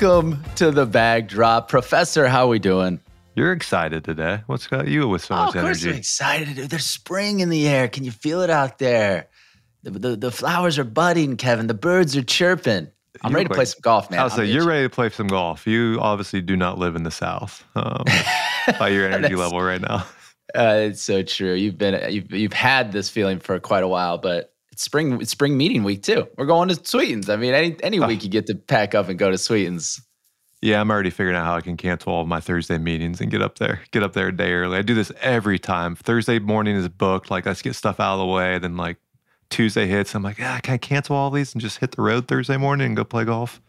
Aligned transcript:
Welcome 0.00 0.42
to 0.54 0.70
the 0.70 0.86
bag 0.86 1.28
drop. 1.28 1.68
Professor, 1.68 2.26
how 2.26 2.46
are 2.46 2.48
we 2.48 2.58
doing? 2.58 3.00
You're 3.34 3.52
excited 3.52 4.02
today. 4.02 4.40
What's 4.46 4.66
got 4.66 4.88
you 4.88 5.06
with 5.06 5.22
so 5.22 5.34
oh, 5.34 5.38
much 5.38 5.56
of 5.56 5.60
course 5.60 5.82
energy? 5.82 5.90
I'm 5.90 5.96
excited. 5.96 6.56
There's 6.70 6.86
spring 6.86 7.40
in 7.40 7.50
the 7.50 7.68
air. 7.68 7.86
Can 7.86 8.04
you 8.04 8.10
feel 8.10 8.40
it 8.40 8.48
out 8.48 8.78
there? 8.78 9.28
The, 9.82 9.90
the, 9.90 10.16
the 10.16 10.30
flowers 10.30 10.78
are 10.78 10.84
budding, 10.84 11.36
Kevin. 11.36 11.66
The 11.66 11.74
birds 11.74 12.16
are 12.16 12.22
chirping. 12.22 12.88
I'm 13.20 13.32
You 13.32 13.36
ready 13.36 13.48
to 13.48 13.54
play 13.54 13.66
some 13.66 13.80
golf, 13.82 14.10
man. 14.10 14.20
I'll 14.20 14.30
say 14.30 14.46
you're 14.46 14.66
ready 14.66 14.84
to 14.84 14.90
play 14.90 15.10
some 15.10 15.26
golf. 15.26 15.66
You 15.66 15.98
obviously 16.00 16.40
do 16.40 16.56
not 16.56 16.78
live 16.78 16.96
in 16.96 17.02
the 17.02 17.10
South 17.10 17.62
um, 17.74 18.04
by 18.78 18.88
your 18.88 19.06
energy 19.06 19.34
level 19.36 19.60
right 19.60 19.82
now. 19.82 20.06
Uh, 20.54 20.88
it's 20.88 21.02
so 21.02 21.22
true. 21.22 21.52
You've 21.52 21.76
been 21.76 22.10
you've 22.10 22.32
you've 22.32 22.52
had 22.54 22.92
this 22.92 23.10
feeling 23.10 23.38
for 23.38 23.60
quite 23.60 23.82
a 23.82 23.88
while, 23.88 24.16
but 24.16 24.49
it's 24.80 24.86
spring 24.86 25.20
it's 25.20 25.30
spring 25.30 25.58
meeting 25.58 25.84
week 25.84 26.02
too. 26.02 26.26
We're 26.38 26.46
going 26.46 26.68
to 26.70 26.74
Sweetens. 26.74 27.28
I 27.28 27.36
mean, 27.36 27.52
any 27.52 27.76
any 27.82 28.00
week 28.00 28.24
you 28.24 28.30
get 28.30 28.46
to 28.46 28.54
pack 28.54 28.94
up 28.94 29.10
and 29.10 29.18
go 29.18 29.30
to 29.30 29.36
Sweetens. 29.36 30.00
Yeah, 30.62 30.80
I'm 30.80 30.90
already 30.90 31.10
figuring 31.10 31.36
out 31.36 31.44
how 31.44 31.56
I 31.56 31.60
can 31.60 31.76
cancel 31.76 32.12
all 32.12 32.22
of 32.22 32.28
my 32.28 32.40
Thursday 32.40 32.78
meetings 32.78 33.20
and 33.20 33.30
get 33.30 33.42
up 33.42 33.58
there, 33.58 33.80
get 33.92 34.02
up 34.02 34.12
there 34.14 34.28
a 34.28 34.36
day 34.36 34.52
early. 34.52 34.78
I 34.78 34.82
do 34.82 34.94
this 34.94 35.10
every 35.20 35.58
time. 35.58 35.96
Thursday 35.96 36.38
morning 36.38 36.76
is 36.76 36.88
booked. 36.88 37.30
Like 37.30 37.44
let's 37.44 37.60
get 37.60 37.74
stuff 37.74 38.00
out 38.00 38.14
of 38.14 38.20
the 38.20 38.26
way. 38.26 38.58
Then 38.58 38.78
like 38.78 38.96
Tuesday 39.50 39.86
hits. 39.86 40.14
I'm 40.14 40.22
like, 40.22 40.40
ah, 40.40 40.60
can 40.62 40.74
I 40.74 40.78
cancel 40.78 41.14
all 41.14 41.30
these 41.30 41.52
and 41.52 41.60
just 41.60 41.78
hit 41.78 41.92
the 41.92 42.02
road 42.02 42.26
Thursday 42.26 42.56
morning 42.56 42.86
and 42.86 42.96
go 42.96 43.04
play 43.04 43.24
golf? 43.24 43.60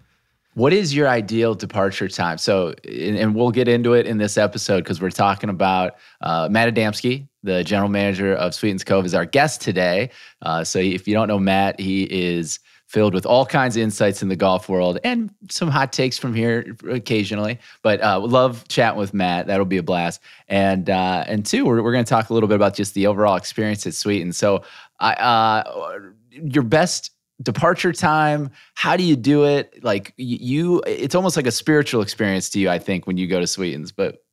What 0.54 0.73
is 0.73 0.94
your 0.94 1.08
ideal 1.08 1.55
departure 1.55 2.10
time? 2.10 2.38
So, 2.38 2.73
and, 2.84 3.18
and 3.18 3.36
we'll 3.36 3.52
get 3.52 3.70
into 3.70 3.94
it 3.94 4.05
in 4.05 4.18
this 4.18 4.38
episode 4.38 4.84
because 4.84 5.02
we're 5.02 5.10
talking 5.10 5.50
about 5.50 5.96
uh, 6.20 6.50
Matt 6.52 6.74
Adamski, 6.74 7.27
the 7.41 7.63
general 7.63 7.88
manager 7.88 8.34
of 8.34 8.54
Sweetens 8.54 8.84
Cove, 8.84 9.05
is 9.05 9.13
our 9.13 9.26
guest 9.26 9.62
today. 9.62 10.10
Uh, 10.41 10.63
so, 10.66 10.80
if 10.80 11.08
you 11.08 11.13
don't 11.13 11.30
know 11.30 11.40
Matt, 11.40 11.80
he 11.80 12.04
is 12.04 12.60
filled 12.88 13.13
with 13.13 13.26
all 13.26 13.46
kinds 13.46 13.77
of 13.77 13.84
insights 13.84 14.21
in 14.21 14.27
the 14.27 14.35
golf 14.35 14.68
world 14.68 14.99
and 15.05 15.34
some 15.49 15.70
hot 15.70 15.93
takes 15.93 16.18
from 16.18 16.35
here 16.35 16.76
occasionally. 16.90 17.58
But 17.82 18.04
uh, 18.04 18.20
love 18.20 18.68
chatting 18.68 18.99
with 18.99 19.13
Matt. 19.13 19.48
That'll 19.48 19.65
be 19.65 19.77
a 19.77 19.84
blast. 19.84 20.20
And 20.49 20.90
uh, 20.90 21.24
and 21.27 21.46
two, 21.46 21.63
we're, 21.65 21.82
we're 21.82 21.93
going 21.93 22.04
to 22.04 22.10
talk 22.10 22.30
a 22.30 22.34
little 22.34 22.49
bit 22.49 22.55
about 22.55 22.76
just 22.76 22.93
the 22.93 23.08
overall 23.08 23.38
experience 23.38 23.88
at 23.88 23.93
Sweetens. 23.93 24.36
So, 24.36 24.63
I 24.99 25.13
uh, 25.13 25.99
your 26.32 26.63
best 26.63 27.12
departure 27.41 27.91
time 27.91 28.49
how 28.75 28.95
do 28.95 29.03
you 29.03 29.15
do 29.15 29.45
it 29.45 29.84
like 29.84 30.13
you 30.17 30.81
it's 30.85 31.15
almost 31.15 31.35
like 31.35 31.47
a 31.47 31.51
spiritual 31.51 32.01
experience 32.01 32.49
to 32.49 32.59
you 32.59 32.70
i 32.70 32.77
think 32.77 33.07
when 33.07 33.17
you 33.17 33.27
go 33.27 33.39
to 33.39 33.47
sweetens 33.47 33.91
but 33.91 34.23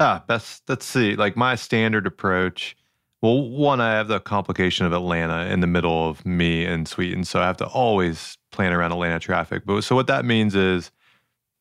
Ah, 0.00 0.24
best. 0.26 0.62
Let's 0.68 0.84
see. 0.84 1.16
Like 1.16 1.36
my 1.36 1.54
standard 1.54 2.06
approach. 2.06 2.76
Well, 3.22 3.48
one, 3.48 3.80
I 3.80 3.92
have 3.92 4.08
the 4.08 4.20
complication 4.20 4.86
of 4.86 4.92
Atlanta 4.92 5.46
in 5.50 5.60
the 5.60 5.66
middle 5.66 6.08
of 6.08 6.26
me 6.26 6.64
and 6.64 6.86
Sweeten, 6.86 7.24
so 7.24 7.40
I 7.40 7.46
have 7.46 7.56
to 7.58 7.66
always 7.66 8.36
plan 8.50 8.72
around 8.72 8.92
Atlanta 8.92 9.18
traffic. 9.18 9.62
But 9.64 9.82
so 9.82 9.94
what 9.94 10.06
that 10.08 10.24
means 10.24 10.54
is 10.54 10.90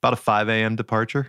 about 0.02 0.14
a 0.14 0.18
5 0.18 0.50
a.m. 0.50 0.76
departure. 0.76 1.28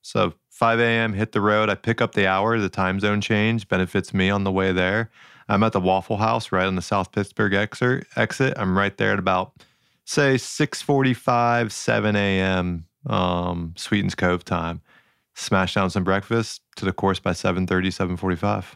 So 0.00 0.34
5 0.50 0.80
a.m. 0.80 1.12
hit 1.12 1.32
the 1.32 1.40
road. 1.40 1.68
I 1.68 1.74
pick 1.74 2.00
up 2.00 2.14
the 2.14 2.26
hour. 2.26 2.58
The 2.58 2.68
time 2.70 3.00
zone 3.00 3.20
change 3.20 3.68
benefits 3.68 4.14
me 4.14 4.30
on 4.30 4.44
the 4.44 4.52
way 4.52 4.72
there. 4.72 5.10
I'm 5.48 5.62
at 5.62 5.72
the 5.72 5.80
Waffle 5.80 6.16
House 6.16 6.52
right 6.52 6.66
on 6.66 6.76
the 6.76 6.82
South 6.82 7.12
Pittsburg 7.12 7.54
exit. 7.54 8.54
I'm 8.56 8.76
right 8.76 8.96
there 8.96 9.12
at 9.12 9.18
about 9.18 9.52
say 10.04 10.34
6:45, 10.34 11.70
7 11.70 12.16
a.m. 12.16 12.86
Um, 13.06 13.74
Sweetens 13.76 14.14
Cove 14.14 14.44
time 14.44 14.80
smash 15.36 15.74
down 15.74 15.90
some 15.90 16.02
breakfast 16.02 16.62
to 16.76 16.84
the 16.84 16.92
course 16.92 17.20
by 17.20 17.32
7.30 17.32 17.66
7.45 17.88 18.74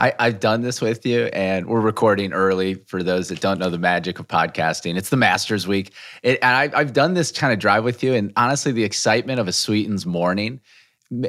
I, 0.00 0.14
I've 0.20 0.38
done 0.38 0.62
this 0.62 0.80
with 0.80 1.04
you, 1.04 1.24
and 1.32 1.66
we're 1.66 1.80
recording 1.80 2.32
early 2.32 2.74
for 2.74 3.02
those 3.02 3.30
that 3.30 3.40
don't 3.40 3.58
know 3.58 3.68
the 3.68 3.78
magic 3.78 4.20
of 4.20 4.28
podcasting. 4.28 4.96
It's 4.96 5.08
the 5.08 5.16
Masters 5.16 5.66
Week, 5.66 5.92
it, 6.22 6.38
and 6.40 6.72
I, 6.72 6.78
I've 6.78 6.92
done 6.92 7.14
this 7.14 7.32
kind 7.32 7.52
of 7.52 7.58
drive 7.58 7.82
with 7.82 8.04
you. 8.04 8.14
And 8.14 8.32
honestly, 8.36 8.70
the 8.70 8.84
excitement 8.84 9.40
of 9.40 9.48
a 9.48 9.52
Sweetens 9.52 10.06
morning 10.06 10.60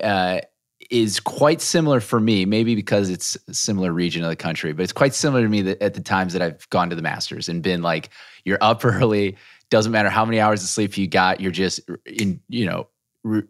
uh, 0.03 0.41
is 0.89 1.19
quite 1.19 1.61
similar 1.61 1.99
for 1.99 2.19
me. 2.19 2.45
Maybe 2.45 2.75
because 2.75 3.09
it's 3.09 3.37
a 3.47 3.53
similar 3.53 3.91
region 3.91 4.23
of 4.23 4.29
the 4.29 4.35
country, 4.35 4.73
but 4.73 4.83
it's 4.83 4.93
quite 4.93 5.13
similar 5.13 5.43
to 5.43 5.49
me 5.49 5.61
that 5.63 5.81
at 5.81 5.93
the 5.93 6.01
times 6.01 6.33
that 6.33 6.41
I've 6.41 6.69
gone 6.69 6.89
to 6.89 6.95
the 6.95 7.01
Masters 7.01 7.47
and 7.47 7.61
been 7.61 7.81
like, 7.81 8.09
you're 8.43 8.57
up 8.61 8.83
early. 8.85 9.37
Doesn't 9.69 9.91
matter 9.91 10.09
how 10.09 10.25
many 10.25 10.39
hours 10.39 10.63
of 10.63 10.69
sleep 10.69 10.97
you 10.97 11.07
got. 11.07 11.39
You're 11.39 11.51
just 11.51 11.81
in, 12.05 12.41
you 12.47 12.65
know. 12.65 12.87
Re- 13.23 13.43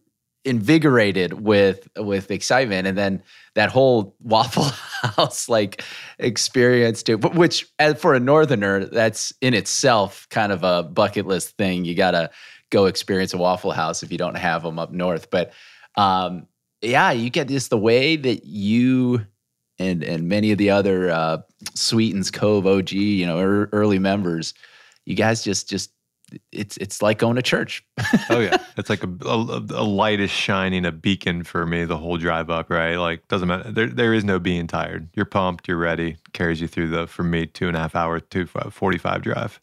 invigorated 0.46 1.34
with 1.34 1.90
with 1.98 2.32
excitement 2.32 2.88
and 2.88 2.98
then 2.98 3.22
that 3.56 3.70
whole 3.70 4.16
waffle 4.22 4.64
house 4.64 5.50
like 5.50 5.84
experience 6.18 7.04
too 7.04 7.18
which 7.18 7.70
for 7.98 8.14
a 8.14 8.22
northerner 8.22 8.86
that's 8.86 9.34
in 9.42 9.54
itself 9.54 10.28
kind 10.30 10.54
of 10.54 10.64
a 10.64 10.84
bucket 10.84 11.28
list 11.28 11.58
thing 11.58 11.84
you 11.84 11.94
gotta 11.94 12.30
go 12.70 12.86
experience 12.86 13.34
a 13.34 13.38
waffle 13.38 13.72
house 13.72 14.02
if 14.02 14.14
you 14.14 14.18
don't 14.18 14.38
have 14.38 14.64
them 14.64 14.80
up 14.80 14.94
north 14.94 15.30
but 15.30 15.52
um 15.98 16.48
yeah 16.82 17.12
you 17.12 17.30
get 17.30 17.48
just 17.48 17.70
the 17.70 17.78
way 17.78 18.16
that 18.16 18.46
you 18.46 19.26
and 19.78 20.04
and 20.04 20.28
many 20.28 20.52
of 20.52 20.58
the 20.58 20.70
other 20.70 21.10
uh 21.10 21.38
sweetens 21.76 22.32
cove 22.32 22.66
og 22.66 22.92
you 22.92 23.26
know 23.26 23.40
ear- 23.40 23.70
early 23.72 24.00
members 24.00 24.54
you 25.06 25.16
guys 25.16 25.44
just 25.44 25.70
just 25.70 25.92
it's 26.52 26.78
it's 26.78 27.02
like 27.02 27.18
going 27.18 27.36
to 27.36 27.42
church. 27.42 27.84
Oh 28.30 28.40
yeah. 28.40 28.58
It's 28.78 28.90
like 28.90 29.04
a, 29.04 29.10
a, 29.26 29.58
a 29.72 29.84
light 29.84 30.22
is 30.22 30.30
shining 30.30 30.86
a 30.86 30.92
beacon 30.92 31.44
for 31.44 31.66
me 31.66 31.84
the 31.84 31.98
whole 31.98 32.18
drive 32.18 32.50
up 32.50 32.70
right? 32.70 32.96
Like 32.96 33.28
doesn't 33.28 33.48
matter 33.48 33.72
there, 33.72 33.88
there 33.88 34.14
is 34.14 34.24
no 34.24 34.40
being 34.40 34.68
tired. 34.68 35.10
You're 35.16 35.26
pumped 35.26 35.68
you're 35.68 35.78
ready 35.78 36.18
carries 36.34 36.62
you 36.62 36.68
through 36.68 36.90
the 36.90 37.08
for 37.08 37.24
me 37.24 37.46
two 37.46 37.68
and 37.68 37.76
a 37.76 37.80
half 37.80 37.96
hour 37.96 38.20
two 38.20 38.46
45 38.46 39.22
drive 39.22 39.60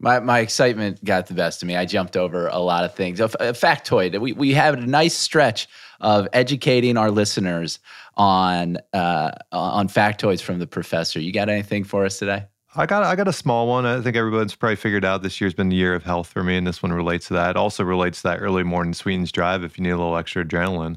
My 0.00 0.20
my 0.20 0.40
excitement 0.40 1.02
got 1.04 1.26
the 1.26 1.34
best 1.34 1.62
of 1.62 1.68
me. 1.68 1.76
I 1.76 1.86
jumped 1.86 2.16
over 2.16 2.48
a 2.48 2.58
lot 2.58 2.84
of 2.84 2.94
things. 2.94 3.20
A, 3.20 3.28
factoid. 3.28 4.20
We 4.20 4.32
we 4.32 4.52
had 4.52 4.78
a 4.78 4.86
nice 4.86 5.16
stretch 5.16 5.68
of 6.00 6.28
educating 6.32 6.96
our 6.96 7.10
listeners 7.10 7.78
on 8.16 8.78
uh, 8.92 9.32
on 9.52 9.88
factoids 9.88 10.42
from 10.42 10.58
the 10.58 10.66
professor. 10.66 11.20
You 11.20 11.32
got 11.32 11.48
anything 11.48 11.84
for 11.84 12.04
us 12.04 12.18
today? 12.18 12.44
I 12.76 12.86
got 12.86 13.04
I 13.04 13.14
got 13.14 13.28
a 13.28 13.32
small 13.32 13.68
one. 13.68 13.86
I 13.86 14.00
think 14.00 14.16
everyone's 14.16 14.54
probably 14.56 14.76
figured 14.76 15.04
out 15.04 15.22
this 15.22 15.40
year's 15.40 15.54
been 15.54 15.68
the 15.68 15.76
year 15.76 15.94
of 15.94 16.02
health 16.02 16.26
for 16.26 16.42
me, 16.42 16.56
and 16.56 16.66
this 16.66 16.82
one 16.82 16.92
relates 16.92 17.28
to 17.28 17.34
that. 17.34 17.50
It 17.50 17.56
also 17.56 17.84
relates 17.84 18.22
to 18.22 18.28
that 18.28 18.40
early 18.40 18.64
morning 18.64 18.94
Sweetens 18.94 19.30
drive 19.30 19.62
if 19.62 19.78
you 19.78 19.84
need 19.84 19.90
a 19.90 19.96
little 19.96 20.16
extra 20.16 20.44
adrenaline. 20.44 20.96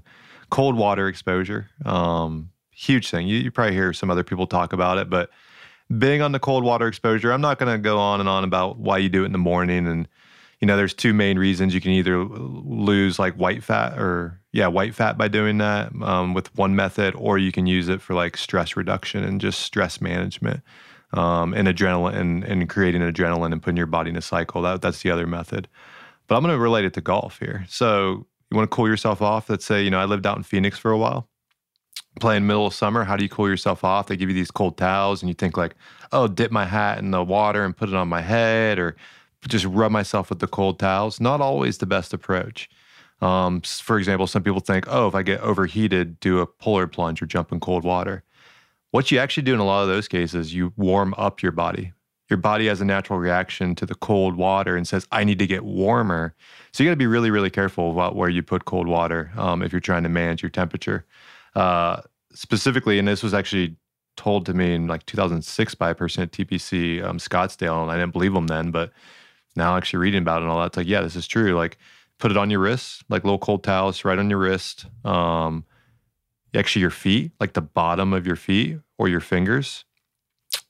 Cold 0.49 0.75
water 0.75 1.07
exposure, 1.07 1.69
um, 1.85 2.49
huge 2.71 3.09
thing. 3.09 3.27
You, 3.27 3.37
you 3.37 3.51
probably 3.51 3.73
hear 3.73 3.93
some 3.93 4.09
other 4.09 4.23
people 4.23 4.47
talk 4.47 4.73
about 4.73 4.97
it, 4.97 5.09
but 5.09 5.29
big 5.95 6.21
on 6.21 6.31
the 6.31 6.39
cold 6.39 6.63
water 6.63 6.87
exposure. 6.87 7.31
I'm 7.31 7.41
not 7.41 7.59
going 7.59 7.71
to 7.71 7.77
go 7.77 7.97
on 7.97 8.19
and 8.19 8.27
on 8.27 8.43
about 8.43 8.77
why 8.77 8.97
you 8.97 9.09
do 9.09 9.23
it 9.23 9.27
in 9.27 9.31
the 9.31 9.37
morning, 9.37 9.87
and 9.87 10.07
you 10.59 10.65
know, 10.65 10.75
there's 10.75 10.93
two 10.93 11.13
main 11.13 11.37
reasons. 11.37 11.73
You 11.73 11.81
can 11.81 11.91
either 11.91 12.23
lose 12.23 13.19
like 13.19 13.35
white 13.35 13.63
fat 13.63 13.97
or 13.97 14.41
yeah, 14.51 14.67
white 14.67 14.95
fat 14.95 15.17
by 15.17 15.27
doing 15.27 15.59
that 15.59 15.91
um, 16.01 16.33
with 16.33 16.55
one 16.57 16.75
method, 16.75 17.13
or 17.15 17.37
you 17.37 17.51
can 17.51 17.67
use 17.67 17.89
it 17.89 18.01
for 18.01 18.13
like 18.15 18.37
stress 18.37 18.75
reduction 18.75 19.23
and 19.23 19.39
just 19.39 19.59
stress 19.59 20.01
management 20.01 20.61
um, 21.13 21.53
and 21.53 21.67
adrenaline 21.67 22.15
and, 22.15 22.43
and 22.43 22.67
creating 22.69 23.01
adrenaline 23.01 23.51
and 23.51 23.61
putting 23.61 23.77
your 23.77 23.85
body 23.85 24.09
in 24.09 24.15
a 24.15 24.21
cycle. 24.21 24.63
That, 24.63 24.81
that's 24.81 25.03
the 25.03 25.11
other 25.11 25.27
method. 25.27 25.67
But 26.27 26.35
I'm 26.35 26.43
going 26.43 26.55
to 26.55 26.59
relate 26.59 26.85
it 26.85 26.93
to 26.95 27.01
golf 27.01 27.39
here. 27.39 27.65
So 27.69 28.25
you 28.49 28.57
want 28.57 28.69
to 28.69 28.75
cool 28.75 28.87
yourself 28.87 29.21
off. 29.21 29.49
Let's 29.49 29.65
say, 29.65 29.83
you 29.83 29.89
know, 29.91 29.99
I 29.99 30.05
lived 30.05 30.25
out 30.25 30.37
in 30.37 30.43
Phoenix 30.43 30.77
for 30.77 30.91
a 30.91 30.97
while, 30.97 31.29
playing 32.19 32.47
middle 32.47 32.67
of 32.67 32.73
summer. 32.73 33.03
How 33.03 33.15
do 33.15 33.23
you 33.23 33.29
cool 33.29 33.49
yourself 33.49 33.83
off? 33.83 34.07
They 34.07 34.17
give 34.17 34.29
you 34.29 34.35
these 34.35 34.51
cold 34.51 34.77
towels 34.77 35.21
and 35.21 35.29
you 35.29 35.33
think 35.33 35.57
like, 35.57 35.75
oh, 36.11 36.27
dip 36.27 36.51
my 36.51 36.65
hat 36.65 36.99
in 36.99 37.11
the 37.11 37.23
water 37.23 37.63
and 37.63 37.75
put 37.75 37.89
it 37.89 37.95
on 37.95 38.07
my 38.07 38.21
head 38.21 38.79
or 38.79 38.95
just 39.47 39.65
rub 39.65 39.91
myself 39.91 40.29
with 40.29 40.39
the 40.39 40.47
cold 40.47 40.79
towels. 40.79 41.19
Not 41.19 41.41
always 41.41 41.77
the 41.77 41.85
best 41.85 42.13
approach. 42.13 42.69
Um, 43.21 43.61
for 43.61 43.97
example, 43.97 44.27
some 44.27 44.43
people 44.43 44.59
think, 44.59 44.85
oh, 44.87 45.07
if 45.07 45.15
I 45.15 45.23
get 45.23 45.41
overheated, 45.41 46.19
do 46.19 46.39
a 46.39 46.45
polar 46.45 46.87
plunge 46.87 47.21
or 47.21 47.25
jump 47.25 47.51
in 47.51 47.59
cold 47.59 47.83
water. 47.83 48.23
What 48.91 49.11
you 49.11 49.19
actually 49.19 49.43
do 49.43 49.53
in 49.53 49.59
a 49.59 49.65
lot 49.65 49.81
of 49.81 49.87
those 49.87 50.07
cases, 50.07 50.53
you 50.53 50.73
warm 50.77 51.13
up 51.17 51.41
your 51.41 51.51
body. 51.51 51.93
Your 52.29 52.37
body 52.37 52.67
has 52.67 52.81
a 52.81 52.85
natural 52.85 53.19
reaction 53.19 53.73
to 53.75 53.85
the 53.85 53.95
cold 53.95 54.35
water 54.35 54.75
and 54.75 54.87
says, 54.87 55.07
I 55.11 55.23
need 55.23 55.39
to 55.39 55.47
get 55.47 55.63
warmer. 55.63 56.35
So 56.73 56.83
you 56.83 56.89
got 56.89 56.93
to 56.93 56.97
be 56.97 57.07
really, 57.07 57.31
really 57.31 57.49
careful 57.49 57.91
about 57.91 58.15
where 58.15 58.29
you 58.29 58.43
put 58.43 58.65
cold 58.65 58.87
water 58.87 59.31
um, 59.37 59.63
if 59.63 59.71
you're 59.71 59.79
trying 59.79 60.03
to 60.03 60.09
manage 60.09 60.43
your 60.43 60.49
temperature. 60.49 61.05
Uh, 61.57 62.01
specifically, 62.35 62.99
and 62.99 63.07
this 63.07 63.23
was 63.23 63.33
actually 63.33 63.75
told 64.15 64.45
to 64.45 64.53
me 64.53 64.75
in 64.75 64.85
like 64.85 65.03
2006 65.07 65.73
by 65.73 65.89
a 65.89 65.95
person 65.95 66.21
at 66.21 66.31
TPC 66.31 67.03
um, 67.03 67.17
Scottsdale, 67.17 67.81
and 67.81 67.89
I 67.89 67.95
didn't 67.95 68.13
believe 68.13 68.33
them 68.33 68.45
then, 68.45 68.69
but 68.69 68.91
now 69.55 69.75
actually 69.75 69.97
reading 69.97 70.21
about 70.21 70.41
it 70.41 70.43
and 70.43 70.51
all 70.51 70.59
that, 70.59 70.67
it's 70.67 70.77
like, 70.77 70.87
yeah, 70.87 71.01
this 71.01 71.15
is 71.15 71.25
true. 71.25 71.55
Like, 71.55 71.79
put 72.19 72.29
it 72.29 72.37
on 72.37 72.51
your 72.51 72.59
wrist, 72.59 73.03
like 73.09 73.23
little 73.23 73.39
cold 73.39 73.63
towels 73.63 74.05
right 74.05 74.19
on 74.19 74.29
your 74.29 74.37
wrist. 74.37 74.85
Um, 75.03 75.65
actually, 76.53 76.81
your 76.81 76.91
feet, 76.91 77.31
like 77.39 77.53
the 77.53 77.61
bottom 77.61 78.13
of 78.13 78.27
your 78.27 78.35
feet 78.35 78.77
or 78.99 79.07
your 79.07 79.19
fingers, 79.19 79.83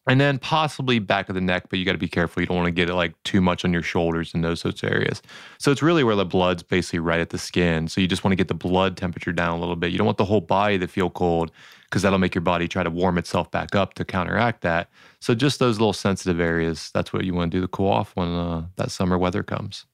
and 0.07 0.21
then 0.21 0.39
possibly 0.39 0.99
back 0.99 1.29
of 1.29 1.35
the 1.35 1.41
neck. 1.41 1.65
But 1.69 1.79
you 1.79 1.85
got 1.85 1.93
to 1.93 1.97
be 1.99 2.07
careful. 2.09 2.41
You 2.41 2.47
don't 2.47 2.57
want 2.57 2.67
to 2.67 2.71
get 2.71 2.89
it 2.89 2.95
like 2.95 3.13
too 3.23 3.41
much 3.41 3.65
on 3.65 3.73
your 3.73 3.83
shoulders 3.83 4.33
and 4.33 4.43
those 4.43 4.61
sorts 4.61 4.83
of 4.83 4.91
areas. 4.91 5.21
So 5.59 5.71
it's 5.71 5.81
really 5.83 6.03
where 6.03 6.15
the 6.15 6.25
blood's 6.25 6.63
basically 6.63 6.99
right 6.99 7.19
at 7.21 7.29
the 7.31 7.37
skin. 7.39 7.87
So 7.87 8.01
you 8.01 8.07
just 8.07 8.23
want 8.23 8.33
to 8.33 8.37
get 8.37 8.47
the 8.49 8.53
blood 8.55 8.97
temperature 8.97 9.33
down 9.33 9.57
a 9.57 9.59
little 9.59 9.75
bit. 9.75 9.91
You 9.91 9.97
don't 9.97 10.05
want 10.07 10.17
the 10.17 10.25
whole 10.25 10.41
body 10.41 10.79
to 10.79 10.87
feel 10.87 11.09
cold 11.09 11.51
because 11.85 12.01
that'll 12.03 12.19
make 12.19 12.35
your 12.35 12.41
body 12.41 12.67
try 12.67 12.83
to 12.83 12.89
warm 12.91 13.17
itself 13.17 13.51
back 13.51 13.75
up 13.75 13.93
to 13.95 14.05
counteract 14.05 14.61
that. 14.61 14.89
So 15.21 15.35
just 15.35 15.59
those 15.59 15.79
little 15.79 15.93
sensitive 15.93 16.39
areas, 16.39 16.91
that's 16.93 17.13
what 17.13 17.25
you 17.25 17.33
want 17.33 17.51
to 17.51 17.57
do 17.57 17.61
to 17.61 17.67
cool 17.67 17.89
off 17.91 18.11
when 18.15 18.29
uh, 18.29 18.67
that 18.77 18.91
summer 18.91 19.17
weather 19.17 19.43
comes. 19.43 19.85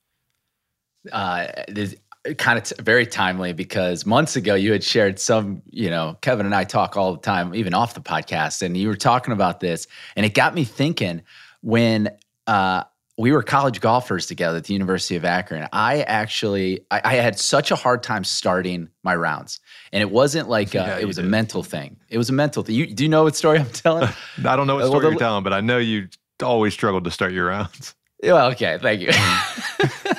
uh, 1.11 1.47
this 1.67 1.95
kind 2.37 2.57
of 2.57 2.63
t- 2.65 2.75
very 2.81 3.05
timely 3.05 3.53
because 3.53 4.05
months 4.05 4.35
ago 4.35 4.55
you 4.55 4.71
had 4.71 4.83
shared 4.83 5.19
some, 5.19 5.61
you 5.69 5.89
know, 5.89 6.17
Kevin 6.21 6.45
and 6.45 6.55
I 6.55 6.63
talk 6.63 6.95
all 6.95 7.11
the 7.13 7.19
time, 7.21 7.53
even 7.53 7.73
off 7.73 7.93
the 7.93 8.01
podcast, 8.01 8.61
and 8.61 8.77
you 8.77 8.87
were 8.87 8.95
talking 8.95 9.33
about 9.33 9.59
this, 9.59 9.87
and 10.15 10.25
it 10.25 10.33
got 10.33 10.55
me 10.55 10.63
thinking 10.63 11.21
when 11.61 12.09
uh, 12.47 12.83
we 13.17 13.31
were 13.31 13.43
college 13.43 13.79
golfers 13.81 14.25
together 14.25 14.57
at 14.57 14.63
the 14.63 14.73
University 14.73 15.15
of 15.15 15.25
Akron. 15.25 15.67
I 15.73 16.01
actually 16.03 16.85
I, 16.89 17.01
I 17.03 17.13
had 17.15 17.37
such 17.37 17.71
a 17.71 17.75
hard 17.75 18.03
time 18.03 18.23
starting 18.23 18.89
my 19.03 19.15
rounds, 19.15 19.59
and 19.91 20.01
it 20.01 20.09
wasn't 20.09 20.49
like 20.49 20.75
uh, 20.75 20.79
Yeah, 20.79 20.99
it 20.99 21.05
was 21.05 21.17
a 21.17 21.23
mental 21.23 21.61
thing. 21.61 21.97
It 22.09 22.17
was 22.17 22.29
a 22.29 22.33
mental 22.33 22.63
thing. 22.63 22.75
You, 22.75 22.87
do 22.87 23.03
you 23.03 23.09
know 23.09 23.23
what 23.23 23.35
story 23.35 23.59
I'm 23.59 23.69
telling? 23.69 24.07
I 24.45 24.55
don't 24.55 24.65
know 24.67 24.75
what 24.75 24.85
Uh, 24.85 24.89
well, 24.89 24.91
story 24.91 25.03
the- 25.05 25.09
you're 25.11 25.19
telling, 25.19 25.43
but 25.43 25.53
I 25.53 25.61
know 25.61 25.77
you 25.77 26.07
always 26.41 26.73
struggled 26.73 27.03
to 27.03 27.11
start 27.11 27.33
your 27.33 27.47
rounds. 27.47 27.95
Well, 28.25 28.51
okay, 28.51 28.77
thank 28.81 29.01
you. 29.01 29.09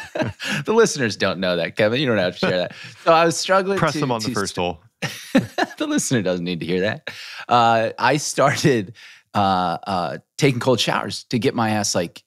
the 0.65 0.73
listeners 0.73 1.17
don't 1.17 1.39
know 1.41 1.57
that, 1.57 1.77
Kevin. 1.77 2.01
You 2.01 2.07
don't 2.07 2.19
have 2.19 2.35
to 2.35 2.39
share 2.39 2.59
that. 2.59 2.75
So 3.05 3.13
I 3.13 3.25
was 3.25 3.37
struggling. 3.37 3.79
Press 3.79 3.95
to, 3.95 4.01
them 4.01 4.11
on 4.11 4.21
the 4.21 4.29
to 4.29 4.35
first 4.35 4.57
hole. 4.57 4.81
the 5.33 5.87
listener 5.87 6.23
doesn't 6.23 6.45
need 6.45 6.61
to 6.61 6.67
hear 6.67 6.81
that. 6.81 7.11
Uh, 7.49 7.91
I 7.99 8.17
started 8.17 8.95
uh, 9.35 9.79
uh, 9.87 10.19
taking 10.39 10.61
cold 10.61 10.81
showers 10.81 11.25
to 11.25 11.39
get 11.39 11.55
my 11.55 11.71
ass 11.71 11.95
like 11.95 12.23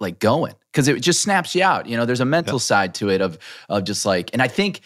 like 0.00 0.18
going 0.18 0.54
because 0.70 0.88
it 0.88 1.00
just 1.00 1.22
snaps 1.22 1.54
you 1.54 1.62
out. 1.62 1.86
You 1.86 1.96
know, 1.96 2.06
there's 2.06 2.20
a 2.20 2.26
mental 2.26 2.58
side 2.58 2.94
to 2.96 3.10
it 3.10 3.20
of 3.20 3.38
of 3.68 3.84
just 3.84 4.06
like, 4.06 4.30
and 4.32 4.42
I 4.42 4.48
think 4.48 4.80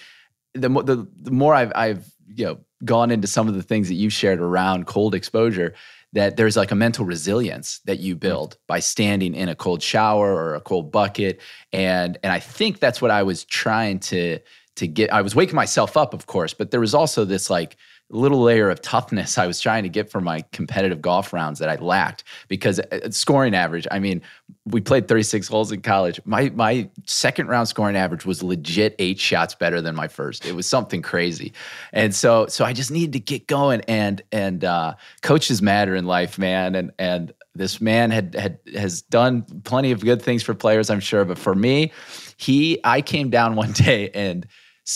the 0.54 0.68
the, 0.68 1.06
the 1.22 1.30
more 1.30 1.54
I've 1.54 1.72
I've 1.74 2.12
you 2.34 2.46
know 2.46 2.58
gone 2.84 3.10
into 3.10 3.26
some 3.26 3.48
of 3.48 3.54
the 3.54 3.62
things 3.62 3.88
that 3.88 3.94
you've 3.94 4.12
shared 4.12 4.40
around 4.40 4.86
cold 4.86 5.14
exposure. 5.14 5.74
That 6.16 6.36
there's 6.36 6.56
like 6.56 6.72
a 6.72 6.74
mental 6.74 7.04
resilience 7.04 7.80
that 7.84 8.00
you 8.00 8.14
hmm. 8.14 8.18
build 8.18 8.58
by 8.66 8.80
standing 8.80 9.34
in 9.34 9.48
a 9.48 9.54
cold 9.54 9.82
shower 9.82 10.34
or 10.34 10.54
a 10.54 10.60
cold 10.60 10.90
bucket, 10.90 11.40
and 11.72 12.18
and 12.22 12.32
I 12.32 12.40
think 12.40 12.80
that's 12.80 13.00
what 13.00 13.10
I 13.10 13.22
was 13.22 13.44
trying 13.44 14.00
to 14.00 14.40
to 14.76 14.86
get 14.86 15.12
i 15.12 15.22
was 15.22 15.34
waking 15.34 15.56
myself 15.56 15.96
up 15.96 16.14
of 16.14 16.26
course 16.26 16.54
but 16.54 16.70
there 16.70 16.80
was 16.80 16.94
also 16.94 17.24
this 17.24 17.50
like 17.50 17.76
little 18.10 18.40
layer 18.40 18.70
of 18.70 18.80
toughness 18.82 19.38
i 19.38 19.46
was 19.46 19.60
trying 19.60 19.82
to 19.82 19.88
get 19.88 20.10
for 20.10 20.20
my 20.20 20.42
competitive 20.52 21.02
golf 21.02 21.32
rounds 21.32 21.58
that 21.58 21.68
i 21.68 21.76
lacked 21.76 22.24
because 22.48 22.78
uh, 22.78 23.10
scoring 23.10 23.54
average 23.54 23.86
i 23.90 23.98
mean 23.98 24.22
we 24.66 24.80
played 24.80 25.06
36 25.06 25.46
holes 25.46 25.70
in 25.70 25.80
college. 25.80 26.20
My 26.24 26.50
my 26.50 26.88
second 27.06 27.46
round 27.46 27.68
scoring 27.68 27.96
average 27.96 28.26
was 28.26 28.42
legit 28.42 28.96
eight 28.98 29.18
shots 29.18 29.54
better 29.54 29.80
than 29.80 29.94
my 29.94 30.08
first. 30.08 30.44
It 30.44 30.56
was 30.56 30.66
something 30.66 31.02
crazy. 31.02 31.52
And 31.92 32.14
so 32.14 32.46
so 32.48 32.64
i 32.64 32.72
just 32.72 32.90
needed 32.90 33.12
to 33.12 33.20
get 33.20 33.46
going 33.46 33.80
and 33.82 34.22
and 34.32 34.64
uh 34.64 34.94
coaches 35.22 35.62
matter 35.62 35.94
in 35.94 36.04
life 36.06 36.38
man. 36.38 36.74
And 36.74 36.92
and 36.98 37.32
this 37.54 37.80
man 37.80 38.10
had 38.10 38.34
had 38.34 38.58
has 38.74 39.02
done 39.02 39.42
plenty 39.64 39.92
of 39.92 40.00
good 40.00 40.20
things 40.20 40.42
for 40.42 40.52
players 40.52 40.90
i'm 40.90 41.00
sure. 41.00 41.24
But 41.24 41.38
for 41.38 41.54
me 41.54 41.92
he 42.36 42.80
i 42.82 43.00
came 43.00 43.30
down 43.30 43.54
one 43.54 43.72
day 43.72 44.10
and 44.10 44.46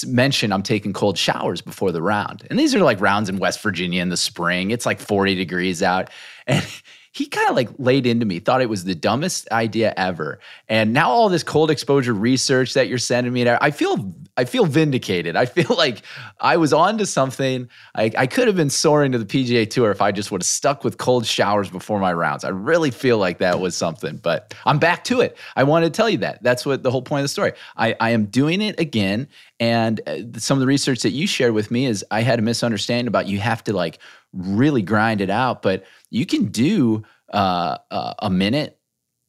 mentioned 0.07 0.55
i'm 0.55 0.63
taking 0.63 0.93
cold 0.93 1.19
showers 1.19 1.61
before 1.61 1.93
the 1.93 2.03
round. 2.03 2.47
And 2.51 2.59
these 2.59 2.75
are 2.75 2.81
like 2.81 3.01
rounds 3.01 3.29
in 3.29 3.39
west 3.39 3.61
virginia 3.61 4.03
in 4.03 4.09
the 4.09 4.17
spring. 4.17 4.71
It's 4.71 4.87
like 4.87 5.01
40 5.01 5.35
degrees 5.35 5.83
out. 5.83 6.11
And 6.47 6.67
he 7.13 7.27
kind 7.27 7.49
of 7.51 7.57
like 7.57 7.69
laid 7.79 8.07
into 8.07 8.25
me 8.25 8.39
thought 8.39 8.61
it 8.61 8.69
was 8.69 8.85
the 8.85 8.95
dumbest 8.95 9.51
idea 9.51 9.93
ever. 9.97 10.39
And 10.69 10.93
now 10.93 11.11
all 11.11 11.29
this 11.29 11.43
cold 11.43 11.69
exposure 11.69 12.15
research 12.15 12.75
that 12.75 12.87
you're 12.87 12.99
sending 12.99 13.33
me 13.33 13.49
i 13.49 13.71
feel 13.71 14.15
i 14.37 14.45
feel 14.45 14.65
vindicated. 14.65 15.35
I 15.35 15.47
feel 15.47 15.75
like 15.77 16.03
i 16.41 16.57
was 16.57 16.73
onto 16.73 17.05
something. 17.05 17.69
I, 17.97 18.13
I 18.17 18.27
could 18.29 18.47
have 18.47 18.57
been 18.57 18.71
soaring 18.71 19.11
to 19.13 19.19
the 19.19 19.25
pga 19.25 19.69
tour 19.69 19.91
if 19.91 20.01
i 20.01 20.13
just 20.13 20.31
would 20.31 20.43
have 20.43 20.47
stuck 20.47 20.85
with 20.85 20.99
cold 20.99 21.27
showers 21.27 21.69
before 21.69 21.99
my 21.99 22.13
rounds. 22.13 22.45
I 22.45 22.51
really 22.51 22.93
feel 22.93 23.19
like 23.19 23.39
that 23.39 23.59
was 23.59 23.77
something 23.77 24.19
but 24.19 24.55
i'm 24.65 24.79
back 24.79 25.03
to 25.05 25.21
it. 25.21 25.37
I 25.57 25.65
wanted 25.65 25.93
to 25.93 25.97
tell 25.97 26.09
you 26.09 26.19
that. 26.19 26.43
That's 26.45 26.65
what 26.65 26.85
the 26.85 26.93
whole 26.93 27.03
point 27.03 27.21
of 27.21 27.25
the 27.25 27.29
story. 27.29 27.53
I, 27.77 27.97
I 27.99 28.11
am 28.11 28.27
doing 28.27 28.61
it 28.61 28.79
again 28.79 29.27
and 29.61 30.01
uh, 30.09 30.17
some 30.39 30.57
of 30.57 30.61
the 30.61 30.67
research 30.67 31.03
that 31.03 31.11
you 31.11 31.27
shared 31.27 31.53
with 31.53 31.71
me 31.71 31.87
is 31.87 32.05
i 32.11 32.23
had 32.23 32.39
a 32.39 32.43
misunderstanding 32.43 33.07
about 33.07 33.29
you 33.29 33.39
have 33.39 33.63
to 33.63 33.73
like 33.73 33.99
really 34.33 34.83
grind 34.83 35.21
it 35.21 35.31
out 35.31 35.63
but 35.63 35.85
you 36.11 36.27
can 36.27 36.47
do 36.47 37.03
uh, 37.33 37.77
a 38.21 38.29
minute 38.31 38.79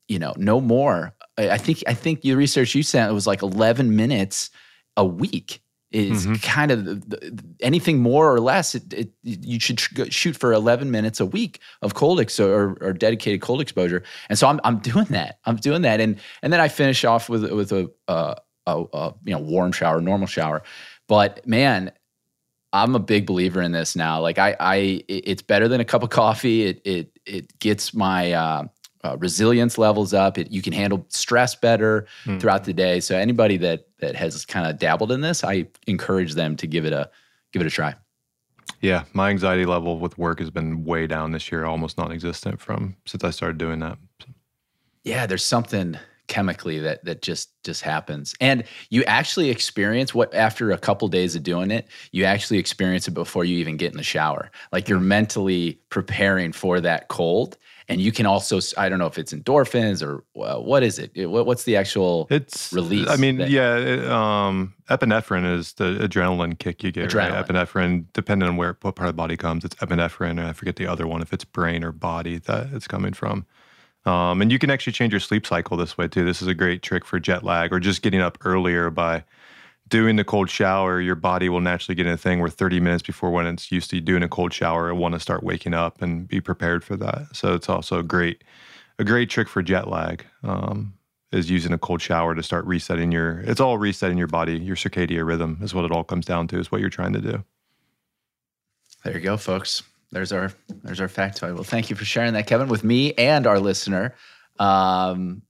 you 0.08 0.18
know 0.18 0.34
no 0.38 0.60
more. 0.60 1.14
I, 1.38 1.58
think 1.58 1.84
i 1.88 1.94
think 1.94 2.26
your 2.26 2.38
research 2.38 2.74
you 2.76 2.84
sent 2.84 3.14
was 3.14 3.28
like 3.28 3.42
11 3.44 3.96
minutes 3.96 4.50
a 4.98 5.06
week 5.06 5.62
is 5.92 6.26
Mhm. 6.26 6.42
kind 6.42 6.72
of 6.72 6.86
the, 6.86 6.96
the, 6.96 7.44
anything 7.60 8.00
more 8.00 8.34
or 8.34 8.40
less 8.40 8.76
it, 8.76 8.94
it, 8.94 9.10
you 9.24 9.60
should 9.60 9.80
shoot 10.14 10.38
for 10.38 10.54
11 10.54 10.90
minutes 10.90 11.20
a 11.20 11.26
week 11.26 11.60
of 11.82 11.94
cold 11.96 12.20
ex- 12.22 12.40
or, 12.40 12.78
or 12.82 12.94
dedicated 12.94 13.42
cold 13.42 13.60
exposure. 13.60 14.02
And 14.30 14.40
so 14.40 14.48
I'm, 14.48 14.62
I'm 14.64 14.80
doing 14.80 15.08
that. 15.10 15.40
I'm 15.46 15.58
doing 15.58 15.82
that. 15.82 16.00
And 16.00 16.18
and 16.42 16.54
then 16.54 16.62
i 16.62 16.70
finish 16.70 17.04
off 17.04 17.28
with 17.28 17.44
with 17.52 17.72
a, 17.74 17.92
uh, 18.08 18.36
a, 18.68 18.84
a 18.94 19.14
you 19.24 19.34
know 19.34 19.40
warm 19.40 19.72
shower 19.72 20.02
normal 20.02 20.28
shower 20.28 20.62
but 21.08 21.46
man 21.48 21.92
I'm 22.74 22.96
a 22.96 23.00
big 23.00 23.26
believer 23.26 23.62
in 23.62 23.74
this 23.74 23.98
now. 23.98 24.22
Like 24.22 24.40
I, 24.40 24.56
I, 24.60 25.04
it's 25.10 25.42
better 25.42 25.68
than 25.68 25.82
a 25.82 25.84
cup 25.86 26.04
of 26.04 26.10
coffee. 26.10 26.64
It, 26.68 26.82
it, 26.86 27.20
it 27.26 27.60
gets 27.60 27.94
my 27.94 28.32
uh, 28.32 28.64
uh, 29.04 29.18
resilience 29.20 29.78
levels 29.78 30.14
up. 30.14 30.38
It, 30.38 30.52
you 30.52 30.62
can 30.62 30.72
handle 30.72 31.06
stress 31.10 31.54
better 31.54 32.08
Hmm. 32.24 32.38
throughout 32.38 32.64
the 32.64 32.72
day. 32.72 33.02
So 33.02 33.18
anybody 33.18 33.58
that 33.58 33.88
that 34.00 34.16
has 34.16 34.46
kind 34.46 34.68
of 34.68 34.80
dabbled 34.80 35.12
in 35.12 35.20
this, 35.20 35.44
I 35.44 35.68
encourage 35.86 36.36
them 36.36 36.56
to 36.56 36.66
give 36.66 36.86
it 36.86 36.94
a 36.94 37.10
give 37.52 37.62
it 37.62 37.68
a 37.68 37.72
try. 37.72 37.94
Yeah, 38.80 39.04
my 39.12 39.30
anxiety 39.30 39.66
level 39.66 40.00
with 40.00 40.18
work 40.18 40.40
has 40.40 40.50
been 40.50 40.86
way 40.86 41.08
down 41.08 41.32
this 41.32 41.52
year, 41.52 41.66
almost 41.66 41.98
non-existent 41.98 42.62
from 42.62 42.96
since 43.06 43.24
I 43.24 43.32
started 43.32 43.58
doing 43.58 43.80
that. 43.80 43.98
Yeah, 45.04 45.26
there's 45.26 45.44
something 45.46 45.98
chemically 46.32 46.80
that 46.80 47.04
that 47.06 47.22
just 47.22 47.50
just 47.64 47.82
happens, 47.84 48.34
and 48.40 48.64
you 48.90 49.04
actually 49.04 49.50
experience 49.50 50.16
what 50.16 50.34
after 50.34 50.72
a 50.72 50.78
couple 50.78 51.08
days 51.10 51.36
of 51.36 51.44
doing 51.44 51.70
it, 51.72 51.88
you 52.12 52.24
actually 52.24 52.58
experience 52.58 53.08
it 53.08 53.12
before 53.12 53.44
you 53.46 53.58
even 53.58 53.76
get 53.78 53.92
in 53.92 53.98
the 53.98 54.04
shower. 54.04 54.50
Like 54.72 54.88
you're 54.90 55.00
mentally 55.18 55.80
preparing 55.90 56.54
for 56.54 56.80
that 56.82 57.10
cold, 57.10 57.58
and 57.90 58.00
you 58.00 58.12
can 58.14 58.26
also 58.26 58.60
I 58.78 58.88
don't 58.90 58.98
know 58.98 59.08
if 59.08 59.18
it's 59.18 59.34
endorphins 59.34 60.02
or 60.02 60.24
uh, 60.42 60.60
what 60.62 60.84
is 60.84 60.98
it? 60.98 61.12
It- 61.14 61.26
what- 61.28 61.46
What's 61.46 61.64
the 61.64 61.76
actual 61.76 62.28
It's 62.32 62.72
Release 62.72 63.10
I 63.10 63.18
mean, 63.18 63.40
yeah, 63.40 63.76
it, 63.78 64.06
um, 64.10 64.74
epinephrine 64.90 65.46
is 65.58 65.74
the 65.74 65.98
adrenaline 66.08 66.58
kick 66.58 66.82
you 66.84 66.92
get. 66.94 67.14
Right? 67.14 67.30
Adrenaline. 67.32 67.46
Epinephrine, 67.48 68.06
depending 68.14 68.48
on 68.48 68.56
where 68.56 68.78
what 68.82 68.96
part 68.96 69.10
of 69.10 69.14
the 69.16 69.18
body 69.18 69.36
comes, 69.36 69.66
it's 69.66 69.76
epinephrine, 69.76 70.32
and 70.40 70.48
I 70.52 70.54
forget 70.54 70.78
the 70.78 70.88
other 70.88 71.06
one 71.06 71.22
if 71.22 71.34
it's 71.34 71.44
brain 71.44 71.84
or 71.84 71.92
body 71.92 72.38
that 72.38 72.68
it's 72.74 72.88
coming 72.88 73.12
from. 73.14 73.46
Um, 74.06 74.42
and 74.42 74.52
you 74.52 74.58
can 74.58 74.72
actually 74.72 74.94
change 74.94 75.14
your 75.14 75.20
sleep 75.20 75.46
cycle 75.46 75.78
this 75.78 75.98
way 75.98 76.08
too. 76.08 76.26
This 76.26 76.42
is 76.42 76.48
a 76.48 76.54
great 76.54 76.82
trick 76.82 77.06
for 77.06 77.20
jet 77.20 77.44
lag 77.44 77.72
or 77.72 77.80
just 77.80 78.02
getting 78.02 78.22
up 78.22 78.38
earlier 78.44 78.90
by 78.90 79.24
doing 79.88 80.16
the 80.16 80.24
cold 80.24 80.50
shower. 80.50 81.00
Your 81.00 81.16
body 81.16 81.50
will 81.50 81.62
naturally 81.62 81.96
get 81.96 82.08
in 82.08 82.14
a 82.14 82.18
thing 82.18 82.40
where 82.40 82.50
30 82.50 82.80
minutes 82.80 83.04
before 83.04 83.30
when 83.32 83.46
it's 83.46 83.72
used 83.72 83.92
to 83.92 84.02
doing 84.02 84.24
a 84.24 84.30
cold 84.30 84.54
shower, 84.54 84.90
it 84.90 84.96
want 84.96 85.14
to 85.14 85.20
start 85.20 85.44
waking 85.44 85.74
up 85.74 86.02
and 86.02 86.28
be 86.28 86.42
prepared 86.42 86.84
for 86.84 86.96
that. 86.98 87.28
So 87.34 87.54
it's 87.54 87.70
also 87.70 88.00
a 88.00 88.04
great, 88.04 88.44
a 88.98 89.04
great 89.04 89.30
trick 89.30 89.48
for 89.48 89.62
jet 89.62 89.88
lag. 89.88 90.26
Um, 90.44 90.94
is 91.32 91.50
using 91.50 91.72
a 91.72 91.78
cold 91.78 92.02
shower 92.02 92.36
to 92.36 92.44
start 92.44 92.66
resetting 92.66 93.10
your 93.10 93.40
it's 93.46 93.62
all 93.62 93.78
resetting 93.78 94.18
your 94.18 94.28
body 94.28 94.58
your 94.58 94.76
circadian 94.76 95.26
rhythm 95.26 95.58
is 95.62 95.74
what 95.74 95.86
it 95.86 95.92
all 95.94 96.04
comes 96.04 96.26
down 96.26 96.46
to 96.46 96.60
is 96.60 96.74
what 96.74 96.82
you're 96.82 96.90
trying 96.90 97.14
to 97.14 97.22
do 97.22 97.42
There 99.04 99.16
you 99.16 99.20
go, 99.20 99.38
folks. 99.38 99.84
There's 100.12 100.32
our 100.32 100.52
there's 100.84 101.00
our 101.00 101.08
factoid. 101.08 101.54
Well, 101.54 101.64
thank 101.64 101.90
you 101.90 101.96
for 101.96 102.06
sharing 102.06 102.34
that, 102.34 102.48
Kevin, 102.48 102.68
with 102.68 102.84
me 102.84 103.14
and 103.14 103.48
our 103.48 103.60
listener. 103.60 104.14
Um, 104.60 105.42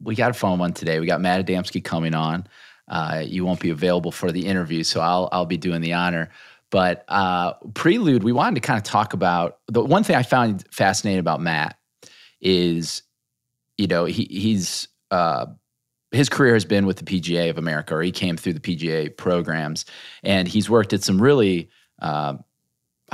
we 0.00 0.14
got 0.14 0.30
a 0.30 0.34
phone 0.34 0.58
one 0.58 0.72
today. 0.72 1.00
We 1.00 1.06
got 1.06 1.20
Matt 1.20 1.44
Adamski 1.44 1.82
coming 1.82 2.14
on. 2.14 2.46
Uh, 2.88 3.24
you 3.26 3.44
won't 3.44 3.60
be 3.60 3.70
available 3.70 4.12
for 4.12 4.30
the 4.30 4.46
interview, 4.46 4.84
so 4.84 5.00
I'll 5.00 5.28
I'll 5.32 5.46
be 5.46 5.56
doing 5.56 5.80
the 5.80 5.94
honor. 5.94 6.30
But 6.70 7.04
uh, 7.08 7.54
prelude, 7.74 8.22
we 8.22 8.32
wanted 8.32 8.56
to 8.56 8.60
kind 8.60 8.76
of 8.76 8.84
talk 8.84 9.12
about 9.12 9.58
the 9.68 9.82
one 9.82 10.04
thing 10.04 10.16
I 10.16 10.22
found 10.22 10.64
fascinating 10.70 11.20
about 11.20 11.40
Matt 11.40 11.78
is, 12.40 13.02
you 13.78 13.86
know, 13.86 14.04
he 14.04 14.24
he's 14.30 14.88
uh, 15.10 15.46
his 16.12 16.28
career 16.28 16.54
has 16.54 16.64
been 16.64 16.86
with 16.86 16.98
the 16.98 17.04
PGA 17.04 17.50
of 17.50 17.58
America, 17.58 17.94
or 17.94 18.02
he 18.02 18.12
came 18.12 18.36
through 18.36 18.54
the 18.54 18.60
PGA 18.60 19.16
programs, 19.16 19.84
and 20.22 20.46
he's 20.46 20.70
worked 20.70 20.92
at 20.92 21.02
some 21.02 21.20
really 21.20 21.70
uh, 22.00 22.34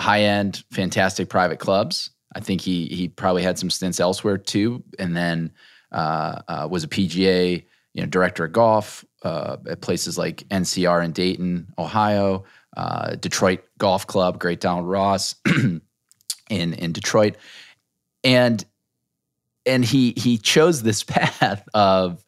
high 0.00 0.22
end, 0.22 0.64
fantastic 0.70 1.28
private 1.28 1.58
clubs. 1.58 2.10
I 2.34 2.40
think 2.40 2.60
he 2.60 2.86
he 2.86 3.08
probably 3.08 3.42
had 3.42 3.58
some 3.58 3.70
stints 3.70 4.00
elsewhere 4.00 4.38
too, 4.38 4.82
and 4.98 5.16
then 5.16 5.52
uh, 5.92 6.42
uh, 6.48 6.68
was 6.70 6.84
a 6.84 6.88
PGA 6.88 7.64
you 7.92 8.02
know 8.02 8.06
director 8.06 8.44
of 8.44 8.52
golf 8.52 9.04
uh, 9.22 9.56
at 9.68 9.80
places 9.80 10.16
like 10.16 10.48
NCR 10.48 11.04
in 11.04 11.12
Dayton, 11.12 11.72
Ohio, 11.78 12.44
uh, 12.76 13.16
Detroit 13.16 13.60
Golf 13.78 14.06
Club, 14.06 14.38
Great 14.38 14.60
Donald 14.60 14.86
Ross 14.86 15.34
in 15.46 15.80
in 16.50 16.92
Detroit, 16.92 17.36
and 18.22 18.64
and 19.66 19.84
he 19.84 20.14
he 20.16 20.38
chose 20.38 20.82
this 20.82 21.02
path 21.04 21.68
of 21.74 22.24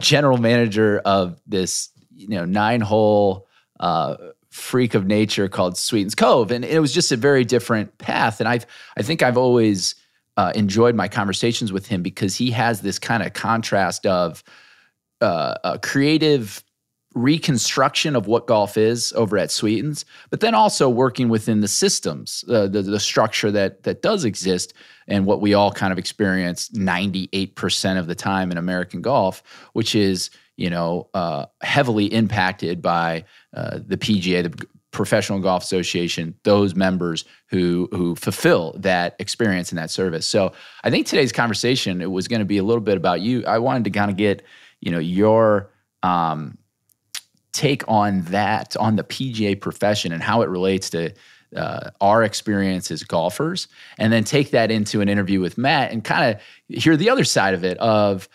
general 0.00 0.38
manager 0.38 1.00
of 1.04 1.40
this 1.46 1.90
you 2.14 2.28
know 2.28 2.44
nine 2.44 2.80
hole 2.80 3.48
uh, 3.80 4.16
freak 4.52 4.94
of 4.94 5.06
nature 5.06 5.48
called 5.48 5.76
Sweetens 5.76 6.14
Cove, 6.14 6.50
and 6.50 6.64
it 6.64 6.78
was 6.78 6.92
just 6.92 7.10
a 7.10 7.16
very 7.16 7.44
different 7.44 7.96
path. 7.98 8.38
And 8.38 8.48
I've 8.48 8.66
I 8.96 9.02
think 9.02 9.22
I've 9.22 9.38
always 9.38 9.94
uh, 10.36 10.52
enjoyed 10.54 10.94
my 10.94 11.08
conversations 11.08 11.72
with 11.72 11.86
him 11.86 12.02
because 12.02 12.36
he 12.36 12.50
has 12.50 12.82
this 12.82 12.98
kind 12.98 13.22
of 13.22 13.32
contrast 13.32 14.06
of 14.06 14.44
uh, 15.20 15.54
a 15.64 15.78
creative 15.78 16.62
reconstruction 17.14 18.16
of 18.16 18.26
what 18.26 18.46
golf 18.46 18.76
is 18.76 19.12
over 19.14 19.38
at 19.38 19.50
Sweetens, 19.50 20.04
but 20.30 20.40
then 20.40 20.54
also 20.54 20.88
working 20.88 21.28
within 21.28 21.60
the 21.60 21.68
systems, 21.68 22.44
uh, 22.48 22.66
the 22.68 22.82
the 22.82 23.00
structure 23.00 23.50
that 23.50 23.82
that 23.84 24.02
does 24.02 24.24
exist, 24.24 24.74
and 25.08 25.26
what 25.26 25.40
we 25.40 25.54
all 25.54 25.72
kind 25.72 25.92
of 25.92 25.98
experience 25.98 26.72
ninety 26.72 27.28
eight 27.32 27.54
percent 27.54 27.98
of 27.98 28.06
the 28.06 28.14
time 28.14 28.50
in 28.50 28.58
American 28.58 29.02
golf, 29.02 29.42
which 29.72 29.94
is 29.94 30.30
you 30.56 30.70
know 30.70 31.08
uh, 31.14 31.46
heavily 31.62 32.06
impacted 32.06 32.82
by 32.82 33.24
uh, 33.54 33.78
the 33.86 33.96
PGA, 33.96 34.42
the 34.42 34.66
Professional 34.92 35.40
Golf 35.40 35.62
Association, 35.62 36.34
those 36.44 36.74
members 36.74 37.24
who 37.48 37.88
who 37.92 38.14
fulfill 38.14 38.74
that 38.78 39.16
experience 39.18 39.70
and 39.70 39.78
that 39.78 39.90
service. 39.90 40.26
So 40.28 40.52
I 40.84 40.90
think 40.90 41.06
today's 41.06 41.32
conversation 41.32 42.00
it 42.00 42.10
was 42.10 42.28
going 42.28 42.40
to 42.40 42.46
be 42.46 42.58
a 42.58 42.62
little 42.62 42.82
bit 42.82 42.96
about 42.96 43.20
you. 43.20 43.44
I 43.46 43.58
wanted 43.58 43.84
to 43.84 43.90
kind 43.90 44.10
of 44.10 44.16
get 44.16 44.44
you 44.80 44.92
know 44.92 44.98
your 44.98 45.70
um, 46.02 46.58
take 47.52 47.86
on 47.88 48.22
that, 48.22 48.76
on 48.76 48.96
the 48.96 49.04
PGA 49.04 49.60
profession 49.60 50.12
and 50.12 50.22
how 50.22 50.42
it 50.42 50.48
relates 50.48 50.90
to 50.90 51.12
uh, 51.56 51.90
our 52.00 52.22
experience 52.22 52.90
as 52.90 53.02
golfers, 53.04 53.68
and 53.98 54.12
then 54.12 54.24
take 54.24 54.50
that 54.50 54.70
into 54.70 55.00
an 55.00 55.08
interview 55.08 55.40
with 55.40 55.58
Matt 55.58 55.92
and 55.92 56.02
kind 56.02 56.34
of 56.34 56.82
hear 56.82 56.96
the 56.96 57.10
other 57.10 57.24
side 57.24 57.54
of 57.54 57.64
it 57.64 57.76
of 57.78 58.28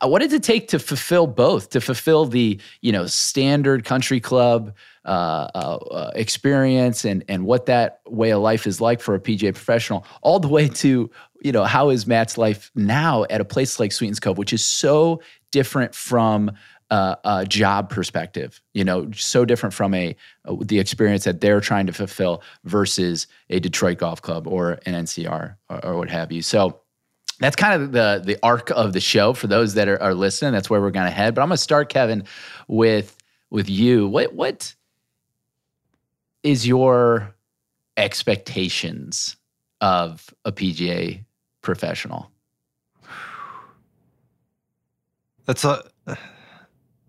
uh, 0.00 0.08
what 0.08 0.20
did 0.20 0.32
it 0.32 0.42
take 0.42 0.68
to 0.68 0.78
fulfill 0.78 1.26
both 1.26 1.70
to 1.70 1.80
fulfill 1.80 2.24
the 2.24 2.58
you 2.80 2.92
know 2.92 3.06
standard 3.06 3.84
country 3.84 4.20
club 4.20 4.74
uh, 5.04 5.48
uh, 5.54 5.76
uh 5.90 6.10
experience 6.14 7.04
and 7.04 7.24
and 7.28 7.44
what 7.44 7.66
that 7.66 8.00
way 8.06 8.30
of 8.30 8.40
life 8.40 8.66
is 8.66 8.80
like 8.80 9.00
for 9.00 9.14
a 9.14 9.20
PGA 9.20 9.52
professional 9.52 10.06
all 10.22 10.38
the 10.38 10.48
way 10.48 10.68
to 10.68 11.10
you 11.40 11.52
know 11.52 11.64
how 11.64 11.90
is 11.90 12.06
Matt's 12.06 12.38
life 12.38 12.70
now 12.74 13.24
at 13.28 13.40
a 13.40 13.44
place 13.44 13.80
like 13.80 13.92
Sweetens 13.92 14.20
Cove 14.20 14.38
which 14.38 14.52
is 14.52 14.64
so 14.64 15.20
different 15.50 15.94
from 15.94 16.50
uh, 16.92 17.16
a 17.24 17.46
job 17.46 17.88
perspective. 17.88 18.60
You 18.74 18.84
know, 18.84 19.10
so 19.12 19.46
different 19.46 19.72
from 19.74 19.94
a, 19.94 20.14
a, 20.44 20.56
the 20.56 20.78
experience 20.78 21.24
that 21.24 21.40
they're 21.40 21.62
trying 21.62 21.86
to 21.86 21.92
fulfill 21.92 22.42
versus 22.64 23.26
a 23.48 23.60
Detroit 23.60 23.96
Golf 23.96 24.20
Club 24.20 24.46
or 24.46 24.72
an 24.84 24.92
NCR 24.92 25.56
or, 25.70 25.84
or 25.84 25.96
what 25.96 26.10
have 26.10 26.30
you. 26.30 26.42
So 26.42 26.80
that's 27.40 27.56
kind 27.56 27.82
of 27.82 27.92
the 27.92 28.22
the 28.22 28.38
arc 28.42 28.70
of 28.70 28.92
the 28.92 29.00
show 29.00 29.32
for 29.32 29.46
those 29.46 29.72
that 29.74 29.88
are, 29.88 30.00
are 30.02 30.14
listening. 30.14 30.52
That's 30.52 30.68
where 30.68 30.82
we're 30.82 30.90
going 30.90 31.06
to 31.06 31.12
head. 31.12 31.34
But 31.34 31.40
I'm 31.40 31.48
going 31.48 31.56
to 31.56 31.62
start, 31.62 31.88
Kevin, 31.88 32.24
with 32.68 33.16
with 33.48 33.70
you. 33.70 34.06
What 34.06 34.34
what 34.34 34.74
is 36.42 36.66
your 36.66 37.34
expectations 37.96 39.36
of 39.80 40.28
a 40.44 40.52
PGA 40.52 41.24
professional? 41.62 42.30
That's 45.46 45.64
a 45.64 45.82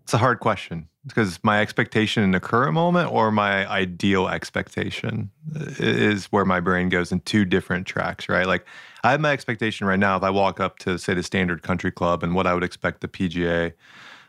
it's 0.04 0.12
a 0.12 0.18
hard 0.18 0.38
question 0.38 0.88
because 1.06 1.42
my 1.42 1.62
expectation 1.62 2.22
in 2.22 2.30
the 2.32 2.40
current 2.40 2.74
moment 2.74 3.10
or 3.10 3.30
my 3.30 3.66
ideal 3.70 4.28
expectation 4.28 5.30
is 5.78 6.26
where 6.26 6.44
my 6.44 6.60
brain 6.60 6.90
goes 6.90 7.10
in 7.10 7.20
two 7.20 7.46
different 7.46 7.86
tracks, 7.86 8.28
right? 8.28 8.46
Like 8.46 8.66
I 9.02 9.12
have 9.12 9.20
my 9.20 9.32
expectation 9.32 9.86
right 9.86 9.98
now. 9.98 10.16
If 10.16 10.22
I 10.22 10.28
walk 10.28 10.60
up 10.60 10.78
to 10.80 10.98
say 10.98 11.14
the 11.14 11.22
standard 11.22 11.62
country 11.62 11.90
club 11.90 12.22
and 12.22 12.34
what 12.34 12.46
I 12.46 12.52
would 12.52 12.64
expect 12.64 13.00
the 13.00 13.08
PGA, 13.08 13.72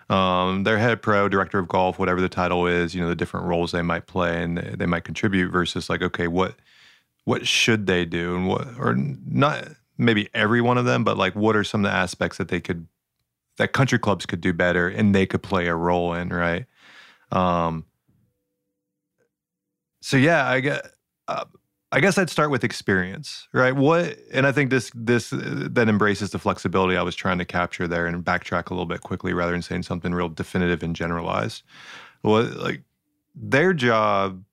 um, 0.09 0.63
their 0.63 0.77
head 0.77 1.01
pro, 1.01 1.27
director 1.27 1.59
of 1.59 1.67
golf, 1.67 1.99
whatever 1.99 2.21
the 2.21 2.29
title 2.29 2.67
is, 2.67 2.95
you 2.95 3.01
know, 3.01 3.09
the 3.09 3.15
different 3.15 3.45
roles 3.45 3.73
they 3.73 3.81
might 3.81 4.07
play 4.07 4.41
and 4.41 4.57
they, 4.57 4.75
they 4.77 4.85
might 4.85 5.03
contribute 5.03 5.51
versus 5.51 5.89
like, 5.89 6.01
okay, 6.01 6.27
what 6.27 6.55
what 7.25 7.45
should 7.47 7.87
they 7.87 8.05
do 8.05 8.35
and 8.35 8.47
what 8.47 8.67
or 8.79 8.95
not 8.95 9.67
maybe 9.97 10.29
every 10.33 10.61
one 10.61 10.77
of 10.77 10.85
them, 10.85 11.03
but 11.03 11.17
like 11.17 11.35
what 11.35 11.55
are 11.55 11.63
some 11.65 11.83
of 11.83 11.91
the 11.91 11.97
aspects 11.97 12.37
that 12.37 12.47
they 12.47 12.61
could 12.61 12.87
that 13.57 13.73
country 13.73 13.99
clubs 13.99 14.25
could 14.25 14.41
do 14.41 14.53
better 14.53 14.87
and 14.87 15.15
they 15.15 15.25
could 15.25 15.43
play 15.43 15.67
a 15.67 15.75
role 15.75 16.13
in, 16.13 16.29
right? 16.29 16.65
Um, 17.31 17.85
so 20.01 20.17
yeah, 20.17 20.47
I 20.47 20.59
get. 20.59 20.87
Uh, 21.27 21.45
I 21.91 22.01
guess 22.01 22.17
I'd 22.17 22.29
start 22.29 22.51
with 22.51 22.65
experience, 22.65 23.47
right? 23.53 23.73
What, 23.73 24.17
and 24.33 24.45
I 24.45 24.51
think 24.51 24.69
this 24.69 24.91
this 24.93 25.31
uh, 25.31 25.67
that 25.71 25.87
embraces 25.87 26.31
the 26.31 26.39
flexibility 26.39 26.97
I 26.97 27.03
was 27.03 27.15
trying 27.15 27.37
to 27.37 27.45
capture 27.45 27.87
there, 27.87 28.05
and 28.05 28.23
backtrack 28.23 28.69
a 28.69 28.73
little 28.73 28.85
bit 28.85 29.01
quickly 29.01 29.33
rather 29.33 29.53
than 29.53 29.61
saying 29.61 29.83
something 29.83 30.13
real 30.13 30.29
definitive 30.29 30.83
and 30.83 30.95
generalized. 30.95 31.63
Well, 32.21 32.43
like 32.43 32.81
their 33.33 33.73
job, 33.73 34.43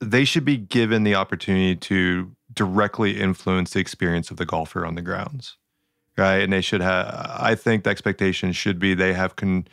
they 0.00 0.24
should 0.24 0.44
be 0.44 0.56
given 0.56 1.04
the 1.04 1.14
opportunity 1.14 1.76
to 1.76 2.34
directly 2.52 3.20
influence 3.20 3.70
the 3.70 3.80
experience 3.80 4.30
of 4.30 4.36
the 4.36 4.46
golfer 4.46 4.84
on 4.84 4.96
the 4.96 5.02
grounds 5.02 5.56
right? 6.20 6.42
And 6.42 6.52
they 6.52 6.62
should 6.62 6.82
have. 6.82 7.06
I 7.40 7.56
think 7.56 7.84
the 7.84 7.90
expectation 7.90 8.52
should 8.52 8.78
be 8.78 8.94
they 8.94 9.14
have 9.14 9.36
con, 9.36 9.66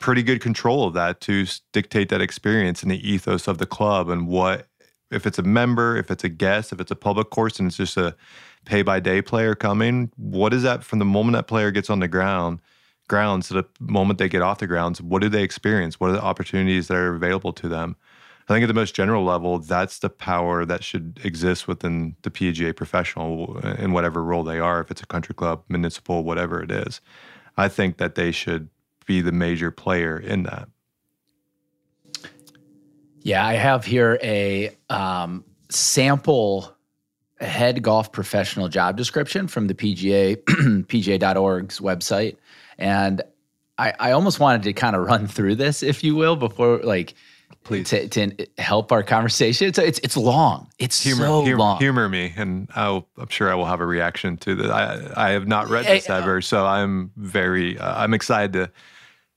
pretty 0.00 0.22
good 0.24 0.42
control 0.42 0.86
of 0.86 0.94
that 0.94 1.20
to 1.22 1.46
dictate 1.72 2.10
that 2.10 2.22
experience 2.22 2.82
and 2.82 2.92
the 2.92 3.10
ethos 3.10 3.48
of 3.48 3.58
the 3.58 3.66
club 3.66 4.10
and 4.10 4.28
what 4.28 4.68
if 5.10 5.26
it's 5.26 5.38
a 5.38 5.44
member, 5.44 5.96
if 5.96 6.10
it's 6.10 6.24
a 6.24 6.30
guest, 6.30 6.72
if 6.72 6.80
it's 6.80 6.90
a 6.92 6.96
public 6.96 7.30
course, 7.30 7.58
and 7.60 7.68
it's 7.68 7.78
just 7.78 7.96
a 7.96 8.16
pay 8.66 8.82
by 8.82 9.00
day 9.00 9.22
player 9.22 9.54
coming. 9.54 10.12
What 10.16 10.54
is 10.54 10.64
that 10.64 10.84
from 10.84 11.00
the 11.00 11.06
moment 11.06 11.34
that 11.34 11.48
player 11.48 11.70
gets 11.72 11.90
on 11.90 12.00
the 12.00 12.08
ground? 12.08 12.60
grounds 13.08 13.48
to 13.48 13.54
the 13.54 13.64
moment 13.80 14.18
they 14.18 14.28
get 14.28 14.42
off 14.42 14.58
the 14.58 14.66
grounds 14.66 15.00
what 15.02 15.22
do 15.22 15.30
they 15.30 15.42
experience 15.42 15.98
what 15.98 16.10
are 16.10 16.14
the 16.14 16.22
opportunities 16.22 16.88
that 16.88 16.96
are 16.96 17.14
available 17.14 17.52
to 17.54 17.68
them 17.68 17.96
I 18.48 18.54
think 18.54 18.62
at 18.62 18.68
the 18.68 18.74
most 18.74 18.94
general 18.94 19.24
level, 19.24 19.58
that's 19.58 19.98
the 19.98 20.08
power 20.08 20.64
that 20.64 20.82
should 20.82 21.20
exist 21.22 21.68
within 21.68 22.16
the 22.22 22.30
PGA 22.30 22.74
professional 22.74 23.58
in 23.58 23.92
whatever 23.92 24.24
role 24.24 24.42
they 24.42 24.58
are, 24.58 24.80
if 24.80 24.90
it's 24.90 25.02
a 25.02 25.06
country 25.06 25.34
club, 25.34 25.62
municipal, 25.68 26.24
whatever 26.24 26.62
it 26.62 26.70
is. 26.70 27.02
I 27.58 27.68
think 27.68 27.98
that 27.98 28.14
they 28.14 28.30
should 28.30 28.70
be 29.04 29.20
the 29.20 29.32
major 29.32 29.70
player 29.70 30.18
in 30.18 30.44
that. 30.44 30.68
Yeah, 33.20 33.46
I 33.46 33.54
have 33.54 33.84
here 33.84 34.18
a 34.22 34.74
um, 34.88 35.44
sample 35.68 36.74
head 37.42 37.82
golf 37.82 38.12
professional 38.12 38.68
job 38.68 38.96
description 38.96 39.46
from 39.46 39.66
the 39.66 39.74
PGA, 39.74 40.36
PGA.org's 40.86 41.80
website. 41.80 42.38
And 42.78 43.20
I, 43.76 43.92
I 44.00 44.12
almost 44.12 44.40
wanted 44.40 44.62
to 44.62 44.72
kind 44.72 44.96
of 44.96 45.04
run 45.04 45.26
through 45.26 45.56
this, 45.56 45.82
if 45.82 46.02
you 46.02 46.16
will, 46.16 46.36
before 46.36 46.78
like– 46.78 47.12
please 47.64 47.90
to, 47.90 48.08
to 48.08 48.46
help 48.58 48.92
our 48.92 49.02
conversation. 49.02 49.68
It's 49.68 49.78
it's, 49.78 49.98
it's 50.00 50.16
long. 50.16 50.70
It's 50.78 51.02
humor, 51.02 51.24
so 51.24 51.42
humor, 51.42 51.58
long. 51.58 51.78
Humor 51.78 52.08
me, 52.08 52.32
and 52.36 52.68
i 52.74 52.88
am 52.88 53.28
sure 53.28 53.50
I 53.50 53.54
will 53.54 53.66
have 53.66 53.80
a 53.80 53.86
reaction 53.86 54.36
to 54.38 54.54
that. 54.56 54.70
I 54.70 55.28
I 55.28 55.30
have 55.30 55.46
not 55.46 55.68
read 55.68 55.86
this 55.86 56.08
I, 56.08 56.18
ever, 56.18 56.40
so 56.40 56.66
I'm 56.66 57.12
very 57.16 57.78
uh, 57.78 58.02
I'm 58.02 58.14
excited 58.14 58.52
to 58.54 58.70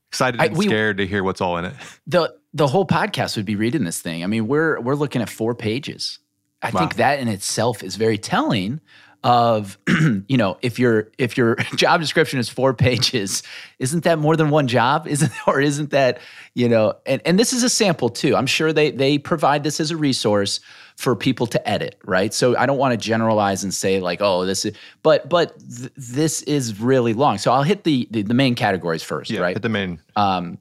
excited 0.10 0.42
and 0.42 0.54
I, 0.54 0.58
we, 0.58 0.66
scared 0.66 0.98
to 0.98 1.08
hear 1.08 1.24
what's 1.24 1.42
all 1.42 1.58
in 1.58 1.66
it. 1.66 1.74
The 2.08 2.34
the 2.54 2.68
whole 2.68 2.86
podcast 2.86 3.38
would 3.38 3.46
be 3.46 3.56
reading 3.56 3.86
this 3.86 4.02
thing. 4.02 4.24
I 4.24 4.28
mean, 4.28 4.48
we're 4.48 4.80
we're 4.80 4.96
looking 4.96 5.22
at 5.22 5.30
four 5.30 5.56
pages. 5.56 6.20
I 6.62 6.70
wow. 6.70 6.82
think 6.82 6.96
that 6.96 7.20
in 7.20 7.28
itself 7.28 7.84
is 7.84 7.96
very 7.96 8.18
telling 8.18 8.82
of 9.24 9.78
you 10.28 10.38
know 10.38 10.58
if 10.62 10.80
your 10.80 11.12
if 11.18 11.38
your 11.38 11.56
job 11.76 12.02
description 12.02 12.40
is 12.40 12.50
four 12.50 12.74
pages 12.74 13.44
isn't 13.78 14.04
that 14.04 14.20
more 14.20 14.36
than 14.36 14.50
one 14.50 14.68
job? 14.68 15.08
Isn't 15.08 15.32
or 15.48 15.62
isn't 15.62 15.92
that 15.92 16.20
you 16.56 16.68
know 16.68 16.96
and, 17.06 17.22
and 17.26 17.40
this 17.40 17.54
is 17.54 17.64
a 17.64 17.70
sample 17.70 18.10
too. 18.10 18.36
I'm 18.36 18.48
sure 18.48 18.74
they 18.74 18.92
they 18.92 19.18
provide 19.18 19.64
this 19.64 19.80
as 19.80 19.92
a 19.92 19.98
resource 19.98 20.60
for 20.96 21.16
people 21.16 21.48
to 21.48 21.70
edit 21.70 22.00
right? 22.06 22.34
So 22.34 22.58
i 22.58 22.66
don't 22.66 22.78
want 22.78 22.94
to 22.94 22.98
generalize 22.98 23.64
and 23.64 23.74
say 23.74 24.00
like 24.00 24.22
oh 24.22 24.46
this 24.46 24.66
is 24.66 24.76
but 25.04 25.30
but 25.30 25.58
th- 25.60 25.92
this 25.96 26.42
is 26.44 26.80
really 26.80 27.14
long. 27.14 27.38
So 27.38 27.52
i'll 27.52 27.64
hit 27.64 27.84
the 27.84 28.08
the, 28.12 28.24
the 28.24 28.34
main 28.34 28.56
categories 28.56 29.04
first 29.04 29.30
yeah, 29.30 29.42
right? 29.42 29.56
hit 29.56 29.62
the 29.62 29.70
main. 29.70 30.00
Um, 30.16 30.58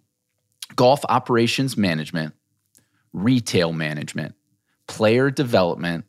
golf 0.76 1.00
operations 1.08 1.76
management 1.76 2.34
retail 3.12 3.72
management 3.72 4.34
player 4.86 5.30
development 5.30 6.04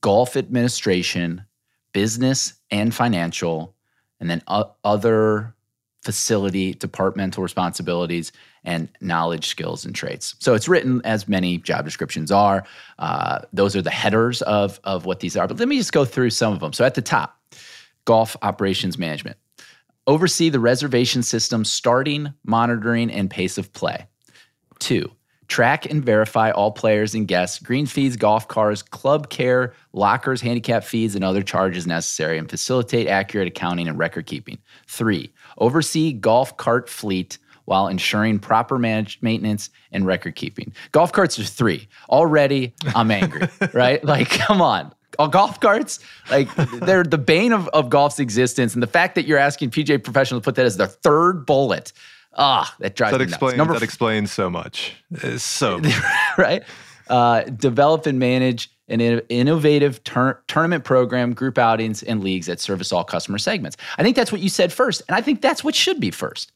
golf 0.00 0.36
administration 0.36 1.44
business 1.92 2.54
and 2.70 2.94
financial, 2.94 3.74
and 4.20 4.30
then 4.30 4.42
other 4.84 5.54
facility 6.02 6.74
departmental 6.74 7.42
responsibilities 7.42 8.32
and 8.64 8.88
knowledge, 9.00 9.48
skills, 9.48 9.84
and 9.84 9.94
traits. 9.94 10.34
So 10.38 10.54
it's 10.54 10.68
written 10.68 11.00
as 11.04 11.28
many 11.28 11.58
job 11.58 11.84
descriptions 11.84 12.30
are. 12.30 12.64
Uh, 12.98 13.40
those 13.52 13.76
are 13.76 13.82
the 13.82 13.90
headers 13.90 14.42
of, 14.42 14.80
of 14.84 15.06
what 15.06 15.20
these 15.20 15.36
are. 15.36 15.46
But 15.46 15.58
let 15.58 15.68
me 15.68 15.78
just 15.78 15.92
go 15.92 16.04
through 16.04 16.30
some 16.30 16.52
of 16.52 16.60
them. 16.60 16.72
So 16.72 16.84
at 16.84 16.94
the 16.94 17.02
top, 17.02 17.38
golf 18.04 18.36
operations 18.42 18.98
management. 18.98 19.36
Oversee 20.06 20.48
the 20.48 20.60
reservation 20.60 21.22
system 21.22 21.64
starting, 21.64 22.32
monitoring, 22.44 23.10
and 23.10 23.30
pace 23.30 23.58
of 23.58 23.72
play. 23.72 24.06
Two, 24.78 25.10
Track 25.50 25.84
and 25.84 26.04
verify 26.04 26.52
all 26.52 26.70
players 26.70 27.12
and 27.12 27.26
guests, 27.26 27.58
green 27.58 27.84
fees, 27.84 28.16
golf 28.16 28.46
cars, 28.46 28.82
club 28.82 29.30
care, 29.30 29.74
lockers, 29.92 30.40
handicap 30.40 30.84
fees, 30.84 31.16
and 31.16 31.24
other 31.24 31.42
charges 31.42 31.88
necessary, 31.88 32.38
and 32.38 32.48
facilitate 32.48 33.08
accurate 33.08 33.48
accounting 33.48 33.88
and 33.88 33.98
record 33.98 34.26
keeping. 34.26 34.58
Three, 34.86 35.32
oversee 35.58 36.12
golf 36.12 36.56
cart 36.56 36.88
fleet 36.88 37.38
while 37.64 37.88
ensuring 37.88 38.38
proper 38.38 38.78
manage- 38.78 39.18
maintenance 39.22 39.70
and 39.90 40.06
record 40.06 40.36
keeping. 40.36 40.72
Golf 40.92 41.10
carts 41.10 41.36
are 41.40 41.44
three. 41.44 41.88
Already, 42.08 42.72
I'm 42.94 43.10
angry, 43.10 43.48
right? 43.72 44.04
Like, 44.04 44.30
come 44.30 44.62
on. 44.62 44.92
All 45.18 45.26
golf 45.26 45.58
carts, 45.58 45.98
like 46.30 46.48
they're 46.54 47.02
the 47.02 47.18
bane 47.18 47.52
of, 47.52 47.66
of 47.70 47.90
golf's 47.90 48.20
existence. 48.20 48.74
And 48.74 48.82
the 48.82 48.86
fact 48.86 49.16
that 49.16 49.26
you're 49.26 49.36
asking 49.36 49.70
PGA 49.70 50.02
professionals 50.02 50.42
to 50.42 50.44
put 50.44 50.54
that 50.54 50.64
as 50.64 50.76
their 50.76 50.86
third 50.86 51.44
bullet 51.44 51.92
Ah, 52.34 52.74
that 52.78 52.94
drives 52.94 53.12
that 53.12 53.18
me 53.18 53.24
explains 53.24 53.58
nuts. 53.58 53.72
that 53.72 53.82
explains 53.82 54.30
so 54.32 54.48
much. 54.48 54.94
It's 55.10 55.42
so 55.42 55.80
right. 56.38 56.62
Uh, 57.08 57.42
develop 57.42 58.06
and 58.06 58.18
manage 58.18 58.70
an 58.88 59.00
innovative 59.00 60.02
tur- 60.04 60.42
tournament 60.46 60.84
program, 60.84 61.32
group 61.32 61.58
outings, 61.58 62.02
and 62.02 62.22
leagues 62.22 62.46
that 62.46 62.60
service 62.60 62.92
all 62.92 63.04
customer 63.04 63.38
segments. 63.38 63.76
I 63.98 64.02
think 64.02 64.16
that's 64.16 64.30
what 64.30 64.40
you 64.40 64.48
said 64.48 64.72
first, 64.72 65.02
and 65.08 65.16
I 65.16 65.20
think 65.20 65.42
that's 65.42 65.64
what 65.64 65.74
should 65.74 66.00
be 66.00 66.10
first. 66.10 66.52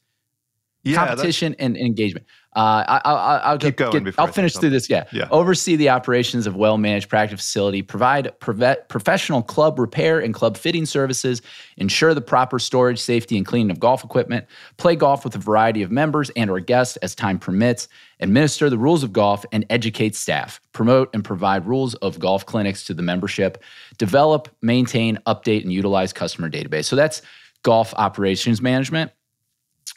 Yeah, 0.83 1.07
competition 1.07 1.55
and 1.59 1.75
engagement. 1.77 2.25
Uh, 2.55 3.01
I, 3.03 3.51
will 3.51 3.59
keep 3.59 3.75
going. 3.75 4.05
Get, 4.05 4.15
I'll 4.17 4.27
finish 4.27 4.55
through 4.55 4.69
this. 4.69 4.89
Yeah. 4.89 5.03
yeah. 5.11 5.27
Oversee 5.29 5.75
the 5.75 5.89
operations 5.89 6.47
of 6.47 6.55
well-managed 6.55 7.09
practice 7.09 7.41
facility. 7.41 7.81
Provide 7.81 8.31
professional 8.39 9.43
club 9.43 9.77
repair 9.77 10.19
and 10.19 10.33
club 10.33 10.55
fitting 10.55 10.85
services. 10.85 11.41
Ensure 11.75 12.13
the 12.13 12.21
proper 12.21 12.57
storage, 12.57 12.99
safety, 12.99 13.35
and 13.35 13.45
cleaning 13.45 13.71
of 13.71 13.79
golf 13.81 14.05
equipment. 14.05 14.45
Play 14.77 14.95
golf 14.95 15.25
with 15.25 15.35
a 15.35 15.37
variety 15.37 15.81
of 15.81 15.91
members 15.91 16.29
and/or 16.37 16.61
guests 16.61 16.95
as 16.97 17.13
time 17.13 17.39
permits. 17.39 17.89
Administer 18.21 18.69
the 18.69 18.77
rules 18.77 19.03
of 19.03 19.11
golf 19.11 19.43
and 19.51 19.65
educate 19.69 20.15
staff. 20.15 20.61
Promote 20.71 21.09
and 21.13 21.25
provide 21.25 21.65
rules 21.65 21.93
of 21.95 22.19
golf 22.19 22.45
clinics 22.45 22.85
to 22.85 22.93
the 22.93 23.01
membership. 23.01 23.61
Develop, 23.97 24.47
maintain, 24.61 25.19
update, 25.27 25.63
and 25.63 25.73
utilize 25.73 26.13
customer 26.13 26.49
database. 26.49 26.85
So 26.85 26.95
that's 26.95 27.21
golf 27.63 27.93
operations 27.97 28.61
management 28.61 29.11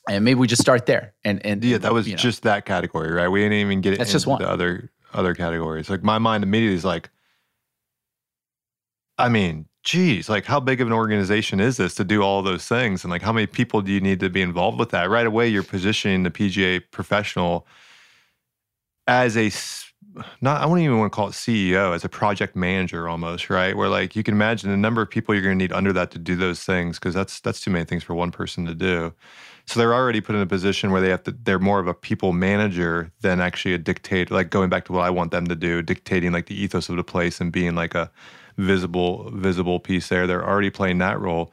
and 0.09 0.25
maybe 0.25 0.41
we 0.41 0.47
just 0.47 0.63
start 0.63 0.87
there. 0.87 1.15
And 1.25 1.45
and 1.45 1.63
yeah, 1.63 1.79
that 1.79 1.93
was 1.93 2.07
you 2.07 2.15
know. 2.15 2.19
just 2.19 2.43
that 2.43 2.65
category, 2.65 3.11
right? 3.11 3.29
We 3.29 3.41
didn't 3.41 3.59
even 3.59 3.81
get 3.81 3.95
it. 3.95 3.99
That's 3.99 4.13
just 4.13 4.27
one. 4.27 4.41
the 4.41 4.49
other 4.49 4.91
other 5.13 5.35
categories. 5.35 5.91
Like 5.91 6.03
my 6.03 6.19
mind 6.19 6.45
immediately 6.45 6.77
is 6.77 6.85
like, 6.85 7.11
I 9.19 9.29
mean, 9.29 9.67
geez, 9.83 10.29
like 10.29 10.45
how 10.45 10.61
big 10.61 10.81
of 10.81 10.87
an 10.87 10.93
organization 10.93 11.61
is 11.61 11.77
this 11.77 11.95
to 11.97 12.05
do 12.05 12.23
all 12.23 12.43
those 12.43 12.67
things, 12.67 13.05
and 13.05 13.11
like 13.11 13.23
how 13.23 13.33
many 13.33 13.47
people 13.47 13.83
do 13.83 13.93
you 13.93 14.01
need 14.01 14.21
to 14.21 14.31
be 14.31 14.43
involved 14.43 14.79
with 14.79 14.91
that? 14.91 15.11
Right 15.11 15.27
away, 15.27 15.49
you're 15.49 15.63
positioning 15.63 16.23
the 16.23 16.31
PGA 16.31 16.83
professional 16.91 17.67
as 19.07 19.37
a 19.37 19.51
not 20.41 20.61
I 20.61 20.67
wouldn't 20.67 20.85
even 20.85 20.99
want 20.99 21.13
to 21.13 21.17
call 21.17 21.29
it 21.29 21.33
CEO 21.33 21.95
as 21.95 22.05
a 22.05 22.09
project 22.09 22.57
manager 22.57 23.09
almost, 23.09 23.51
right? 23.51 23.77
Where 23.77 23.89
like 23.89 24.17
you 24.17 24.23
can 24.23 24.35
imagine 24.35 24.71
the 24.71 24.77
number 24.77 25.03
of 25.03 25.11
people 25.11 25.35
you're 25.35 25.43
going 25.43 25.59
to 25.59 25.63
need 25.63 25.73
under 25.73 25.93
that 25.93 26.11
to 26.13 26.19
do 26.19 26.37
those 26.37 26.63
things 26.65 26.99
because 26.99 27.15
that's 27.15 27.41
that's 27.41 27.61
too 27.61 27.71
many 27.71 27.85
things 27.85 28.03
for 28.03 28.15
one 28.15 28.31
person 28.31 28.67
to 28.67 28.75
do. 28.75 29.13
So 29.69 29.79
they're 29.79 29.93
already 29.93 30.23
put 30.23 30.35
in 30.35 30.41
a 30.41 30.47
position 30.47 30.93
where 30.93 31.03
they 31.03 31.11
have 31.11 31.25
to, 31.25 31.31
they're 31.31 31.59
more 31.59 31.79
of 31.79 31.87
a 31.87 31.93
people 31.93 32.33
manager 32.33 33.13
than 33.21 33.39
actually 33.39 33.75
a 33.75 33.79
dictator, 33.79 34.33
like 34.35 34.49
going 34.49 34.71
back 34.71 34.87
to 34.87 34.93
what 34.93 35.03
I 35.03 35.11
want 35.11 35.31
them 35.31 35.47
to 35.47 35.55
do, 35.55 35.83
dictating 35.83 36.33
like 36.33 36.47
the 36.47 36.59
ethos 36.59 36.89
of 36.89 36.97
the 36.97 37.05
place 37.05 37.39
and 37.39 37.53
being 37.53 37.75
like 37.75 37.95
a 37.95 38.11
visible, 38.57 39.31
visible 39.35 39.79
piece 39.79 40.09
there. 40.09 40.27
They're 40.27 40.49
already 40.49 40.71
playing 40.71 40.97
that 40.99 41.21
role. 41.21 41.53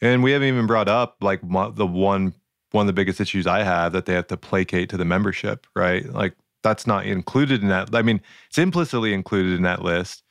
And 0.00 0.20
we 0.20 0.32
haven't 0.32 0.48
even 0.48 0.66
brought 0.66 0.88
up 0.88 1.18
like 1.20 1.42
the 1.42 1.86
one, 1.86 2.34
one 2.72 2.82
of 2.82 2.86
the 2.88 2.92
biggest 2.92 3.20
issues 3.20 3.46
I 3.46 3.62
have 3.62 3.92
that 3.92 4.06
they 4.06 4.14
have 4.14 4.26
to 4.26 4.36
placate 4.36 4.88
to 4.88 4.96
the 4.96 5.04
membership, 5.04 5.68
right? 5.76 6.04
Like 6.12 6.34
that's 6.64 6.88
not 6.88 7.06
included 7.06 7.62
in 7.62 7.68
that. 7.68 7.94
I 7.94 8.02
mean, 8.02 8.20
it's 8.48 8.58
implicitly 8.58 9.14
included 9.14 9.54
in 9.54 9.62
that 9.62 9.80
list, 9.80 10.24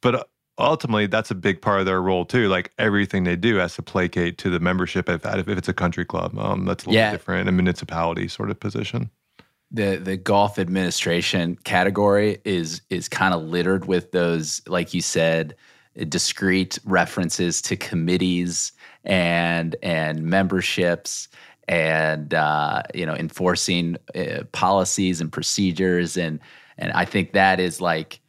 but 0.00 0.30
ultimately 0.58 1.06
that's 1.06 1.30
a 1.30 1.34
big 1.34 1.62
part 1.62 1.80
of 1.80 1.86
their 1.86 2.02
role 2.02 2.24
too. 2.24 2.48
Like 2.48 2.72
everything 2.78 3.24
they 3.24 3.36
do 3.36 3.56
has 3.56 3.74
to 3.76 3.82
placate 3.82 4.38
to 4.38 4.50
the 4.50 4.60
membership 4.60 5.08
if, 5.08 5.24
if 5.24 5.48
it's 5.48 5.68
a 5.68 5.72
country 5.72 6.04
club. 6.04 6.38
Um, 6.38 6.64
that's 6.64 6.84
a 6.84 6.88
little 6.88 7.00
yeah. 7.00 7.10
different, 7.10 7.48
a 7.48 7.52
municipality 7.52 8.28
sort 8.28 8.50
of 8.50 8.58
position. 8.58 9.10
The 9.70 9.96
the 9.96 10.16
golf 10.16 10.58
administration 10.58 11.56
category 11.64 12.38
is 12.44 12.80
is 12.88 13.08
kind 13.08 13.34
of 13.34 13.42
littered 13.42 13.86
with 13.86 14.12
those, 14.12 14.62
like 14.66 14.94
you 14.94 15.02
said, 15.02 15.54
discrete 16.08 16.78
references 16.84 17.60
to 17.62 17.76
committees 17.76 18.72
and 19.04 19.76
and 19.82 20.22
memberships 20.22 21.28
and 21.68 22.32
uh, 22.32 22.82
you 22.94 23.04
know 23.04 23.14
enforcing 23.14 23.96
uh, 24.14 24.44
policies 24.52 25.20
and 25.20 25.30
procedures 25.30 26.16
and 26.16 26.40
and 26.78 26.92
I 26.92 27.04
think 27.04 27.32
that 27.32 27.60
is 27.60 27.80
like 27.80 28.20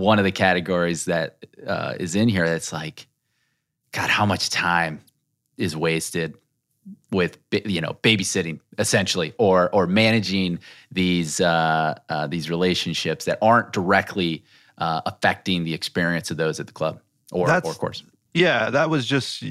one 0.00 0.18
of 0.18 0.24
the 0.24 0.32
categories 0.32 1.04
that 1.04 1.44
uh, 1.66 1.94
is 2.00 2.16
in 2.16 2.28
here 2.28 2.48
that's 2.48 2.72
like, 2.72 3.06
God, 3.92 4.10
how 4.10 4.26
much 4.26 4.50
time 4.50 5.00
is 5.56 5.76
wasted 5.76 6.34
with 7.12 7.38
you 7.50 7.80
know 7.80 7.96
babysitting 8.02 8.58
essentially 8.78 9.34
or 9.38 9.68
or 9.74 9.86
managing 9.86 10.58
these 10.90 11.40
uh, 11.40 11.94
uh, 12.08 12.26
these 12.26 12.48
relationships 12.48 13.26
that 13.26 13.38
aren't 13.42 13.72
directly 13.72 14.42
uh, 14.78 15.02
affecting 15.06 15.64
the 15.64 15.74
experience 15.74 16.30
of 16.30 16.36
those 16.36 16.58
at 16.58 16.66
the 16.66 16.72
club 16.72 17.00
or 17.32 17.46
That's, 17.46 17.68
or 17.68 17.74
course. 17.74 18.02
Yeah, 18.32 18.70
that 18.70 18.90
was 18.90 19.06
just 19.06 19.44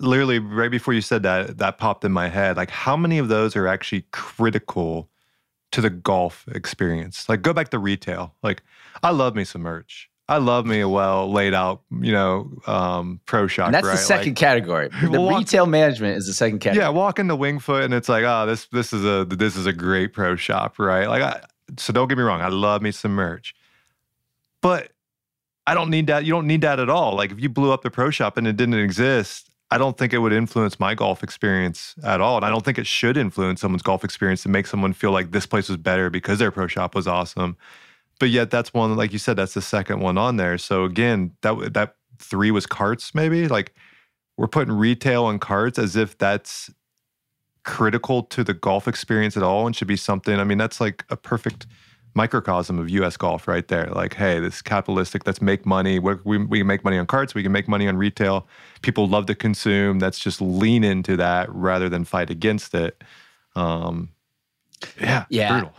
literally 0.00 0.38
right 0.38 0.70
before 0.70 0.94
you 0.94 1.00
said 1.00 1.22
that 1.22 1.58
that 1.58 1.78
popped 1.78 2.04
in 2.04 2.12
my 2.12 2.28
head. 2.28 2.56
Like, 2.56 2.70
how 2.70 2.96
many 2.96 3.18
of 3.18 3.28
those 3.28 3.56
are 3.56 3.66
actually 3.66 4.04
critical 4.10 5.08
to 5.74 5.80
the 5.80 5.90
golf 5.90 6.44
experience? 6.48 7.28
Like, 7.28 7.42
go 7.42 7.52
back 7.52 7.70
to 7.70 7.78
retail. 7.78 8.34
Like, 8.42 8.62
I 9.02 9.10
love 9.10 9.34
me 9.34 9.44
some 9.44 9.62
merch. 9.62 10.08
I 10.28 10.38
love 10.38 10.64
me 10.64 10.80
a 10.80 10.88
well 10.88 11.30
laid 11.30 11.52
out, 11.52 11.82
you 12.00 12.12
know, 12.12 12.50
um, 12.66 13.20
pro 13.26 13.46
shop. 13.46 13.66
And 13.66 13.74
that's 13.74 13.86
right? 13.86 13.92
the 13.92 13.98
second 13.98 14.28
like, 14.28 14.36
category. 14.36 14.88
The 15.02 15.20
walk, 15.20 15.38
retail 15.40 15.66
management 15.66 16.16
is 16.16 16.26
the 16.26 16.32
second 16.32 16.60
category. 16.60 16.82
Yeah, 16.82 16.88
walk 16.90 17.18
into 17.18 17.36
Winged 17.36 17.62
Foot 17.62 17.84
and 17.84 17.92
it's 17.92 18.08
like, 18.08 18.24
oh, 18.24 18.46
this 18.46 18.66
this 18.68 18.94
is 18.94 19.04
a 19.04 19.26
this 19.26 19.54
is 19.54 19.66
a 19.66 19.72
great 19.72 20.14
pro 20.14 20.34
shop, 20.34 20.78
right? 20.78 21.08
Like, 21.08 21.22
I, 21.22 21.42
so 21.76 21.92
don't 21.92 22.08
get 22.08 22.16
me 22.16 22.24
wrong, 22.24 22.40
I 22.40 22.48
love 22.48 22.80
me 22.80 22.90
some 22.90 23.12
merch, 23.12 23.54
but 24.62 24.92
I 25.66 25.74
don't 25.74 25.90
need 25.90 26.06
that. 26.06 26.24
You 26.24 26.32
don't 26.32 26.46
need 26.46 26.62
that 26.62 26.80
at 26.80 26.88
all. 26.88 27.14
Like, 27.14 27.30
if 27.30 27.40
you 27.40 27.50
blew 27.50 27.72
up 27.72 27.82
the 27.82 27.90
pro 27.90 28.08
shop 28.08 28.38
and 28.38 28.46
it 28.46 28.56
didn't 28.56 28.74
exist, 28.74 29.50
I 29.74 29.78
don't 29.78 29.98
think 29.98 30.12
it 30.12 30.18
would 30.18 30.32
influence 30.32 30.78
my 30.78 30.94
golf 30.94 31.22
experience 31.22 31.94
at 32.04 32.20
all. 32.20 32.36
And 32.36 32.44
I 32.44 32.48
don't 32.48 32.64
think 32.64 32.78
it 32.78 32.86
should 32.86 33.16
influence 33.16 33.60
someone's 33.60 33.82
golf 33.82 34.04
experience 34.04 34.42
to 34.44 34.48
make 34.48 34.66
someone 34.66 34.92
feel 34.92 35.10
like 35.10 35.32
this 35.32 35.46
place 35.46 35.68
was 35.68 35.78
better 35.78 36.10
because 36.10 36.38
their 36.38 36.50
pro 36.50 36.66
shop 36.66 36.94
was 36.94 37.08
awesome 37.08 37.56
but 38.18 38.30
yet 38.30 38.50
that's 38.50 38.72
one 38.72 38.96
like 38.96 39.12
you 39.12 39.18
said 39.18 39.36
that's 39.36 39.54
the 39.54 39.62
second 39.62 40.00
one 40.00 40.18
on 40.18 40.36
there 40.36 40.58
so 40.58 40.84
again 40.84 41.32
that 41.42 41.74
that 41.74 41.96
three 42.18 42.50
was 42.50 42.66
carts 42.66 43.14
maybe 43.14 43.48
like 43.48 43.74
we're 44.36 44.48
putting 44.48 44.74
retail 44.74 45.24
on 45.24 45.38
carts 45.38 45.78
as 45.78 45.96
if 45.96 46.16
that's 46.18 46.70
critical 47.64 48.22
to 48.22 48.44
the 48.44 48.54
golf 48.54 48.86
experience 48.86 49.36
at 49.36 49.42
all 49.42 49.66
and 49.66 49.74
should 49.74 49.88
be 49.88 49.96
something 49.96 50.38
i 50.38 50.44
mean 50.44 50.58
that's 50.58 50.80
like 50.80 51.04
a 51.10 51.16
perfect 51.16 51.66
microcosm 52.14 52.78
of 52.78 52.88
us 52.88 53.16
golf 53.16 53.46
right 53.48 53.66
there. 53.68 53.86
Like 53.86 54.14
hey 54.14 54.40
this 54.40 54.62
capitalistic 54.62 55.26
let's 55.26 55.42
make 55.42 55.66
money. 55.66 55.98
We, 55.98 56.14
we, 56.24 56.38
we 56.38 56.58
can 56.58 56.66
make 56.66 56.84
money 56.84 56.98
on 56.98 57.06
carts. 57.06 57.34
We 57.34 57.42
can 57.42 57.52
make 57.52 57.68
money 57.68 57.88
on 57.88 57.96
retail. 57.96 58.46
People 58.82 59.06
love 59.06 59.26
to 59.26 59.34
consume. 59.34 59.98
Let's 59.98 60.18
just 60.18 60.40
lean 60.40 60.84
into 60.84 61.16
that 61.16 61.52
rather 61.52 61.88
than 61.88 62.04
fight 62.04 62.30
against 62.30 62.74
it. 62.74 63.02
Um 63.56 64.10
yeah 65.00 65.24
yeah. 65.28 65.52
brutal. 65.52 65.74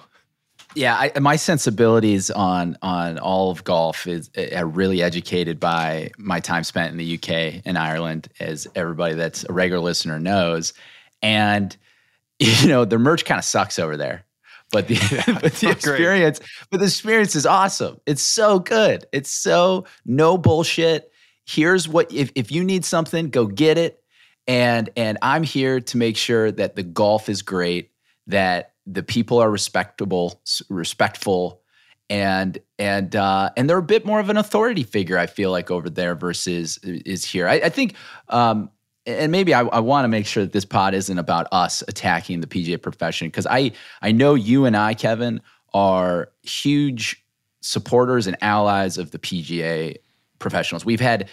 Yeah, 0.76 1.10
I, 1.15 1.19
my 1.19 1.38
sensibilities 1.38 2.30
on 2.30 2.78
on 2.82 3.17
all 3.17 3.50
of 3.50 3.63
golf 3.63 4.06
is 4.08 4.30
are 4.38 4.58
uh, 4.58 4.63
really 4.63 5.02
educated 5.02 5.58
by 5.58 6.12
my 6.17 6.41
time 6.41 6.65
spent 6.65 6.91
in 6.91 6.98
the 6.98 7.15
UK 7.15 7.62
and 7.65 7.78
Ireland, 7.78 8.28
as 8.41 8.67
everybody 8.76 9.15
that's 9.15 9.45
a 9.48 9.54
regular 9.54 9.82
listener 9.82 10.19
knows. 10.19 10.74
And 11.21 11.76
you 12.39 12.67
know, 12.67 12.84
the 12.84 13.00
merch 13.00 13.24
kind 13.24 13.39
of 13.39 13.45
sucks 13.45 13.80
over 13.80 13.95
there, 13.95 14.26
but 14.75 14.89
the 14.89 14.95
but 15.41 15.53
the 15.53 15.69
experience, 15.69 16.41
but 16.69 16.79
the 16.79 16.85
experience 16.85 17.33
is 17.33 17.45
awesome. 17.45 17.97
It's 18.05 18.21
so 18.21 18.59
good. 18.59 19.05
It's 19.13 19.31
so 19.31 19.85
no 20.05 20.38
bullshit. 20.38 21.11
Here's 21.45 21.88
what 21.88 22.11
if 22.11 22.31
if 22.35 22.51
you 22.51 22.63
need 22.63 22.83
something, 22.83 23.29
go 23.29 23.45
get 23.45 23.77
it. 23.77 24.01
And 24.47 24.89
and 24.97 25.17
I'm 25.21 25.43
here 25.43 25.79
to 25.79 25.97
make 25.97 26.17
sure 26.17 26.51
that 26.51 26.75
the 26.75 26.83
golf 26.83 27.29
is 27.29 27.41
great. 27.41 27.91
That 28.27 28.73
the 28.85 29.01
people 29.01 29.39
are 29.39 29.49
respectable, 29.49 30.41
respectful, 30.69 31.61
and 32.09 32.57
and 32.77 33.15
uh, 33.15 33.51
and 33.55 33.69
they're 33.69 33.77
a 33.77 33.83
bit 33.83 34.05
more 34.05 34.19
of 34.19 34.29
an 34.29 34.35
authority 34.35 34.83
figure. 34.83 35.17
I 35.17 35.27
feel 35.27 35.51
like 35.51 35.71
over 35.71 35.89
there 35.89 36.15
versus 36.15 36.79
is 36.83 37.23
here. 37.23 37.47
I, 37.47 37.55
I 37.55 37.69
think, 37.69 37.95
um, 38.27 38.69
and 39.05 39.31
maybe 39.31 39.53
I, 39.53 39.61
I 39.61 39.79
want 39.79 40.05
to 40.05 40.07
make 40.07 40.25
sure 40.25 40.43
that 40.43 40.51
this 40.51 40.65
pod 40.65 40.93
isn't 40.93 41.17
about 41.17 41.47
us 41.51 41.83
attacking 41.87 42.41
the 42.41 42.47
PGA 42.47 42.81
profession 42.81 43.27
because 43.27 43.47
I 43.47 43.71
I 44.01 44.11
know 44.11 44.35
you 44.35 44.65
and 44.65 44.75
I, 44.75 44.93
Kevin, 44.93 45.41
are 45.73 46.29
huge 46.43 47.23
supporters 47.61 48.27
and 48.27 48.37
allies 48.41 48.97
of 48.97 49.11
the 49.11 49.19
PGA 49.19 49.97
professionals. 50.39 50.85
We've 50.85 50.99
had, 50.99 51.29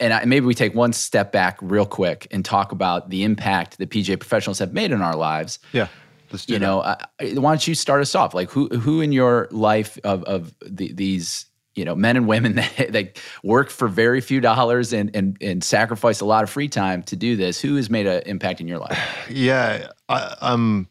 and 0.00 0.12
I, 0.12 0.24
maybe 0.24 0.46
we 0.46 0.54
take 0.54 0.74
one 0.74 0.92
step 0.92 1.30
back 1.30 1.58
real 1.60 1.86
quick 1.86 2.26
and 2.30 2.44
talk 2.44 2.72
about 2.72 3.10
the 3.10 3.22
impact 3.22 3.78
the 3.78 3.86
PGA 3.86 4.18
professionals 4.18 4.58
have 4.58 4.72
made 4.72 4.90
in 4.90 5.02
our 5.02 5.14
lives. 5.14 5.58
Yeah 5.72 5.88
Let's 6.32 6.46
do 6.46 6.54
you 6.54 6.58
know, 6.58 6.80
uh, 6.80 6.96
why 7.20 7.52
don't 7.52 7.66
you 7.66 7.74
start 7.74 8.00
us 8.00 8.14
off? 8.14 8.34
Like, 8.34 8.50
who 8.50 8.68
who 8.68 9.00
in 9.00 9.12
your 9.12 9.48
life 9.50 9.98
of 10.04 10.24
of 10.24 10.54
the, 10.64 10.92
these 10.92 11.46
you 11.76 11.84
know 11.84 11.94
men 11.94 12.16
and 12.16 12.26
women 12.26 12.54
that, 12.56 12.92
that 12.92 13.18
work 13.44 13.70
for 13.70 13.86
very 13.86 14.20
few 14.20 14.40
dollars 14.40 14.92
and, 14.92 15.14
and 15.14 15.36
and 15.40 15.62
sacrifice 15.62 16.20
a 16.20 16.24
lot 16.24 16.42
of 16.42 16.50
free 16.50 16.68
time 16.68 17.02
to 17.04 17.16
do 17.16 17.36
this? 17.36 17.60
Who 17.60 17.76
has 17.76 17.88
made 17.88 18.06
an 18.06 18.22
impact 18.26 18.60
in 18.60 18.66
your 18.66 18.78
life? 18.78 18.98
Yeah, 19.28 19.88
I, 20.08 20.34
I'm. 20.40 20.88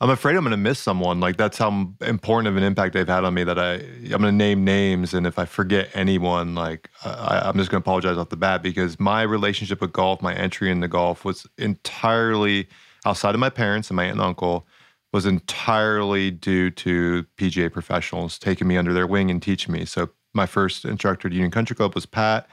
I'm 0.00 0.10
afraid 0.10 0.34
I'm 0.36 0.42
going 0.42 0.50
to 0.50 0.58
miss 0.58 0.80
someone. 0.80 1.20
Like 1.20 1.36
that's 1.38 1.56
how 1.56 1.88
important 2.02 2.48
of 2.48 2.56
an 2.56 2.62
impact 2.62 2.92
they've 2.92 3.08
had 3.08 3.24
on 3.24 3.32
me. 3.32 3.44
That 3.44 3.58
I 3.58 3.74
I'm 3.74 4.08
going 4.08 4.22
to 4.22 4.32
name 4.32 4.64
names, 4.64 5.14
and 5.14 5.26
if 5.26 5.38
I 5.38 5.46
forget 5.46 5.88
anyone, 5.94 6.54
like 6.54 6.90
I, 7.04 7.42
I'm 7.44 7.56
just 7.56 7.70
going 7.70 7.80
to 7.80 7.84
apologize 7.84 8.18
off 8.18 8.28
the 8.28 8.36
bat 8.36 8.62
because 8.62 9.00
my 9.00 9.22
relationship 9.22 9.80
with 9.80 9.92
golf, 9.92 10.20
my 10.20 10.34
entry 10.34 10.70
into 10.70 10.88
golf, 10.88 11.24
was 11.24 11.46
entirely 11.56 12.68
outside 13.06 13.34
of 13.34 13.40
my 13.40 13.50
parents 13.50 13.88
and 13.88 13.96
my 13.96 14.04
aunt 14.04 14.12
and 14.12 14.20
uncle, 14.20 14.66
was 15.14 15.26
entirely 15.26 16.32
due 16.32 16.72
to 16.72 17.24
PGA 17.36 17.72
professionals 17.72 18.36
taking 18.36 18.66
me 18.66 18.76
under 18.76 18.92
their 18.92 19.06
wing 19.06 19.30
and 19.30 19.40
teaching 19.40 19.72
me. 19.72 19.84
So 19.84 20.10
my 20.32 20.44
first 20.44 20.84
instructor 20.84 21.28
at 21.28 21.32
Union 21.32 21.52
Country 21.52 21.76
Club 21.76 21.94
was 21.94 22.04
Pat. 22.04 22.48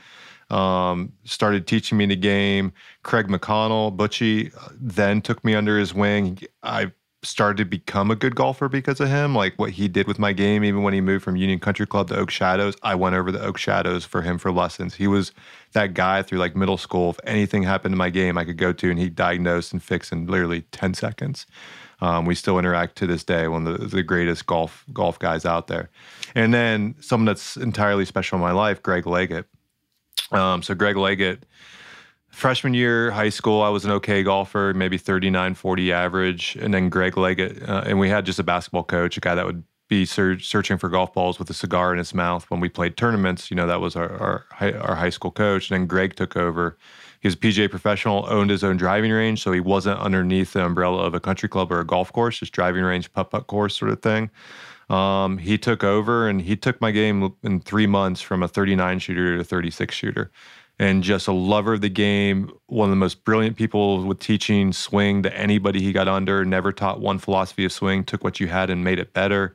Um, 0.52 1.12
started 1.24 1.66
teaching 1.66 1.98
me 1.98 2.06
the 2.06 2.16
game. 2.16 2.72
Craig 3.02 3.28
McConnell, 3.30 3.98
Butchie, 3.98 4.54
then 4.80 5.22
took 5.22 5.44
me 5.44 5.56
under 5.56 5.80
his 5.80 5.96
wing. 5.96 6.38
I 6.62 6.92
started 7.24 7.58
to 7.58 7.66
become 7.66 8.12
a 8.12 8.16
good 8.16 8.36
golfer 8.36 8.70
because 8.70 9.00
of 9.00 9.08
him. 9.08 9.34
Like 9.34 9.58
what 9.58 9.72
he 9.72 9.88
did 9.88 10.08
with 10.08 10.20
my 10.20 10.32
game, 10.32 10.64
even 10.64 10.84
when 10.84 10.94
he 10.94 11.02
moved 11.02 11.24
from 11.24 11.36
Union 11.36 11.60
Country 11.60 11.88
Club 11.88 12.10
to 12.10 12.16
Oak 12.16 12.30
Shadows, 12.30 12.76
I 12.84 12.94
went 12.94 13.16
over 13.16 13.32
the 13.32 13.42
Oak 13.42 13.58
Shadows 13.58 14.06
for 14.06 14.22
him 14.22 14.38
for 14.38 14.52
lessons. 14.52 14.94
He 14.94 15.08
was 15.08 15.32
that 15.74 15.96
guy 15.96 16.22
through 16.22 16.38
like 16.40 16.56
middle 16.56 16.78
school. 16.78 17.10
If 17.10 17.20
anything 17.24 17.64
happened 17.64 17.94
to 17.94 17.98
my 17.98 18.12
game, 18.12 18.38
I 18.38 18.46
could 18.46 18.58
go 18.58 18.72
to 18.72 18.90
and 18.92 19.00
he'd 19.00 19.16
diagnose 19.16 19.72
and 19.72 19.82
fix 19.82 20.12
in 20.12 20.28
literally 20.28 20.62
10 20.72 20.94
seconds. 20.94 21.48
Um, 22.02 22.26
we 22.26 22.34
still 22.34 22.58
interact 22.58 22.98
to 22.98 23.08
this 23.08 23.24
day, 23.24 23.48
one 23.48 23.68
of 23.68 23.80
the, 23.80 23.86
the 23.88 24.04
greatest 24.04 24.48
golf 24.48 24.84
golf 24.92 25.20
guys 25.20 25.46
out 25.46 25.68
there. 25.68 25.90
And 26.36 26.54
then 26.54 26.96
someone 27.00 27.26
that's 27.26 27.58
entirely 27.58 28.06
special 28.06 28.38
in 28.38 28.42
my 28.42 28.52
life, 28.52 28.82
Greg 28.82 29.06
Leggett. 29.06 29.46
Um, 30.32 30.64
so 30.64 30.74
Greg 30.74 30.98
Leggett, 30.98 31.46
freshman 32.32 32.74
year 32.74 33.12
high 33.12 33.30
school 33.30 33.62
i 33.62 33.68
was 33.68 33.84
an 33.84 33.92
okay 33.92 34.24
golfer 34.24 34.74
maybe 34.74 34.98
39 34.98 35.54
40 35.54 35.92
average 35.92 36.58
and 36.62 36.74
then 36.74 36.88
greg 36.88 37.18
leggett 37.18 37.62
uh, 37.68 37.84
and 37.86 38.00
we 38.00 38.08
had 38.08 38.26
just 38.26 38.40
a 38.40 38.44
basketball 38.44 38.84
coach 38.86 39.18
a 39.18 39.20
guy 39.20 39.36
that 39.36 39.46
would 39.46 39.64
be 39.90 40.06
ser- 40.06 40.40
searching 40.40 40.78
for 40.78 40.88
golf 40.88 41.14
balls 41.14 41.38
with 41.38 41.50
a 41.50 41.54
cigar 41.54 41.92
in 41.92 41.98
his 41.98 42.14
mouth 42.14 42.50
when 42.50 42.62
we 42.62 42.70
played 42.70 42.96
tournaments 42.96 43.52
you 43.52 43.58
know 43.58 43.68
that 43.68 43.82
was 43.82 43.98
our, 43.98 44.46
our, 44.62 44.76
our 44.82 44.96
high 44.96 45.10
school 45.10 45.30
coach 45.30 45.70
and 45.70 45.78
then 45.78 45.88
greg 45.88 46.16
took 46.16 46.38
over 46.38 46.78
he 47.22 47.28
was 47.28 47.36
a 47.36 47.38
pga 47.38 47.70
professional 47.70 48.26
owned 48.30 48.50
his 48.50 48.64
own 48.64 48.78
driving 48.78 49.12
range 49.12 49.42
so 49.42 49.52
he 49.52 49.60
wasn't 49.60 50.00
underneath 50.00 50.54
the 50.54 50.66
umbrella 50.66 51.04
of 51.04 51.14
a 51.14 51.20
country 51.20 51.48
club 51.48 51.72
or 51.72 51.80
a 51.80 51.86
golf 51.86 52.12
course 52.12 52.40
just 52.40 52.52
driving 52.52 52.84
range 52.84 53.12
putt 53.14 53.32
putt 53.32 53.48
course 53.48 53.78
sort 53.78 53.92
of 53.92 54.02
thing 54.02 54.30
um, 54.90 55.38
he 55.38 55.58
took 55.58 55.86
over 55.86 56.28
and 56.28 56.42
he 56.42 56.58
took 56.58 56.82
my 56.82 56.92
game 56.92 57.34
in 57.44 57.62
three 57.62 57.88
months 57.88 58.20
from 58.20 58.44
a 58.44 58.48
39 58.48 59.00
shooter 59.00 59.36
to 59.36 59.42
a 59.42 59.44
36 59.44 59.96
shooter 59.96 60.32
and 60.82 61.04
just 61.04 61.28
a 61.28 61.32
lover 61.32 61.74
of 61.74 61.82
the 61.82 61.90
game, 61.90 62.52
one 62.66 62.88
of 62.88 62.90
the 62.90 62.96
most 62.96 63.24
brilliant 63.24 63.56
people 63.56 64.04
with 64.04 64.18
teaching 64.18 64.74
swing 64.74 65.22
to 65.22 65.38
anybody 65.38 65.80
he 65.80 65.92
got 65.92 66.08
under, 66.08 66.44
never 66.44 66.72
taught 66.72 67.00
one 67.00 67.20
philosophy 67.20 67.64
of 67.66 67.72
swing, 67.72 68.04
took 68.04 68.24
what 68.24 68.40
you 68.40 68.48
had 68.48 68.72
and 68.72 68.84
made 68.84 68.98
it 68.98 69.14
better. 69.14 69.54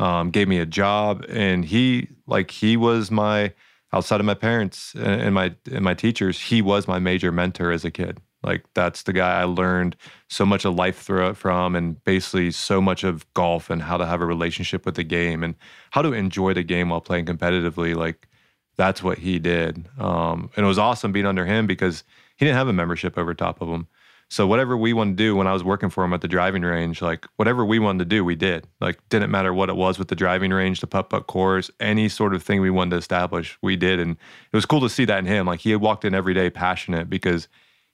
Um, 0.00 0.30
gave 0.30 0.48
me 0.48 0.58
a 0.58 0.66
job 0.66 1.24
and 1.28 1.64
he 1.64 2.08
like 2.26 2.50
he 2.50 2.76
was 2.76 3.12
my 3.12 3.52
outside 3.92 4.20
of 4.20 4.26
my 4.26 4.34
parents 4.34 4.94
and 4.96 5.34
my 5.34 5.54
and 5.70 5.84
my 5.84 5.94
teachers 5.94 6.40
he 6.40 6.60
was 6.60 6.88
my 6.88 6.98
major 6.98 7.30
mentor 7.32 7.70
as 7.70 7.84
a 7.84 7.90
kid 7.90 8.20
like 8.42 8.64
that's 8.74 9.04
the 9.04 9.12
guy 9.12 9.40
i 9.40 9.44
learned 9.44 9.96
so 10.28 10.44
much 10.44 10.64
of 10.64 10.74
life 10.74 11.08
from 11.34 11.74
and 11.76 12.02
basically 12.04 12.50
so 12.50 12.80
much 12.80 13.04
of 13.04 13.32
golf 13.34 13.70
and 13.70 13.82
how 13.82 13.96
to 13.96 14.06
have 14.06 14.20
a 14.20 14.26
relationship 14.26 14.84
with 14.84 14.96
the 14.96 15.04
game 15.04 15.42
and 15.42 15.54
how 15.90 16.02
to 16.02 16.12
enjoy 16.12 16.52
the 16.52 16.62
game 16.62 16.88
while 16.88 17.00
playing 17.00 17.24
competitively 17.24 17.94
like 17.94 18.28
that's 18.76 19.02
what 19.02 19.18
he 19.18 19.38
did. 19.38 19.88
Um, 19.98 20.50
and 20.56 20.64
it 20.64 20.68
was 20.68 20.78
awesome 20.78 21.12
being 21.12 21.26
under 21.26 21.46
him 21.46 21.66
because 21.66 22.04
he 22.36 22.44
didn't 22.44 22.58
have 22.58 22.68
a 22.68 22.72
membership 22.72 23.18
over 23.18 23.34
top 23.34 23.60
of 23.60 23.68
him. 23.68 23.88
So 24.28 24.46
whatever 24.46 24.76
we 24.76 24.92
wanted 24.92 25.16
to 25.16 25.22
do 25.22 25.36
when 25.36 25.46
I 25.46 25.52
was 25.52 25.62
working 25.62 25.88
for 25.88 26.04
him 26.04 26.12
at 26.12 26.20
the 26.20 26.28
driving 26.28 26.62
range, 26.62 27.00
like 27.00 27.26
whatever 27.36 27.64
we 27.64 27.78
wanted 27.78 28.00
to 28.00 28.04
do, 28.04 28.24
we 28.24 28.34
did. 28.34 28.66
Like 28.80 28.98
didn't 29.08 29.30
matter 29.30 29.54
what 29.54 29.68
it 29.68 29.76
was 29.76 29.98
with 29.98 30.08
the 30.08 30.16
driving 30.16 30.52
range, 30.52 30.80
the 30.80 30.88
putt 30.88 31.10
putt 31.10 31.28
course, 31.28 31.70
any 31.78 32.08
sort 32.08 32.34
of 32.34 32.42
thing 32.42 32.60
we 32.60 32.70
wanted 32.70 32.90
to 32.90 32.96
establish, 32.96 33.56
we 33.62 33.76
did. 33.76 34.00
And 34.00 34.12
it 34.12 34.56
was 34.56 34.66
cool 34.66 34.80
to 34.80 34.88
see 34.88 35.04
that 35.04 35.20
in 35.20 35.26
him. 35.26 35.46
Like 35.46 35.60
he 35.60 35.70
had 35.70 35.80
walked 35.80 36.04
in 36.04 36.14
every 36.14 36.34
day 36.34 36.50
passionate 36.50 37.08
because 37.08 37.46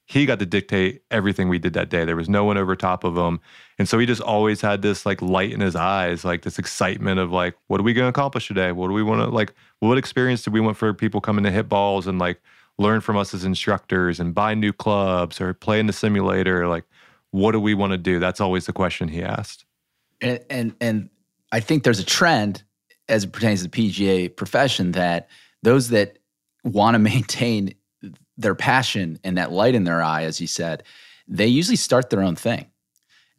he 0.07 0.27
got 0.27 0.39
to 0.39 0.47
dictate 0.47 1.03
everything 1.11 1.49
we 1.49 1.59
did 1.59 1.75
that 1.75 1.91
day. 1.91 2.05
There 2.05 2.17
was 2.17 2.29
no 2.29 2.45
one 2.45 2.57
over 2.57 2.75
top 2.77 3.05
of 3.05 3.17
him. 3.17 3.41
And 3.79 3.89
so 3.89 3.99
he 3.99 4.07
just 4.07 4.23
always 4.23 4.61
had 4.61 4.83
this 4.83 5.05
like 5.05 5.21
light 5.23 5.53
in 5.53 5.61
his 5.61 5.77
eyes, 5.77 6.25
like 6.25 6.43
this 6.43 6.59
excitement 6.59 7.21
of 7.21 7.31
like, 7.31 7.57
what 7.67 7.79
are 7.79 7.85
we 7.85 7.93
going 7.93 8.07
to 8.07 8.09
accomplish 8.09 8.49
today? 8.49 8.73
What 8.73 8.89
do 8.89 8.95
we 8.95 9.03
want 9.03 9.21
to 9.21 9.29
like, 9.29 9.53
what 9.81 9.99
experience 9.99 10.43
do 10.43 10.51
we 10.51 10.61
want 10.61 10.77
for 10.77 10.93
people 10.95 11.21
coming 11.21 11.45
to 11.45 11.51
hit 11.51 11.69
balls 11.69 12.07
and 12.07 12.19
like 12.19 12.41
learn 12.83 13.01
from 13.01 13.17
us 13.17 13.33
as 13.33 13.45
instructors 13.45 14.21
and 14.21 14.35
buy 14.35 14.55
new 14.55 14.73
clubs 14.73 15.41
or 15.41 15.55
play 15.55 15.81
in 15.81 15.87
the 15.87 15.93
simulator? 15.93 16.69
Like, 16.69 16.85
what 17.31 17.53
do 17.53 17.61
we 17.61 17.75
want 17.75 17.93
to 17.93 17.99
do? 17.99 18.19
That's 18.19 18.41
always 18.41 18.67
the 18.67 18.73
question 18.73 19.09
he 19.09 19.23
asked. 19.23 19.65
And, 20.21 20.41
and, 20.51 20.75
and 20.81 21.11
I 21.51 21.61
think 21.61 21.85
there's 21.85 21.99
a 21.99 22.05
trend 22.05 22.63
as 23.09 23.25
it 23.25 23.33
pertains 23.33 23.63
to 23.63 23.69
the 23.69 23.91
PGA 23.91 24.35
profession 24.35 24.93
that 24.93 25.29
those 25.63 25.89
that 25.91 26.19
want 26.65 26.95
to 26.95 26.99
maintain 26.99 27.75
their 28.37 28.55
passion 28.55 29.19
and 29.25 29.39
that 29.39 29.53
light 29.53 29.75
in 29.75 29.85
their 29.85 30.03
eye, 30.03 30.25
as 30.25 30.41
you 30.41 30.47
said, 30.47 30.83
they 31.29 31.47
usually 31.47 31.77
start 31.77 32.11
their 32.11 32.23
own 32.23 32.37
thing. 32.37 32.67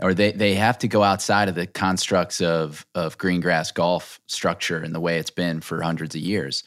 Or 0.01 0.13
they, 0.13 0.31
they 0.31 0.55
have 0.55 0.79
to 0.79 0.87
go 0.87 1.03
outside 1.03 1.49
of 1.49 1.55
the 1.55 1.67
constructs 1.67 2.41
of, 2.41 2.85
of 2.95 3.17
green 3.17 3.41
grass 3.41 3.71
golf 3.71 4.19
structure 4.25 4.79
and 4.79 4.93
the 4.93 4.99
way 4.99 5.17
it's 5.17 5.29
been 5.29 5.61
for 5.61 5.81
hundreds 5.81 6.15
of 6.15 6.21
years. 6.21 6.63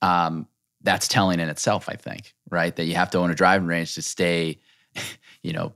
Um, 0.00 0.46
that's 0.82 1.08
telling 1.08 1.40
in 1.40 1.48
itself, 1.48 1.88
I 1.88 1.94
think, 1.94 2.34
right? 2.50 2.74
That 2.74 2.84
you 2.84 2.94
have 2.94 3.10
to 3.10 3.18
own 3.18 3.30
a 3.30 3.34
driving 3.34 3.66
range 3.66 3.94
to 3.94 4.02
stay, 4.02 4.58
you 5.42 5.52
know, 5.52 5.72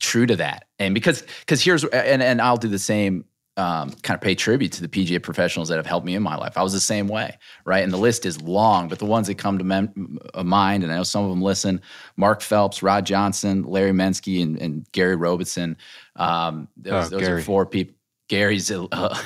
true 0.00 0.26
to 0.26 0.36
that. 0.36 0.66
And 0.78 0.94
because 0.94 1.22
because 1.40 1.62
here's 1.62 1.84
and 1.84 2.22
and 2.22 2.40
I'll 2.40 2.56
do 2.56 2.68
the 2.68 2.78
same 2.78 3.24
um, 3.58 3.90
kind 4.02 4.14
of 4.14 4.20
pay 4.20 4.36
tribute 4.36 4.70
to 4.72 4.86
the 4.86 4.88
PGA 4.88 5.20
professionals 5.20 5.68
that 5.68 5.76
have 5.76 5.86
helped 5.86 6.06
me 6.06 6.14
in 6.14 6.22
my 6.22 6.36
life. 6.36 6.56
I 6.56 6.62
was 6.62 6.72
the 6.72 6.80
same 6.80 7.08
way, 7.08 7.36
right? 7.64 7.82
And 7.82 7.92
the 7.92 7.98
list 7.98 8.24
is 8.24 8.40
long, 8.40 8.88
but 8.88 9.00
the 9.00 9.04
ones 9.04 9.26
that 9.26 9.36
come 9.36 9.58
to 9.58 9.64
mem- 9.64 10.18
uh, 10.32 10.44
mind, 10.44 10.84
and 10.84 10.92
I 10.92 10.96
know 10.96 11.02
some 11.02 11.24
of 11.24 11.30
them 11.30 11.42
listen: 11.42 11.82
Mark 12.16 12.40
Phelps, 12.40 12.82
Rod 12.82 13.04
Johnson, 13.04 13.64
Larry 13.64 13.90
Mensky, 13.90 14.42
and, 14.42 14.56
and 14.62 14.86
Gary 14.92 15.16
Robertson. 15.16 15.76
Um, 16.14 16.68
those, 16.76 17.12
oh, 17.12 17.18
those 17.18 17.28
are 17.28 17.40
four 17.42 17.66
people. 17.66 17.94
Gary's 18.28 18.70
uh, 18.70 19.18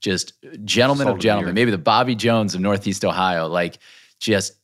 just 0.00 0.32
gentleman 0.64 1.08
of 1.08 1.18
gentlemen, 1.18 1.54
maybe 1.54 1.70
the 1.70 1.78
Bobby 1.78 2.14
Jones 2.14 2.54
of 2.54 2.60
Northeast 2.60 3.04
Ohio, 3.04 3.46
like 3.46 3.78
just 4.18 4.54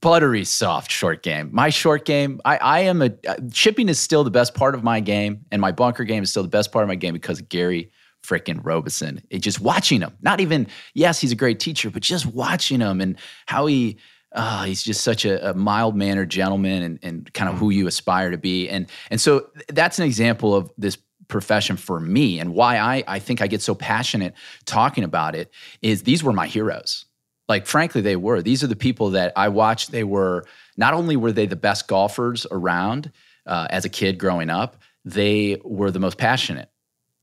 buttery 0.00 0.44
soft 0.44 0.90
short 0.90 1.22
game. 1.22 1.50
My 1.52 1.70
short 1.70 2.04
game, 2.04 2.40
I, 2.44 2.56
I 2.58 2.80
am 2.80 3.02
a 3.02 3.10
uh, 3.26 3.36
chipping 3.52 3.88
is 3.88 3.98
still 3.98 4.24
the 4.24 4.30
best 4.30 4.54
part 4.54 4.74
of 4.74 4.82
my 4.82 5.00
game, 5.00 5.44
and 5.50 5.60
my 5.60 5.72
bunker 5.72 6.04
game 6.04 6.22
is 6.22 6.30
still 6.30 6.42
the 6.42 6.48
best 6.48 6.72
part 6.72 6.82
of 6.82 6.88
my 6.88 6.94
game 6.94 7.14
because 7.14 7.40
Gary 7.42 7.90
freaking 8.22 8.60
Robeson. 8.62 9.22
It, 9.30 9.40
just 9.40 9.60
watching 9.60 10.00
him, 10.02 10.16
not 10.20 10.40
even, 10.40 10.66
yes, 10.94 11.20
he's 11.20 11.32
a 11.32 11.36
great 11.36 11.58
teacher, 11.58 11.90
but 11.90 12.02
just 12.02 12.26
watching 12.26 12.80
him 12.80 13.00
and 13.00 13.16
how 13.46 13.66
he, 13.66 13.98
uh, 14.32 14.64
he's 14.64 14.82
just 14.82 15.02
such 15.02 15.24
a, 15.24 15.50
a 15.50 15.54
mild 15.54 15.96
mannered 15.96 16.30
gentleman 16.30 16.82
and, 16.82 16.98
and 17.02 17.32
kind 17.32 17.50
of 17.50 17.56
who 17.56 17.70
you 17.70 17.86
aspire 17.86 18.30
to 18.30 18.38
be. 18.38 18.68
And, 18.68 18.88
and 19.10 19.20
so 19.20 19.48
that's 19.68 19.98
an 19.98 20.04
example 20.04 20.54
of 20.54 20.70
this 20.76 20.98
profession 21.28 21.76
for 21.76 21.98
me 21.98 22.38
and 22.38 22.54
why 22.54 22.78
I, 22.78 23.04
I 23.06 23.18
think 23.18 23.40
I 23.40 23.46
get 23.46 23.62
so 23.62 23.74
passionate 23.74 24.34
talking 24.66 25.04
about 25.04 25.34
it 25.34 25.50
is 25.80 26.02
these 26.02 26.22
were 26.22 26.32
my 26.32 26.46
heroes. 26.46 27.06
Like, 27.50 27.66
frankly, 27.66 28.00
they 28.00 28.14
were. 28.14 28.40
These 28.42 28.62
are 28.62 28.68
the 28.68 28.76
people 28.76 29.10
that 29.10 29.32
I 29.34 29.48
watched. 29.48 29.90
They 29.90 30.04
were, 30.04 30.44
not 30.76 30.94
only 30.94 31.16
were 31.16 31.32
they 31.32 31.46
the 31.46 31.56
best 31.56 31.88
golfers 31.88 32.46
around 32.48 33.10
uh, 33.44 33.66
as 33.70 33.84
a 33.84 33.88
kid 33.88 34.18
growing 34.18 34.50
up, 34.50 34.76
they 35.04 35.60
were 35.64 35.90
the 35.90 35.98
most 35.98 36.16
passionate 36.16 36.70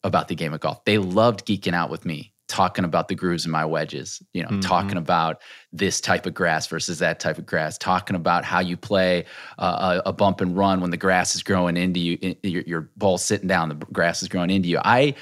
about 0.04 0.28
the 0.28 0.36
game 0.36 0.54
of 0.54 0.60
golf. 0.60 0.84
They 0.84 0.98
loved 0.98 1.48
geeking 1.48 1.74
out 1.74 1.90
with 1.90 2.06
me, 2.06 2.34
talking 2.50 2.84
about 2.84 3.08
the 3.08 3.16
grooves 3.16 3.46
in 3.46 3.52
my 3.52 3.64
wedges, 3.64 4.22
you 4.34 4.44
know, 4.44 4.50
mm-hmm. 4.50 4.60
talking 4.60 4.98
about 4.98 5.42
this 5.72 6.02
type 6.02 6.26
of 6.26 6.34
grass 6.34 6.68
versus 6.68 7.00
that 7.00 7.22
type 7.22 7.38
of 7.38 7.46
grass, 7.46 7.78
talking 7.78 8.18
about 8.18 8.44
how 8.44 8.60
you 8.60 8.76
play 8.76 9.24
uh, 9.60 10.02
a, 10.06 10.10
a, 10.10 10.14
bump 10.14 10.42
and 10.42 10.58
run 10.58 10.82
when 10.82 10.92
the 10.92 10.98
grass 10.98 11.36
is 11.36 11.42
growing 11.42 11.78
into 11.78 12.02
you, 12.02 12.36
your, 12.44 12.64
your 12.64 12.90
ball 12.98 13.18
sitting 13.18 13.48
down, 13.48 13.70
the 13.70 13.76
grass 13.76 14.22
is 14.22 14.28
growing 14.28 14.50
into 14.50 14.68
you. 14.68 14.80
I 14.84 15.16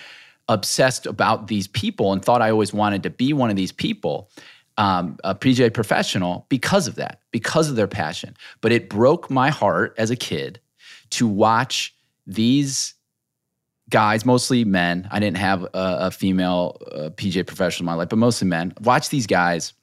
obsessed 0.48 1.06
about 1.06 1.48
these 1.48 1.68
people 1.68 2.12
and 2.12 2.24
thought 2.24 2.42
I 2.42 2.52
always 2.52 2.74
wanted 2.74 3.04
to 3.04 3.12
be 3.12 3.34
one 3.34 3.52
of 3.52 3.56
these 3.56 3.72
people. 3.72 4.30
Um, 4.78 5.18
a 5.24 5.34
PGA 5.34 5.74
professional 5.74 6.46
because 6.50 6.86
of 6.88 6.96
that, 6.96 7.22
because 7.32 7.70
of 7.70 7.78
their 7.78 7.88
passion. 7.88 8.36
But 8.60 8.74
it 8.74 8.90
broke 8.90 9.30
my 9.30 9.50
heart 9.50 9.96
as 9.98 10.12
a 10.12 10.18
kid 10.18 10.60
to 11.12 11.28
watch 11.28 11.96
these 12.28 12.94
guys, 13.90 14.26
mostly 14.26 14.66
men. 14.66 15.08
I 15.12 15.20
didn't 15.20 15.38
have 15.38 15.64
a, 15.64 15.70
a 15.74 16.12
female 16.12 16.78
uh, 16.92 17.10
PGA 17.12 17.46
professional 17.46 17.84
in 17.84 17.86
my 17.86 17.94
life, 17.94 18.10
but 18.10 18.18
mostly 18.18 18.48
men. 18.48 18.74
Watch 18.82 19.10
these 19.10 19.28
guys 19.28 19.74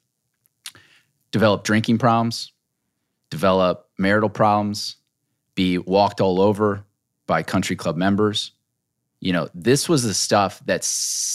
develop 1.31 1.63
drinking 1.63 1.97
problems, 1.97 2.51
develop 3.29 3.89
marital 3.97 4.29
problems, 4.29 4.97
be 5.55 5.77
walked 5.77 6.21
all 6.21 6.39
over 6.39 6.85
by 7.27 7.43
country 7.43 7.75
club 7.75 7.95
members. 7.95 8.51
You 9.23 9.31
know, 9.31 9.47
this 9.53 9.87
was 9.87 10.03
the 10.03 10.13
stuff 10.13 10.61
that 10.65 10.87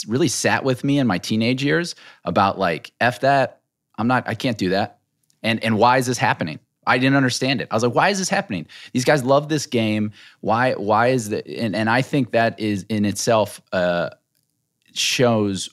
really 0.06 0.28
sat 0.28 0.62
with 0.62 0.84
me 0.84 0.98
in 0.98 1.06
my 1.06 1.16
teenage 1.16 1.64
years 1.64 1.94
about 2.24 2.58
like, 2.58 2.92
F 3.00 3.20
that. 3.20 3.60
I'm 3.96 4.06
not, 4.06 4.28
I 4.28 4.34
can't 4.34 4.58
do 4.58 4.68
that. 4.70 4.98
And, 5.42 5.62
and 5.64 5.78
why 5.78 5.96
is 5.96 6.06
this 6.06 6.18
happening? 6.18 6.58
I 6.86 6.98
didn't 6.98 7.16
understand 7.16 7.60
it. 7.60 7.68
I 7.70 7.74
was 7.74 7.82
like, 7.82 7.94
why 7.94 8.10
is 8.10 8.18
this 8.18 8.28
happening? 8.28 8.66
These 8.92 9.04
guys 9.04 9.24
love 9.24 9.48
this 9.48 9.66
game. 9.66 10.12
Why? 10.40 10.72
Why 10.72 11.08
is 11.08 11.30
that? 11.30 11.46
And, 11.46 11.76
and 11.76 11.88
I 11.88 12.02
think 12.02 12.32
that 12.32 12.58
is 12.60 12.84
in 12.88 13.04
itself 13.04 13.60
uh, 13.72 14.10
shows 14.94 15.70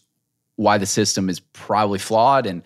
why 0.56 0.78
the 0.78 0.86
system 0.86 1.30
is 1.30 1.40
probably 1.40 2.00
flawed 2.00 2.46
and 2.46 2.64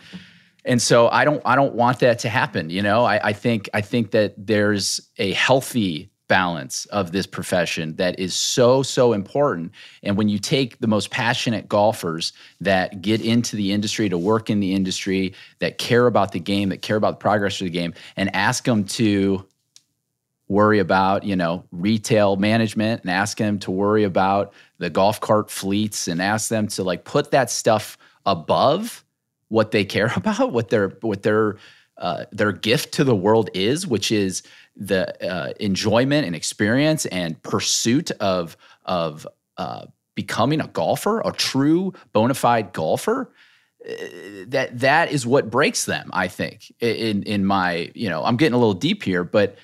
and 0.66 0.82
so 0.82 1.08
I 1.10 1.26
don't 1.26 1.42
I 1.46 1.56
don't 1.56 1.74
want 1.74 2.00
that 2.00 2.20
to 2.20 2.30
happen. 2.30 2.70
You 2.70 2.82
know, 2.82 3.06
I, 3.06 3.30
I 3.30 3.34
think 3.34 3.70
I 3.74 3.82
think 3.82 4.12
that 4.12 4.36
there's 4.38 5.00
a 5.18 5.32
healthy 5.34 6.12
balance 6.30 6.86
of 6.86 7.12
this 7.12 7.28
profession 7.28 7.94
that 7.98 8.18
is 8.18 8.34
so 8.34 8.82
so 8.82 9.12
important. 9.12 9.74
And 10.04 10.16
when 10.16 10.30
you 10.30 10.40
take 10.40 10.80
the 10.80 10.88
most 10.88 11.12
passionate 11.12 11.68
golfers 11.68 12.32
that 12.62 13.02
get 13.02 13.20
into 13.20 13.58
the 13.58 13.74
industry 13.74 14.08
to 14.08 14.18
work 14.18 14.50
in 14.50 14.62
the 14.62 14.74
industry 14.74 15.34
that 15.58 15.78
care 15.78 16.08
about 16.08 16.32
the 16.32 16.40
game 16.40 16.70
that 16.70 16.82
care 16.82 16.96
about 16.96 17.20
the 17.20 17.24
progress 17.24 17.60
of 17.60 17.66
the 17.66 17.72
game 17.72 17.94
and 18.16 18.34
ask 18.34 18.64
them 18.64 18.86
to 18.86 19.46
worry 20.50 20.80
about 20.80 21.24
you 21.24 21.36
know 21.36 21.64
retail 21.72 22.36
management 22.36 23.02
and 23.02 23.12
ask 23.12 23.38
them 23.38 23.60
to 23.60 23.72
worry 23.72 24.04
about 24.04 24.54
the 24.80 24.90
golf 24.90 25.20
cart 25.20 25.50
fleets 25.50 26.08
and 26.08 26.22
ask 26.22 26.50
them 26.50 26.68
to 26.68 26.84
like 26.84 27.06
put 27.06 27.32
that 27.32 27.50
stuff 27.52 27.98
above 28.26 29.04
what 29.50 29.72
they 29.72 29.86
care 29.86 30.12
about 30.16 30.52
what 30.52 30.70
their 30.70 30.90
what 31.02 31.24
their 31.24 31.58
uh, 31.98 32.24
their 32.32 32.54
gift 32.54 32.94
to 32.94 33.04
the 33.04 33.16
world 33.16 33.50
is 33.54 33.86
which 33.86 34.12
is 34.12 34.42
the 34.80 35.30
uh, 35.30 35.54
enjoyment 35.60 36.26
and 36.26 36.36
experience 36.36 37.06
and 37.08 37.42
pursuit 37.44 38.10
of 38.12 38.58
of 38.86 39.28
uh, 39.58 39.86
becoming 40.16 40.62
a 40.62 40.68
golfer, 40.68 41.20
a 41.22 41.32
true 41.34 41.94
bona 42.14 42.34
fide 42.34 42.74
golfer, 42.74 43.32
uh, 43.88 43.94
that 44.48 44.80
that 44.80 45.12
is 45.12 45.28
what 45.28 45.52
breaks 45.52 45.86
them. 45.86 46.10
I 46.14 46.30
think 46.30 46.74
in 46.80 47.24
in 47.24 47.46
my 47.46 47.92
you 47.94 48.10
know 48.10 48.24
I'm 48.24 48.38
getting 48.38 48.56
a 48.56 48.58
little 48.58 48.74
deep 48.74 49.04
here, 49.04 49.24
but 49.24 49.58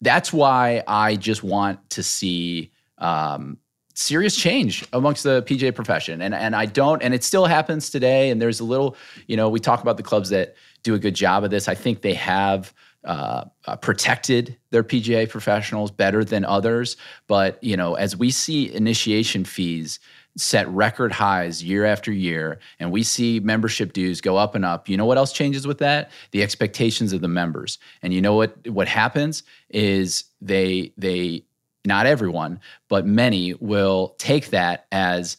that's 0.00 0.32
why 0.32 0.82
I 0.88 1.16
just 1.16 1.42
want 1.42 1.90
to 1.90 2.02
see. 2.02 2.72
Um, 2.98 3.58
serious 3.98 4.36
change 4.36 4.86
amongst 4.92 5.24
the 5.24 5.42
PGA 5.44 5.74
profession. 5.74 6.20
And 6.20 6.34
and 6.34 6.54
I 6.54 6.66
don't 6.66 7.02
and 7.02 7.14
it 7.14 7.24
still 7.24 7.46
happens 7.46 7.88
today 7.88 8.28
and 8.28 8.40
there's 8.40 8.60
a 8.60 8.64
little, 8.64 8.94
you 9.26 9.38
know, 9.38 9.48
we 9.48 9.58
talk 9.58 9.80
about 9.80 9.96
the 9.96 10.02
clubs 10.02 10.28
that 10.28 10.54
do 10.82 10.94
a 10.94 10.98
good 10.98 11.14
job 11.14 11.44
of 11.44 11.50
this. 11.50 11.66
I 11.66 11.74
think 11.74 12.02
they 12.02 12.12
have 12.12 12.74
uh, 13.04 13.44
uh, 13.66 13.76
protected 13.76 14.56
their 14.70 14.82
PGA 14.82 15.28
professionals 15.28 15.90
better 15.90 16.24
than 16.24 16.44
others. 16.44 16.96
But 17.26 17.62
you 17.62 17.76
know, 17.76 17.94
as 17.94 18.16
we 18.16 18.30
see 18.30 18.72
initiation 18.72 19.44
fees 19.44 20.00
set 20.36 20.68
record 20.68 21.12
highs 21.12 21.64
year 21.64 21.84
after 21.84 22.12
year, 22.12 22.58
and 22.78 22.92
we 22.92 23.02
see 23.02 23.40
membership 23.40 23.92
dues 23.92 24.20
go 24.20 24.36
up 24.36 24.54
and 24.54 24.64
up, 24.64 24.88
you 24.88 24.96
know 24.96 25.06
what 25.06 25.18
else 25.18 25.32
changes 25.32 25.66
with 25.66 25.78
that? 25.78 26.10
The 26.32 26.42
expectations 26.42 27.12
of 27.12 27.20
the 27.20 27.28
members. 27.28 27.78
And 28.02 28.12
you 28.12 28.20
know 28.20 28.34
what 28.34 28.68
what 28.68 28.88
happens 28.88 29.42
is 29.70 30.24
they 30.40 30.92
they 30.96 31.44
not 31.84 32.06
everyone, 32.06 32.60
but 32.88 33.06
many 33.06 33.54
will 33.54 34.14
take 34.18 34.50
that 34.50 34.86
as 34.90 35.36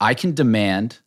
I 0.00 0.14
can 0.14 0.34
demand 0.34 0.98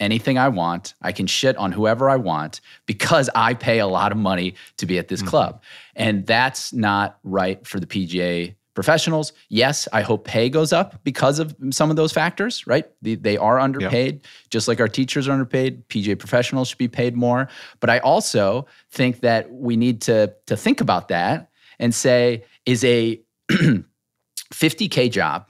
anything 0.00 0.38
I 0.38 0.48
want. 0.48 0.94
I 1.02 1.12
can 1.12 1.26
shit 1.26 1.56
on 1.56 1.72
whoever 1.72 2.08
I 2.08 2.16
want 2.16 2.60
because 2.86 3.28
I 3.34 3.54
pay 3.54 3.78
a 3.78 3.86
lot 3.86 4.12
of 4.12 4.18
money 4.18 4.54
to 4.76 4.86
be 4.86 4.98
at 4.98 5.08
this 5.08 5.20
mm-hmm. 5.20 5.28
club. 5.28 5.62
And 5.96 6.26
that's 6.26 6.72
not 6.72 7.18
right 7.24 7.66
for 7.66 7.80
the 7.80 7.86
PGA 7.86 8.54
professionals. 8.74 9.32
Yes, 9.48 9.88
I 9.92 10.02
hope 10.02 10.24
pay 10.24 10.48
goes 10.48 10.72
up 10.72 11.02
because 11.02 11.40
of 11.40 11.56
some 11.70 11.90
of 11.90 11.96
those 11.96 12.12
factors, 12.12 12.64
right? 12.64 12.88
They, 13.02 13.16
they 13.16 13.36
are 13.36 13.58
underpaid, 13.58 14.20
yeah. 14.22 14.28
just 14.50 14.68
like 14.68 14.78
our 14.78 14.86
teachers 14.86 15.26
are 15.26 15.32
underpaid. 15.32 15.88
PGA 15.88 16.16
professionals 16.16 16.68
should 16.68 16.78
be 16.78 16.86
paid 16.86 17.16
more. 17.16 17.48
But 17.80 17.90
I 17.90 17.98
also 17.98 18.66
think 18.92 19.20
that 19.22 19.50
we 19.52 19.76
need 19.76 20.00
to, 20.02 20.32
to 20.46 20.56
think 20.56 20.80
about 20.80 21.08
that 21.08 21.50
and 21.80 21.92
say, 21.92 22.44
is 22.66 22.84
a 22.84 23.20
50K 23.50 25.10
job 25.10 25.46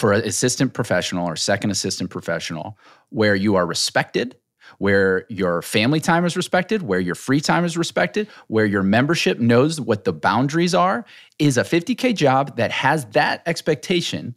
for 0.00 0.14
an 0.14 0.24
assistant 0.24 0.72
professional 0.72 1.28
or 1.28 1.36
second 1.36 1.70
assistant 1.70 2.08
professional 2.08 2.78
where 3.10 3.34
you 3.34 3.54
are 3.54 3.66
respected, 3.66 4.34
where 4.78 5.26
your 5.28 5.60
family 5.60 6.00
time 6.00 6.24
is 6.24 6.38
respected, 6.38 6.80
where 6.80 7.00
your 7.00 7.14
free 7.14 7.40
time 7.40 7.66
is 7.66 7.76
respected, 7.76 8.26
where 8.48 8.64
your 8.64 8.82
membership 8.82 9.38
knows 9.38 9.78
what 9.78 10.04
the 10.04 10.12
boundaries 10.12 10.74
are, 10.74 11.04
is 11.38 11.58
a 11.58 11.62
50K 11.62 12.14
job 12.14 12.56
that 12.56 12.70
has 12.70 13.04
that 13.10 13.42
expectation 13.44 14.34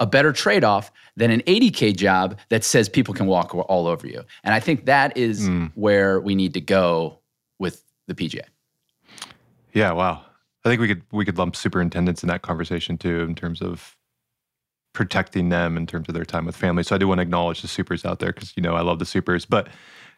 a 0.00 0.06
better 0.06 0.32
trade 0.32 0.64
off 0.64 0.90
than 1.16 1.30
an 1.30 1.42
80K 1.42 1.96
job 1.96 2.38
that 2.48 2.64
says 2.64 2.88
people 2.88 3.14
can 3.14 3.26
walk 3.26 3.54
all 3.54 3.86
over 3.86 4.06
you. 4.06 4.22
And 4.42 4.54
I 4.54 4.60
think 4.60 4.86
that 4.86 5.16
is 5.16 5.48
mm. 5.48 5.70
where 5.74 6.20
we 6.20 6.34
need 6.34 6.54
to 6.54 6.60
go 6.60 7.18
with 7.58 7.84
the 8.06 8.14
PGA. 8.14 8.42
Yeah, 9.72 9.92
wow. 9.92 10.24
I 10.64 10.68
think 10.68 10.80
we 10.80 10.88
could 10.88 11.02
we 11.12 11.24
could 11.24 11.38
lump 11.38 11.56
superintendents 11.56 12.22
in 12.22 12.28
that 12.28 12.42
conversation 12.42 12.98
too 12.98 13.20
in 13.20 13.34
terms 13.34 13.62
of 13.62 13.96
protecting 14.98 15.48
them 15.48 15.76
in 15.76 15.86
terms 15.86 16.08
of 16.08 16.14
their 16.14 16.24
time 16.24 16.44
with 16.44 16.56
family. 16.56 16.82
So 16.82 16.96
I 16.96 16.98
do 16.98 17.06
want 17.06 17.18
to 17.18 17.22
acknowledge 17.22 17.62
the 17.62 17.68
supers 17.68 18.04
out 18.04 18.18
there 18.18 18.32
because 18.32 18.52
you 18.56 18.62
know 18.64 18.74
I 18.74 18.80
love 18.80 18.98
the 18.98 19.06
supers, 19.06 19.46
but. 19.46 19.68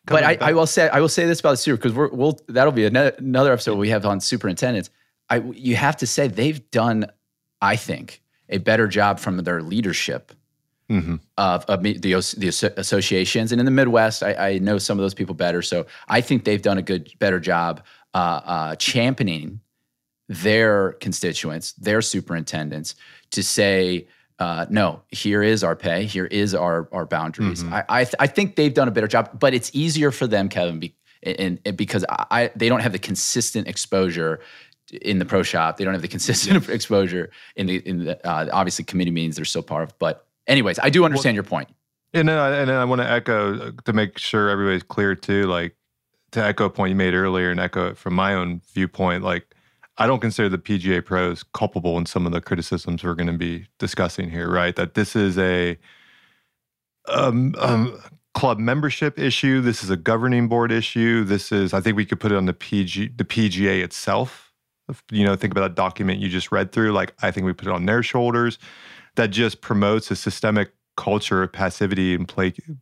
But 0.06 0.24
I, 0.24 0.38
I, 0.40 0.52
will 0.54 0.66
say 0.66 0.88
I 0.88 0.98
will 0.98 1.10
say 1.10 1.26
this 1.26 1.40
about 1.40 1.50
the 1.50 1.56
super 1.58 1.76
because 1.76 1.92
we're 1.92 2.08
we'll 2.08 2.40
that'll 2.48 2.72
be 2.72 2.86
another 2.86 3.52
episode 3.52 3.76
we 3.76 3.90
have 3.90 4.06
on 4.06 4.18
superintendents. 4.18 4.88
I 5.28 5.40
you 5.54 5.76
have 5.76 5.94
to 5.98 6.06
say 6.06 6.26
they've 6.26 6.68
done, 6.70 7.04
I 7.60 7.76
think, 7.76 8.22
a 8.48 8.56
better 8.56 8.88
job 8.88 9.20
from 9.20 9.36
their 9.36 9.60
leadership 9.60 10.32
mm-hmm. 10.88 11.16
of, 11.36 11.66
of 11.66 11.82
the, 11.82 11.98
the 11.98 12.14
associations. 12.14 13.52
And 13.52 13.60
in 13.60 13.66
the 13.66 13.70
Midwest, 13.70 14.22
I, 14.22 14.32
I, 14.32 14.58
know 14.58 14.78
some 14.78 14.98
of 14.98 15.02
those 15.02 15.12
people 15.12 15.34
better. 15.34 15.60
So 15.60 15.84
I 16.08 16.22
think 16.22 16.44
they've 16.44 16.62
done 16.62 16.78
a 16.78 16.82
good, 16.82 17.12
better 17.18 17.38
job 17.38 17.84
uh, 18.14 18.40
uh, 18.42 18.76
championing 18.76 19.60
their 20.28 20.92
constituents, 20.94 21.72
their 21.72 22.00
superintendents, 22.00 22.94
to 23.32 23.42
say, 23.42 24.08
uh, 24.40 24.64
no, 24.70 25.02
here 25.10 25.42
is 25.42 25.62
our 25.62 25.76
pay, 25.76 26.06
here 26.06 26.24
is 26.26 26.54
our 26.54 26.88
our 26.92 27.04
boundaries. 27.04 27.62
Mm-hmm. 27.62 27.74
I 27.74 27.84
I, 27.88 28.04
th- 28.04 28.16
I, 28.18 28.26
think 28.26 28.56
they've 28.56 28.72
done 28.72 28.88
a 28.88 28.90
better 28.90 29.06
job, 29.06 29.38
but 29.38 29.52
it's 29.52 29.70
easier 29.74 30.10
for 30.10 30.26
them, 30.26 30.48
Kevin, 30.48 30.80
be, 30.80 30.94
and, 31.22 31.60
and 31.64 31.76
because 31.76 32.04
I 32.08 32.50
they 32.56 32.70
don't 32.70 32.80
have 32.80 32.92
the 32.92 32.98
consistent 32.98 33.68
exposure 33.68 34.40
in 35.02 35.18
the 35.18 35.26
pro 35.26 35.42
shop. 35.42 35.76
They 35.76 35.84
don't 35.84 35.92
have 35.92 36.02
the 36.02 36.08
consistent 36.08 36.68
exposure 36.70 37.30
in 37.54 37.66
the 37.66 37.76
in 37.86 38.04
the 38.04 38.26
uh, 38.26 38.48
obviously 38.52 38.84
committee 38.84 39.10
meetings. 39.10 39.36
They're 39.36 39.44
still 39.44 39.62
part 39.62 39.82
of, 39.84 39.98
but 39.98 40.26
anyways, 40.46 40.78
I 40.78 40.88
do 40.88 41.04
understand 41.04 41.34
well, 41.34 41.42
your 41.42 41.44
point. 41.44 41.68
And 42.14 42.28
then 42.28 42.38
I, 42.38 42.56
and 42.56 42.70
then 42.70 42.76
I 42.76 42.84
want 42.84 43.02
to 43.02 43.08
echo 43.10 43.58
uh, 43.58 43.72
to 43.84 43.92
make 43.92 44.18
sure 44.18 44.48
everybody's 44.48 44.82
clear 44.82 45.14
too, 45.14 45.44
like 45.44 45.76
to 46.32 46.42
echo 46.42 46.64
a 46.64 46.70
point 46.70 46.90
you 46.90 46.96
made 46.96 47.14
earlier 47.14 47.50
and 47.50 47.60
echo 47.60 47.88
it 47.88 47.98
from 47.98 48.14
my 48.14 48.34
own 48.34 48.62
viewpoint, 48.72 49.22
like 49.22 49.54
I 50.00 50.06
don't 50.06 50.20
consider 50.20 50.48
the 50.48 50.58
PGA 50.58 51.04
pros 51.04 51.42
culpable 51.42 51.98
in 51.98 52.06
some 52.06 52.24
of 52.24 52.32
the 52.32 52.40
criticisms 52.40 53.04
we're 53.04 53.14
going 53.14 53.26
to 53.26 53.34
be 53.34 53.66
discussing 53.78 54.30
here, 54.30 54.50
right? 54.50 54.74
That 54.74 54.94
this 54.94 55.14
is 55.14 55.36
a 55.36 55.76
um, 57.06 57.54
um, 57.58 58.00
club 58.32 58.58
membership 58.58 59.18
issue. 59.18 59.60
This 59.60 59.84
is 59.84 59.90
a 59.90 59.98
governing 59.98 60.48
board 60.48 60.72
issue. 60.72 61.22
This 61.22 61.52
is, 61.52 61.74
I 61.74 61.82
think 61.82 61.98
we 61.98 62.06
could 62.06 62.18
put 62.18 62.32
it 62.32 62.36
on 62.36 62.46
the 62.46 62.54
PG, 62.54 63.08
the 63.16 63.24
PGA 63.24 63.84
itself. 63.84 64.54
You 65.10 65.22
know, 65.22 65.36
think 65.36 65.52
about 65.52 65.60
that 65.60 65.74
document 65.74 66.18
you 66.18 66.30
just 66.30 66.50
read 66.50 66.72
through. 66.72 66.92
Like, 66.92 67.12
I 67.20 67.30
think 67.30 67.44
we 67.44 67.52
put 67.52 67.68
it 67.68 67.74
on 67.74 67.84
their 67.84 68.02
shoulders. 68.02 68.58
That 69.16 69.28
just 69.28 69.60
promotes 69.60 70.10
a 70.10 70.16
systemic 70.16 70.72
culture 70.96 71.42
of 71.42 71.52
passivity 71.52 72.14
and 72.14 72.26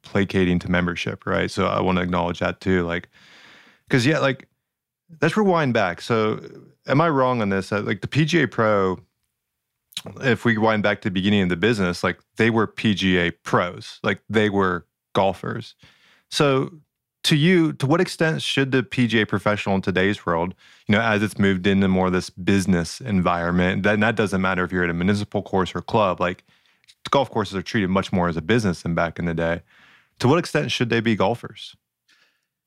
placating 0.03 0.61
to 0.61 0.71
membership, 0.71 1.27
right? 1.27 1.51
So 1.51 1.67
I 1.67 1.81
want 1.81 1.97
to 1.99 2.03
acknowledge 2.03 2.39
that 2.39 2.61
too. 2.61 2.85
Like, 2.87 3.09
because 3.89 4.07
yeah, 4.07 4.21
like 4.21 4.47
let's 5.21 5.37
rewind 5.37 5.75
back. 5.75 6.01
So 6.01 6.41
am 6.89 7.01
I 7.01 7.09
wrong 7.09 7.43
on 7.43 7.51
this? 7.51 7.73
Uh, 7.73 7.83
like 7.83 8.01
the 8.01 8.09
PGA 8.09 8.51
Pro, 8.51 8.99
if 10.23 10.45
we 10.45 10.59
wind 10.59 10.83
back 10.83 11.01
to 11.03 11.09
the 11.09 11.13
beginning 11.13 11.43
of 11.43 11.49
the 11.49 11.57
business, 11.57 12.03
like 12.03 12.19
they 12.37 12.51
were 12.51 12.67
PGA 12.67 13.33
pros, 13.43 14.01
like 14.03 14.21
they 14.29 14.49
were 14.49 14.87
golfers. 15.15 15.75
So 16.31 16.73
to 17.25 17.37
you, 17.37 17.73
to 17.75 17.87
what 17.87 18.01
extent 18.01 18.43
should 18.43 18.73
the 18.73 18.83
PGA 18.83 19.27
professional 19.27 19.75
in 19.75 19.83
today's 19.83 20.25
world, 20.25 20.55
you 20.87 20.95
know, 20.95 21.01
as 21.01 21.23
it's 21.23 21.39
moved 21.39 21.67
into 21.67 21.89
more 21.89 22.07
of 22.07 22.13
this 22.13 22.31
business 22.31 23.01
environment, 23.01 23.83
then 23.83 24.01
that 24.01 24.17
doesn't 24.17 24.41
matter 24.41 24.65
if 24.65 24.73
you're 24.73 24.85
at 24.85 24.91
a 24.91 24.95
municipal 24.95 25.43
course 25.43 25.75
or 25.75 25.83
club, 25.83 26.21
like 26.21 26.45
golf 27.11 27.31
courses 27.31 27.55
are 27.57 27.63
treated 27.63 27.91
much 27.91 28.13
more 28.13 28.29
as 28.29 28.37
a 28.37 28.43
business 28.43 28.83
than 28.83 28.95
back 28.95 29.19
in 29.19 29.25
the 29.25 29.35
day. 29.35 29.63
To 30.21 30.29
what 30.29 30.39
extent 30.39 30.71
should 30.71 30.91
they 30.91 31.01
be 31.01 31.17
golfers? 31.17 31.77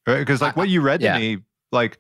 Right? 0.08 0.20
Because 0.20 0.42
like 0.42 0.56
what 0.56 0.70
you 0.70 0.82
read 0.82 1.00
to 1.00 1.06
yeah. 1.06 1.18
me, 1.18 1.40
like 1.72 2.00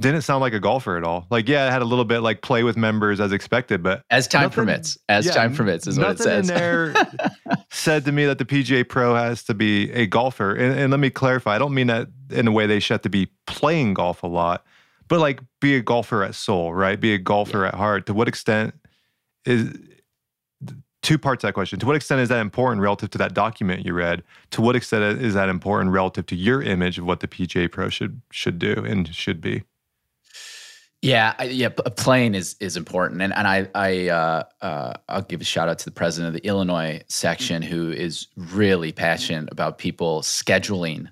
didn't 0.00 0.22
sound 0.22 0.40
like 0.40 0.54
a 0.54 0.60
golfer 0.60 0.96
at 0.96 1.04
all. 1.04 1.26
Like, 1.30 1.48
yeah, 1.48 1.68
it 1.68 1.70
had 1.70 1.82
a 1.82 1.84
little 1.84 2.04
bit 2.04 2.20
like 2.20 2.42
play 2.42 2.62
with 2.62 2.76
members 2.76 3.20
as 3.20 3.32
expected, 3.32 3.82
but 3.82 4.02
as 4.10 4.26
time 4.26 4.44
nothing, 4.44 4.54
permits, 4.54 4.98
as 5.08 5.26
yeah, 5.26 5.32
time 5.32 5.54
permits 5.54 5.86
is 5.86 5.98
what 5.98 6.12
it 6.12 6.18
says. 6.18 6.48
in 6.48 6.54
there 6.54 6.94
said 7.70 8.04
to 8.06 8.12
me 8.12 8.24
that 8.26 8.38
the 8.38 8.44
PGA 8.44 8.88
Pro 8.88 9.14
has 9.14 9.42
to 9.44 9.54
be 9.54 9.90
a 9.92 10.06
golfer. 10.06 10.54
And, 10.54 10.78
and 10.78 10.90
let 10.90 11.00
me 11.00 11.10
clarify, 11.10 11.54
I 11.54 11.58
don't 11.58 11.74
mean 11.74 11.88
that 11.88 12.08
in 12.30 12.48
a 12.48 12.52
way 12.52 12.66
they 12.66 12.80
should 12.80 12.94
have 12.94 13.02
to 13.02 13.10
be 13.10 13.28
playing 13.46 13.94
golf 13.94 14.22
a 14.22 14.26
lot, 14.26 14.64
but 15.08 15.20
like 15.20 15.40
be 15.60 15.76
a 15.76 15.82
golfer 15.82 16.24
at 16.24 16.34
soul, 16.34 16.72
right? 16.74 16.98
Be 16.98 17.14
a 17.14 17.18
golfer 17.18 17.62
yeah. 17.62 17.68
at 17.68 17.74
heart. 17.74 18.06
To 18.06 18.14
what 18.14 18.28
extent 18.28 18.74
is 19.44 19.76
two 21.02 21.18
parts 21.18 21.42
that 21.42 21.52
question. 21.52 21.78
To 21.80 21.86
what 21.86 21.96
extent 21.96 22.20
is 22.20 22.28
that 22.30 22.40
important 22.40 22.80
relative 22.80 23.10
to 23.10 23.18
that 23.18 23.34
document 23.34 23.84
you 23.84 23.92
read? 23.92 24.22
To 24.52 24.62
what 24.62 24.74
extent 24.74 25.20
is 25.20 25.34
that 25.34 25.48
important 25.48 25.90
relative 25.90 26.26
to 26.26 26.36
your 26.36 26.62
image 26.62 26.98
of 26.98 27.04
what 27.04 27.20
the 27.20 27.28
PGA 27.28 27.70
Pro 27.70 27.88
should 27.88 28.22
should 28.30 28.58
do 28.58 28.84
and 28.86 29.14
should 29.14 29.40
be? 29.40 29.64
Yeah, 31.02 31.42
yeah, 31.42 31.68
playing 31.68 32.36
is 32.36 32.54
is 32.60 32.76
important, 32.76 33.22
and 33.22 33.34
and 33.34 33.48
I 33.48 33.68
I 33.74 34.08
uh, 34.08 34.44
uh, 34.60 34.92
I'll 35.08 35.22
give 35.22 35.40
a 35.40 35.44
shout 35.44 35.68
out 35.68 35.80
to 35.80 35.84
the 35.84 35.90
president 35.90 36.28
of 36.28 36.40
the 36.40 36.46
Illinois 36.46 37.02
section 37.08 37.60
who 37.60 37.90
is 37.90 38.28
really 38.36 38.92
passionate 38.92 39.50
about 39.50 39.78
people 39.78 40.22
scheduling 40.22 41.10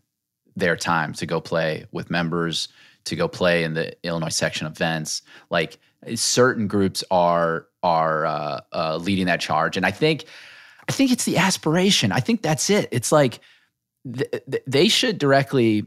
their 0.54 0.76
time 0.76 1.12
to 1.14 1.26
go 1.26 1.40
play 1.40 1.86
with 1.90 2.08
members, 2.08 2.68
to 3.06 3.16
go 3.16 3.26
play 3.26 3.64
in 3.64 3.74
the 3.74 3.92
Illinois 4.06 4.28
section 4.28 4.68
events. 4.68 5.22
Like 5.50 5.78
certain 6.14 6.68
groups 6.68 7.02
are 7.10 7.66
are 7.82 8.26
uh, 8.26 8.60
uh, 8.72 8.96
leading 8.98 9.26
that 9.26 9.40
charge, 9.40 9.76
and 9.76 9.84
I 9.84 9.90
think 9.90 10.24
I 10.88 10.92
think 10.92 11.10
it's 11.10 11.24
the 11.24 11.36
aspiration. 11.36 12.12
I 12.12 12.20
think 12.20 12.42
that's 12.42 12.70
it. 12.70 12.88
It's 12.92 13.10
like 13.10 13.40
th- 14.04 14.30
th- 14.30 14.62
they 14.68 14.86
should 14.86 15.18
directly 15.18 15.86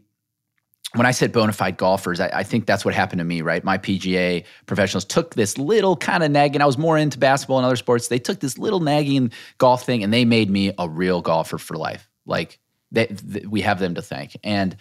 when 0.96 1.08
I 1.08 1.12
said 1.12 1.32
bona 1.32 1.54
fide 1.54 1.78
golfers, 1.78 2.20
I, 2.20 2.30
I, 2.34 2.44
think 2.44 2.68
that's 2.68 2.86
what 2.86 2.94
happened 2.94 3.20
to 3.20 3.26
me, 3.26 3.42
right? 3.42 3.64
My 3.64 3.78
PGA 3.78 4.46
professionals 4.68 5.06
took 5.06 5.34
this 5.34 5.58
little 5.58 5.96
kind 5.98 6.24
of 6.24 6.30
nagging. 6.30 6.62
I 6.62 6.66
was 6.66 6.78
more 6.78 6.98
into 6.98 7.18
basketball 7.18 7.58
and 7.58 7.66
other 7.66 7.76
sports. 7.76 8.10
They 8.10 8.20
took 8.20 8.40
this 8.40 8.58
little 8.58 8.80
nagging 8.80 9.32
golf 9.58 9.86
thing 9.86 10.04
and 10.04 10.14
they 10.14 10.24
made 10.24 10.52
me 10.52 10.72
a 10.78 10.88
real 10.88 11.22
golfer 11.22 11.58
for 11.58 11.78
life. 11.78 12.10
Like 12.26 12.60
they, 12.92 13.16
we 13.48 13.62
have 13.62 13.80
them 13.80 13.96
to 13.96 14.02
thank. 14.02 14.38
And 14.44 14.76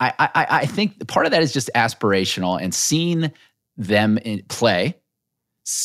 I, 0.00 0.12
I, 0.18 0.46
I 0.50 0.66
think 0.66 1.08
part 1.08 1.26
of 1.26 1.32
that 1.32 1.42
is 1.42 1.52
just 1.52 1.70
aspirational 1.74 2.60
and 2.60 2.74
seeing 2.74 3.32
them 3.76 4.18
play 4.48 4.94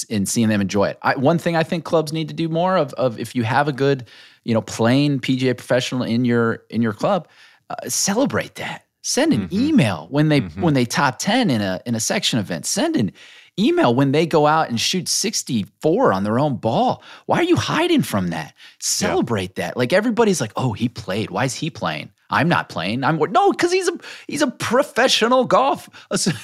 and 0.10 0.28
seeing 0.28 0.50
them 0.50 0.62
enjoy 0.62 0.90
it. 0.90 1.00
I, 1.02 1.16
one 1.16 1.38
thing 1.38 1.56
I 1.56 1.64
think 1.64 1.84
clubs 1.84 2.12
need 2.12 2.28
to 2.28 2.34
do 2.34 2.50
more 2.50 2.78
of, 2.78 2.94
of 2.94 3.20
if 3.20 3.34
you 3.34 3.44
have 3.44 3.68
a 3.68 3.74
good, 3.74 4.08
you 4.44 4.54
know, 4.54 4.62
playing 4.62 5.20
PGA 5.20 5.58
professional 5.58 6.04
in 6.04 6.26
your 6.26 6.64
in 6.70 6.82
your 6.82 6.94
club, 6.94 7.28
uh, 7.70 7.76
celebrate 7.88 8.56
that 8.56 8.83
Send 9.04 9.34
an 9.34 9.48
mm-hmm. 9.48 9.68
email 9.68 10.08
when 10.10 10.30
they 10.30 10.42
mm-hmm. 10.42 10.62
when 10.62 10.74
they 10.74 10.86
top 10.86 11.20
10 11.20 11.50
in 11.50 11.62
a 11.62 11.82
in 11.86 11.94
a 11.94 12.00
section 12.00 12.40
event. 12.40 12.66
Send 12.66 12.96
an 12.96 13.12
email 13.60 13.94
when 13.94 14.14
they 14.14 14.26
go 14.26 14.48
out 14.48 14.70
and 14.70 14.80
shoot 14.80 15.08
64 15.08 16.14
on 16.14 16.24
their 16.24 16.40
own 16.40 16.56
ball. 16.56 17.04
Why 17.26 17.38
are 17.40 17.44
you 17.44 17.58
hiding 17.58 18.02
from 18.02 18.30
that? 18.30 18.54
Celebrate 18.80 19.52
yeah. 19.58 19.68
that. 19.68 19.78
Like 19.78 19.94
everybody's 19.94 20.42
like, 20.42 20.54
"Oh, 20.56 20.72
he 20.72 20.88
played. 20.90 21.30
Why 21.30 21.46
is 21.46 21.54
he 21.54 21.70
playing?" 21.70 22.12
I'm 22.30 22.50
not 22.50 22.70
playing. 22.70 23.04
I'm 23.04 23.18
no, 23.18 23.52
because 23.52 23.72
he's 23.72 23.88
a 23.88 23.98
he's 24.28 24.42
a 24.42 24.50
professional 24.50 25.46
golf. 25.46 25.90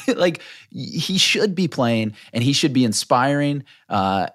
like 0.08 0.42
he 0.70 1.18
should 1.18 1.56
be 1.56 1.68
playing, 1.68 2.14
and 2.34 2.44
he 2.44 2.54
should 2.54 2.74
be 2.74 2.84
inspiring 2.84 3.64
uh, 3.90 4.28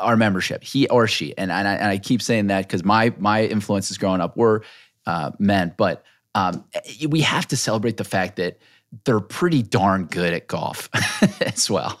our 0.00 0.16
membership. 0.16 0.62
He 0.62 0.86
or 0.88 1.08
she, 1.08 1.36
and 1.36 1.50
and 1.50 1.66
I, 1.66 1.74
and 1.74 1.86
I 1.86 1.98
keep 1.98 2.22
saying 2.22 2.48
that 2.48 2.68
because 2.68 2.84
my 2.84 3.12
my 3.18 3.44
influences 3.44 3.98
growing 3.98 4.20
up 4.20 4.36
were 4.36 4.62
uh, 5.06 5.32
men, 5.38 5.74
but 5.76 6.04
um, 6.34 6.64
we 7.08 7.20
have 7.20 7.46
to 7.48 7.56
celebrate 7.56 7.96
the 7.96 8.04
fact 8.04 8.36
that 8.36 8.58
they're 9.04 9.20
pretty 9.20 9.62
darn 9.62 10.06
good 10.06 10.32
at 10.32 10.46
golf 10.46 10.88
as 11.40 11.70
well. 11.70 12.00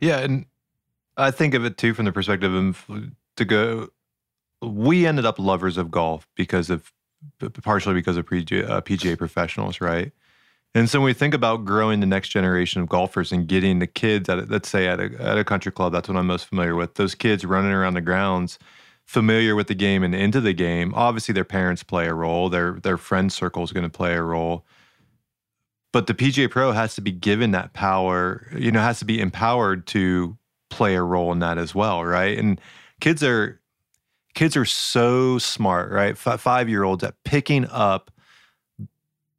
Yeah, 0.00 0.18
and 0.18 0.46
I 1.16 1.30
think 1.30 1.54
of 1.54 1.64
it 1.64 1.76
too 1.76 1.94
from 1.94 2.04
the 2.04 2.12
perspective 2.12 2.54
of 2.54 2.86
to 3.36 3.44
go. 3.44 3.88
We 4.62 5.06
ended 5.06 5.26
up 5.26 5.38
lovers 5.38 5.76
of 5.76 5.90
golf 5.90 6.26
because 6.34 6.70
of 6.70 6.92
partially 7.62 7.94
because 7.94 8.16
of 8.16 8.26
PGA, 8.26 8.68
uh, 8.68 8.80
PGA 8.80 9.16
professionals, 9.16 9.80
right? 9.80 10.12
And 10.74 10.90
so 10.90 11.00
when 11.00 11.06
we 11.06 11.14
think 11.14 11.34
about 11.34 11.64
growing 11.64 12.00
the 12.00 12.06
next 12.06 12.28
generation 12.28 12.82
of 12.82 12.88
golfers 12.88 13.32
and 13.32 13.46
getting 13.46 13.78
the 13.78 13.86
kids 13.86 14.28
at, 14.28 14.50
let's 14.50 14.68
say 14.68 14.86
at 14.88 15.00
a, 15.00 15.04
at 15.18 15.38
a 15.38 15.44
country 15.44 15.72
club, 15.72 15.92
that's 15.92 16.08
what 16.08 16.18
I'm 16.18 16.26
most 16.26 16.46
familiar 16.46 16.74
with. 16.74 16.94
Those 16.94 17.14
kids 17.14 17.44
running 17.44 17.72
around 17.72 17.94
the 17.94 18.02
grounds 18.02 18.58
familiar 19.06 19.54
with 19.54 19.68
the 19.68 19.74
game 19.74 20.02
and 20.02 20.14
into 20.14 20.40
the 20.40 20.52
game. 20.52 20.92
Obviously, 20.94 21.32
their 21.32 21.44
parents 21.44 21.82
play 21.82 22.06
a 22.06 22.14
role. 22.14 22.48
Their 22.48 22.72
their 22.82 22.98
friend 22.98 23.32
circle 23.32 23.62
is 23.62 23.72
going 23.72 23.84
to 23.84 23.90
play 23.90 24.14
a 24.14 24.22
role. 24.22 24.64
But 25.92 26.08
the 26.08 26.14
PGA 26.14 26.50
Pro 26.50 26.72
has 26.72 26.94
to 26.96 27.00
be 27.00 27.12
given 27.12 27.52
that 27.52 27.72
power. 27.72 28.48
You 28.56 28.70
know, 28.70 28.80
has 28.80 28.98
to 28.98 29.04
be 29.04 29.20
empowered 29.20 29.86
to 29.88 30.36
play 30.68 30.96
a 30.96 31.02
role 31.02 31.32
in 31.32 31.38
that 31.38 31.56
as 31.56 31.74
well, 31.74 32.04
right? 32.04 32.36
And 32.36 32.60
kids 33.00 33.22
are 33.22 33.60
kids 34.34 34.56
are 34.56 34.64
so 34.64 35.38
smart, 35.38 35.90
right? 35.90 36.12
F- 36.12 36.40
five 36.40 36.68
year 36.68 36.82
olds 36.84 37.02
at 37.02 37.14
picking 37.24 37.66
up. 37.66 38.10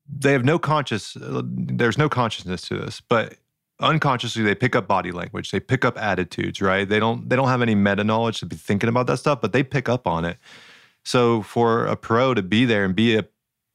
They 0.10 0.32
have 0.32 0.45
no 0.45 0.58
conscious. 0.58 1.15
There's 1.19 1.97
no 1.97 2.08
consciousness 2.08 2.62
to 2.69 2.77
this, 2.77 3.01
but 3.01 3.36
unconsciously 3.79 4.43
they 4.43 4.55
pick 4.55 4.75
up 4.75 4.87
body 4.87 5.11
language 5.11 5.51
they 5.51 5.59
pick 5.59 5.85
up 5.85 5.97
attitudes 5.97 6.61
right? 6.61 6.89
They 6.89 6.99
don't 6.99 7.29
they 7.29 7.35
don't 7.35 7.47
have 7.47 7.61
any 7.61 7.75
meta 7.75 8.03
knowledge 8.03 8.39
to 8.39 8.45
be 8.45 8.55
thinking 8.55 8.89
about 8.89 9.07
that 9.07 9.17
stuff 9.17 9.41
but 9.41 9.53
they 9.53 9.63
pick 9.63 9.87
up 9.87 10.07
on 10.07 10.25
it. 10.25 10.37
So 11.03 11.41
for 11.41 11.85
a 11.85 11.95
pro 11.95 12.33
to 12.33 12.41
be 12.41 12.65
there 12.65 12.83
and 12.85 12.95
be 12.95 13.15
a 13.17 13.25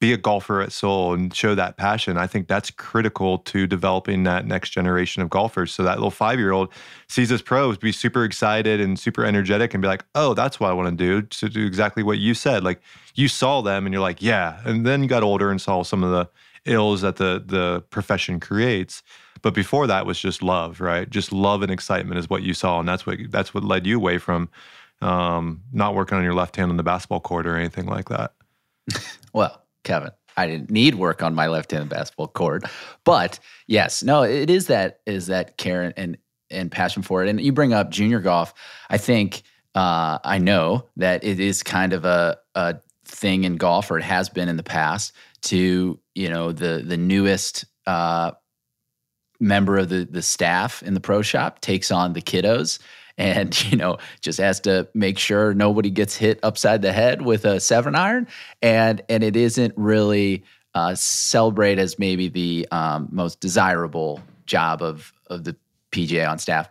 be 0.00 0.12
a 0.12 0.16
golfer 0.16 0.60
at 0.60 0.72
soul 0.72 1.14
and 1.14 1.32
show 1.32 1.54
that 1.54 1.76
passion 1.76 2.16
i 2.16 2.26
think 2.26 2.48
that's 2.48 2.72
critical 2.72 3.38
to 3.38 3.68
developing 3.68 4.24
that 4.24 4.44
next 4.44 4.70
generation 4.70 5.22
of 5.22 5.30
golfers. 5.30 5.72
So 5.72 5.84
that 5.84 5.96
little 5.96 6.10
five 6.10 6.40
year 6.40 6.50
old 6.50 6.72
sees 7.08 7.28
this 7.28 7.40
pro 7.40 7.72
be 7.76 7.92
super 7.92 8.24
excited 8.24 8.80
and 8.80 8.98
super 8.98 9.24
energetic 9.24 9.72
and 9.72 9.80
be 9.80 9.86
like 9.86 10.04
oh 10.16 10.34
that's 10.34 10.58
what 10.58 10.70
i 10.70 10.72
want 10.72 10.98
to 10.98 11.04
do 11.04 11.22
to 11.22 11.48
do 11.48 11.64
exactly 11.64 12.02
what 12.02 12.18
you 12.18 12.34
said. 12.34 12.64
Like 12.64 12.80
you 13.14 13.28
saw 13.28 13.62
them 13.62 13.86
and 13.86 13.92
you're 13.92 14.02
like 14.02 14.20
yeah. 14.20 14.60
And 14.64 14.84
then 14.84 15.02
you 15.02 15.08
got 15.08 15.22
older 15.22 15.50
and 15.50 15.60
saw 15.60 15.84
some 15.84 16.02
of 16.02 16.10
the 16.10 16.28
ills 16.64 17.02
that 17.02 17.16
the 17.16 17.42
the 17.44 17.84
profession 17.90 18.40
creates 18.40 19.02
but 19.42 19.54
before 19.54 19.86
that 19.88 20.06
was 20.06 20.18
just 20.18 20.42
love, 20.42 20.80
right? 20.80 21.08
Just 21.10 21.32
love 21.32 21.62
and 21.62 21.70
excitement 21.70 22.18
is 22.18 22.30
what 22.30 22.42
you 22.42 22.54
saw, 22.54 22.80
and 22.80 22.88
that's 22.88 23.06
what 23.06 23.18
that's 23.28 23.52
what 23.52 23.64
led 23.64 23.86
you 23.86 23.96
away 23.96 24.18
from 24.18 24.48
um, 25.00 25.62
not 25.72 25.94
working 25.94 26.16
on 26.16 26.24
your 26.24 26.34
left 26.34 26.56
hand 26.56 26.70
on 26.70 26.76
the 26.76 26.82
basketball 26.82 27.20
court 27.20 27.46
or 27.46 27.56
anything 27.56 27.86
like 27.86 28.08
that. 28.08 28.32
well, 29.32 29.62
Kevin, 29.84 30.10
I 30.36 30.46
didn't 30.46 30.70
need 30.70 30.94
work 30.94 31.22
on 31.22 31.34
my 31.34 31.48
left 31.48 31.72
hand 31.72 31.88
basketball 31.90 32.28
court, 32.28 32.64
but 33.04 33.38
yes, 33.66 34.02
no, 34.02 34.22
it 34.22 34.48
is 34.48 34.68
that 34.68 35.00
is 35.06 35.26
that 35.26 35.56
care 35.58 35.92
and 35.96 36.16
and 36.50 36.70
passion 36.70 37.02
for 37.02 37.24
it. 37.24 37.28
And 37.28 37.40
you 37.40 37.52
bring 37.52 37.72
up 37.72 37.90
junior 37.90 38.20
golf. 38.20 38.54
I 38.90 38.98
think 38.98 39.42
uh, 39.74 40.18
I 40.24 40.38
know 40.38 40.88
that 40.96 41.24
it 41.24 41.40
is 41.40 41.62
kind 41.62 41.92
of 41.92 42.04
a, 42.04 42.38
a 42.54 42.76
thing 43.04 43.44
in 43.44 43.56
golf, 43.56 43.90
or 43.90 43.98
it 43.98 44.04
has 44.04 44.28
been 44.28 44.48
in 44.48 44.56
the 44.56 44.62
past, 44.62 45.12
to 45.42 45.98
you 46.14 46.28
know 46.28 46.52
the 46.52 46.84
the 46.86 46.96
newest 46.96 47.64
uh, 47.86 48.32
member 49.42 49.76
of 49.76 49.88
the 49.88 50.04
the 50.04 50.22
staff 50.22 50.82
in 50.82 50.94
the 50.94 51.00
pro 51.00 51.20
shop 51.20 51.60
takes 51.60 51.90
on 51.90 52.12
the 52.12 52.22
kiddos 52.22 52.78
and 53.18 53.62
you 53.70 53.76
know 53.76 53.98
just 54.20 54.38
has 54.38 54.60
to 54.60 54.88
make 54.94 55.18
sure 55.18 55.52
nobody 55.52 55.90
gets 55.90 56.16
hit 56.16 56.38
upside 56.42 56.80
the 56.80 56.92
head 56.92 57.22
with 57.22 57.44
a 57.44 57.60
seven 57.60 57.94
iron 57.94 58.26
and 58.62 59.02
and 59.08 59.22
it 59.22 59.36
isn't 59.36 59.74
really 59.76 60.42
uh, 60.74 60.94
celebrate 60.94 61.78
as 61.78 61.98
maybe 61.98 62.28
the 62.28 62.66
um, 62.70 63.06
most 63.10 63.40
desirable 63.40 64.22
job 64.46 64.80
of 64.80 65.12
of 65.26 65.44
the 65.44 65.54
PGA 65.90 66.28
on 66.30 66.38
staff 66.38 66.70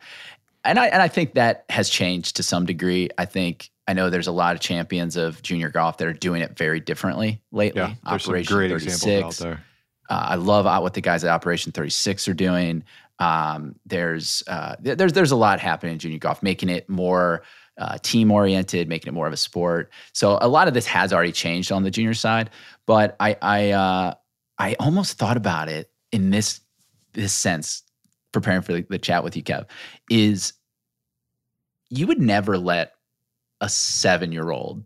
and 0.63 0.79
I 0.79 0.87
and 0.87 1.01
I 1.01 1.07
think 1.07 1.35
that 1.35 1.65
has 1.69 1.89
changed 1.89 2.37
to 2.37 2.43
some 2.43 2.65
degree 2.65 3.09
I 3.17 3.25
think 3.25 3.69
I 3.87 3.93
know 3.93 4.09
there's 4.09 4.27
a 4.27 4.31
lot 4.31 4.55
of 4.55 4.61
champions 4.61 5.17
of 5.17 5.41
junior 5.41 5.69
golf 5.69 5.97
that 5.97 6.07
are 6.07 6.13
doing 6.13 6.41
it 6.41 6.57
very 6.57 6.79
differently 6.79 7.41
lately. 7.51 7.81
Yeah, 7.81 7.95
there's 8.07 8.25
Operation 8.25 8.47
some 8.47 8.57
great 8.57 8.69
36. 8.69 8.95
examples 9.03 9.41
out 9.41 9.45
there. 9.45 9.63
Uh, 10.11 10.25
I 10.31 10.35
love 10.35 10.65
what 10.83 10.93
the 10.93 10.99
guys 10.99 11.23
at 11.23 11.29
Operation 11.29 11.71
36 11.71 12.27
are 12.27 12.33
doing. 12.33 12.83
Um, 13.19 13.75
there's 13.85 14.43
uh, 14.45 14.75
there's 14.81 15.13
there's 15.13 15.31
a 15.31 15.37
lot 15.37 15.61
happening 15.61 15.93
in 15.93 15.99
junior 15.99 16.19
golf, 16.19 16.43
making 16.43 16.67
it 16.67 16.89
more 16.89 17.43
uh, 17.77 17.97
team 17.99 18.29
oriented, 18.29 18.89
making 18.89 19.07
it 19.07 19.13
more 19.13 19.25
of 19.25 19.31
a 19.31 19.37
sport. 19.37 19.89
So 20.11 20.37
a 20.41 20.49
lot 20.49 20.67
of 20.67 20.73
this 20.73 20.85
has 20.87 21.13
already 21.13 21.31
changed 21.31 21.71
on 21.71 21.83
the 21.83 21.91
junior 21.91 22.13
side, 22.13 22.49
but 22.85 23.15
I 23.21 23.37
I 23.41 23.71
uh, 23.71 24.13
I 24.57 24.75
almost 24.81 25.17
thought 25.17 25.37
about 25.37 25.69
it 25.69 25.89
in 26.11 26.29
this 26.29 26.59
this 27.13 27.31
sense, 27.31 27.83
preparing 28.33 28.63
for 28.63 28.73
the, 28.73 28.81
the 28.89 28.99
chat 28.99 29.23
with 29.23 29.37
you, 29.37 29.43
Kev, 29.43 29.65
is 30.09 30.51
you 31.89 32.05
would 32.05 32.19
never 32.19 32.57
let 32.57 32.95
a 33.61 33.69
seven 33.69 34.33
year 34.33 34.51
old 34.51 34.83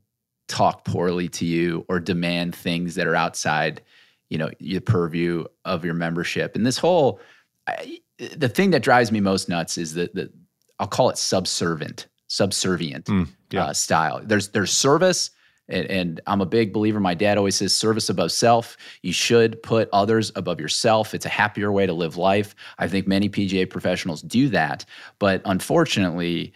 talk 0.47 0.85
poorly 0.85 1.29
to 1.29 1.45
you 1.45 1.83
or 1.89 1.99
demand 1.99 2.53
things 2.53 2.93
that 2.93 3.07
are 3.07 3.15
outside 3.15 3.81
you 4.29 4.37
know 4.37 4.49
the 4.59 4.79
purview 4.79 5.45
of 5.65 5.85
your 5.85 5.93
membership. 5.93 6.55
And 6.55 6.65
this 6.65 6.77
whole 6.77 7.19
I, 7.67 7.99
the 8.17 8.49
thing 8.49 8.71
that 8.71 8.83
drives 8.83 9.11
me 9.11 9.19
most 9.19 9.49
nuts 9.49 9.77
is 9.77 9.93
that 9.95 10.13
the 10.15 10.31
i'll 10.79 10.87
call 10.87 11.09
it 11.09 11.17
subservient 11.17 12.07
subservient 12.27 13.05
mm, 13.05 13.27
yeah. 13.51 13.65
uh, 13.65 13.73
style. 13.73 14.21
There's 14.23 14.49
there's 14.49 14.71
service 14.71 15.31
and, 15.67 15.85
and, 15.87 16.21
i'm 16.27 16.41
a 16.41 16.45
big 16.45 16.73
believer. 16.73 16.99
My 16.99 17.13
dad 17.13 17.37
always 17.37 17.55
says 17.55 17.75
service 17.75 18.09
above 18.09 18.31
self. 18.31 18.77
You 19.01 19.13
should 19.13 19.61
put 19.63 19.89
others 19.93 20.31
above 20.35 20.59
yourself. 20.59 21.13
It's 21.13 21.25
a 21.25 21.29
happier 21.29 21.71
way 21.71 21.85
to 21.85 21.93
live 21.93 22.17
life. 22.17 22.55
I 22.77 22.87
think 22.87 23.07
many 23.07 23.29
pga 23.29 23.69
professionals 23.69 24.21
do 24.21 24.49
that. 24.49 24.85
But 25.19 25.41
unfortunately 25.45 26.53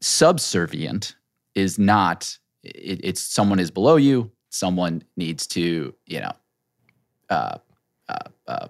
subservient 0.00 1.16
is 1.54 1.78
not 1.78 2.36
it, 2.62 3.00
it's 3.02 3.20
someone 3.22 3.58
is 3.58 3.70
below 3.70 3.96
you. 3.96 4.30
Someone 4.50 5.02
needs 5.16 5.46
to 5.48 5.94
you 6.06 6.20
know 6.20 6.32
uh, 7.34 8.18
uh, 8.46 8.68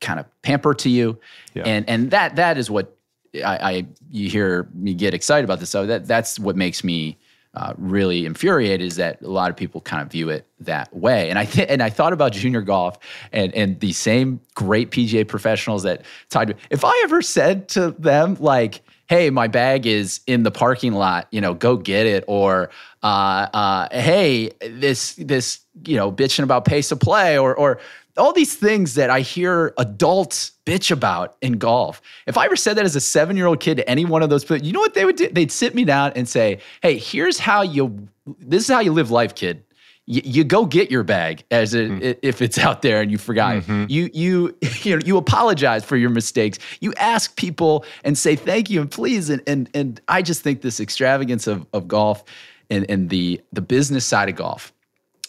kind 0.00 0.20
of 0.20 0.26
pamper 0.42 0.74
to 0.74 0.88
you, 0.88 1.18
yeah. 1.54 1.64
and 1.64 1.88
and 1.88 2.10
that 2.10 2.36
that 2.36 2.58
is 2.58 2.70
what 2.70 2.96
I, 3.34 3.56
I, 3.56 3.86
you 4.10 4.28
hear 4.28 4.68
me 4.74 4.94
get 4.94 5.14
excited 5.14 5.44
about 5.44 5.60
this. 5.60 5.70
So 5.70 5.86
that 5.86 6.06
that's 6.06 6.38
what 6.38 6.56
makes 6.56 6.84
me 6.84 7.18
uh, 7.54 7.72
really 7.78 8.26
infuriated 8.26 8.86
is 8.86 8.96
that 8.96 9.20
a 9.22 9.28
lot 9.28 9.50
of 9.50 9.56
people 9.56 9.80
kind 9.80 10.02
of 10.02 10.12
view 10.12 10.28
it 10.28 10.46
that 10.60 10.94
way. 10.94 11.30
And 11.30 11.38
I 11.38 11.46
th- 11.46 11.68
and 11.70 11.82
I 11.82 11.90
thought 11.90 12.12
about 12.12 12.32
junior 12.32 12.60
golf 12.60 12.98
and 13.32 13.54
and 13.54 13.80
the 13.80 13.92
same 13.92 14.40
great 14.54 14.90
PGA 14.90 15.26
professionals 15.26 15.82
that 15.84 16.02
tied. 16.28 16.48
Me. 16.48 16.54
If 16.70 16.84
I 16.84 17.00
ever 17.04 17.22
said 17.22 17.68
to 17.70 17.92
them 17.92 18.36
like, 18.40 18.82
"Hey, 19.08 19.30
my 19.30 19.48
bag 19.48 19.86
is 19.86 20.20
in 20.26 20.42
the 20.42 20.50
parking 20.50 20.92
lot. 20.92 21.28
You 21.30 21.40
know, 21.40 21.54
go 21.54 21.76
get 21.76 22.06
it," 22.06 22.24
or 22.26 22.70
uh, 23.02 23.48
uh, 23.52 23.88
"Hey, 23.90 24.50
this 24.60 25.14
this 25.14 25.60
you 25.84 25.96
know, 25.96 26.10
bitching 26.10 26.44
about 26.44 26.64
pace 26.64 26.90
of 26.92 27.00
play 27.00 27.38
or 27.38 27.54
or 27.54 27.78
all 28.16 28.32
these 28.32 28.54
things 28.54 28.94
that 28.94 29.10
I 29.10 29.20
hear 29.20 29.74
adults 29.78 30.52
bitch 30.64 30.90
about 30.90 31.36
in 31.40 31.54
golf. 31.54 32.00
If 32.26 32.36
I 32.36 32.46
ever 32.46 32.56
said 32.56 32.76
that 32.76 32.84
as 32.84 32.96
a 32.96 33.00
seven 33.00 33.36
year 33.36 33.46
old 33.46 33.60
kid 33.60 33.76
to 33.76 33.88
any 33.88 34.04
one 34.04 34.22
of 34.22 34.30
those 34.30 34.44
people, 34.44 34.66
you 34.66 34.72
know 34.72 34.80
what 34.80 34.94
they 34.94 35.04
would 35.04 35.16
do? 35.16 35.28
They'd 35.28 35.52
sit 35.52 35.74
me 35.74 35.84
down 35.84 36.12
and 36.16 36.28
say, 36.28 36.60
Hey, 36.82 36.98
here's 36.98 37.38
how 37.38 37.62
you, 37.62 38.08
this 38.26 38.64
is 38.64 38.68
how 38.68 38.80
you 38.80 38.92
live 38.92 39.10
life, 39.10 39.34
kid. 39.34 39.62
You, 40.06 40.22
you 40.24 40.44
go 40.44 40.66
get 40.66 40.90
your 40.90 41.02
bag 41.02 41.44
as 41.50 41.74
a, 41.74 41.78
mm. 41.78 42.18
if 42.22 42.40
it's 42.40 42.58
out 42.58 42.82
there 42.82 43.00
and 43.00 43.10
you 43.10 43.18
forgot. 43.18 43.56
Mm-hmm. 43.56 43.86
You 43.88 44.10
you 44.12 44.56
you 44.82 44.96
know 44.96 45.02
you 45.04 45.16
apologize 45.16 45.84
for 45.84 45.96
your 45.96 46.10
mistakes. 46.10 46.58
You 46.80 46.92
ask 46.94 47.36
people 47.36 47.84
and 48.04 48.16
say 48.16 48.36
thank 48.36 48.70
you 48.70 48.80
and 48.80 48.90
please 48.90 49.30
and 49.30 49.42
and 49.46 49.68
and 49.74 50.00
I 50.08 50.22
just 50.22 50.42
think 50.42 50.62
this 50.62 50.80
extravagance 50.80 51.46
of 51.46 51.66
of 51.72 51.88
golf 51.88 52.24
and 52.70 52.88
and 52.88 53.10
the 53.10 53.40
the 53.52 53.62
business 53.62 54.04
side 54.04 54.28
of 54.28 54.36
golf 54.36 54.72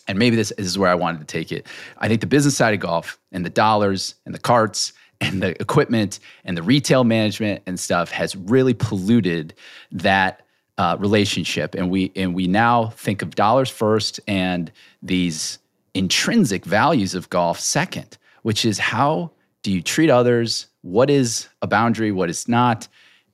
and 0.07 0.17
maybe 0.17 0.36
this 0.36 0.51
is 0.51 0.78
where 0.78 0.89
I 0.89 0.95
wanted 0.95 1.19
to 1.19 1.25
take 1.25 1.51
it. 1.51 1.67
I 1.97 2.07
think 2.07 2.21
the 2.21 2.28
business 2.28 2.55
side 2.55 2.73
of 2.73 2.80
golf 2.80 3.19
and 3.32 3.45
the 3.45 3.49
dollars 3.49 4.15
and 4.25 4.34
the 4.34 4.39
carts 4.39 4.93
and 5.19 5.41
the 5.41 5.59
equipment 5.61 6.19
and 6.45 6.57
the 6.57 6.63
retail 6.63 7.03
management 7.03 7.61
and 7.65 7.80
stuff 7.80 8.11
has 8.11 8.36
really 8.36 8.73
polluted 8.73 9.53
that 9.91 10.41
uh, 10.78 10.97
relationship. 10.99 11.75
And 11.75 11.89
we 11.89 12.11
and 12.15 12.34
we 12.34 12.47
now 12.47 12.88
think 12.88 13.21
of 13.21 13.36
dollars 13.36 13.69
first 13.69 14.19
and 14.28 14.71
these 15.01 15.59
intrinsic 15.93 16.65
values 16.65 17.15
of 17.15 17.30
golf 17.30 17.59
second, 17.59 18.17
which 18.43 18.65
is 18.65 18.78
how 18.78 19.32
do 19.63 19.71
you 19.71 19.82
treat 19.82 20.09
others? 20.09 20.67
What 20.82 21.09
is 21.09 21.49
a 21.61 21.67
boundary? 21.67 22.11
What 22.11 22.30
is 22.30 22.47
not? 22.47 22.88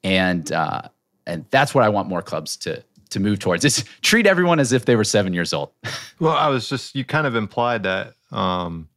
And 0.03 0.51
uh, 0.51 0.83
and 1.25 1.45
that's 1.51 1.75
what 1.75 1.83
I 1.83 1.89
want 1.89 2.07
more 2.09 2.21
clubs 2.21 2.57
to 2.57 2.83
to 3.09 3.19
move 3.19 3.39
towards. 3.39 3.63
It's 3.65 3.83
treat 4.01 4.25
everyone 4.25 4.59
as 4.59 4.71
if 4.71 4.85
they 4.85 4.95
were 4.95 5.03
seven 5.03 5.33
years 5.33 5.53
old. 5.53 5.71
well, 6.19 6.35
I 6.35 6.47
was 6.47 6.67
just 6.67 6.95
you 6.95 7.05
kind 7.05 7.27
of 7.27 7.35
implied 7.35 7.83
that 7.83 8.13
um, 8.31 8.87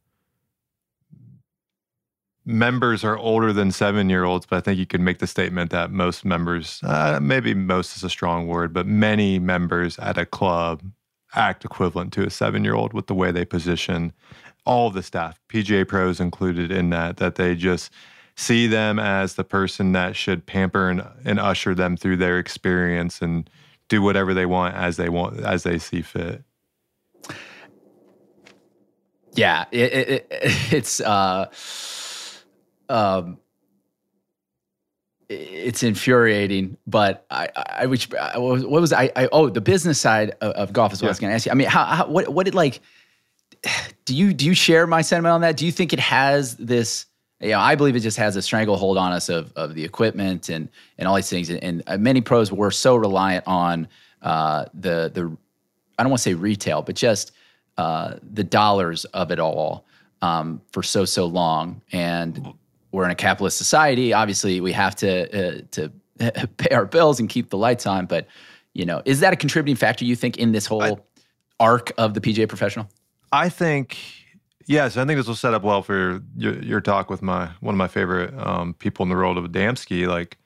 members 2.47 3.03
are 3.03 3.17
older 3.17 3.51
than 3.51 3.71
seven 3.71 4.09
year 4.09 4.23
olds, 4.23 4.45
but 4.45 4.55
I 4.55 4.61
think 4.61 4.79
you 4.79 4.85
could 4.85 5.01
make 5.01 5.19
the 5.19 5.27
statement 5.27 5.69
that 5.71 5.91
most 5.91 6.23
members, 6.23 6.79
uh, 6.83 7.19
maybe 7.21 7.53
most 7.53 7.97
is 7.97 8.03
a 8.03 8.09
strong 8.09 8.47
word, 8.47 8.73
but 8.73 8.87
many 8.87 9.37
members 9.37 9.99
at 9.99 10.17
a 10.17 10.25
club 10.25 10.81
act 11.35 11.65
equivalent 11.65 12.13
to 12.13 12.25
a 12.25 12.29
seven 12.29 12.63
year 12.63 12.73
old 12.73 12.93
with 12.93 13.07
the 13.07 13.13
way 13.13 13.31
they 13.31 13.43
position 13.43 14.13
all 14.65 14.89
the 14.89 15.03
staff, 15.03 15.39
PGA 15.49 15.87
pros 15.87 16.19
included 16.19 16.71
in 16.71 16.89
that, 16.89 17.17
that 17.17 17.35
they 17.35 17.53
just 17.55 17.91
see 18.35 18.67
them 18.67 18.97
as 18.99 19.35
the 19.35 19.43
person 19.43 19.91
that 19.93 20.15
should 20.15 20.45
pamper 20.45 20.89
and, 20.89 21.03
and 21.25 21.39
usher 21.39 21.75
them 21.75 21.97
through 21.97 22.17
their 22.17 22.39
experience 22.39 23.21
and 23.21 23.49
do 23.89 24.01
whatever 24.01 24.33
they 24.33 24.45
want 24.45 24.75
as 24.75 24.97
they 24.97 25.09
want 25.09 25.39
as 25.39 25.63
they 25.63 25.77
see 25.77 26.01
fit. 26.01 26.43
Yeah, 29.33 29.65
it, 29.71 29.93
it, 29.93 30.09
it, 30.09 30.27
it's 30.73 30.99
uh, 31.01 31.47
um, 32.89 33.37
it's 35.29 35.83
infuriating. 35.83 36.77
But 36.87 37.25
I, 37.29 37.49
I 37.55 37.85
which 37.87 38.09
what 38.09 38.69
was 38.69 38.93
I, 38.93 39.11
I 39.15 39.29
oh 39.31 39.49
the 39.49 39.61
business 39.61 39.99
side 39.99 40.31
of, 40.41 40.51
of 40.53 40.73
golf 40.73 40.93
is 40.93 41.01
what 41.01 41.07
yeah. 41.07 41.09
I 41.09 41.11
was 41.11 41.19
going 41.19 41.31
to 41.31 41.35
ask 41.35 41.45
you. 41.45 41.51
I 41.51 41.55
mean, 41.55 41.67
how, 41.67 41.85
how 41.85 42.07
what 42.07 42.29
what 42.29 42.45
did 42.45 42.55
like 42.55 42.81
do 44.05 44.15
you 44.15 44.33
do 44.33 44.45
you 44.45 44.53
share 44.53 44.87
my 44.87 45.01
sentiment 45.01 45.33
on 45.33 45.41
that? 45.41 45.57
Do 45.57 45.65
you 45.65 45.71
think 45.71 45.93
it 45.93 45.99
has 45.99 46.55
this? 46.55 47.05
you 47.39 47.49
know, 47.49 47.59
I 47.59 47.75
believe 47.75 47.95
it 47.95 47.99
just 47.99 48.17
has 48.17 48.35
a 48.35 48.41
stranglehold 48.41 48.97
on 48.97 49.11
us 49.11 49.29
of, 49.29 49.53
of 49.55 49.75
the 49.75 49.83
equipment 49.83 50.49
and 50.49 50.69
and 50.97 51.07
all 51.07 51.15
these 51.15 51.29
things. 51.29 51.49
And, 51.49 51.83
and 51.87 52.03
many 52.03 52.21
pros 52.21 52.51
were 52.51 52.71
so 52.71 52.95
reliant 52.95 53.43
on 53.47 53.87
uh, 54.21 54.65
the 54.73 55.11
the 55.13 55.37
I 55.97 56.03
don't 56.03 56.09
want 56.09 56.19
to 56.19 56.23
say 56.23 56.33
retail, 56.33 56.81
but 56.81 56.95
just 56.95 57.31
uh, 57.77 58.15
the 58.33 58.43
dollars 58.43 59.05
of 59.05 59.31
it 59.31 59.39
all 59.39 59.85
um, 60.21 60.61
for 60.71 60.81
so 60.81 61.05
so 61.05 61.25
long. 61.25 61.81
And 61.91 62.53
we're 62.91 63.05
in 63.05 63.11
a 63.11 63.15
capitalist 63.15 63.57
society. 63.57 64.13
Obviously, 64.13 64.61
we 64.61 64.71
have 64.71 64.95
to 64.97 65.57
uh, 65.57 65.61
to 65.71 65.91
pay 66.57 66.75
our 66.75 66.85
bills 66.85 67.19
and 67.19 67.29
keep 67.29 67.49
the 67.49 67.57
lights 67.57 67.85
on. 67.85 68.05
But 68.05 68.27
you 68.73 68.85
know, 68.85 69.01
is 69.05 69.19
that 69.21 69.33
a 69.33 69.35
contributing 69.35 69.75
factor 69.75 70.05
you 70.05 70.15
think 70.15 70.37
in 70.37 70.51
this 70.51 70.65
whole 70.65 70.81
I, 70.83 70.97
arc 71.59 71.91
of 71.97 72.13
the 72.13 72.21
PGA 72.21 72.47
professional? 72.47 72.87
I 73.31 73.49
think 73.49 73.97
Yes, 74.67 74.97
I 74.97 75.05
think 75.05 75.17
this 75.17 75.27
will 75.27 75.35
set 75.35 75.53
up 75.53 75.63
well 75.63 75.81
for 75.81 76.21
your, 76.35 76.61
your 76.61 76.81
talk 76.81 77.09
with 77.09 77.21
my 77.21 77.49
one 77.61 77.73
of 77.73 77.77
my 77.77 77.87
favorite 77.87 78.37
um, 78.37 78.73
people 78.73 79.03
in 79.03 79.09
the 79.09 79.15
world 79.15 79.37
of 79.37 79.45
Adamski. 79.45 80.07
Like, 80.07 80.37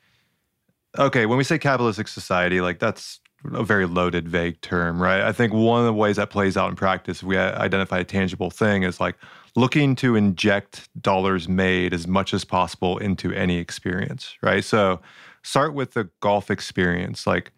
okay, 0.98 1.26
when 1.26 1.40
we 1.40 1.44
say 1.44 1.58
capitalistic 1.58 2.08
society, 2.08 2.62
like 2.62 2.78
that's 2.78 3.20
a 3.52 3.64
very 3.64 3.88
loaded, 3.88 4.30
vague 4.30 4.62
term, 4.62 5.02
right? 5.02 5.22
I 5.22 5.32
think 5.32 5.54
one 5.54 5.80
of 5.80 5.88
the 5.88 5.94
ways 5.94 6.18
that 6.18 6.30
plays 6.30 6.56
out 6.56 6.70
in 6.70 6.76
practice, 6.76 7.18
if 7.18 7.24
we 7.24 7.36
identify 7.36 7.98
a 7.98 8.04
tangible 8.04 8.52
thing, 8.52 8.84
is 8.84 9.00
like 9.00 9.16
looking 9.56 9.96
to 9.98 10.16
inject 10.16 10.90
dollars 11.02 11.50
made 11.50 11.94
as 11.94 12.08
much 12.08 12.34
as 12.34 12.46
possible 12.46 12.98
into 12.98 13.34
any 13.34 13.58
experience, 13.58 14.36
right? 14.42 14.64
So 14.64 15.02
start 15.44 15.74
with 15.74 15.94
the 15.94 16.10
golf 16.22 16.50
experience. 16.50 17.28
Like, 17.28 17.52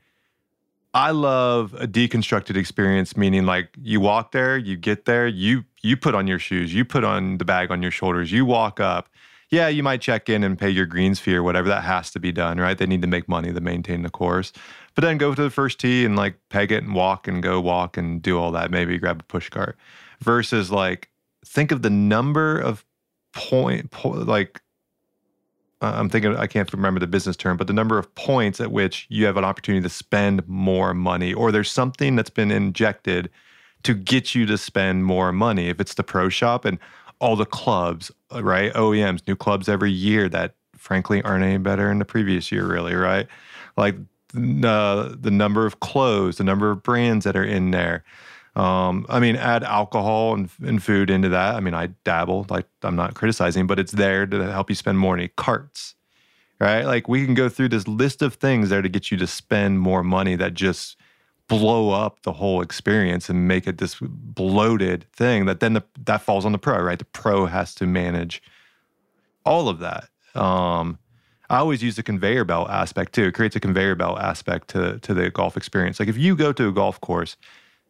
I 0.96 1.10
love 1.12 1.74
a 1.74 1.88
deconstructed 1.88 2.56
experience, 2.56 3.18
meaning 3.18 3.46
like 3.46 3.70
you 3.82 4.00
walk 4.00 4.32
there, 4.32 4.58
you 4.58 4.78
get 4.78 5.06
there, 5.06 5.28
you 5.28 5.66
you 5.82 5.98
put 5.98 6.14
on 6.14 6.28
your 6.28 6.40
shoes, 6.40 6.74
you 6.74 6.86
put 6.86 7.04
on 7.04 7.40
the 7.40 7.46
bag 7.46 7.72
on 7.72 7.82
your 7.82 7.92
shoulders, 7.92 8.32
you 8.32 8.46
walk 8.46 8.80
up. 8.80 9.10
Yeah, 9.50 9.68
you 9.68 9.84
might 9.84 10.02
check 10.02 10.30
in 10.30 10.44
and 10.44 10.58
pay 10.58 10.70
your 10.70 10.86
greens 10.86 11.20
fee 11.20 11.36
or 11.36 11.44
whatever. 11.44 11.68
That 11.68 11.84
has 11.84 12.10
to 12.12 12.20
be 12.20 12.32
done, 12.32 12.60
right? 12.60 12.78
They 12.78 12.86
need 12.86 13.02
to 13.02 13.08
make 13.08 13.28
money 13.28 13.54
to 13.54 13.62
maintain 13.62 14.02
the 14.02 14.10
course. 14.10 14.52
But 14.96 15.04
then 15.04 15.18
go 15.18 15.34
to 15.34 15.44
the 15.44 15.50
first 15.50 15.80
tee 15.80 16.06
and 16.06 16.16
like 16.16 16.36
peg 16.50 16.72
it 16.72 16.84
and 16.84 16.94
walk 16.96 17.28
and 17.28 17.42
go 17.42 17.60
walk 17.60 17.98
and 17.98 18.22
do 18.22 18.40
all 18.40 18.52
that. 18.52 18.72
Maybe 18.72 18.98
grab 18.98 19.22
a 19.22 19.24
push 19.24 19.50
cart. 19.50 19.78
Versus 20.20 20.72
like 20.72 21.10
think 21.46 21.72
of 21.72 21.82
the 21.82 21.90
number 21.90 22.60
of 22.60 22.86
point, 23.34 23.92
point 23.92 24.28
like 24.28 24.62
I'm 25.82 26.10
thinking 26.10 26.36
I 26.36 26.48
can't 26.48 26.72
remember 26.72 27.00
the 27.00 27.08
business 27.08 27.36
term, 27.36 27.58
but 27.58 27.68
the 27.68 27.74
number 27.74 27.98
of 27.98 28.14
points 28.16 28.62
at 28.62 28.72
which 28.72 29.06
you 29.10 29.26
have 29.26 29.36
an 29.38 29.44
opportunity 29.44 29.84
to 29.84 29.90
spend 29.90 30.48
more 30.48 30.94
money, 30.94 31.34
or 31.34 31.52
there's 31.52 31.72
something 31.72 32.16
that's 32.16 32.30
been 32.30 32.52
injected 32.52 33.30
to 33.84 33.94
get 33.94 34.34
you 34.34 34.46
to 34.46 34.58
spend 34.58 35.06
more 35.06 35.34
money. 35.34 35.68
If 35.68 35.82
it's 35.82 35.96
the 35.96 36.04
pro 36.04 36.30
shop 36.30 36.64
and 36.64 36.80
all 37.20 37.36
the 37.36 37.46
clubs, 37.46 38.12
uh, 38.34 38.44
right? 38.44 38.74
OEMs, 38.74 39.28
new 39.28 39.36
clubs 39.36 39.68
every 39.68 39.92
year 39.92 40.30
that 40.30 40.56
frankly 40.78 41.22
aren't 41.24 41.44
any 41.44 41.58
better 41.58 41.92
in 41.92 42.00
the 42.00 42.06
previous 42.06 42.52
year, 42.52 42.66
really, 42.66 42.96
right? 42.96 43.28
Like 43.76 43.96
uh, 44.36 45.14
the 45.20 45.32
number 45.32 45.66
of 45.66 45.80
clothes, 45.82 46.38
the 46.38 46.44
number 46.44 46.72
of 46.72 46.82
brands 46.82 47.26
that 47.26 47.36
are 47.36 47.44
in 47.44 47.72
there. 47.72 48.04
Um, 48.56 49.06
I 49.10 49.20
mean, 49.20 49.36
add 49.36 49.64
alcohol 49.64 50.36
and, 50.36 50.50
and 50.64 50.82
food 50.82 51.10
into 51.10 51.30
that. 51.30 51.56
I 51.56 51.60
mean, 51.60 51.74
I 51.74 51.88
dabble, 52.04 52.46
like 52.50 52.68
I'm 52.84 52.96
not 52.96 53.16
criticizing, 53.16 53.66
but 53.66 53.80
it's 53.80 53.94
there 53.94 54.28
to 54.28 54.52
help 54.52 54.70
you 54.70 54.76
spend 54.76 55.00
more 55.00 55.16
money. 55.16 55.30
Carts, 55.36 55.96
right? 56.60 56.84
Like 56.84 57.08
we 57.08 57.26
can 57.26 57.34
go 57.34 57.50
through 57.50 57.70
this 57.70 57.88
list 57.88 58.22
of 58.22 58.36
things 58.36 58.70
there 58.70 58.82
to 58.82 58.90
get 58.90 59.10
you 59.10 59.18
to 59.18 59.28
spend 59.28 59.80
more 59.80 60.04
money 60.04 60.36
that 60.36 60.54
just 60.54 60.98
blow 61.48 61.90
up 61.90 62.22
the 62.24 62.34
whole 62.34 62.62
experience 62.62 63.30
and 63.30 63.48
make 63.48 63.68
it 63.68 63.80
this 63.80 63.98
bloated 64.00 65.06
thing 65.14 65.46
that 65.46 65.60
then 65.60 65.74
the, 65.74 65.84
that 66.06 66.22
falls 66.22 66.46
on 66.46 66.52
the 66.52 66.58
pro, 66.58 66.82
right? 66.82 67.00
The 67.00 67.06
pro 67.06 67.48
has 67.48 67.74
to 67.76 67.88
manage 67.88 68.42
all 69.46 69.68
of 69.68 69.80
that. 69.80 70.10
Um, 70.36 71.00
I 71.50 71.58
always 71.58 71.84
use 71.84 71.96
the 71.96 72.04
conveyor 72.04 72.46
belt 72.46 72.70
aspect 72.70 73.14
too. 73.14 73.26
It 73.26 73.34
creates 73.34 73.56
a 73.56 73.60
conveyor 73.60 73.96
belt 73.96 74.20
aspect 74.20 74.70
to 74.70 75.00
to 75.00 75.14
the 75.14 75.30
golf 75.30 75.58
experience. 75.58 76.00
Like 76.00 76.10
if 76.10 76.18
you 76.18 76.36
go 76.36 76.54
to 76.54 76.68
a 76.68 76.72
golf 76.72 77.02
course 77.02 77.36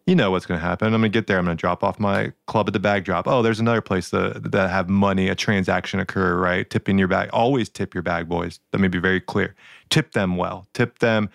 you 0.06 0.16
know 0.16 0.32
what's 0.32 0.46
going 0.46 0.60
to 0.60 0.66
happen. 0.66 0.88
I'm 0.88 1.02
going 1.02 1.04
to 1.04 1.10
get 1.10 1.28
there. 1.28 1.38
I'm 1.38 1.46
going 1.46 1.56
to 1.56 1.62
drop 1.62 1.84
off 1.84 2.00
my 2.00 2.34
club 2.48 2.68
at 2.68 2.74
the 2.74 2.80
bag 2.80 3.06
drop. 3.06 3.28
Oh, 3.28 3.42
there's 3.42 3.60
another 3.60 3.82
place 3.82 4.10
that, 4.10 4.52
that 4.52 4.70
have 4.70 4.90
money, 4.90 5.30
a 5.30 5.36
transaction 5.36 6.00
occur, 6.00 6.38
right? 6.38 6.70
Tipping 6.70 6.98
your 6.98 7.08
bag. 7.08 7.30
Always 7.32 7.70
tip 7.70 7.94
your 7.94 8.04
bag 8.04 8.28
boys. 8.28 8.60
Let 8.74 8.82
me 8.82 8.90
be 8.90 9.00
very 9.00 9.22
clear. 9.22 9.56
Tip 9.90 10.12
them 10.12 10.36
well. 10.36 10.68
Tip 10.74 11.00
them. 11.00 11.30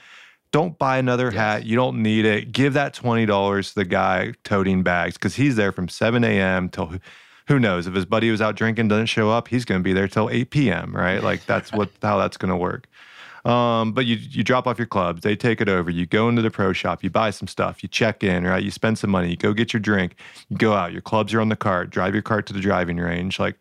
Don't 0.51 0.79
buy 0.79 0.99
another 0.99 1.27
yes. 1.27 1.35
hat. 1.35 1.65
You 1.65 1.77
don't 1.77 2.03
need 2.03 2.25
it. 2.25 2.53
Give 2.53 2.75
that 2.75 2.95
$20 2.95 3.69
to 3.69 3.75
the 3.75 3.85
guy 3.85 4.35
toting 4.45 4.83
bags 4.83 5.15
because 5.15 5.37
he's 5.37 5.57
there 5.57 5.73
from 5.73 5.89
7 5.89 6.23
a.m. 6.25 6.69
till 6.69 6.93
who 7.49 7.59
knows? 7.59 7.87
If 7.87 7.95
his 7.95 8.05
buddy 8.05 8.31
was 8.31 8.43
out 8.43 8.57
drinking, 8.57 8.89
doesn't 8.89 9.07
show 9.07 9.31
up, 9.31 9.49
he's 9.49 9.65
going 9.65 9.81
to 9.81 9.85
be 9.85 9.95
there 9.95 10.09
till 10.09 10.29
8 10.29 10.51
p.m., 10.51 10.95
right? 10.95 11.23
Like 11.23 11.47
that's 11.47 11.73
what 11.73 11.91
how 12.03 12.19
that's 12.19 12.37
going 12.37 12.51
to 12.51 12.57
work. 12.57 12.87
Um, 13.49 13.93
but 13.93 14.05
you 14.05 14.17
you 14.17 14.45
drop 14.45 14.67
off 14.67 14.79
your 14.79 14.87
clubs, 14.87 15.23
they 15.23 15.35
take 15.35 15.63
it 15.63 15.71
over. 15.71 15.91
You 15.91 16.05
go 16.05 16.29
into 16.29 16.43
the 16.43 16.51
pro 16.51 16.75
shop, 16.75 17.03
you 17.03 17.09
buy 17.09 17.31
some 17.31 17.49
stuff, 17.49 17.83
you 17.83 17.89
check 17.89 18.23
in, 18.23 18.45
right? 18.45 18.63
You 18.63 18.71
spend 18.71 18.99
some 18.99 19.09
money, 19.09 19.31
you 19.31 19.37
go 19.37 19.55
get 19.55 19.73
your 19.73 19.81
drink, 19.81 20.17
you 20.51 20.59
go 20.59 20.75
out. 20.75 20.93
Your 20.93 21.01
clubs 21.01 21.33
are 21.33 21.41
on 21.41 21.49
the 21.49 21.57
cart. 21.57 21.89
Drive 21.89 22.13
your 22.13 22.23
cart 22.23 22.47
to 22.49 22.53
the 22.53 22.61
driving 22.61 22.99
range, 22.99 23.41
like 23.41 23.59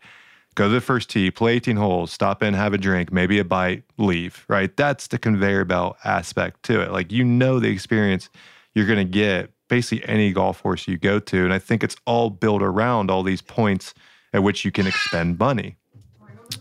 go 0.56 0.68
to 0.68 0.74
the 0.74 0.82
first 0.82 1.10
tee, 1.10 1.32
play 1.32 1.54
18 1.54 1.78
holes, 1.78 2.12
stop 2.12 2.44
in, 2.44 2.54
have 2.54 2.74
a 2.74 2.78
drink, 2.78 3.14
maybe 3.14 3.40
a 3.40 3.46
bite, 3.46 3.84
leave. 3.98 4.44
Right? 4.50 4.76
That's 4.76 5.08
the 5.08 5.18
conveyor 5.18 5.64
belt 5.64 5.96
aspect 6.04 6.64
to 6.64 6.82
it. 6.82 6.92
Like 6.92 7.14
you 7.14 7.24
know 7.24 7.62
the 7.62 7.70
experience 7.70 8.30
you're 8.76 8.88
going 8.88 8.98
to 8.98 9.06
get 9.06 9.52
basically 9.70 10.06
any 10.10 10.34
golf 10.34 10.62
course 10.64 10.86
you 10.90 10.98
go 10.98 11.20
to, 11.20 11.46
and 11.46 11.54
I 11.54 11.60
think 11.60 11.82
it's 11.82 11.96
all 12.06 12.30
built 12.30 12.62
around 12.62 13.10
all 13.10 13.24
these 13.24 13.42
points 13.42 13.94
at 14.34 14.44
which 14.44 14.66
you 14.66 14.72
can 14.72 14.86
expend 14.86 15.40
money. 15.40 15.78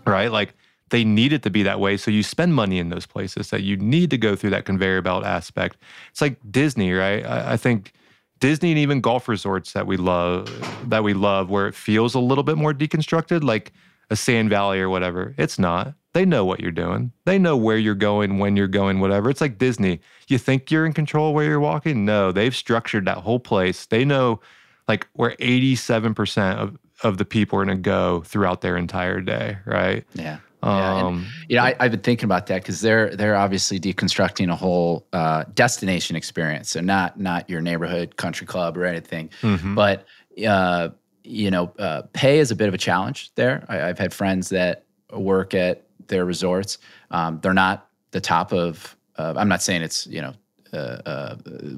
Right? 0.06 0.30
Like 0.30 0.54
they 0.90 1.04
need 1.04 1.32
it 1.32 1.42
to 1.42 1.50
be 1.50 1.62
that 1.64 1.80
way. 1.80 1.96
So 1.96 2.10
you 2.10 2.22
spend 2.22 2.54
money 2.54 2.78
in 2.78 2.90
those 2.90 3.06
places 3.06 3.50
that 3.50 3.62
you 3.62 3.76
need 3.76 4.10
to 4.10 4.18
go 4.18 4.36
through 4.36 4.50
that 4.50 4.64
conveyor 4.64 5.02
belt 5.02 5.24
aspect. 5.24 5.76
It's 6.10 6.20
like 6.20 6.38
Disney, 6.50 6.92
right? 6.92 7.24
I, 7.24 7.54
I 7.54 7.56
think 7.56 7.92
Disney 8.38 8.70
and 8.70 8.78
even 8.78 9.00
golf 9.00 9.28
resorts 9.28 9.72
that 9.72 9.86
we 9.86 9.96
love 9.96 10.48
that 10.88 11.02
we 11.02 11.14
love 11.14 11.50
where 11.50 11.66
it 11.66 11.74
feels 11.74 12.14
a 12.14 12.20
little 12.20 12.44
bit 12.44 12.56
more 12.56 12.72
deconstructed, 12.72 13.42
like 13.42 13.72
a 14.10 14.16
Sand 14.16 14.50
Valley 14.50 14.80
or 14.80 14.88
whatever. 14.88 15.34
It's 15.36 15.58
not. 15.58 15.94
They 16.12 16.24
know 16.24 16.44
what 16.44 16.60
you're 16.60 16.70
doing. 16.70 17.12
They 17.24 17.38
know 17.38 17.56
where 17.56 17.76
you're 17.76 17.94
going, 17.94 18.38
when 18.38 18.56
you're 18.56 18.68
going, 18.68 19.00
whatever. 19.00 19.28
It's 19.28 19.40
like 19.40 19.58
Disney. 19.58 20.00
You 20.28 20.38
think 20.38 20.70
you're 20.70 20.86
in 20.86 20.94
control 20.94 21.34
where 21.34 21.44
you're 21.44 21.60
walking? 21.60 22.04
No, 22.04 22.32
they've 22.32 22.56
structured 22.56 23.04
that 23.06 23.18
whole 23.18 23.40
place. 23.40 23.86
They 23.86 24.04
know 24.04 24.40
like 24.88 25.08
where 25.12 25.32
87% 25.32 26.56
of, 26.56 26.78
of 27.02 27.18
the 27.18 27.24
people 27.24 27.58
are 27.58 27.64
going 27.64 27.76
to 27.76 27.82
go 27.82 28.22
throughout 28.22 28.60
their 28.60 28.76
entire 28.76 29.20
day, 29.20 29.58
right? 29.66 30.06
Yeah. 30.14 30.38
Yeah, 30.62 30.98
and, 30.98 31.06
um, 31.06 31.26
you 31.48 31.56
know, 31.56 31.62
I, 31.62 31.74
have 31.78 31.90
been 31.90 32.00
thinking 32.00 32.24
about 32.24 32.46
that 32.46 32.62
because 32.62 32.80
they're 32.80 33.14
they're 33.14 33.36
obviously 33.36 33.78
deconstructing 33.78 34.50
a 34.50 34.56
whole 34.56 35.06
uh, 35.12 35.44
destination 35.54 36.16
experience. 36.16 36.70
So 36.70 36.80
not 36.80 37.20
not 37.20 37.48
your 37.48 37.60
neighborhood 37.60 38.16
country 38.16 38.46
club 38.46 38.76
or 38.76 38.84
anything, 38.84 39.30
mm-hmm. 39.42 39.74
but 39.74 40.06
uh, 40.46 40.88
you 41.22 41.50
know, 41.50 41.72
uh, 41.78 42.02
pay 42.12 42.38
is 42.38 42.50
a 42.50 42.56
bit 42.56 42.68
of 42.68 42.74
a 42.74 42.78
challenge 42.78 43.32
there. 43.34 43.64
I, 43.68 43.76
have 43.76 43.98
had 43.98 44.14
friends 44.14 44.48
that 44.48 44.84
work 45.12 45.54
at 45.54 45.84
their 46.08 46.24
resorts. 46.24 46.78
Um, 47.10 47.38
they're 47.42 47.54
not 47.54 47.88
the 48.10 48.20
top 48.20 48.52
of. 48.52 48.96
I'm 49.18 49.48
not 49.48 49.62
saying 49.62 49.80
it's 49.82 50.06
you 50.06 50.20
know 50.20 50.34
uh, 50.72 51.00
uh, 51.06 51.34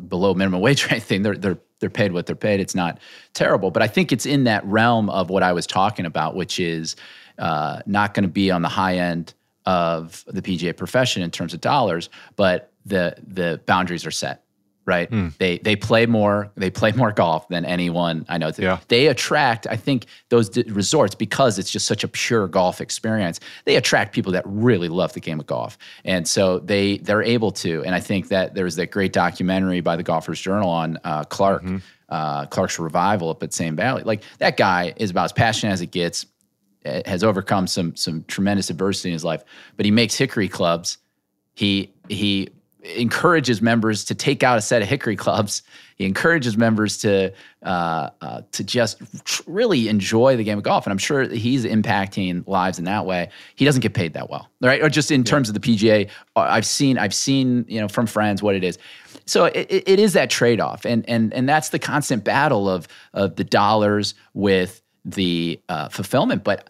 below 0.08 0.34
minimum 0.34 0.60
wage 0.62 0.84
or 0.84 0.90
anything. 0.90 1.22
They're 1.22 1.36
they're 1.36 1.58
they're 1.80 1.90
paid 1.90 2.12
what 2.12 2.26
they're 2.26 2.34
paid. 2.34 2.58
It's 2.58 2.74
not 2.74 2.98
terrible, 3.34 3.70
but 3.70 3.82
I 3.82 3.86
think 3.86 4.10
it's 4.12 4.26
in 4.26 4.44
that 4.44 4.64
realm 4.64 5.08
of 5.10 5.30
what 5.30 5.42
I 5.42 5.52
was 5.52 5.66
talking 5.66 6.06
about, 6.06 6.34
which 6.34 6.58
is 6.58 6.96
uh, 7.38 7.80
not 7.86 8.14
going 8.14 8.22
to 8.22 8.28
be 8.28 8.50
on 8.50 8.62
the 8.62 8.68
high 8.68 8.96
end 8.96 9.34
of 9.66 10.24
the 10.26 10.42
PGA 10.42 10.76
profession 10.76 11.22
in 11.22 11.30
terms 11.30 11.54
of 11.54 11.60
dollars, 11.60 12.10
but 12.36 12.72
the 12.86 13.14
the 13.26 13.60
boundaries 13.66 14.06
are 14.06 14.10
set 14.10 14.44
right? 14.88 15.10
Mm. 15.10 15.36
They 15.36 15.58
they 15.58 15.76
play 15.76 16.06
more 16.06 16.50
they 16.56 16.70
play 16.70 16.92
more 16.92 17.12
golf 17.12 17.46
than 17.48 17.66
anyone 17.66 18.24
I 18.28 18.38
know. 18.38 18.50
Yeah. 18.56 18.78
They 18.88 19.08
attract 19.08 19.66
I 19.70 19.76
think 19.76 20.06
those 20.30 20.48
d- 20.48 20.64
resorts 20.66 21.14
because 21.14 21.58
it's 21.58 21.70
just 21.70 21.86
such 21.86 22.02
a 22.02 22.08
pure 22.08 22.48
golf 22.48 22.80
experience. 22.80 23.38
They 23.66 23.76
attract 23.76 24.14
people 24.14 24.32
that 24.32 24.44
really 24.46 24.88
love 24.88 25.12
the 25.12 25.20
game 25.20 25.38
of 25.38 25.46
golf, 25.46 25.76
and 26.04 26.26
so 26.26 26.58
they 26.60 26.96
they're 26.98 27.22
able 27.22 27.52
to. 27.52 27.84
And 27.84 27.94
I 27.94 28.00
think 28.00 28.28
that 28.28 28.54
there 28.54 28.64
was 28.64 28.76
that 28.76 28.90
great 28.90 29.12
documentary 29.12 29.82
by 29.82 29.94
the 29.96 30.02
Golfers 30.02 30.40
Journal 30.40 30.70
on 30.70 30.98
uh, 31.04 31.24
Clark. 31.24 31.62
Mm-hmm. 31.62 31.76
Uh, 32.08 32.46
Clark's 32.46 32.78
revival 32.78 33.28
up 33.28 33.42
at 33.42 33.52
Sand 33.52 33.76
Valley. 33.76 34.02
Like 34.02 34.22
that 34.38 34.56
guy 34.56 34.94
is 34.96 35.10
about 35.10 35.26
as 35.26 35.32
passionate 35.34 35.72
as 35.72 35.82
it 35.82 35.90
gets. 35.90 36.24
Has 37.06 37.24
overcome 37.24 37.66
some 37.66 37.94
some 37.96 38.24
tremendous 38.28 38.70
adversity 38.70 39.10
in 39.10 39.12
his 39.12 39.24
life, 39.24 39.44
but 39.76 39.84
he 39.84 39.90
makes 39.90 40.14
hickory 40.14 40.48
clubs. 40.48 40.98
He 41.54 41.92
he 42.08 42.50
encourages 42.82 43.60
members 43.60 44.04
to 44.04 44.14
take 44.14 44.42
out 44.42 44.56
a 44.58 44.60
set 44.60 44.82
of 44.82 44.88
hickory 44.88 45.16
clubs. 45.16 45.62
He 45.96 46.04
encourages 46.04 46.56
members 46.56 46.98
to 46.98 47.32
uh, 47.64 48.10
uh, 48.20 48.42
to 48.52 48.62
just 48.62 49.02
really 49.46 49.88
enjoy 49.88 50.36
the 50.36 50.44
game 50.44 50.58
of 50.58 50.64
golf, 50.64 50.86
and 50.86 50.92
I'm 50.92 50.98
sure 50.98 51.24
he's 51.24 51.64
impacting 51.64 52.46
lives 52.46 52.78
in 52.78 52.84
that 52.84 53.04
way. 53.04 53.30
He 53.56 53.64
doesn't 53.64 53.80
get 53.80 53.94
paid 53.94 54.12
that 54.14 54.30
well, 54.30 54.48
right? 54.60 54.80
Or 54.80 54.88
just 54.88 55.10
in 55.10 55.20
yeah. 55.20 55.24
terms 55.24 55.48
of 55.48 55.54
the 55.54 55.60
PGA, 55.60 56.08
uh, 56.36 56.40
I've 56.40 56.66
seen 56.66 56.98
I've 56.98 57.14
seen 57.14 57.64
you 57.68 57.80
know 57.80 57.88
from 57.88 58.06
friends 58.06 58.42
what 58.42 58.54
it 58.54 58.62
is. 58.62 58.78
So 59.26 59.46
it, 59.46 59.66
it 59.70 59.98
is 59.98 60.12
that 60.12 60.30
trade 60.30 60.60
off, 60.60 60.86
and 60.86 61.08
and 61.08 61.34
and 61.34 61.48
that's 61.48 61.70
the 61.70 61.78
constant 61.80 62.22
battle 62.22 62.68
of 62.68 62.86
of 63.12 63.34
the 63.36 63.44
dollars 63.44 64.14
with 64.34 64.80
the 65.04 65.60
uh, 65.68 65.88
fulfillment. 65.88 66.44
But 66.44 66.68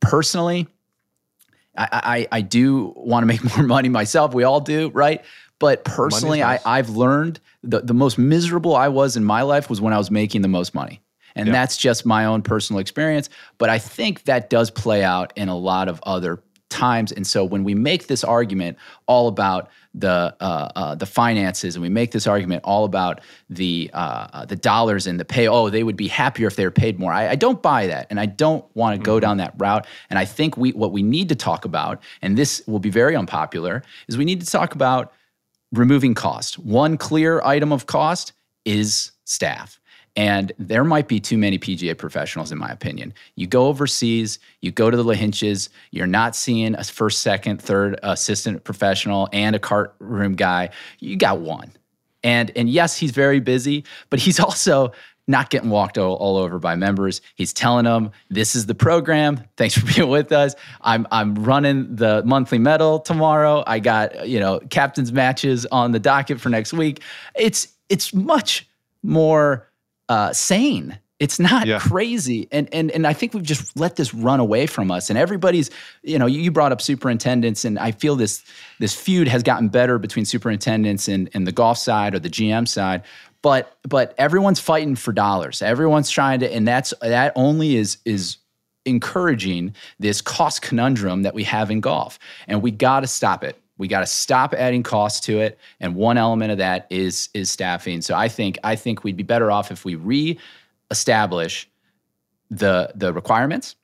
personally, 0.00 0.66
I, 1.76 2.26
I, 2.32 2.38
I 2.38 2.40
do 2.40 2.92
want 2.96 3.22
to 3.22 3.26
make 3.26 3.42
more 3.56 3.66
money 3.66 3.88
myself. 3.88 4.34
We 4.34 4.44
all 4.44 4.60
do, 4.60 4.90
right? 4.90 5.24
But 5.58 5.84
personally, 5.84 6.40
nice. 6.40 6.60
I, 6.66 6.78
I've 6.78 6.90
learned 6.90 7.40
the, 7.62 7.80
the 7.80 7.94
most 7.94 8.18
miserable 8.18 8.74
I 8.74 8.88
was 8.88 9.16
in 9.16 9.24
my 9.24 9.42
life 9.42 9.70
was 9.70 9.80
when 9.80 9.92
I 9.92 9.98
was 9.98 10.10
making 10.10 10.42
the 10.42 10.48
most 10.48 10.74
money. 10.74 11.00
And 11.34 11.46
yeah. 11.46 11.52
that's 11.52 11.76
just 11.76 12.04
my 12.04 12.24
own 12.24 12.42
personal 12.42 12.80
experience. 12.80 13.30
But 13.58 13.70
I 13.70 13.78
think 13.78 14.24
that 14.24 14.50
does 14.50 14.70
play 14.70 15.02
out 15.02 15.32
in 15.36 15.48
a 15.48 15.56
lot 15.56 15.88
of 15.88 16.00
other 16.02 16.42
times. 16.68 17.12
And 17.12 17.26
so 17.26 17.44
when 17.44 17.64
we 17.64 17.74
make 17.74 18.06
this 18.06 18.24
argument 18.24 18.76
all 19.06 19.28
about 19.28 19.70
the 19.94 20.34
uh, 20.40 20.68
uh, 20.74 20.94
the 20.94 21.06
finances, 21.06 21.76
and 21.76 21.82
we 21.82 21.88
make 21.88 22.12
this 22.12 22.26
argument 22.26 22.62
all 22.64 22.84
about 22.84 23.20
the 23.50 23.90
uh, 23.92 24.28
uh 24.32 24.44
the 24.44 24.56
dollars 24.56 25.06
and 25.06 25.20
the 25.20 25.24
pay, 25.24 25.46
oh, 25.48 25.68
they 25.68 25.82
would 25.82 25.96
be 25.96 26.08
happier 26.08 26.46
if 26.46 26.56
they 26.56 26.64
were 26.64 26.70
paid 26.70 26.98
more. 26.98 27.12
I, 27.12 27.30
I 27.30 27.34
don't 27.34 27.62
buy 27.62 27.86
that, 27.86 28.06
and 28.10 28.18
I 28.18 28.26
don't 28.26 28.64
want 28.74 28.98
to 28.98 29.04
go 29.04 29.14
mm-hmm. 29.14 29.20
down 29.20 29.36
that 29.38 29.54
route. 29.58 29.86
And 30.08 30.18
I 30.18 30.24
think 30.24 30.56
we 30.56 30.72
what 30.72 30.92
we 30.92 31.02
need 31.02 31.28
to 31.28 31.34
talk 31.34 31.64
about, 31.64 32.02
and 32.22 32.36
this 32.36 32.62
will 32.66 32.78
be 32.78 32.90
very 32.90 33.14
unpopular, 33.14 33.82
is 34.08 34.16
we 34.16 34.24
need 34.24 34.40
to 34.40 34.46
talk 34.46 34.74
about 34.74 35.12
removing 35.72 36.14
cost. 36.14 36.58
One 36.58 36.96
clear 36.96 37.42
item 37.42 37.72
of 37.72 37.86
cost 37.86 38.32
is 38.64 39.12
staff. 39.24 39.80
And 40.14 40.52
there 40.58 40.84
might 40.84 41.08
be 41.08 41.20
too 41.20 41.38
many 41.38 41.58
PGA 41.58 41.96
professionals, 41.96 42.52
in 42.52 42.58
my 42.58 42.68
opinion. 42.68 43.14
You 43.34 43.46
go 43.46 43.68
overseas, 43.68 44.38
you 44.60 44.70
go 44.70 44.90
to 44.90 44.96
the 44.96 45.04
Lahinches, 45.04 45.70
you're 45.90 46.06
not 46.06 46.36
seeing 46.36 46.74
a 46.74 46.84
first, 46.84 47.22
second, 47.22 47.62
third 47.62 47.98
assistant 48.02 48.64
professional 48.64 49.28
and 49.32 49.56
a 49.56 49.58
cart 49.58 49.94
room 50.00 50.34
guy. 50.34 50.68
You 50.98 51.16
got 51.16 51.40
one. 51.40 51.72
And, 52.22 52.52
and 52.56 52.68
yes, 52.68 52.96
he's 52.96 53.10
very 53.10 53.40
busy, 53.40 53.84
but 54.10 54.20
he's 54.20 54.38
also 54.40 54.92
not 55.28 55.50
getting 55.50 55.70
walked 55.70 55.98
all, 55.98 56.16
all, 56.16 56.36
over 56.36 56.58
by 56.58 56.74
members. 56.76 57.22
He's 57.36 57.52
telling 57.52 57.84
them, 57.84 58.10
"This 58.28 58.56
is 58.56 58.66
the 58.66 58.74
program. 58.74 59.40
Thanks 59.56 59.78
for 59.78 59.86
being 59.94 60.08
with 60.08 60.32
us. 60.32 60.54
I'm 60.80 61.06
I'm 61.12 61.34
running 61.36 61.94
the 61.94 62.22
monthly 62.24 62.58
medal 62.58 62.98
tomorrow. 62.98 63.62
I 63.66 63.78
got 63.78 64.28
you 64.28 64.40
know 64.40 64.60
captains 64.70 65.12
matches 65.12 65.64
on 65.66 65.92
the 65.92 66.00
docket 66.00 66.40
for 66.40 66.48
next 66.48 66.72
week. 66.72 67.02
It's 67.36 67.68
it's 67.88 68.12
much 68.12 68.68
more 69.04 69.68
uh, 70.12 70.32
sane. 70.34 70.98
It's 71.18 71.38
not 71.38 71.66
yeah. 71.66 71.78
crazy, 71.78 72.48
and 72.50 72.68
and 72.74 72.90
and 72.90 73.06
I 73.06 73.12
think 73.12 73.32
we've 73.32 73.44
just 73.44 73.78
let 73.78 73.96
this 73.96 74.12
run 74.12 74.40
away 74.40 74.66
from 74.66 74.90
us. 74.90 75.08
And 75.08 75.18
everybody's, 75.18 75.70
you 76.02 76.18
know, 76.18 76.26
you 76.26 76.50
brought 76.50 76.72
up 76.72 76.82
superintendents, 76.82 77.64
and 77.64 77.78
I 77.78 77.92
feel 77.92 78.16
this 78.16 78.44
this 78.80 78.92
feud 78.94 79.28
has 79.28 79.42
gotten 79.42 79.68
better 79.68 79.98
between 79.98 80.24
superintendents 80.24 81.08
and 81.08 81.30
and 81.32 81.46
the 81.46 81.52
golf 81.52 81.78
side 81.78 82.14
or 82.14 82.18
the 82.18 82.28
GM 82.28 82.66
side. 82.68 83.04
But 83.40 83.78
but 83.88 84.14
everyone's 84.18 84.60
fighting 84.60 84.96
for 84.96 85.12
dollars. 85.12 85.62
Everyone's 85.62 86.10
trying 86.10 86.40
to, 86.40 86.52
and 86.52 86.68
that's 86.68 86.92
that 87.00 87.32
only 87.36 87.76
is 87.76 87.98
is 88.04 88.36
encouraging 88.84 89.74
this 90.00 90.20
cost 90.20 90.60
conundrum 90.60 91.22
that 91.22 91.34
we 91.34 91.44
have 91.44 91.70
in 91.70 91.80
golf, 91.80 92.18
and 92.48 92.60
we 92.60 92.70
got 92.70 93.00
to 93.00 93.06
stop 93.06 93.44
it. 93.44 93.61
We 93.78 93.88
got 93.88 94.00
to 94.00 94.06
stop 94.06 94.54
adding 94.54 94.82
costs 94.82 95.20
to 95.26 95.40
it, 95.40 95.58
and 95.80 95.94
one 95.94 96.18
element 96.18 96.52
of 96.52 96.58
that 96.58 96.86
is 96.90 97.28
is 97.34 97.50
staffing. 97.50 98.02
So 98.02 98.14
I 98.14 98.28
think 98.28 98.58
I 98.62 98.76
think 98.76 99.02
we'd 99.04 99.16
be 99.16 99.22
better 99.22 99.50
off 99.50 99.70
if 99.70 99.84
we 99.84 99.94
reestablish 99.94 101.68
the 102.50 102.92
the 102.94 103.12
requirements. 103.12 103.76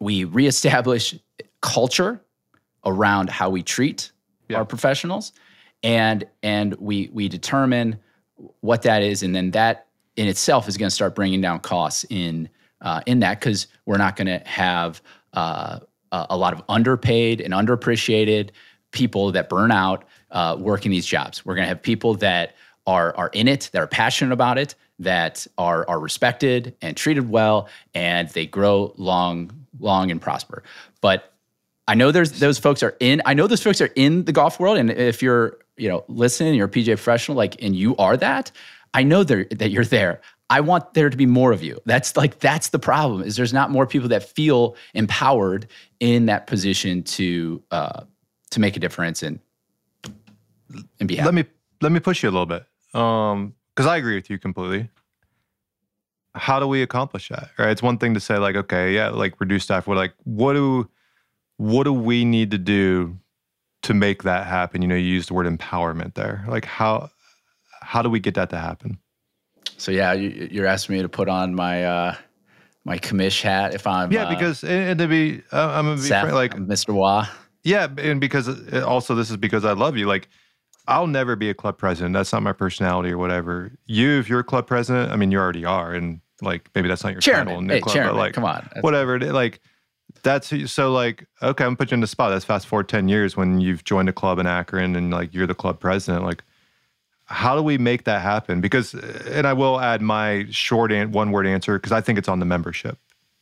We 0.00 0.24
reestablish 0.24 1.14
culture 1.60 2.20
around 2.84 3.30
how 3.30 3.50
we 3.50 3.62
treat 3.62 4.12
yeah. 4.48 4.58
our 4.58 4.64
professionals, 4.64 5.32
and 5.82 6.24
and 6.42 6.74
we 6.76 7.10
we 7.12 7.28
determine 7.28 7.98
what 8.60 8.82
that 8.82 9.02
is, 9.02 9.22
and 9.22 9.34
then 9.34 9.50
that 9.52 9.86
in 10.16 10.26
itself 10.26 10.68
is 10.68 10.76
going 10.76 10.88
to 10.88 10.94
start 10.94 11.14
bringing 11.14 11.40
down 11.40 11.60
costs 11.60 12.04
in 12.10 12.48
uh, 12.80 13.02
in 13.06 13.20
that 13.20 13.40
because 13.40 13.66
we're 13.84 13.98
not 13.98 14.16
going 14.16 14.26
to 14.26 14.38
have 14.46 15.02
uh, 15.34 15.78
a 16.12 16.36
lot 16.36 16.52
of 16.52 16.62
underpaid 16.68 17.40
and 17.40 17.52
underappreciated 17.52 18.50
people 18.96 19.30
that 19.32 19.50
burn 19.50 19.70
out 19.70 20.04
uh, 20.30 20.56
working 20.58 20.90
these 20.90 21.06
jobs. 21.06 21.44
We're 21.44 21.54
going 21.54 21.64
to 21.64 21.68
have 21.68 21.82
people 21.82 22.14
that 22.14 22.56
are 22.86 23.14
are 23.16 23.28
in 23.28 23.46
it, 23.46 23.68
that 23.72 23.82
are 23.82 23.86
passionate 23.86 24.32
about 24.32 24.58
it, 24.58 24.74
that 24.98 25.46
are 25.58 25.88
are 25.88 26.00
respected 26.00 26.74
and 26.80 26.96
treated 26.96 27.28
well, 27.28 27.68
and 27.94 28.28
they 28.30 28.46
grow 28.46 28.94
long, 28.96 29.52
long 29.78 30.10
and 30.10 30.20
prosper. 30.20 30.62
But 31.00 31.32
I 31.86 31.94
know 31.94 32.10
there's 32.10 32.40
those 32.40 32.58
folks 32.58 32.82
are 32.82 32.96
in. 32.98 33.20
I 33.26 33.34
know 33.34 33.46
those 33.46 33.62
folks 33.62 33.80
are 33.80 33.90
in 33.94 34.24
the 34.24 34.32
golf 34.32 34.58
world, 34.58 34.78
and 34.78 34.90
if 34.90 35.22
you're 35.22 35.58
you 35.76 35.88
know 35.88 36.04
listening, 36.08 36.54
you're 36.54 36.66
a 36.66 36.70
PGA 36.70 36.96
professional, 36.96 37.36
like, 37.36 37.62
and 37.62 37.76
you 37.76 37.94
are 37.96 38.16
that. 38.16 38.50
I 38.94 39.02
know 39.02 39.24
that 39.24 39.70
you're 39.70 39.84
there. 39.84 40.22
I 40.48 40.60
want 40.60 40.94
there 40.94 41.10
to 41.10 41.16
be 41.16 41.26
more 41.26 41.52
of 41.52 41.62
you. 41.62 41.80
That's 41.84 42.16
like 42.16 42.38
that's 42.38 42.70
the 42.70 42.78
problem. 42.78 43.22
Is 43.22 43.36
there's 43.36 43.52
not 43.52 43.70
more 43.70 43.86
people 43.86 44.08
that 44.08 44.22
feel 44.22 44.76
empowered 44.94 45.66
in 46.00 46.26
that 46.26 46.46
position 46.46 47.02
to 47.02 47.62
uh, 47.70 48.04
to 48.50 48.60
make 48.60 48.76
a 48.76 48.80
difference 48.80 49.22
and 49.22 49.40
and 50.98 51.08
be 51.08 51.16
happy. 51.16 51.26
Let 51.26 51.34
me 51.34 51.44
let 51.80 51.92
me 51.92 52.00
push 52.00 52.22
you 52.22 52.30
a 52.30 52.32
little 52.32 52.46
bit 52.46 52.64
um 52.94 53.54
because 53.74 53.86
I 53.86 53.96
agree 53.96 54.14
with 54.14 54.30
you 54.30 54.38
completely. 54.38 54.88
How 56.34 56.60
do 56.60 56.66
we 56.66 56.82
accomplish 56.82 57.28
that? 57.28 57.50
Right? 57.58 57.70
It's 57.70 57.82
one 57.82 57.98
thing 57.98 58.14
to 58.14 58.20
say 58.20 58.38
like, 58.38 58.56
okay, 58.56 58.94
yeah, 58.94 59.08
like 59.08 59.40
reduce 59.40 59.64
staff. 59.64 59.86
We're 59.86 59.96
like, 59.96 60.14
what 60.24 60.54
do 60.54 60.88
what 61.56 61.84
do 61.84 61.92
we 61.92 62.24
need 62.24 62.50
to 62.50 62.58
do 62.58 63.18
to 63.82 63.94
make 63.94 64.22
that 64.24 64.46
happen? 64.46 64.82
You 64.82 64.88
know, 64.88 64.96
you 64.96 65.12
use 65.12 65.26
the 65.26 65.34
word 65.34 65.46
empowerment 65.46 66.14
there. 66.14 66.44
Like 66.48 66.64
how 66.64 67.10
how 67.80 68.02
do 68.02 68.10
we 68.10 68.20
get 68.20 68.34
that 68.34 68.50
to 68.50 68.58
happen? 68.58 68.98
So 69.78 69.92
yeah, 69.92 70.12
you, 70.12 70.62
are 70.62 70.66
asking 70.66 70.96
me 70.96 71.02
to 71.02 71.08
put 71.08 71.28
on 71.28 71.54
my 71.54 71.84
uh, 71.84 72.14
my 72.84 72.98
commish 72.98 73.42
hat 73.42 73.74
if 73.74 73.86
I'm 73.86 74.10
yeah, 74.10 74.24
uh, 74.24 74.30
because 74.30 74.64
and 74.64 74.98
to 74.98 75.06
be 75.06 75.42
I'm 75.52 75.86
gonna 75.86 75.96
be 75.96 76.08
frank, 76.08 76.32
like 76.32 76.54
Mr. 76.54 76.94
Wah. 76.94 77.28
Yeah, 77.66 77.88
and 77.98 78.20
because 78.20 78.48
uh, 78.48 78.84
also 78.86 79.16
this 79.16 79.28
is 79.28 79.36
because 79.36 79.64
I 79.64 79.72
love 79.72 79.96
you. 79.96 80.06
Like 80.06 80.28
I'll 80.86 81.08
never 81.08 81.34
be 81.34 81.50
a 81.50 81.54
club 81.54 81.78
president. 81.78 82.14
That's 82.14 82.32
not 82.32 82.44
my 82.44 82.52
personality 82.52 83.10
or 83.10 83.18
whatever. 83.18 83.72
You, 83.86 84.20
if 84.20 84.28
you're 84.28 84.38
a 84.38 84.44
club 84.44 84.68
president, 84.68 85.10
I 85.10 85.16
mean, 85.16 85.32
you 85.32 85.38
already 85.38 85.64
are, 85.64 85.92
and 85.92 86.20
like 86.40 86.70
maybe 86.76 86.86
that's 86.86 87.02
not 87.02 87.12
your 87.12 87.20
chairman. 87.20 87.46
title 87.46 87.62
in 87.62 87.68
hey, 87.68 87.80
club, 87.80 87.94
chairman, 87.94 88.12
but 88.12 88.18
like 88.18 88.34
come 88.34 88.44
on, 88.44 88.68
that's, 88.72 88.84
whatever. 88.84 89.18
Like 89.18 89.58
that's 90.22 90.52
so 90.70 90.92
like 90.92 91.26
okay, 91.42 91.64
I'm 91.64 91.76
putting 91.76 91.90
you 91.90 91.94
in 91.96 92.00
the 92.02 92.06
spot. 92.06 92.30
That's 92.30 92.44
fast 92.44 92.68
forward 92.68 92.88
ten 92.88 93.08
years 93.08 93.36
when 93.36 93.60
you've 93.60 93.82
joined 93.82 94.08
a 94.08 94.12
club 94.12 94.38
in 94.38 94.46
Akron 94.46 94.94
and 94.94 95.10
like 95.10 95.34
you're 95.34 95.48
the 95.48 95.54
club 95.54 95.80
president. 95.80 96.24
Like, 96.24 96.44
how 97.24 97.56
do 97.56 97.62
we 97.64 97.78
make 97.78 98.04
that 98.04 98.22
happen? 98.22 98.60
Because, 98.60 98.94
and 98.94 99.44
I 99.44 99.54
will 99.54 99.80
add 99.80 100.02
my 100.02 100.46
short 100.50 100.92
and 100.92 101.12
one 101.12 101.32
word 101.32 101.48
answer 101.48 101.80
because 101.80 101.90
I 101.90 102.00
think 102.00 102.16
it's 102.16 102.28
on 102.28 102.38
the 102.38 102.46
membership. 102.46 102.96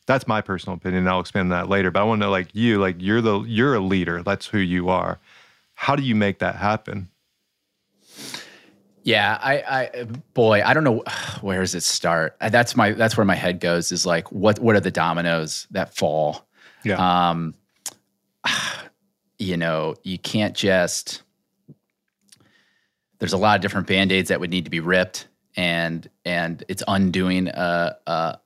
That's 0.05 0.27
my 0.27 0.41
personal 0.41 0.77
opinion. 0.77 1.03
And 1.03 1.09
I'll 1.09 1.19
expand 1.19 1.51
on 1.51 1.59
that 1.59 1.69
later. 1.69 1.91
But 1.91 2.01
I 2.01 2.03
want 2.03 2.19
to 2.21 2.25
know, 2.25 2.31
like 2.31 2.53
you, 2.53 2.79
like 2.79 2.97
you're 2.99 3.21
the 3.21 3.41
you're 3.41 3.75
a 3.75 3.79
leader. 3.79 4.21
That's 4.23 4.47
who 4.47 4.59
you 4.59 4.89
are. 4.89 5.19
How 5.73 5.95
do 5.95 6.03
you 6.03 6.15
make 6.15 6.39
that 6.39 6.55
happen? 6.55 7.09
Yeah, 9.03 9.37
I, 9.39 9.53
I, 9.93 10.03
boy, 10.33 10.63
I 10.63 10.73
don't 10.73 10.83
know 10.83 11.03
where 11.41 11.61
does 11.61 11.75
it 11.75 11.83
start. 11.83 12.35
That's 12.41 12.75
my, 12.75 12.91
that's 12.91 13.15
where 13.15 13.25
my 13.25 13.35
head 13.35 13.59
goes. 13.59 13.91
Is 13.91 14.05
like, 14.05 14.31
what, 14.31 14.59
what 14.59 14.75
are 14.75 14.79
the 14.79 14.91
dominoes 14.91 15.67
that 15.71 15.95
fall? 15.95 16.47
Yeah. 16.83 17.29
Um, 17.29 17.53
you 19.39 19.57
know, 19.57 19.95
you 20.03 20.17
can't 20.17 20.55
just. 20.55 21.21
There's 23.19 23.33
a 23.33 23.37
lot 23.37 23.55
of 23.55 23.61
different 23.61 23.87
band 23.87 24.11
aids 24.11 24.29
that 24.29 24.39
would 24.39 24.49
need 24.49 24.65
to 24.65 24.71
be 24.71 24.81
ripped, 24.81 25.27
and 25.55 26.07
and 26.25 26.63
it's 26.67 26.83
undoing 26.85 27.47
a 27.47 27.95
a, 28.05 28.37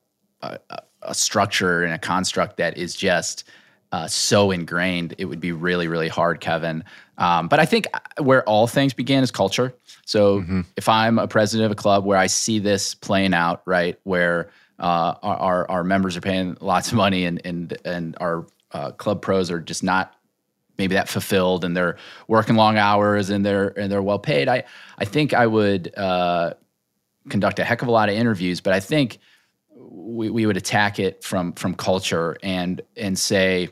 a, 0.41 0.59
a 1.01 1.13
structure 1.13 1.83
and 1.83 1.93
a 1.93 1.97
construct 1.97 2.57
that 2.57 2.77
is 2.77 2.95
just 2.95 3.45
uh, 3.91 4.07
so 4.07 4.51
ingrained. 4.51 5.15
It 5.17 5.25
would 5.25 5.39
be 5.39 5.51
really 5.51 5.87
really 5.87 6.09
hard, 6.09 6.39
Kevin. 6.39 6.83
Um, 7.17 7.47
but 7.47 7.59
I 7.59 7.65
think 7.65 7.87
where 8.19 8.43
all 8.43 8.65
things 8.67 8.93
begin 8.93 9.23
is 9.23 9.31
culture. 9.31 9.73
So 10.05 10.39
mm-hmm. 10.39 10.61
if 10.77 10.87
I'm 10.87 11.19
a 11.19 11.27
president 11.27 11.65
of 11.65 11.71
a 11.71 11.75
club 11.75 12.05
where 12.05 12.17
I 12.17 12.27
see 12.27 12.59
this 12.59 12.95
playing 12.95 13.33
out, 13.33 13.61
right, 13.65 13.99
where 14.03 14.49
uh, 14.79 15.15
our, 15.21 15.69
our 15.69 15.83
members 15.83 16.15
are 16.15 16.21
paying 16.21 16.55
lots 16.61 16.87
of 16.89 16.93
money 16.95 17.25
and 17.25 17.41
and 17.45 17.77
and 17.83 18.15
our 18.21 18.45
uh, 18.71 18.91
club 18.91 19.21
pros 19.21 19.51
are 19.51 19.59
just 19.59 19.83
not 19.83 20.15
maybe 20.77 20.95
that 20.95 21.09
fulfilled 21.09 21.65
and 21.65 21.75
they're 21.75 21.97
working 22.27 22.55
long 22.55 22.77
hours 22.77 23.29
and 23.29 23.45
they're 23.45 23.77
and 23.77 23.91
they're 23.91 24.01
well 24.01 24.19
paid. 24.19 24.47
I 24.47 24.63
I 24.97 25.05
think 25.05 25.33
I 25.33 25.45
would 25.45 25.93
uh, 25.97 26.53
conduct 27.27 27.59
a 27.59 27.63
heck 27.63 27.81
of 27.81 27.87
a 27.87 27.91
lot 27.91 28.09
of 28.09 28.15
interviews, 28.15 28.61
but 28.61 28.73
I 28.73 28.79
think 28.79 29.19
we, 29.91 30.29
we 30.29 30.45
would 30.45 30.57
attack 30.57 30.99
it 30.99 31.23
from 31.23 31.53
from 31.53 31.75
culture 31.75 32.37
and 32.43 32.81
and 32.95 33.17
say, 33.17 33.69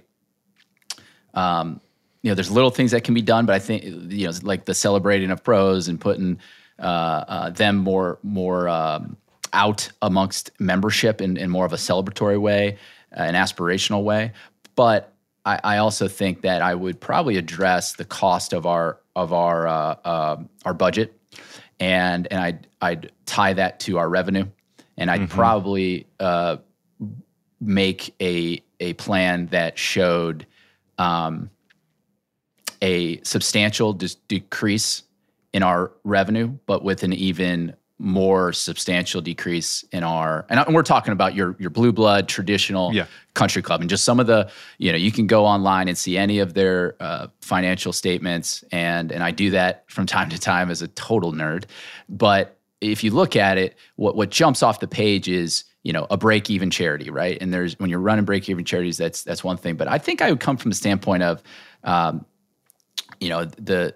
um, 1.34 1.80
you 2.22 2.32
know, 2.32 2.36
there's 2.36 2.52
little 2.52 2.72
things 2.72 2.92
that 2.92 3.04
can 3.04 3.14
be 3.14 3.22
done, 3.22 3.46
but 3.46 3.56
I 3.56 3.60
think 3.60 3.84
you 3.84 4.28
know, 4.28 4.34
like 4.42 4.66
the 4.66 4.74
celebrating 4.74 5.32
of 5.32 5.44
pros 5.44 5.88
and 5.88 6.00
putting 6.00 6.40
uh, 6.80 6.82
uh, 7.28 7.50
them 7.52 7.78
more 7.78 8.20
more. 8.24 8.70
Um, 8.70 9.18
out 9.54 9.90
amongst 10.02 10.52
membership 10.60 11.22
in, 11.22 11.38
in 11.38 11.50
more 11.50 11.66
of 11.66 11.72
a 11.72 11.78
celebratory 11.78 12.40
way, 12.40 12.78
uh, 13.18 13.22
an 13.22 13.34
aspirational 13.34 14.04
way. 14.04 14.34
But 14.76 15.14
I, 15.46 15.60
I, 15.64 15.78
also 15.78 16.08
think 16.08 16.42
that 16.42 16.62
I 16.62 16.76
would 16.76 17.00
probably 17.00 17.38
address 17.38 17.94
the 17.94 18.06
cost 18.06 18.54
of 18.54 18.66
our 18.66 19.00
of 19.16 19.34
our 19.34 19.68
uh, 19.68 19.96
uh, 20.04 20.38
our 20.66 20.74
budget, 20.74 21.20
and 21.80 22.28
and 22.30 22.40
I'd 22.40 22.68
I'd 22.82 23.12
tie 23.26 23.54
that 23.54 23.80
to 23.82 23.98
our 23.98 24.10
revenue, 24.10 24.46
and 24.98 25.12
I'd 25.12 25.22
mm-hmm. 25.22 25.36
probably 25.36 26.08
uh, 26.20 26.58
make 27.60 28.14
a 28.22 28.62
a 28.80 28.94
plan 28.94 29.48
that 29.48 29.78
showed 29.78 30.46
um, 30.98 31.50
a 32.82 33.22
substantial 33.24 33.94
decrease 33.94 35.04
in 35.54 35.64
our 35.64 35.92
revenue, 36.04 36.48
but 36.66 36.84
with 36.84 37.04
an 37.04 37.14
even 37.14 37.76
more 38.00 38.54
substantial 38.54 39.22
decrease 39.22 39.84
in 39.92 40.04
our 40.04 40.46
and 40.50 40.64
we're 40.76 40.84
talking 40.84 41.12
about 41.12 41.34
your 41.34 41.56
your 41.58 41.72
blue 41.72 41.92
blood 41.92 42.28
traditional 42.28 42.94
yeah. 42.94 43.08
country 43.34 43.60
club 43.60 43.82
and 43.82 43.90
just 43.90 44.04
some 44.04 44.20
of 44.20 44.28
the 44.28 44.48
you 44.78 44.92
know 44.92 44.98
you 44.98 45.12
can 45.12 45.26
go 45.26 45.48
online 45.48 45.88
and 45.88 45.98
see 45.98 46.16
any 46.16 46.38
of 46.38 46.54
their 46.54 46.96
uh, 47.00 47.26
financial 47.42 47.92
statements 47.92 48.64
and 48.72 49.12
and 49.12 49.24
I 49.24 49.32
do 49.32 49.50
that 49.50 49.84
from 49.88 50.06
time 50.06 50.30
to 50.30 50.40
time 50.40 50.70
as 50.70 50.84
a 50.84 50.88
total 50.90 51.34
nerd 51.34 51.64
but 52.08 52.57
if 52.82 53.04
you 53.04 53.12
look 53.12 53.36
at 53.36 53.58
it 53.58 53.76
what 53.96 54.16
what 54.16 54.30
jumps 54.30 54.62
off 54.62 54.80
the 54.80 54.88
page 54.88 55.28
is 55.28 55.64
you 55.88 55.94
know 55.94 56.06
a 56.10 56.18
break 56.18 56.50
even 56.50 56.70
charity 56.70 57.10
right? 57.10 57.38
And 57.40 57.54
there's 57.54 57.80
when 57.80 57.90
you're 57.90 58.00
running 58.00 58.26
break 58.26 58.50
even 58.50 58.66
charities 58.66 58.98
that's 58.98 59.24
that's 59.24 59.42
one 59.42 59.56
thing. 59.56 59.78
But 59.78 59.88
I 59.88 59.98
think 59.98 60.22
I 60.22 60.30
would 60.30 60.42
come 60.42 60.58
from 60.58 60.70
the 60.70 60.76
standpoint 60.76 61.24
of 61.24 61.42
um, 61.86 62.26
you 63.22 63.30
know 63.30 63.46
the 63.46 63.96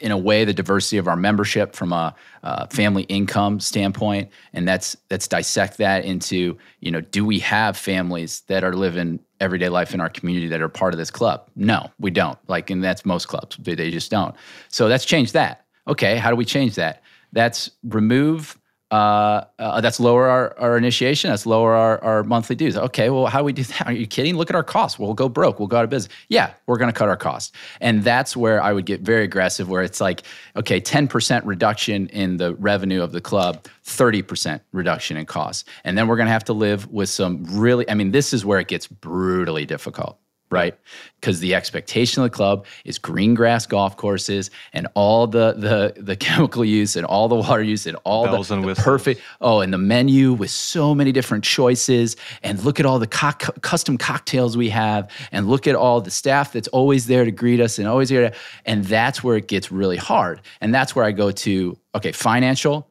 in 0.00 0.10
a 0.10 0.18
way 0.18 0.44
the 0.44 0.52
diversity 0.52 0.98
of 0.98 1.06
our 1.06 1.16
membership 1.16 1.76
from 1.76 1.92
a 1.92 2.14
uh, 2.42 2.66
family 2.66 3.04
income 3.04 3.58
standpoint 3.60 4.28
and 4.52 4.66
that's 4.66 4.96
let's 5.10 5.28
dissect 5.28 5.78
that 5.78 6.04
into 6.04 6.58
you 6.80 6.90
know 6.90 7.00
do 7.00 7.24
we 7.24 7.38
have 7.38 7.76
families 7.76 8.40
that 8.48 8.64
are 8.64 8.74
living 8.74 9.20
everyday 9.40 9.68
life 9.68 9.94
in 9.94 10.00
our 10.00 10.10
community 10.10 10.48
that 10.48 10.60
are 10.60 10.68
part 10.68 10.92
of 10.92 10.98
this 10.98 11.10
club? 11.10 11.48
No 11.54 11.88
we 12.00 12.10
don't. 12.10 12.38
Like 12.48 12.68
and 12.68 12.82
that's 12.82 13.06
most 13.06 13.28
clubs 13.28 13.56
they, 13.58 13.90
just 13.92 14.10
don't. 14.10 14.34
So 14.68 14.88
let's 14.88 15.04
change 15.04 15.30
that. 15.32 15.64
Okay 15.86 16.16
how 16.16 16.30
do 16.30 16.36
we 16.36 16.44
change 16.44 16.74
that 16.74 17.02
that's 17.32 17.70
remove 17.82 18.58
uh, 18.90 19.44
uh, 19.58 19.82
that's 19.82 20.00
lower 20.00 20.28
our, 20.28 20.58
our 20.58 20.78
initiation. 20.78 21.28
That's 21.28 21.44
lower 21.44 21.74
our, 21.74 22.02
our 22.02 22.24
monthly 22.24 22.56
dues. 22.56 22.76
Okay, 22.76 23.10
well, 23.10 23.26
how 23.26 23.40
do 23.40 23.44
we 23.44 23.52
do 23.52 23.62
that? 23.64 23.86
Are 23.86 23.92
you 23.92 24.06
kidding? 24.06 24.36
Look 24.36 24.48
at 24.48 24.56
our 24.56 24.62
costs. 24.62 24.98
We'll 24.98 25.12
go 25.14 25.28
broke. 25.28 25.58
We'll 25.58 25.68
go 25.68 25.76
out 25.76 25.84
of 25.84 25.90
business. 25.90 26.14
Yeah, 26.28 26.52
we're 26.66 26.78
going 26.78 26.90
to 26.90 26.98
cut 26.98 27.08
our 27.08 27.16
costs. 27.16 27.52
And 27.80 28.02
that's 28.02 28.36
where 28.36 28.62
I 28.62 28.72
would 28.72 28.86
get 28.86 29.02
very 29.02 29.24
aggressive, 29.24 29.68
where 29.68 29.82
it's 29.82 30.00
like, 30.00 30.22
okay, 30.56 30.80
10% 30.80 31.42
reduction 31.44 32.08
in 32.08 32.38
the 32.38 32.54
revenue 32.54 33.02
of 33.02 33.12
the 33.12 33.20
club, 33.20 33.66
30% 33.84 34.60
reduction 34.72 35.18
in 35.18 35.26
costs. 35.26 35.64
And 35.84 35.98
then 35.98 36.08
we're 36.08 36.16
going 36.16 36.26
to 36.26 36.32
have 36.32 36.44
to 36.44 36.54
live 36.54 36.90
with 36.90 37.10
some 37.10 37.44
really, 37.44 37.88
I 37.90 37.94
mean, 37.94 38.12
this 38.12 38.32
is 38.32 38.44
where 38.44 38.58
it 38.58 38.68
gets 38.68 38.86
brutally 38.86 39.66
difficult 39.66 40.18
right? 40.50 40.74
Because 41.20 41.40
the 41.40 41.54
expectation 41.54 42.22
of 42.22 42.30
the 42.30 42.34
club 42.34 42.66
is 42.84 42.98
green 42.98 43.34
grass 43.34 43.66
golf 43.66 43.96
courses 43.96 44.50
and 44.72 44.86
all 44.94 45.26
the 45.26 45.52
the 45.52 46.00
the 46.00 46.16
chemical 46.26 46.64
use 46.64 46.96
and 46.96 47.04
all 47.04 47.28
the 47.28 47.34
water 47.34 47.62
use 47.62 47.86
and 47.86 47.96
all 48.04 48.24
Bells 48.24 48.48
the, 48.48 48.54
and 48.54 48.64
the 48.64 48.74
perfect 48.74 49.20
oh 49.40 49.60
and 49.60 49.72
the 49.72 49.78
menu 49.78 50.32
with 50.32 50.50
so 50.50 50.94
many 50.94 51.12
different 51.12 51.44
choices. 51.44 52.16
And 52.42 52.62
look 52.64 52.80
at 52.80 52.86
all 52.86 52.98
the 52.98 53.06
co- 53.06 53.52
custom 53.60 53.98
cocktails 53.98 54.56
we 54.56 54.70
have. 54.70 55.10
And 55.32 55.48
look 55.48 55.66
at 55.66 55.74
all 55.74 56.00
the 56.00 56.10
staff 56.10 56.52
that's 56.52 56.68
always 56.68 57.06
there 57.06 57.24
to 57.24 57.30
greet 57.30 57.60
us 57.60 57.78
and 57.78 57.86
always 57.88 58.08
here 58.08 58.30
to, 58.30 58.36
and 58.64 58.84
that's 58.84 59.22
where 59.22 59.36
it 59.36 59.48
gets 59.48 59.70
really 59.70 59.96
hard. 59.96 60.40
And 60.60 60.74
that's 60.74 60.94
where 60.94 61.04
I 61.04 61.12
go 61.12 61.30
to 61.30 61.78
okay 61.94 62.12
financial 62.12 62.88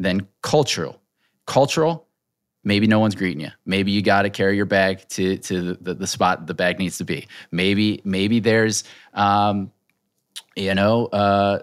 then 0.00 0.26
cultural. 0.42 1.00
Cultural 1.46 2.06
maybe 2.64 2.86
no 2.86 2.98
one's 2.98 3.14
greeting 3.14 3.40
you 3.40 3.50
maybe 3.64 3.90
you 3.90 4.02
got 4.02 4.22
to 4.22 4.30
carry 4.30 4.56
your 4.56 4.66
bag 4.66 5.06
to 5.08 5.36
to 5.38 5.74
the, 5.74 5.94
the 5.94 6.06
spot 6.06 6.46
the 6.46 6.54
bag 6.54 6.78
needs 6.78 6.98
to 6.98 7.04
be 7.04 7.26
maybe 7.50 8.00
maybe 8.04 8.40
there's 8.40 8.84
um, 9.14 9.70
you 10.56 10.74
know 10.74 11.06
uh, 11.06 11.60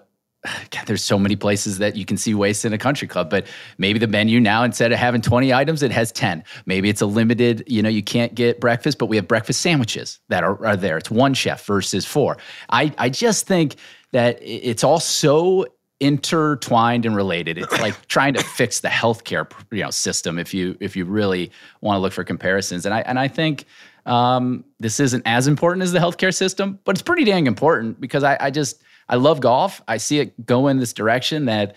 God, 0.71 0.85
there's 0.85 1.03
so 1.03 1.19
many 1.19 1.35
places 1.35 1.77
that 1.79 1.95
you 1.95 2.05
can 2.05 2.17
see 2.17 2.33
waste 2.33 2.65
in 2.65 2.73
a 2.73 2.77
country 2.77 3.07
club, 3.07 3.29
but 3.29 3.47
maybe 3.77 3.99
the 3.99 4.07
menu 4.07 4.39
now 4.39 4.63
instead 4.63 4.91
of 4.91 4.99
having 4.99 5.21
20 5.21 5.53
items, 5.53 5.83
it 5.83 5.91
has 5.91 6.11
10. 6.11 6.43
Maybe 6.65 6.89
it's 6.89 7.01
a 7.01 7.05
limited, 7.05 7.63
you 7.67 7.81
know, 7.81 7.89
you 7.89 8.03
can't 8.03 8.35
get 8.35 8.59
breakfast, 8.59 8.97
but 8.97 9.07
we 9.07 9.15
have 9.15 9.27
breakfast 9.27 9.61
sandwiches 9.61 10.19
that 10.29 10.43
are, 10.43 10.63
are 10.65 10.75
there. 10.75 10.97
It's 10.97 11.11
one 11.11 11.33
chef 11.33 11.65
versus 11.65 12.05
four. 12.05 12.37
I, 12.69 12.93
I 12.97 13.09
just 13.09 13.47
think 13.47 13.75
that 14.11 14.39
it's 14.41 14.83
all 14.83 14.99
so 14.99 15.67
intertwined 15.99 17.05
and 17.05 17.15
related. 17.15 17.57
It's 17.57 17.79
like 17.79 17.95
trying 18.07 18.33
to 18.35 18.43
fix 18.43 18.81
the 18.81 18.87
healthcare 18.87 19.51
you 19.71 19.83
know 19.83 19.89
system 19.89 20.37
if 20.37 20.53
you 20.53 20.77
if 20.79 20.95
you 20.95 21.05
really 21.05 21.51
want 21.81 21.97
to 21.97 22.01
look 22.01 22.13
for 22.13 22.23
comparisons. 22.23 22.85
And 22.85 22.93
I 22.93 23.01
and 23.01 23.19
I 23.19 23.27
think 23.27 23.65
um, 24.05 24.63
this 24.79 24.99
isn't 24.99 25.23
as 25.25 25.47
important 25.47 25.83
as 25.83 25.91
the 25.91 25.99
healthcare 25.99 26.33
system, 26.33 26.79
but 26.85 26.95
it's 26.95 27.01
pretty 27.01 27.23
dang 27.23 27.47
important 27.47 27.99
because 27.99 28.23
I, 28.23 28.37
I 28.39 28.51
just 28.51 28.81
I 29.09 29.15
love 29.15 29.39
golf. 29.39 29.81
I 29.87 29.97
see 29.97 30.19
it 30.19 30.45
go 30.45 30.67
in 30.67 30.77
this 30.77 30.93
direction 30.93 31.45
that 31.45 31.75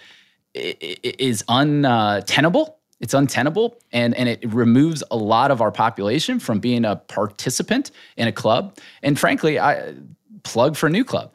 is 0.55 1.45
untenable. 1.49 2.63
Uh, 2.63 2.73
it's 3.01 3.15
untenable 3.15 3.79
and, 3.93 4.15
and 4.15 4.29
it 4.29 4.45
removes 4.53 5.03
a 5.11 5.17
lot 5.17 5.51
of 5.51 5.63
our 5.63 5.73
population 5.73 6.39
from 6.39 6.61
being 6.61 6.85
a 6.85 6.97
participant 6.97 7.93
in 8.19 8.29
a 8.29 8.33
club. 8.33 8.77
And 9.03 9.19
frankly, 9.19 9.59
I 9.59 9.95
plug 10.43 10.77
for 10.77 10.87
a 10.87 10.91
NewClub. 10.91 11.31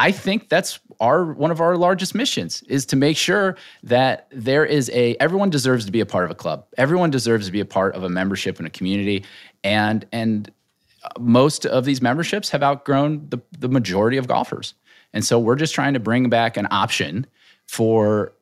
I 0.00 0.12
think 0.12 0.48
that's 0.48 0.80
our 0.98 1.34
one 1.34 1.50
of 1.50 1.60
our 1.60 1.76
largest 1.76 2.14
missions 2.14 2.62
is 2.62 2.86
to 2.86 2.96
make 2.96 3.18
sure 3.18 3.58
that 3.82 4.28
there 4.32 4.64
is 4.64 4.88
a 4.94 5.14
everyone 5.20 5.50
deserves 5.50 5.84
to 5.84 5.92
be 5.92 6.00
a 6.00 6.06
part 6.06 6.24
of 6.24 6.30
a 6.30 6.34
club. 6.34 6.64
Everyone 6.78 7.10
deserves 7.10 7.44
to 7.46 7.52
be 7.52 7.60
a 7.60 7.66
part 7.66 7.94
of 7.94 8.02
a 8.02 8.08
membership 8.08 8.56
and 8.56 8.66
a 8.66 8.70
community, 8.70 9.26
and 9.62 10.06
and 10.10 10.50
uh, 11.04 11.08
most 11.20 11.66
of 11.66 11.84
these 11.84 12.00
memberships 12.00 12.48
have 12.48 12.62
outgrown 12.62 13.26
the 13.28 13.38
the 13.58 13.68
majority 13.68 14.16
of 14.16 14.26
golfers, 14.26 14.72
and 15.12 15.22
so 15.22 15.38
we're 15.38 15.54
just 15.54 15.74
trying 15.74 15.92
to 15.92 16.00
bring 16.00 16.30
back 16.30 16.56
an 16.56 16.66
option 16.70 17.26
for 17.66 18.32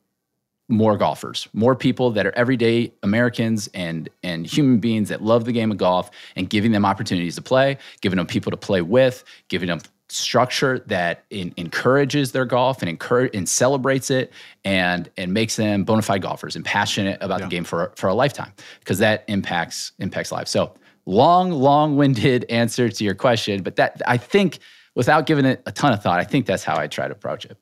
more 0.69 0.97
golfers, 0.97 1.49
more 1.55 1.75
people 1.75 2.13
that 2.13 2.25
are 2.25 2.33
everyday 2.37 2.93
Americans 3.03 3.69
and 3.75 4.09
and 4.23 4.47
human 4.47 4.79
beings 4.79 5.09
that 5.09 5.23
love 5.23 5.45
the 5.45 5.53
game 5.53 5.73
of 5.73 5.77
golf, 5.77 6.09
and 6.37 6.49
giving 6.49 6.71
them 6.71 6.85
opportunities 6.85 7.35
to 7.35 7.43
play, 7.43 7.79
giving 8.01 8.17
them 8.17 8.29
people 8.29 8.53
to 8.53 8.57
play 8.57 8.81
with, 8.81 9.25
giving 9.49 9.67
them 9.67 9.81
structure 10.11 10.79
that 10.87 11.25
in, 11.31 11.53
encourages 11.57 12.33
their 12.33 12.45
golf 12.45 12.81
and 12.81 12.89
encourage 12.89 13.35
and 13.35 13.49
celebrates 13.49 14.11
it 14.11 14.33
and 14.65 15.11
and 15.17 15.33
makes 15.33 15.57
them 15.57 15.85
bona 15.85 16.03
fide 16.03 16.23
golfers 16.23 16.57
and 16.57 16.65
passionate 16.65 17.19
about 17.21 17.41
yeah. 17.41 17.47
the 17.47 17.51
game 17.51 17.65
for 17.65 17.93
for 17.97 18.09
a 18.09 18.15
lifetime 18.15 18.53
because 18.81 18.99
that 18.99 19.25
impacts 19.29 19.93
impacts 19.99 20.33
lives. 20.33 20.51
So 20.51 20.75
long, 21.07 21.51
long-winded 21.51 22.45
answer 22.51 22.89
to 22.89 23.05
your 23.05 23.15
question, 23.15 23.63
but 23.63 23.77
that 23.77 24.01
I 24.07 24.17
think 24.17 24.59
without 24.95 25.27
giving 25.27 25.45
it 25.45 25.63
a 25.67 25.73
ton 25.73 25.93
of 25.93 26.03
thought, 26.03 26.21
I 26.21 26.25
think 26.25 26.47
that's 26.47 26.65
how 26.65 26.79
I 26.79 26.87
try 26.87 27.07
to 27.07 27.13
approach 27.13 27.45
it. 27.45 27.57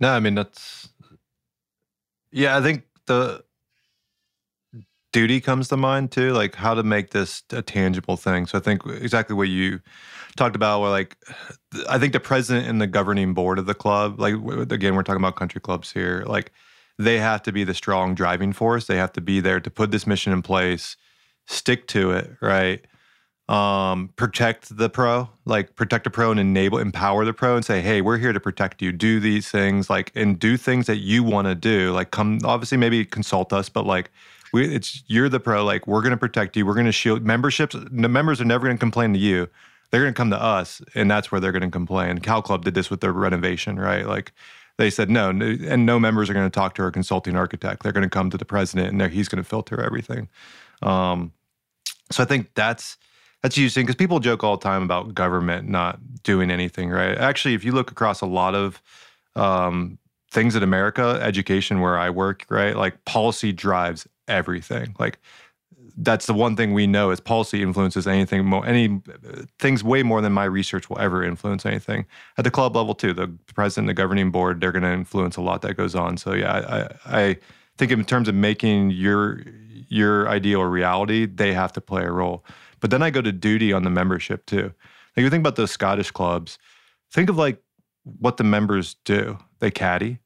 No, 0.00 0.10
I 0.10 0.20
mean 0.20 0.34
that's 0.34 0.88
yeah. 2.30 2.56
I 2.56 2.62
think 2.62 2.84
the 3.06 3.42
duty 5.12 5.40
comes 5.40 5.68
to 5.68 5.76
mind 5.78 6.12
too, 6.12 6.32
like 6.32 6.54
how 6.54 6.74
to 6.74 6.82
make 6.82 7.10
this 7.10 7.42
a 7.50 7.62
tangible 7.62 8.18
thing. 8.18 8.46
So 8.46 8.58
I 8.58 8.60
think 8.60 8.84
exactly 8.84 9.34
what 9.34 9.48
you 9.48 9.80
talked 10.36 10.56
about, 10.56 10.80
where 10.80 10.90
like 10.90 11.16
I 11.88 11.98
think 11.98 12.12
the 12.12 12.20
president 12.20 12.68
and 12.68 12.80
the 12.80 12.86
governing 12.86 13.34
board 13.34 13.58
of 13.58 13.66
the 13.66 13.74
club, 13.74 14.20
like 14.20 14.34
again, 14.70 14.94
we're 14.94 15.02
talking 15.02 15.22
about 15.22 15.36
country 15.36 15.60
clubs 15.60 15.92
here, 15.92 16.24
like 16.26 16.52
they 16.98 17.18
have 17.18 17.42
to 17.42 17.52
be 17.52 17.64
the 17.64 17.74
strong 17.74 18.14
driving 18.14 18.52
force. 18.52 18.86
They 18.86 18.96
have 18.96 19.12
to 19.14 19.20
be 19.20 19.40
there 19.40 19.60
to 19.60 19.70
put 19.70 19.90
this 19.90 20.06
mission 20.06 20.32
in 20.32 20.42
place, 20.42 20.96
stick 21.46 21.86
to 21.88 22.12
it, 22.12 22.30
right? 22.40 22.84
um, 23.48 24.10
protect 24.16 24.76
the 24.76 24.90
pro, 24.90 25.28
like 25.44 25.76
protect 25.76 26.04
the 26.04 26.10
pro 26.10 26.30
and 26.30 26.40
enable, 26.40 26.78
empower 26.78 27.24
the 27.24 27.32
pro 27.32 27.54
and 27.54 27.64
say, 27.64 27.80
hey, 27.80 28.00
we're 28.00 28.18
here 28.18 28.32
to 28.32 28.40
protect 28.40 28.82
you. 28.82 28.90
Do 28.92 29.20
these 29.20 29.50
things, 29.50 29.88
like, 29.88 30.10
and 30.14 30.38
do 30.38 30.56
things 30.56 30.86
that 30.86 30.96
you 30.96 31.22
want 31.22 31.46
to 31.46 31.54
do. 31.54 31.92
Like, 31.92 32.10
come, 32.10 32.40
obviously, 32.44 32.76
maybe 32.76 33.04
consult 33.04 33.52
us, 33.52 33.68
but 33.68 33.86
like, 33.86 34.10
we, 34.52 34.74
it's 34.74 35.04
you're 35.06 35.28
the 35.28 35.38
pro. 35.38 35.64
Like, 35.64 35.86
we're 35.86 36.02
going 36.02 36.12
to 36.12 36.16
protect 36.16 36.56
you. 36.56 36.66
We're 36.66 36.74
going 36.74 36.86
to 36.86 36.92
shield 36.92 37.24
memberships. 37.24 37.76
The 37.78 38.08
members 38.08 38.40
are 38.40 38.44
never 38.44 38.66
going 38.66 38.76
to 38.76 38.80
complain 38.80 39.12
to 39.12 39.18
you. 39.18 39.48
They're 39.96 40.04
going 40.04 40.12
to 40.12 40.18
come 40.18 40.30
to 40.30 40.42
us, 40.42 40.82
and 40.94 41.10
that's 41.10 41.32
where 41.32 41.40
they're 41.40 41.52
going 41.52 41.62
to 41.62 41.70
complain. 41.70 42.18
Cal 42.18 42.42
Club 42.42 42.66
did 42.66 42.74
this 42.74 42.90
with 42.90 43.00
their 43.00 43.14
renovation, 43.14 43.80
right? 43.80 44.06
Like, 44.06 44.32
they 44.76 44.90
said 44.90 45.08
no, 45.08 45.30
and 45.30 45.86
no 45.86 45.98
members 45.98 46.28
are 46.28 46.34
going 46.34 46.44
to 46.44 46.54
talk 46.54 46.74
to 46.74 46.82
our 46.82 46.90
consulting 46.90 47.34
architect. 47.34 47.82
They're 47.82 47.92
going 47.92 48.02
to 48.02 48.10
come 48.10 48.28
to 48.28 48.36
the 48.36 48.44
president, 48.44 48.92
and 48.92 49.10
he's 49.10 49.26
going 49.26 49.42
to 49.42 49.48
filter 49.48 49.80
everything. 49.80 50.28
Um, 50.82 51.32
so 52.10 52.22
I 52.22 52.26
think 52.26 52.50
that's 52.54 52.98
that's 53.42 53.56
interesting 53.56 53.86
because 53.86 53.96
people 53.96 54.20
joke 54.20 54.44
all 54.44 54.58
the 54.58 54.62
time 54.62 54.82
about 54.82 55.14
government 55.14 55.66
not 55.66 55.98
doing 56.22 56.50
anything, 56.50 56.90
right? 56.90 57.16
Actually, 57.16 57.54
if 57.54 57.64
you 57.64 57.72
look 57.72 57.90
across 57.90 58.20
a 58.20 58.26
lot 58.26 58.54
of 58.54 58.82
um, 59.34 59.96
things 60.30 60.54
in 60.56 60.62
America, 60.62 61.18
education 61.22 61.80
where 61.80 61.96
I 61.98 62.10
work, 62.10 62.44
right, 62.50 62.76
like 62.76 63.02
policy 63.06 63.50
drives 63.50 64.06
everything. 64.28 64.94
Like 64.98 65.20
that's 65.98 66.26
the 66.26 66.34
one 66.34 66.56
thing 66.56 66.74
we 66.74 66.86
know 66.86 67.10
is 67.10 67.20
policy 67.20 67.62
influences 67.62 68.06
anything 68.06 68.44
more 68.44 68.66
any 68.66 69.00
uh, 69.08 69.42
things 69.58 69.82
way 69.82 70.02
more 70.02 70.20
than 70.20 70.32
my 70.32 70.44
research 70.44 70.90
will 70.90 70.98
ever 70.98 71.24
influence 71.24 71.64
anything 71.64 72.04
at 72.36 72.44
the 72.44 72.50
club 72.50 72.76
level 72.76 72.94
too 72.94 73.12
the 73.12 73.28
president 73.54 73.86
the 73.86 73.94
governing 73.94 74.30
board 74.30 74.60
they're 74.60 74.72
going 74.72 74.82
to 74.82 74.92
influence 74.92 75.36
a 75.36 75.40
lot 75.40 75.62
that 75.62 75.74
goes 75.74 75.94
on 75.94 76.16
so 76.16 76.32
yeah 76.32 76.90
I, 77.06 77.20
I 77.20 77.36
think 77.78 77.92
in 77.92 78.04
terms 78.04 78.28
of 78.28 78.34
making 78.34 78.90
your 78.90 79.40
your 79.88 80.28
ideal 80.28 80.60
a 80.60 80.68
reality 80.68 81.26
they 81.26 81.52
have 81.52 81.72
to 81.72 81.80
play 81.80 82.02
a 82.02 82.10
role 82.10 82.44
but 82.80 82.90
then 82.90 83.02
I 83.02 83.10
go 83.10 83.22
to 83.22 83.32
duty 83.32 83.72
on 83.72 83.82
the 83.84 83.90
membership 83.90 84.46
too. 84.46 84.72
Like 85.16 85.24
you 85.24 85.30
think 85.30 85.42
about 85.42 85.56
those 85.56 85.70
Scottish 85.70 86.10
clubs, 86.10 86.58
think 87.10 87.30
of 87.30 87.36
like 87.36 87.60
what 88.04 88.36
the 88.36 88.44
members 88.44 88.94
do. 89.04 89.38
They 89.58 89.70
caddy. 89.70 90.18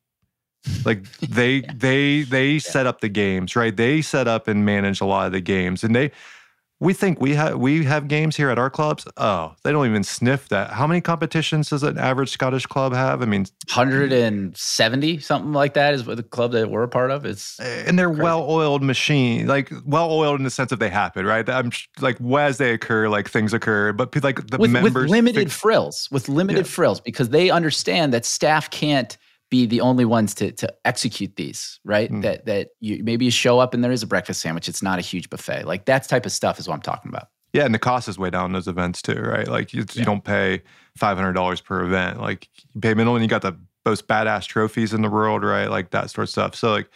Like 0.85 1.11
they 1.21 1.55
yeah. 1.65 1.73
they 1.77 2.23
they 2.23 2.51
yeah. 2.53 2.59
set 2.59 2.87
up 2.87 3.01
the 3.01 3.09
games, 3.09 3.57
right? 3.57 3.77
They 3.77 4.03
set 4.03 4.29
up 4.29 4.49
and 4.49 4.65
manage 4.65 5.01
a 5.01 5.07
lot 5.07 5.27
of 5.27 5.33
the 5.33 5.41
games. 5.41 5.85
And 5.85 5.95
they 5.95 6.11
we 6.81 6.95
think 6.95 7.21
we 7.21 7.35
have 7.35 7.59
we 7.59 7.85
have 7.85 8.09
games 8.09 8.37
here 8.37 8.49
at 8.49 8.59
our 8.59 8.71
clubs. 8.71 9.07
Oh, 9.19 9.55
they 9.63 9.71
don't 9.71 9.87
even 9.87 10.03
sniff 10.03 10.49
that. 10.49 10.71
How 10.71 10.87
many 10.87 11.03
competitions 11.03 11.69
does 11.69 11.83
an 11.83 11.99
average 11.99 12.31
Scottish 12.31 12.65
club 12.65 12.95
have? 12.95 13.21
I 13.21 13.27
mean, 13.27 13.45
170 13.73 15.19
something 15.19 15.53
like 15.53 15.75
that 15.75 15.93
is 15.93 16.07
what 16.07 16.17
the 16.17 16.23
club 16.23 16.53
that 16.53 16.71
we're 16.71 16.83
a 16.83 16.89
part 16.89 17.11
of. 17.11 17.27
It's 17.27 17.61
and 17.61 17.99
they're 17.99 18.09
well-oiled 18.09 18.83
machine, 18.83 19.47
like 19.47 19.71
well-oiled 19.85 20.41
in 20.41 20.45
the 20.45 20.51
sense 20.51 20.73
of 20.73 20.79
they 20.79 20.89
happen, 20.89 21.27
right? 21.27 21.47
I'm 21.51 21.71
like 22.01 22.19
as 22.39 22.57
they 22.57 22.73
occur, 22.73 23.11
like 23.11 23.29
things 23.29 23.53
occur, 23.53 23.93
but 23.93 24.17
like 24.25 24.47
the 24.47 24.57
with, 24.57 24.71
members 24.71 24.95
with 24.95 25.11
limited 25.11 25.39
think, 25.39 25.51
frills, 25.51 26.09
with 26.11 26.31
limited 26.31 26.65
yeah. 26.65 26.73
frills, 26.73 26.99
because 26.99 27.29
they 27.29 27.51
understand 27.51 28.15
that 28.15 28.25
staff 28.25 28.71
can't 28.71 29.19
be 29.51 29.67
the 29.67 29.81
only 29.81 30.05
ones 30.05 30.33
to 30.35 30.53
to 30.53 30.73
execute 30.85 31.37
these, 31.37 31.81
right? 31.85 32.11
Mm. 32.11 32.23
That 32.23 32.47
that 32.47 32.69
you 32.81 33.03
maybe 33.05 33.25
you 33.25 33.31
show 33.31 33.59
up 33.59 33.75
and 33.75 33.85
there 33.85 33.93
is 33.93 34.03
a 34.03 34.07
breakfast 34.07 34.41
sandwich. 34.41 34.69
It's 34.69 34.83
not 34.83 34.99
a 34.99 35.03
huge 35.03 35.29
buffet. 35.29 35.65
Like 35.65 35.85
that 35.87 36.09
type 36.09 36.25
of 36.25 36.33
stuff 36.33 36.59
is 36.59 36.69
what 36.69 36.75
I'm 36.75 36.83
talking 36.83 37.11
about. 37.11 37.29
Yeah, 37.53 37.65
and 37.65 37.75
the 37.75 37.81
cost 37.81 38.09
is 38.09 38.17
way 38.17 38.31
down 38.31 38.53
those 38.53 38.69
events 38.69 39.03
too, 39.03 39.21
right? 39.21 39.49
Like 39.49 39.73
you, 39.73 39.81
yeah. 39.81 39.99
you 39.99 40.05
don't 40.05 40.25
pay 40.25 40.63
five 40.97 41.17
hundred 41.17 41.33
dollars 41.33 41.61
per 41.61 41.85
event. 41.85 42.21
Like 42.21 42.49
you 42.73 42.81
pay 42.81 42.95
minimum, 42.95 43.17
and 43.17 43.25
you 43.25 43.29
got 43.29 43.43
the 43.43 43.59
most 43.85 44.07
badass 44.07 44.47
trophies 44.47 44.95
in 44.95 45.03
the 45.03 45.11
world, 45.11 45.43
right? 45.43 45.69
Like 45.69 45.91
that 45.91 46.11
sort 46.11 46.25
of 46.25 46.31
stuff. 46.31 46.55
So 46.55 46.71
like, 46.71 46.89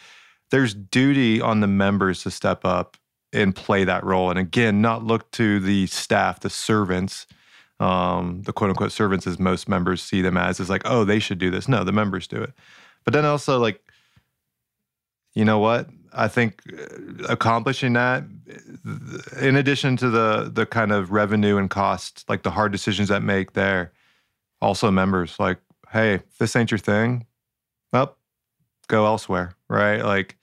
there's 0.51 0.75
duty 0.75 1.41
on 1.41 1.61
the 1.61 1.67
members 1.67 2.23
to 2.23 2.31
step 2.31 2.65
up 2.65 2.97
and 3.33 3.57
play 3.57 3.83
that 3.83 4.05
role, 4.05 4.31
and 4.31 4.39
again, 4.39 4.81
not 4.81 5.03
look 5.03 5.29
to 5.33 5.59
the 5.59 5.89
staff, 5.89 6.39
the 6.41 6.51
servants 6.51 7.27
um, 7.81 8.43
the 8.43 8.53
quote 8.53 8.71
unquote 8.71 8.93
servants 8.93 9.27
as 9.27 9.39
most 9.39 9.69
members 9.69 10.03
see 10.03 10.23
them 10.23 10.37
as 10.37 10.61
is 10.61 10.71
like, 10.71 10.83
oh, 10.85 11.05
they 11.05 11.19
should 11.19 11.39
do 11.39 11.51
this. 11.51 11.69
No, 11.69 11.85
the 11.85 11.93
members 11.93 12.27
do 12.27 12.43
it. 12.43 12.53
But 13.05 13.13
then 13.13 13.25
also 13.25 13.59
like, 13.59 13.81
you 15.35 15.45
know 15.45 15.59
what? 15.59 15.89
I 16.13 16.29
think 16.29 16.63
uh, 16.73 17.25
accomplishing 17.29 17.95
that, 17.95 18.25
in 19.41 19.57
addition 19.57 19.97
to 19.99 20.09
the 20.09 20.51
the 20.53 20.65
kind 20.67 20.93
of 20.93 21.11
revenue 21.11 21.57
and 21.57 21.69
cost, 21.69 22.25
like 22.29 22.45
the 22.45 22.53
hard 22.53 22.73
decisions 22.73 23.09
that 23.09 23.23
make 23.23 23.53
there, 23.55 23.93
also 24.61 24.91
members 24.91 25.39
like, 25.41 25.59
hey, 25.93 26.21
this 26.39 26.55
ain't 26.55 26.71
your 26.71 26.79
thing, 26.79 27.27
well, 27.93 28.17
go 28.87 29.07
elsewhere, 29.07 29.57
right? 29.69 30.05
Like 30.05 30.37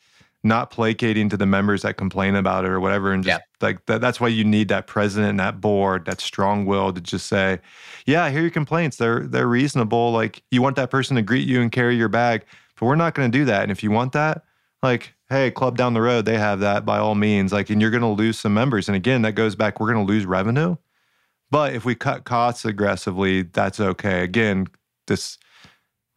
not 0.43 0.71
placating 0.71 1.29
to 1.29 1.37
the 1.37 1.45
members 1.45 1.83
that 1.83 1.97
complain 1.97 2.35
about 2.35 2.65
it 2.65 2.71
or 2.71 2.79
whatever 2.79 3.11
and 3.11 3.23
just 3.23 3.39
yeah. 3.39 3.65
like 3.67 3.85
that, 3.85 4.01
that's 4.01 4.19
why 4.19 4.27
you 4.27 4.43
need 4.43 4.69
that 4.69 4.87
president 4.87 5.29
and 5.29 5.39
that 5.39 5.61
board 5.61 6.05
that 6.05 6.19
strong 6.19 6.65
will 6.65 6.91
to 6.91 6.99
just 6.99 7.27
say 7.27 7.59
yeah 8.07 8.23
i 8.23 8.31
hear 8.31 8.41
your 8.41 8.49
complaints. 8.49 8.97
They're 8.97 9.27
they're 9.27 9.47
reasonable. 9.47 10.11
Like 10.11 10.41
you 10.51 10.61
want 10.61 10.75
that 10.77 10.89
person 10.89 11.15
to 11.15 11.21
greet 11.21 11.47
you 11.47 11.61
and 11.61 11.71
carry 11.71 11.95
your 11.95 12.09
bag 12.09 12.45
but 12.79 12.87
we're 12.87 12.95
not 12.95 13.13
going 13.13 13.31
to 13.31 13.37
do 13.37 13.45
that. 13.45 13.61
And 13.61 13.71
if 13.71 13.83
you 13.83 13.91
want 13.91 14.13
that 14.13 14.43
like 14.81 15.13
hey 15.29 15.51
club 15.51 15.77
down 15.77 15.93
the 15.93 16.01
road 16.01 16.25
they 16.25 16.37
have 16.37 16.59
that 16.61 16.85
by 16.85 16.97
all 16.97 17.15
means. 17.15 17.53
Like 17.53 17.69
and 17.69 17.79
you're 17.79 17.91
going 17.91 18.01
to 18.01 18.07
lose 18.07 18.39
some 18.39 18.53
members. 18.53 18.89
And 18.89 18.95
again 18.95 19.21
that 19.21 19.33
goes 19.33 19.55
back 19.55 19.79
we're 19.79 19.93
going 19.93 20.05
to 20.05 20.11
lose 20.11 20.25
revenue 20.25 20.75
but 21.51 21.75
if 21.75 21.85
we 21.85 21.93
cut 21.93 22.23
costs 22.23 22.65
aggressively 22.65 23.43
that's 23.43 23.79
okay. 23.79 24.23
Again 24.23 24.67
this 25.05 25.37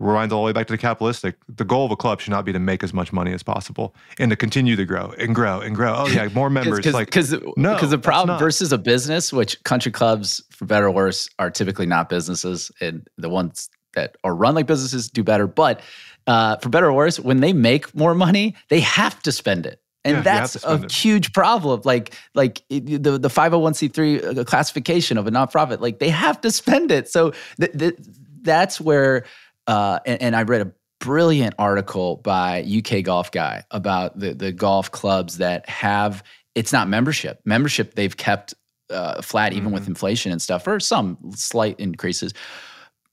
rewind 0.00 0.32
all 0.32 0.42
the 0.42 0.46
way 0.46 0.52
back 0.52 0.66
to 0.66 0.72
the 0.72 0.78
capitalistic. 0.78 1.36
The 1.48 1.64
goal 1.64 1.86
of 1.86 1.90
a 1.90 1.96
club 1.96 2.20
should 2.20 2.30
not 2.30 2.44
be 2.44 2.52
to 2.52 2.58
make 2.58 2.82
as 2.82 2.92
much 2.92 3.12
money 3.12 3.32
as 3.32 3.42
possible 3.42 3.94
and 4.18 4.30
to 4.30 4.36
continue 4.36 4.76
to 4.76 4.84
grow 4.84 5.14
and 5.18 5.34
grow 5.34 5.60
and 5.60 5.74
grow. 5.74 5.94
Oh 5.96 6.06
yeah, 6.06 6.28
more 6.34 6.50
members. 6.58 6.80
Cause, 6.80 6.94
like 6.94 7.08
because 7.08 7.32
no, 7.56 7.74
because 7.74 7.90
the 7.90 7.98
problem 7.98 8.38
versus 8.38 8.72
a 8.72 8.78
business, 8.78 9.32
which 9.32 9.62
country 9.64 9.92
clubs, 9.92 10.42
for 10.50 10.66
better 10.66 10.86
or 10.86 10.92
worse, 10.92 11.28
are 11.38 11.50
typically 11.50 11.86
not 11.86 12.08
businesses, 12.08 12.70
and 12.80 13.08
the 13.16 13.28
ones 13.28 13.70
that 13.94 14.16
are 14.24 14.34
run 14.34 14.54
like 14.54 14.66
businesses 14.66 15.08
do 15.08 15.22
better. 15.22 15.46
But 15.46 15.80
uh, 16.26 16.56
for 16.56 16.68
better 16.68 16.86
or 16.86 16.92
worse, 16.92 17.20
when 17.20 17.40
they 17.40 17.52
make 17.52 17.94
more 17.94 18.14
money, 18.14 18.54
they 18.68 18.80
have 18.80 19.22
to 19.22 19.32
spend 19.32 19.66
it. 19.66 19.80
And 20.06 20.18
yeah, 20.18 20.22
that's 20.22 20.62
a 20.64 20.74
it. 20.74 20.92
huge 20.92 21.32
problem. 21.32 21.80
Like, 21.84 22.14
like 22.34 22.62
the 22.68 23.18
the 23.18 23.30
five 23.30 23.52
hundred 23.52 23.56
oh 23.56 23.60
one 23.60 23.74
c 23.74 23.88
three 23.88 24.22
uh, 24.22 24.44
classification 24.44 25.16
of 25.16 25.26
a 25.26 25.30
nonprofit, 25.30 25.80
like 25.80 25.98
they 25.98 26.10
have 26.10 26.40
to 26.42 26.50
spend 26.50 26.90
it. 26.90 27.08
So 27.08 27.32
th- 27.58 27.72
th- 27.72 27.96
that's 28.42 28.80
where 28.80 29.24
uh, 29.66 29.98
and, 30.06 30.20
and 30.22 30.36
I 30.36 30.42
read 30.42 30.62
a 30.62 30.72
brilliant 31.00 31.54
article 31.58 32.16
by 32.16 32.64
UK 32.64 33.02
Golf 33.02 33.30
Guy 33.30 33.64
about 33.70 34.18
the 34.18 34.34
the 34.34 34.52
golf 34.52 34.90
clubs 34.90 35.38
that 35.38 35.68
have 35.68 36.22
it's 36.54 36.72
not 36.72 36.88
membership. 36.88 37.40
Membership 37.44 37.94
they've 37.94 38.16
kept 38.16 38.54
uh, 38.90 39.20
flat 39.22 39.52
even 39.52 39.66
mm-hmm. 39.66 39.74
with 39.74 39.88
inflation 39.88 40.32
and 40.32 40.40
stuff, 40.40 40.66
or 40.66 40.80
some 40.80 41.18
slight 41.34 41.78
increases. 41.78 42.32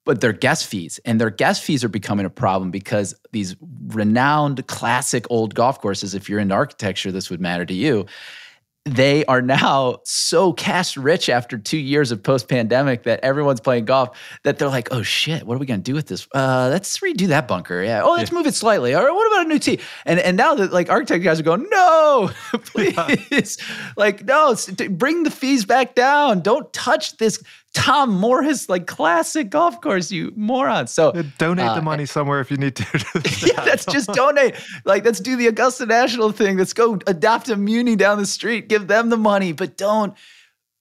But 0.03 0.19
their 0.21 0.33
guest 0.33 0.65
fees 0.65 0.99
and 1.05 1.21
their 1.21 1.29
guest 1.29 1.63
fees 1.63 1.83
are 1.83 1.89
becoming 1.89 2.25
a 2.25 2.29
problem 2.29 2.71
because 2.71 3.13
these 3.33 3.55
renowned 3.87 4.65
classic 4.65 5.25
old 5.29 5.53
golf 5.53 5.79
courses, 5.79 6.15
if 6.15 6.27
you're 6.27 6.39
into 6.39 6.55
architecture, 6.55 7.11
this 7.11 7.29
would 7.29 7.39
matter 7.39 7.65
to 7.65 7.73
you 7.73 8.07
they 8.86 9.23
are 9.25 9.41
now 9.43 9.99
so 10.05 10.53
cash 10.53 10.97
rich 10.97 11.29
after 11.29 11.57
two 11.57 11.77
years 11.77 12.11
of 12.11 12.23
post 12.23 12.47
pandemic 12.47 13.03
that 13.03 13.19
everyone's 13.19 13.61
playing 13.61 13.86
golf 13.86 14.17
that 14.43 14.57
they're 14.57 14.69
like, 14.69 14.91
oh 14.91 15.03
shit, 15.03 15.45
what 15.45 15.55
are 15.55 15.59
we 15.59 15.67
gonna 15.67 15.82
do 15.82 15.93
with 15.93 16.07
this? 16.07 16.27
Uh, 16.34 16.67
let's 16.71 16.97
redo 16.97 17.27
that 17.27 17.47
bunker. 17.47 17.84
Yeah. 17.84 18.01
Oh, 18.03 18.13
let's 18.13 18.32
yeah. 18.32 18.38
move 18.38 18.47
it 18.47 18.55
slightly. 18.55 18.95
All 18.95 19.03
right, 19.03 19.13
what 19.13 19.27
about 19.27 19.45
a 19.45 19.49
new 19.49 19.59
tee? 19.59 19.79
And 20.05 20.19
and 20.19 20.36
now 20.36 20.55
the 20.55 20.67
like 20.67 20.89
architect 20.89 21.23
guys 21.23 21.39
are 21.39 21.43
going, 21.43 21.67
no, 21.69 22.32
please, 22.53 23.57
like 23.97 24.25
no, 24.25 24.55
bring 24.89 25.23
the 25.23 25.32
fees 25.32 25.63
back 25.63 25.93
down. 25.93 26.41
Don't 26.41 26.71
touch 26.73 27.17
this 27.17 27.43
Tom 27.74 28.09
Morris, 28.11 28.67
like 28.67 28.86
classic 28.86 29.49
golf 29.49 29.80
course, 29.80 30.11
you 30.11 30.34
moron. 30.36 30.88
So 30.88 31.11
donate 31.38 31.67
uh, 31.67 31.76
the 31.76 31.82
money 31.82 32.05
somewhere 32.05 32.41
if 32.41 32.51
you 32.51 32.57
need 32.57 32.76
to. 32.76 32.84
yeah, 33.45 33.63
that's 33.63 33.86
just 33.86 34.11
donate. 34.13 34.55
Like, 34.84 35.05
let's 35.05 35.19
do 35.19 35.38
the 35.38 35.47
Augusta 35.47 35.86
National 35.86 36.32
thing. 36.32 36.57
Let's 36.57 36.74
go 36.74 36.99
adopt 37.07 37.49
a 37.49 37.55
Muni 37.55 37.95
down 37.95 38.17
the 38.17 38.26
street, 38.26 38.67
give 38.67 38.88
them 38.88 39.09
the 39.09 39.17
money, 39.17 39.53
but 39.53 39.78
don't 39.78 40.13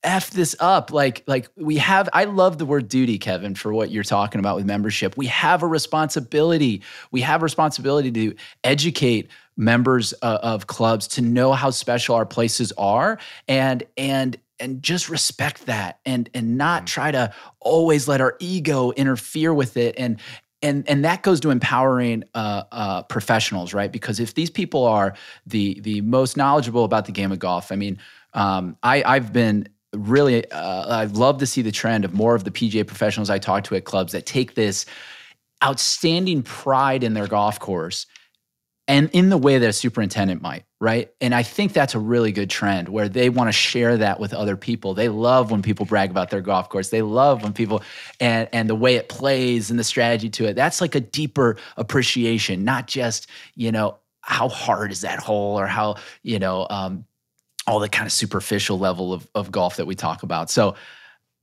f 0.03 0.31
this 0.31 0.57
up 0.61 0.91
like 0.91 1.23
like 1.27 1.51
we 1.57 1.77
have 1.77 2.09
i 2.15 2.25
love 2.25 2.57
the 2.57 2.65
word 2.65 2.89
duty 2.89 3.19
kevin 3.19 3.55
for 3.55 3.73
what 3.75 3.91
you're 3.91 4.03
talking 4.03 4.39
about 4.39 4.57
with 4.57 4.65
membership 4.65 5.15
we 5.19 5.27
have 5.27 5.63
a 5.63 5.67
responsibility 5.67 6.83
we 7.11 7.21
have 7.21 7.43
a 7.43 7.45
responsibility 7.45 8.11
to 8.11 8.35
educate 8.65 9.29
members 9.59 10.15
uh, 10.23 10.39
of 10.43 10.67
clubs 10.67 11.07
to 11.07 11.21
know 11.21 11.53
how 11.53 11.69
special 11.69 12.15
our 12.15 12.25
places 12.25 12.73
are 12.79 13.19
and 13.47 13.83
and 13.99 14.39
and 14.61 14.83
just 14.83 15.09
respect 15.09 15.67
that 15.67 16.01
and 16.05 16.29
and 16.35 16.57
not 16.57 16.83
mm. 16.83 16.87
try 16.87 17.11
to 17.11 17.33
always 17.61 18.07
let 18.07 18.21
our 18.21 18.37
ego 18.39 18.93
interfere 18.93 19.53
with 19.53 19.77
it 19.77 19.95
and 19.99 20.21
and 20.63 20.89
and 20.89 21.05
that 21.05 21.23
goes 21.23 21.41
to 21.41 21.51
empowering 21.51 22.25
uh, 22.35 22.65
uh, 22.71 23.03
professionals, 23.05 23.73
right? 23.73 23.91
Because 23.91 24.21
if 24.21 24.35
these 24.35 24.51
people 24.51 24.87
are 24.87 25.15
the 25.47 25.81
the 25.81 26.01
most 26.03 26.37
knowledgeable 26.37 26.85
about 26.85 27.07
the 27.07 27.13
game 27.13 27.33
of 27.33 27.39
golf, 27.39 27.73
I 27.73 27.77
mean, 27.77 27.99
um, 28.35 28.77
I 28.83 29.03
I've 29.05 29.33
been 29.33 29.69
really 29.95 30.51
uh, 30.51 30.99
I'd 30.99 31.13
love 31.13 31.39
to 31.39 31.47
see 31.47 31.63
the 31.63 31.73
trend 31.73 32.05
of 32.05 32.13
more 32.13 32.35
of 32.35 32.45
the 32.45 32.51
PGA 32.51 32.87
professionals 32.87 33.31
I 33.31 33.39
talk 33.39 33.65
to 33.65 33.75
at 33.75 33.85
clubs 33.85 34.13
that 34.13 34.27
take 34.27 34.55
this 34.55 34.85
outstanding 35.65 36.43
pride 36.43 37.05
in 37.05 37.15
their 37.15 37.27
golf 37.27 37.59
course 37.59 38.07
and 38.91 39.09
in 39.13 39.29
the 39.29 39.39
way 39.39 39.57
that 39.57 39.69
a 39.69 39.73
superintendent 39.73 40.43
might, 40.43 40.65
right? 40.81 41.13
And 41.21 41.33
I 41.33 41.45
think 41.45 41.73
that's 41.73 41.95
a 41.95 42.01
really 42.01 42.33
good 42.33 42.51
trend 42.51 42.89
where 42.89 43.09
they 43.09 43.31
want 43.31 43.47
to 43.47 43.53
share 43.53 43.97
that 43.99 44.19
with 44.19 44.35
other 44.35 44.57
people. 44.57 44.95
They 44.95 45.09
love 45.09 45.53
when 45.53 45.63
people 45.63 45.87
brag 45.87 46.11
about 46.11 46.31
their 46.31 46.41
golf 46.41 46.69
course. 46.69 46.89
They 46.89 47.01
love 47.01 47.45
when 47.45 47.53
people 47.53 47.85
and 48.19 48.49
and 48.53 48.69
the 48.69 48.75
way 48.75 48.97
it 48.97 49.09
plays 49.09 49.71
and 49.71 49.79
the 49.79 49.85
strategy 49.85 50.29
to 50.31 50.47
it. 50.47 50.55
That's 50.55 50.81
like 50.81 50.97
a 50.97 51.01
deeper 51.01 51.57
appreciation, 51.77 52.65
not 52.65 52.89
just, 52.89 53.29
you 53.55 53.71
know, 53.71 53.99
how 54.23 54.49
hard 54.49 54.91
is 54.91 55.03
that 55.03 55.21
hole 55.21 55.57
or 55.57 55.69
how, 55.69 55.95
you 56.25 56.41
know, 56.41 56.67
um, 56.69 57.05
all 57.69 57.79
the 57.79 57.89
kind 57.89 58.07
of 58.07 58.13
superficial 58.13 58.77
level 58.77 59.13
of, 59.13 59.25
of 59.37 59.53
golf 59.53 59.77
that 59.77 59.87
we 59.87 59.95
talk 59.95 60.25
about. 60.25 60.51
So, 60.51 60.75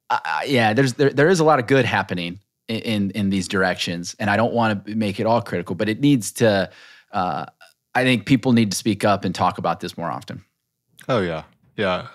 uh, 0.09 0.41
yeah, 0.45 0.73
there's 0.73 0.95
there, 0.95 1.11
there 1.11 1.29
is 1.29 1.39
a 1.39 1.45
lot 1.45 1.59
of 1.59 1.67
good 1.67 1.85
happening 1.85 2.39
in, 2.67 2.79
in 2.79 3.11
in 3.11 3.29
these 3.29 3.47
directions, 3.47 4.17
and 4.19 4.29
I 4.29 4.35
don't 4.35 4.53
want 4.53 4.85
to 4.85 4.95
make 4.95 5.21
it 5.21 5.25
all 5.25 5.41
critical, 5.41 5.75
but 5.75 5.87
it 5.87 6.01
needs 6.01 6.33
to 6.33 6.69
uh, 7.17 7.45
I 7.95 8.03
think 8.03 8.27
people 8.27 8.53
need 8.53 8.69
to 8.69 8.77
speak 8.77 9.03
up 9.03 9.25
and 9.25 9.33
talk 9.33 9.57
about 9.57 9.79
this 9.79 9.97
more 9.97 10.11
often. 10.11 10.43
Oh 11.09 11.19
yeah, 11.21 11.43
yeah, 11.75 12.09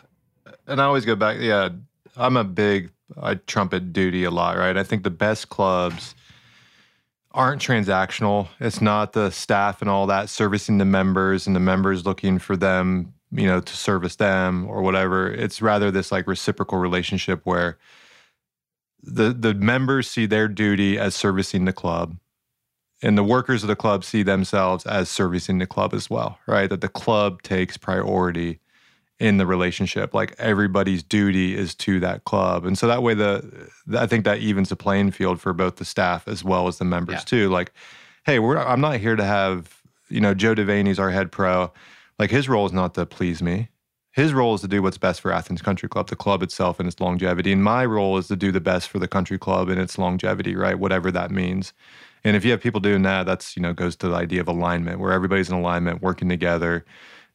and 0.68 0.80
I 0.80 0.84
always 0.84 1.04
go 1.04 1.16
back. 1.16 1.38
Yeah, 1.40 1.70
I'm 2.16 2.36
a 2.36 2.44
big 2.44 2.90
I 3.20 3.34
trumpet 3.34 3.92
duty 3.92 4.22
a 4.22 4.30
lot, 4.30 4.56
right? 4.56 4.76
I 4.76 4.84
think 4.84 5.02
the 5.02 5.10
best 5.10 5.48
clubs 5.48 6.14
aren't 7.32 7.60
transactional. 7.60 8.46
It's 8.60 8.80
not 8.80 9.12
the 9.12 9.30
staff 9.30 9.80
and 9.80 9.90
all 9.90 10.06
that 10.06 10.28
servicing 10.28 10.78
the 10.78 10.84
members 10.84 11.48
and 11.48 11.56
the 11.56 11.60
members 11.60 12.06
looking 12.06 12.38
for 12.38 12.56
them, 12.56 13.12
you 13.32 13.46
know, 13.46 13.60
to 13.60 13.76
service 13.76 14.16
them 14.16 14.68
or 14.68 14.82
whatever. 14.82 15.32
It's 15.32 15.60
rather 15.60 15.90
this 15.90 16.12
like 16.12 16.28
reciprocal 16.28 16.78
relationship 16.78 17.40
where 17.42 17.76
the 19.02 19.32
the 19.32 19.52
members 19.52 20.08
see 20.08 20.26
their 20.26 20.46
duty 20.46 20.96
as 20.96 21.16
servicing 21.16 21.64
the 21.64 21.72
club 21.72 22.16
and 23.02 23.18
the 23.18 23.24
workers 23.24 23.62
of 23.62 23.68
the 23.68 23.76
club 23.76 24.04
see 24.04 24.22
themselves 24.22 24.86
as 24.86 25.08
servicing 25.08 25.58
the 25.58 25.66
club 25.66 25.92
as 25.92 26.08
well, 26.08 26.38
right? 26.46 26.68
That 26.68 26.80
the 26.80 26.88
club 26.88 27.42
takes 27.42 27.76
priority 27.76 28.60
in 29.18 29.36
the 29.36 29.46
relationship. 29.46 30.14
Like 30.14 30.34
everybody's 30.38 31.02
duty 31.02 31.56
is 31.56 31.74
to 31.76 32.00
that 32.00 32.24
club. 32.24 32.64
And 32.64 32.76
so 32.76 32.86
that 32.86 33.02
way 33.02 33.14
the 33.14 33.68
I 33.96 34.06
think 34.06 34.24
that 34.24 34.38
evens 34.38 34.68
the 34.68 34.76
playing 34.76 35.10
field 35.12 35.40
for 35.40 35.52
both 35.52 35.76
the 35.76 35.84
staff 35.84 36.26
as 36.26 36.42
well 36.42 36.68
as 36.68 36.78
the 36.78 36.84
members 36.84 37.14
yeah. 37.14 37.20
too. 37.20 37.48
Like, 37.48 37.72
hey, 38.24 38.38
we're 38.38 38.58
I'm 38.58 38.80
not 38.80 38.96
here 38.96 39.16
to 39.16 39.24
have, 39.24 39.82
you 40.08 40.20
know, 40.20 40.34
Joe 40.34 40.54
Devaney's 40.54 40.98
our 40.98 41.10
head 41.10 41.30
pro. 41.30 41.72
Like 42.18 42.30
his 42.30 42.48
role 42.48 42.66
is 42.66 42.72
not 42.72 42.94
to 42.94 43.06
please 43.06 43.42
me. 43.42 43.68
His 44.12 44.34
role 44.34 44.54
is 44.54 44.60
to 44.60 44.68
do 44.68 44.82
what's 44.82 44.98
best 44.98 45.22
for 45.22 45.32
Athens 45.32 45.62
Country 45.62 45.88
Club, 45.88 46.08
the 46.08 46.16
club 46.16 46.42
itself 46.42 46.78
and 46.78 46.86
its 46.86 47.00
longevity. 47.00 47.50
And 47.50 47.64
my 47.64 47.86
role 47.86 48.18
is 48.18 48.28
to 48.28 48.36
do 48.36 48.52
the 48.52 48.60
best 48.60 48.88
for 48.88 48.98
the 48.98 49.08
country 49.08 49.38
club 49.38 49.70
and 49.70 49.80
its 49.80 49.96
longevity, 49.96 50.54
right? 50.54 50.78
Whatever 50.78 51.10
that 51.12 51.30
means. 51.30 51.72
And 52.24 52.36
if 52.36 52.44
you 52.44 52.50
have 52.52 52.60
people 52.60 52.80
doing 52.80 53.02
that, 53.02 53.24
that's 53.26 53.56
you 53.56 53.62
know 53.62 53.72
goes 53.72 53.96
to 53.96 54.08
the 54.08 54.14
idea 54.14 54.40
of 54.40 54.48
alignment, 54.48 55.00
where 55.00 55.12
everybody's 55.12 55.48
in 55.48 55.56
alignment, 55.56 56.02
working 56.02 56.28
together. 56.28 56.84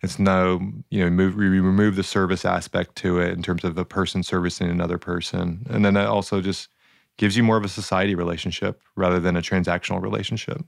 It's 0.02 0.20
no, 0.20 0.60
you 0.92 1.04
know, 1.04 1.10
move, 1.10 1.36
we 1.36 1.48
remove 1.48 1.96
the 1.96 2.04
service 2.04 2.46
aspect 2.46 2.96
to 2.98 3.20
it 3.20 3.32
in 3.32 3.42
terms 3.42 3.64
of 3.64 3.78
a 3.78 3.86
person 3.86 4.22
servicing 4.22 4.70
another 4.70 4.98
person, 4.98 5.66
and 5.70 5.84
then 5.84 5.96
that 5.96 6.08
also 6.08 6.40
just 6.40 6.70
gives 7.18 7.36
you 7.36 7.44
more 7.44 7.58
of 7.58 7.66
a 7.66 7.70
society 7.70 8.14
relationship 8.14 8.82
rather 8.96 9.20
than 9.20 9.36
a 9.36 9.42
transactional 9.42 10.02
relationship. 10.02 10.64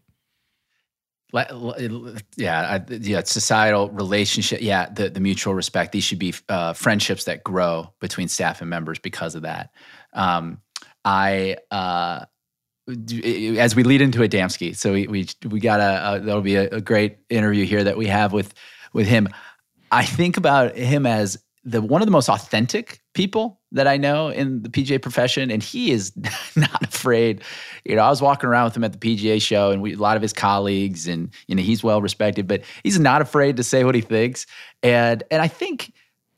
Yeah, 2.36 2.84
yeah, 2.90 3.22
societal 3.24 3.90
relationship. 3.92 4.62
Yeah, 4.62 4.90
the 4.90 5.10
the 5.10 5.20
mutual 5.20 5.54
respect. 5.54 5.92
These 5.92 6.04
should 6.04 6.18
be 6.18 6.34
uh, 6.50 6.74
friendships 6.74 7.26
that 7.26 7.44
grow 7.44 7.94
between 8.00 8.28
staff 8.28 8.62
and 8.62 8.70
members 8.70 8.98
because 8.98 9.36
of 9.36 9.44
that. 9.44 9.70
Um, 10.14 10.62
I 11.06 11.58
uh, 11.70 12.26
as 13.58 13.76
we 13.76 13.84
lead 13.84 14.02
into 14.02 14.20
Adamski. 14.20 14.76
So 14.76 14.94
we 14.94 15.08
we 15.08 15.28
we 15.46 15.60
got 15.60 15.80
a, 15.80 16.20
that'll 16.20 16.42
be 16.42 16.56
a, 16.56 16.70
a, 16.70 16.82
great 16.82 17.18
interview 17.30 17.66
here 17.66 17.84
that 17.84 17.98
we 17.98 18.08
have 18.08 18.34
with 18.34 18.54
with 18.94 19.08
him. 19.08 19.28
I 19.92 20.06
think 20.06 20.38
about 20.38 20.76
him 20.76 21.06
as 21.06 21.44
the 21.64 21.82
one 21.82 22.02
of 22.02 22.08
the 22.08 22.12
most 22.12 22.30
authentic 22.30 23.02
people 23.14 23.60
that 23.72 23.88
I 23.88 23.98
know 23.98 24.30
in 24.30 24.64
the 24.64 24.70
PGA 24.70 25.02
profession, 25.02 25.52
and 25.52 25.62
he 25.62 25.92
is 25.92 26.12
not 26.56 26.84
afraid. 26.84 27.44
You 27.86 27.96
know, 27.96 28.02
I 28.02 28.10
was 28.10 28.22
walking 28.22 28.50
around 28.50 28.66
with 28.66 28.78
him 28.78 28.84
at 28.84 29.00
the 29.00 29.00
PGA 29.00 29.42
show, 29.42 29.72
and 29.72 29.82
we, 29.82 29.94
a 29.94 29.98
lot 29.98 30.16
of 30.16 30.22
his 30.22 30.34
colleagues, 30.34 31.08
and 31.08 31.30
you 31.48 31.56
know, 31.56 31.62
he's 31.62 31.84
well 31.84 32.02
respected, 32.02 32.48
but 32.48 32.64
he's 32.84 33.00
not 33.00 33.22
afraid 33.22 33.58
to 33.58 33.64
say 33.64 33.84
what 33.84 33.96
he 33.96 34.02
thinks. 34.02 34.46
And 34.82 35.24
and 35.30 35.42
I 35.42 35.48
think 35.48 35.94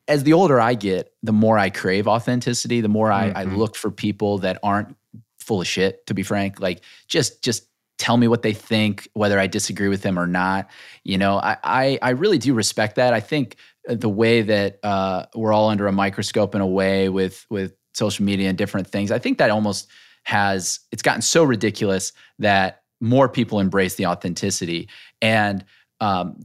as 0.07 0.23
the 0.23 0.33
older 0.33 0.59
I 0.59 0.73
get, 0.73 1.13
the 1.23 1.31
more 1.31 1.57
I 1.57 1.69
crave 1.69 2.07
authenticity, 2.07 2.81
the 2.81 2.89
more 2.89 3.11
I, 3.11 3.29
mm-hmm. 3.29 3.37
I 3.37 3.43
look 3.43 3.75
for 3.75 3.91
people 3.91 4.39
that 4.39 4.59
aren't 4.63 4.95
full 5.41 5.61
of 5.61 5.67
shit, 5.67 6.05
to 6.07 6.13
be 6.13 6.23
frank. 6.23 6.59
Like 6.59 6.81
just 7.07 7.43
just 7.43 7.67
tell 7.97 8.17
me 8.17 8.27
what 8.27 8.41
they 8.41 8.53
think, 8.53 9.07
whether 9.13 9.39
I 9.39 9.47
disagree 9.47 9.87
with 9.87 10.01
them 10.01 10.17
or 10.17 10.27
not. 10.27 10.69
You 11.03 11.17
know, 11.17 11.37
I 11.37 11.57
I, 11.63 11.99
I 12.01 12.09
really 12.11 12.37
do 12.37 12.53
respect 12.53 12.95
that. 12.95 13.13
I 13.13 13.19
think 13.19 13.57
the 13.85 14.09
way 14.09 14.41
that 14.41 14.79
uh, 14.83 15.25
we're 15.35 15.53
all 15.53 15.69
under 15.69 15.87
a 15.87 15.91
microscope 15.91 16.55
in 16.55 16.61
a 16.61 16.67
way 16.67 17.09
with 17.09 17.45
with 17.49 17.73
social 17.93 18.25
media 18.25 18.49
and 18.49 18.57
different 18.57 18.87
things, 18.87 19.11
I 19.11 19.19
think 19.19 19.37
that 19.37 19.49
almost 19.49 19.89
has 20.23 20.79
it's 20.91 21.01
gotten 21.01 21.21
so 21.21 21.43
ridiculous 21.43 22.13
that 22.39 22.83
more 22.99 23.27
people 23.27 23.59
embrace 23.59 23.95
the 23.95 24.05
authenticity 24.05 24.87
and 25.21 25.65
um, 25.99 26.35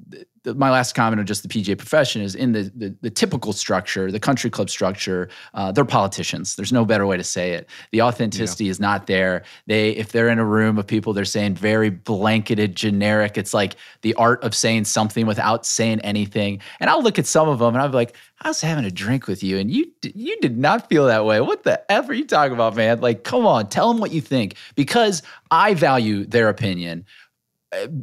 the, 0.46 0.54
my 0.54 0.70
last 0.70 0.94
comment 0.94 1.18
on 1.18 1.26
just 1.26 1.42
the 1.42 1.48
PGA 1.48 1.76
profession 1.76 2.22
is 2.22 2.36
in 2.36 2.52
the, 2.52 2.70
the, 2.74 2.94
the 3.02 3.10
typical 3.10 3.52
structure, 3.52 4.12
the 4.12 4.20
country 4.20 4.48
club 4.48 4.70
structure, 4.70 5.28
uh, 5.54 5.72
they're 5.72 5.84
politicians. 5.84 6.54
There's 6.54 6.72
no 6.72 6.84
better 6.84 7.04
way 7.04 7.16
to 7.16 7.24
say 7.24 7.52
it. 7.52 7.68
The 7.90 8.02
authenticity 8.02 8.66
yeah. 8.66 8.70
is 8.70 8.80
not 8.80 9.08
there. 9.08 9.42
They, 9.66 9.90
if 9.90 10.12
they're 10.12 10.28
in 10.28 10.38
a 10.38 10.44
room 10.44 10.78
of 10.78 10.86
people, 10.86 11.12
they're 11.12 11.24
saying 11.24 11.56
very 11.56 11.90
blanketed, 11.90 12.76
generic. 12.76 13.36
It's 13.36 13.52
like 13.52 13.74
the 14.02 14.14
art 14.14 14.42
of 14.44 14.54
saying 14.54 14.84
something 14.84 15.26
without 15.26 15.66
saying 15.66 16.00
anything. 16.00 16.60
And 16.78 16.88
I'll 16.88 17.02
look 17.02 17.18
at 17.18 17.26
some 17.26 17.48
of 17.48 17.58
them 17.58 17.74
and 17.74 17.82
I'm 17.82 17.90
like, 17.90 18.16
I 18.42 18.48
was 18.48 18.60
having 18.60 18.84
a 18.84 18.90
drink 18.90 19.26
with 19.26 19.42
you 19.42 19.58
and 19.58 19.70
you 19.70 19.90
you 20.02 20.38
did 20.40 20.58
not 20.58 20.88
feel 20.88 21.06
that 21.06 21.24
way. 21.24 21.40
What 21.40 21.64
the 21.64 21.90
F 21.90 22.08
are 22.08 22.14
you 22.14 22.26
talking 22.26 22.52
about, 22.52 22.76
man? 22.76 23.00
Like, 23.00 23.24
come 23.24 23.46
on, 23.46 23.68
tell 23.68 23.90
them 23.90 24.00
what 24.00 24.12
you 24.12 24.20
think 24.20 24.56
because 24.74 25.22
I 25.50 25.74
value 25.74 26.24
their 26.24 26.48
opinion 26.48 27.06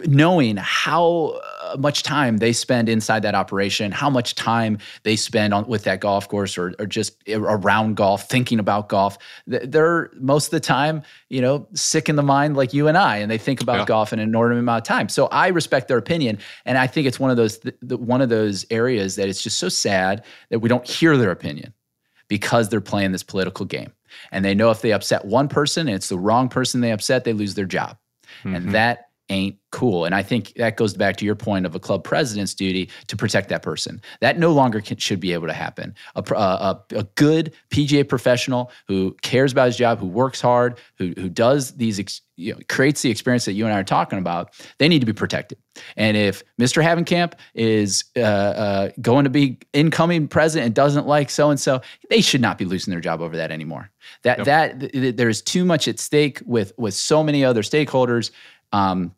knowing 0.08 0.58
how 0.58 1.40
uh, 1.62 1.78
much 1.78 2.04
time 2.04 2.38
they 2.38 2.52
spend 2.52 2.90
inside 2.90 3.22
that 3.22 3.34
operation, 3.34 3.92
how 3.92 4.10
much 4.10 4.36
time 4.36 4.78
they 5.04 5.16
spend 5.16 5.54
on 5.54 5.66
with 5.68 5.86
that 5.86 6.02
golf 6.02 6.28
course 6.28 6.58
or, 6.58 6.74
or 6.80 6.86
just 6.86 7.18
around 7.30 7.96
golf, 7.96 8.28
thinking 8.28 8.60
about 8.60 8.90
golf. 8.90 9.18
They're 9.48 10.12
most 10.16 10.48
of 10.48 10.52
the 10.52 10.60
time, 10.60 11.02
you 11.30 11.42
know, 11.42 11.68
sick 11.74 12.10
in 12.10 12.18
the 12.18 12.24
mind 12.24 12.58
like 12.58 12.74
you 12.74 12.88
and 12.90 12.98
I, 12.98 13.18
and 13.18 13.32
they 13.32 13.38
think 13.38 13.62
about 13.62 13.80
yeah. 13.80 13.86
golf 13.86 14.12
in 14.12 14.20
an 14.20 14.28
inordinate 14.28 14.62
amount 14.62 14.82
of 14.82 14.88
time. 14.88 15.08
So 15.08 15.28
I 15.28 15.48
respect 15.48 15.88
their 15.88 15.98
opinion, 15.98 16.40
and 16.66 16.78
I 16.78 16.86
think 16.86 17.08
it's 17.08 17.20
one 17.20 17.32
of 17.32 17.38
those 17.38 17.60
one 17.82 18.22
of 18.22 18.30
those 18.30 18.66
areas 18.70 19.16
that 19.16 19.30
it's 19.30 19.42
just 19.42 19.58
so 19.58 19.70
sad 19.70 20.26
that 20.50 20.60
we 20.60 20.68
don't 20.68 20.86
hear 20.86 21.16
their 21.16 21.32
opinion 21.32 21.74
because 22.28 22.68
they're 22.68 22.82
playing 22.82 23.14
this 23.14 23.24
political 23.24 23.66
game, 23.66 23.94
and 24.32 24.44
they 24.44 24.54
know 24.54 24.72
if 24.72 24.82
they 24.82 24.92
upset 24.92 25.24
one 25.24 25.48
person 25.48 25.88
and 25.88 25.96
it's 25.96 26.10
the 26.10 26.20
wrong 26.20 26.50
person 26.50 26.82
they 26.82 26.92
upset, 26.92 27.24
they 27.24 27.34
lose 27.34 27.56
their 27.56 27.66
job, 27.66 27.98
mm-hmm. 28.44 28.56
and 28.56 28.72
that 28.74 29.08
ain't 29.30 29.58
cool. 29.72 30.06
And 30.06 30.14
I 30.14 30.22
think 30.22 30.54
that 30.56 30.78
goes 30.78 30.94
back 30.94 31.18
to 31.18 31.26
your 31.26 31.36
point 31.36 31.66
of 31.66 31.74
a 31.74 31.80
club 31.80 32.04
president's 32.04 32.54
duty 32.54 32.90
to 33.08 33.18
protect 33.18 33.50
that 33.50 33.64
person. 33.64 34.02
That 34.22 34.38
no 34.38 34.52
longer 34.52 34.82
can, 34.82 34.98
should 34.98 35.20
be 35.20 35.34
able 35.34 35.48
to 35.48 35.54
happen. 35.54 35.96
A, 36.16 36.24
a, 36.34 36.84
a, 36.92 37.04
good 37.16 37.54
PGA 37.72 38.08
professional 38.08 38.72
who 38.88 39.16
cares 39.22 39.52
about 39.52 39.68
his 39.68 39.78
job, 39.78 40.00
who 40.00 40.08
works 40.08 40.40
hard, 40.42 40.80
who, 40.98 41.14
who 41.18 41.28
does 41.30 41.76
these, 41.76 42.00
ex, 42.00 42.22
you 42.36 42.54
know, 42.54 42.60
creates 42.70 43.02
the 43.02 43.10
experience 43.10 43.46
that 43.46 43.54
you 43.54 43.66
and 43.66 43.74
I 43.74 43.80
are 43.80 43.84
talking 43.84 44.20
about, 44.20 44.54
they 44.78 44.88
need 44.88 45.00
to 45.00 45.06
be 45.06 45.14
protected. 45.14 45.58
And 45.98 46.18
if 46.18 46.44
Mr. 46.60 46.84
Havenkamp 46.84 47.34
is 47.56 48.06
uh, 48.16 48.20
uh, 48.20 48.90
going 49.02 49.24
to 49.24 49.30
be 49.30 49.60
incoming 49.74 50.28
president 50.28 50.68
and 50.68 50.76
doesn't 50.76 51.08
like 51.08 51.30
so 51.30 51.50
and 51.50 51.60
so, 51.60 51.82
they 52.10 52.22
should 52.22 52.42
not 52.42 52.58
be 52.58 52.66
losing 52.66 52.92
their 52.92 53.02
job 53.02 53.22
over 53.22 53.36
that 53.38 53.52
anymore. 53.52 53.90
That 54.24 54.40
yep. 54.40 54.46
that 54.46 54.80
th- 54.80 54.92
th- 54.92 55.16
there 55.16 55.30
is 55.30 55.42
too 55.42 55.66
much 55.66 55.88
at 55.88 56.00
stake 56.00 56.42
with 56.46 56.74
with 56.78 56.94
so 56.94 57.24
many 57.24 57.46
other 57.46 57.62
stakeholders 57.62 58.32
um, 58.74 59.16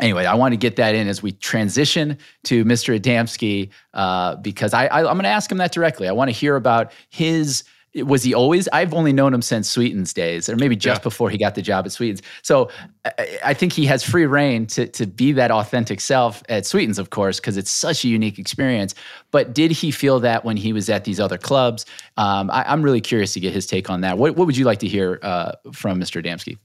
anyway, 0.00 0.26
I 0.26 0.34
want 0.34 0.52
to 0.52 0.56
get 0.56 0.76
that 0.76 0.94
in 0.94 1.08
as 1.08 1.22
we 1.22 1.32
transition 1.32 2.18
to 2.44 2.64
Mr. 2.64 2.98
Adamski 2.98 3.70
uh, 3.94 4.36
because 4.36 4.74
I, 4.74 4.86
I, 4.86 4.98
I'm 5.00 5.16
going 5.16 5.22
to 5.22 5.28
ask 5.28 5.50
him 5.50 5.58
that 5.58 5.72
directly. 5.72 6.08
I 6.08 6.12
want 6.12 6.28
to 6.28 6.36
hear 6.36 6.56
about 6.56 6.92
his 7.08 7.64
was 7.94 8.22
he 8.22 8.34
always 8.34 8.68
i've 8.68 8.92
only 8.92 9.14
known 9.14 9.32
him 9.32 9.40
since 9.40 9.68
sweetens 9.68 10.12
days 10.12 10.48
or 10.48 10.56
maybe 10.56 10.76
just 10.76 11.00
yeah. 11.00 11.02
before 11.02 11.30
he 11.30 11.38
got 11.38 11.54
the 11.54 11.62
job 11.62 11.86
at 11.86 11.90
sweetens 11.90 12.20
so 12.42 12.70
I, 13.06 13.38
I, 13.46 13.54
think 13.54 13.72
he 13.72 13.86
has 13.86 14.04
free 14.04 14.26
reign 14.26 14.66
to, 14.68 14.86
to 14.88 15.06
be 15.06 15.32
that 15.32 15.50
authentic 15.50 16.00
self 16.00 16.42
at 16.50 16.66
sweetens 16.66 16.98
of 16.98 17.08
course 17.08 17.40
because 17.40 17.56
it's 17.56 17.70
such 17.70 18.04
a 18.04 18.08
unique 18.08 18.38
experience 18.38 18.94
but 19.30 19.54
did 19.54 19.70
he 19.70 19.90
feel 19.90 20.20
that 20.20 20.44
when 20.44 20.58
he 20.58 20.74
was 20.74 20.90
at 20.90 21.04
these 21.04 21.18
other 21.18 21.38
clubs 21.38 21.86
um, 22.18 22.50
I, 22.50 22.70
am 22.70 22.82
really 22.82 23.00
curious 23.00 23.32
to 23.32 23.40
get 23.40 23.54
his 23.54 23.66
take 23.66 23.88
on 23.88 24.02
that 24.02 24.18
what, 24.18 24.36
what 24.36 24.46
would 24.46 24.56
you 24.56 24.66
like 24.66 24.80
to 24.80 24.88
hear 24.88 25.18
uh, 25.22 25.52
from 25.72 25.98
mr 25.98 26.22
adamski 26.22 26.58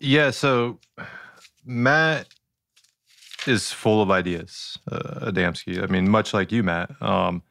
yeah 0.00 0.30
so 0.30 0.78
matt 1.66 2.28
is 3.46 3.72
full 3.72 4.00
of 4.00 4.10
ideas 4.10 4.78
uh, 4.90 5.30
adamski 5.30 5.82
i 5.82 5.86
mean 5.86 6.08
much 6.08 6.32
like 6.32 6.50
you 6.50 6.62
matt 6.62 6.90
um, 7.02 7.42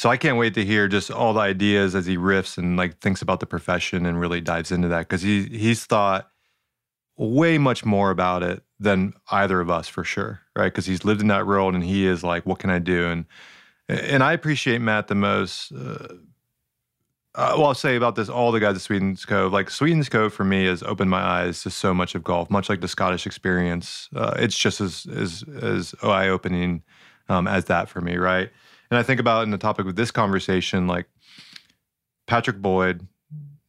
so 0.00 0.08
I 0.08 0.16
can't 0.16 0.38
wait 0.38 0.54
to 0.54 0.64
hear 0.64 0.88
just 0.88 1.10
all 1.10 1.34
the 1.34 1.40
ideas 1.40 1.94
as 1.94 2.06
he 2.06 2.16
riffs 2.16 2.56
and 2.56 2.74
like 2.74 3.00
thinks 3.00 3.20
about 3.20 3.40
the 3.40 3.44
profession 3.44 4.06
and 4.06 4.18
really 4.18 4.40
dives 4.40 4.72
into 4.72 4.88
that 4.88 5.00
because 5.00 5.20
he 5.20 5.42
he's 5.44 5.84
thought 5.84 6.30
way 7.18 7.58
much 7.58 7.84
more 7.84 8.10
about 8.10 8.42
it 8.42 8.62
than 8.78 9.12
either 9.30 9.60
of 9.60 9.68
us 9.68 9.88
for 9.88 10.02
sure, 10.02 10.40
right? 10.56 10.72
Because 10.72 10.86
he's 10.86 11.04
lived 11.04 11.20
in 11.20 11.28
that 11.28 11.46
world 11.46 11.74
and 11.74 11.84
he 11.84 12.06
is 12.06 12.24
like, 12.24 12.46
what 12.46 12.58
can 12.58 12.70
I 12.70 12.78
do? 12.78 13.08
And 13.08 13.26
and 13.90 14.22
I 14.22 14.32
appreciate 14.32 14.80
Matt 14.80 15.08
the 15.08 15.14
most. 15.14 15.70
Uh, 15.70 16.08
uh, 17.36 17.54
well, 17.56 17.66
I'll 17.66 17.74
say 17.74 17.94
about 17.94 18.16
this 18.16 18.28
all 18.28 18.50
the 18.50 18.58
guys 18.58 18.74
at 18.74 18.80
Sweetens 18.82 19.24
Cove. 19.24 19.52
Like 19.52 19.70
Sweetens 19.70 20.08
Cove 20.08 20.32
for 20.32 20.44
me 20.44 20.66
has 20.66 20.82
opened 20.82 21.10
my 21.10 21.20
eyes 21.20 21.62
to 21.62 21.70
so 21.70 21.94
much 21.94 22.14
of 22.14 22.24
golf, 22.24 22.50
much 22.50 22.68
like 22.68 22.80
the 22.80 22.88
Scottish 22.88 23.26
experience. 23.26 24.08
Uh, 24.14 24.34
it's 24.36 24.58
just 24.58 24.80
as 24.80 25.06
as 25.06 25.44
as 25.62 25.94
eye 26.02 26.28
opening 26.28 26.82
um, 27.28 27.46
as 27.46 27.66
that 27.66 27.88
for 27.88 28.00
me, 28.00 28.16
right? 28.16 28.50
And 28.90 28.98
I 28.98 29.04
think 29.04 29.20
about 29.20 29.44
in 29.44 29.50
the 29.50 29.58
topic 29.58 29.86
of 29.86 29.94
this 29.94 30.10
conversation, 30.10 30.88
like 30.88 31.06
Patrick 32.26 32.60
Boyd, 32.60 33.06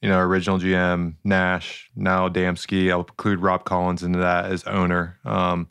you 0.02 0.10
know, 0.10 0.18
original 0.20 0.58
GM, 0.58 1.14
Nash, 1.24 1.92
now 1.96 2.28
Damski. 2.30 2.90
I'll 2.90 3.02
include 3.02 3.40
Rob 3.40 3.64
Collins 3.66 4.02
into 4.02 4.18
that 4.20 4.46
as 4.46 4.64
owner. 4.64 5.20
Um, 5.24 5.70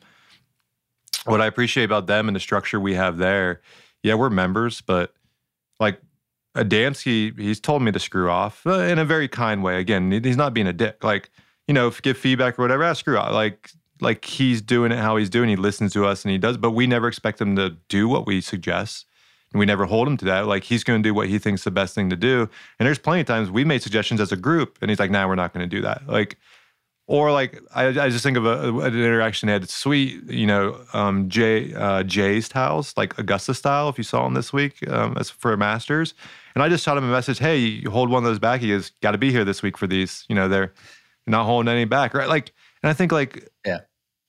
what 1.25 1.41
I 1.41 1.45
appreciate 1.45 1.83
about 1.83 2.07
them 2.07 2.29
and 2.29 2.35
the 2.35 2.39
structure 2.39 2.79
we 2.79 2.93
have 2.93 3.17
there, 3.17 3.61
yeah, 4.01 4.13
we're 4.13 4.29
members, 4.29 4.79
but 4.79 5.13
like 5.79 6.01
Adamski, 6.55 7.37
he's 7.39 7.59
told 7.59 7.81
me 7.81 7.91
to 7.91 7.99
screw 7.99 8.29
off 8.29 8.65
uh, 8.65 8.79
in 8.79 8.99
a 8.99 9.05
very 9.05 9.27
kind 9.27 9.63
way. 9.63 9.79
Again, 9.79 10.11
he's 10.11 10.37
not 10.37 10.53
being 10.53 10.67
a 10.67 10.73
dick. 10.73 11.03
Like, 11.03 11.29
you 11.67 11.73
know, 11.73 11.89
give 11.89 12.17
feedback 12.17 12.59
or 12.59 12.63
whatever, 12.63 12.83
I 12.83 12.93
screw 12.93 13.17
off. 13.17 13.31
Like, 13.31 13.71
like 14.01 14.25
he's 14.25 14.61
doing 14.61 14.91
it 14.91 14.97
how 14.97 15.15
he's 15.15 15.29
doing. 15.29 15.49
He 15.49 15.55
listens 15.55 15.93
to 15.93 16.05
us 16.05 16.25
and 16.25 16.31
he 16.31 16.37
does, 16.37 16.57
but 16.57 16.71
we 16.71 16.87
never 16.87 17.07
expect 17.07 17.39
him 17.39 17.55
to 17.55 17.77
do 17.87 18.07
what 18.07 18.25
we 18.25 18.41
suggest 18.41 19.05
and 19.51 19.59
we 19.59 19.65
never 19.65 19.85
hold 19.85 20.07
him 20.07 20.17
to 20.17 20.25
that. 20.25 20.47
Like 20.47 20.63
he's 20.63 20.83
going 20.83 21.01
to 21.01 21.07
do 21.07 21.13
what 21.13 21.27
he 21.27 21.39
thinks 21.39 21.63
the 21.63 21.71
best 21.71 21.93
thing 21.95 22.09
to 22.09 22.15
do. 22.15 22.49
And 22.79 22.87
there's 22.87 22.99
plenty 22.99 23.21
of 23.21 23.27
times 23.27 23.51
we 23.51 23.63
made 23.63 23.81
suggestions 23.81 24.21
as 24.21 24.31
a 24.31 24.37
group, 24.37 24.77
and 24.81 24.89
he's 24.89 24.99
like, 24.99 25.11
"Nah, 25.11 25.27
we're 25.27 25.35
not 25.35 25.53
going 25.53 25.67
to 25.67 25.75
do 25.75 25.81
that." 25.81 26.07
Like, 26.07 26.37
or 27.07 27.31
like 27.31 27.59
I, 27.75 27.87
I 27.87 28.09
just 28.09 28.23
think 28.23 28.37
of 28.37 28.45
a, 28.45 28.69
an 28.79 28.95
interaction 28.95 29.49
at 29.49 29.69
sweet, 29.69 30.23
you 30.29 30.47
know, 30.47 30.79
um, 30.93 31.29
Jay 31.29 31.73
uh, 31.73 32.03
Jay's 32.03 32.51
house, 32.51 32.93
like 32.95 33.17
Augusta 33.17 33.53
style. 33.53 33.89
If 33.89 33.97
you 33.97 34.03
saw 34.03 34.25
him 34.25 34.33
this 34.33 34.53
week 34.53 34.87
um, 34.89 35.17
as 35.17 35.29
for 35.29 35.55
Masters, 35.57 36.13
and 36.55 36.63
I 36.63 36.69
just 36.69 36.83
shot 36.83 36.97
him 36.97 37.03
a 37.03 37.11
message, 37.11 37.39
"Hey, 37.39 37.57
you 37.57 37.89
hold 37.89 38.09
one 38.09 38.23
of 38.23 38.29
those 38.29 38.39
back. 38.39 38.61
He 38.61 38.69
has 38.71 38.91
got 39.01 39.11
to 39.11 39.17
be 39.17 39.31
here 39.31 39.45
this 39.45 39.61
week 39.61 39.77
for 39.77 39.87
these. 39.87 40.25
You 40.29 40.35
know, 40.35 40.47
they're 40.47 40.73
not 41.27 41.45
holding 41.45 41.71
any 41.71 41.85
back, 41.85 42.13
right? 42.13 42.27
Like." 42.27 42.53
And 42.83 42.89
I 42.89 42.93
think 42.93 43.11
like 43.11 43.47
yeah 43.63 43.81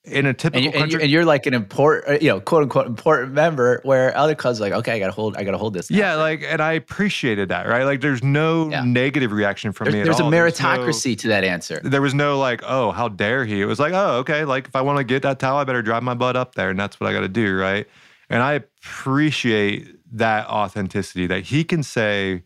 in 0.05 0.27
a 0.27 0.35
typical 0.35 0.67
and, 0.67 0.75
you, 0.75 0.83
and, 0.83 1.03
and, 1.03 1.11
you're 1.11 1.25
like 1.25 1.47
an 1.47 1.55
important, 1.55 2.09
uh, 2.09 2.19
you 2.21 2.29
know, 2.29 2.41
quote 2.41 2.65
unquote 2.65 2.87
important 2.87 3.33
member, 3.33 3.81
where 3.85 4.17
other 4.17 4.35
clubs 4.35 4.61
are 4.61 4.65
like, 4.65 4.73
okay, 4.73 4.93
I 4.93 4.99
gotta 4.99 5.13
hold, 5.13 5.37
I 5.37 5.45
gotta 5.45 5.59
hold 5.59 5.75
this. 5.75 5.91
Now. 5.91 5.99
Yeah, 5.99 6.15
like, 6.17 6.43
and 6.43 6.61
I 6.61 6.73
appreciated 6.73 7.49
that, 7.51 7.69
right? 7.69 7.85
Like, 7.85 8.01
there's 8.01 8.23
no 8.23 8.69
yeah. 8.69 8.83
negative 8.85 9.31
reaction 9.31 9.73
from 9.73 9.87
there's, 9.87 9.95
me. 9.95 10.03
there's 10.03 10.21
all. 10.21 10.29
a 10.29 10.37
meritocracy 10.37 11.11
no, 11.11 11.15
to 11.17 11.29
that 11.29 11.45
answer. 11.45 11.81
There 11.85 12.03
was 12.03 12.15
no 12.15 12.39
like, 12.39 12.63
oh, 12.65 12.91
how 12.91 13.09
dare 13.09 13.45
he? 13.45 13.61
It 13.61 13.67
was 13.67 13.79
like, 13.79 13.93
oh, 13.93 14.17
okay, 14.19 14.45
like 14.45 14.67
if 14.67 14.75
I 14.75 14.81
want 14.81 14.99
to 14.99 15.05
get 15.05 15.23
that 15.23 15.39
towel, 15.39 15.59
I 15.59 15.65
better 15.65 15.83
drive 15.83 16.03
my 16.03 16.15
butt 16.15 16.35
up 16.35 16.57
there, 16.57 16.71
and 16.71 16.79
that's 16.79 16.99
what 16.99 17.09
I 17.09 17.13
got 17.13 17.21
to 17.21 17.29
do, 17.29 17.57
right? 17.57 17.87
And 18.29 18.43
I 18.43 18.55
appreciate 18.55 19.95
that 20.13 20.47
authenticity 20.47 21.27
that 21.27 21.45
he 21.45 21.65
can 21.65 21.83
say. 21.83 22.45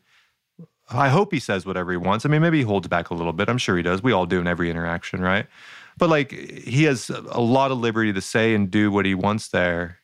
I 0.88 1.08
hope 1.08 1.32
he 1.32 1.40
says 1.40 1.66
whatever 1.66 1.90
he 1.90 1.96
wants. 1.96 2.24
I 2.24 2.28
mean, 2.28 2.40
maybe 2.42 2.58
he 2.58 2.62
holds 2.62 2.86
back 2.86 3.10
a 3.10 3.14
little 3.14 3.32
bit. 3.32 3.48
I'm 3.48 3.58
sure 3.58 3.76
he 3.76 3.82
does. 3.82 4.04
We 4.04 4.12
all 4.12 4.24
do 4.24 4.40
in 4.40 4.46
every 4.46 4.70
interaction, 4.70 5.20
right? 5.20 5.46
but 5.98 6.08
like 6.08 6.32
he 6.32 6.84
has 6.84 7.10
a 7.10 7.40
lot 7.40 7.70
of 7.70 7.78
liberty 7.78 8.12
to 8.12 8.20
say 8.20 8.54
and 8.54 8.70
do 8.70 8.90
what 8.90 9.06
he 9.06 9.14
wants 9.14 9.48
there 9.48 9.98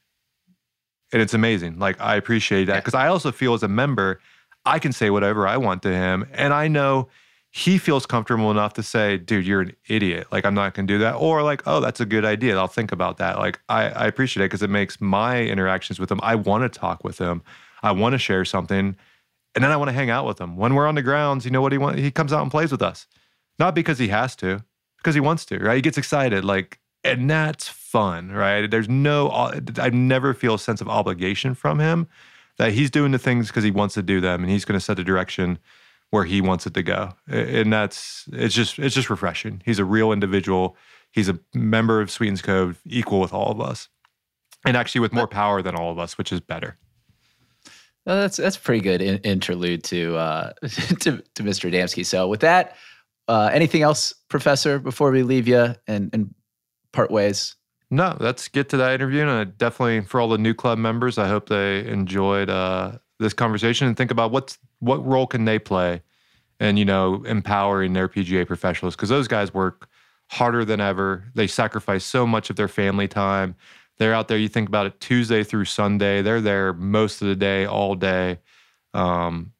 and 1.13 1.21
it's 1.21 1.35
amazing 1.35 1.79
like 1.79 2.01
i 2.01 2.17
appreciate 2.17 2.65
that 2.67 2.77
because 2.77 2.95
i 2.95 3.07
also 3.07 3.31
feel 3.31 3.55
as 3.55 3.63
a 3.63 3.69
member 3.69 4.21
i 4.65 4.79
can 4.79 4.93
say 4.93 5.11
whatever 5.11 5.47
i 5.47 5.57
want 5.57 5.83
to 5.83 5.91
him 5.91 6.27
and 6.33 6.53
i 6.53 6.69
know 6.69 7.09
he 7.55 7.79
feels 7.79 8.07
comfortable 8.07 8.51
enough 8.51 8.73
to 8.75 8.83
say 8.83 9.19
dude 9.19 9.47
you're 9.47 9.61
an 9.61 9.73
idiot. 9.89 10.27
Like 10.33 10.45
i'm 10.45 10.55
not 10.55 10.75
going 10.75 10.87
to 10.87 10.95
do 10.95 10.99
that. 10.99 11.15
Or 11.15 11.43
like 11.43 11.63
oh 11.67 11.81
that's 11.81 12.01
a 12.01 12.07
good 12.07 12.25
idea. 12.25 12.57
I'll 12.57 12.67
think 12.67 12.93
about 12.93 13.19
that. 13.19 13.39
Like 13.39 13.61
i, 13.69 13.89
I 13.89 14.07
appreciate 14.07 14.45
it 14.45 14.49
because 14.49 14.63
it 14.63 14.71
makes 14.71 15.01
my 15.01 15.43
interactions 15.43 16.01
with 16.01 16.11
him 16.11 16.21
i 16.23 16.35
want 16.35 16.71
to 16.71 16.79
talk 16.79 17.05
with 17.05 17.19
him. 17.19 17.43
I 17.83 17.93
want 17.93 18.15
to 18.15 18.19
share 18.19 18.45
something. 18.45 18.97
And 19.55 19.65
then 19.65 19.71
i 19.71 19.77
want 19.77 19.89
to 19.89 19.95
hang 19.95 20.11
out 20.11 20.27
with 20.27 20.41
him. 20.41 20.57
When 20.57 20.75
we're 20.75 20.87
on 20.87 20.95
the 20.95 21.03
grounds 21.03 21.45
you 21.45 21.51
know 21.51 21.63
what 21.63 21.73
he 21.73 21.79
wants 21.79 22.01
he 22.01 22.11
comes 22.11 22.33
out 22.33 22.43
and 22.43 22.51
plays 22.51 22.73
with 22.73 22.83
us. 22.83 23.07
Not 23.59 23.75
because 23.75 23.99
he 23.99 24.09
has 24.09 24.35
to 24.37 24.65
because 25.03 25.15
he 25.15 25.21
wants 25.21 25.45
to, 25.47 25.59
right? 25.59 25.77
He 25.77 25.83
gets 25.83 25.99
excited, 25.99 26.45
like, 26.45 26.79
and 27.03 27.29
that's 27.29 27.67
fun, 27.67 28.31
right? 28.31 28.71
There's 28.71 28.89
no, 28.89 29.29
uh, 29.29 29.61
I 29.79 29.91
never 29.91 30.33
feel 30.33 30.55
a 30.55 30.59
sense 30.59 30.81
of 30.81 30.89
obligation 30.89 31.55
from 31.55 31.81
him 31.81 32.07
that 32.59 32.73
he's 32.73 32.91
doing 32.91 33.11
the 33.11 33.19
things 33.19 33.49
because 33.49 33.65
he 33.65 33.73
wants 33.73 33.95
to 33.95 34.03
do 34.03 34.21
them, 34.21 34.43
and 34.43 34.51
he's 34.51 34.65
going 34.65 34.79
to 34.79 34.85
set 34.85 34.97
the 34.97 35.05
direction 35.05 35.59
where 36.13 36.25
he 36.25 36.43
wants 36.43 36.67
it 36.67 36.75
to 36.75 36.83
go, 36.83 37.15
and 37.27 37.73
that's 37.73 38.29
it's 38.33 38.55
just 38.55 38.79
it's 38.79 38.95
just 38.95 39.09
refreshing. 39.09 39.63
He's 39.65 39.79
a 39.79 39.85
real 39.85 40.13
individual. 40.13 40.77
He's 41.11 41.31
a 41.31 41.39
member 41.55 42.03
of 42.03 42.11
Sweetens 42.11 42.43
Cove, 42.43 42.81
equal 42.85 43.19
with 43.19 43.33
all 43.33 43.51
of 43.51 43.61
us, 43.63 43.89
and 44.67 44.77
actually 44.77 45.01
with 45.01 45.15
more 45.15 45.27
power 45.27 45.63
than 45.63 45.75
all 45.75 45.91
of 45.91 45.99
us, 45.99 46.19
which 46.19 46.31
is 46.31 46.41
better. 46.41 46.77
Well, 48.05 48.21
that's 48.21 48.37
that's 48.37 48.59
pretty 48.59 48.83
good 48.83 49.01
in, 49.01 49.19
interlude 49.19 49.85
to 49.85 50.17
uh, 50.17 50.53
to 50.63 51.23
to 51.35 51.43
Mr. 51.43 51.73
Adamski. 51.73 52.05
So 52.05 52.29
with 52.29 52.41
that, 52.41 52.77
uh, 53.27 53.49
anything 53.51 53.81
else, 53.81 54.13
Professor, 54.29 54.79
before 54.79 55.11
we 55.13 55.23
leave 55.23 55.49
you 55.49 55.75
and, 55.87 56.11
and 56.13 56.35
part 56.93 57.11
ways? 57.11 57.57
No, 57.91 58.19
let's 58.21 58.49
get 58.49 58.69
to 58.71 58.77
that 58.77 58.93
interview. 58.93 59.23
And 59.23 59.31
I 59.31 59.45
definitely, 59.45 60.03
for 60.03 60.21
all 60.21 60.29
the 60.29 60.37
NewClub 60.37 60.77
members, 60.77 61.17
I 61.17 61.29
hope 61.29 61.49
they 61.49 61.87
enjoyed 61.87 62.51
uh, 62.51 62.99
this 63.19 63.33
conversation 63.33 63.87
and 63.87 63.97
think 63.97 64.11
about 64.11 64.31
what's 64.31 64.59
what 64.83 65.05
role 65.07 65.27
can 65.27 65.45
they 65.45 65.59
play, 65.59 66.03
and 66.61 66.79
you 66.79 66.85
know, 66.85 67.23
empowering 67.25 67.93
their 67.93 68.09
PGA 68.09 68.47
professionals 68.47 68.97
because 68.97 69.09
those 69.09 69.29
guys 69.29 69.55
work 69.55 69.89
harder 70.29 70.65
than 70.65 70.81
ever. 70.81 71.25
They 71.35 71.47
sacrifice 71.47 72.05
so 72.05 72.27
much 72.27 72.51
of 72.51 72.57
their 72.57 72.69
family 72.69 73.09
time. 73.09 73.55
They're 73.99 74.15
out 74.15 74.29
there. 74.29 74.39
You 74.39 74.49
think 74.49 74.69
about 74.69 74.87
it, 74.87 74.99
Tuesday 75.01 75.45
through 75.45 75.67
Sunday. 75.67 76.23
They're 76.23 76.41
there 76.41 76.73
most 76.73 77.23
of 77.23 77.29
the 77.29 77.37
day, 77.37 77.67
all 77.67 77.95
day. 77.95 78.39
Um, 78.95 79.53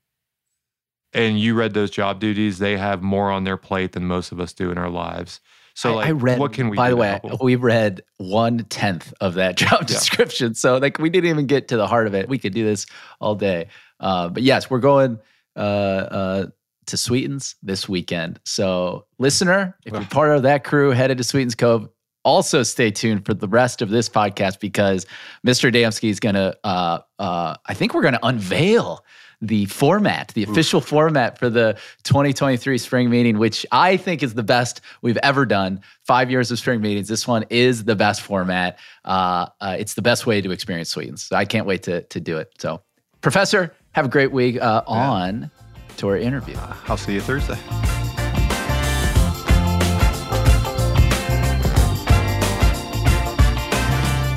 and 1.13 1.39
you 1.39 1.55
read 1.55 1.75
those 1.75 1.91
job 1.91 2.21
duties, 2.21 2.59
they 2.59 2.77
have 2.77 3.03
more 3.03 3.31
on 3.31 3.45
their 3.45 3.57
plate 3.57 3.93
than 3.93 4.07
most 4.07 4.33
of 4.33 4.41
us 4.41 4.53
do 4.53 4.71
in 4.71 4.79
our 4.79 4.89
lives. 4.89 5.41
So, 5.75 5.97
like, 5.97 6.09
I 6.09 6.11
read, 6.11 6.39
what 6.39 6.53
can 6.53 6.69
we? 6.69 6.77
By 6.77 6.91
the 6.91 6.97
way, 6.97 7.21
we 7.41 7.57
read 7.57 8.03
one 8.19 8.65
tenth 8.65 9.13
of 9.21 9.35
that 9.35 9.57
job 9.59 9.87
description, 9.87 10.49
yeah. 10.49 10.57
so 10.57 10.77
like 10.79 10.99
we 10.99 11.09
didn't 11.09 11.31
even 11.31 11.47
get 11.47 11.69
to 11.69 11.77
the 11.77 11.87
heart 11.87 12.07
of 12.07 12.15
it. 12.15 12.29
We 12.29 12.39
could 12.39 12.53
do 12.53 12.65
this 12.65 12.87
all 13.21 13.35
day, 13.35 13.69
uh, 14.03 14.29
but 14.29 14.43
yes, 14.43 14.69
we're 14.69 14.81
going 14.81 15.19
uh, 15.57 15.59
uh, 15.59 16.47
to 16.87 16.97
Sweetens 16.97 17.57
this 17.63 17.89
weekend. 17.89 18.41
So, 18.45 19.07
listener, 19.19 19.77
if 19.87 19.93
you're 19.93 20.05
part 20.05 20.37
of 20.37 20.43
that 20.43 20.65
crew 20.65 20.91
headed 20.91 21.19
to 21.19 21.25
Sweetens 21.25 21.55
Cove, 21.55 21.89
also 22.25 22.63
stay 22.63 22.91
tuned 22.91 23.27
for 23.27 23.35
the 23.35 23.49
rest 23.49 23.83
of 23.83 23.91
this 23.91 24.09
podcast 24.09 24.61
because 24.61 25.07
Mr. 25.47 25.73
Damski 25.73 26.11
is 26.11 26.21
going 26.21 26.35
to. 26.35 26.57
Uh, 26.65 26.99
uh, 27.19 27.57
I 27.67 27.75
think 27.75 27.95
we're 27.95 28.03
going 28.03 28.15
to 28.15 28.27
unveil 28.27 29.05
the 29.43 29.67
format, 29.67 30.29
the 30.35 30.45
official 30.45 30.81
format 30.81 31.37
for 31.37 31.51
the 31.51 31.77
2023 32.05 32.79
spring 32.79 33.11
meeting, 33.11 33.39
which 33.39 33.67
I 33.73 33.97
think 33.97 34.23
is 34.23 34.35
the 34.35 34.45
best 34.45 34.81
we've 35.03 35.19
ever 35.19 35.45
done. 35.45 35.81
Five 36.05 36.31
years 36.31 36.53
of 36.53 36.61
spring 36.61 36.81
meetings. 36.81 37.09
This 37.09 37.27
one 37.27 37.45
is 37.51 37.85
the 37.85 37.97
best 37.97 38.23
format. 38.23 38.79
Uh, 39.05 39.47
uh, 39.61 39.77
it's 39.79 39.95
the 39.95 40.03
best 40.03 40.27
way 40.27 40.41
to 40.41 40.53
experience 40.53 40.91
Sweetens. 40.91 41.25
So 41.25 41.35
I 41.35 41.45
can't 41.45 41.67
wait 41.67 41.83
to, 41.85 42.03
to 42.03 42.21
do 42.21 42.39
it. 42.39 42.53
So, 42.59 42.83
Professor, 43.21 43.75
have 43.93 44.07
a 44.07 44.09
great 44.09 44.33
week 44.33 44.61
uh, 44.61 44.83
on 44.87 45.43
yeah. 45.43 45.97
to 45.97 46.09
our 46.09 46.17
interview. 46.17 46.57
Uh, 46.57 46.75
I'll 46.89 46.97
see 46.97 47.15
you 47.15 47.21
Thursday. 47.21 47.59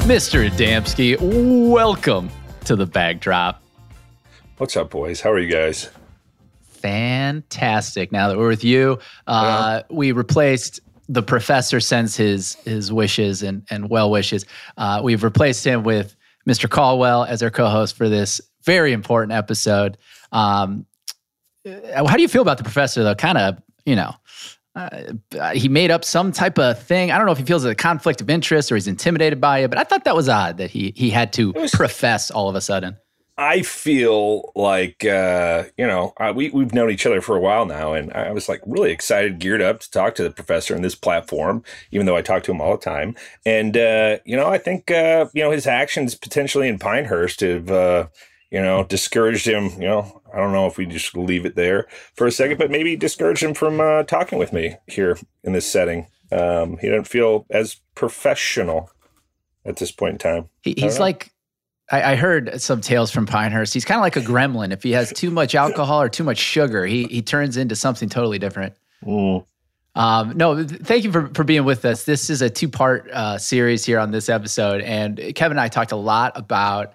Mr. 0.05 0.47
Adamski, 0.47 1.17
welcome 1.19 2.29
to 2.65 2.75
the 2.75 2.85
bag 2.85 3.19
drop. 3.19 3.63
What's 4.57 4.77
up, 4.77 4.91
boys? 4.91 5.19
How 5.19 5.31
are 5.31 5.39
you 5.39 5.51
guys? 5.51 5.89
Fantastic. 6.67 8.11
Now 8.11 8.27
that 8.27 8.37
we're 8.37 8.47
with 8.47 8.63
you, 8.63 8.99
uh, 9.25 9.81
yeah. 9.81 9.95
we 9.95 10.11
replaced 10.11 10.79
the 11.07 11.23
professor 11.23 11.79
sends 11.79 12.15
his 12.15 12.55
his 12.65 12.91
wishes 12.91 13.41
and 13.41 13.65
and 13.69 13.89
well 13.89 14.11
wishes. 14.11 14.45
Uh, 14.77 15.01
we've 15.03 15.23
replaced 15.23 15.65
him 15.65 15.83
with 15.83 16.15
Mr. 16.47 16.69
Caldwell 16.69 17.23
as 17.23 17.41
our 17.41 17.49
co-host 17.49 17.95
for 17.95 18.07
this 18.07 18.39
very 18.65 18.93
important 18.93 19.31
episode. 19.31 19.97
Um, 20.31 20.85
uh, 21.65 22.07
how 22.07 22.15
do 22.15 22.21
you 22.21 22.27
feel 22.27 22.41
about 22.41 22.57
the 22.57 22.63
professor 22.63 23.03
though? 23.03 23.15
Kind 23.15 23.37
of, 23.37 23.61
you 23.85 23.95
know, 23.95 24.13
uh, 24.75 25.51
he 25.53 25.69
made 25.69 25.89
up 25.89 26.03
some 26.03 26.31
type 26.31 26.59
of 26.59 26.81
thing. 26.81 27.11
I 27.11 27.17
don't 27.17 27.25
know 27.25 27.31
if 27.31 27.37
he 27.37 27.45
feels 27.45 27.63
a 27.63 27.73
conflict 27.73 28.19
of 28.21 28.29
interest 28.29 28.71
or 28.71 28.75
he's 28.75 28.87
intimidated 28.87 29.39
by 29.39 29.59
it, 29.59 29.69
but 29.69 29.79
I 29.79 29.83
thought 29.83 30.03
that 30.03 30.15
was 30.15 30.27
odd 30.27 30.57
that 30.57 30.69
he 30.69 30.93
he 30.95 31.09
had 31.09 31.31
to 31.33 31.51
was, 31.53 31.71
profess 31.71 32.29
all 32.29 32.49
of 32.49 32.55
a 32.55 32.61
sudden. 32.61 32.97
I 33.37 33.61
feel 33.63 34.51
like 34.55 35.05
uh, 35.05 35.65
you 35.77 35.87
know 35.87 36.13
uh, 36.19 36.33
we 36.35 36.49
we've 36.49 36.73
known 36.73 36.91
each 36.91 37.05
other 37.05 37.21
for 37.21 37.37
a 37.37 37.39
while 37.39 37.65
now, 37.65 37.93
and 37.93 38.11
I 38.13 38.31
was 38.31 38.49
like 38.49 38.61
really 38.65 38.91
excited, 38.91 39.39
geared 39.39 39.61
up 39.61 39.79
to 39.79 39.91
talk 39.91 40.15
to 40.15 40.23
the 40.23 40.31
professor 40.31 40.75
in 40.75 40.81
this 40.81 40.95
platform, 40.95 41.63
even 41.91 42.05
though 42.05 42.17
I 42.17 42.21
talk 42.21 42.43
to 42.43 42.51
him 42.51 42.59
all 42.59 42.77
the 42.77 42.83
time. 42.83 43.15
And 43.45 43.77
uh, 43.77 44.17
you 44.25 44.35
know, 44.35 44.47
I 44.47 44.57
think 44.57 44.91
uh, 44.91 45.27
you 45.33 45.41
know 45.41 45.51
his 45.51 45.67
actions 45.67 46.15
potentially 46.15 46.67
in 46.67 46.79
Pinehurst 46.79 47.39
have 47.39 47.71
uh, 47.71 48.07
you 48.51 48.61
know 48.61 48.83
discouraged 48.83 49.47
him. 49.47 49.69
You 49.81 49.87
know, 49.87 50.21
I 50.33 50.37
don't 50.37 50.53
know 50.53 50.67
if 50.67 50.77
we 50.77 50.85
just 50.85 51.15
leave 51.15 51.45
it 51.45 51.55
there 51.55 51.87
for 52.13 52.27
a 52.27 52.31
second, 52.31 52.57
but 52.57 52.71
maybe 52.71 52.95
discouraged 52.95 53.43
him 53.43 53.53
from 53.53 53.79
uh, 53.79 54.03
talking 54.03 54.39
with 54.39 54.53
me 54.53 54.75
here 54.87 55.17
in 55.43 55.53
this 55.53 55.69
setting. 55.69 56.07
Um, 56.31 56.77
he 56.77 56.87
didn't 56.87 57.07
feel 57.07 57.45
as 57.49 57.81
professional 57.93 58.89
at 59.65 59.77
this 59.77 59.91
point 59.91 60.13
in 60.13 60.17
time. 60.17 60.49
He, 60.61 60.73
he's 60.77 60.99
like 60.99 61.31
I, 61.91 62.13
I, 62.13 62.15
heard 62.15 62.59
some 62.59 62.81
tales 62.81 63.11
from 63.11 63.25
Pinehurst. 63.25 63.73
He's 63.73 63.85
kind 63.85 63.97
of 63.97 64.01
like 64.01 64.15
a 64.15 64.21
gremlin. 64.21 64.71
If 64.71 64.83
he 64.83 64.91
has 64.91 65.13
too 65.13 65.29
much 65.29 65.53
alcohol 65.53 66.01
or 66.01 66.09
too 66.09 66.23
much 66.23 66.37
sugar, 66.37 66.85
he 66.85 67.05
he 67.05 67.21
turns 67.21 67.57
into 67.57 67.75
something 67.75 68.09
totally 68.09 68.39
different. 68.39 68.73
Mm. 69.03 69.45
Um, 69.95 70.35
no, 70.35 70.65
thank 70.65 71.05
you 71.05 71.11
for, 71.11 71.29
for 71.33 71.45
being 71.45 71.63
with 71.63 71.85
us. 71.85 72.03
This 72.03 72.29
is 72.29 72.41
a 72.41 72.49
two 72.49 72.67
part 72.67 73.09
uh, 73.11 73.37
series 73.37 73.85
here 73.85 73.99
on 73.99 74.11
this 74.11 74.29
episode, 74.29 74.81
and 74.81 75.17
Kevin 75.35 75.53
and 75.53 75.61
I 75.61 75.67
talked 75.67 75.91
a 75.91 75.97
lot 75.97 76.33
about 76.35 76.93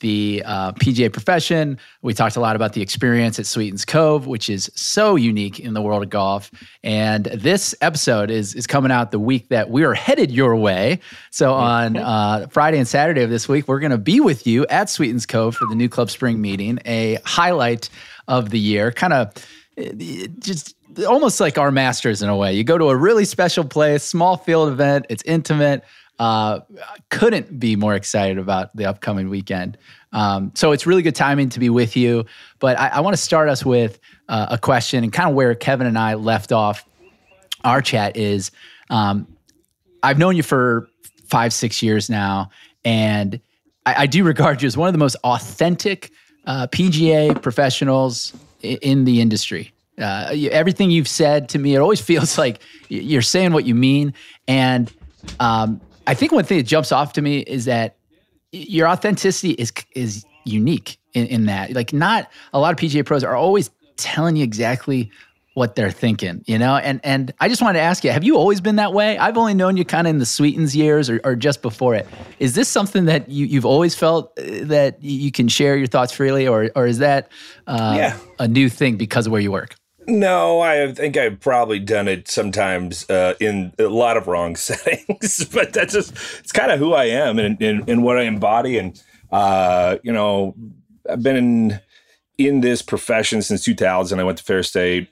the 0.00 0.42
uh, 0.44 0.72
PGA 0.72 1.12
profession. 1.12 1.78
We 2.02 2.12
talked 2.14 2.36
a 2.36 2.40
lot 2.40 2.56
about 2.56 2.72
the 2.72 2.82
experience 2.82 3.38
at 3.38 3.46
Sweetens 3.46 3.84
Cove, 3.84 4.26
which 4.26 4.50
is 4.50 4.70
so 4.74 5.16
unique 5.16 5.60
in 5.60 5.74
the 5.74 5.82
world 5.82 6.02
of 6.02 6.10
golf. 6.10 6.50
And 6.82 7.24
this 7.26 7.74
episode 7.80 8.30
is 8.30 8.54
is 8.54 8.66
coming 8.66 8.90
out 8.90 9.10
the 9.10 9.18
week 9.18 9.48
that 9.48 9.70
we 9.70 9.84
are 9.84 9.94
headed 9.94 10.30
your 10.30 10.56
way. 10.56 11.00
So 11.30 11.54
on 11.54 11.96
uh, 11.96 12.48
Friday 12.50 12.78
and 12.78 12.88
Saturday 12.88 13.22
of 13.22 13.30
this 13.30 13.48
week, 13.48 13.68
we're 13.68 13.80
going 13.80 13.92
to 13.92 13.98
be 13.98 14.20
with 14.20 14.46
you 14.46 14.66
at 14.66 14.90
Sweetens 14.90 15.26
Cove 15.26 15.56
for 15.56 15.66
the 15.66 15.74
NewClub 15.74 16.10
spring 16.10 16.40
meeting, 16.40 16.78
a 16.84 17.18
highlight 17.24 17.88
of 18.28 18.50
the 18.50 18.58
year, 18.58 18.92
kind 18.92 19.12
of 19.12 19.32
just 20.38 20.74
almost 21.06 21.40
like 21.40 21.58
our 21.58 21.70
masters 21.70 22.22
in 22.22 22.28
a 22.28 22.36
way. 22.36 22.52
You 22.52 22.64
go 22.64 22.78
to 22.78 22.90
a 22.90 22.96
really 22.96 23.24
special 23.24 23.64
place, 23.64 24.02
small 24.02 24.36
field 24.36 24.68
event, 24.70 25.06
it's 25.08 25.22
intimate. 25.24 25.84
Uh, 26.20 26.60
couldn't 27.08 27.58
be 27.58 27.76
more 27.76 27.94
excited 27.94 28.36
about 28.36 28.76
the 28.76 28.84
upcoming 28.84 29.30
weekend. 29.30 29.78
Um, 30.12 30.52
so 30.54 30.72
it's 30.72 30.86
really 30.86 31.00
good 31.00 31.14
timing 31.14 31.48
to 31.48 31.58
be 31.58 31.70
with 31.70 31.96
you. 31.96 32.26
But 32.58 32.78
I, 32.78 32.88
I 32.88 33.00
want 33.00 33.16
to 33.16 33.22
start 33.22 33.48
us 33.48 33.64
with 33.64 33.98
uh, 34.28 34.48
a 34.50 34.58
question 34.58 35.02
and 35.02 35.10
kind 35.10 35.30
of 35.30 35.34
where 35.34 35.54
Kevin 35.54 35.86
and 35.86 35.98
I 35.98 36.14
left 36.14 36.52
off 36.52 36.84
our 37.64 37.80
chat 37.80 38.18
is 38.18 38.50
um, 38.90 39.26
I've 40.02 40.18
known 40.18 40.36
you 40.36 40.42
for 40.42 40.90
five, 41.28 41.54
six 41.54 41.82
years 41.82 42.10
now, 42.10 42.50
and 42.84 43.40
I, 43.86 44.02
I 44.02 44.06
do 44.06 44.22
regard 44.22 44.60
you 44.60 44.66
as 44.66 44.76
one 44.76 44.88
of 44.88 44.92
the 44.92 44.98
most 44.98 45.16
authentic 45.24 46.12
uh, 46.44 46.66
PGA 46.66 47.40
professionals 47.40 48.34
in, 48.60 48.76
in 48.82 49.04
the 49.04 49.22
industry. 49.22 49.72
Uh, 49.98 50.34
everything 50.50 50.90
you've 50.90 51.08
said 51.08 51.48
to 51.50 51.58
me, 51.58 51.74
it 51.74 51.78
always 51.78 52.00
feels 52.10 52.36
like 52.36 52.60
you're 52.88 53.22
saying 53.22 53.54
what 53.54 53.64
you 53.64 53.74
mean. 53.74 54.12
And 54.46 54.92
um, 55.38 55.80
I 56.10 56.14
think 56.14 56.32
one 56.32 56.42
thing 56.42 56.58
that 56.58 56.64
jumps 56.64 56.90
off 56.90 57.12
to 57.12 57.22
me 57.22 57.38
is 57.38 57.66
that 57.66 57.94
your 58.50 58.88
authenticity 58.88 59.52
is 59.52 59.72
is 59.94 60.26
unique 60.44 60.98
in, 61.12 61.28
in 61.28 61.46
that. 61.46 61.72
Like, 61.72 61.92
not 61.92 62.28
a 62.52 62.58
lot 62.58 62.72
of 62.72 62.80
PGA 62.80 63.06
pros 63.06 63.22
are 63.22 63.36
always 63.36 63.70
telling 63.96 64.34
you 64.34 64.42
exactly 64.42 65.08
what 65.54 65.76
they're 65.76 65.92
thinking, 65.92 66.42
you 66.48 66.58
know? 66.58 66.74
And 66.74 66.98
and 67.04 67.32
I 67.38 67.48
just 67.48 67.62
wanted 67.62 67.78
to 67.78 67.84
ask 67.84 68.02
you, 68.02 68.10
have 68.10 68.24
you 68.24 68.36
always 68.36 68.60
been 68.60 68.74
that 68.74 68.92
way? 68.92 69.18
I've 69.18 69.38
only 69.38 69.54
known 69.54 69.76
you 69.76 69.84
kind 69.84 70.08
of 70.08 70.10
in 70.10 70.18
the 70.18 70.26
Sweetens 70.26 70.74
years 70.74 71.08
or, 71.08 71.20
or 71.22 71.36
just 71.36 71.62
before 71.62 71.94
it. 71.94 72.08
Is 72.40 72.56
this 72.56 72.68
something 72.68 73.04
that 73.04 73.28
you, 73.28 73.46
you've 73.46 73.66
always 73.66 73.94
felt 73.94 74.36
uh, 74.36 74.64
that 74.64 75.00
you 75.00 75.30
can 75.30 75.46
share 75.46 75.76
your 75.76 75.86
thoughts 75.86 76.12
freely 76.12 76.48
or, 76.48 76.72
or 76.74 76.88
is 76.88 76.98
that 76.98 77.30
uh, 77.68 77.94
yeah. 77.96 78.18
a 78.40 78.48
new 78.48 78.68
thing 78.68 78.96
because 78.96 79.26
of 79.26 79.32
where 79.32 79.40
you 79.40 79.52
work? 79.52 79.76
No, 80.10 80.60
I 80.60 80.92
think 80.92 81.16
I've 81.16 81.40
probably 81.40 81.78
done 81.78 82.08
it 82.08 82.28
sometimes 82.28 83.08
uh, 83.08 83.34
in 83.40 83.72
a 83.78 83.84
lot 83.84 84.16
of 84.16 84.26
wrong 84.26 84.56
settings, 84.56 85.44
but 85.44 85.72
that's 85.72 85.94
just 85.94 86.12
it's 86.40 86.52
kind 86.52 86.72
of 86.72 86.78
who 86.80 86.94
I 86.94 87.04
am 87.04 87.38
and, 87.38 87.60
and, 87.62 87.88
and 87.88 88.02
what 88.02 88.18
I 88.18 88.22
embody. 88.22 88.76
And 88.78 89.00
uh, 89.30 89.98
you 90.02 90.12
know, 90.12 90.56
I've 91.08 91.22
been 91.22 91.36
in 91.36 91.80
in 92.38 92.60
this 92.60 92.82
profession 92.82 93.42
since 93.42 93.62
2000. 93.64 94.18
I 94.18 94.24
went 94.24 94.38
to 94.38 94.44
Ferris 94.44 94.68
State, 94.68 95.08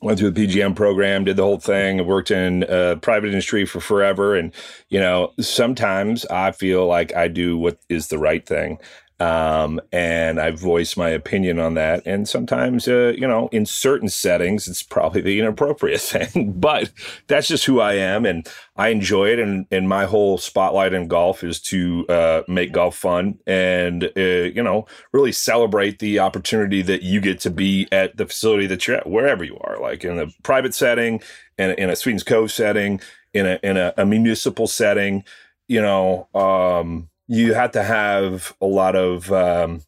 went 0.00 0.18
through 0.20 0.30
the 0.30 0.46
PGM 0.46 0.76
program, 0.76 1.24
did 1.24 1.36
the 1.36 1.42
whole 1.42 1.58
thing. 1.58 1.98
I 1.98 2.04
worked 2.04 2.30
in 2.30 2.64
uh, 2.64 2.96
private 3.02 3.28
industry 3.28 3.66
for 3.66 3.80
forever, 3.80 4.36
and 4.36 4.52
you 4.90 5.00
know, 5.00 5.32
sometimes 5.40 6.24
I 6.26 6.52
feel 6.52 6.86
like 6.86 7.14
I 7.16 7.26
do 7.28 7.58
what 7.58 7.78
is 7.88 8.08
the 8.08 8.18
right 8.18 8.46
thing. 8.46 8.78
Um, 9.20 9.80
and 9.92 10.40
I 10.40 10.50
voice 10.50 10.96
my 10.96 11.10
opinion 11.10 11.58
on 11.58 11.74
that. 11.74 12.02
And 12.06 12.26
sometimes, 12.26 12.88
uh, 12.88 13.12
you 13.16 13.28
know, 13.28 13.48
in 13.52 13.66
certain 13.66 14.08
settings, 14.08 14.66
it's 14.66 14.82
probably 14.82 15.20
the 15.20 15.38
inappropriate 15.38 16.00
thing, 16.00 16.54
but 16.56 16.90
that's 17.26 17.46
just 17.46 17.66
who 17.66 17.80
I 17.80 17.94
am. 17.94 18.24
And 18.24 18.48
I 18.76 18.88
enjoy 18.88 19.28
it. 19.28 19.38
And, 19.38 19.66
and 19.70 19.88
my 19.88 20.06
whole 20.06 20.38
spotlight 20.38 20.94
in 20.94 21.06
golf 21.06 21.44
is 21.44 21.60
to 21.62 22.06
uh, 22.08 22.42
make 22.48 22.72
golf 22.72 22.96
fun 22.96 23.38
and, 23.46 24.04
uh, 24.16 24.20
you 24.20 24.62
know, 24.62 24.86
really 25.12 25.32
celebrate 25.32 25.98
the 25.98 26.18
opportunity 26.18 26.80
that 26.82 27.02
you 27.02 27.20
get 27.20 27.40
to 27.40 27.50
be 27.50 27.86
at 27.92 28.16
the 28.16 28.24
facility 28.24 28.66
that 28.68 28.88
you're 28.88 28.96
at, 28.96 29.06
wherever 29.06 29.44
you 29.44 29.58
are, 29.60 29.78
like 29.78 30.02
in 30.02 30.18
a 30.18 30.28
private 30.42 30.74
setting, 30.74 31.20
in 31.58 31.70
in 31.72 31.90
a 31.90 31.96
Sweetens 31.96 32.22
Cove 32.22 32.50
setting, 32.50 33.00
in 33.34 33.46
a, 33.46 33.60
in 33.62 33.76
a, 33.76 33.92
a 33.98 34.06
municipal 34.06 34.66
setting, 34.66 35.24
you 35.68 35.80
know, 35.80 36.26
um, 36.34 37.09
you 37.30 37.54
had 37.54 37.72
to 37.74 37.82
have 37.84 38.52
a 38.60 38.66
lot 38.66 38.96
of 38.96 39.32
um, 39.32 39.82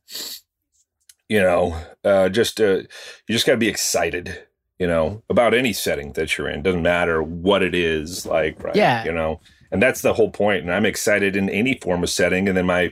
you 1.28 1.40
know 1.40 1.76
uh, 2.05 2.28
just 2.28 2.61
uh, 2.61 2.76
you 2.76 2.86
just 3.28 3.47
got 3.47 3.53
to 3.53 3.59
be 3.59 3.68
excited 3.68 4.45
you 4.78 4.86
know 4.86 5.22
about 5.28 5.53
any 5.53 5.72
setting 5.72 6.12
that 6.12 6.38
you're 6.38 6.49
in. 6.49 6.62
Doesn't 6.62 6.82
matter 6.82 7.22
what 7.22 7.62
it 7.62 7.74
is 7.74 8.24
like 8.24 8.62
right? 8.62 8.76
Yeah. 8.76 9.05
You 9.05 9.12
know 9.12 9.40
and 9.72 9.82
that's 9.82 10.03
the 10.03 10.12
whole 10.12 10.30
point 10.30 10.62
and 10.62 10.72
i'm 10.72 10.84
excited 10.84 11.34
in 11.34 11.49
any 11.49 11.78
form 11.78 12.03
of 12.03 12.11
setting 12.11 12.47
and 12.47 12.57
then 12.57 12.66
my, 12.66 12.90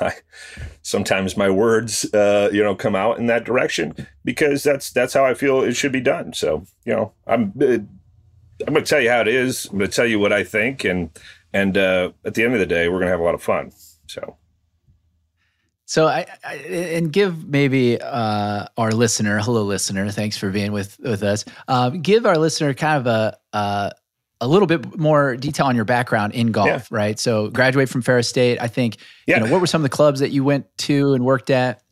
my 0.00 0.12
sometimes 0.82 1.36
my 1.36 1.48
words 1.48 2.12
uh, 2.12 2.50
you 2.52 2.62
know 2.62 2.74
come 2.74 2.96
out 2.96 3.18
in 3.18 3.26
that 3.26 3.44
direction 3.44 3.94
because 4.24 4.62
that's 4.62 4.90
that's 4.90 5.14
how 5.14 5.24
i 5.24 5.32
feel 5.32 5.62
it 5.62 5.74
should 5.74 5.92
be 5.92 6.00
done. 6.00 6.34
So 6.34 6.66
you 6.84 6.92
know 6.92 7.12
i'm 7.26 7.54
uh, 7.60 7.78
i'm 8.66 8.74
going 8.74 8.84
to 8.84 8.90
tell 8.90 9.00
you 9.00 9.08
how 9.08 9.20
it 9.20 9.28
is. 9.28 9.66
I'm 9.66 9.78
going 9.78 9.90
to 9.90 9.96
tell 9.96 10.06
you 10.06 10.18
what 10.18 10.32
i 10.32 10.44
think 10.44 10.84
and 10.84 11.10
and 11.52 11.76
uh, 11.76 12.12
at 12.24 12.34
the 12.34 12.44
end 12.44 12.54
of 12.54 12.60
the 12.60 12.66
day, 12.66 12.88
we're 12.88 12.98
going 12.98 13.06
to 13.06 13.12
have 13.12 13.20
a 13.20 13.24
lot 13.24 13.34
of 13.34 13.42
fun. 13.42 13.72
So. 14.06 14.36
So 15.86 16.06
I, 16.06 16.26
I, 16.44 16.54
and 16.56 17.10
give 17.10 17.48
maybe 17.48 17.98
uh, 17.98 18.66
our 18.76 18.90
listener, 18.90 19.38
hello 19.38 19.62
listener, 19.62 20.10
thanks 20.10 20.36
for 20.36 20.50
being 20.50 20.70
with 20.70 20.98
with 21.00 21.22
us. 21.22 21.46
Um, 21.66 22.02
give 22.02 22.26
our 22.26 22.36
listener 22.36 22.74
kind 22.74 22.98
of 22.98 23.06
a 23.06 23.38
uh, 23.56 23.90
a 24.40 24.46
little 24.46 24.66
bit 24.66 24.98
more 24.98 25.34
detail 25.36 25.64
on 25.64 25.74
your 25.74 25.86
background 25.86 26.34
in 26.34 26.52
golf, 26.52 26.68
yeah. 26.68 26.80
right? 26.90 27.18
So 27.18 27.48
graduate 27.48 27.88
from 27.88 28.02
Ferris 28.02 28.28
State. 28.28 28.60
I 28.60 28.68
think. 28.68 28.98
Yeah. 29.26 29.38
You 29.38 29.46
know, 29.46 29.52
what 29.52 29.62
were 29.62 29.66
some 29.66 29.80
of 29.80 29.90
the 29.90 29.96
clubs 29.96 30.20
that 30.20 30.30
you 30.30 30.44
went 30.44 30.66
to 30.78 31.14
and 31.14 31.24
worked 31.24 31.48
at? 31.48 31.82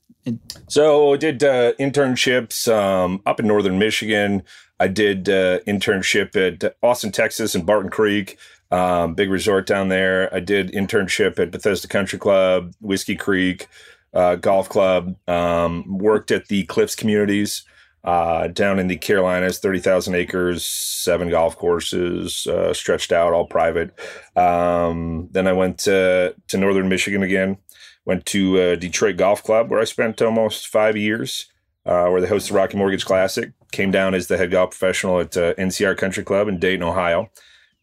so 0.69 1.15
I 1.15 1.17
did 1.17 1.45
uh, 1.45 1.73
internships 1.75 2.67
um, 2.73 3.23
up 3.27 3.41
in 3.41 3.47
northern 3.47 3.79
Michigan. 3.79 4.43
I 4.79 4.89
did 4.89 5.29
uh, 5.29 5.61
internship 5.61 6.37
at 6.37 6.77
Austin, 6.83 7.13
Texas, 7.13 7.55
and 7.55 7.65
Barton 7.65 7.91
Creek 7.91 8.37
um, 8.71 9.15
big 9.15 9.31
resort 9.31 9.67
down 9.67 9.89
there. 9.89 10.33
I 10.35 10.41
did 10.41 10.73
internship 10.73 11.39
at 11.39 11.51
Bethesda 11.51 11.89
Country 11.89 12.19
Club, 12.19 12.73
Whiskey 12.81 13.17
Creek 13.17 13.69
uh, 14.13 14.37
Golf 14.37 14.69
Club. 14.69 15.17
Um, 15.29 15.99
worked 15.99 16.31
at 16.31 16.49
the 16.49 16.65
Cliffs 16.65 16.95
Communities 16.95 17.63
uh, 18.05 18.49
down 18.49 18.79
in 18.79 18.89
the 18.89 18.97
Carolinas, 18.97 19.59
thirty 19.59 19.79
thousand 19.79 20.15
acres, 20.15 20.65
seven 20.65 21.31
golf 21.31 21.57
courses, 21.57 22.47
uh, 22.47 22.73
stretched 22.73 23.13
out, 23.13 23.33
all 23.33 23.47
private. 23.47 23.93
Um, 24.35 25.29
then 25.31 25.47
I 25.47 25.53
went 25.53 25.79
to 25.81 26.35
to 26.49 26.57
Northern 26.57 26.89
Michigan 26.89 27.23
again. 27.23 27.59
Went 28.05 28.25
to 28.27 28.61
uh, 28.61 28.77
Detroit 28.77 29.17
Golf 29.17 29.43
Club, 29.43 29.71
where 29.71 29.81
I 29.81 29.85
spent 29.85 30.23
almost 30.23 30.69
five 30.69 30.97
years. 30.97 31.47
Uh, 31.85 32.09
where 32.09 32.21
they 32.21 32.27
host 32.27 32.49
the 32.49 32.55
Rocket 32.55 32.77
Mortgage 32.77 33.05
Classic. 33.05 33.53
Came 33.71 33.93
down 33.93 34.13
as 34.13 34.27
the 34.27 34.37
head 34.37 34.51
golf 34.51 34.71
professional 34.71 35.21
at 35.21 35.37
uh, 35.37 35.55
NCR 35.55 35.97
Country 35.97 36.25
Club 36.25 36.49
in 36.49 36.59
Dayton, 36.59 36.83
Ohio 36.83 37.31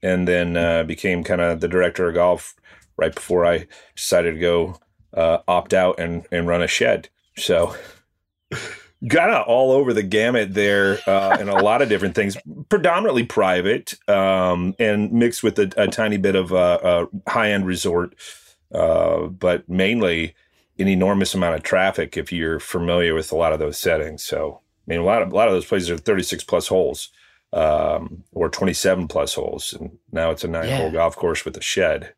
and 0.04 0.28
then 0.28 0.58
uh, 0.58 0.84
became 0.84 1.24
kind 1.24 1.42
of 1.42 1.62
the 1.62 1.68
director 1.68 2.08
of 2.08 2.16
golf 2.16 2.54
right 2.98 3.16
before 3.16 3.46
I 3.46 3.66
decided 3.96 4.34
to 4.34 4.40
go 4.40 4.80
uh, 5.14 5.40
opt 5.48 5.74
out 5.74 6.00
and, 6.00 6.28
and 6.32 6.48
run 6.48 6.62
a 6.62 6.68
shed. 6.68 7.10
So 7.38 7.76
kind 8.52 9.32
of 9.32 9.48
all 9.48 9.72
over 9.72 9.94
the 9.94 10.04
gamut 10.04 10.54
there 10.54 11.00
uh, 11.08 11.38
and 11.40 11.50
a 11.50 11.64
lot 11.64 11.82
of 11.82 11.90
different 11.90 12.16
things, 12.16 12.38
predominantly 12.70 13.24
private 13.24 13.94
um, 14.10 14.76
and 14.78 15.12
mixed 15.12 15.42
with 15.42 15.58
a, 15.58 15.72
a 15.78 15.88
tiny 15.88 16.18
bit 16.18 16.36
of 16.36 16.52
a, 16.52 17.08
a 17.26 17.32
high 17.32 17.52
end 17.52 17.66
resort, 17.66 18.14
uh, 18.74 19.28
but 19.28 19.68
mainly 19.68 20.36
an 20.80 20.88
enormous 20.88 21.34
amount 21.34 21.56
of 21.56 21.64
traffic 21.64 22.18
if 22.18 22.32
you're 22.32 22.60
familiar 22.60 23.14
with 23.14 23.32
a 23.32 23.36
lot 23.36 23.54
of 23.54 23.60
those 23.60 23.78
settings. 23.78 24.24
So, 24.24 24.60
I 24.88 24.92
mean, 24.92 25.00
a 25.00 25.04
lot 25.04 25.22
of 25.22 25.32
a 25.32 25.36
lot 25.36 25.48
of 25.48 25.54
those 25.54 25.66
places 25.66 25.90
are 25.90 25.98
36 25.98 26.44
plus 26.44 26.68
holes 26.68 27.10
um, 27.54 28.24
or 28.32 28.50
27 28.50 29.08
plus 29.08 29.36
holes, 29.36 29.74
and 29.74 29.98
now 30.12 30.32
it's 30.32 30.44
a 30.44 30.48
nine 30.48 30.68
yeah. 30.68 30.78
hole 30.78 30.92
golf 30.92 31.16
course 31.16 31.46
with 31.46 31.56
a 31.56 31.62
shed. 31.62 32.14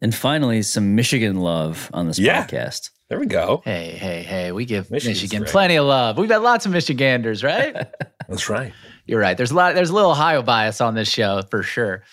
And 0.00 0.14
finally, 0.14 0.62
some 0.62 0.94
Michigan 0.94 1.36
love 1.40 1.90
on 1.92 2.06
this 2.06 2.18
yeah. 2.18 2.46
podcast. 2.46 2.90
There 3.08 3.18
we 3.18 3.26
go. 3.26 3.62
Hey, 3.64 3.90
hey, 3.90 4.22
hey. 4.22 4.52
We 4.52 4.64
give 4.64 4.90
Michigan's 4.90 5.22
Michigan 5.22 5.42
right. 5.42 5.50
plenty 5.50 5.76
of 5.76 5.86
love. 5.86 6.18
We've 6.18 6.30
had 6.30 6.42
lots 6.42 6.66
of 6.66 6.72
Michiganders, 6.72 7.42
right? 7.42 7.74
That's 8.28 8.48
right. 8.48 8.72
You're 9.06 9.20
right. 9.20 9.36
There's 9.36 9.50
a 9.50 9.54
lot, 9.54 9.74
there's 9.74 9.90
a 9.90 9.94
little 9.94 10.12
Ohio 10.12 10.42
bias 10.42 10.80
on 10.80 10.94
this 10.94 11.08
show 11.08 11.42
for 11.50 11.62
sure. 11.62 12.04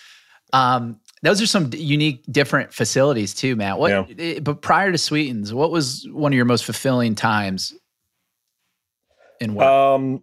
Um, 0.52 0.98
those 1.22 1.40
are 1.42 1.46
some 1.46 1.70
unique, 1.74 2.24
different 2.30 2.72
facilities 2.72 3.34
too, 3.34 3.56
Matt. 3.56 3.78
What, 3.78 3.90
yeah. 3.90 4.04
Eh, 4.18 4.40
but 4.40 4.62
prior 4.62 4.90
to 4.90 4.98
Sweetens, 4.98 5.52
what 5.52 5.70
was 5.70 6.06
one 6.10 6.32
of 6.32 6.36
your 6.36 6.44
most 6.46 6.64
fulfilling 6.64 7.14
times 7.14 7.74
in 9.40 9.54
work? 9.54 9.66
Um, 9.66 10.22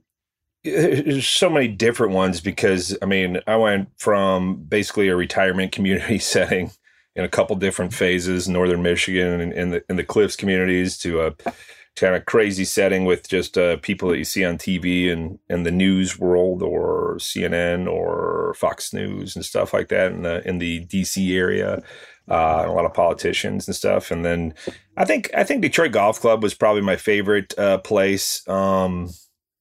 there's 0.64 1.28
so 1.28 1.50
many 1.50 1.68
different 1.68 2.14
ones 2.14 2.40
because 2.40 2.98
I 3.02 3.06
mean, 3.06 3.40
I 3.48 3.56
went 3.58 3.90
from 3.98 4.64
basically 4.64 5.10
a 5.10 5.16
retirement 5.16 5.72
community 5.72 6.20
setting 6.20 6.72
in 7.16 7.24
a 7.24 7.30
couple 7.30 7.56
different 7.56 7.94
phases, 7.94 8.48
northern 8.48 8.82
Michigan 8.82 9.42
and 9.42 9.54
in 9.54 9.70
the 9.72 9.84
in 9.90 9.98
the 9.98 10.04
Cliffs 10.04 10.36
communities 10.36 10.98
to 11.00 11.22
a 11.22 11.34
kind 11.96 12.16
of 12.16 12.26
crazy 12.26 12.66
setting 12.66 13.06
with 13.06 13.30
just 13.30 13.58
uh, 13.58 13.78
people 13.78 14.10
that 14.10 14.18
you 14.18 14.24
see 14.24 14.44
on 14.44 14.58
TV 14.58 15.12
and 15.12 15.38
in 15.50 15.64
the 15.64 15.72
news 15.72 16.18
world 16.18 16.64
or 16.64 17.18
CNN 17.20 17.88
or 17.88 18.56
Fox 18.56 18.94
News 18.94 19.36
and 19.36 19.46
stuff 19.46 19.74
like 19.74 19.90
that 19.90 20.12
in 20.12 20.24
the 20.24 20.48
in 20.48 20.60
the 20.60 20.86
DC 20.86 21.36
area. 21.36 21.84
Uh, 22.30 22.64
a 22.66 22.72
lot 22.72 22.86
of 22.86 22.94
politicians 22.94 23.68
and 23.68 23.76
stuff, 23.76 24.10
and 24.10 24.24
then 24.24 24.54
I 24.96 25.04
think 25.04 25.30
I 25.36 25.44
think 25.44 25.62
Detroit 25.62 25.92
Golf 25.92 26.22
Club 26.22 26.42
was 26.42 26.54
probably 26.54 26.82
my 26.82 26.96
favorite 26.96 27.54
uh, 27.60 27.80
place. 27.80 28.48
Um, 28.48 29.10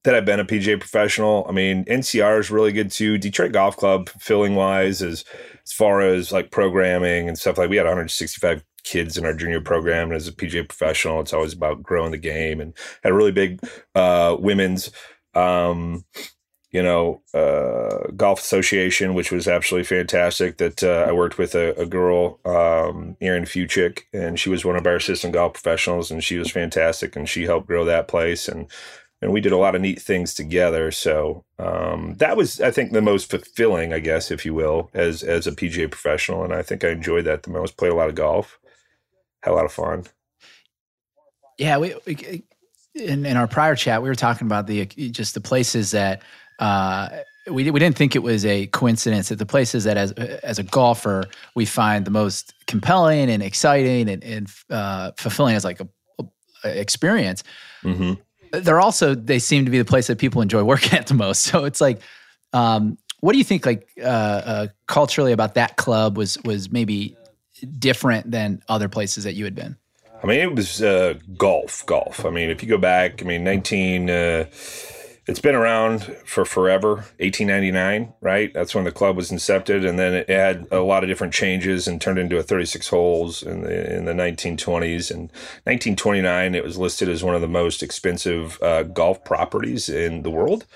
that 0.04 0.14
I've 0.14 0.24
been 0.24 0.40
a 0.40 0.44
PGA 0.44 0.78
professional. 0.78 1.46
I 1.48 1.52
mean, 1.52 1.84
NCR 1.84 2.40
is 2.40 2.50
really 2.50 2.72
good 2.72 2.90
too. 2.90 3.18
Detroit 3.18 3.52
Golf 3.52 3.76
Club, 3.76 4.08
filling 4.08 4.56
wise, 4.56 5.00
is 5.00 5.24
as 5.64 5.72
far 5.72 6.00
as 6.00 6.32
like 6.32 6.50
programming 6.50 7.28
and 7.28 7.38
stuff 7.38 7.58
like 7.58 7.70
we 7.70 7.76
had 7.76 7.86
165 7.86 8.64
kids 8.84 9.16
in 9.16 9.24
our 9.24 9.34
junior 9.34 9.60
program 9.60 10.08
and 10.08 10.16
as 10.16 10.26
a 10.26 10.32
PGA 10.32 10.68
professional 10.68 11.20
it's 11.20 11.32
always 11.32 11.52
about 11.52 11.82
growing 11.82 12.10
the 12.10 12.18
game 12.18 12.60
and 12.60 12.74
had 13.02 13.12
a 13.12 13.14
really 13.14 13.30
big 13.30 13.60
uh, 13.94 14.36
women's 14.38 14.90
um, 15.34 16.04
you 16.72 16.82
know 16.82 17.22
uh, 17.32 18.10
golf 18.16 18.40
association 18.40 19.14
which 19.14 19.30
was 19.30 19.46
absolutely 19.46 19.84
fantastic 19.84 20.56
that 20.56 20.82
uh, 20.82 21.06
I 21.08 21.12
worked 21.12 21.38
with 21.38 21.54
a, 21.54 21.78
a 21.80 21.86
girl 21.86 22.40
um, 22.44 23.16
Erin 23.20 23.44
Fuchik 23.44 24.00
and 24.12 24.38
she 24.40 24.48
was 24.48 24.64
one 24.64 24.76
of 24.76 24.86
our 24.86 24.96
assistant 24.96 25.34
golf 25.34 25.52
professionals 25.52 26.10
and 26.10 26.24
she 26.24 26.38
was 26.38 26.50
fantastic 26.50 27.14
and 27.14 27.28
she 27.28 27.44
helped 27.44 27.68
grow 27.68 27.84
that 27.84 28.08
place 28.08 28.48
and 28.48 28.66
and 29.22 29.32
we 29.32 29.40
did 29.40 29.52
a 29.52 29.56
lot 29.56 29.76
of 29.76 29.80
neat 29.80 30.02
things 30.02 30.34
together. 30.34 30.90
So 30.90 31.44
um, 31.58 32.16
that 32.18 32.36
was, 32.36 32.60
I 32.60 32.72
think, 32.72 32.92
the 32.92 33.00
most 33.00 33.30
fulfilling, 33.30 33.92
I 33.92 34.00
guess, 34.00 34.32
if 34.32 34.44
you 34.44 34.52
will, 34.52 34.90
as 34.92 35.22
as 35.22 35.46
a 35.46 35.52
PGA 35.52 35.88
professional. 35.88 36.42
And 36.44 36.52
I 36.52 36.62
think 36.62 36.82
I 36.82 36.88
enjoyed 36.88 37.24
that 37.24 37.44
the 37.44 37.50
most. 37.50 37.76
Played 37.76 37.92
a 37.92 37.94
lot 37.94 38.08
of 38.08 38.16
golf, 38.16 38.58
had 39.42 39.52
a 39.52 39.54
lot 39.54 39.64
of 39.64 39.72
fun. 39.72 40.04
Yeah, 41.56 41.78
we, 41.78 41.94
we 42.04 42.42
in 42.94 43.24
in 43.24 43.36
our 43.36 43.46
prior 43.46 43.76
chat 43.76 44.02
we 44.02 44.08
were 44.08 44.16
talking 44.16 44.46
about 44.46 44.66
the 44.66 44.86
just 44.86 45.34
the 45.34 45.40
places 45.40 45.92
that. 45.92 46.22
Uh, 46.58 47.08
we, 47.50 47.68
we 47.72 47.80
didn't 47.80 47.96
think 47.96 48.14
it 48.14 48.22
was 48.22 48.44
a 48.44 48.68
coincidence 48.68 49.28
that 49.30 49.40
the 49.40 49.46
places 49.46 49.82
that 49.82 49.96
as 49.96 50.12
as 50.12 50.60
a 50.60 50.62
golfer 50.62 51.24
we 51.56 51.66
find 51.66 52.04
the 52.04 52.10
most 52.10 52.54
compelling 52.68 53.28
and 53.28 53.42
exciting 53.42 54.08
and, 54.08 54.22
and 54.22 54.48
uh, 54.70 55.10
fulfilling 55.16 55.56
as 55.56 55.64
like 55.64 55.80
a, 55.80 55.88
a 56.62 56.80
experience 56.80 57.42
mm-hmm 57.82 58.12
they're 58.52 58.80
also 58.80 59.14
they 59.14 59.38
seem 59.38 59.64
to 59.64 59.70
be 59.70 59.78
the 59.78 59.84
place 59.84 60.06
that 60.06 60.18
people 60.18 60.42
enjoy 60.42 60.62
working 60.62 60.92
at 60.98 61.06
the 61.06 61.14
most. 61.14 61.42
So 61.42 61.64
it's 61.64 61.80
like, 61.80 62.00
um, 62.52 62.98
what 63.20 63.32
do 63.32 63.38
you 63.38 63.44
think 63.44 63.66
like 63.66 63.88
uh, 64.00 64.04
uh, 64.04 64.66
culturally 64.86 65.32
about 65.32 65.54
that 65.54 65.76
club 65.76 66.16
was 66.16 66.38
was 66.44 66.70
maybe 66.70 67.16
different 67.78 68.30
than 68.30 68.62
other 68.68 68.88
places 68.88 69.24
that 69.24 69.34
you 69.34 69.44
had 69.44 69.54
been? 69.54 69.76
I 70.22 70.26
mean, 70.26 70.40
it 70.40 70.54
was 70.54 70.82
uh, 70.82 71.14
golf, 71.36 71.84
golf. 71.86 72.24
I 72.24 72.30
mean, 72.30 72.48
if 72.48 72.62
you 72.62 72.68
go 72.68 72.78
back, 72.78 73.22
I 73.22 73.24
mean, 73.24 73.44
nineteen. 73.44 74.10
Uh, 74.10 74.46
it's 75.26 75.40
been 75.40 75.54
around 75.54 76.02
for 76.24 76.44
forever 76.44 76.94
1899 77.18 78.12
right? 78.20 78.52
That's 78.52 78.74
when 78.74 78.84
the 78.84 78.92
club 78.92 79.16
was 79.16 79.30
incepted 79.30 79.88
and 79.88 79.98
then 79.98 80.14
it 80.14 80.28
had 80.28 80.66
a 80.70 80.80
lot 80.80 81.04
of 81.04 81.08
different 81.08 81.32
changes 81.32 81.86
and 81.86 82.00
turned 82.00 82.18
into 82.18 82.38
a 82.38 82.42
36 82.42 82.88
holes 82.88 83.42
in 83.42 83.62
the 83.62 83.96
in 83.96 84.04
the 84.04 84.12
1920s 84.12 85.10
and 85.10 85.30
1929 85.64 86.54
it 86.54 86.64
was 86.64 86.78
listed 86.78 87.08
as 87.08 87.22
one 87.22 87.34
of 87.34 87.40
the 87.40 87.48
most 87.48 87.82
expensive 87.82 88.60
uh, 88.62 88.82
golf 88.82 89.24
properties 89.24 89.88
in 89.88 90.22
the 90.22 90.30
world 90.30 90.66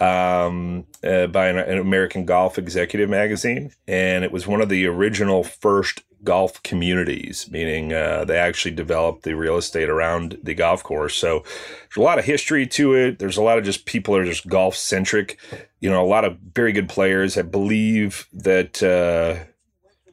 um, 0.00 0.86
uh, 1.02 1.26
by 1.28 1.48
an, 1.48 1.58
an 1.58 1.78
American 1.78 2.24
Golf 2.24 2.58
Executive 2.58 3.08
magazine, 3.08 3.72
and 3.86 4.24
it 4.24 4.32
was 4.32 4.46
one 4.46 4.60
of 4.60 4.68
the 4.68 4.86
original 4.86 5.44
first 5.44 6.02
golf 6.24 6.62
communities, 6.62 7.48
meaning 7.50 7.92
uh, 7.92 8.24
they 8.24 8.38
actually 8.38 8.74
developed 8.74 9.22
the 9.22 9.34
real 9.34 9.56
estate 9.56 9.90
around 9.90 10.38
the 10.42 10.54
golf 10.54 10.82
course. 10.82 11.14
So 11.14 11.40
there's 11.40 11.96
a 11.98 12.02
lot 12.02 12.18
of 12.18 12.24
history 12.24 12.66
to 12.68 12.94
it. 12.94 13.18
There's 13.18 13.36
a 13.36 13.42
lot 13.42 13.58
of 13.58 13.64
just 13.64 13.84
people 13.84 14.16
are 14.16 14.24
just 14.24 14.48
golf 14.48 14.74
centric. 14.74 15.38
You 15.80 15.90
know, 15.90 16.02
a 16.02 16.08
lot 16.08 16.24
of 16.24 16.38
very 16.54 16.72
good 16.72 16.88
players. 16.88 17.38
I 17.38 17.42
believe 17.42 18.26
that. 18.32 18.82
Uh, 18.82 19.44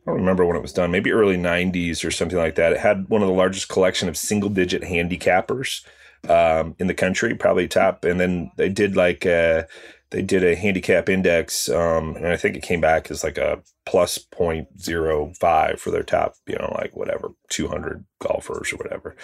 I 0.01 0.09
don't 0.09 0.19
remember 0.19 0.47
when 0.47 0.57
it 0.57 0.63
was 0.63 0.73
done, 0.73 0.89
maybe 0.89 1.11
early 1.11 1.37
90s 1.37 2.03
or 2.03 2.09
something 2.09 2.37
like 2.37 2.55
that. 2.55 2.71
It 2.73 2.79
had 2.79 3.07
one 3.07 3.21
of 3.21 3.27
the 3.27 3.35
largest 3.35 3.69
collection 3.69 4.09
of 4.09 4.17
single 4.17 4.49
digit 4.49 4.81
handicappers 4.81 5.85
um, 6.29 6.75
in 6.79 6.87
the 6.87 6.93
country, 6.93 7.35
probably 7.35 7.67
top. 7.67 8.05
And 8.05 8.19
then 8.19 8.51
they 8.57 8.69
did 8.69 8.95
like, 8.95 9.25
uh, 9.25 9.63
they 10.11 10.21
did 10.21 10.43
a 10.43 10.55
handicap 10.55 11.07
index, 11.07 11.69
um, 11.69 12.17
and 12.17 12.27
I 12.27 12.35
think 12.35 12.57
it 12.57 12.63
came 12.63 12.81
back 12.81 13.09
as 13.09 13.23
like 13.23 13.37
a 13.37 13.61
plus 13.85 14.19
0.05 14.19 15.79
for 15.79 15.89
their 15.89 16.03
top, 16.03 16.35
you 16.45 16.55
know, 16.55 16.75
like 16.77 16.95
whatever, 16.95 17.29
200 17.49 18.05
golfers 18.19 18.73
or 18.73 18.75
whatever. 18.75 19.15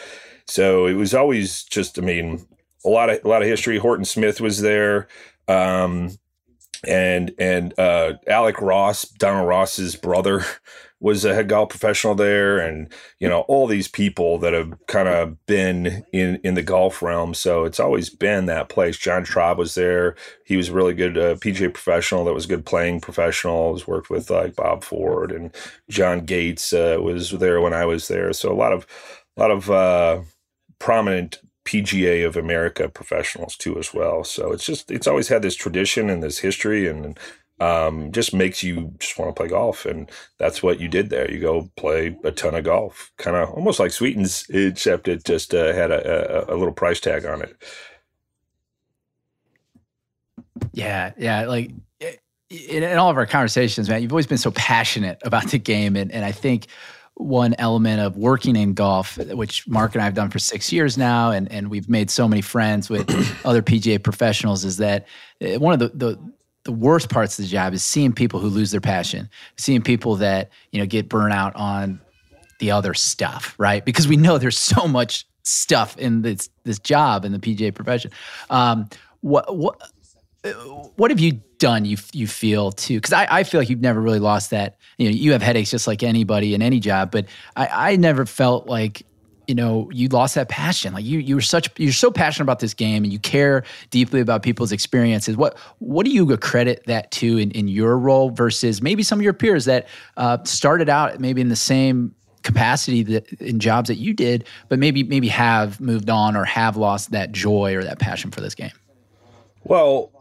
So 0.45 0.87
it 0.87 0.93
was 0.93 1.13
always 1.13 1.63
just, 1.63 1.99
I 1.99 2.01
mean, 2.01 2.47
a 2.85 2.89
lot 2.89 3.09
of 3.09 3.23
a 3.25 3.27
lot 3.27 3.41
of 3.41 3.49
history. 3.49 3.77
Horton 3.77 4.05
Smith 4.05 4.39
was 4.39 4.61
there, 4.61 5.09
um, 5.49 6.11
and 6.85 7.33
and 7.37 7.77
uh, 7.79 8.13
Alec 8.27 8.61
Ross, 8.61 9.03
Donald 9.03 9.47
Ross's 9.47 9.95
brother, 9.95 10.43
was 10.99 11.23
a 11.23 11.33
head 11.35 11.47
golf 11.47 11.69
professional 11.69 12.15
there, 12.15 12.57
and 12.59 12.91
you 13.19 13.29
know 13.29 13.41
all 13.41 13.67
these 13.67 13.87
people 13.87 14.37
that 14.39 14.53
have 14.53 14.73
kind 14.87 15.07
of 15.07 15.45
been 15.45 16.05
in 16.11 16.39
in 16.43 16.53
the 16.55 16.61
golf 16.61 17.01
realm. 17.01 17.33
So 17.33 17.65
it's 17.65 17.79
always 17.79 18.09
been 18.09 18.45
that 18.45 18.69
place. 18.69 18.97
John 18.97 19.25
Traub 19.25 19.57
was 19.57 19.75
there. 19.75 20.15
He 20.45 20.57
was 20.57 20.69
a 20.69 20.73
really 20.73 20.93
good 20.93 21.17
uh, 21.17 21.35
PGA 21.35 21.73
professional. 21.73 22.25
That 22.25 22.33
was 22.33 22.45
good 22.45 22.65
playing 22.65 23.01
professional. 23.01 23.73
Has 23.73 23.87
worked 23.87 24.09
with 24.09 24.29
like 24.29 24.55
Bob 24.55 24.83
Ford 24.83 25.31
and 25.31 25.53
John 25.89 26.25
Gates 26.25 26.73
uh, 26.73 26.97
was 26.99 27.31
there 27.31 27.61
when 27.61 27.73
I 27.73 27.85
was 27.85 28.07
there. 28.07 28.33
So 28.33 28.51
a 28.51 28.55
lot 28.55 28.73
of 28.73 28.87
a 29.35 29.41
lot 29.41 29.51
of 29.51 29.69
uh, 29.69 30.21
prominent 30.79 31.39
PGA 31.67 32.25
of 32.25 32.37
America 32.37 32.87
professionals 32.87 33.57
too 33.57 33.77
as 33.77 33.93
well. 33.93 34.23
So 34.23 34.53
it's 34.53 34.65
just 34.65 34.89
it's 34.89 35.05
always 35.05 35.27
had 35.27 35.41
this 35.41 35.55
tradition 35.55 36.09
and 36.09 36.23
this 36.23 36.39
history 36.39 36.87
and 36.87 37.19
um, 37.59 38.11
just 38.13 38.33
makes 38.33 38.63
you 38.63 38.93
just 38.99 39.19
want 39.19 39.35
to 39.35 39.37
play 39.37 39.49
golf. 39.49 39.85
And 39.85 40.09
that's 40.37 40.63
what 40.63 40.79
you 40.79 40.87
did 40.87 41.09
there. 41.09 41.29
You 41.29 41.39
go 41.41 41.69
play 41.75 42.17
a 42.23 42.31
ton 42.31 42.55
of 42.55 42.63
golf, 42.63 43.11
kind 43.17 43.35
of 43.35 43.49
almost 43.49 43.79
like 43.79 43.91
Sweetens, 43.91 44.45
except 44.49 45.09
it 45.09 45.25
just 45.25 45.53
uh, 45.53 45.73
had 45.73 45.91
a, 45.91 46.49
a, 46.49 46.55
a, 46.55 46.55
little 46.55 46.73
price 46.73 47.01
tag 47.01 47.25
on 47.25 47.41
it. 47.41 47.57
Yeah. 50.71 51.11
Yeah. 51.17 51.47
Like 51.47 51.71
in, 51.99 52.83
in, 52.83 52.97
all 52.97 53.09
of 53.09 53.17
our 53.17 53.25
conversations, 53.25 53.89
man, 53.89 54.01
you've 54.01 54.13
always 54.13 54.27
been 54.27 54.37
so 54.37 54.51
passionate 54.51 55.19
about 55.23 55.47
the 55.47 55.59
game. 55.59 55.97
And, 55.97 56.11
and 56.13 56.23
I 56.23 56.31
think 56.31 56.67
one 57.17 57.55
element 57.57 57.99
of 57.99 58.15
working 58.15 58.55
in 58.55 58.73
golf, 58.73 59.17
which 59.17 59.67
Mark 59.67 59.95
and 59.95 60.01
I 60.01 60.05
have 60.05 60.13
done 60.13 60.29
for 60.29 60.39
six 60.39 60.71
years 60.71 60.97
now, 60.97 61.31
and, 61.31 61.51
and 61.51 61.69
we've 61.69 61.89
made 61.89 62.11
so 62.11 62.27
many 62.27 62.41
friends 62.41 62.89
with 62.89 63.09
other 63.45 63.61
PGA 63.61 64.01
professionals, 64.01 64.63
is 64.63 64.77
that 64.77 65.07
uh, 65.41 65.59
one 65.59 65.73
of 65.73 65.79
the, 65.79 65.89
the 65.89 66.33
the 66.63 66.71
worst 66.73 67.09
parts 67.09 67.39
of 67.39 67.45
the 67.45 67.49
job 67.49 67.73
is 67.73 67.81
seeing 67.81 68.11
people 68.11 68.41
who 68.41 68.49
lose 68.49 68.71
their 68.71 68.81
passion, 68.81 69.29
seeing 69.55 69.81
people 69.81 70.17
that 70.17 70.49
you 70.71 70.79
know 70.79 70.85
get 70.85 71.07
burnt 71.09 71.33
out 71.33 71.55
on 71.55 71.99
the 72.59 72.71
other 72.71 72.93
stuff, 72.93 73.55
right? 73.57 73.85
Because 73.85 74.07
we 74.07 74.17
know 74.17 74.37
there's 74.37 74.57
so 74.59 74.87
much 74.87 75.25
stuff 75.43 75.97
in 75.97 76.21
this 76.21 76.49
this 76.65 76.77
job 76.79 77.25
in 77.25 77.31
the 77.31 77.39
PGA 77.39 77.73
profession. 77.73 78.11
Um, 78.49 78.89
what 79.21 79.55
what 79.55 79.81
what 80.95 81.11
have 81.11 81.19
you 81.19 81.41
done? 81.57 81.85
You 81.85 81.97
you 82.13 82.27
feel 82.27 82.71
too? 82.71 82.97
Because 82.97 83.13
I, 83.13 83.27
I 83.29 83.43
feel 83.43 83.61
like 83.61 83.69
you've 83.69 83.81
never 83.81 84.01
really 84.01 84.19
lost 84.19 84.51
that. 84.51 84.77
You 84.97 85.09
know, 85.09 85.15
you 85.15 85.31
have 85.31 85.41
headaches 85.41 85.71
just 85.71 85.87
like 85.87 86.03
anybody 86.03 86.53
in 86.53 86.61
any 86.61 86.79
job, 86.79 87.11
but 87.11 87.25
I 87.55 87.91
I 87.91 87.95
never 87.95 88.25
felt 88.25 88.67
like 88.67 89.03
you 89.47 89.55
know 89.55 89.89
you 89.91 90.09
lost 90.09 90.35
that 90.35 90.49
passion 90.49 90.93
like 90.93 91.05
you 91.05 91.19
you 91.19 91.35
were 91.35 91.41
such 91.41 91.69
you're 91.77 91.93
so 91.93 92.11
passionate 92.11 92.43
about 92.43 92.59
this 92.59 92.73
game 92.73 93.03
and 93.03 93.11
you 93.11 93.19
care 93.19 93.63
deeply 93.89 94.19
about 94.19 94.43
people's 94.43 94.71
experiences 94.71 95.37
what 95.37 95.57
what 95.79 96.05
do 96.05 96.11
you 96.11 96.31
accredit 96.31 96.83
that 96.85 97.09
to 97.11 97.37
in, 97.37 97.49
in 97.51 97.67
your 97.67 97.97
role 97.97 98.29
versus 98.29 98.81
maybe 98.81 99.01
some 99.01 99.19
of 99.19 99.23
your 99.23 99.33
peers 99.33 99.65
that 99.65 99.87
uh, 100.17 100.37
started 100.43 100.89
out 100.89 101.19
maybe 101.19 101.41
in 101.41 101.49
the 101.49 101.55
same 101.55 102.13
capacity 102.43 103.03
that 103.03 103.31
in 103.41 103.59
jobs 103.59 103.87
that 103.87 103.95
you 103.95 104.13
did 104.13 104.45
but 104.69 104.79
maybe 104.79 105.03
maybe 105.03 105.27
have 105.27 105.79
moved 105.79 106.09
on 106.09 106.35
or 106.35 106.43
have 106.43 106.77
lost 106.77 107.11
that 107.11 107.31
joy 107.31 107.73
or 107.73 107.83
that 107.83 107.99
passion 107.99 108.31
for 108.31 108.41
this 108.41 108.53
game 108.53 108.71
well 109.63 110.11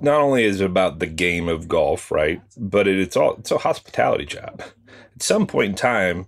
not 0.00 0.20
only 0.20 0.44
is 0.44 0.60
it 0.60 0.66
about 0.66 0.98
the 0.98 1.06
game 1.06 1.48
of 1.48 1.68
golf 1.68 2.10
right 2.10 2.42
but 2.56 2.88
it, 2.88 2.98
it's 2.98 3.16
all 3.16 3.34
it's 3.34 3.50
a 3.50 3.58
hospitality 3.58 4.24
job 4.24 4.62
at 5.14 5.22
some 5.22 5.46
point 5.46 5.70
in 5.70 5.76
time 5.76 6.26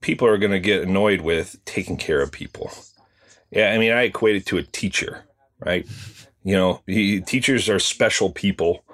people 0.00 0.28
are 0.28 0.38
going 0.38 0.52
to 0.52 0.60
get 0.60 0.82
annoyed 0.82 1.20
with 1.20 1.56
taking 1.64 1.96
care 1.96 2.20
of 2.20 2.32
people. 2.32 2.70
Yeah, 3.50 3.72
I 3.72 3.78
mean, 3.78 3.92
I 3.92 4.02
equate 4.02 4.36
it 4.36 4.46
to 4.46 4.58
a 4.58 4.62
teacher, 4.62 5.24
right? 5.60 5.86
You 6.44 6.54
know, 6.54 6.82
he, 6.86 7.20
teachers 7.20 7.68
are 7.68 7.78
special 7.78 8.30
people 8.30 8.84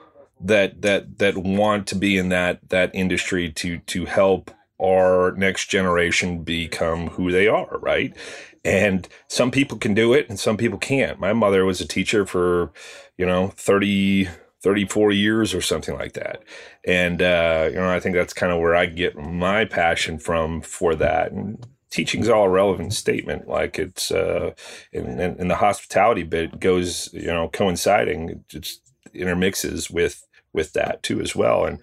that 0.40 0.82
that 0.82 1.18
that 1.18 1.36
want 1.36 1.86
to 1.88 1.94
be 1.94 2.16
in 2.16 2.28
that 2.30 2.68
that 2.68 2.90
industry 2.94 3.50
to 3.52 3.78
to 3.78 4.04
help 4.04 4.50
our 4.82 5.32
next 5.32 5.66
generation 5.66 6.42
become 6.42 7.08
who 7.08 7.30
they 7.30 7.48
are, 7.48 7.78
right? 7.78 8.16
And 8.64 9.06
some 9.28 9.50
people 9.50 9.78
can 9.78 9.92
do 9.94 10.14
it 10.14 10.28
and 10.28 10.40
some 10.40 10.56
people 10.56 10.78
can't. 10.78 11.20
My 11.20 11.32
mother 11.32 11.64
was 11.64 11.80
a 11.80 11.86
teacher 11.86 12.24
for, 12.24 12.72
you 13.18 13.26
know, 13.26 13.48
30 13.48 14.28
34 14.64 15.12
years 15.12 15.52
or 15.52 15.60
something 15.60 15.94
like 15.94 16.14
that. 16.14 16.42
And, 16.86 17.20
uh, 17.20 17.68
you 17.68 17.76
know, 17.76 17.90
I 17.90 18.00
think 18.00 18.16
that's 18.16 18.32
kind 18.32 18.50
of 18.50 18.60
where 18.60 18.74
I 18.74 18.86
get 18.86 19.14
my 19.14 19.66
passion 19.66 20.18
from 20.18 20.62
for 20.62 20.94
that. 20.94 21.32
And 21.32 21.66
teaching's 21.90 22.30
all 22.30 22.44
a 22.44 22.48
relevant 22.48 22.94
statement. 22.94 23.46
Like 23.46 23.78
it's, 23.78 24.10
uh, 24.10 24.52
in, 24.90 25.20
in, 25.20 25.48
the 25.48 25.56
hospitality 25.56 26.22
bit 26.22 26.60
goes, 26.60 27.12
you 27.12 27.26
know, 27.26 27.50
coinciding, 27.50 28.30
it 28.30 28.48
just 28.48 28.80
intermixes 29.12 29.90
with, 29.90 30.26
with 30.54 30.72
that 30.72 31.02
too 31.02 31.20
as 31.20 31.36
well. 31.36 31.66
And 31.66 31.78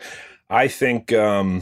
I 0.50 0.68
think, 0.68 1.14
um, 1.14 1.62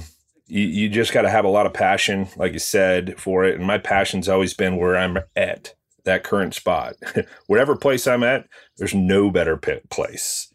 you, 0.50 0.66
you 0.66 0.90
just 0.90 1.14
got 1.14 1.22
to 1.22 1.30
have 1.30 1.46
a 1.46 1.50
lot 1.50 1.66
of 1.66 1.74
passion, 1.74 2.28
like 2.36 2.54
you 2.54 2.60
said, 2.60 3.20
for 3.20 3.46
it. 3.46 3.56
And 3.56 3.66
my 3.66 3.78
passion's 3.78 4.28
always 4.28 4.54
been 4.54 4.78
where 4.78 4.98
I'm 4.98 5.20
at 5.36 5.76
that 6.06 6.24
current 6.24 6.54
spot. 6.54 6.96
Whatever 7.48 7.76
place 7.76 8.08
I'm 8.08 8.24
at, 8.24 8.48
there's 8.78 8.96
no 8.96 9.30
better 9.30 9.58
place 9.58 10.50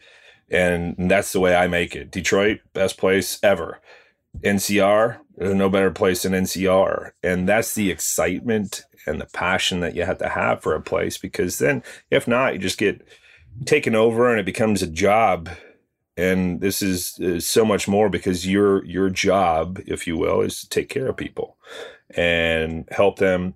and 0.50 1.10
that's 1.10 1.32
the 1.32 1.40
way 1.40 1.54
I 1.54 1.66
make 1.66 1.96
it. 1.96 2.10
Detroit, 2.10 2.60
best 2.72 2.98
place 2.98 3.38
ever. 3.42 3.80
NCR, 4.42 5.18
there's 5.36 5.54
no 5.54 5.68
better 5.68 5.90
place 5.90 6.22
than 6.22 6.32
NCR. 6.32 7.12
And 7.22 7.48
that's 7.48 7.74
the 7.74 7.90
excitement 7.90 8.82
and 9.06 9.20
the 9.20 9.26
passion 9.26 9.80
that 9.80 9.94
you 9.94 10.04
have 10.04 10.18
to 10.18 10.28
have 10.28 10.62
for 10.62 10.74
a 10.74 10.80
place 10.80 11.18
because 11.18 11.58
then, 11.58 11.82
if 12.10 12.26
not, 12.26 12.54
you 12.54 12.58
just 12.58 12.78
get 12.78 13.06
taken 13.64 13.94
over 13.94 14.30
and 14.30 14.40
it 14.40 14.46
becomes 14.46 14.82
a 14.82 14.86
job. 14.86 15.50
And 16.16 16.60
this 16.60 16.80
is, 16.80 17.16
is 17.18 17.46
so 17.46 17.64
much 17.64 17.88
more 17.88 18.08
because 18.08 18.46
your 18.46 18.84
your 18.84 19.10
job, 19.10 19.80
if 19.86 20.06
you 20.06 20.16
will, 20.16 20.42
is 20.42 20.60
to 20.60 20.68
take 20.68 20.88
care 20.88 21.08
of 21.08 21.16
people 21.16 21.56
and 22.14 22.88
help 22.90 23.18
them 23.18 23.54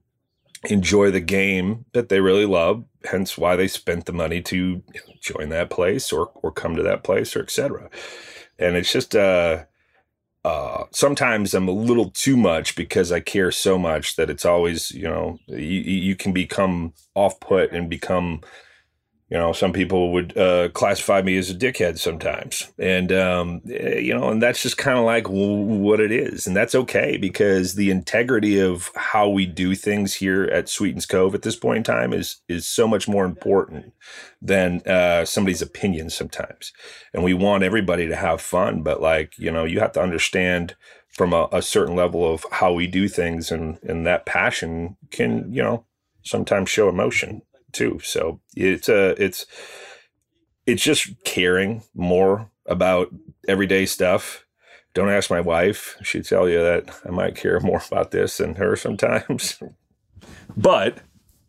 enjoy 0.65 1.11
the 1.11 1.21
game 1.21 1.85
that 1.93 2.09
they 2.09 2.21
really 2.21 2.45
love 2.45 2.85
hence 3.05 3.39
why 3.39 3.55
they 3.55 3.69
spent 3.69 4.07
the 4.07 4.13
money 4.13 4.43
to 4.43 4.83
join 5.21 5.51
that 5.51 5.71
place 5.71 6.13
or 6.13 6.33
or 6.43 6.51
come 6.51 6.75
to 6.75 6.83
that 6.83 7.05
place 7.05 7.37
or 7.37 7.41
etc 7.41 7.89
and 8.59 8.75
it's 8.75 8.93
just 8.93 9.15
uh 9.15 9.63
uh, 10.45 10.85
sometimes 10.93 11.53
I'm 11.53 11.69
a 11.69 11.73
little 11.73 12.11
too 12.11 12.37
much 12.37 12.75
because 12.77 13.13
I 13.13 13.21
care 13.21 13.51
so 13.51 13.77
much 13.77 14.17
that 14.17 14.31
it's 14.31 14.47
always, 14.47 14.91
you 14.93 15.09
know, 15.09 15.39
you, 15.47 15.59
you 15.59 16.17
can 16.17 16.33
become 16.33 16.95
off 17.15 17.39
put 17.41 17.73
and 17.73 17.91
become 17.91 18.41
you 19.31 19.37
know 19.37 19.53
some 19.53 19.73
people 19.73 20.13
would 20.13 20.37
uh, 20.39 20.71
classify 20.71 21.21
me 21.21 21.37
as 21.37 21.51
a 21.51 21.55
dickhead 21.55 21.99
sometimes. 21.99 22.73
And 22.79 23.13
um, 23.13 23.61
eh, 23.71 23.99
you 23.99 24.15
know 24.15 24.31
and 24.31 24.43
that's 24.43 24.63
just 24.63 24.79
kind 24.79 24.99
of 24.99 25.05
like 25.05 25.27
what 25.29 26.01
it 26.01 26.11
is. 26.11 26.47
And 26.47 26.57
that's 26.57 26.75
okay 26.75 27.17
because 27.17 27.75
the 27.75 27.91
integrity 27.91 28.59
of 28.59 28.91
how 28.95 29.29
we 29.29 29.47
do 29.47 29.75
things 29.75 30.15
here 30.15 30.45
at 30.45 30.69
sweetens 30.69 31.07
cove 31.07 31.35
at 31.35 31.43
this 31.43 31.57
point 31.57 31.79
in 31.79 31.85
time 31.85 32.13
is 32.13 32.41
is 32.49 32.67
so 32.67 32.89
much 32.89 33.07
more 33.09 33.25
important 33.25 33.93
than 34.41 34.81
uh, 34.87 35.25
somebody's 35.25 35.63
opinion 35.63 36.11
sometimes. 36.11 36.73
And 37.13 37.23
we 37.23 37.35
want 37.35 37.65
everybody 37.65 38.07
to 38.09 38.17
have 38.17 38.41
fun 38.41 38.83
but 38.83 39.03
like 39.03 39.39
you 39.39 39.51
know 39.51 39.65
you 39.65 39.81
have 39.81 39.93
to 39.93 40.03
understand 40.03 40.75
from 41.09 41.33
a, 41.33 41.49
a 41.53 41.63
certain 41.63 41.97
level 41.97 42.33
of 42.33 42.47
how 42.53 42.73
we 42.73 42.87
do 42.87 43.09
things 43.09 43.51
and 43.51 43.79
and 43.83 44.07
that 44.07 44.25
passion 44.25 44.97
can 45.11 45.53
you 45.53 45.63
know 45.63 45.85
sometimes 46.23 46.69
show 46.69 46.89
emotion 46.89 47.43
too. 47.73 48.01
So 48.03 48.41
it's 48.57 48.89
a 48.89 49.13
uh, 49.13 49.15
it's 49.19 49.47
it's 50.67 50.83
just 50.83 51.13
caring 51.25 51.83
more 51.95 52.51
about 52.67 53.09
everyday 53.47 53.87
stuff. 53.87 54.45
Don't 54.95 55.11
ask 55.11 55.31
my 55.31 55.41
wife; 55.41 55.97
she'd 56.03 56.25
tell 56.25 56.49
you 56.49 56.63
that 56.63 56.91
I 57.05 57.11
might 57.11 57.37
care 57.37 57.61
more 57.61 57.83
about 57.87 58.11
this 58.11 58.39
than 58.39 58.57
her 58.57 58.77
sometimes. 58.77 59.61
but 60.57 60.99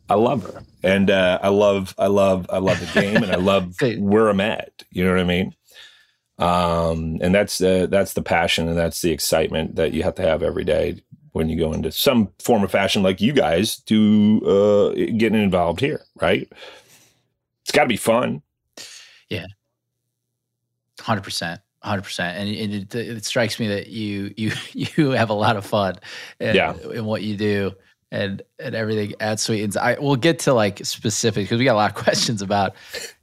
I 0.08 0.14
love 0.14 0.42
her, 0.44 0.62
and 0.82 1.10
uh, 1.10 1.38
I 1.42 1.48
love 1.48 1.94
I 1.98 2.06
love 2.06 2.46
I 2.50 2.58
love 2.58 2.80
the 2.80 3.00
game, 3.00 3.22
and 3.22 3.32
I 3.32 3.36
love 3.36 3.76
where 3.98 4.28
I'm 4.28 4.40
at. 4.40 4.84
You 4.90 5.04
know 5.04 5.10
what 5.10 5.20
I 5.20 5.24
mean? 5.24 5.54
Um, 6.38 7.18
and 7.20 7.34
that's 7.34 7.58
the 7.58 7.86
that's 7.90 8.14
the 8.14 8.22
passion, 8.22 8.68
and 8.68 8.78
that's 8.78 9.02
the 9.02 9.10
excitement 9.10 9.76
that 9.76 9.92
you 9.92 10.02
have 10.02 10.14
to 10.16 10.22
have 10.22 10.42
every 10.42 10.64
day 10.64 11.02
when 11.32 11.48
you 11.48 11.58
go 11.58 11.72
into 11.72 11.92
some 11.92 12.28
form 12.38 12.64
of 12.64 12.70
fashion 12.70 13.02
like 13.02 13.20
you 13.20 13.32
guys 13.32 13.76
do 13.76 14.40
uh, 14.44 14.94
getting 15.16 15.42
involved 15.42 15.80
here, 15.80 16.02
right? 16.20 16.50
It's 17.62 17.72
got 17.72 17.82
to 17.82 17.88
be 17.88 17.96
fun. 17.96 18.42
Yeah. 19.28 19.46
100%. 20.98 21.60
100% 21.84 22.20
and 22.20 22.48
it, 22.48 22.94
it, 22.94 23.08
it, 23.08 23.24
strikes 23.24 23.58
me 23.58 23.66
that 23.68 23.86
you 23.86 24.34
you 24.36 24.52
you 24.74 25.10
have 25.12 25.30
a 25.30 25.34
lot 25.34 25.56
of 25.56 25.64
fun 25.64 25.94
in, 26.38 26.54
yeah. 26.54 26.74
in 26.92 27.06
what 27.06 27.22
you 27.22 27.38
do 27.38 27.72
and 28.12 28.42
and 28.58 28.74
everything 28.74 29.14
at 29.20 29.40
Sweetens. 29.40 29.76
I 29.76 29.96
we'll 29.98 30.16
get 30.16 30.40
to 30.40 30.52
like 30.52 30.84
specific 30.84 31.44
because 31.44 31.58
we 31.58 31.64
got 31.64 31.74
a 31.74 31.76
lot 31.76 31.90
of 31.90 31.96
questions 32.04 32.42
about 32.42 32.74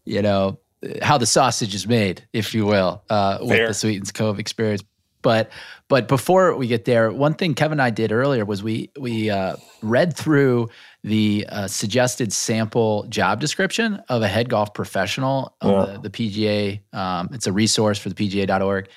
you 0.06 0.22
know 0.22 0.60
how 1.02 1.18
the 1.18 1.26
sausage 1.26 1.74
is 1.74 1.88
made, 1.88 2.28
if 2.34 2.54
you 2.54 2.66
will, 2.66 3.04
uh, 3.10 3.40
with 3.42 3.68
the 3.68 3.74
Sweetens 3.74 4.12
Cove 4.12 4.40
experience. 4.40 4.84
But 5.22 5.50
but 5.90 6.08
before 6.08 6.56
we 6.56 6.68
get 6.68 6.86
there, 6.86 7.12
one 7.12 7.34
thing 7.34 7.54
Kevin 7.54 7.74
and 7.74 7.82
I 7.82 7.90
did 7.90 8.12
earlier 8.12 8.44
was 8.44 8.62
we 8.62 8.92
we 9.00 9.30
uh, 9.30 9.56
read 9.82 10.16
through 10.16 10.70
the 11.04 11.46
uh, 11.50 11.68
suggested 11.68 12.34
sample 12.34 13.06
job 13.10 13.40
description 13.40 14.02
of 14.10 14.22
a 14.22 14.28
head 14.28 14.50
golf 14.50 14.74
professional 14.74 15.56
on 15.62 16.02
the, 16.02 16.02
the, 16.02 16.10
PGA. 16.10 16.82
Um, 16.94 17.30
it's 17.32 17.48
a 17.48 17.54
resource 17.54 17.98
for 17.98 18.10
the 18.10 18.16
PGA.org. 18.16 18.90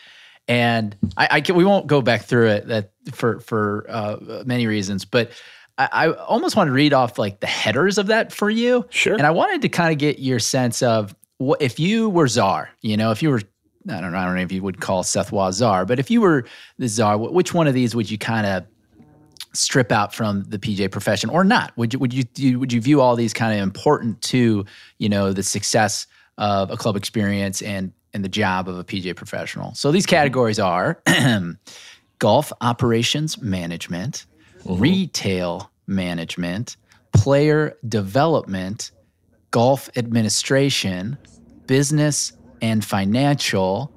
And 0.48 0.96
I, 1.16 1.28
I 1.30 1.40
can, 1.42 1.54
we 1.54 1.64
won't 1.64 1.86
go 1.86 2.02
back 2.02 2.22
through 2.22 2.48
it 2.48 2.66
that 2.66 2.90
for 3.12 3.38
for 3.38 3.86
uh, 3.88 4.42
many 4.44 4.66
reasons, 4.66 5.04
but 5.04 5.30
I, 5.78 5.88
I 5.92 6.12
almost 6.12 6.56
want 6.56 6.68
to 6.68 6.72
read 6.72 6.92
off 6.92 7.18
like 7.18 7.38
the 7.38 7.46
headers 7.46 7.98
of 7.98 8.08
that 8.08 8.32
for 8.32 8.50
you. 8.50 8.84
Sure. 8.90 9.14
And 9.14 9.26
I 9.26 9.30
wanted 9.30 9.62
to 9.62 9.68
kind 9.68 9.92
of 9.92 9.98
get 9.98 10.18
your 10.18 10.40
sense 10.40 10.82
of 10.82 11.14
what 11.38 11.62
if 11.62 11.78
you 11.78 12.10
were 12.10 12.26
czar, 12.26 12.70
you 12.82 12.96
know, 12.96 13.12
if 13.12 13.22
you 13.22 13.30
were 13.30 13.42
I 13.88 14.00
don't 14.00 14.12
know, 14.12 14.18
I 14.18 14.24
don't 14.24 14.34
know 14.34 14.42
if 14.42 14.52
you 14.52 14.62
would 14.62 14.80
call 14.80 15.02
Seth 15.02 15.32
czar, 15.52 15.86
but 15.86 15.98
if 15.98 16.10
you 16.10 16.20
were 16.20 16.44
the 16.78 16.88
czar, 16.88 17.16
which 17.16 17.54
one 17.54 17.66
of 17.66 17.74
these 17.74 17.94
would 17.94 18.10
you 18.10 18.18
kind 18.18 18.46
of 18.46 18.64
strip 19.52 19.90
out 19.90 20.14
from 20.14 20.44
the 20.44 20.58
PGA 20.58 20.90
profession 20.90 21.30
or 21.30 21.44
not? 21.44 21.76
Would 21.76 21.94
you 21.94 21.98
would 21.98 22.38
you 22.38 22.60
would 22.60 22.72
you 22.72 22.80
view 22.80 23.00
all 23.00 23.16
these 23.16 23.32
kind 23.32 23.54
of 23.54 23.62
important 23.62 24.20
to 24.22 24.64
you 24.98 25.08
know 25.08 25.32
the 25.32 25.42
success 25.42 26.06
of 26.38 26.70
a 26.70 26.76
club 26.76 26.96
experience 26.96 27.62
and 27.62 27.92
and 28.12 28.24
the 28.24 28.28
job 28.28 28.68
of 28.68 28.78
a 28.78 28.84
PGA 28.84 29.16
professional? 29.16 29.74
So 29.74 29.90
these 29.90 30.06
categories 30.06 30.58
are 30.58 31.02
golf 32.18 32.52
operations 32.60 33.40
management, 33.40 34.26
mm-hmm. 34.62 34.80
retail 34.80 35.70
management, 35.86 36.76
player 37.12 37.76
development, 37.88 38.92
golf 39.50 39.88
administration, 39.96 41.18
business 41.66 42.32
and 42.60 42.84
financial. 42.84 43.92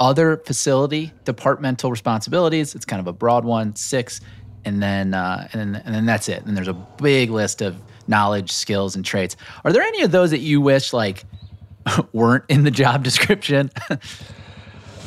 Other 0.00 0.38
facility 0.38 1.12
departmental 1.24 1.90
responsibilities. 1.90 2.74
It's 2.74 2.84
kind 2.84 3.00
of 3.00 3.06
a 3.06 3.12
broad 3.12 3.44
one, 3.44 3.76
six, 3.76 4.20
and 4.64 4.82
then 4.82 5.14
uh, 5.14 5.48
and 5.52 5.74
then 5.74 5.82
and 5.84 5.94
then 5.94 6.06
that's 6.06 6.28
it. 6.28 6.44
And 6.44 6.56
there's 6.56 6.68
a 6.68 6.74
big 6.74 7.30
list 7.30 7.62
of 7.62 7.76
knowledge, 8.08 8.50
skills, 8.50 8.96
and 8.96 9.04
traits. 9.04 9.36
Are 9.64 9.72
there 9.72 9.82
any 9.82 10.02
of 10.02 10.10
those 10.10 10.30
that 10.30 10.40
you 10.40 10.60
wish 10.60 10.92
like 10.92 11.24
weren't 12.12 12.44
in 12.48 12.64
the 12.64 12.70
job 12.70 13.04
description? 13.04 13.70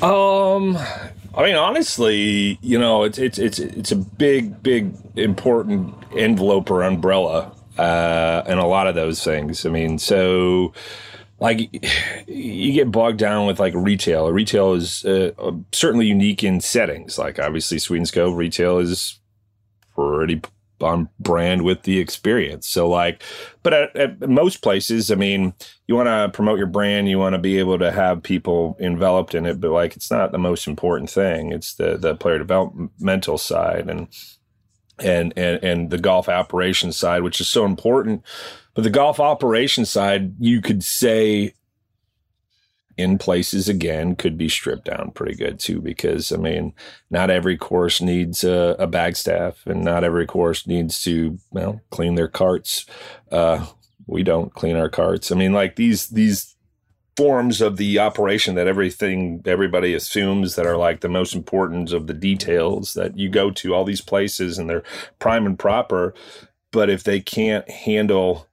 um, 0.02 0.78
I 1.38 1.44
mean, 1.44 1.56
honestly, 1.56 2.58
you 2.62 2.80
know, 2.80 3.04
it's 3.04 3.18
it's 3.18 3.38
it's 3.38 3.60
it's 3.60 3.92
a 3.92 3.96
big, 3.96 4.64
big, 4.64 4.94
important 5.16 5.94
envelope 6.16 6.72
or 6.72 6.84
umbrella, 6.84 7.52
uh, 7.78 8.44
and 8.48 8.60
a 8.60 8.66
lot 8.66 8.88
of 8.88 8.96
those 8.96 9.24
things. 9.24 9.66
I 9.66 9.70
mean, 9.70 10.00
so 10.00 10.74
like 11.40 11.70
you 12.28 12.74
get 12.74 12.92
bogged 12.92 13.20
down 13.20 13.48
with 13.48 13.60
like 13.60 13.74
retail. 13.76 14.32
Retail 14.32 14.74
is 14.74 15.06
uh, 15.06 15.32
certainly 15.72 16.08
unique 16.08 16.44
in 16.44 16.62
settings. 16.62 17.18
Like 17.18 17.40
obviously, 17.40 17.80
Sweetens 17.80 18.12
Cove 18.12 18.36
retail 18.36 18.80
is 18.80 19.20
pretty 19.96 20.42
on 20.82 21.10
brand 21.20 21.64
with 21.64 21.84
the 21.84 22.00
experience. 22.00 22.68
So 22.68 22.88
like, 22.88 23.24
but 23.64 23.74
at, 23.74 23.96
at 23.96 24.30
most 24.30 24.62
places, 24.62 25.12
I 25.12 25.16
mean, 25.16 25.54
you 25.88 25.96
want 25.96 26.08
to 26.08 26.30
promote 26.34 26.58
your 26.58 26.68
brand, 26.68 27.10
you 27.10 27.18
want 27.18 27.34
to 27.34 27.40
be 27.40 27.58
able 27.60 27.80
to 27.80 27.92
have 27.92 28.22
people 28.22 28.78
enveloped 28.80 29.34
in 29.34 29.46
it, 29.46 29.60
but 29.60 29.72
like, 29.72 29.96
it's 29.96 30.12
not 30.12 30.32
the 30.32 30.38
most 30.38 30.68
important 30.68 31.10
thing. 31.10 31.52
It's 31.52 31.74
the 31.76 31.98
the 31.98 32.16
player 32.16 32.38
developmental 32.38 33.38
side 33.38 33.90
and 33.90 34.08
and 35.00 35.34
and 35.36 35.64
and 35.64 35.90
the 35.90 35.98
golf 35.98 36.30
operations 36.30 36.98
side, 36.98 37.24
which 37.24 37.42
is 37.42 37.48
so 37.48 37.66
important. 37.66 38.24
But 38.78 38.84
the 38.84 38.92
golf 38.92 39.20
operation 39.20 39.86
side, 39.86 40.36
you 40.38 40.62
could 40.62 40.84
say 40.84 41.56
in 42.96 43.18
places 43.18 43.68
again 43.68 44.16
could 44.16 44.38
be 44.38 44.48
stripped 44.48 44.86
down 44.86 45.10
pretty 45.16 45.36
good 45.36 45.60
too 45.60 45.82
because 45.82 46.32
i 46.32 46.36
mean 46.36 46.74
not 47.12 47.30
every 47.30 47.56
course 47.56 48.02
needs 48.02 48.44
a, 48.44 48.76
a 48.80 48.88
bag 48.88 49.16
staff 49.16 49.64
and 49.66 49.84
not 49.84 50.04
every 50.04 50.26
course 50.26 50.68
needs 50.68 51.02
to 51.04 51.40
well 51.52 51.82
clean 51.90 52.16
their 52.16 52.28
carts. 52.28 52.86
Uh, 53.32 53.66
we 54.06 54.22
don't 54.22 54.54
clean 54.54 54.76
our 54.76 54.90
carts. 54.90 55.32
I 55.32 55.36
mean 55.36 55.54
like 55.54 55.76
these 55.76 56.10
these 56.10 56.56
forms 57.16 57.62
of 57.62 57.78
the 57.78 57.98
operation 57.98 58.54
that 58.56 58.68
everything 58.68 59.42
everybody 59.48 59.96
assumes 59.96 60.54
that 60.56 60.68
are 60.68 60.78
like 60.78 61.02
the 61.02 61.10
most 61.10 61.34
important 61.34 61.94
of 61.94 62.06
the 62.06 62.14
details 62.14 62.94
that 62.94 63.18
you 63.18 63.28
go 63.28 63.50
to 63.50 63.74
all 63.74 63.86
these 63.86 64.02
places 64.02 64.60
and 64.60 64.70
they're 64.70 64.84
prime 65.18 65.48
and 65.48 65.58
proper. 65.58 66.14
But 66.72 66.92
if 66.92 67.04
they 67.04 67.20
can't 67.22 67.68
handle 67.72 68.48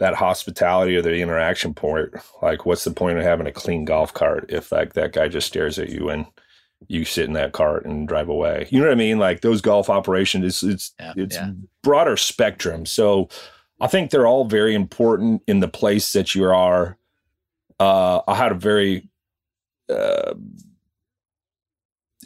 that 0.00 0.14
hospitality 0.14 0.96
or 0.96 1.02
the 1.02 1.20
interaction 1.20 1.74
point, 1.74 2.10
like 2.40 2.64
what's 2.64 2.84
the 2.84 2.90
point 2.90 3.18
of 3.18 3.24
having 3.24 3.46
a 3.46 3.52
clean 3.52 3.84
golf 3.84 4.12
cart 4.12 4.46
if 4.48 4.72
like 4.72 4.94
that 4.94 5.12
guy 5.12 5.28
just 5.28 5.46
stares 5.46 5.78
at 5.78 5.90
you 5.90 6.08
and 6.08 6.26
you 6.88 7.04
sit 7.04 7.26
in 7.26 7.34
that 7.34 7.52
cart 7.52 7.84
and 7.84 8.08
drive 8.08 8.30
away. 8.30 8.66
You 8.70 8.80
know 8.80 8.86
what 8.86 8.92
I 8.92 8.96
mean? 8.96 9.18
Like 9.18 9.42
those 9.42 9.60
golf 9.60 9.90
operations, 9.90 10.44
it's 10.46 10.62
it's 10.62 10.94
yeah, 10.98 11.12
it's 11.16 11.36
yeah. 11.36 11.50
broader 11.82 12.16
spectrum. 12.16 12.86
So 12.86 13.28
I 13.78 13.88
think 13.88 14.10
they're 14.10 14.26
all 14.26 14.46
very 14.46 14.74
important 14.74 15.42
in 15.46 15.60
the 15.60 15.68
place 15.68 16.14
that 16.14 16.34
you 16.34 16.46
are. 16.46 16.96
Uh, 17.78 18.22
I 18.26 18.34
had 18.34 18.52
a 18.52 18.56
very 18.56 19.06
uh, 19.90 20.32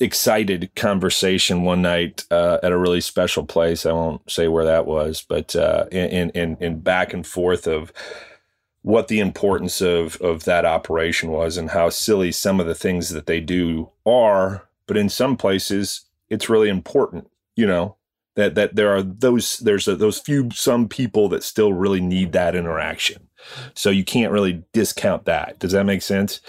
excited 0.01 0.71
conversation 0.75 1.63
one 1.63 1.83
night 1.83 2.25
uh, 2.31 2.59
at 2.63 2.73
a 2.73 2.79
really 2.79 3.01
special 3.01 3.45
place. 3.45 3.87
I 3.87 3.93
won't 3.93 4.29
say 4.31 4.49
where 4.49 4.65
that 4.65 4.87
was, 4.87 5.25
but 5.29 5.55
uh, 5.55 5.87
in, 5.91 6.31
in 6.31 6.57
in 6.61 6.81
back 6.81 7.13
and 7.13 7.27
forth 7.27 7.67
of 7.67 7.93
what 8.83 9.09
the 9.09 9.21
importance 9.21 9.81
of 9.81 10.17
of 10.21 10.45
that 10.45 10.65
operation 10.65 11.31
was 11.31 11.57
and 11.57 11.71
how 11.71 11.89
silly 11.89 12.33
some 12.33 12.61
of 12.61 12.67
the 12.67 12.75
things 12.75 13.11
that 13.11 13.27
they 13.27 13.41
do 13.41 13.91
are, 14.05 14.69
but 14.87 14.97
in 14.97 15.09
some 15.09 15.37
places 15.37 16.03
it's 16.29 16.49
really 16.49 16.69
important. 16.69 17.31
You 17.57 17.67
know 17.67 17.97
that 18.35 18.55
that 18.57 18.75
there 18.75 18.95
are 18.95 19.03
those 19.03 19.59
there's 19.59 19.87
a, 19.89 19.97
those 19.97 20.19
few 20.19 20.51
some 20.51 20.89
people 20.89 21.29
that 21.29 21.45
still 21.45 21.73
really 21.73 22.01
need 22.01 22.33
that 22.33 22.57
interaction. 22.57 23.29
So 23.75 23.91
you 23.91 24.05
can't 24.05 24.33
really 24.33 24.65
discount 24.73 25.27
that. 25.27 25.59
Does 25.59 25.73
that 25.73 25.85
make 25.85 26.03
sense? 26.03 26.41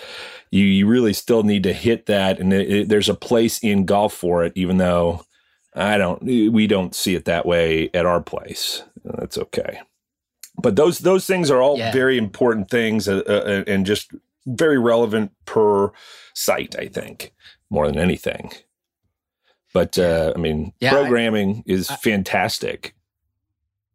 You, 0.55 0.63
you 0.63 0.87
really 0.87 1.11
still 1.11 1.43
need 1.43 1.63
to 1.63 1.73
hit 1.73 2.05
that. 2.05 2.39
And 2.39 2.53
it, 2.53 2.71
it, 2.71 2.89
there's 2.89 3.09
a 3.09 3.13
place 3.13 3.59
in 3.59 3.85
golf 3.85 4.13
for 4.13 4.45
it, 4.45 4.53
even 4.55 4.77
though 4.77 5.25
I 5.73 5.97
don't, 5.97 6.23
we 6.23 6.65
don't 6.65 6.95
see 6.95 7.13
it 7.15 7.25
that 7.25 7.45
way 7.45 7.89
at 7.93 8.05
our 8.05 8.21
place. 8.21 8.83
That's 9.03 9.37
okay. 9.37 9.81
But 10.57 10.77
those, 10.77 10.99
those 10.99 11.25
things 11.25 11.51
are 11.51 11.61
all 11.61 11.77
yeah. 11.77 11.91
very 11.91 12.17
important 12.17 12.69
things 12.69 13.09
uh, 13.09 13.21
uh, 13.27 13.63
and 13.67 13.85
just 13.85 14.11
very 14.45 14.79
relevant 14.79 15.33
per 15.43 15.91
site, 16.33 16.75
I 16.79 16.87
think, 16.87 17.33
more 17.69 17.87
than 17.87 17.99
anything. 17.99 18.51
But 19.73 19.99
uh, 19.99 20.31
I 20.33 20.39
mean, 20.39 20.71
yeah, 20.79 20.91
programming 20.91 21.57
I, 21.67 21.71
is 21.73 21.89
I, 21.89 21.97
fantastic 21.97 22.95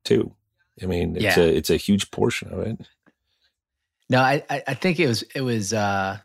too. 0.05 0.35
I 0.83 0.85
mean, 0.85 1.17
it's 1.17 1.39
yeah. 1.39 1.41
a 1.41 1.47
it's 1.47 1.71
a 1.71 1.77
huge 1.77 2.11
portion 2.11 2.53
of 2.53 2.59
it. 2.61 2.87
No, 4.11 4.21
I 4.21 4.45
I 4.51 4.75
think 4.75 5.01
it 5.01 5.07
was 5.07 5.23
it 5.35 5.41
was 5.41 5.73
uh 5.73 6.19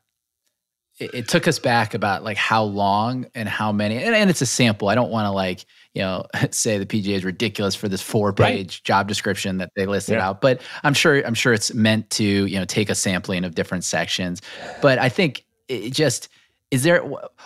it, 0.99 1.13
it, 1.13 1.27
took 1.27 1.47
us 1.47 1.59
back 1.59 1.93
about 1.93 2.23
like 2.23 2.37
how 2.37 2.63
long 2.63 3.25
and 3.35 3.49
how 3.49 3.71
many 3.71 3.97
and, 3.97 4.15
and 4.15 4.29
it's 4.29 4.41
a 4.41 4.45
sample 4.45 4.87
i 4.87 4.95
don't 4.95 5.11
want 5.11 5.25
to 5.25 5.31
like 5.31 5.65
you 5.93 6.01
know 6.01 6.25
say 6.51 6.77
the 6.77 6.85
pga 6.85 7.13
is 7.15 7.25
ridiculous 7.25 7.75
for 7.75 7.87
this 7.87 8.01
four 8.01 8.31
page 8.33 8.77
right. 8.77 8.81
job 8.83 9.07
description 9.07 9.57
that 9.57 9.71
they 9.75 9.85
listed 9.85 10.15
yeah. 10.15 10.27
out 10.27 10.41
but 10.41 10.61
i'm 10.83 10.93
sure 10.93 11.25
i'm 11.25 11.33
sure 11.33 11.53
it's 11.53 11.73
meant 11.73 12.09
to 12.09 12.23
you 12.23 12.57
know 12.57 12.65
take 12.65 12.89
a 12.89 12.95
sampling 12.95 13.43
of 13.43 13.55
different 13.55 13.83
sections 13.83 14.41
but 14.81 14.97
i 14.99 15.09
think 15.09 15.45
it 15.67 15.91
just 15.91 16.29
is 16.71 16.83
there 16.83 17.01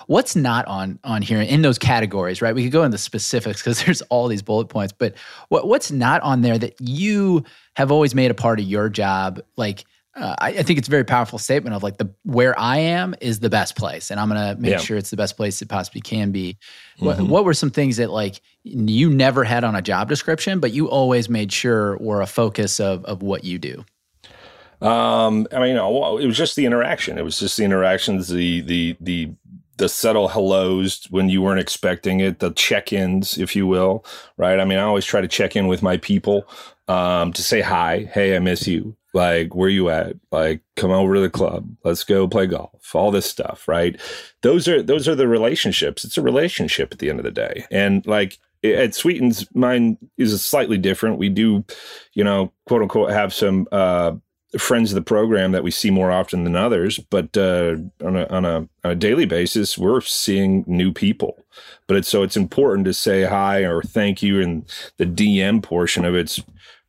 what's 0.07 0.35
not 0.35 0.65
on 0.67 0.99
on 1.03 1.21
here 1.21 1.41
in 1.41 1.61
those 1.61 1.77
categories 1.77 2.41
right 2.41 2.55
we 2.55 2.63
could 2.63 2.71
go 2.71 2.83
into 2.83 2.97
specifics 2.97 3.61
because 3.61 3.83
there's 3.85 4.01
all 4.03 4.27
these 4.27 4.41
bullet 4.41 4.69
points 4.69 4.93
but 4.97 5.15
what, 5.49 5.67
what's 5.67 5.91
not 5.91 6.21
on 6.21 6.41
there 6.41 6.57
that 6.57 6.75
you 6.79 7.43
have 7.75 7.91
always 7.91 8.13
made 8.13 8.31
a 8.31 8.35
part 8.35 8.59
of 8.59 8.65
your 8.65 8.89
job 8.89 9.39
like 9.57 9.85
uh, 10.15 10.35
I, 10.39 10.49
I, 10.49 10.63
think 10.63 10.79
it's 10.79 10.87
a 10.87 10.91
very 10.91 11.03
powerful 11.03 11.37
statement 11.37 11.75
of 11.75 11.83
like 11.83 11.97
the 11.97 12.13
where 12.23 12.57
I 12.59 12.77
am 12.77 13.15
is 13.21 13.39
the 13.39 13.49
best 13.49 13.75
place, 13.75 14.09
and 14.09 14.19
I'm 14.19 14.27
gonna 14.27 14.55
make 14.57 14.71
yeah. 14.71 14.77
sure 14.77 14.97
it's 14.97 15.11
the 15.11 15.17
best 15.17 15.37
place 15.37 15.61
it 15.61 15.69
possibly 15.69 16.01
can 16.01 16.31
be. 16.31 16.57
Mm-hmm. 16.97 17.05
What, 17.05 17.21
what 17.21 17.45
were 17.45 17.53
some 17.53 17.69
things 17.69 17.97
that 17.97 18.09
like 18.09 18.41
you 18.63 19.09
never 19.09 19.43
had 19.43 19.63
on 19.63 19.75
a 19.75 19.81
job 19.81 20.09
description, 20.09 20.59
but 20.59 20.71
you 20.71 20.89
always 20.89 21.29
made 21.29 21.51
sure 21.51 21.97
were 21.97 22.21
a 22.21 22.27
focus 22.27 22.79
of 22.79 23.05
of 23.05 23.21
what 23.21 23.43
you 23.43 23.59
do? 23.59 23.85
Um, 24.81 25.47
I 25.51 25.59
mean, 25.59 25.69
you 25.69 25.73
know, 25.75 26.17
it 26.17 26.25
was 26.25 26.37
just 26.37 26.55
the 26.55 26.65
interaction. 26.65 27.17
It 27.17 27.23
was 27.23 27.39
just 27.39 27.57
the 27.57 27.63
interactions, 27.63 28.29
the 28.29 28.61
the 28.61 28.97
the 28.99 29.31
the 29.77 29.89
subtle 29.89 30.27
hellos 30.27 31.05
when 31.09 31.29
you 31.29 31.41
weren't 31.41 31.59
expecting 31.59 32.19
it, 32.19 32.39
the 32.39 32.51
check-ins, 32.51 33.37
if 33.37 33.55
you 33.55 33.65
will, 33.65 34.05
right? 34.37 34.59
I 34.59 34.65
mean, 34.65 34.77
I 34.77 34.83
always 34.83 35.05
try 35.05 35.21
to 35.21 35.27
check 35.27 35.55
in 35.55 35.67
with 35.67 35.81
my 35.81 35.97
people 35.97 36.47
um, 36.89 37.31
to 37.33 37.41
say 37.41 37.61
hi, 37.61 38.09
hey, 38.13 38.35
I 38.35 38.39
miss 38.39 38.67
you, 38.67 38.97
like 39.13 39.55
where 39.55 39.69
you 39.69 39.89
at? 39.89 40.15
Like 40.31 40.61
come 40.75 40.91
over 40.91 41.15
to 41.15 41.21
the 41.21 41.29
club. 41.29 41.69
Let's 41.83 42.03
go 42.03 42.27
play 42.27 42.47
golf. 42.47 42.95
All 42.95 43.11
this 43.11 43.25
stuff 43.25 43.67
right? 43.67 43.99
Those 44.41 44.67
are 44.67 44.81
those 44.81 45.07
are 45.07 45.15
the 45.15 45.27
relationships. 45.27 46.03
It's 46.03 46.17
a 46.17 46.21
relationship 46.21 46.91
at 46.91 46.99
the 46.99 47.09
end 47.09 47.19
of 47.19 47.25
the 47.25 47.31
day. 47.31 47.65
And 47.71 48.05
like 48.05 48.37
at 48.63 48.93
Sweetens, 48.93 49.47
mine 49.55 49.97
is 50.17 50.43
slightly 50.43 50.77
different. 50.77 51.17
We 51.17 51.29
do, 51.29 51.63
you 52.13 52.23
know, 52.23 52.51
quote 52.67 52.81
unquote, 52.81 53.11
have 53.11 53.33
some 53.33 53.67
uh, 53.71 54.13
friends 54.57 54.91
of 54.91 54.95
the 54.95 55.01
program 55.01 55.51
that 55.51 55.63
we 55.63 55.71
see 55.71 55.91
more 55.91 56.11
often 56.11 56.43
than 56.43 56.55
others, 56.55 56.97
but 56.97 57.37
uh, 57.37 57.75
on, 58.03 58.15
a, 58.15 58.25
on, 58.27 58.45
a, 58.45 58.55
on 58.83 58.91
a 58.91 58.95
daily 58.95 59.25
basis, 59.25 59.77
we're 59.77 60.01
seeing 60.01 60.63
new 60.67 60.91
people. 60.91 61.45
But 61.87 61.97
it's 61.97 62.07
so 62.07 62.23
it's 62.23 62.37
important 62.37 62.85
to 62.85 62.93
say 62.93 63.23
hi 63.23 63.59
or 63.59 63.81
thank 63.81 64.23
you, 64.23 64.41
and 64.41 64.65
the 64.97 65.05
DM 65.05 65.61
portion 65.61 66.05
of 66.05 66.15
it's 66.15 66.41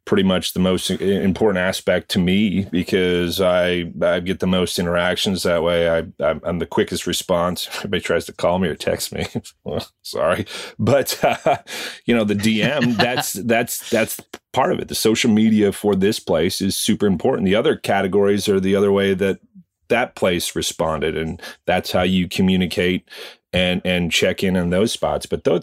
pretty 0.05 0.23
much 0.23 0.55
the 0.55 0.61
most 0.61 0.91
important 0.91 1.59
aspect 1.59 2.09
to 2.11 2.19
me 2.19 2.67
because 2.71 3.41
I 3.41 3.93
I 4.03 4.21
get 4.21 4.41
the 4.41 4.47
most 4.47 4.79
interactions 4.79 5.43
that 5.43 5.63
way. 5.63 5.89
I 5.89 6.05
I'm, 6.21 6.59
the 6.59 6.67
quickest 6.67 7.07
response. 7.07 7.69
Everybody 7.77 8.01
tries 8.03 8.25
to 8.27 8.33
call 8.33 8.59
me 8.59 8.69
or 8.69 8.75
text 8.75 9.13
me. 9.13 9.27
well, 9.65 9.87
sorry, 10.03 10.47
but 10.79 11.23
uh, 11.23 11.59
you 12.07 12.15
know 12.15 12.25
the 12.25 12.35
DM. 12.35 12.97
that's 12.97 13.35
that's 13.35 13.89
that's 13.91 14.21
part 14.53 14.73
of 14.73 14.81
it. 14.81 14.89
The 14.89 14.95
social 14.95 15.31
media 15.31 15.73
for 15.73 15.95
this 15.95 16.19
place 16.19 16.61
is 16.61 16.77
super 16.77 17.07
important. 17.07 17.47
The 17.47 17.55
other 17.55 17.77
categories 17.77 18.49
are 18.49 18.61
the 18.61 18.75
other 18.75 18.91
way 18.91 19.15
that 19.15 19.39
that 19.91 20.17
place 20.17 20.57
responded 20.57 21.17
and 21.17 21.41
that's 21.67 21.93
how 21.93 22.03
you 22.03 22.27
communicate 22.29 23.09
and 23.53 23.83
and 23.85 24.13
check 24.13 24.43
in 24.43 24.57
on 24.57 24.71
those 24.71 24.93
spots. 24.93 25.27
But 25.27 25.45
those 25.45 25.63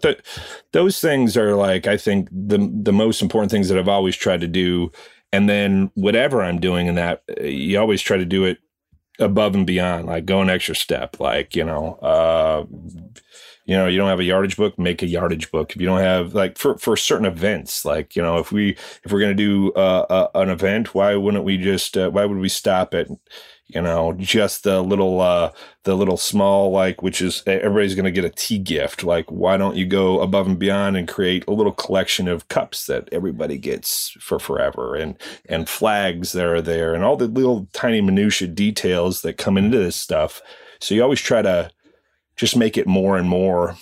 those 0.73 0.99
things 0.99 1.37
are 1.37 1.55
like 1.55 1.87
I 1.87 1.97
think 1.97 2.29
the 2.31 2.57
the 2.57 2.93
most 2.93 3.21
important 3.21 3.51
things 3.51 3.69
that 3.69 3.77
I've 3.77 3.87
always 3.87 4.15
tried 4.15 4.41
to 4.41 4.47
do. 4.47 4.91
And 5.33 5.49
then 5.49 5.91
whatever 5.95 6.41
I'm 6.41 6.59
doing 6.59 6.87
in 6.87 6.95
that, 6.95 7.21
you 7.41 7.77
always 7.79 8.01
try 8.01 8.17
to 8.17 8.25
do 8.25 8.45
it 8.45 8.59
above 9.19 9.55
and 9.55 9.67
beyond, 9.67 10.07
like 10.07 10.25
go 10.25 10.41
an 10.41 10.49
extra 10.49 10.75
step. 10.75 11.19
Like 11.19 11.55
you 11.55 11.63
know, 11.63 11.95
uh, 11.95 12.65
you 13.65 13.75
know, 13.75 13.87
you 13.87 13.97
don't 13.97 14.09
have 14.09 14.21
a 14.21 14.23
yardage 14.23 14.55
book, 14.55 14.79
make 14.79 15.01
a 15.01 15.07
yardage 15.07 15.51
book. 15.51 15.75
If 15.75 15.81
you 15.81 15.87
don't 15.87 15.99
have 15.99 16.33
like 16.33 16.57
for 16.57 16.77
for 16.77 16.95
certain 16.95 17.25
events, 17.25 17.83
like 17.83 18.15
you 18.15 18.21
know, 18.21 18.37
if 18.37 18.51
we 18.51 18.71
if 19.03 19.11
we're 19.11 19.19
gonna 19.19 19.33
do 19.33 19.71
uh, 19.73 20.05
uh, 20.09 20.27
an 20.35 20.49
event, 20.49 20.93
why 20.93 21.15
wouldn't 21.15 21.43
we 21.43 21.57
just 21.57 21.97
uh, 21.97 22.09
why 22.09 22.25
would 22.25 22.37
we 22.37 22.49
stop 22.49 22.93
at 22.93 23.07
you 23.67 23.81
know 23.81 24.13
just 24.13 24.63
the 24.63 24.81
little 24.81 25.19
uh 25.19 25.51
the 25.83 25.95
little 25.95 26.17
small 26.17 26.71
like 26.71 27.01
which 27.01 27.21
is 27.21 27.43
everybody's 27.45 27.95
going 27.95 28.05
to 28.05 28.11
get 28.11 28.25
a 28.25 28.29
tea 28.29 28.57
gift. 28.57 29.03
Like 29.03 29.29
why 29.29 29.57
don't 29.57 29.75
you 29.75 29.85
go 29.85 30.21
above 30.21 30.47
and 30.47 30.59
beyond 30.59 30.97
and 30.97 31.07
create 31.07 31.45
a 31.47 31.53
little 31.53 31.73
collection 31.73 32.27
of 32.27 32.47
cups 32.47 32.85
that 32.87 33.09
everybody 33.11 33.57
gets 33.57 34.11
for 34.19 34.39
forever 34.39 34.95
and 34.95 35.17
and 35.47 35.67
flags 35.67 36.31
that 36.31 36.45
are 36.45 36.61
there 36.61 36.93
and 36.93 37.03
all 37.03 37.17
the 37.17 37.27
little 37.27 37.67
tiny 37.73 38.01
minutia 38.01 38.47
details 38.47 39.21
that 39.21 39.37
come 39.37 39.57
into 39.57 39.77
this 39.77 39.95
stuff. 39.95 40.41
So 40.79 40.95
you 40.95 41.03
always 41.03 41.21
try 41.21 41.41
to 41.41 41.71
just 42.35 42.55
make 42.55 42.77
it 42.77 42.87
more 42.87 43.17
and 43.17 43.27
more 43.27 43.75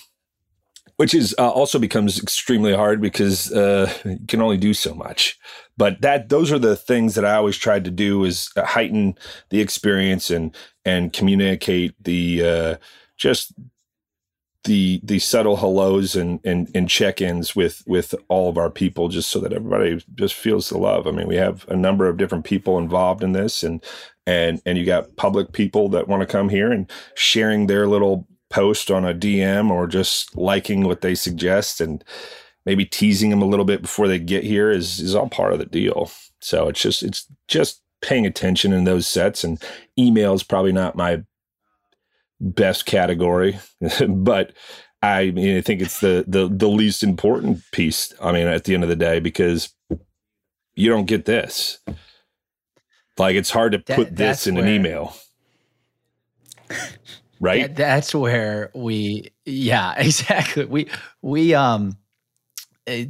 which 0.97 1.13
is 1.13 1.35
uh, 1.37 1.49
also 1.49 1.77
becomes 1.77 2.21
extremely 2.21 2.73
hard 2.73 3.01
because 3.01 3.51
uh, 3.51 3.91
you 4.05 4.19
can 4.27 4.41
only 4.41 4.57
do 4.57 4.73
so 4.73 4.93
much 4.93 5.37
but 5.77 6.01
that 6.01 6.29
those 6.29 6.51
are 6.51 6.59
the 6.59 6.75
things 6.75 7.15
that 7.15 7.25
I 7.25 7.35
always 7.35 7.57
tried 7.57 7.85
to 7.85 7.91
do 7.91 8.23
is 8.23 8.49
heighten 8.57 9.17
the 9.49 9.61
experience 9.61 10.29
and 10.29 10.55
and 10.83 11.11
communicate 11.11 11.95
the 12.03 12.43
uh, 12.45 12.75
just 13.17 13.53
the 14.65 14.99
the 15.03 15.19
subtle 15.19 15.57
hellos 15.57 16.15
and 16.15 16.39
and, 16.43 16.69
and 16.75 16.89
check-ins 16.89 17.55
with 17.55 17.83
with 17.85 18.15
all 18.27 18.49
of 18.49 18.57
our 18.57 18.69
people 18.69 19.09
just 19.09 19.29
so 19.29 19.39
that 19.39 19.53
everybody 19.53 20.03
just 20.15 20.33
feels 20.33 20.69
the 20.69 20.77
love. 20.77 21.07
I 21.07 21.11
mean 21.11 21.27
we 21.27 21.35
have 21.35 21.67
a 21.69 21.75
number 21.75 22.07
of 22.07 22.17
different 22.17 22.45
people 22.45 22.77
involved 22.77 23.23
in 23.23 23.33
this 23.33 23.63
and 23.63 23.83
and 24.25 24.61
and 24.65 24.77
you 24.77 24.85
got 24.85 25.15
public 25.15 25.51
people 25.51 25.89
that 25.89 26.07
want 26.07 26.21
to 26.21 26.27
come 26.27 26.49
here 26.49 26.71
and 26.71 26.89
sharing 27.15 27.67
their 27.67 27.87
little 27.87 28.27
post 28.49 28.91
on 28.91 29.03
a 29.03 29.13
dm 29.13 29.71
or 29.71 29.87
just 29.87 30.35
liking 30.37 30.83
what 30.85 31.01
they 31.01 31.15
suggest 31.15 31.81
and 31.81 32.03
maybe 32.65 32.85
teasing 32.85 33.29
them 33.29 33.41
a 33.41 33.47
little 33.47 33.65
bit 33.65 33.81
before 33.81 34.07
they 34.07 34.19
get 34.19 34.43
here 34.43 34.71
is 34.71 34.99
is 34.99 35.15
all 35.15 35.29
part 35.29 35.53
of 35.53 35.59
the 35.59 35.65
deal 35.65 36.11
so 36.39 36.67
it's 36.67 36.81
just 36.81 37.03
it's 37.03 37.27
just 37.47 37.81
paying 38.01 38.25
attention 38.25 38.71
in 38.71 38.83
those 38.83 39.07
sets 39.07 39.43
and 39.43 39.61
email 39.97 40.33
is 40.33 40.43
probably 40.43 40.71
not 40.71 40.95
my 40.95 41.23
best 42.39 42.85
category, 42.85 43.59
but 44.07 44.53
I 45.01 45.31
mean, 45.31 45.57
I 45.57 45.61
think 45.61 45.81
it's 45.81 45.99
the, 45.99 46.25
the 46.27 46.47
the 46.47 46.67
least 46.67 47.03
important 47.03 47.63
piece. 47.71 48.13
I 48.21 48.31
mean, 48.31 48.47
at 48.47 48.63
the 48.63 48.73
end 48.73 48.83
of 48.83 48.89
the 48.89 48.95
day, 48.95 49.19
because 49.19 49.73
you 50.75 50.89
don't 50.89 51.05
get 51.05 51.25
this. 51.25 51.79
Like 53.17 53.35
it's 53.35 53.51
hard 53.51 53.71
to 53.73 53.83
that, 53.85 53.95
put 53.95 54.15
this 54.15 54.45
in 54.45 54.55
where, 54.55 54.65
an 54.65 54.69
email. 54.69 55.15
Right? 57.39 57.67
That, 57.67 57.75
that's 57.75 58.15
where 58.15 58.71
we 58.73 59.31
yeah, 59.45 59.93
exactly. 59.97 60.65
We 60.65 60.89
we 61.21 61.53
um 61.53 61.97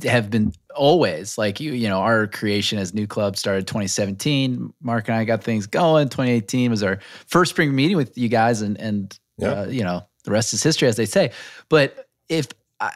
have 0.04 0.30
been 0.30 0.54
always 0.74 1.38
like 1.38 1.60
you 1.60 1.74
you 1.74 1.90
know 1.90 2.00
our 2.00 2.28
creation 2.28 2.80
as 2.80 2.94
NewClub 2.94 3.38
started 3.38 3.68
2017 3.68 4.74
mark 4.82 5.08
and 5.08 5.18
i 5.18 5.26
got 5.26 5.44
things 5.44 5.68
going 5.68 6.08
2018 6.08 6.72
was 6.72 6.82
our 6.82 7.00
first 7.28 7.52
spring 7.52 7.76
meeting 7.76 7.98
with 7.98 8.18
you 8.18 8.30
guys 8.30 8.62
and 8.62 8.80
and 8.80 9.20
yeah. 9.38 9.48
uh, 9.50 9.66
you 9.66 9.84
know 9.84 10.06
the 10.24 10.32
rest 10.32 10.54
is 10.54 10.64
history 10.64 10.88
as 10.88 10.96
they 10.96 11.06
say 11.06 11.32
but 11.70 12.08
if 12.30 12.48
I, 12.80 12.92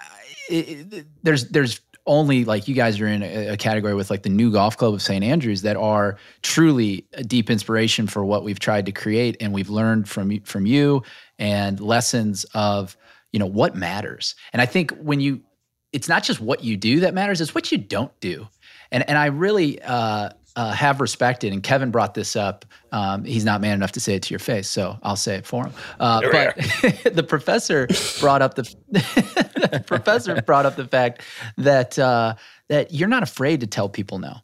it, 0.49 1.05
there's 1.23 1.49
there's 1.49 1.81
only 2.05 2.43
like 2.43 2.67
you 2.67 2.73
guys 2.73 2.99
are 2.99 3.07
in 3.07 3.21
a, 3.21 3.49
a, 3.49 3.57
category 3.57 3.93
with 3.93 4.09
like 4.09 4.23
the 4.23 4.29
new 4.29 4.51
golf 4.51 4.75
club 4.75 4.95
of 4.95 5.01
St. 5.01 5.23
Andrews 5.23 5.61
that 5.61 5.77
are 5.77 6.17
truly 6.41 7.05
a 7.13 7.23
deep 7.23 7.51
inspiration 7.51 8.07
for 8.07 8.25
what 8.25 8.43
we've 8.43 8.59
tried 8.59 8.87
to 8.87 8.91
create 8.91 9.37
and 9.39 9.53
we've 9.53 9.69
learned 9.69 10.09
from 10.09 10.39
from 10.41 10.65
you 10.65 11.03
and 11.37 11.79
lessons 11.79 12.45
of 12.55 12.97
you 13.31 13.39
know 13.39 13.45
what 13.45 13.75
matters. 13.75 14.33
And 14.53 14.61
I 14.61 14.65
think 14.65 14.91
when 14.97 15.19
you 15.19 15.41
it's 15.91 16.07
not 16.07 16.23
just 16.23 16.39
what 16.39 16.63
you 16.63 16.77
do 16.77 17.01
that 17.01 17.13
matters, 17.13 17.41
it's 17.41 17.55
what 17.55 17.71
you 17.71 17.77
don't 17.77 18.17
do. 18.19 18.47
And 18.91 19.07
and 19.07 19.17
I 19.17 19.27
really 19.27 19.81
uh, 19.81 20.29
uh, 20.55 20.71
have 20.71 20.99
respected, 20.99 21.53
and 21.53 21.61
Kevin 21.61 21.91
brought 21.91 22.13
this 22.13 22.35
up. 22.35 22.65
Um, 22.91 23.23
he's 23.23 23.45
not 23.45 23.61
man 23.61 23.73
enough 23.73 23.91
to 23.93 23.99
say 23.99 24.15
it 24.15 24.23
to 24.23 24.31
your 24.31 24.39
face, 24.39 24.67
so 24.67 24.97
I'll 25.03 25.15
say 25.15 25.35
it 25.35 25.45
for 25.45 25.67
him. 25.67 25.73
Uh, 25.99 26.21
but 26.31 26.55
the 27.13 27.25
professor 27.27 27.87
brought 28.19 28.41
up 28.41 28.55
the, 28.55 28.63
the 28.89 29.83
professor 29.85 30.41
brought 30.41 30.65
up 30.65 30.75
the 30.75 30.87
fact 30.87 31.21
that 31.57 31.97
uh, 31.99 32.35
that 32.67 32.93
you're 32.93 33.09
not 33.09 33.23
afraid 33.23 33.59
to 33.61 33.67
tell 33.67 33.89
people 33.89 34.19
no 34.19 34.37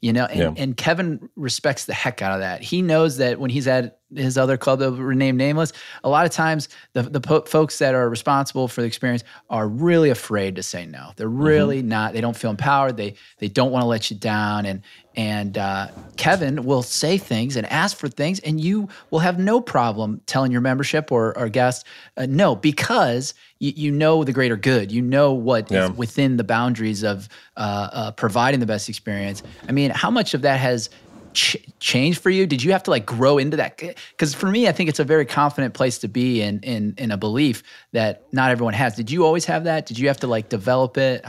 you 0.00 0.12
know 0.12 0.24
and, 0.24 0.56
yeah. 0.56 0.62
and 0.62 0.76
kevin 0.76 1.28
respects 1.36 1.84
the 1.84 1.94
heck 1.94 2.22
out 2.22 2.32
of 2.32 2.40
that 2.40 2.60
he 2.60 2.82
knows 2.82 3.18
that 3.18 3.38
when 3.38 3.50
he's 3.50 3.68
at 3.68 3.99
his 4.14 4.36
other 4.36 4.56
club 4.56 4.78
that 4.78 4.90
will 4.90 4.98
rename 4.98 5.36
nameless 5.36 5.72
a 6.04 6.08
lot 6.08 6.26
of 6.26 6.32
times 6.32 6.68
the, 6.92 7.02
the 7.02 7.20
po- 7.20 7.42
folks 7.42 7.78
that 7.78 7.94
are 7.94 8.08
responsible 8.08 8.68
for 8.68 8.80
the 8.80 8.86
experience 8.86 9.24
are 9.48 9.68
really 9.68 10.10
afraid 10.10 10.56
to 10.56 10.62
say 10.62 10.86
no 10.86 11.12
they're 11.16 11.28
mm-hmm. 11.28 11.42
really 11.42 11.78
mm-hmm. 11.78 11.88
not 11.88 12.12
they 12.12 12.20
don't 12.20 12.36
feel 12.36 12.50
empowered 12.50 12.96
they 12.96 13.14
they 13.38 13.48
don't 13.48 13.70
want 13.70 13.82
to 13.82 13.86
let 13.86 14.10
you 14.10 14.16
down 14.16 14.66
and 14.66 14.82
and 15.16 15.58
uh, 15.58 15.88
Kevin 16.16 16.64
will 16.64 16.82
say 16.82 17.18
things 17.18 17.56
and 17.56 17.66
ask 17.66 17.96
for 17.96 18.08
things, 18.08 18.38
and 18.40 18.60
you 18.60 18.88
will 19.10 19.18
have 19.18 19.38
no 19.38 19.60
problem 19.60 20.20
telling 20.26 20.52
your 20.52 20.60
membership 20.60 21.10
or, 21.10 21.36
or 21.36 21.48
guests 21.48 21.84
uh, 22.16 22.26
no 22.28 22.54
because 22.54 23.34
you, 23.58 23.72
you 23.74 23.90
know 23.90 24.22
the 24.22 24.32
greater 24.32 24.56
good. 24.56 24.92
You 24.92 25.02
know 25.02 25.32
what 25.32 25.70
yeah. 25.70 25.86
is 25.86 25.92
within 25.92 26.36
the 26.36 26.44
boundaries 26.44 27.02
of 27.02 27.28
uh, 27.56 27.88
uh, 27.92 28.10
providing 28.12 28.60
the 28.60 28.66
best 28.66 28.88
experience. 28.88 29.42
I 29.68 29.72
mean, 29.72 29.90
how 29.90 30.10
much 30.10 30.32
of 30.32 30.42
that 30.42 30.60
has 30.60 30.90
ch- 31.34 31.56
changed 31.78 32.22
for 32.22 32.30
you? 32.30 32.46
Did 32.46 32.62
you 32.62 32.72
have 32.72 32.82
to 32.84 32.90
like 32.90 33.06
grow 33.06 33.38
into 33.38 33.56
that? 33.56 33.76
Because 33.76 34.34
for 34.34 34.46
me, 34.46 34.68
I 34.68 34.72
think 34.72 34.88
it's 34.88 34.98
a 34.98 35.04
very 35.04 35.24
confident 35.24 35.74
place 35.74 35.98
to 35.98 36.08
be 36.08 36.42
in 36.42 36.60
in 36.60 36.94
in 36.98 37.10
a 37.10 37.16
belief 37.16 37.62
that 37.92 38.24
not 38.32 38.50
everyone 38.50 38.74
has. 38.74 38.96
Did 38.96 39.10
you 39.10 39.24
always 39.24 39.44
have 39.46 39.64
that? 39.64 39.86
Did 39.86 39.98
you 39.98 40.08
have 40.08 40.18
to 40.18 40.26
like 40.26 40.48
develop 40.48 40.96
it? 40.96 41.24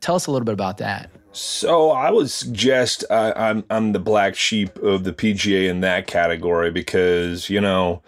tell 0.00 0.14
us 0.14 0.26
a 0.26 0.30
little 0.30 0.44
bit 0.44 0.52
about 0.52 0.78
that. 0.78 1.10
So 1.32 1.90
I 1.90 2.10
would 2.10 2.30
suggest 2.30 3.04
uh, 3.10 3.32
I'm 3.34 3.64
I'm 3.70 3.92
the 3.92 3.98
black 3.98 4.36
sheep 4.36 4.76
of 4.78 5.02
the 5.04 5.12
PGA 5.12 5.68
in 5.68 5.80
that 5.80 6.06
category 6.06 6.70
because 6.70 7.50
you 7.50 7.60
know 7.60 8.02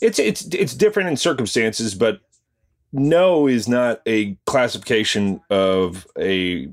it's 0.00 0.18
it's 0.18 0.46
it's 0.46 0.74
different 0.74 1.10
in 1.10 1.16
circumstances, 1.16 1.94
but 1.94 2.20
no 2.92 3.46
is 3.46 3.68
not 3.68 4.00
a 4.06 4.34
classification 4.46 5.40
of 5.50 6.06
a 6.18 6.68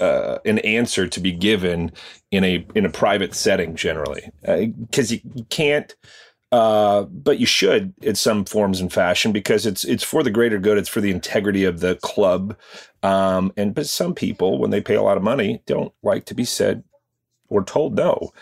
uh, 0.00 0.38
an 0.44 0.58
answer 0.60 1.06
to 1.06 1.20
be 1.20 1.32
given 1.32 1.92
in 2.30 2.44
a 2.44 2.66
in 2.74 2.84
a 2.84 2.90
private 2.90 3.34
setting 3.34 3.76
generally 3.76 4.30
because 4.42 5.12
uh, 5.12 5.16
you, 5.34 5.46
can't 5.50 5.94
uh, 6.54 7.02
but 7.10 7.40
you 7.40 7.46
should 7.46 7.92
in 8.00 8.14
some 8.14 8.44
forms 8.44 8.80
and 8.80 8.92
fashion 8.92 9.32
because 9.32 9.66
it's 9.66 9.84
it's 9.84 10.04
for 10.04 10.22
the 10.22 10.30
greater 10.30 10.60
good. 10.60 10.78
It's 10.78 10.88
for 10.88 11.00
the 11.00 11.10
integrity 11.10 11.64
of 11.64 11.80
the 11.80 11.96
club. 11.96 12.56
Um, 13.02 13.52
and 13.56 13.74
but 13.74 13.88
some 13.88 14.14
people, 14.14 14.58
when 14.58 14.70
they 14.70 14.80
pay 14.80 14.94
a 14.94 15.02
lot 15.02 15.16
of 15.16 15.24
money, 15.24 15.62
don't 15.66 15.92
like 16.04 16.26
to 16.26 16.34
be 16.34 16.44
said 16.44 16.84
or 17.48 17.64
told 17.64 17.96
no. 17.96 18.32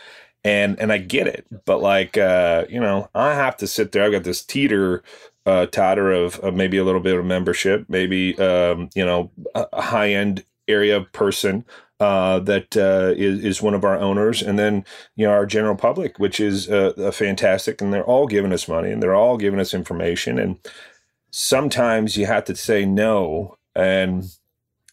And 0.45 0.79
and 0.79 0.93
I 0.93 0.99
get 0.99 1.27
it, 1.27 1.47
but 1.65 1.81
like 1.81 2.19
uh, 2.19 2.67
you 2.69 2.81
know, 2.81 3.09
I 3.15 3.33
have 3.33 3.57
to 3.59 3.67
sit 3.67 3.93
there. 3.93 4.05
I've 4.05 4.13
got 4.13 4.25
this 4.25 4.45
teeter 4.45 5.03
uh, 5.47 5.67
totter 5.67 6.13
of, 6.13 6.39
of 6.41 6.55
maybe 6.55 6.77
a 6.77 6.85
little 6.85 7.01
bit 7.01 7.17
of 7.17 7.25
membership, 7.25 7.87
maybe 7.89 8.37
um, 8.39 8.91
you 8.95 9.07
know, 9.07 9.31
a 9.55 9.81
high 9.81 10.11
end 10.13 10.45
area 10.69 11.01
person 11.13 11.65
uh, 12.01 12.41
that 12.41 12.77
uh, 12.77 13.15
is 13.17 13.45
is, 13.45 13.63
one 13.63 13.75
of 13.75 13.85
our 13.85 13.97
owners, 13.97 14.43
and 14.43 14.59
then 14.59 14.85
you 15.15 15.27
know 15.27 15.33
our 15.33 15.47
general 15.47 15.77
public, 15.77 16.19
which 16.19 16.41
is 16.41 16.69
uh, 16.69 17.13
fantastic, 17.13 17.81
and 17.81 17.93
they're 17.93 18.05
all 18.05 18.27
giving 18.27 18.53
us 18.53 18.67
money 18.67 18.91
and 18.91 19.03
they're 19.03 19.15
all 19.15 19.37
giving 19.37 19.61
us 19.61 19.73
information, 19.73 20.39
and 20.39 20.59
sometimes 21.31 22.17
you 22.17 22.27
have 22.27 22.45
to 22.45 22.57
say 22.57 22.85
no, 22.85 23.57
and 23.77 24.25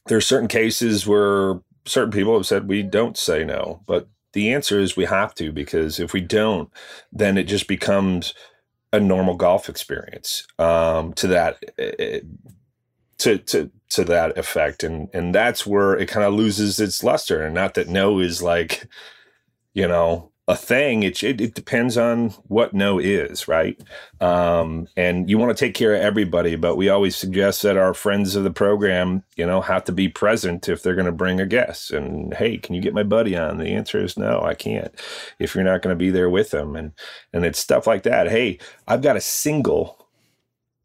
there 0.06 0.18
are 0.18 0.22
certain 0.22 0.48
cases 0.48 1.08
where 1.08 1.60
certain 1.86 2.12
people 2.12 2.36
have 2.36 2.46
said 2.46 2.68
we 2.68 2.84
don't 2.84 3.18
say 3.18 3.44
no, 3.44 3.82
but 3.88 4.08
the 4.34 4.54
answer 4.54 4.80
is 4.80 4.96
we 4.96 5.06
have 5.06 5.34
to 5.36 5.52
because 5.52 6.00
if 6.00 6.14
we 6.14 6.22
don't, 6.22 6.70
then 7.12 7.38
it 7.38 7.46
just 7.46 7.68
becomes 7.68 8.34
a 8.94 9.00
normal 9.00 9.36
golf 9.36 9.70
experience 9.70 10.46
um, 10.58 11.14
to 11.14 11.28
that 11.28 11.58
it, 11.78 12.26
to 13.20 13.38
to 13.38 13.72
to 13.92 14.04
that 14.06 14.38
effect. 14.38 14.84
And 14.84 15.10
and 15.14 15.34
that's 15.34 15.66
where 15.66 15.98
it 15.98 16.10
kind 16.10 16.26
of 16.26 16.34
loses 16.34 16.80
its 16.80 17.04
luster. 17.04 17.44
And 17.44 17.56
not 17.56 17.76
that 17.76 17.88
no 17.90 18.20
is 18.20 18.42
like 18.42 18.88
you 19.74 19.88
know 19.88 20.32
a 20.48 20.56
thing. 20.56 21.04
It, 21.04 21.22
it, 21.24 21.40
it 21.40 21.54
depends 21.54 21.96
on 21.96 22.30
what 22.48 22.74
no 22.74 22.98
is 22.98 23.48
right? 23.48 23.80
Um, 24.20 24.88
and 24.98 25.30
you 25.30 25.38
want 25.38 25.56
to 25.56 25.66
take 25.66 25.76
care 25.76 25.94
of 25.94 26.02
everybody 26.02 26.56
but 26.56 26.76
we 26.76 26.90
always 26.90 27.16
suggest 27.16 27.62
that 27.62 27.78
our 27.78 27.94
friends 27.94 28.36
of 28.36 28.44
the 28.44 28.52
program 28.52 29.24
you 29.38 29.46
know 29.46 29.62
have 29.62 29.84
to 29.86 29.92
be 29.92 30.10
present 30.10 30.68
if 30.68 30.82
they're 30.82 30.96
going 30.96 31.06
to 31.06 31.12
bring 31.12 31.40
a 31.40 31.46
guest. 31.46 31.92
And 31.92 32.34
hey 32.34 32.58
can 32.58 32.76
you 32.76 32.82
get 32.82 32.94
my 32.94 33.04
buddy 33.04 33.36
on? 33.38 33.58
The 33.58 33.70
answer 33.70 34.04
is 34.04 34.18
no 34.18 34.42
i 34.42 34.54
can't 34.56 34.94
if 35.40 35.56
you're 35.56 35.64
not 35.64 35.82
going 35.82 35.96
to 35.96 36.00
be 36.00 36.10
there 36.10 36.30
with 36.30 36.52
them. 36.52 36.76
And 36.76 36.94
and 37.34 37.46
it's 37.46 37.60
stuff 37.60 37.86
like 37.88 38.04
that. 38.04 38.30
Hey 38.30 38.60
i've 38.88 39.02
got 39.02 39.18
a 39.18 39.22
single 39.22 39.99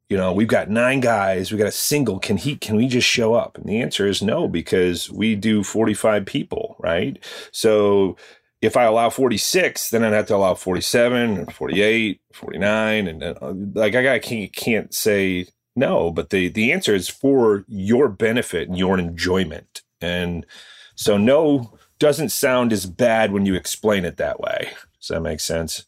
you 0.09 0.17
know 0.17 0.33
we've 0.33 0.49
got 0.49 0.71
nine 0.71 1.01
guys 1.01 1.51
we 1.51 1.59
got 1.59 1.67
a 1.67 1.73
single 1.73 2.19
can 2.19 2.37
he 2.37 2.57
can 2.57 2.77
we 2.77 2.89
just 2.89 3.09
show 3.09 3.35
up? 3.35 3.57
And 3.57 3.67
the 3.67 3.81
answer 3.81 4.07
is 4.07 4.23
no 4.23 4.49
because 4.49 5.11
we 5.11 5.35
do 5.35 5.63
45 5.63 6.27
people 6.27 6.77
right? 6.79 7.23
So 7.53 8.17
if 8.63 8.79
i 8.79 8.85
allow 8.85 9.11
46 9.11 9.91
then 9.91 10.03
i'd 10.03 10.15
have 10.15 10.27
to 10.27 10.37
allow 10.37 10.55
47 10.55 11.37
and 11.37 11.53
48 11.53 12.21
49 12.33 13.09
and 13.09 13.23
uh, 13.23 13.53
like 13.75 13.95
i 13.95 14.19
can't, 14.19 14.55
can't 14.55 14.95
say 14.95 15.47
no 15.77 16.11
but 16.11 16.31
the 16.31 16.49
the 16.49 16.73
answer 16.73 16.95
is 16.95 17.09
for 17.09 17.65
your 17.69 18.09
benefit 18.09 18.69
and 18.69 18.79
your 18.79 18.99
enjoyment. 18.99 19.83
And 20.01 20.47
so 20.95 21.17
no 21.17 21.77
doesn't 21.99 22.31
sound 22.31 22.73
as 22.73 22.87
bad 22.87 23.33
when 23.33 23.47
you 23.47 23.55
explain 23.55 24.05
it 24.05 24.17
that 24.17 24.41
way. 24.41 24.71
Does 25.01 25.09
that 25.09 25.21
make 25.21 25.41
sense 25.41 25.85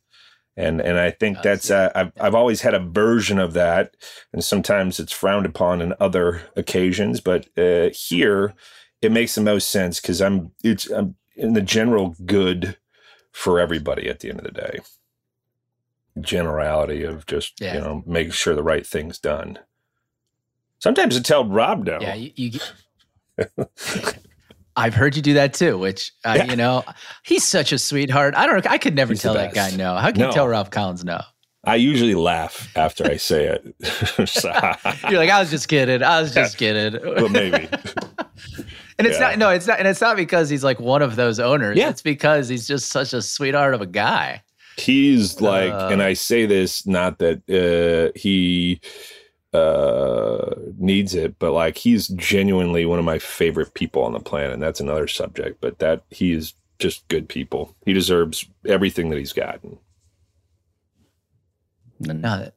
and 0.56 0.80
and 0.80 0.98
I 0.98 1.10
think 1.10 1.42
that's 1.42 1.70
uh, 1.70 1.90
I've 1.94 2.12
I've 2.18 2.34
always 2.34 2.62
had 2.62 2.74
a 2.74 2.80
version 2.80 3.38
of 3.38 3.52
that, 3.52 3.94
and 4.32 4.42
sometimes 4.42 4.98
it's 4.98 5.12
frowned 5.12 5.46
upon 5.46 5.82
in 5.82 5.94
other 6.00 6.42
occasions, 6.56 7.20
but 7.20 7.46
uh, 7.58 7.90
here 7.92 8.54
it 9.02 9.12
makes 9.12 9.34
the 9.34 9.42
most 9.42 9.68
sense 9.68 10.00
because 10.00 10.22
I'm 10.22 10.52
it's 10.64 10.90
I'm 10.90 11.16
in 11.36 11.52
the 11.52 11.60
general 11.60 12.16
good 12.24 12.78
for 13.32 13.60
everybody 13.60 14.08
at 14.08 14.20
the 14.20 14.30
end 14.30 14.38
of 14.38 14.44
the 14.44 14.52
day. 14.52 14.78
Generality 16.18 17.02
of 17.02 17.26
just 17.26 17.60
yeah. 17.60 17.74
you 17.74 17.80
know 17.80 18.02
make 18.06 18.32
sure 18.32 18.54
the 18.54 18.62
right 18.62 18.86
thing's 18.86 19.18
done. 19.18 19.58
Sometimes 20.78 21.16
I 21.16 21.20
tell 21.20 21.44
Rob 21.44 21.84
no. 21.84 21.98
Yeah, 22.00 22.14
you, 22.14 22.30
you 22.34 22.60
I've 24.76 24.94
heard 24.94 25.16
you 25.16 25.22
do 25.22 25.34
that 25.34 25.54
too, 25.54 25.78
which 25.78 26.12
uh, 26.24 26.34
yeah. 26.36 26.44
you 26.50 26.56
know, 26.56 26.84
he's 27.24 27.44
such 27.44 27.72
a 27.72 27.78
sweetheart. 27.78 28.34
I 28.36 28.46
don't 28.46 28.64
know. 28.64 28.70
I 28.70 28.78
could 28.78 28.94
never 28.94 29.12
he's 29.14 29.22
tell 29.22 29.34
that 29.34 29.54
guy 29.54 29.70
no. 29.70 29.96
How 29.96 30.10
can 30.10 30.20
no. 30.20 30.28
you 30.28 30.32
tell 30.32 30.46
Rob 30.46 30.70
Collins 30.70 31.04
no? 31.04 31.20
I 31.64 31.74
usually 31.76 32.14
laugh 32.14 32.70
after 32.76 33.04
I 33.04 33.16
say 33.16 33.46
it. 33.46 33.74
You're 35.10 35.18
like, 35.18 35.30
I 35.30 35.40
was 35.40 35.50
just 35.50 35.68
kidding. 35.68 36.02
I 36.02 36.20
was 36.20 36.32
just 36.32 36.58
kidding. 36.58 37.00
but 37.02 37.30
maybe. 37.30 37.68
And 38.98 39.06
it's 39.06 39.18
yeah. 39.18 39.28
not 39.28 39.38
no, 39.38 39.50
it's 39.50 39.66
not, 39.66 39.78
and 39.78 39.86
it's 39.86 40.00
not 40.00 40.16
because 40.16 40.48
he's 40.48 40.64
like 40.64 40.80
one 40.80 41.02
of 41.02 41.16
those 41.16 41.38
owners. 41.38 41.76
Yeah. 41.76 41.90
It's 41.90 42.00
because 42.00 42.48
he's 42.48 42.66
just 42.66 42.90
such 42.90 43.12
a 43.12 43.20
sweetheart 43.20 43.74
of 43.74 43.82
a 43.82 43.86
guy. 43.86 44.42
He's 44.78 45.40
like, 45.42 45.70
uh, 45.70 45.88
and 45.92 46.02
I 46.02 46.14
say 46.14 46.46
this 46.46 46.86
not 46.86 47.18
that 47.18 47.42
uh, 47.50 48.18
he 48.18 48.80
uh, 49.56 50.54
needs 50.78 51.14
it, 51.14 51.38
but 51.38 51.52
like 51.52 51.76
he's 51.76 52.08
genuinely 52.08 52.86
one 52.86 52.98
of 52.98 53.04
my 53.04 53.18
favorite 53.18 53.74
people 53.74 54.02
on 54.02 54.12
the 54.12 54.20
planet. 54.20 54.52
And 54.52 54.62
that's 54.62 54.80
another 54.80 55.08
subject, 55.08 55.60
but 55.60 55.78
that 55.78 56.04
he 56.10 56.32
is 56.32 56.54
just 56.78 57.06
good 57.08 57.28
people. 57.28 57.74
He 57.84 57.92
deserves 57.92 58.46
everything 58.66 59.08
that 59.10 59.18
he's 59.18 59.32
gotten. 59.32 59.78
No, 61.98 62.50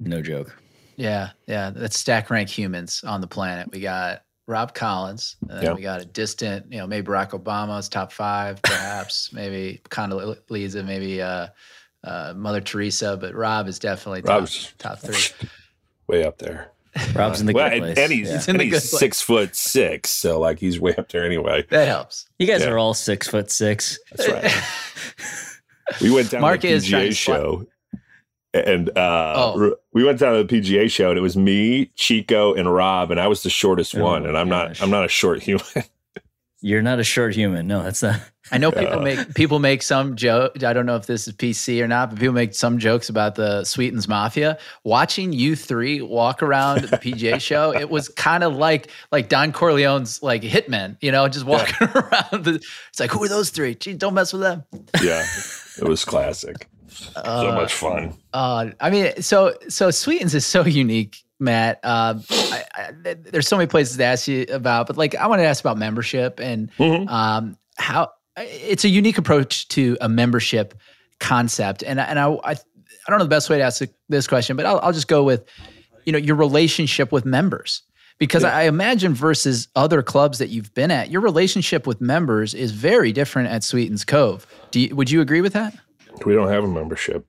no 0.00 0.22
joke. 0.22 0.56
Yeah, 0.96 1.30
yeah. 1.46 1.70
That's 1.70 1.98
stack 1.98 2.30
rank 2.30 2.48
humans 2.48 3.04
on 3.04 3.20
the 3.20 3.28
planet. 3.28 3.70
We 3.70 3.80
got 3.80 4.22
Rob 4.46 4.74
Collins. 4.74 5.36
And 5.48 5.60
then 5.60 5.76
we 5.76 5.82
got 5.82 6.00
a 6.00 6.04
distant, 6.04 6.72
you 6.72 6.78
know, 6.78 6.86
maybe 6.86 7.06
Barack 7.06 7.30
Obama's 7.30 7.88
top 7.88 8.12
five, 8.12 8.60
perhaps. 8.62 9.32
maybe 9.32 9.80
Condoleezza, 9.88 10.84
maybe 10.84 11.22
uh, 11.22 11.48
uh, 12.04 12.34
Mother 12.36 12.60
Teresa, 12.60 13.16
but 13.16 13.34
Rob 13.34 13.68
is 13.68 13.78
definitely 13.78 14.22
top, 14.22 14.40
Rob's 14.40 14.72
top 14.78 14.98
three. 14.98 15.48
Way 16.08 16.24
up 16.24 16.38
there. 16.38 16.72
Rob's 17.14 17.40
in 17.40 17.46
the 17.46 17.52
well, 17.52 17.68
good 17.68 17.78
place. 17.80 17.98
And 17.98 18.12
he's, 18.12 18.30
yeah. 18.30 18.42
and 18.48 18.60
he's 18.60 18.90
six 18.90 19.20
foot 19.20 19.54
six, 19.54 20.10
so 20.10 20.40
like 20.40 20.58
he's 20.58 20.80
way 20.80 20.94
up 20.96 21.10
there 21.10 21.24
anyway. 21.24 21.66
That 21.68 21.86
helps. 21.86 22.26
You 22.38 22.46
guys 22.46 22.62
yeah. 22.62 22.68
are 22.68 22.78
all 22.78 22.94
six 22.94 23.28
foot 23.28 23.50
six. 23.50 23.98
That's 24.12 24.28
right. 24.30 24.52
we 26.00 26.10
went 26.10 26.30
down 26.30 26.40
Mark 26.40 26.60
to 26.62 26.68
the 26.68 26.74
PGA 26.76 27.14
show 27.14 27.66
and 28.64 28.90
uh, 28.96 29.34
oh. 29.36 29.76
we 29.92 30.04
went 30.04 30.18
down 30.18 30.34
to 30.34 30.44
the 30.44 30.60
PGA 30.60 30.90
show, 30.90 31.10
and 31.10 31.18
it 31.18 31.22
was 31.22 31.36
me, 31.36 31.86
Chico, 31.94 32.54
and 32.54 32.72
Rob, 32.72 33.10
and 33.10 33.20
I 33.20 33.26
was 33.26 33.42
the 33.42 33.50
shortest 33.50 33.94
oh, 33.96 34.02
one, 34.02 34.26
and 34.26 34.36
I'm 34.36 34.48
gosh. 34.48 34.80
not 34.80 34.82
I'm 34.82 34.90
not 34.90 35.04
a 35.04 35.08
short 35.08 35.42
human. 35.42 35.64
You're 36.66 36.82
not 36.82 36.98
a 36.98 37.04
short 37.04 37.32
human. 37.32 37.68
No, 37.68 37.84
that's 37.84 38.02
not. 38.02 38.20
I 38.50 38.58
know 38.58 38.72
people 38.72 38.98
uh, 38.98 39.02
make 39.02 39.34
people 39.34 39.60
make 39.60 39.82
some 39.82 40.16
joke. 40.16 40.64
I 40.64 40.72
don't 40.72 40.84
know 40.84 40.96
if 40.96 41.06
this 41.06 41.28
is 41.28 41.34
PC 41.34 41.80
or 41.80 41.86
not, 41.86 42.10
but 42.10 42.18
people 42.18 42.34
make 42.34 42.56
some 42.56 42.78
jokes 42.78 43.08
about 43.08 43.36
the 43.36 43.62
Sweetens 43.62 44.08
Mafia. 44.08 44.58
Watching 44.82 45.32
you 45.32 45.54
three 45.54 46.02
walk 46.02 46.42
around 46.42 46.82
the 46.82 46.96
PGA 46.96 47.40
show, 47.50 47.72
it 47.72 47.88
was 47.88 48.08
kind 48.08 48.42
of 48.42 48.56
like 48.56 48.90
like 49.12 49.28
Don 49.28 49.52
Corleone's 49.52 50.24
like 50.24 50.42
hitmen, 50.42 50.96
you 51.00 51.12
know, 51.12 51.28
just 51.28 51.46
walking 51.46 51.76
yeah. 51.80 51.92
around. 52.32 52.44
The, 52.44 52.54
it's 52.56 52.98
like, 52.98 53.12
who 53.12 53.22
are 53.22 53.28
those 53.28 53.50
three? 53.50 53.76
Gee, 53.76 53.94
don't 53.94 54.14
mess 54.14 54.32
with 54.32 54.42
them. 54.42 54.64
Yeah, 55.00 55.24
it 55.78 55.86
was 55.86 56.04
classic 56.04 56.68
so 56.96 57.22
uh, 57.24 57.54
much 57.54 57.74
fun. 57.74 58.16
Uh, 58.32 58.70
I 58.80 58.90
mean, 58.90 59.22
so 59.22 59.54
so 59.68 59.90
Sweetens 59.90 60.34
is 60.34 60.46
so 60.46 60.64
unique, 60.64 61.22
Matt. 61.38 61.80
Uh, 61.82 62.18
I, 62.30 62.64
I, 62.74 63.14
there's 63.14 63.48
so 63.48 63.56
many 63.56 63.66
places 63.66 63.96
to 63.96 64.04
ask 64.04 64.28
you 64.28 64.46
about, 64.50 64.86
but 64.86 64.96
like 64.96 65.14
I 65.14 65.26
want 65.26 65.40
to 65.40 65.44
ask 65.44 65.62
about 65.62 65.78
membership 65.78 66.40
and 66.40 66.70
mm-hmm. 66.76 67.08
um, 67.08 67.56
how 67.76 68.10
it's 68.36 68.84
a 68.84 68.88
unique 68.88 69.18
approach 69.18 69.68
to 69.68 69.96
a 70.00 70.08
membership 70.08 70.74
concept. 71.20 71.82
And 71.82 72.00
and 72.00 72.18
I, 72.18 72.30
I 72.30 72.50
I 72.52 73.10
don't 73.10 73.18
know 73.18 73.24
the 73.24 73.30
best 73.30 73.48
way 73.50 73.58
to 73.58 73.64
ask 73.64 73.82
this 74.08 74.26
question, 74.26 74.56
but 74.56 74.66
I'll, 74.66 74.80
I'll 74.80 74.92
just 74.92 75.08
go 75.08 75.22
with 75.22 75.44
you 76.04 76.12
know 76.12 76.18
your 76.18 76.36
relationship 76.36 77.12
with 77.12 77.24
members 77.24 77.82
because 78.18 78.42
yeah. 78.42 78.56
I 78.56 78.62
imagine 78.62 79.14
versus 79.14 79.68
other 79.76 80.02
clubs 80.02 80.38
that 80.38 80.48
you've 80.48 80.72
been 80.74 80.90
at, 80.90 81.10
your 81.10 81.20
relationship 81.20 81.86
with 81.86 82.00
members 82.00 82.54
is 82.54 82.72
very 82.72 83.12
different 83.12 83.50
at 83.50 83.62
Sweetens 83.62 84.04
Cove. 84.04 84.46
Do 84.70 84.80
you, 84.80 84.96
would 84.96 85.10
you 85.10 85.20
agree 85.20 85.40
with 85.40 85.52
that? 85.52 85.76
We 86.24 86.34
don't 86.34 86.48
have 86.48 86.64
a 86.64 86.68
membership. 86.68 87.26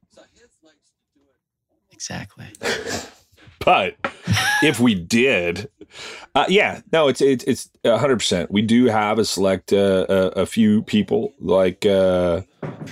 Exactly. 1.91 2.45
but 3.67 3.97
if 4.63 4.79
we 4.79 4.95
did, 4.95 5.69
uh, 6.35 6.45
yeah, 6.47 6.79
no, 6.93 7.09
it's 7.09 7.19
it's 7.19 7.43
it's 7.43 7.69
hundred 7.85 8.15
percent. 8.15 8.49
We 8.49 8.61
do 8.61 8.85
have 8.85 9.19
a 9.19 9.25
select 9.25 9.73
uh, 9.73 10.05
a, 10.07 10.27
a, 10.43 10.45
few 10.45 10.83
people 10.83 11.33
like 11.41 11.85
uh, 11.85 12.43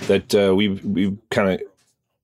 that 0.06 0.34
uh, 0.34 0.54
we've 0.54 0.84
we've 0.84 1.16
kind 1.30 1.52
of 1.52 1.62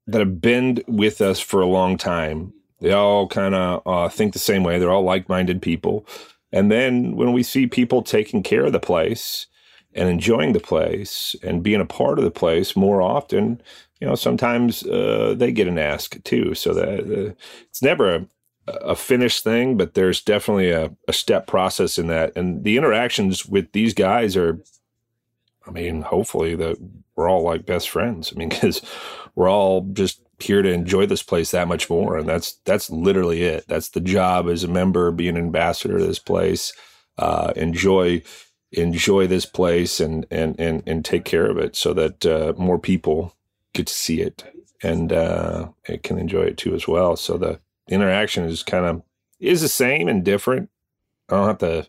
that 0.07 0.19
have 0.19 0.43
been 0.43 0.83
with 0.87 1.23
us 1.23 1.41
for 1.41 1.63
a 1.63 1.67
long 1.67 1.97
time. 1.97 2.53
They 2.83 2.93
all 2.93 3.27
kind 3.27 3.55
of 3.55 3.83
uh, 3.87 4.11
think 4.11 4.35
the 4.35 4.39
same 4.39 4.65
way. 4.65 4.79
They're 4.79 4.93
all 4.93 5.03
like 5.03 5.31
minded 5.31 5.63
people. 5.63 6.07
And 6.53 6.71
then 6.71 7.17
when 7.17 7.33
we 7.33 7.43
see 7.43 7.67
people 7.67 8.03
taking 8.03 8.43
care 8.43 8.67
of 8.67 8.73
the 8.73 8.81
place, 8.81 9.47
and 9.95 10.09
enjoying 10.09 10.53
the 10.53 10.61
place 10.61 11.37
and 11.43 11.63
being 11.63 11.81
a 11.81 11.87
part 11.87 12.19
of 12.19 12.25
the 12.25 12.31
place 12.31 12.77
more 12.77 13.03
often, 13.03 13.61
you 14.01 14.07
know, 14.07 14.15
sometimes 14.15 14.85
uh, 14.87 15.35
they 15.37 15.53
get 15.53 15.69
an 15.69 15.79
ask 15.79 16.23
too. 16.25 16.55
So 16.55 16.75
that 16.75 17.01
uh, 17.01 17.35
it's 17.69 17.83
never 17.83 18.15
a, 18.15 18.27
a, 18.67 18.95
finished 18.95 19.45
thing, 19.45 19.77
but 19.77 19.95
there's 19.95 20.23
definitely 20.23 20.71
a, 20.71 20.95
a 21.09 21.13
step 21.13 21.47
process 21.47 21.99
in 21.99 22.07
that. 22.09 22.37
And 22.37 22.65
the 22.65 22.77
interactions 22.77 23.47
with 23.47 23.73
these 23.73 23.95
guys 23.95 24.37
are, 24.37 24.63
I 25.67 25.71
mean, 25.71 26.03
hopefully 26.03 26.55
that 26.57 26.77
we're 27.17 27.29
all 27.29 27.43
like 27.43 27.67
best 27.67 27.91
friends. 27.91 28.33
I 28.33 28.39
mean, 28.39 28.49
because 28.51 28.83
we're 29.35 29.51
all 29.51 29.83
just 29.93 30.21
here 30.39 30.63
to 30.63 30.73
enjoy 30.73 31.07
this 31.07 31.23
place 31.23 31.53
that 31.53 31.69
much 31.69 31.89
more, 31.89 32.17
and 32.17 32.29
that's 32.29 32.55
that's 32.65 32.91
literally 32.91 33.43
it. 33.43 33.65
That's 33.69 33.91
the 33.91 34.01
job 34.01 34.49
as 34.49 34.65
a 34.65 34.69
member, 34.69 35.11
be 35.11 35.29
an 35.29 35.37
ambassador 35.37 35.99
to 35.99 36.05
this 36.05 36.19
place. 36.19 36.73
Uh, 37.19 37.53
enjoy 37.57 38.23
enjoy 38.73 39.27
this 39.27 39.47
place 39.47 40.01
and 40.01 40.27
and 40.31 40.59
and 40.59 40.83
and 40.87 41.05
take 41.05 41.25
care 41.25 41.47
of 41.47 41.59
it 41.59 41.77
so 41.77 41.93
that 41.95 42.27
uh, 42.27 42.53
more 42.57 42.79
people 42.79 43.35
get 43.73 43.87
to 43.87 43.95
see 43.95 44.21
it 44.21 44.45
and 44.83 45.13
uh, 45.13 45.69
it 45.89 46.03
can 46.03 46.19
enjoy 46.19 46.43
it 46.43 46.57
too 46.57 46.75
as 46.75 46.89
well. 46.89 47.17
So 47.17 47.37
the 47.37 47.61
interaction 47.93 48.45
is 48.45 48.63
kind 48.63 48.87
of 48.87 49.03
is 49.41 49.61
the 49.61 49.69
same 49.69 50.09
and 50.09 50.25
different. 50.25 50.71
I 51.29 51.37
don't 51.37 51.47
have 51.47 51.59
to 51.59 51.87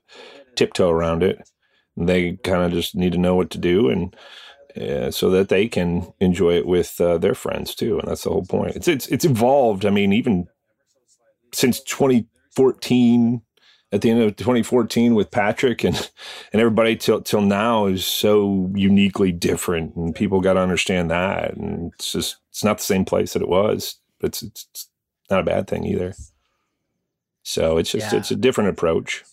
tiptoe 0.55 0.89
around 0.89 1.23
it. 1.23 1.49
They 1.95 2.33
kind 2.43 2.63
of 2.63 2.71
just 2.71 2.95
need 2.95 3.11
to 3.13 3.17
know 3.17 3.35
what 3.35 3.49
to 3.51 3.57
do 3.57 3.89
and. 3.89 4.15
Uh, 4.75 5.11
so 5.11 5.29
that 5.29 5.49
they 5.49 5.67
can 5.67 6.11
enjoy 6.19 6.51
it 6.55 6.65
with 6.65 6.99
uh, 6.99 7.19
their 7.19 7.35
friends 7.35 7.75
too, 7.75 7.99
and 7.99 8.07
that's 8.07 8.23
the 8.23 8.31
whole 8.31 8.43
point. 8.43 8.75
It's 8.75 8.87
it's 8.87 9.05
it's 9.09 9.23
evolved. 9.23 9.85
I 9.85 9.91
mean, 9.91 10.11
even 10.11 10.47
since 11.53 11.79
2014, 11.81 13.43
at 13.91 14.01
the 14.01 14.09
end 14.09 14.21
of 14.21 14.35
2014 14.35 15.13
with 15.13 15.29
Patrick 15.29 15.83
and 15.83 15.95
and 16.51 16.59
everybody 16.59 16.95
till 16.95 17.21
till 17.21 17.41
now 17.41 17.85
is 17.85 18.05
so 18.05 18.71
uniquely 18.73 19.31
different, 19.31 19.95
and 19.95 20.15
people 20.15 20.41
got 20.41 20.53
to 20.53 20.59
understand 20.59 21.11
that. 21.11 21.55
And 21.55 21.93
it's 21.93 22.11
just 22.11 22.37
it's 22.49 22.63
not 22.63 22.79
the 22.79 22.83
same 22.83 23.05
place 23.05 23.33
that 23.33 23.43
it 23.43 23.47
was, 23.47 23.99
it's 24.21 24.41
it's 24.41 24.89
not 25.29 25.39
a 25.39 25.43
bad 25.43 25.67
thing 25.67 25.85
either. 25.85 26.13
So 27.43 27.77
it's 27.77 27.91
just 27.91 28.11
yeah. 28.11 28.19
it's 28.19 28.31
a 28.31 28.35
different 28.35 28.69
approach. 28.69 29.23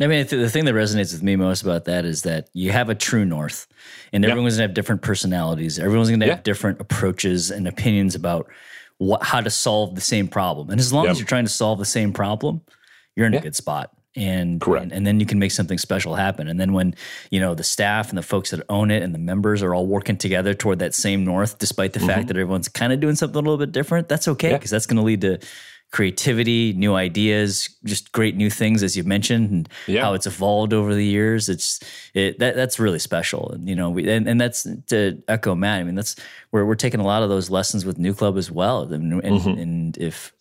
I 0.00 0.06
mean, 0.06 0.26
the 0.26 0.48
thing 0.48 0.64
that 0.64 0.74
resonates 0.74 1.12
with 1.12 1.22
me 1.22 1.36
most 1.36 1.62
about 1.62 1.84
that 1.84 2.04
is 2.04 2.22
that 2.22 2.48
you 2.54 2.72
have 2.72 2.88
a 2.88 2.94
true 2.94 3.24
north, 3.24 3.66
and 4.12 4.24
everyone's 4.24 4.56
gonna 4.56 4.68
have 4.68 4.74
different 4.74 5.02
personalities. 5.02 5.78
Everyone's 5.78 6.10
gonna 6.10 6.26
have 6.26 6.38
yeah. 6.38 6.42
different 6.42 6.80
approaches 6.80 7.50
and 7.50 7.68
opinions 7.68 8.14
about 8.14 8.50
what 8.98 9.22
how 9.22 9.40
to 9.40 9.50
solve 9.50 9.94
the 9.94 10.00
same 10.00 10.28
problem. 10.28 10.70
And 10.70 10.80
as 10.80 10.92
long 10.92 11.06
as 11.06 11.18
you're 11.18 11.26
trying 11.26 11.44
to 11.44 11.50
solve 11.50 11.78
the 11.78 11.84
same 11.84 12.12
problem, 12.12 12.62
you're 13.16 13.26
in 13.26 13.32
yeah. 13.32 13.40
a 13.40 13.42
good 13.42 13.56
spot 13.56 13.94
and, 14.14 14.62
and, 14.62 14.92
and 14.92 15.06
then 15.06 15.20
you 15.20 15.26
can 15.26 15.38
make 15.38 15.52
something 15.52 15.78
special 15.78 16.14
happen 16.14 16.48
and 16.48 16.60
then 16.60 16.72
when 16.72 16.94
you 17.30 17.40
know 17.40 17.54
the 17.54 17.64
staff 17.64 18.10
and 18.10 18.18
the 18.18 18.22
folks 18.22 18.50
that 18.50 18.60
own 18.68 18.90
it 18.90 19.02
and 19.02 19.14
the 19.14 19.18
members 19.18 19.62
are 19.62 19.74
all 19.74 19.86
working 19.86 20.16
together 20.16 20.54
toward 20.54 20.78
that 20.78 20.94
same 20.94 21.24
north 21.24 21.58
despite 21.58 21.92
the 21.92 21.98
mm-hmm. 21.98 22.08
fact 22.08 22.28
that 22.28 22.36
everyone's 22.36 22.68
kind 22.68 22.92
of 22.92 23.00
doing 23.00 23.14
something 23.14 23.36
a 23.36 23.40
little 23.40 23.58
bit 23.58 23.72
different 23.72 24.08
that's 24.08 24.28
okay 24.28 24.52
because 24.52 24.70
yeah. 24.70 24.76
that's 24.76 24.86
going 24.86 24.96
to 24.96 25.02
lead 25.02 25.20
to 25.20 25.38
creativity 25.92 26.72
new 26.72 26.94
ideas 26.94 27.68
just 27.84 28.12
great 28.12 28.34
new 28.34 28.48
things 28.48 28.82
as 28.82 28.96
you've 28.96 29.06
mentioned 29.06 29.50
and 29.50 29.68
yeah. 29.86 30.02
how 30.02 30.14
it's 30.14 30.26
evolved 30.26 30.72
over 30.72 30.94
the 30.94 31.04
years 31.04 31.50
it's 31.50 31.80
it 32.14 32.38
that, 32.38 32.54
that's 32.54 32.78
really 32.78 32.98
special 32.98 33.50
and 33.52 33.68
you 33.68 33.74
know 33.74 33.90
we, 33.90 34.08
and, 34.10 34.26
and 34.26 34.40
that's 34.40 34.66
to 34.86 35.22
echo 35.28 35.54
matt 35.54 35.80
i 35.80 35.82
mean 35.82 35.94
that's 35.94 36.16
where 36.50 36.64
we're 36.64 36.74
taking 36.74 36.98
a 36.98 37.04
lot 37.04 37.22
of 37.22 37.28
those 37.28 37.50
lessons 37.50 37.84
with 37.84 37.98
NewClub 37.98 38.38
as 38.38 38.50
well 38.50 38.82
and, 38.84 39.12
and, 39.22 39.40
mm-hmm. 39.40 39.60
and 39.60 39.98
if 39.98 40.32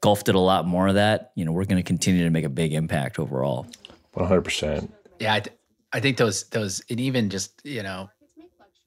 golf 0.00 0.24
did 0.24 0.34
a 0.34 0.40
lot 0.40 0.66
more 0.66 0.88
of 0.88 0.94
that. 0.94 1.32
You 1.34 1.44
know, 1.44 1.52
we're 1.52 1.64
going 1.64 1.82
to 1.82 1.86
continue 1.86 2.24
to 2.24 2.30
make 2.30 2.44
a 2.44 2.50
big 2.50 2.72
impact 2.72 3.18
overall. 3.18 3.66
One 4.12 4.26
hundred 4.26 4.42
percent. 4.42 4.92
Yeah, 5.18 5.34
I, 5.34 5.40
th- 5.40 5.56
I 5.92 6.00
think 6.00 6.16
those 6.16 6.44
those 6.44 6.82
and 6.90 6.98
even 6.98 7.30
just 7.30 7.60
you 7.64 7.82
know 7.82 8.10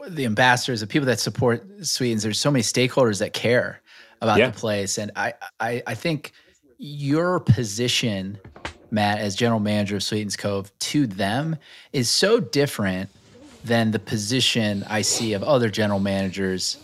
the 0.07 0.25
ambassadors, 0.25 0.81
the 0.81 0.87
people 0.87 1.05
that 1.07 1.19
support 1.19 1.65
Sweetens. 1.81 2.23
There's 2.23 2.39
so 2.39 2.51
many 2.51 2.63
stakeholders 2.63 3.19
that 3.19 3.33
care 3.33 3.81
about 4.21 4.39
yeah. 4.39 4.49
the 4.49 4.57
place, 4.57 4.97
and 4.97 5.11
I, 5.15 5.33
I 5.59 5.83
I 5.87 5.95
think 5.95 6.33
your 6.77 7.39
position, 7.39 8.37
Matt, 8.91 9.19
as 9.19 9.35
general 9.35 9.59
manager 9.59 9.95
of 9.95 10.03
Sweetens 10.03 10.35
Cove, 10.35 10.71
to 10.79 11.07
them 11.07 11.55
is 11.93 12.09
so 12.09 12.39
different 12.39 13.09
than 13.63 13.91
the 13.91 13.99
position 13.99 14.83
I 14.89 15.01
see 15.01 15.33
of 15.33 15.43
other 15.43 15.69
general 15.69 15.99
managers 15.99 16.77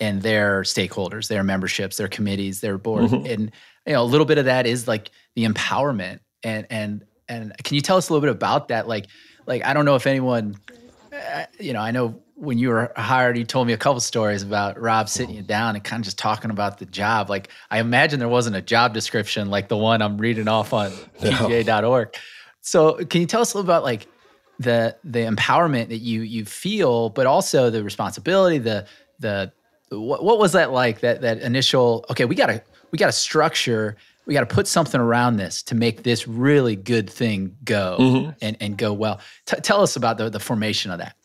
and 0.00 0.22
their 0.22 0.62
stakeholders, 0.62 1.28
their 1.28 1.42
memberships, 1.42 1.96
their 1.96 2.08
committees, 2.08 2.60
their 2.60 2.78
board. 2.78 3.04
Mm-hmm. 3.04 3.26
And 3.26 3.52
you 3.86 3.92
know, 3.92 4.02
a 4.02 4.04
little 4.04 4.26
bit 4.26 4.38
of 4.38 4.46
that 4.46 4.66
is 4.66 4.88
like 4.88 5.10
the 5.34 5.44
empowerment. 5.44 6.20
And 6.42 6.66
and 6.70 7.04
and 7.28 7.52
can 7.64 7.74
you 7.74 7.80
tell 7.80 7.96
us 7.96 8.08
a 8.08 8.12
little 8.12 8.26
bit 8.26 8.34
about 8.34 8.68
that? 8.68 8.88
Like, 8.88 9.06
like 9.46 9.64
I 9.64 9.72
don't 9.72 9.84
know 9.84 9.96
if 9.96 10.06
anyone, 10.06 10.56
uh, 11.12 11.44
you 11.58 11.72
know, 11.72 11.80
I 11.80 11.90
know 11.90 12.20
when 12.34 12.58
you 12.58 12.68
were 12.68 12.92
hired, 12.96 13.38
you 13.38 13.44
told 13.44 13.66
me 13.66 13.72
a 13.72 13.78
couple 13.78 13.98
stories 14.00 14.42
about 14.42 14.78
Rob 14.78 15.08
sitting 15.08 15.34
you 15.34 15.42
down 15.42 15.74
and 15.74 15.82
kind 15.82 16.00
of 16.00 16.04
just 16.04 16.18
talking 16.18 16.50
about 16.50 16.78
the 16.78 16.84
job. 16.86 17.30
Like 17.30 17.48
I 17.70 17.80
imagine 17.80 18.18
there 18.18 18.28
wasn't 18.28 18.56
a 18.56 18.62
job 18.62 18.92
description 18.92 19.48
like 19.48 19.68
the 19.68 19.76
one 19.76 20.02
I'm 20.02 20.18
reading 20.18 20.46
off 20.46 20.72
on 20.72 20.90
no. 21.22 21.30
PGA.org. 21.30 22.14
So 22.60 23.04
can 23.04 23.22
you 23.22 23.26
tell 23.26 23.40
us 23.40 23.54
a 23.54 23.56
little 23.56 23.70
about 23.70 23.84
like 23.84 24.06
the 24.58 24.96
the 25.04 25.20
empowerment 25.20 25.88
that 25.88 25.98
you 25.98 26.22
you 26.22 26.44
feel, 26.44 27.08
but 27.10 27.26
also 27.26 27.70
the 27.70 27.82
responsibility, 27.82 28.58
the 28.58 28.86
the 29.18 29.52
what, 29.90 30.24
what 30.24 30.38
was 30.38 30.52
that 30.52 30.72
like? 30.72 31.00
That 31.00 31.20
that 31.22 31.40
initial 31.40 32.04
okay, 32.10 32.24
we 32.24 32.34
gotta 32.34 32.62
we 32.90 32.98
gotta 32.98 33.12
structure, 33.12 33.96
we 34.26 34.34
gotta 34.34 34.46
put 34.46 34.66
something 34.66 35.00
around 35.00 35.36
this 35.36 35.62
to 35.64 35.74
make 35.74 36.02
this 36.02 36.26
really 36.26 36.76
good 36.76 37.08
thing 37.08 37.56
go 37.64 37.96
mm-hmm. 37.98 38.30
and 38.42 38.56
and 38.60 38.76
go 38.76 38.92
well. 38.92 39.20
T- 39.46 39.60
tell 39.60 39.82
us 39.82 39.96
about 39.96 40.18
the 40.18 40.30
the 40.30 40.40
formation 40.40 40.90
of 40.90 40.98
that. 40.98 41.16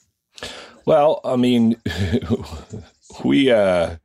Well, 0.85 1.21
I 1.23 1.35
mean, 1.35 1.75
we 3.23 3.51
uh, 3.51 3.95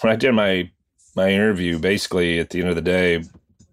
when 0.00 0.12
I 0.12 0.16
did 0.16 0.32
my 0.32 0.70
my 1.16 1.30
interview, 1.30 1.78
basically 1.78 2.38
at 2.38 2.50
the 2.50 2.60
end 2.60 2.68
of 2.68 2.76
the 2.76 2.82
day, 2.82 3.22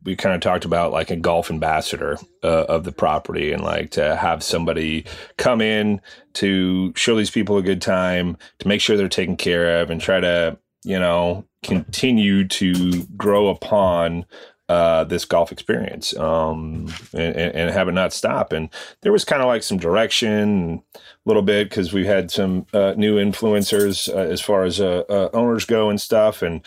we 0.03 0.15
kind 0.15 0.35
of 0.35 0.41
talked 0.41 0.65
about 0.65 0.91
like 0.91 1.11
a 1.11 1.15
golf 1.15 1.51
ambassador 1.51 2.17
uh, 2.43 2.65
of 2.67 2.83
the 2.83 2.91
property 2.91 3.51
and 3.51 3.63
like 3.63 3.91
to 3.91 4.15
have 4.15 4.43
somebody 4.43 5.05
come 5.37 5.61
in 5.61 6.01
to 6.33 6.93
show 6.95 7.15
these 7.15 7.31
people 7.31 7.57
a 7.57 7.61
good 7.61 7.81
time, 7.81 8.37
to 8.59 8.67
make 8.67 8.81
sure 8.81 8.97
they're 8.97 9.09
taken 9.09 9.37
care 9.37 9.81
of, 9.81 9.89
and 9.89 10.01
try 10.01 10.19
to 10.19 10.57
you 10.83 10.99
know 10.99 11.45
continue 11.63 12.47
to 12.47 13.03
grow 13.17 13.47
upon 13.47 14.25
uh, 14.71 15.03
this 15.03 15.25
golf 15.25 15.51
experience 15.51 16.15
um, 16.17 16.87
and, 17.11 17.35
and, 17.35 17.71
have 17.71 17.89
it 17.89 17.91
not 17.91 18.13
stop. 18.13 18.53
And 18.53 18.69
there 19.01 19.11
was 19.11 19.25
kind 19.25 19.41
of 19.41 19.49
like 19.49 19.63
some 19.63 19.77
direction 19.77 20.81
a 20.95 20.99
little 21.25 21.41
bit 21.41 21.67
because 21.67 21.91
we 21.91 22.05
had 22.05 22.31
some 22.31 22.65
uh, 22.73 22.93
new 22.95 23.17
influencers 23.17 24.07
uh, 24.07 24.17
as 24.17 24.39
far 24.39 24.63
as 24.63 24.79
uh, 24.79 25.03
uh, 25.09 25.29
owners 25.33 25.65
go 25.65 25.89
and 25.89 25.99
stuff. 25.99 26.41
And, 26.41 26.61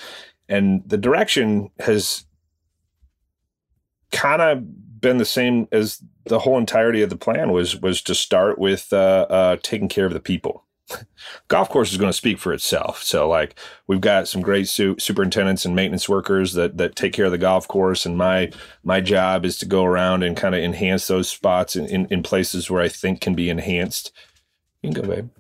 and 0.51 0.87
the 0.87 0.99
direction 0.99 1.71
has 1.79 2.27
kind 4.15 4.41
of 4.41 5.01
been 5.01 5.19
the 5.19 5.25
same 5.25 5.69
as 5.71 6.03
the 6.25 6.39
whole 6.39 6.57
entirety 6.57 7.03
of 7.03 7.11
the 7.11 7.17
plan 7.17 7.53
was, 7.53 7.81
was 7.81 8.01
to 8.03 8.15
start 8.15 8.59
with 8.59 8.93
uh, 8.93 9.27
uh, 9.29 9.57
taking 9.63 9.89
care 9.89 10.07
of 10.07 10.15
the 10.15 10.21
people 10.21 10.65
golf 11.49 11.69
course 11.69 11.93
is 11.93 11.99
going 11.99 12.11
to 12.11 12.17
speak 12.17 12.39
for 12.39 12.53
itself. 12.53 13.03
So 13.03 13.29
like 13.29 13.59
we've 13.87 14.01
got 14.01 14.29
some 14.29 14.43
great 14.43 14.69
su- 14.69 14.97
superintendents 14.99 15.65
and 15.65 15.75
maintenance 15.75 16.09
workers 16.09 16.55
that 16.55 16.77
that 16.79 16.97
take 16.97 17.13
care 17.13 17.27
of 17.27 17.33
the 17.33 17.39
golf 17.39 17.67
course, 17.69 18.07
and 18.07 18.17
my 18.17 18.51
my 18.83 19.01
job 19.01 19.45
is 19.45 19.59
to 19.59 19.67
go 19.67 19.85
around 19.85 20.23
and 20.23 20.37
kind 20.37 20.55
of 20.55 20.63
enhance 20.63 21.07
those 21.07 21.29
spots 21.29 21.77
in, 21.77 21.87
in, 21.87 22.07
in 22.07 22.23
places 22.23 22.71
where 22.71 22.83
I 22.83 22.89
think 22.89 23.21
can 23.21 23.35
be 23.35 23.51
enhanced. 23.51 24.13
You 24.83 24.93
can 24.93 25.03
go, 25.03 25.09
babe. 25.09 25.31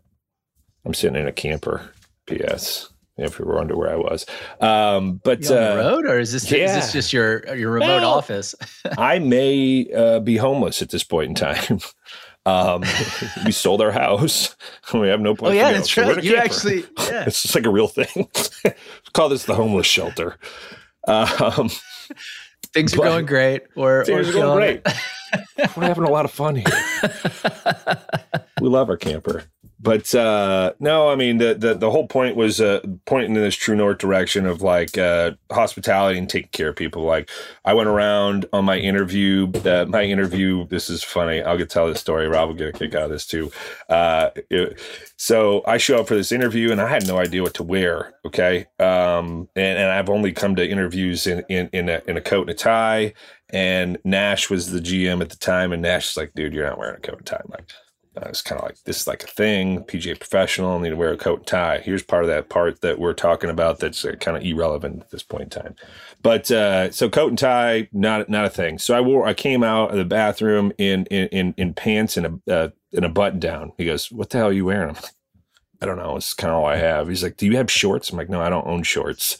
I'm 0.84 0.94
sitting 0.94 1.20
in 1.20 1.28
a 1.28 1.32
camper. 1.32 1.90
P.S. 2.26 2.88
If 3.16 3.38
you 3.38 3.44
were 3.44 3.54
wondering 3.54 3.78
where 3.78 3.92
I 3.92 3.96
was, 3.96 4.26
um, 4.60 5.20
but 5.22 5.48
on 5.48 5.56
uh, 5.56 5.74
the 5.74 5.76
road, 5.76 6.06
or 6.06 6.18
is 6.18 6.32
this 6.32 6.50
yeah. 6.50 6.64
is 6.64 6.74
this 6.74 6.92
just 6.92 7.12
your 7.12 7.54
your 7.54 7.70
remote 7.70 8.00
well, 8.00 8.10
office? 8.10 8.56
I 8.98 9.20
may 9.20 9.88
uh, 9.94 10.18
be 10.18 10.36
homeless 10.36 10.82
at 10.82 10.90
this 10.90 11.04
point 11.04 11.28
in 11.28 11.34
time. 11.34 11.80
Um, 12.46 12.82
we 13.46 13.52
sold 13.52 13.80
our 13.80 13.90
house. 13.90 14.54
We 14.92 15.08
have 15.08 15.22
no 15.22 15.34
place. 15.34 15.52
Oh 15.52 15.54
yeah, 15.54 15.68
to 15.70 15.76
that's 15.76 15.88
true. 15.88 16.20
You 16.20 16.36
actually, 16.36 16.80
yeah. 16.98 17.24
it's 17.26 17.40
just 17.40 17.54
like 17.54 17.64
a 17.64 17.70
real 17.70 17.88
thing. 17.88 18.28
call 19.14 19.30
this 19.30 19.46
the 19.46 19.54
homeless 19.54 19.86
shelter. 19.86 20.36
Um, 21.08 21.70
things 22.74 22.92
are 22.92 22.98
going 22.98 23.24
great. 23.24 23.62
We're, 23.74 24.04
things 24.04 24.28
are 24.28 24.32
going 24.34 24.56
great. 24.58 24.86
we're 25.74 25.84
having 25.84 26.04
a 26.04 26.10
lot 26.10 26.26
of 26.26 26.32
fun 26.32 26.56
here. 26.56 26.66
we 28.60 28.68
love 28.68 28.90
our 28.90 28.98
camper 28.98 29.44
but 29.84 30.14
uh, 30.14 30.72
no, 30.80 31.10
I 31.10 31.14
mean 31.14 31.36
the, 31.36 31.54
the 31.54 31.74
the 31.74 31.90
whole 31.90 32.06
point 32.06 32.36
was 32.36 32.58
uh, 32.58 32.80
pointing 33.04 33.36
in 33.36 33.42
this 33.42 33.54
true 33.54 33.76
north 33.76 33.98
direction 33.98 34.46
of 34.46 34.62
like 34.62 34.96
uh, 34.96 35.32
hospitality 35.52 36.18
and 36.18 36.28
taking 36.28 36.48
care 36.52 36.70
of 36.70 36.76
people. 36.76 37.02
Like 37.02 37.28
I 37.66 37.74
went 37.74 37.90
around 37.90 38.46
on 38.54 38.64
my 38.64 38.78
interview. 38.78 39.52
Uh, 39.62 39.84
my 39.86 40.02
interview. 40.02 40.66
This 40.68 40.88
is 40.88 41.04
funny. 41.04 41.42
I'll 41.42 41.58
get 41.58 41.68
tell 41.68 41.86
this 41.86 42.00
story. 42.00 42.26
Rob 42.28 42.48
will 42.48 42.56
get 42.56 42.74
a 42.74 42.78
kick 42.78 42.94
out 42.94 43.04
of 43.04 43.10
this 43.10 43.26
too. 43.26 43.52
Uh, 43.90 44.30
it, 44.48 44.80
so 45.18 45.62
I 45.66 45.76
show 45.76 46.00
up 46.00 46.08
for 46.08 46.14
this 46.14 46.32
interview 46.32 46.72
and 46.72 46.80
I 46.80 46.88
had 46.88 47.06
no 47.06 47.18
idea 47.18 47.42
what 47.42 47.54
to 47.54 47.62
wear. 47.62 48.14
Okay, 48.24 48.64
um, 48.78 49.50
and, 49.54 49.78
and 49.78 49.90
I've 49.90 50.08
only 50.08 50.32
come 50.32 50.56
to 50.56 50.66
interviews 50.66 51.26
in 51.26 51.44
in 51.50 51.68
in 51.74 51.90
a, 51.90 52.00
in 52.08 52.16
a 52.16 52.22
coat 52.22 52.48
and 52.48 52.50
a 52.50 52.54
tie. 52.54 53.12
And 53.50 53.98
Nash 54.02 54.48
was 54.48 54.70
the 54.70 54.80
GM 54.80 55.20
at 55.20 55.28
the 55.28 55.36
time, 55.36 55.72
and 55.72 55.82
Nash 55.82 56.12
is 56.12 56.16
like, 56.16 56.32
"Dude, 56.34 56.54
you're 56.54 56.66
not 56.66 56.78
wearing 56.78 56.96
a 56.96 57.00
coat 57.00 57.18
and 57.18 57.26
tie." 57.26 57.42
I'm 57.44 57.50
like 57.50 57.70
uh, 58.16 58.28
it's 58.28 58.42
kind 58.42 58.60
of 58.60 58.66
like 58.66 58.82
this 58.84 59.00
is 59.00 59.06
like 59.06 59.24
a 59.24 59.28
thing. 59.28 59.82
PGA 59.84 60.18
professional 60.18 60.78
need 60.78 60.90
to 60.90 60.96
wear 60.96 61.12
a 61.12 61.16
coat 61.16 61.40
and 61.40 61.46
tie. 61.46 61.78
Here's 61.78 62.02
part 62.02 62.22
of 62.22 62.28
that 62.28 62.48
part 62.48 62.80
that 62.80 62.98
we're 62.98 63.12
talking 63.12 63.50
about 63.50 63.80
that's 63.80 64.04
uh, 64.04 64.12
kind 64.20 64.36
of 64.36 64.44
irrelevant 64.44 65.02
at 65.02 65.10
this 65.10 65.22
point 65.22 65.44
in 65.44 65.50
time. 65.50 65.74
But 66.22 66.50
uh, 66.50 66.90
so 66.90 67.08
coat 67.08 67.30
and 67.30 67.38
tie, 67.38 67.88
not 67.92 68.28
not 68.28 68.44
a 68.44 68.50
thing. 68.50 68.78
So 68.78 68.94
I 68.94 69.00
wore. 69.00 69.26
I 69.26 69.34
came 69.34 69.64
out 69.64 69.90
of 69.90 69.96
the 69.96 70.04
bathroom 70.04 70.72
in 70.78 71.06
in 71.06 71.28
in, 71.28 71.54
in 71.56 71.74
pants 71.74 72.16
and 72.16 72.40
a 72.46 72.52
uh, 72.54 72.68
in 72.92 73.04
a 73.04 73.08
button 73.08 73.40
down. 73.40 73.72
He 73.76 73.84
goes, 73.86 74.10
"What 74.12 74.30
the 74.30 74.38
hell 74.38 74.48
are 74.48 74.52
you 74.52 74.66
wearing?" 74.66 74.90
I'm 74.90 74.94
like, 74.94 75.12
I 75.82 75.86
don't 75.86 75.98
know. 75.98 76.16
It's 76.16 76.34
kind 76.34 76.52
of 76.52 76.60
all 76.60 76.66
I 76.66 76.76
have. 76.76 77.08
He's 77.08 77.22
like, 77.22 77.36
"Do 77.36 77.46
you 77.46 77.56
have 77.56 77.70
shorts?" 77.70 78.10
I'm 78.10 78.16
like, 78.16 78.30
"No, 78.30 78.40
I 78.40 78.48
don't 78.48 78.66
own 78.66 78.84
shorts." 78.84 79.38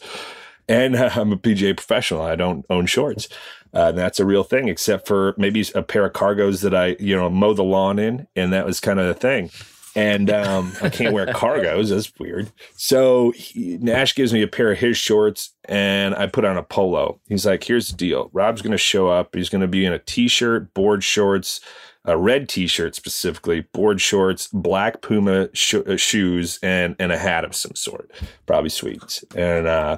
And 0.67 0.95
uh, 0.95 1.11
I'm 1.15 1.31
a 1.31 1.37
PGA 1.37 1.75
professional. 1.75 2.21
I 2.21 2.35
don't 2.35 2.65
own 2.69 2.85
shorts. 2.85 3.29
Uh, 3.75 3.91
that's 3.91 4.19
a 4.21 4.25
real 4.25 4.43
thing, 4.43 4.69
except 4.69 5.05
for 5.05 5.35
maybe 5.37 5.65
a 5.75 5.83
pair 5.83 6.05
of 6.05 6.13
cargos 6.13 6.61
that 6.61 6.73
I, 6.73 6.95
you 6.99 7.15
know, 7.15 7.29
mow 7.29 7.53
the 7.53 7.63
lawn 7.63 7.99
in, 7.99 8.25
and 8.35 8.53
that 8.53 8.65
was 8.65 8.79
kind 8.79 8.99
of 8.99 9.07
the 9.07 9.13
thing. 9.13 9.51
And 9.97 10.29
um, 10.29 10.73
I 10.81 10.89
can't 10.89 11.13
wear 11.13 11.25
cargos. 11.27 11.89
That's 11.89 12.11
weird. 12.17 12.51
So 12.75 13.31
he, 13.31 13.77
Nash 13.81 14.15
gives 14.15 14.33
me 14.33 14.41
a 14.41 14.47
pair 14.47 14.71
of 14.71 14.77
his 14.79 14.97
shorts, 14.97 15.53
and 15.65 16.15
I 16.15 16.27
put 16.27 16.45
on 16.45 16.57
a 16.57 16.63
polo. 16.63 17.19
He's 17.27 17.45
like, 17.45 17.65
"Here's 17.65 17.89
the 17.89 17.97
deal. 17.97 18.29
Rob's 18.31 18.61
going 18.61 18.71
to 18.71 18.77
show 18.77 19.09
up. 19.09 19.35
He's 19.35 19.49
going 19.49 19.61
to 19.61 19.67
be 19.67 19.85
in 19.85 19.93
a 19.93 19.99
t-shirt, 19.99 20.73
board 20.73 21.03
shorts." 21.03 21.59
a 22.07 22.15
red 22.15 22.47
t-shirt 22.47 22.93
specifically, 22.93 23.61
board 23.73 23.99
shorts, 23.99 24.47
black 24.53 25.01
Puma 25.01 25.49
sh- 25.53 25.73
uh, 25.73 25.97
shoes, 25.97 26.59
and 26.61 26.95
and 26.99 27.11
a 27.11 27.17
hat 27.17 27.43
of 27.43 27.55
some 27.55 27.73
sort, 27.75 28.11
probably 28.45 28.69
sweet. 28.69 29.23
And 29.35 29.65
uh, 29.65 29.97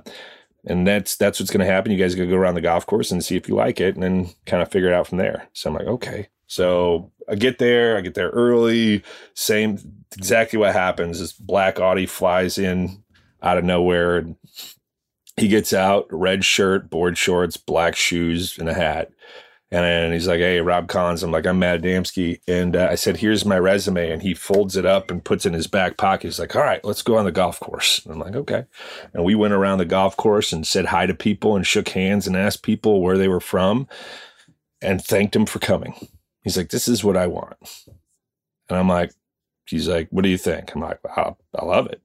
and 0.65 0.88
that's 0.88 1.15
that's 1.15 1.39
what's 1.39 1.51
going 1.51 1.65
to 1.65 1.71
happen. 1.71 1.91
You 1.91 1.97
guys 1.97 2.13
are 2.13 2.17
going 2.17 2.29
to 2.29 2.35
go 2.35 2.41
around 2.41 2.55
the 2.55 2.61
golf 2.61 2.85
course 2.85 3.11
and 3.11 3.23
see 3.23 3.35
if 3.35 3.47
you 3.47 3.55
like 3.55 3.79
it, 3.79 3.95
and 3.95 4.03
then 4.03 4.29
kind 4.45 4.61
of 4.61 4.71
figure 4.71 4.89
it 4.89 4.93
out 4.93 5.07
from 5.07 5.17
there. 5.17 5.47
So 5.53 5.69
I'm 5.69 5.75
like, 5.75 5.88
okay. 5.88 6.27
So 6.47 7.11
I 7.29 7.35
get 7.35 7.59
there, 7.59 7.97
I 7.97 8.01
get 8.01 8.13
there 8.13 8.29
early. 8.29 9.03
Same, 9.34 9.77
exactly 10.17 10.57
what 10.57 10.73
happens 10.73 11.19
is 11.19 11.34
black 11.34 11.79
Audi 11.79 12.05
flies 12.05 12.57
in 12.57 13.03
out 13.41 13.57
of 13.57 13.65
nowhere. 13.65 14.17
And 14.17 14.38
he 15.35 15.49
gets 15.49 15.73
out, 15.73 16.07
red 16.09 16.45
shirt, 16.45 16.89
board 16.89 17.17
shorts, 17.17 17.57
black 17.57 17.95
shoes, 17.95 18.57
and 18.57 18.69
a 18.69 18.73
hat. 18.73 19.11
And 19.69 20.14
he's 20.14 20.27
like, 20.27 20.39
"Hey, 20.39 20.61
Rob 20.61 20.88
Collins." 20.88 21.23
I'm 21.23 21.31
like, 21.31 21.45
"I'm 21.45 21.60
Matt 21.60 21.81
Adamski," 21.81 22.39
and 22.48 22.73
uh, 22.73 22.88
I 22.89 22.95
said, 22.95 23.18
"Here's 23.18 23.44
my 23.44 23.60
resume." 23.60 24.11
And 24.11 24.22
he 24.22 24.34
folds 24.34 24.77
it 24.77 24.85
up 24.85 25.11
and 25.11 25.26
puts 25.26 25.45
it 25.45 25.49
in 25.49 25.53
his 25.56 25.68
back 25.68 25.98
pocket. 25.98 26.27
He's 26.27 26.39
like, 26.39 26.56
"All 26.56 26.61
right, 26.64 26.84
let's 26.85 27.02
go 27.02 27.18
on 27.18 27.26
the 27.26 27.34
golf 27.34 27.60
course." 27.60 28.03
And 28.06 28.14
I'm 28.14 28.19
like, 28.19 28.35
"Okay." 28.35 28.64
And 29.14 29.26
we 29.26 29.35
went 29.35 29.53
around 29.53 29.80
the 29.80 29.85
golf 29.85 30.15
course 30.15 30.53
and 30.53 30.65
said 30.65 30.85
hi 30.85 31.06
to 31.06 31.14
people 31.14 31.56
and 31.57 31.68
shook 31.68 31.89
hands 31.89 32.27
and 32.27 32.38
asked 32.38 32.64
people 32.64 33.02
where 33.02 33.18
they 33.18 33.27
were 33.27 33.41
from, 33.41 33.89
and 34.81 35.03
thanked 35.03 35.34
them 35.34 35.45
for 35.45 35.60
coming. 35.60 35.95
He's 36.44 36.56
like, 36.56 36.69
"This 36.69 36.88
is 36.88 37.03
what 37.03 37.18
I 37.18 37.27
want," 37.27 37.57
and 38.69 38.77
I'm 38.77 38.88
like, 38.88 39.11
"He's 39.65 39.89
like, 39.89 40.07
what 40.11 40.23
do 40.23 40.30
you 40.30 40.38
think?" 40.38 40.73
I'm 40.76 40.81
like, 40.81 40.99
"I 41.18 41.34
love 41.61 41.88
it." 41.88 42.02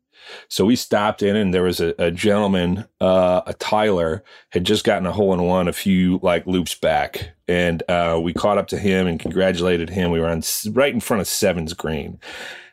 So 0.48 0.64
we 0.64 0.76
stopped 0.76 1.22
in, 1.22 1.36
and 1.36 1.52
there 1.52 1.62
was 1.62 1.80
a, 1.80 1.94
a 1.98 2.10
gentleman, 2.10 2.86
uh, 3.00 3.42
a 3.46 3.54
Tyler, 3.54 4.22
had 4.50 4.64
just 4.64 4.84
gotten 4.84 5.06
a 5.06 5.12
hole 5.12 5.32
in 5.34 5.42
one 5.42 5.68
a 5.68 5.72
few 5.72 6.18
like 6.22 6.46
loops 6.46 6.74
back, 6.74 7.30
and 7.48 7.82
uh, 7.88 8.20
we 8.22 8.32
caught 8.32 8.58
up 8.58 8.68
to 8.68 8.78
him 8.78 9.06
and 9.06 9.20
congratulated 9.20 9.90
him. 9.90 10.10
We 10.10 10.20
were 10.20 10.28
on 10.28 10.42
right 10.72 10.92
in 10.92 11.00
front 11.00 11.20
of 11.20 11.26
Sevens 11.26 11.72
Green, 11.74 12.18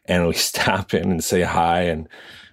and 0.06 0.28
we 0.28 0.34
stop 0.36 0.94
in 0.94 1.12
and 1.12 1.24
say 1.24 1.42
hi 1.42 1.82
and 1.82 2.08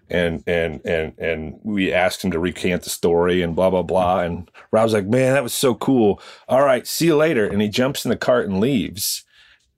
and 0.09 0.43
and 0.47 0.81
and 0.85 1.18
and 1.18 1.60
we 1.62 1.93
asked 1.93 2.23
him 2.23 2.31
to 2.31 2.39
recant 2.39 2.82
the 2.82 2.90
story 2.90 3.43
and 3.43 3.56
blah 3.56 3.70
blah 3.70 3.82
blah. 3.82 4.20
And 4.20 4.51
Rob's 4.70 4.93
like, 4.93 5.06
"Man, 5.06 5.35
that 5.35 5.43
was 5.43 5.55
so 5.55 5.74
cool. 5.74 6.20
All 6.48 6.62
right, 6.62 6.86
see 6.86 7.06
you 7.06 7.16
later." 7.16 7.47
And 7.47 7.60
he 7.60 7.68
jumps 7.68 8.05
in 8.05 8.10
the 8.10 8.16
cart 8.16 8.48
and 8.48 8.60
leaves. 8.60 9.24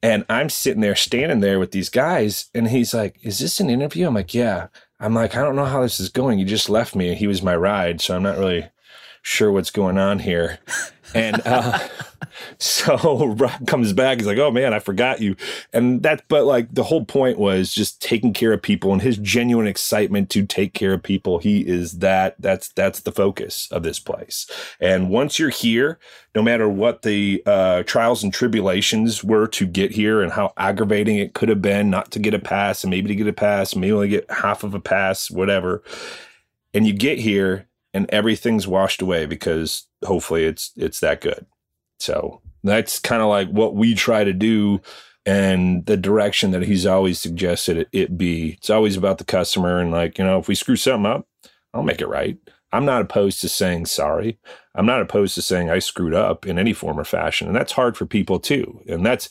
And 0.01 0.25
I'm 0.29 0.49
sitting 0.49 0.81
there, 0.81 0.95
standing 0.95 1.41
there 1.41 1.59
with 1.59 1.73
these 1.73 1.89
guys, 1.89 2.51
and 2.55 2.69
he's 2.69 2.95
like, 2.95 3.19
"Is 3.23 3.39
this 3.39 3.59
an 3.61 3.71
interview?" 3.71 4.07
I'm 4.07 4.15
like, 4.15 4.35
"Yeah." 4.35 4.69
I'm 5.01 5.15
like, 5.15 5.37
I 5.37 5.43
don't 5.43 5.57
know 5.57 5.65
how 5.65 5.83
this 5.83 6.01
is 6.01 6.09
going. 6.09 6.39
You 6.39 6.45
just 6.45 6.69
left 6.69 6.97
me. 6.97 7.15
He 7.15 7.27
was 7.27 7.43
my 7.43 7.55
ride, 7.55 8.01
so 8.01 8.17
I'm 8.17 8.23
not 8.23 8.39
really 8.39 8.69
sure 9.29 9.53
what's 9.53 9.71
going 9.71 9.99
on 9.99 10.19
here. 10.19 10.59
And 11.15 11.41
uh, 11.47 11.79
so 12.59 13.27
Rob 13.39 13.67
comes 13.67 13.93
back. 13.93 14.19
He's 14.19 14.27
like, 14.27 14.39
"Oh 14.39 14.51
man, 14.51 14.75
I 14.75 14.79
forgot 14.79 15.21
you." 15.21 15.37
And 15.73 16.03
that, 16.03 16.25
but 16.29 16.45
like 16.45 16.75
the 16.75 16.83
whole 16.83 17.05
point 17.05 17.39
was 17.39 17.73
just 17.73 18.03
taking 18.03 18.33
care 18.33 18.53
of 18.53 18.63
people 18.63 18.93
and 18.93 19.01
his 19.01 19.19
genuine 19.19 19.67
excitement 19.67 20.31
to 20.31 20.45
take 20.45 20.75
care 20.75 20.95
of 20.95 21.03
people. 21.03 21.39
He 21.39 21.61
is 21.61 21.99
that. 21.99 22.37
That's 22.39 22.69
that's 22.71 23.01
the 23.01 23.13
focus 23.13 23.69
of 23.71 23.83
this 23.83 23.99
place. 23.99 24.51
And 24.81 25.11
once 25.11 25.39
you're 25.39 25.51
here, 25.51 25.99
no 26.35 26.43
matter 26.43 26.69
what 26.69 27.03
the 27.03 27.43
uh, 27.47 27.83
trials 27.85 28.23
and 28.23 28.33
tribulations 28.33 29.23
were 29.23 29.47
to 29.49 29.67
get 29.67 29.93
here 29.93 30.23
and 30.23 30.33
how 30.33 30.53
aggravating 30.57 31.19
it 31.19 31.35
could 31.35 31.49
have 31.49 31.63
been 31.63 31.91
not 31.91 32.11
to 32.13 32.19
get 32.19 32.35
a 32.35 32.39
pass 32.39 32.83
and 32.83 32.91
maybe 32.91 33.09
to 33.09 33.15
get 33.15 33.29
a 33.29 33.33
pass, 33.33 33.77
maybe 33.77 33.93
only 33.93 34.09
get 34.09 34.31
half 34.31 34.65
of 34.65 34.75
a 34.75 34.81
pass, 34.81 35.31
whatever. 35.31 35.83
And 36.75 36.87
you 36.87 36.93
get 36.93 37.19
here 37.19 37.68
and 37.95 38.09
everything's 38.11 38.67
washed 38.67 39.03
away 39.03 39.27
because 39.27 39.87
hopefully 40.05 40.45
it's 40.45 40.73
it's 40.77 41.01
that 41.01 41.21
good. 41.21 41.47
So 41.99 42.41
that's 42.63 42.99
kind 42.99 43.23
of 43.23 43.29
like 43.29 43.49
what 43.49 43.75
we 43.75 43.95
try 43.95 44.25
to 44.25 44.33
do 44.33 44.81
and 45.27 45.85
the 45.87 45.97
direction 45.97 46.53
that 46.53 46.63
he's 46.63 46.87
always 46.87 47.21
suggested 47.21 47.77
it, 47.77 47.89
it, 47.93 48.19
be. 48.19 48.53
It's 48.53 48.71
always 48.71 48.97
about 48.97 49.19
the 49.19 49.25
customer 49.25 49.79
and 49.79 49.91
like, 49.91 50.19
you 50.19 50.25
know, 50.25 50.39
if 50.39 50.49
we 50.49 50.55
screw 50.55 50.77
something 50.77 51.11
up, 51.11 51.27
I'll 51.75 51.83
make 51.83 52.01
it 52.01 52.09
right. 52.09 52.39
I'm 52.73 52.85
not 52.85 53.03
opposed 53.03 53.41
to 53.43 53.49
saying 53.49 53.87
sorry. 53.87 54.39
I'm 54.75 54.87
not 54.87 55.03
opposed 55.03 55.35
to 55.35 55.43
saying 55.43 55.71
I 55.71 55.81
screwed 55.81 56.15
up 56.15 56.47
in 56.47 56.59
any 56.59 56.73
form 56.73 56.99
or 56.99 57.05
fashion. 57.05 57.47
And 57.47 57.57
that's 57.57 57.73
hard 57.73 57.97
for 57.97 58.07
people 58.07 58.39
too. 58.39 58.81
And 58.89 59.05
that's 59.05 59.29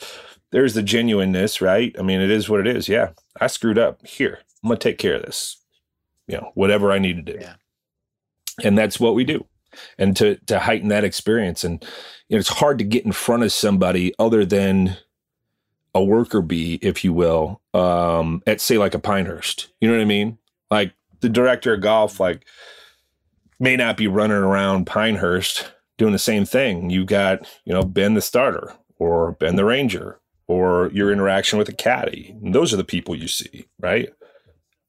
there's 0.51 0.73
the 0.73 0.83
genuineness, 0.83 1.61
right? 1.61 1.95
I 1.97 2.03
mean, 2.03 2.21
it 2.21 2.31
is 2.31 2.49
what 2.49 2.59
it 2.59 2.67
is. 2.67 2.87
Yeah, 2.87 3.09
I 3.39 3.47
screwed 3.47 3.77
up. 3.77 4.05
Here, 4.05 4.39
I'm 4.63 4.69
gonna 4.69 4.79
take 4.79 4.97
care 4.97 5.15
of 5.15 5.23
this. 5.23 5.57
You 6.27 6.37
know, 6.37 6.51
whatever 6.55 6.91
I 6.91 6.99
need 6.99 7.25
to 7.25 7.33
do. 7.33 7.39
Yeah. 7.39 7.55
And 8.63 8.77
that's 8.77 8.99
what 8.99 9.15
we 9.15 9.23
do 9.23 9.45
and 9.97 10.15
to 10.17 10.35
to 10.47 10.59
heighten 10.59 10.89
that 10.89 11.03
experience. 11.03 11.63
And 11.63 11.83
you 12.29 12.35
know, 12.35 12.39
it's 12.39 12.49
hard 12.49 12.77
to 12.79 12.83
get 12.83 13.05
in 13.05 13.11
front 13.11 13.43
of 13.43 13.51
somebody 13.51 14.13
other 14.19 14.45
than 14.45 14.97
a 15.93 16.03
worker 16.03 16.41
bee, 16.41 16.79
if 16.81 17.03
you 17.03 17.13
will, 17.13 17.61
um, 17.73 18.43
at 18.45 18.61
say 18.61 18.77
like 18.77 18.93
a 18.93 18.99
Pinehurst. 18.99 19.69
You 19.81 19.87
know 19.87 19.95
what 19.95 20.01
I 20.01 20.05
mean? 20.05 20.37
Like 20.69 20.93
the 21.21 21.29
director 21.29 21.73
of 21.73 21.81
golf, 21.81 22.19
like 22.19 22.45
may 23.59 23.75
not 23.75 23.97
be 23.97 24.07
running 24.07 24.37
around 24.37 24.85
Pinehurst 24.85 25.71
doing 25.97 26.13
the 26.13 26.19
same 26.19 26.45
thing. 26.45 26.91
you've 26.91 27.07
got, 27.07 27.39
you 27.65 27.73
know, 27.73 27.81
Ben 27.81 28.13
the 28.13 28.21
starter 28.21 28.73
or 28.99 29.31
Ben 29.33 29.55
the 29.55 29.65
ranger 29.65 30.19
or 30.47 30.91
your 30.93 31.11
interaction 31.11 31.57
with 31.57 31.67
a 31.67 31.73
caddy. 31.73 32.35
And 32.43 32.53
those 32.53 32.71
are 32.71 32.77
the 32.77 32.83
people 32.83 33.15
you 33.15 33.27
see, 33.27 33.65
right? 33.79 34.09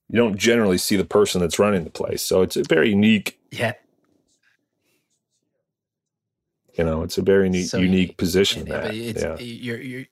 You 0.09 0.16
don't 0.16 0.36
generally 0.36 0.78
see 0.78 0.97
the 0.97 1.05
person 1.05 1.40
that's 1.40 1.59
running 1.59 1.85
the 1.85 1.90
place. 1.90 2.22
So 2.22 2.43
it's 2.43 2.56
a 2.56 2.62
very 2.62 2.90
unique. 2.90 3.39
Yeah. 3.51 3.74
You 6.76 6.85
know, 6.85 7.02
it's 7.02 7.18
a 7.18 7.22
very 7.22 7.51
neat, 7.51 7.64
so 7.64 7.78
unique, 7.78 7.93
unique 7.93 8.16
position. 8.16 8.66
It's 8.70 9.22
yeah. 9.22 9.36
you're 9.39 9.80
you're 9.80 10.06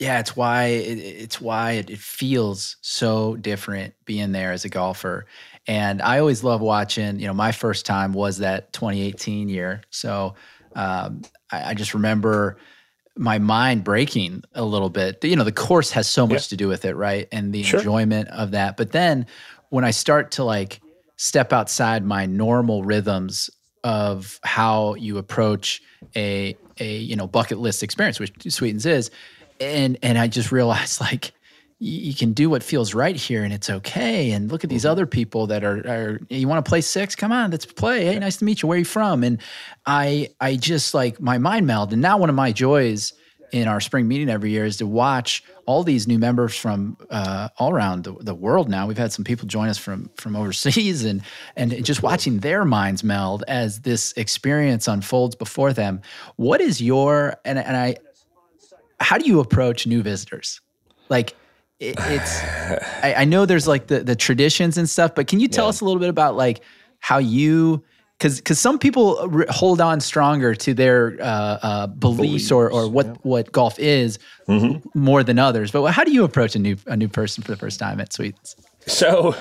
yeah, 0.00 0.18
it's 0.18 0.34
why 0.34 0.64
it, 0.64 0.98
it's 0.98 1.40
why 1.40 1.72
it, 1.72 1.90
it, 1.90 1.98
feels 1.98 2.78
so 2.80 3.36
different 3.36 3.94
being 4.06 4.32
there 4.32 4.50
as 4.50 4.64
a 4.64 4.70
golfer. 4.70 5.26
And 5.66 6.00
I 6.00 6.18
always 6.18 6.42
love 6.42 6.62
watching. 6.62 7.20
You 7.20 7.26
know, 7.26 7.34
my 7.34 7.52
first 7.52 7.84
time 7.84 8.14
was 8.14 8.38
that 8.38 8.72
2018 8.72 9.50
year, 9.50 9.82
so 9.90 10.34
um, 10.74 11.20
I, 11.52 11.70
I, 11.70 11.74
just 11.74 11.92
remember 11.92 12.56
my 13.20 13.38
mind 13.38 13.84
breaking 13.84 14.42
a 14.54 14.64
little 14.64 14.88
bit. 14.88 15.22
You 15.22 15.36
know, 15.36 15.44
the 15.44 15.52
course 15.52 15.90
has 15.90 16.08
so 16.08 16.26
much 16.26 16.46
yeah. 16.46 16.48
to 16.48 16.56
do 16.56 16.68
with 16.68 16.86
it, 16.86 16.96
right? 16.96 17.28
And 17.30 17.52
the 17.52 17.62
sure. 17.62 17.78
enjoyment 17.78 18.28
of 18.30 18.52
that. 18.52 18.78
But 18.78 18.92
then 18.92 19.26
when 19.68 19.84
I 19.84 19.90
start 19.90 20.30
to 20.32 20.44
like 20.44 20.80
step 21.16 21.52
outside 21.52 22.02
my 22.02 22.24
normal 22.24 22.82
rhythms 22.82 23.50
of 23.84 24.40
how 24.42 24.94
you 24.94 25.18
approach 25.18 25.82
a 26.16 26.56
a 26.78 26.96
you 26.96 27.14
know 27.14 27.26
bucket 27.26 27.58
list 27.58 27.82
experience, 27.82 28.18
which 28.18 28.32
Sweetens 28.48 28.86
is, 28.86 29.10
and 29.60 29.98
and 30.02 30.16
I 30.16 30.26
just 30.26 30.50
realized 30.50 30.98
like 31.02 31.32
you 31.82 32.14
can 32.14 32.34
do 32.34 32.50
what 32.50 32.62
feels 32.62 32.92
right 32.92 33.16
here 33.16 33.42
and 33.42 33.54
it's 33.54 33.70
okay. 33.70 34.32
And 34.32 34.52
look 34.52 34.64
at 34.64 34.70
these 34.70 34.82
mm-hmm. 34.82 34.90
other 34.90 35.06
people 35.06 35.46
that 35.46 35.64
are, 35.64 35.78
are 35.88 36.20
you 36.28 36.46
want 36.46 36.62
to 36.62 36.68
play 36.68 36.82
six? 36.82 37.16
Come 37.16 37.32
on, 37.32 37.50
let's 37.50 37.64
play. 37.64 38.04
Hey, 38.04 38.18
nice 38.18 38.36
to 38.36 38.44
meet 38.44 38.60
you. 38.60 38.68
Where 38.68 38.76
are 38.76 38.80
you 38.80 38.84
from? 38.84 39.24
And 39.24 39.40
I 39.86 40.28
I 40.40 40.56
just 40.56 40.92
like 40.92 41.20
my 41.20 41.38
mind 41.38 41.66
meld. 41.66 41.94
And 41.94 42.02
now 42.02 42.18
one 42.18 42.28
of 42.28 42.36
my 42.36 42.52
joys 42.52 43.14
in 43.50 43.66
our 43.66 43.80
spring 43.80 44.06
meeting 44.06 44.28
every 44.28 44.50
year 44.50 44.66
is 44.66 44.76
to 44.76 44.86
watch 44.86 45.42
all 45.64 45.82
these 45.82 46.06
new 46.06 46.18
members 46.18 46.54
from 46.54 46.98
uh, 47.08 47.48
all 47.56 47.72
around 47.72 48.04
the, 48.04 48.12
the, 48.20 48.34
world 48.34 48.68
now. 48.68 48.86
We've 48.86 48.98
had 48.98 49.12
some 49.12 49.24
people 49.24 49.48
join 49.48 49.68
us 49.68 49.78
from 49.78 50.10
from 50.16 50.36
overseas 50.36 51.04
and 51.06 51.22
and 51.56 51.82
just 51.82 52.02
watching 52.02 52.40
their 52.40 52.66
minds 52.66 53.02
meld 53.02 53.42
as 53.48 53.80
this 53.80 54.12
experience 54.18 54.86
unfolds 54.86 55.34
before 55.34 55.72
them. 55.72 56.02
What 56.36 56.60
is 56.60 56.82
your 56.82 57.36
and 57.46 57.58
and 57.58 57.74
I 57.74 57.96
how 59.00 59.16
do 59.16 59.26
you 59.26 59.40
approach 59.40 59.86
new 59.86 60.02
visitors? 60.02 60.60
Like 61.08 61.34
it, 61.80 61.96
it's 61.98 62.42
I, 63.02 63.14
I, 63.18 63.24
know 63.24 63.46
there's 63.46 63.66
like 63.66 63.86
the 63.86 64.00
the 64.00 64.14
traditions 64.14 64.76
and 64.76 64.88
stuff, 64.88 65.14
but 65.14 65.26
can 65.26 65.40
you 65.40 65.48
tell 65.48 65.64
yeah. 65.64 65.70
us 65.70 65.80
a 65.80 65.84
little 65.84 65.98
bit 65.98 66.10
about 66.10 66.36
like 66.36 66.60
how 66.98 67.18
you 67.18 67.82
because 68.18 68.36
because 68.36 68.60
some 68.60 68.78
people 68.78 69.46
hold 69.48 69.80
on 69.80 69.98
stronger 70.00 70.54
to 70.54 70.74
their 70.74 71.16
uh, 71.20 71.24
uh, 71.24 71.86
beliefs, 71.86 72.16
beliefs, 72.18 72.52
or 72.52 72.70
or 72.70 72.88
what 72.88 73.06
yeah. 73.06 73.14
what 73.22 73.50
golf 73.50 73.78
is 73.78 74.18
mm-hmm. 74.46 74.86
more 74.98 75.24
than 75.24 75.38
others. 75.38 75.70
But 75.70 75.84
how 75.86 76.04
do 76.04 76.12
you 76.12 76.22
approach 76.22 76.54
a 76.54 76.58
new 76.58 76.76
a 76.86 76.96
new 76.96 77.08
person 77.08 77.42
for 77.42 77.50
the 77.50 77.56
first 77.56 77.78
time 77.78 77.98
at 77.98 78.12
Sweetens? 78.12 78.56
So 78.86 79.34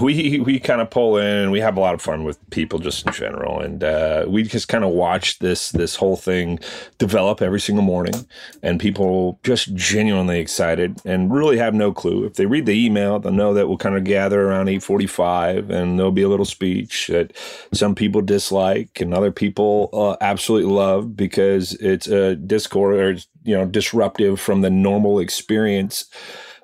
we 0.00 0.40
we 0.40 0.58
kind 0.58 0.80
of 0.80 0.90
pull 0.90 1.16
in 1.16 1.24
and 1.24 1.52
we 1.52 1.60
have 1.60 1.76
a 1.76 1.80
lot 1.80 1.94
of 1.94 2.02
fun 2.02 2.24
with 2.24 2.38
people 2.50 2.78
just 2.78 3.06
in 3.06 3.12
general. 3.12 3.60
And 3.60 3.82
uh, 3.82 4.24
we 4.28 4.42
just 4.42 4.68
kind 4.68 4.84
of 4.84 4.90
watch 4.90 5.38
this 5.38 5.70
this 5.70 5.96
whole 5.96 6.16
thing 6.16 6.58
develop 6.98 7.42
every 7.42 7.60
single 7.60 7.84
morning 7.84 8.26
and 8.62 8.80
people 8.80 9.38
just 9.42 9.74
genuinely 9.74 10.38
excited 10.38 11.00
and 11.04 11.32
really 11.32 11.58
have 11.58 11.74
no 11.74 11.92
clue. 11.92 12.24
If 12.24 12.34
they 12.34 12.46
read 12.46 12.66
the 12.66 12.86
email 12.86 13.18
they'll 13.18 13.32
know 13.32 13.54
that 13.54 13.68
we'll 13.68 13.78
kind 13.78 13.96
of 13.96 14.04
gather 14.04 14.48
around 14.48 14.66
8.45 14.66 15.70
and 15.70 15.98
there'll 15.98 16.12
be 16.12 16.22
a 16.22 16.28
little 16.28 16.44
speech 16.44 17.08
that 17.08 17.32
some 17.72 17.94
people 17.94 18.22
dislike 18.22 19.00
and 19.00 19.14
other 19.14 19.32
people 19.32 19.90
uh, 19.92 20.16
absolutely 20.20 20.72
love 20.72 21.16
because 21.16 21.72
it's 21.74 22.06
a 22.06 22.36
discord 22.36 22.96
or 22.96 23.12
you 23.44 23.56
know 23.56 23.64
disruptive 23.64 24.40
from 24.40 24.60
the 24.60 24.70
normal 24.70 25.18
experience 25.18 26.06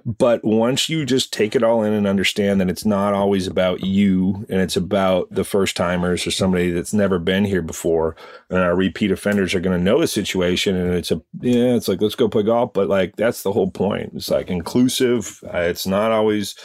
but 0.05 0.43
once 0.45 0.89
you 0.89 1.05
just 1.05 1.33
take 1.33 1.55
it 1.55 1.63
all 1.63 1.83
in 1.83 1.93
and 1.93 2.07
understand 2.07 2.61
that 2.61 2.69
it's 2.69 2.85
not 2.85 3.15
always 3.15 3.47
about 3.47 3.85
you 3.85 4.45
and 4.49 4.61
it's 4.61 4.77
about 4.77 5.29
the 5.31 5.45
first 5.45 5.77
timers 5.77 6.27
or 6.27 6.31
somebody 6.31 6.71
that's 6.71 6.93
never 6.93 7.19
been 7.19 7.45
here 7.45 7.63
before, 7.63 8.17
and 8.51 8.59
our 8.59 8.75
repeat 8.75 9.13
offenders 9.13 9.55
are 9.55 9.61
going 9.61 9.77
to 9.77 9.83
know 9.83 10.01
the 10.01 10.07
situation, 10.07 10.77
and 10.77 10.95
it's 10.95 11.11
a 11.11 11.23
yeah, 11.41 11.75
it's 11.75 11.89
like 11.89 12.01
let's 12.01 12.15
go 12.15 12.29
play 12.29 12.43
golf, 12.43 12.73
but 12.73 12.89
like 12.89 13.17
that's 13.17 13.43
the 13.43 13.53
whole 13.53 13.71
point. 13.71 14.13
It's 14.15 14.31
like 14.31 14.51
inclusive. 14.51 15.43
Uh, 15.53 15.59
it's 15.59 15.87
not 15.87 16.11
always 16.11 16.57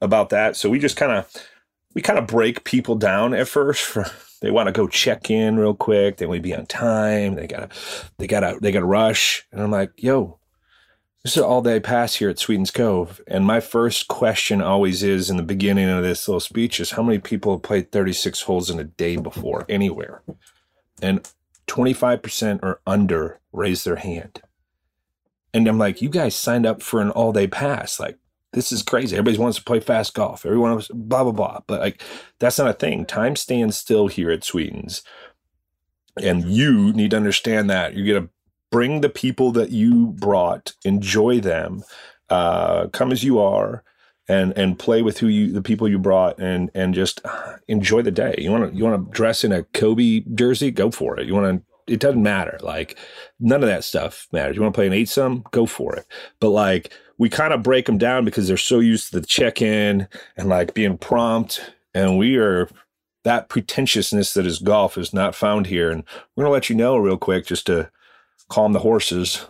about 0.00 0.30
that. 0.30 0.56
So 0.56 0.70
we 0.70 0.78
just 0.78 0.96
kind 0.96 1.12
of 1.12 1.30
we 1.94 2.02
kind 2.02 2.18
of 2.18 2.26
break 2.26 2.64
people 2.64 2.94
down 2.94 3.34
at 3.34 3.48
first. 3.48 3.82
For, 3.82 4.06
they 4.40 4.50
want 4.50 4.68
to 4.68 4.72
go 4.72 4.86
check 4.86 5.30
in 5.30 5.58
real 5.58 5.74
quick. 5.74 6.16
They 6.16 6.26
want 6.26 6.38
to 6.38 6.42
be 6.42 6.54
on 6.54 6.66
time. 6.66 7.34
They 7.34 7.46
gotta 7.46 7.68
they 8.18 8.26
gotta 8.26 8.58
they 8.60 8.72
gotta 8.72 8.86
rush, 8.86 9.46
and 9.52 9.60
I'm 9.60 9.70
like, 9.70 9.92
yo 9.96 10.38
this 11.26 11.36
is 11.36 11.42
all 11.42 11.60
day 11.60 11.80
pass 11.80 12.14
here 12.14 12.30
at 12.30 12.38
Sweetens 12.38 12.70
Cove. 12.70 13.20
And 13.26 13.44
my 13.44 13.58
first 13.58 14.06
question 14.06 14.62
always 14.62 15.02
is 15.02 15.28
in 15.28 15.36
the 15.36 15.42
beginning 15.42 15.88
of 15.88 16.04
this 16.04 16.28
little 16.28 16.38
speech 16.38 16.78
is 16.78 16.92
how 16.92 17.02
many 17.02 17.18
people 17.18 17.50
have 17.50 17.64
played 17.64 17.90
36 17.90 18.42
holes 18.42 18.70
in 18.70 18.78
a 18.78 18.84
day 18.84 19.16
before 19.16 19.66
anywhere? 19.68 20.22
And 21.02 21.28
25% 21.66 22.60
or 22.62 22.80
under 22.86 23.40
raise 23.50 23.82
their 23.82 23.96
hand. 23.96 24.40
And 25.52 25.66
I'm 25.66 25.78
like, 25.78 26.00
you 26.00 26.10
guys 26.10 26.36
signed 26.36 26.64
up 26.64 26.80
for 26.80 27.00
an 27.00 27.10
all 27.10 27.32
day 27.32 27.48
pass. 27.48 27.98
Like, 27.98 28.18
this 28.52 28.70
is 28.70 28.84
crazy. 28.84 29.16
Everybody 29.16 29.42
wants 29.42 29.58
to 29.58 29.64
play 29.64 29.80
fast 29.80 30.14
golf. 30.14 30.46
Everyone 30.46 30.70
wants 30.70 30.90
blah, 30.94 31.24
blah, 31.24 31.32
blah. 31.32 31.60
But 31.66 31.80
like, 31.80 32.02
that's 32.38 32.58
not 32.58 32.70
a 32.70 32.72
thing. 32.72 33.04
Time 33.04 33.34
stands 33.34 33.76
still 33.76 34.06
here 34.06 34.30
at 34.30 34.44
Sweetens. 34.44 35.02
And 36.22 36.44
you 36.44 36.92
need 36.92 37.10
to 37.10 37.16
understand 37.16 37.68
that. 37.68 37.94
You 37.94 38.04
get 38.04 38.22
a 38.22 38.28
bring 38.70 39.00
the 39.00 39.08
people 39.08 39.52
that 39.52 39.70
you 39.70 40.08
brought, 40.18 40.74
enjoy 40.84 41.40
them, 41.40 41.82
uh, 42.30 42.88
come 42.88 43.12
as 43.12 43.24
you 43.24 43.38
are, 43.38 43.82
and 44.28 44.52
and 44.56 44.78
play 44.78 45.02
with 45.02 45.18
who 45.18 45.28
you 45.28 45.52
the 45.52 45.62
people 45.62 45.88
you 45.88 45.98
brought, 45.98 46.38
and 46.38 46.70
and 46.74 46.94
just 46.94 47.20
enjoy 47.68 48.02
the 48.02 48.10
day. 48.10 48.34
You 48.38 48.50
want 48.50 48.70
to 48.70 48.76
you 48.76 48.84
want 48.84 49.06
to 49.06 49.12
dress 49.12 49.44
in 49.44 49.52
a 49.52 49.62
Kobe 49.64 50.20
jersey, 50.34 50.70
go 50.70 50.90
for 50.90 51.18
it. 51.18 51.26
You 51.26 51.34
want 51.34 51.58
to. 51.58 51.92
It 51.92 52.00
doesn't 52.00 52.22
matter. 52.22 52.58
Like 52.62 52.98
none 53.38 53.62
of 53.62 53.68
that 53.68 53.84
stuff 53.84 54.26
matters. 54.32 54.56
You 54.56 54.62
want 54.62 54.74
to 54.74 54.78
play 54.78 54.88
an 54.88 54.92
eight 54.92 55.08
some, 55.08 55.44
go 55.52 55.66
for 55.66 55.94
it. 55.94 56.04
But 56.40 56.48
like 56.50 56.92
we 57.16 57.28
kind 57.28 57.52
of 57.52 57.62
break 57.62 57.86
them 57.86 57.96
down 57.96 58.24
because 58.24 58.48
they're 58.48 58.56
so 58.56 58.80
used 58.80 59.12
to 59.12 59.20
the 59.20 59.26
check 59.26 59.62
in 59.62 60.08
and 60.36 60.48
like 60.48 60.74
being 60.74 60.98
prompt, 60.98 61.72
and 61.94 62.18
we 62.18 62.36
are 62.36 62.68
that 63.22 63.48
pretentiousness 63.48 64.34
that 64.34 64.46
is 64.46 64.58
golf 64.58 64.98
is 64.98 65.12
not 65.12 65.34
found 65.34 65.66
here. 65.66 65.90
And 65.90 66.02
we're 66.34 66.44
gonna 66.44 66.52
let 66.52 66.68
you 66.68 66.76
know 66.76 66.96
real 66.96 67.16
quick 67.16 67.46
just 67.46 67.66
to 67.66 67.90
calm 68.48 68.72
the 68.72 68.78
horses, 68.78 69.46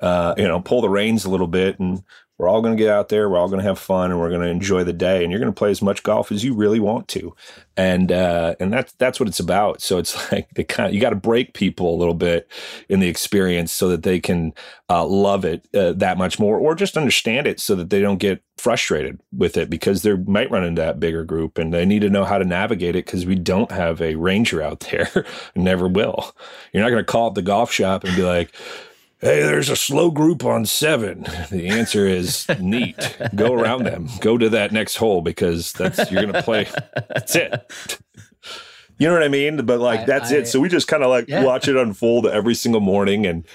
uh, 0.00 0.34
you 0.36 0.46
know, 0.46 0.60
pull 0.60 0.80
the 0.80 0.88
reins 0.88 1.24
a 1.24 1.30
little 1.30 1.46
bit. 1.46 1.78
And 1.78 2.02
We're 2.42 2.48
all 2.48 2.60
going 2.60 2.76
to 2.76 2.82
get 2.82 2.90
out 2.90 3.08
there. 3.08 3.30
We're 3.30 3.38
all 3.38 3.46
going 3.46 3.60
to 3.60 3.68
have 3.68 3.78
fun, 3.78 4.10
and 4.10 4.18
we're 4.18 4.28
going 4.28 4.40
to 4.40 4.48
enjoy 4.48 4.82
the 4.82 4.92
day. 4.92 5.22
And 5.22 5.30
you're 5.30 5.38
going 5.38 5.52
to 5.52 5.56
play 5.56 5.70
as 5.70 5.80
much 5.80 6.02
golf 6.02 6.32
as 6.32 6.42
you 6.42 6.54
really 6.54 6.80
want 6.80 7.06
to, 7.08 7.36
and 7.76 8.10
uh, 8.10 8.56
and 8.58 8.72
that's 8.72 8.94
that's 8.94 9.20
what 9.20 9.28
it's 9.28 9.38
about. 9.38 9.80
So 9.80 9.98
it's 9.98 10.32
like 10.32 10.48
kind 10.66 10.88
of, 10.88 10.92
you 10.92 11.00
got 11.00 11.10
to 11.10 11.16
break 11.16 11.54
people 11.54 11.94
a 11.94 11.96
little 11.96 12.14
bit 12.14 12.50
in 12.88 12.98
the 12.98 13.06
experience 13.06 13.70
so 13.70 13.88
that 13.90 14.02
they 14.02 14.18
can 14.18 14.54
uh, 14.90 15.06
love 15.06 15.44
it 15.44 15.68
uh, 15.72 15.92
that 15.92 16.18
much 16.18 16.40
more, 16.40 16.58
or 16.58 16.74
just 16.74 16.96
understand 16.96 17.46
it 17.46 17.60
so 17.60 17.76
that 17.76 17.90
they 17.90 18.00
don't 18.00 18.18
get 18.18 18.42
frustrated 18.58 19.20
with 19.32 19.56
it 19.56 19.70
because 19.70 20.02
they 20.02 20.14
might 20.14 20.50
run 20.50 20.64
into 20.64 20.82
that 20.82 20.98
bigger 20.98 21.24
group 21.24 21.58
and 21.58 21.72
they 21.72 21.84
need 21.84 22.02
to 22.02 22.10
know 22.10 22.24
how 22.24 22.38
to 22.38 22.44
navigate 22.44 22.96
it 22.96 23.06
because 23.06 23.24
we 23.24 23.36
don't 23.36 23.70
have 23.70 24.02
a 24.02 24.16
ranger 24.16 24.60
out 24.60 24.80
there, 24.90 25.24
never 25.54 25.86
will. 25.86 26.34
You're 26.72 26.82
not 26.82 26.90
going 26.90 27.04
to 27.04 27.12
call 27.12 27.28
up 27.28 27.34
the 27.36 27.42
golf 27.42 27.70
shop 27.70 28.02
and 28.02 28.16
be 28.16 28.24
like 28.24 28.52
hey, 29.22 29.40
there's 29.42 29.70
a 29.70 29.76
slow 29.76 30.10
group 30.10 30.44
on 30.44 30.66
seven. 30.66 31.26
The 31.52 31.68
answer 31.68 32.06
is 32.06 32.46
neat. 32.60 33.18
Go 33.34 33.52
around 33.52 33.84
them. 33.84 34.08
Go 34.20 34.38
to 34.38 34.48
that 34.50 34.72
next 34.72 34.96
hole 34.96 35.20
because 35.20 35.72
that's 35.72 36.10
you're 36.10 36.24
gonna 36.24 36.42
play. 36.42 36.66
That's 37.08 37.36
it. 37.36 37.98
You 38.98 39.08
know 39.08 39.14
what 39.14 39.22
I 39.22 39.28
mean? 39.28 39.66
But 39.66 39.80
like 39.80 40.00
I, 40.00 40.04
that's 40.04 40.32
I, 40.32 40.36
it. 40.36 40.48
So 40.48 40.60
we 40.60 40.68
just 40.68 40.88
kind 40.88 41.02
of 41.02 41.10
like 41.10 41.28
yeah. 41.28 41.42
watch 41.42 41.68
it 41.68 41.76
unfold 41.76 42.26
every 42.26 42.54
single 42.54 42.80
morning 42.80 43.26
and 43.26 43.46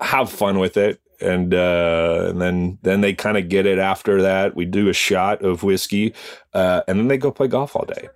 have 0.00 0.30
fun 0.30 0.58
with 0.58 0.76
it. 0.76 1.00
And 1.20 1.54
uh, 1.54 2.26
and 2.30 2.40
then 2.40 2.78
then 2.82 3.02
they 3.02 3.12
kind 3.12 3.36
of 3.36 3.48
get 3.48 3.66
it 3.66 3.78
after 3.78 4.22
that. 4.22 4.56
We 4.56 4.64
do 4.64 4.88
a 4.88 4.94
shot 4.94 5.42
of 5.44 5.62
whiskey, 5.62 6.14
uh, 6.54 6.82
and 6.88 6.98
then 6.98 7.08
they 7.08 7.18
go 7.18 7.30
play 7.30 7.48
golf 7.48 7.76
all 7.76 7.84
day 7.84 8.08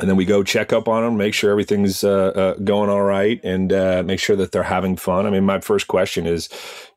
and 0.00 0.08
then 0.08 0.16
we 0.16 0.24
go 0.24 0.42
check 0.42 0.72
up 0.72 0.88
on 0.88 1.04
them, 1.04 1.16
make 1.16 1.34
sure 1.34 1.50
everything's 1.50 2.02
uh, 2.02 2.32
uh, 2.34 2.54
going 2.54 2.88
all 2.88 3.02
right, 3.02 3.38
and 3.44 3.72
uh, 3.72 4.02
make 4.04 4.18
sure 4.18 4.34
that 4.36 4.50
they're 4.50 4.62
having 4.62 4.96
fun. 4.96 5.26
I 5.26 5.30
mean, 5.30 5.44
my 5.44 5.60
first 5.60 5.88
question 5.88 6.26
is, 6.26 6.48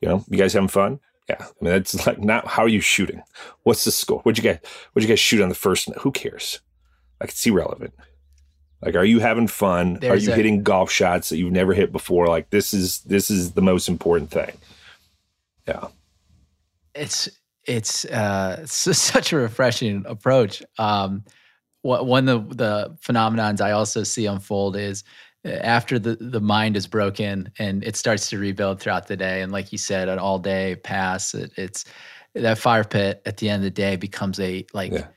you 0.02 0.08
know, 0.08 0.24
you 0.30 0.38
guys 0.38 0.54
having 0.54 0.70
fun? 0.70 1.00
Yeah, 1.30 1.38
I 1.40 1.46
mean, 1.62 1.74
that's 1.74 2.08
like 2.08 2.20
not 2.20 2.48
how 2.48 2.64
are 2.64 2.70
you 2.70 2.82
shooting? 2.82 3.22
What's 3.64 3.86
the 3.86 3.92
score? 3.92 4.20
What'd 4.20 4.44
you 4.44 4.50
guys 4.50 4.60
What'd 4.92 5.08
you 5.08 5.12
guys 5.14 5.20
shoot 5.20 5.42
on 5.42 5.50
the 5.50 5.56
first? 5.56 5.90
Who 6.00 6.12
cares? 6.12 6.60
Like 7.20 7.30
it's 7.30 7.46
irrelevant. 7.46 7.94
Like, 8.82 8.96
are 8.96 9.06
you 9.06 9.20
having 9.20 9.48
fun? 9.48 10.00
There's 10.02 10.24
are 10.24 10.26
you 10.26 10.34
a, 10.34 10.36
hitting 10.36 10.64
golf 10.64 10.92
shots 10.92 11.30
that 11.30 11.38
you've 11.38 11.54
never 11.54 11.74
hit 11.74 11.94
before? 11.94 12.28
Like, 12.28 12.50
this 12.50 12.74
is 12.74 13.00
this 13.02 13.30
is 13.30 13.54
the 13.54 13.62
most 13.62 13.88
important 13.88 14.32
thing. 14.32 14.58
Yeah, 15.68 15.88
it's 16.94 17.30
it's 17.66 18.04
uh, 18.06 18.60
it's 18.64 18.74
such 18.98 19.32
a 19.32 19.38
refreshing 19.38 20.04
approach. 20.06 20.62
Um, 20.78 21.24
one 21.84 22.28
of 22.30 22.50
the, 22.50 22.56
the 22.56 22.98
phenomenons 23.02 23.62
I 23.62 23.72
also 23.72 24.04
see 24.04 24.26
unfold 24.26 24.76
is 24.76 25.04
uh, 25.46 25.50
after 25.50 26.00
the, 26.00 26.16
the 26.16 26.42
mind 26.42 26.78
is 26.78 26.88
broken 26.88 27.52
and 27.60 27.84
it 27.84 27.96
starts 27.96 28.30
to 28.30 28.40
rebuild 28.40 28.80
throughout 28.80 29.08
the 29.08 29.18
day. 29.18 29.42
And 29.42 29.52
like 29.52 29.72
you 29.72 29.78
said, 29.78 30.08
an 30.10 30.18
all 30.18 30.40
day 30.40 30.78
pass, 30.78 31.34
it, 31.34 31.52
it's 31.58 31.86
that 32.34 32.58
fire 32.58 32.84
pit 32.84 33.22
at 33.26 33.38
the 33.38 33.50
end 33.50 33.58
of 33.58 33.64
the 33.64 33.70
day 33.70 33.96
becomes 33.96 34.40
a 34.40 34.66
like 34.74 34.94
yeah. 34.94 35.08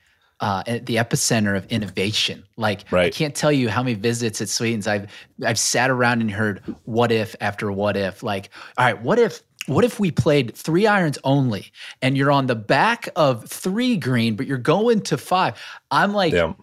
uh, 0.41 0.63
the 0.65 0.97
epicenter 0.97 1.55
of 1.55 1.65
innovation. 1.67 2.43
Like 2.57 2.83
right. 2.91 3.07
I 3.07 3.09
can't 3.09 3.33
tell 3.33 3.51
you 3.51 3.69
how 3.69 3.81
many 3.81 3.95
visits 3.95 4.41
at 4.41 4.49
Sweetens 4.49 4.87
I've 4.87 5.09
I've 5.45 5.57
sat 5.57 5.89
around 5.89 6.21
and 6.21 6.29
heard 6.29 6.61
what 6.83 7.11
if 7.11 7.35
after 7.41 7.71
what 7.71 7.95
if. 7.95 8.21
Like, 8.21 8.49
all 8.77 8.85
right, 8.85 9.01
what 9.01 9.19
if 9.19 9.41
what 9.67 9.83
if 9.83 9.99
we 9.99 10.11
played 10.11 10.55
three 10.55 10.87
irons 10.87 11.19
only 11.23 11.71
and 12.01 12.17
you're 12.17 12.31
on 12.31 12.47
the 12.47 12.55
back 12.55 13.09
of 13.15 13.45
three 13.45 13.97
green, 13.97 14.35
but 14.35 14.47
you're 14.47 14.57
going 14.57 15.01
to 15.01 15.17
five? 15.17 15.61
I'm 15.91 16.13
like, 16.13 16.33
yeah. 16.33 16.53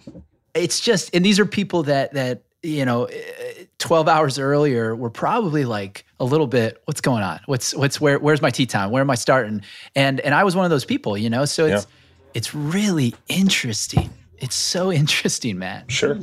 it's 0.54 0.80
just, 0.80 1.14
and 1.14 1.24
these 1.24 1.38
are 1.38 1.46
people 1.46 1.82
that, 1.84 2.14
that, 2.14 2.42
you 2.62 2.84
know, 2.84 3.04
eh, 3.04 3.64
12 3.78 4.08
hours 4.08 4.38
earlier 4.38 4.96
were 4.96 5.10
probably 5.10 5.66
like 5.66 6.06
a 6.18 6.24
little 6.24 6.46
bit, 6.46 6.80
what's 6.86 7.02
going 7.02 7.22
on? 7.22 7.40
What's, 7.44 7.74
what's, 7.74 8.00
where, 8.00 8.18
where's 8.18 8.40
my 8.40 8.50
tee 8.50 8.66
time? 8.66 8.90
Where 8.90 9.02
am 9.02 9.10
I 9.10 9.16
starting? 9.16 9.60
And, 9.94 10.20
and 10.20 10.34
I 10.34 10.42
was 10.42 10.56
one 10.56 10.64
of 10.64 10.70
those 10.70 10.86
people, 10.86 11.18
you 11.18 11.28
know, 11.28 11.44
so 11.44 11.66
it's, 11.66 11.84
yeah. 11.84 12.30
it's 12.32 12.54
really 12.54 13.14
interesting. 13.28 14.10
It's 14.38 14.56
so 14.56 14.90
interesting, 15.00 15.58
man. 15.58 15.86
Sure. 15.88 16.18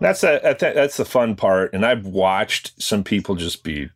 That's 0.00 0.24
a, 0.24 0.56
that's 0.58 0.96
the 0.96 1.04
fun 1.04 1.36
part. 1.36 1.74
And 1.74 1.84
I've 1.84 2.06
watched 2.06 2.82
some 2.82 3.04
people 3.04 3.34
just 3.36 3.62
be 3.62 3.90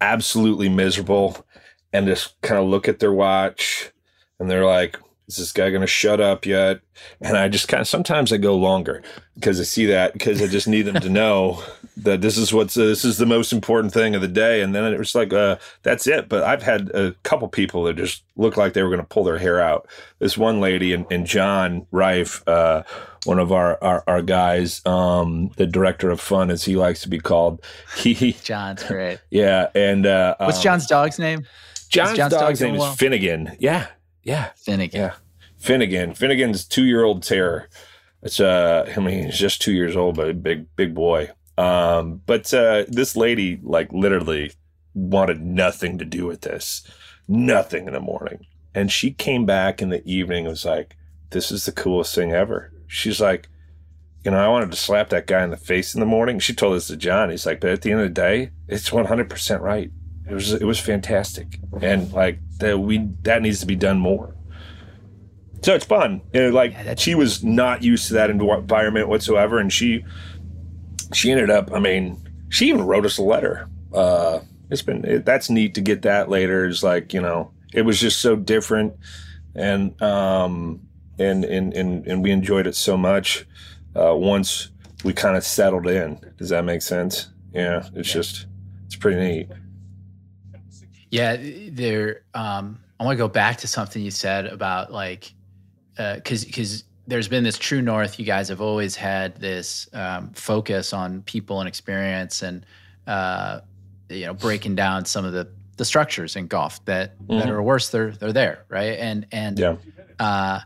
absolutely 0.00 0.68
miserable 0.68 1.44
and 1.92 2.06
just 2.06 2.40
kind 2.42 2.60
of 2.60 2.68
look 2.68 2.88
at 2.88 2.98
their 2.98 3.12
watch 3.12 3.90
and 4.38 4.50
they're 4.50 4.66
like, 4.66 4.98
is 5.28 5.36
this 5.36 5.52
guy 5.52 5.70
going 5.70 5.80
to 5.80 5.86
shut 5.86 6.20
up 6.20 6.44
yet? 6.44 6.80
And 7.20 7.36
I 7.36 7.48
just 7.48 7.68
kind 7.68 7.80
of 7.80 7.86
sometimes 7.86 8.32
I 8.32 8.36
go 8.36 8.56
longer 8.56 9.02
because 9.36 9.60
I 9.60 9.62
see 9.62 9.86
that 9.86 10.12
because 10.12 10.42
I 10.42 10.48
just 10.48 10.66
need 10.66 10.82
them 10.82 11.00
to 11.00 11.08
know 11.08 11.62
that 11.98 12.20
this 12.20 12.36
is 12.36 12.52
what's 12.52 12.76
uh, 12.76 12.84
this 12.84 13.04
is 13.04 13.18
the 13.18 13.26
most 13.26 13.52
important 13.52 13.92
thing 13.92 14.14
of 14.14 14.22
the 14.22 14.28
day. 14.28 14.60
And 14.60 14.74
then 14.74 14.92
it 14.92 14.98
was 14.98 15.14
like, 15.14 15.32
uh, 15.32 15.56
that's 15.82 16.08
it. 16.08 16.28
But 16.28 16.42
I've 16.42 16.62
had 16.62 16.90
a 16.90 17.12
couple 17.22 17.46
people 17.48 17.84
that 17.84 17.96
just 17.96 18.24
looked 18.36 18.56
like 18.56 18.72
they 18.72 18.82
were 18.82 18.88
going 18.88 19.00
to 19.00 19.06
pull 19.06 19.22
their 19.22 19.38
hair 19.38 19.60
out. 19.60 19.88
This 20.18 20.36
one 20.36 20.60
lady 20.60 20.92
and, 20.92 21.06
and 21.10 21.26
John 21.26 21.86
Rife, 21.92 22.42
uh, 22.48 22.82
one 23.24 23.38
of 23.38 23.52
our 23.52 23.82
our, 23.82 24.04
our 24.06 24.22
guys, 24.22 24.84
um, 24.86 25.50
the 25.56 25.66
director 25.66 26.10
of 26.10 26.20
fun, 26.20 26.50
as 26.50 26.64
he 26.64 26.76
likes 26.76 27.00
to 27.02 27.08
be 27.08 27.18
called. 27.18 27.64
He 27.96 28.32
John's 28.44 28.82
great. 28.84 29.18
Yeah, 29.30 29.68
and 29.74 30.06
uh, 30.06 30.36
what's 30.38 30.58
um, 30.58 30.62
John's 30.62 30.86
dog's 30.86 31.18
name? 31.18 31.46
John's, 31.88 32.16
John's 32.16 32.32
dog's, 32.32 32.60
dog's 32.60 32.60
name 32.60 32.76
is 32.76 32.96
Finnegan. 32.96 33.56
Yeah, 33.58 33.88
yeah. 34.22 34.50
Finnegan. 34.56 35.00
Yeah. 35.00 35.14
Finnegan. 35.58 36.14
Finnegan's 36.14 36.64
two 36.64 36.84
year 36.84 37.04
old 37.04 37.22
terror. 37.22 37.68
It's 38.22 38.40
uh 38.40 38.92
I 38.96 39.00
mean 39.00 39.24
he's 39.24 39.38
just 39.38 39.60
two 39.60 39.72
years 39.72 39.96
old, 39.96 40.16
but 40.16 40.30
a 40.30 40.34
big, 40.34 40.66
big 40.76 40.94
boy. 40.94 41.30
Um, 41.58 42.22
but 42.26 42.52
uh 42.54 42.84
this 42.88 43.16
lady 43.16 43.60
like 43.62 43.92
literally 43.92 44.52
wanted 44.94 45.42
nothing 45.42 45.98
to 45.98 46.04
do 46.04 46.26
with 46.26 46.42
this. 46.42 46.88
Nothing 47.28 47.86
in 47.86 47.92
the 47.92 48.00
morning. 48.00 48.46
And 48.74 48.90
she 48.90 49.12
came 49.12 49.46
back 49.46 49.82
in 49.82 49.90
the 49.90 50.06
evening 50.08 50.46
and 50.46 50.52
was 50.52 50.64
like, 50.64 50.96
This 51.30 51.50
is 51.50 51.66
the 51.66 51.72
coolest 51.72 52.14
thing 52.14 52.32
ever. 52.32 52.72
She's 52.90 53.20
like, 53.20 53.48
you 54.24 54.32
know, 54.32 54.38
I 54.38 54.48
wanted 54.48 54.72
to 54.72 54.76
slap 54.76 55.10
that 55.10 55.28
guy 55.28 55.44
in 55.44 55.50
the 55.50 55.56
face 55.56 55.94
in 55.94 56.00
the 56.00 56.06
morning. 56.06 56.40
She 56.40 56.52
told 56.52 56.74
this 56.74 56.88
to 56.88 56.96
John. 56.96 57.30
He's 57.30 57.46
like, 57.46 57.60
but 57.60 57.70
at 57.70 57.82
the 57.82 57.92
end 57.92 58.00
of 58.00 58.08
the 58.08 58.12
day, 58.12 58.50
it's 58.66 58.90
100% 58.90 59.60
right. 59.60 59.90
It 60.28 60.34
was 60.34 60.52
it 60.52 60.64
was 60.64 60.78
fantastic, 60.78 61.58
and 61.82 62.12
like 62.12 62.38
that 62.58 62.78
we 62.78 63.08
that 63.22 63.42
needs 63.42 63.58
to 63.60 63.66
be 63.66 63.74
done 63.74 63.98
more. 63.98 64.36
So 65.62 65.74
it's 65.74 65.84
fun. 65.84 66.22
You 66.32 66.42
know, 66.42 66.50
like 66.50 66.72
yeah, 66.72 66.94
she 66.94 67.16
was 67.16 67.42
not 67.42 67.82
used 67.82 68.06
to 68.08 68.14
that 68.14 68.30
environment 68.30 69.08
whatsoever, 69.08 69.58
and 69.58 69.72
she 69.72 70.04
she 71.12 71.32
ended 71.32 71.50
up. 71.50 71.72
I 71.72 71.80
mean, 71.80 72.22
she 72.48 72.68
even 72.68 72.86
wrote 72.86 73.04
us 73.06 73.18
a 73.18 73.24
letter. 73.24 73.68
Uh, 73.92 74.40
it's 74.70 74.82
been 74.82 75.04
it, 75.04 75.24
that's 75.24 75.50
neat 75.50 75.74
to 75.74 75.80
get 75.80 76.02
that 76.02 76.28
later. 76.28 76.66
It's 76.66 76.84
like 76.84 77.12
you 77.12 77.20
know, 77.20 77.50
it 77.72 77.82
was 77.82 77.98
just 77.98 78.20
so 78.20 78.36
different, 78.36 78.94
and 79.56 80.00
um, 80.00 80.80
and 81.20 81.44
and 81.44 81.74
and 81.74 82.06
and 82.06 82.22
we 82.22 82.30
enjoyed 82.30 82.66
it 82.66 82.74
so 82.74 82.96
much. 82.96 83.46
Uh, 83.94 84.14
once 84.14 84.70
we 85.04 85.12
kind 85.12 85.36
of 85.36 85.44
settled 85.44 85.86
in. 85.86 86.20
Does 86.36 86.50
that 86.50 86.64
make 86.64 86.82
sense? 86.82 87.28
Yeah, 87.52 87.88
it's 87.94 88.08
yeah. 88.08 88.14
just 88.14 88.46
it's 88.86 88.96
pretty 88.96 89.18
neat. 89.18 89.48
Yeah, 91.10 91.36
there. 91.70 92.22
Um, 92.34 92.80
I 92.98 93.04
want 93.04 93.16
to 93.16 93.18
go 93.18 93.28
back 93.28 93.58
to 93.58 93.66
something 93.66 94.02
you 94.02 94.10
said 94.10 94.46
about 94.46 94.92
like, 94.92 95.32
because 95.96 96.44
uh, 96.44 96.46
because 96.46 96.84
there's 97.06 97.28
been 97.28 97.42
this 97.42 97.58
true 97.58 97.82
north. 97.82 98.18
You 98.18 98.24
guys 98.24 98.48
have 98.48 98.60
always 98.60 98.94
had 98.94 99.36
this 99.36 99.88
um, 99.92 100.30
focus 100.34 100.92
on 100.92 101.22
people 101.22 101.60
and 101.60 101.68
experience, 101.68 102.42
and 102.42 102.64
uh, 103.06 103.60
you 104.08 104.26
know, 104.26 104.34
breaking 104.34 104.76
down 104.76 105.04
some 105.04 105.24
of 105.24 105.32
the 105.32 105.48
the 105.76 105.84
structures 105.84 106.36
in 106.36 106.46
golf 106.46 106.84
that 106.84 107.18
mm-hmm. 107.18 107.38
that 107.38 107.50
are 107.50 107.62
worse. 107.62 107.88
They're 107.90 108.12
they're 108.12 108.32
there, 108.32 108.64
right? 108.68 108.98
And 108.98 109.26
and 109.32 109.58
yeah. 109.58 109.76
Uh, 110.20 110.60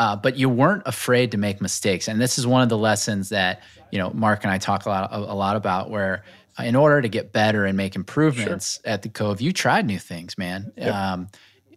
uh, 0.00 0.16
but 0.16 0.38
you 0.38 0.48
weren't 0.48 0.82
afraid 0.86 1.30
to 1.30 1.36
make 1.36 1.60
mistakes, 1.60 2.08
and 2.08 2.18
this 2.18 2.38
is 2.38 2.46
one 2.46 2.62
of 2.62 2.70
the 2.70 2.78
lessons 2.78 3.28
that 3.28 3.60
you 3.92 3.98
know 3.98 4.10
Mark 4.14 4.44
and 4.44 4.50
I 4.50 4.56
talk 4.56 4.86
a 4.86 4.88
lot 4.88 5.12
a, 5.12 5.18
a 5.18 5.36
lot 5.36 5.56
about, 5.56 5.90
where 5.90 6.24
in 6.58 6.74
order 6.74 7.02
to 7.02 7.08
get 7.08 7.32
better 7.32 7.66
and 7.66 7.76
make 7.76 7.94
improvements 7.94 8.80
sure. 8.82 8.92
at 8.92 9.02
the 9.02 9.10
Cove, 9.10 9.42
you 9.42 9.52
tried 9.52 9.86
new 9.86 9.98
things, 9.98 10.38
man. 10.38 10.72
Yep. 10.78 10.94
Um, 10.94 11.28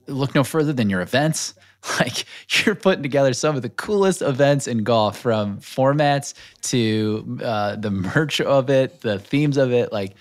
look 0.08 0.34
no 0.36 0.46
further 0.46 0.72
than 0.72 0.90
your 0.90 1.02
events. 1.02 1.54
Like 2.00 2.24
you're 2.48 2.76
putting 2.76 3.04
together 3.04 3.34
some 3.34 3.58
of 3.58 3.62
the 3.62 3.68
coolest 3.68 4.22
events 4.22 4.68
in 4.68 4.86
golf, 4.86 5.20
from 5.20 5.58
formats 5.58 6.34
to 6.62 7.40
uh, 7.44 7.76
the 7.76 7.92
merch 7.92 8.40
of 8.40 8.70
it, 8.70 9.02
the 9.02 9.20
themes 9.20 9.58
of 9.58 9.74
it. 9.74 9.92
Like 9.92 10.14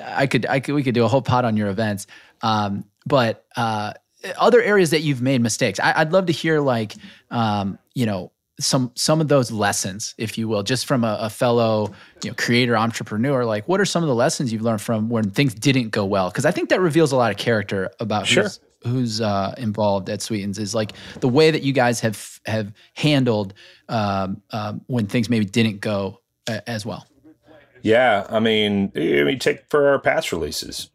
I 0.00 0.28
could, 0.28 0.46
I 0.46 0.60
could, 0.60 0.76
we 0.76 0.84
could 0.84 0.94
do 0.94 1.04
a 1.04 1.08
whole 1.08 1.20
pot 1.20 1.44
on 1.44 1.56
your 1.56 1.70
events. 1.70 2.06
Um, 2.40 2.84
but 3.04 3.44
uh, 3.56 3.94
other 4.36 4.62
areas 4.62 4.90
that 4.90 5.00
you've 5.00 5.22
made 5.22 5.40
mistakes, 5.40 5.80
I, 5.80 6.02
would 6.02 6.12
love 6.12 6.26
to 6.26 6.32
hear 6.32 6.60
like, 6.60 6.94
um, 7.30 7.78
you 7.94 8.06
know, 8.06 8.32
some 8.60 8.92
some 8.94 9.20
of 9.20 9.28
those 9.28 9.50
lessons, 9.50 10.14
if 10.18 10.36
you 10.38 10.46
will, 10.46 10.62
just 10.62 10.86
from 10.86 11.04
a, 11.04 11.18
a, 11.20 11.30
fellow 11.30 11.92
you 12.22 12.30
know 12.30 12.34
creator 12.34 12.76
entrepreneur. 12.76 13.44
Like, 13.44 13.66
what 13.66 13.80
are 13.80 13.84
some 13.84 14.02
of 14.02 14.08
the 14.08 14.14
lessons 14.14 14.52
you've 14.52 14.62
learned 14.62 14.82
from 14.82 15.08
when 15.08 15.30
things 15.30 15.54
didn't 15.54 15.90
go 15.90 16.04
well? 16.04 16.28
Because 16.30 16.44
I 16.44 16.50
think 16.50 16.68
that 16.68 16.80
reveals 16.80 17.12
a 17.12 17.16
lot 17.16 17.30
of 17.30 17.38
character 17.38 17.90
about 17.98 18.26
sure. 18.26 18.44
who's, 18.44 18.60
who's 18.84 19.20
uh, 19.20 19.54
involved 19.58 20.08
at 20.10 20.20
Sweetens. 20.20 20.58
Is 20.58 20.74
like 20.74 20.92
the 21.20 21.28
way 21.28 21.50
that 21.50 21.62
you 21.62 21.72
guys 21.72 22.00
have 22.00 22.40
have 22.46 22.72
handled 22.94 23.54
um, 23.88 24.42
um, 24.50 24.82
when 24.86 25.06
things 25.06 25.28
maybe 25.28 25.44
didn't 25.44 25.80
go 25.80 26.20
uh, 26.48 26.60
as 26.66 26.84
well. 26.86 27.06
Yeah, 27.80 28.26
I 28.30 28.38
mean, 28.38 28.92
I 28.94 29.24
mean, 29.24 29.38
take 29.40 29.68
for 29.68 29.88
our 29.88 29.98
past 29.98 30.30
releases 30.30 30.88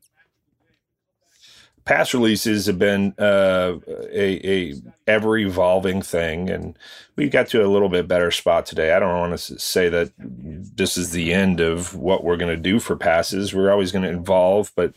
pass 1.87 2.13
releases 2.13 2.65
have 2.65 2.77
been 2.77 3.13
uh, 3.17 3.77
a, 4.11 4.69
a 4.71 4.73
ever 5.07 5.37
evolving 5.37 6.01
thing, 6.01 6.49
and 6.49 6.77
we 7.15 7.29
got 7.29 7.47
to 7.47 7.65
a 7.65 7.67
little 7.67 7.87
bit 7.87 8.09
better 8.09 8.29
spot 8.29 8.65
today. 8.65 8.91
I 8.91 8.99
don't 8.99 9.17
want 9.17 9.39
to 9.39 9.57
say 9.57 9.87
that 9.87 10.11
this 10.19 10.97
is 10.97 11.11
the 11.11 11.33
end 11.33 11.61
of 11.61 11.95
what 11.95 12.25
we're 12.25 12.35
going 12.35 12.53
to 12.53 12.61
do 12.61 12.79
for 12.79 12.97
passes. 12.97 13.53
We're 13.53 13.71
always 13.71 13.93
going 13.93 14.03
to 14.03 14.19
evolve, 14.19 14.73
but 14.75 14.93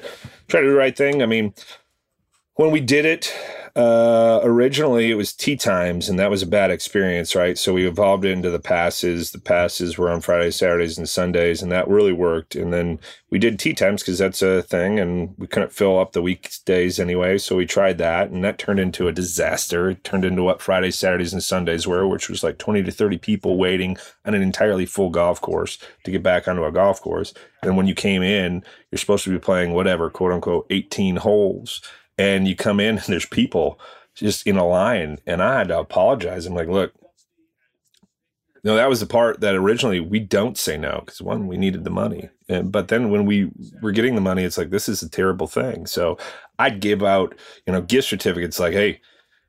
try 0.48 0.60
to 0.60 0.66
do 0.66 0.72
the 0.72 0.78
right 0.78 0.96
thing. 0.96 1.22
I 1.22 1.26
mean, 1.26 1.54
when 2.60 2.70
we 2.70 2.80
did 2.80 3.06
it, 3.06 3.34
uh, 3.74 4.40
originally, 4.42 5.10
it 5.10 5.14
was 5.14 5.32
tee 5.32 5.56
times, 5.56 6.10
and 6.10 6.18
that 6.18 6.28
was 6.28 6.42
a 6.42 6.46
bad 6.46 6.70
experience, 6.70 7.34
right? 7.34 7.56
So 7.56 7.72
we 7.72 7.86
evolved 7.86 8.26
into 8.26 8.50
the 8.50 8.58
passes. 8.58 9.30
The 9.30 9.38
passes 9.38 9.96
were 9.96 10.10
on 10.10 10.20
Fridays, 10.20 10.56
Saturdays, 10.56 10.98
and 10.98 11.08
Sundays, 11.08 11.62
and 11.62 11.72
that 11.72 11.88
really 11.88 12.12
worked. 12.12 12.54
And 12.54 12.70
then 12.70 13.00
we 13.30 13.38
did 13.38 13.58
tee 13.58 13.72
times 13.72 14.02
because 14.02 14.18
that's 14.18 14.42
a 14.42 14.60
thing, 14.60 15.00
and 15.00 15.34
we 15.38 15.46
couldn't 15.46 15.72
fill 15.72 15.98
up 15.98 16.12
the 16.12 16.20
weekdays 16.20 17.00
anyway. 17.00 17.38
So 17.38 17.56
we 17.56 17.64
tried 17.64 17.96
that, 17.96 18.28
and 18.28 18.44
that 18.44 18.58
turned 18.58 18.78
into 18.78 19.08
a 19.08 19.12
disaster. 19.12 19.88
It 19.88 20.04
turned 20.04 20.26
into 20.26 20.42
what 20.42 20.60
Fridays, 20.60 20.98
Saturdays, 20.98 21.32
and 21.32 21.42
Sundays 21.42 21.86
were, 21.86 22.06
which 22.06 22.28
was 22.28 22.44
like 22.44 22.58
20 22.58 22.82
to 22.82 22.90
30 22.90 23.16
people 23.16 23.56
waiting 23.56 23.96
on 24.26 24.34
an 24.34 24.42
entirely 24.42 24.84
full 24.84 25.08
golf 25.08 25.40
course 25.40 25.78
to 26.04 26.10
get 26.10 26.22
back 26.22 26.46
onto 26.46 26.64
a 26.64 26.72
golf 26.72 27.00
course. 27.00 27.32
And 27.62 27.78
when 27.78 27.86
you 27.86 27.94
came 27.94 28.22
in, 28.22 28.64
you're 28.90 28.98
supposed 28.98 29.24
to 29.24 29.30
be 29.30 29.38
playing 29.38 29.72
whatever, 29.72 30.10
quote 30.10 30.32
unquote, 30.32 30.66
18 30.68 31.16
holes 31.16 31.80
and 32.20 32.46
you 32.46 32.54
come 32.54 32.80
in 32.80 32.98
and 32.98 33.06
there's 33.08 33.26
people 33.26 33.80
just 34.14 34.46
in 34.46 34.56
a 34.56 34.66
line 34.66 35.18
and 35.26 35.42
i 35.42 35.58
had 35.58 35.68
to 35.68 35.78
apologize. 35.78 36.46
I'm 36.46 36.54
like 36.54 36.68
look 36.68 36.92
no 38.62 38.76
that 38.76 38.90
was 38.90 39.00
the 39.00 39.06
part 39.06 39.40
that 39.40 39.54
originally 39.54 40.00
we 40.00 40.20
don't 40.20 40.58
say 40.58 40.76
no 40.76 41.02
because 41.04 41.22
one 41.22 41.46
we 41.46 41.56
needed 41.56 41.84
the 41.84 41.90
money. 41.90 42.28
And, 42.48 42.70
but 42.70 42.88
then 42.88 43.10
when 43.10 43.24
we 43.24 43.50
were 43.80 43.92
getting 43.92 44.16
the 44.16 44.20
money 44.20 44.44
it's 44.44 44.58
like 44.58 44.70
this 44.70 44.88
is 44.88 45.02
a 45.02 45.08
terrible 45.08 45.46
thing. 45.46 45.86
So 45.86 46.18
i'd 46.58 46.80
give 46.80 47.02
out 47.02 47.34
you 47.66 47.72
know 47.72 47.80
gift 47.80 48.08
certificates 48.08 48.60
like 48.60 48.74
hey 48.74 49.00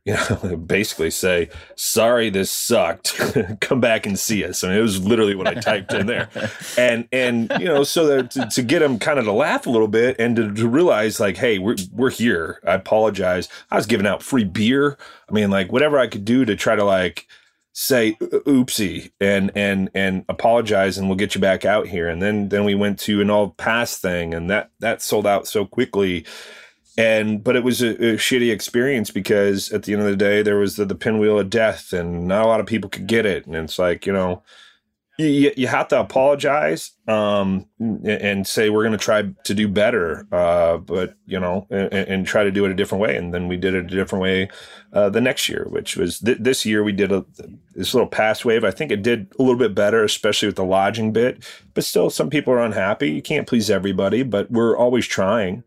you 0.06 0.14
know, 0.14 0.58
basically 0.66 1.12
say, 1.12 1.50
sorry, 1.76 2.30
this 2.30 2.52
sucked. 2.52 3.16
Come 3.62 3.80
back 3.80 4.06
and 4.06 4.18
see 4.18 4.44
us. 4.44 4.64
I 4.64 4.70
mean, 4.70 4.78
it 4.78 4.82
was 4.82 5.04
literally 5.04 5.36
what 5.36 5.48
I 5.48 5.54
typed 5.56 5.94
in 5.94 6.08
there. 6.08 6.30
And, 6.78 7.08
and, 7.12 7.52
you 7.60 7.66
know, 7.66 7.84
so 7.84 8.06
that 8.08 8.32
to, 8.32 8.48
to 8.48 8.64
get 8.64 8.80
them 8.80 8.98
kind 8.98 9.20
of 9.20 9.26
to 9.26 9.32
laugh 9.32 9.66
a 9.66 9.70
little 9.70 9.88
bit 9.88 10.16
and 10.20 10.36
to, 10.36 10.54
to, 10.54 10.68
realize 10.68 11.20
like, 11.20 11.38
Hey, 11.38 11.60
we're, 11.60 11.76
we're 11.92 12.10
here. 12.10 12.60
I 12.66 12.74
apologize. 12.74 13.50
I 13.70 13.76
was 13.76 13.86
giving 13.86 14.08
out 14.08 14.24
free 14.24 14.44
beer. 14.44 14.98
I 15.30 15.34
mean, 15.34 15.50
like 15.50 15.72
whatever 15.72 16.00
I 16.00 16.08
could 16.08 16.26
do 16.26 16.46
to 16.46 16.56
try 16.56 16.76
to 16.76 16.84
like 16.84 17.28
say 17.74 18.18
oopsie 18.22 19.12
and, 19.20 19.52
and, 19.56 19.90
and 19.94 20.26
apologize 20.30 20.98
and 20.98 21.08
we'll 21.08 21.18
get 21.18 21.36
you 21.36 21.42
back 21.42 21.66
out 21.66 21.88
here. 21.88 22.08
And 22.08 22.22
then, 22.22 22.50
then 22.50 22.64
we 22.64 22.76
went 22.76 23.00
to 23.02 23.22
an 23.22 23.30
all 23.30 23.50
pass 23.52 23.98
thing 23.98 24.34
and 24.34 24.50
that, 24.50 24.72
that 24.80 25.02
sold 25.02 25.28
out 25.28 25.48
so 25.48 25.66
quickly 25.66 26.26
and 27.02 27.44
but 27.44 27.56
it 27.56 27.64
was 27.64 27.82
a, 27.82 27.90
a, 27.90 28.18
shitty 28.18 28.52
experience 28.52 29.10
because 29.10 29.72
at 29.72 29.84
the 29.84 29.94
end 29.94 30.04
of 30.04 30.08
the 30.08 30.16
day 30.16 30.44
there 30.44 30.58
was 30.58 30.76
the, 30.76 30.86
the 30.86 30.96
pinwheel 30.96 31.40
of 31.40 31.50
death 31.50 31.94
and 31.94 32.28
not 32.28 32.46
a 32.46 32.48
lot 32.48 32.60
of 32.60 32.66
people 32.68 32.90
could 32.90 33.08
get 33.08 33.26
it. 33.26 33.46
And 33.46 33.56
it's 33.56 33.80
like 33.80 34.06
you 34.06 34.14
know 34.14 34.44
you, 35.18 35.52
you 35.58 35.68
have 35.68 35.88
to 35.90 36.00
apologize 36.00 36.92
um, 37.08 37.66
and 37.80 38.48
say 38.48 38.70
we're 38.70 38.84
going 38.84 38.98
to 38.98 38.98
try 38.98 39.24
to 39.44 39.54
do 39.54 39.68
better 39.68 40.26
uh, 40.32 40.78
but 40.78 41.16
you 41.26 41.40
know 41.40 41.68
and, 41.70 41.94
and, 41.94 42.28
try 42.28 42.44
to 42.44 42.52
do 42.52 42.66
it 42.66 42.72
a 42.72 42.76
different 42.76 43.02
way. 43.02 43.18
And 43.18 43.34
then 43.34 43.48
we 43.48 43.58
did 43.58 43.74
it 43.74 43.86
a 43.86 43.96
different 43.96 44.22
way 44.22 44.50
uh, 44.94 45.10
the 45.10 45.22
next 45.22 45.50
year 45.50 45.66
which 45.70 45.98
was 45.98 46.20
th- 46.20 46.38
this 46.40 46.66
year 46.66 46.84
we 46.84 46.92
did 46.92 47.12
a, 47.12 47.26
this 47.76 47.94
little 47.94 48.08
pass 48.10 48.46
wave. 48.46 48.64
I 48.64 48.72
think 48.72 48.92
it 48.92 49.02
did 49.02 49.28
a 49.40 49.42
little 49.42 49.60
bit 49.60 49.76
better 49.76 50.04
especially 50.04 50.48
with 50.48 50.56
the 50.56 50.64
lodging 50.66 51.12
bit 51.12 51.44
but 51.74 51.84
still 51.84 52.10
some 52.10 52.30
people 52.30 52.54
are 52.54 52.62
unhappy. 52.62 53.10
You 53.10 53.22
can't 53.22 53.48
please 53.48 53.70
everybody 53.70 54.24
but 54.24 54.52
we're 54.52 54.78
always 54.78 55.08
trying 55.08 55.64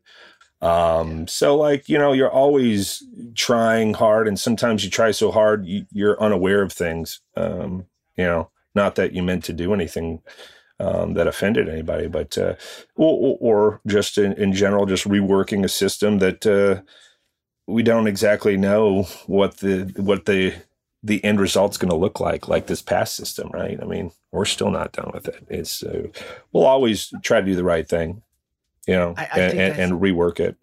um, 0.64 1.28
so 1.28 1.56
like, 1.56 1.90
you 1.90 1.98
know, 1.98 2.14
you're 2.14 2.32
always 2.32 3.02
trying 3.34 3.92
hard 3.92 4.26
and 4.26 4.40
sometimes 4.40 4.82
you 4.82 4.88
try 4.88 5.10
so 5.10 5.30
hard, 5.30 5.66
you, 5.66 5.84
are 6.08 6.20
unaware 6.22 6.62
of 6.62 6.72
things. 6.72 7.20
Um, 7.36 7.84
you 8.16 8.24
know, 8.24 8.50
not 8.74 8.94
that 8.94 9.12
you 9.12 9.22
meant 9.22 9.44
to 9.44 9.52
do 9.52 9.74
anything, 9.74 10.22
um, 10.80 11.14
that 11.14 11.26
offended 11.26 11.68
anybody, 11.68 12.06
but, 12.06 12.38
uh, 12.38 12.54
or, 12.96 13.36
or 13.40 13.80
just 13.86 14.16
in, 14.16 14.32
in, 14.32 14.54
general, 14.54 14.86
just 14.86 15.06
reworking 15.06 15.64
a 15.64 15.68
system 15.68 16.18
that, 16.20 16.46
uh, 16.46 16.80
we 17.66 17.82
don't 17.82 18.06
exactly 18.06 18.56
know 18.56 19.02
what 19.26 19.58
the, 19.58 19.92
what 19.96 20.24
the, 20.24 20.54
the 21.02 21.22
end 21.22 21.40
result's 21.40 21.76
going 21.76 21.90
to 21.90 21.96
look 21.96 22.20
like, 22.20 22.48
like 22.48 22.68
this 22.68 22.80
past 22.80 23.16
system, 23.16 23.50
right? 23.52 23.78
I 23.82 23.84
mean, 23.84 24.12
we're 24.32 24.46
still 24.46 24.70
not 24.70 24.92
done 24.92 25.10
with 25.12 25.28
it. 25.28 25.44
It's, 25.50 25.82
uh, 25.82 26.08
we'll 26.52 26.64
always 26.64 27.12
try 27.22 27.40
to 27.40 27.46
do 27.46 27.54
the 27.54 27.64
right 27.64 27.86
thing 27.86 28.22
you 28.86 28.94
know, 28.94 29.14
I, 29.16 29.28
I 29.32 29.40
and, 29.40 29.78
and, 29.78 29.92
rework 30.00 30.40
it. 30.40 30.56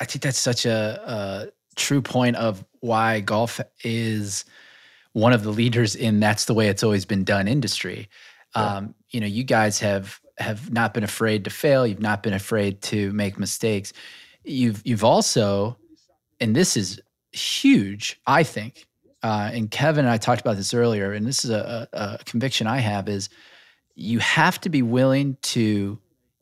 I 0.00 0.04
think 0.04 0.22
that's 0.22 0.38
such 0.38 0.66
a, 0.66 1.00
a 1.06 1.48
true 1.76 2.02
point 2.02 2.36
of 2.36 2.64
why 2.80 3.20
golf 3.20 3.60
is 3.82 4.44
one 5.12 5.32
of 5.32 5.42
the 5.42 5.50
leaders 5.50 5.96
in 5.96 6.20
that's 6.20 6.44
the 6.44 6.54
way 6.54 6.68
it's 6.68 6.82
always 6.82 7.04
been 7.04 7.24
done 7.24 7.48
industry. 7.48 8.08
Yeah. 8.54 8.76
Um, 8.76 8.94
you 9.10 9.20
know, 9.20 9.26
you 9.26 9.44
guys 9.44 9.80
have 9.80 10.20
have 10.38 10.72
not 10.72 10.94
been 10.94 11.04
afraid 11.04 11.44
to 11.44 11.50
fail. 11.50 11.86
You've 11.86 12.00
not 12.00 12.22
been 12.22 12.34
afraid 12.34 12.80
to 12.82 13.12
make 13.12 13.38
mistakes. 13.38 13.92
You've 14.44 14.82
you've 14.84 15.04
also, 15.04 15.76
and 16.40 16.54
this 16.54 16.76
is 16.76 17.00
huge, 17.32 18.20
I 18.26 18.42
think. 18.42 18.86
Uh, 19.22 19.50
and 19.52 19.70
Kevin 19.70 20.04
and 20.04 20.12
I 20.12 20.16
talked 20.16 20.40
about 20.40 20.56
this 20.56 20.72
earlier, 20.72 21.12
and 21.12 21.26
this 21.26 21.44
is 21.44 21.50
a, 21.50 21.88
a, 21.92 21.98
a 21.98 22.18
conviction 22.24 22.66
I 22.66 22.78
have: 22.78 23.08
is 23.08 23.28
you 23.96 24.20
have 24.20 24.60
to 24.60 24.68
be 24.68 24.82
willing 24.82 25.36
to 25.42 25.98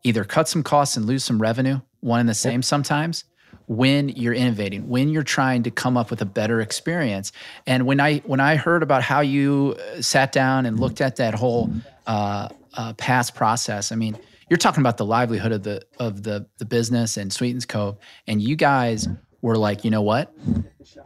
either 0.07 0.25
cut 0.25 0.49
some 0.49 0.63
costs 0.63 0.97
and 0.97 1.05
lose 1.05 1.25
some 1.25 1.43
revenue, 1.43 1.81
one 2.01 2.21
and 2.21 2.29
the 2.29 2.35
same 2.35 2.63
sometimes, 2.63 3.25
when 3.67 4.09
you're 4.11 4.33
innovating, 4.35 4.89
when 4.89 5.09
you're 5.09 5.25
trying 5.25 5.65
to 5.65 5.71
come 5.71 5.97
up 5.97 6.11
with 6.11 6.23
a 6.23 6.27
better 6.27 6.61
experience. 6.61 7.33
And 7.67 7.87
when 7.87 7.99
I 8.01 8.19
when 8.19 8.39
I 8.39 8.55
heard 8.55 8.85
about 8.85 9.03
how 9.03 9.21
you 9.21 9.77
uh, 9.79 10.01
sat 10.01 10.31
down 10.31 10.65
and 10.67 10.79
looked 10.79 11.01
at 11.01 11.17
that 11.17 11.35
whole 11.35 11.71
uh, 12.07 12.49
uh, 12.75 12.93
past 12.93 13.35
process, 13.35 13.91
I 13.91 13.97
mean, 13.97 14.17
you're 14.49 14.59
talking 14.59 14.81
about 14.81 14.97
the 14.97 15.05
livelihood 15.05 15.51
of 15.51 15.65
the 15.65 15.83
of 15.99 16.23
the 16.23 16.47
the 16.59 16.65
business 16.65 17.17
and 17.17 17.33
Sweetens 17.33 17.67
Cove, 17.67 17.99
and 18.29 18.41
you 18.41 18.55
guys 18.55 19.09
were 19.43 19.59
like, 19.59 19.85
you 19.85 19.91
know 19.91 20.03
what, 20.03 20.33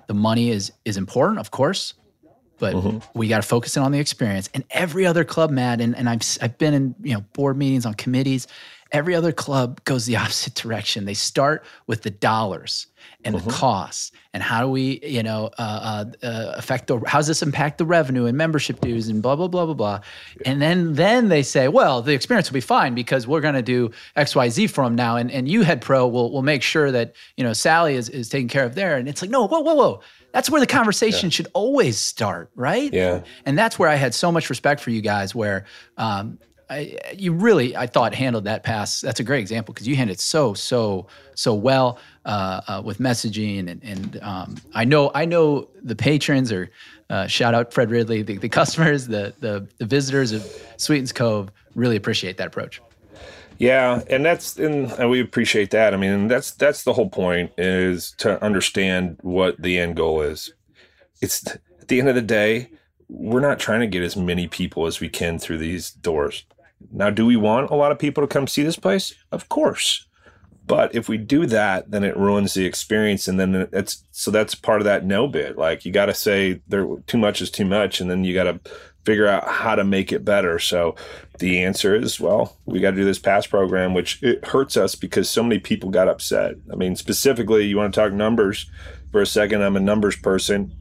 the 0.07 0.15
money 0.15 0.51
is 0.51 0.73
is 0.85 0.99
important, 0.99 1.39
of 1.39 1.51
course, 1.51 1.95
but 2.59 2.75
mm-hmm. 2.75 2.99
we 3.19 3.27
got 3.29 3.43
to 3.43 3.49
focus 3.49 3.77
in 3.77 3.83
on 3.83 3.93
the 3.93 3.99
experience. 3.99 4.51
And 4.53 4.65
every 4.71 5.07
other 5.07 5.25
club, 5.25 5.51
Matt, 5.51 5.81
and, 5.81 5.97
and 5.97 6.09
I've 6.11 6.21
I've 6.43 6.59
been 6.59 6.75
in 6.75 6.95
you 7.03 7.15
know 7.15 7.21
board 7.33 7.57
meetings 7.57 7.87
on 7.87 7.95
committees, 7.95 8.47
Every 8.93 9.15
other 9.15 9.33
club 9.33 9.83
goes 9.85 10.07
the 10.07 10.17
opposite 10.23 10.55
direction. 10.55 11.05
They 11.05 11.15
start 11.15 11.65
with 11.87 12.03
the 12.03 12.11
dollars 12.11 12.87
and 13.25 13.35
mm-hmm. 13.35 13.47
the 13.47 13.53
costs 13.53 14.13
and 14.33 14.43
how 14.43 14.61
do 14.61 14.69
we, 14.69 15.01
you 15.03 15.23
know, 15.23 15.51
uh, 15.59 16.05
uh, 16.23 16.27
uh, 16.27 16.53
affect 16.57 16.87
the, 16.87 17.01
how 17.07 17.19
does 17.19 17.27
this 17.27 17.43
impact 17.43 17.79
the 17.79 17.85
revenue 17.85 18.27
and 18.27 18.39
membership 18.39 18.81
dues 18.81 19.09
and 19.09 19.23
blah, 19.23 19.35
blah, 19.35 19.49
blah, 19.49 19.65
blah, 19.65 19.75
blah. 19.75 20.01
And 20.47 20.63
then, 20.63 20.95
then 20.95 21.29
they 21.29 21.43
say, 21.43 21.67
well, 21.67 22.01
the 22.01 22.13
experience 22.13 22.49
will 22.49 22.55
be 22.55 22.61
fine 22.61 22.95
because 22.95 23.27
we're 23.27 23.41
going 23.41 23.55
to 23.55 23.63
do 23.63 23.91
X, 24.15 24.37
Y, 24.37 24.49
Z 24.49 24.69
for 24.69 24.85
them 24.85 24.95
now. 24.95 25.17
And, 25.17 25.31
and 25.33 25.49
you 25.49 25.63
head 25.63 25.81
pro 25.81 26.07
will, 26.07 26.31
will 26.33 26.43
make 26.43 26.63
sure 26.63 26.93
that, 26.93 27.15
you 27.37 27.43
know, 27.43 27.53
Sally 27.53 27.97
is, 27.97 28.09
is 28.09 28.29
taken 28.29 28.49
care 28.49 28.65
of 28.65 28.77
there. 28.77 28.97
And 28.97 29.09
it's 29.09 29.21
like, 29.21 29.31
no, 29.31 29.47
whoa, 29.49 29.61
whoa, 29.61 29.75
whoa. 29.75 30.01
That's 30.33 30.49
where 30.49 30.61
the 30.61 30.67
conversation 30.67 31.27
yeah. 31.29 31.35
should 31.35 31.49
always 31.53 31.99
start, 31.99 32.53
right? 32.55 32.93
Yeah. 32.93 33.23
And 33.45 33.59
that's 33.59 33.81
where 33.81 33.89
I 33.89 33.97
had 33.97 34.15
so 34.15 34.31
much 34.31 34.49
respect 34.49 34.81
for 34.81 34.91
you 34.91 35.01
guys, 35.01 35.35
where 35.35 35.65
um, 35.97 36.39
I, 36.71 36.97
you 37.17 37.33
really, 37.33 37.77
I 37.77 37.87
thought, 37.89 38.15
handled 38.15 38.45
that 38.45 38.63
pass. 38.63 39.01
That's 39.01 39.19
a 39.19 39.25
great 39.25 39.41
example 39.41 39.75
because 39.75 39.89
you 39.89 39.97
handled 39.97 40.21
so, 40.21 40.55
so, 40.55 41.09
so 41.35 41.53
well 41.53 41.99
uh, 42.25 42.61
uh, 42.69 42.83
with 42.85 42.99
messaging, 42.99 43.69
and, 43.69 43.83
and 43.83 44.21
um, 44.23 44.57
I 44.73 44.85
know, 44.85 45.11
I 45.15 45.25
know 45.25 45.69
the 45.83 45.97
patrons 45.97 46.53
or 46.53 46.71
uh, 47.11 47.27
shout 47.27 47.55
out 47.55 47.75
Fred 47.75 47.91
Ridley, 47.91 48.23
the, 48.23 48.39
the 48.39 48.49
customers, 48.61 49.09
the, 49.09 49.35
the 49.41 49.67
the 49.79 49.85
visitors 49.85 50.33
of 50.33 50.43
Sweetens 50.77 51.13
Cove 51.13 51.51
really 51.75 51.97
appreciate 51.97 52.37
that 52.37 52.47
approach. 52.47 52.81
Yeah, 53.59 54.03
and 54.09 54.25
that's 54.25 54.57
and 54.57 55.11
we 55.11 55.21
appreciate 55.21 55.71
that. 55.73 55.93
I 55.93 55.97
mean, 55.97 56.29
that's 56.29 56.53
that's 56.53 56.85
the 56.85 56.93
whole 56.93 57.11
point 57.11 57.53
is 57.59 58.15
to 58.19 58.43
understand 58.43 59.19
what 59.23 59.61
the 59.61 59.79
end 59.79 59.97
goal 59.97 60.23
is. 60.23 60.55
It's 61.21 61.47
at 61.47 61.89
the 61.89 61.99
end 61.99 62.09
of 62.09 62.15
the 62.15 62.23
day, 62.23 62.71
we're 63.09 63.41
not 63.41 63.59
trying 63.59 63.81
to 63.81 63.87
get 63.87 64.03
as 64.03 64.17
many 64.17 64.47
people 64.47 64.87
as 64.87 65.01
we 65.01 65.09
can 65.09 65.39
through 65.39 65.59
these 65.59 65.91
doors. 65.91 66.45
Now, 66.93 67.11
do 67.11 67.27
we 67.27 67.37
want 67.37 67.71
a 67.71 67.75
lot 67.75 67.93
of 67.93 67.99
people 67.99 68.23
to 68.23 68.29
come 68.29 68.47
see 68.47 68.63
this 68.63 68.77
place? 68.77 69.15
Of 69.31 69.49
course. 69.49 70.07
But 70.67 70.95
if 70.95 71.09
we 71.09 71.19
do 71.19 71.47
that, 71.47 71.91
then 71.91 72.05
it 72.05 72.17
ruins 72.17 72.55
the 72.55 72.65
experience. 72.65 73.27
And 73.27 73.41
then 73.41 73.69
it's 73.73 74.05
so 74.13 74.31
that's 74.31 74.55
part 74.55 74.81
of 74.81 74.85
that 74.85 75.05
no 75.05 75.27
bit. 75.27 75.59
Like 75.59 75.85
you 75.85 75.93
got 75.93 76.07
to 76.07 76.15
say 76.15 76.63
there 76.69 76.87
too 77.07 77.19
much 77.19 77.43
is 77.43 77.51
too 77.51 77.65
much. 77.65 78.01
And 78.01 78.09
then 78.09 78.23
you 78.23 78.35
got 78.35 78.45
to 78.45 78.61
figure 79.05 79.27
out 79.27 79.49
how 79.49 79.75
to 79.75 79.83
make 79.83 80.13
it 80.13 80.25
better. 80.25 80.59
So 80.59 80.95
the 81.39 81.63
answer 81.65 81.97
is, 81.97 82.21
well, 82.21 82.57
we 82.67 82.81
got 82.81 82.91
to 82.91 82.97
do 82.97 83.05
this 83.05 83.19
pass 83.19 83.47
program, 83.47 83.95
which 83.95 84.23
it 84.23 84.45
hurts 84.45 84.77
us 84.77 84.95
because 84.95 85.29
so 85.29 85.43
many 85.43 85.59
people 85.59 85.91
got 85.91 86.09
upset. 86.09 86.55
I 86.73 86.77
mean, 86.77 86.97
specifically, 86.97 87.67
you 87.67 87.77
want 87.77 87.93
to 87.93 88.01
talk 88.01 88.13
numbers 88.13 88.71
for 89.11 89.21
a 89.21 89.27
second. 89.27 89.63
I'm 89.63 89.77
a 89.77 89.81
numbers 89.81 90.17
person 90.17 90.75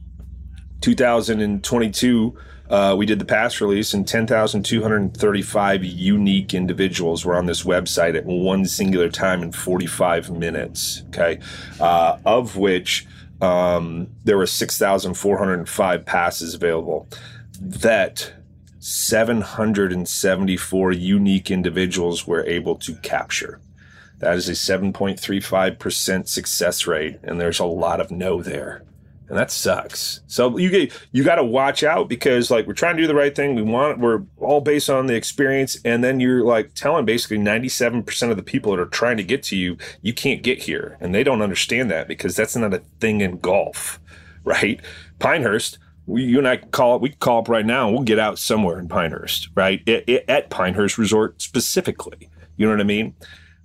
2022, 0.82 2.38
uh, 2.70 2.94
we 2.96 3.04
did 3.04 3.18
the 3.18 3.24
pass 3.24 3.60
release, 3.60 3.92
and 3.92 4.06
10,235 4.06 5.84
unique 5.84 6.54
individuals 6.54 7.24
were 7.24 7.34
on 7.34 7.46
this 7.46 7.64
website 7.64 8.16
at 8.16 8.24
one 8.24 8.64
singular 8.64 9.08
time 9.08 9.42
in 9.42 9.50
45 9.50 10.30
minutes. 10.30 11.02
Okay. 11.08 11.40
Uh, 11.80 12.18
of 12.24 12.56
which 12.56 13.08
um, 13.40 14.06
there 14.24 14.38
were 14.38 14.46
6,405 14.46 16.06
passes 16.06 16.54
available. 16.54 17.08
That 17.60 18.34
774 18.78 20.92
unique 20.92 21.50
individuals 21.50 22.24
were 22.24 22.46
able 22.46 22.76
to 22.76 22.94
capture. 22.96 23.58
That 24.20 24.36
is 24.36 24.48
a 24.48 24.52
7.35% 24.52 26.28
success 26.28 26.86
rate, 26.86 27.18
and 27.24 27.40
there's 27.40 27.58
a 27.58 27.64
lot 27.64 28.00
of 28.00 28.12
no 28.12 28.42
there 28.42 28.84
and 29.30 29.38
that 29.38 29.52
sucks. 29.52 30.20
So 30.26 30.58
you 30.58 30.68
get 30.68 30.92
you 31.12 31.22
got 31.22 31.36
to 31.36 31.44
watch 31.44 31.84
out 31.84 32.08
because 32.08 32.50
like 32.50 32.66
we're 32.66 32.74
trying 32.74 32.96
to 32.96 33.02
do 33.02 33.06
the 33.06 33.14
right 33.14 33.34
thing. 33.34 33.54
We 33.54 33.62
want 33.62 34.00
we're 34.00 34.24
all 34.38 34.60
based 34.60 34.90
on 34.90 35.06
the 35.06 35.14
experience, 35.14 35.78
and 35.84 36.02
then 36.02 36.18
you're 36.18 36.44
like 36.44 36.74
telling 36.74 37.04
basically 37.04 37.38
97 37.38 38.02
percent 38.02 38.32
of 38.32 38.36
the 38.36 38.42
people 38.42 38.72
that 38.72 38.82
are 38.82 38.86
trying 38.86 39.16
to 39.18 39.22
get 39.22 39.44
to 39.44 39.56
you, 39.56 39.78
you 40.02 40.12
can't 40.12 40.42
get 40.42 40.64
here, 40.64 40.98
and 41.00 41.14
they 41.14 41.22
don't 41.22 41.42
understand 41.42 41.90
that 41.92 42.08
because 42.08 42.34
that's 42.34 42.56
not 42.56 42.74
a 42.74 42.82
thing 42.98 43.20
in 43.20 43.38
golf, 43.38 44.00
right? 44.42 44.80
Pinehurst. 45.20 45.78
We, 46.06 46.24
you 46.24 46.38
and 46.38 46.48
I 46.48 46.56
call 46.56 46.96
it. 46.96 47.02
We 47.02 47.10
call 47.10 47.38
up 47.38 47.48
right 47.48 47.64
now, 47.64 47.86
and 47.86 47.94
we'll 47.94 48.04
get 48.04 48.18
out 48.18 48.36
somewhere 48.36 48.80
in 48.80 48.88
Pinehurst, 48.88 49.48
right? 49.54 49.80
It, 49.86 50.02
it, 50.08 50.24
at 50.26 50.50
Pinehurst 50.50 50.98
Resort 50.98 51.40
specifically. 51.40 52.28
You 52.56 52.66
know 52.66 52.72
what 52.72 52.80
I 52.80 52.84
mean? 52.84 53.14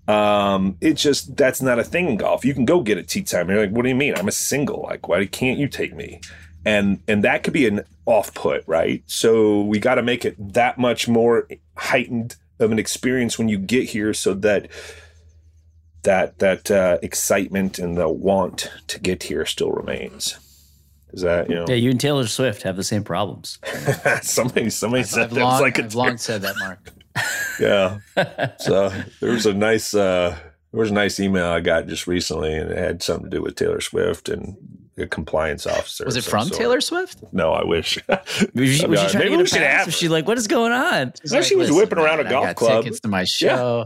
Um, 0.08 0.78
it's 0.82 1.02
just 1.02 1.36
that's 1.36 1.62
not 1.62 1.80
a 1.80 1.84
thing 1.84 2.10
in 2.10 2.18
golf. 2.18 2.46
You 2.46 2.54
can 2.54 2.66
go 2.66 2.82
get 2.82 2.98
a 2.98 3.04
tee 3.04 3.24
time. 3.24 3.50
You're 3.50 3.62
like, 3.62 3.72
what 3.72 3.84
do 3.84 3.90
you 3.90 3.96
mean? 3.96 4.16
I'm 4.16 4.28
a 4.28 4.32
single. 4.32 4.84
Like, 4.84 5.08
why 5.08 5.26
can't 5.26 5.58
you 5.58 5.68
take 5.68 5.96
me? 5.96 6.22
And 6.64 7.02
and 7.08 7.24
that 7.24 7.44
could 7.44 7.54
be 7.54 7.68
an 7.68 7.84
off 8.06 8.34
put, 8.34 8.64
right? 8.68 9.04
So 9.08 9.62
we 9.62 9.80
got 9.80 9.96
to 9.96 10.04
make 10.04 10.26
it 10.26 10.36
that 10.54 10.78
much 10.78 11.08
more 11.08 11.48
heightened 11.78 12.36
of 12.60 12.72
an 12.72 12.80
experience 12.80 13.38
when 13.38 13.50
you 13.50 13.58
get 13.58 13.90
here, 13.90 14.14
so 14.14 14.34
that 14.36 14.70
that 16.04 16.40
that 16.40 16.72
uh, 16.72 16.98
excitement 17.02 17.80
and 17.80 17.98
the 17.98 18.10
want 18.10 18.72
to 18.88 19.00
get 19.00 19.24
here 19.24 19.46
still 19.46 19.72
remains. 19.72 20.38
Is 21.14 21.22
that 21.22 21.50
you 21.50 21.56
know? 21.56 21.66
Yeah, 21.68 21.76
you 21.76 21.92
and 21.92 22.00
Taylor 22.00 22.28
Swift 22.28 22.64
have 22.64 22.76
the 22.76 22.84
same 22.84 23.04
problems. 23.04 23.60
somebody 24.22 24.70
somebody 24.70 25.02
I've, 25.02 25.08
said 25.08 25.24
I've 25.26 25.30
that 25.32 25.40
long, 25.40 25.52
was 25.54 25.62
like 25.62 25.80
a 25.80 25.84
I've 25.84 25.96
long 25.96 26.18
said 26.18 26.42
that, 26.44 26.56
Mark. 26.58 26.80
Yeah. 27.60 28.00
So 28.60 28.90
there 29.22 29.32
was 29.32 29.46
a 29.46 29.54
nice 29.54 29.94
uh 29.94 30.38
there 30.72 30.80
was 30.80 30.92
a 30.92 30.94
nice 30.94 31.20
email 31.20 31.46
I 31.48 31.60
got 31.62 31.88
just 31.88 32.08
recently 32.08 32.54
and 32.54 32.72
it 32.72 32.78
had 32.78 33.02
something 33.04 33.30
to 33.30 33.38
do 33.38 33.42
with 33.42 33.56
Taylor 33.56 33.80
Swift 33.82 34.28
and 34.30 34.58
a 34.98 35.06
compliance 35.08 35.68
officer. 35.68 36.06
Was 36.06 36.16
it 36.16 36.24
from 36.24 36.48
sort. 36.48 36.60
Taylor 36.60 36.82
Swift? 36.82 37.20
No, 37.34 37.52
I 37.52 37.64
wish. 37.66 37.98
Was 38.08 38.70
she, 38.70 38.86
was 38.88 39.12
she 39.12 39.18
Maybe 39.18 39.32
we 39.32 39.38
get 39.38 39.50
should 39.50 39.62
a 39.62 39.68
have 39.68 39.78
pass? 39.80 39.86
Was 39.88 39.96
she 39.96 40.08
like, 40.08 40.28
what 40.28 40.38
is 40.38 40.48
going 40.48 40.72
on? 40.72 41.14
She's 41.22 41.32
No, 41.34 41.42
she 41.42 41.56
was 41.56 41.72
whipping 41.72 41.98
around 42.00 42.20
a 42.22 42.24
golf 42.30 42.44
I 42.46 42.48
got 42.50 42.56
club." 42.56 42.84
Tickets 42.84 43.00
to 43.02 43.08
my 43.10 43.24
show. 43.26 43.86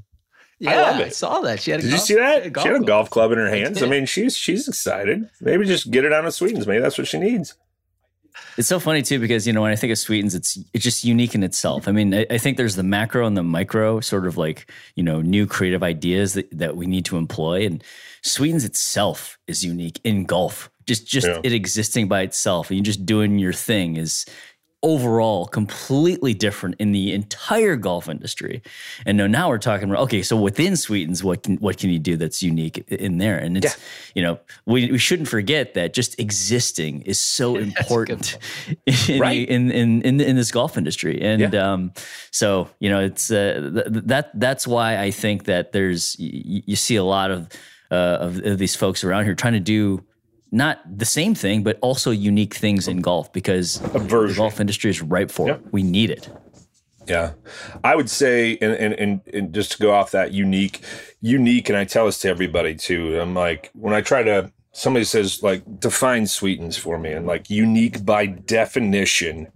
Yeah, 0.59 0.71
I 0.71 0.75
love 0.91 0.95
I 1.01 1.09
saw 1.09 1.39
that. 1.41 1.61
She 1.61 1.71
had. 1.71 1.79
A 1.79 1.83
Did 1.83 1.89
you 1.91 1.95
golf, 1.97 2.05
see 2.05 2.15
that? 2.15 2.41
a 2.57 2.61
She 2.61 2.67
had 2.67 2.81
a 2.81 2.85
golf 2.85 3.09
club 3.09 3.31
in 3.31 3.37
her 3.37 3.47
hands. 3.49 3.77
I, 3.77 3.81
did. 3.81 3.89
mean, 3.89 4.05
she's 4.05 4.35
she's 4.37 4.67
excited. 4.67 5.29
Maybe 5.41 5.65
just 5.65 5.89
get 5.89 6.03
her 6.03 6.09
down 6.09 6.25
to 6.25 6.31
Sweetens. 6.31 6.67
Maybe 6.67 6.81
that's 6.81 6.97
what 6.97 7.07
she 7.07 7.17
needs. 7.17 7.55
It's 8.59 8.67
so 8.67 8.77
funny 8.77 9.01
too 9.01 9.19
because 9.19 9.47
you 9.47 9.53
know 9.53 9.61
when 9.61 9.71
I 9.71 9.77
think 9.77 9.91
of 9.91 9.97
Sweetens, 9.97 10.35
it's 10.35 10.59
it's 10.73 10.83
just 10.83 11.05
unique 11.05 11.33
in 11.33 11.43
itself. 11.43 11.87
I 11.87 11.93
mean, 11.93 12.13
I, 12.13 12.25
I 12.29 12.37
think 12.37 12.57
there's 12.57 12.75
the 12.75 12.83
macro 12.83 13.25
and 13.25 13.37
the 13.37 13.41
micro 13.41 14.01
sort 14.01 14.27
of 14.27 14.35
like 14.35 14.69
you 14.95 15.03
know 15.03 15.21
new 15.21 15.47
creative 15.47 15.81
ideas 15.81 16.33
that, 16.33 16.49
that 16.57 16.75
we 16.75 16.85
need 16.85 17.05
to 17.05 17.15
employ, 17.15 17.65
and 17.65 17.81
Sweetens 18.21 18.65
itself 18.65 19.39
is 19.47 19.63
unique 19.63 20.01
in 20.03 20.25
golf. 20.25 20.69
Just 20.85 21.07
just 21.07 21.25
Yeah. 21.25 21.39
it 21.41 21.53
existing 21.53 22.09
by 22.09 22.19
itself 22.23 22.69
and 22.69 22.77
you 22.77 22.83
just 22.83 23.05
doing 23.05 23.39
your 23.39 23.53
thing 23.53 23.95
is 23.95 24.25
overall 24.81 25.45
completely 25.45 26.33
different 26.33 26.75
in 26.79 26.91
the 26.93 27.11
entire 27.13 27.75
golf 27.75 28.07
industry. 28.07 28.61
And 29.05 29.17
now, 29.17 29.27
now 29.27 29.49
we're 29.49 29.57
talking 29.57 29.89
about 29.89 30.03
okay, 30.03 30.21
so 30.21 30.37
within 30.37 30.75
Sweetens, 30.77 31.23
what 31.23 31.43
can 31.43 31.57
what 31.57 31.77
can 31.77 31.89
you 31.89 31.99
do 31.99 32.15
that's 32.15 32.41
unique 32.41 32.77
in 32.87 33.17
there? 33.17 33.37
And 33.37 33.57
it's 33.57 33.77
you 34.15 34.21
know 34.23 34.39
we, 34.65 34.91
we 34.91 34.97
shouldn't 34.97 35.27
forget 35.27 35.73
that 35.73 35.93
just 35.93 36.17
existing 36.19 37.01
is 37.01 37.19
so 37.19 37.55
important 37.65 38.37
in, 38.85 39.19
Right. 39.19 39.47
in, 39.49 39.71
in 39.71 40.01
in 40.03 40.21
in 40.21 40.35
this 40.35 40.51
golf 40.51 40.77
industry. 40.77 41.21
And 41.21 41.53
Yeah. 41.53 41.73
um, 41.73 41.91
so 42.31 42.69
you 42.79 42.89
know 42.89 42.99
it's 42.99 43.29
uh, 43.31 43.71
th- 43.73 44.03
that 44.05 44.31
that's 44.39 44.65
why 44.65 44.97
I 44.97 45.11
think 45.11 45.43
that 45.45 45.71
there's 45.73 46.17
you, 46.19 46.61
you 46.65 46.75
see 46.75 46.95
a 46.95 47.03
lot 47.03 47.31
of, 47.31 47.49
uh, 47.91 47.95
of 48.21 48.45
of 48.45 48.57
these 48.57 48.75
folks 48.75 49.03
around 49.03 49.25
here 49.25 49.35
trying 49.35 49.53
to 49.53 49.59
do. 49.59 50.05
Not 50.51 50.79
the 50.97 51.05
same 51.05 51.35
thing, 51.35 51.63
but 51.63 51.77
also 51.81 52.11
unique 52.11 52.55
things 52.55 52.87
in 52.87 53.01
golf 53.01 53.31
because 53.31 53.79
the 53.79 54.33
golf 54.35 54.59
industry 54.59 54.89
is 54.89 55.01
ripe 55.01 55.29
for 55.29 55.49
it. 55.49 55.61
We 55.71 55.83
need 55.83 56.09
it. 56.09 56.29
Yeah, 57.07 57.33
I 57.83 57.95
would 57.95 58.09
say, 58.09 58.57
and, 58.61 58.73
and 58.73 58.93
and 58.93 59.21
and 59.33 59.53
just 59.53 59.71
to 59.73 59.79
go 59.79 59.91
off 59.91 60.11
that 60.11 60.31
unique, 60.31 60.81
unique, 61.21 61.67
and 61.69 61.77
I 61.77 61.83
tell 61.83 62.05
this 62.05 62.19
to 62.19 62.29
everybody 62.29 62.75
too. 62.75 63.19
I'm 63.19 63.33
like, 63.33 63.71
when 63.73 63.95
I 63.95 64.01
try 64.01 64.21
to, 64.21 64.51
somebody 64.73 65.05
says 65.05 65.41
like, 65.41 65.63
define 65.79 66.27
sweetens 66.27 66.77
for 66.77 66.99
me, 66.99 67.11
and 67.11 67.25
like, 67.25 67.49
unique 67.49 68.05
by 68.05 68.27
definition 68.27 69.47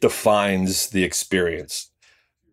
defines 0.00 0.90
the 0.90 1.02
experience, 1.02 1.90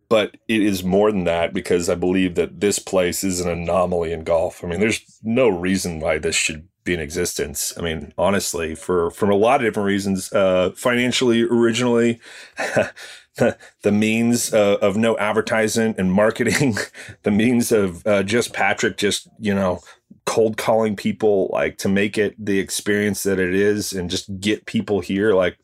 but 0.10 0.36
it 0.48 0.64
is 0.64 0.84
more 0.84 1.12
than 1.12 1.26
that 1.26 1.54
because 1.54 1.90
I 1.90 1.96
believe 1.96 2.34
that 2.36 2.60
this 2.60 2.80
place 2.80 3.24
is 3.24 3.40
an 3.40 3.50
anomaly 3.50 4.14
in 4.14 4.24
golf. 4.24 4.64
I 4.64 4.68
mean, 4.68 4.80
there's 4.80 5.02
no 5.22 5.48
reason 5.50 6.00
why 6.00 6.18
this 6.18 6.36
should 6.36 6.68
be 6.84 6.94
in 6.94 7.00
existence. 7.00 7.74
I 7.78 7.82
mean, 7.82 8.14
honestly, 8.18 8.76
for 8.76 9.12
from 9.12 9.32
a 9.32 9.36
lot 9.36 9.62
of 9.62 9.68
different 9.68 9.88
reasons, 9.88 10.32
uh, 10.34 10.72
financially, 10.76 11.44
originally, 11.44 12.20
the, 13.36 13.92
means 13.92 14.54
uh, 14.54 14.78
of 14.82 14.98
no 14.98 15.18
advertising 15.18 15.96
and 15.98 16.12
marketing, 16.12 16.76
the 17.24 17.32
means 17.32 17.72
of 17.72 18.06
uh, 18.06 18.24
just 18.24 18.54
Patrick, 18.54 18.98
just 18.98 19.28
you 19.40 19.54
know, 19.54 19.82
cold 20.26 20.58
calling 20.58 20.96
people 20.96 21.50
like 21.52 21.78
to 21.78 21.90
make 21.90 22.18
it 22.18 22.36
the 22.44 22.60
experience 22.60 23.24
that 23.24 23.40
it 23.40 23.54
is, 23.54 23.94
and 23.94 24.10
just 24.10 24.40
get 24.40 24.66
people 24.66 25.00
here. 25.00 25.34
Like 25.34 25.58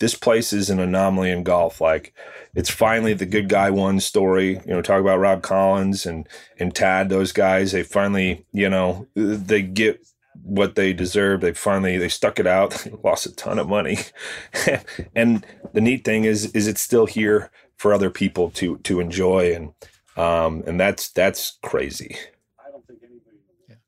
this 0.00 0.14
place 0.14 0.52
is 0.52 0.70
an 0.70 0.80
anomaly 0.80 1.30
in 1.30 1.44
golf. 1.44 1.80
Like 1.80 2.12
it's 2.54 2.70
finally 2.70 3.14
the 3.14 3.26
good 3.26 3.48
guy 3.48 3.70
one 3.70 4.00
story. 4.00 4.60
You 4.66 4.74
know, 4.74 4.82
talk 4.82 5.00
about 5.00 5.18
Rob 5.18 5.42
Collins 5.42 6.06
and 6.06 6.28
and 6.58 6.74
Tad, 6.74 7.08
those 7.08 7.32
guys. 7.32 7.72
They 7.72 7.82
finally, 7.82 8.44
you 8.52 8.68
know, 8.68 9.06
they 9.14 9.62
get 9.62 10.04
what 10.44 10.74
they 10.76 10.92
deserve. 10.92 11.40
They 11.40 11.52
finally 11.54 11.98
they 11.98 12.08
stuck 12.08 12.38
it 12.38 12.46
out. 12.46 12.70
They 12.72 12.92
lost 13.04 13.26
a 13.26 13.34
ton 13.34 13.58
of 13.58 13.68
money, 13.68 13.98
and 15.16 15.44
the 15.72 15.80
neat 15.80 16.04
thing 16.04 16.24
is 16.24 16.52
is 16.52 16.68
it's 16.68 16.80
still 16.82 17.06
here 17.06 17.50
for 17.76 17.92
other 17.92 18.10
people 18.10 18.50
to 18.52 18.78
to 18.78 19.00
enjoy, 19.00 19.54
and 19.54 19.72
um 20.16 20.62
and 20.66 20.78
that's 20.78 21.10
that's 21.10 21.58
crazy. 21.62 22.16
I 22.64 22.70
don't 22.70 22.86
think 22.86 23.00
anybody 23.02 23.38
knows. 23.68 23.78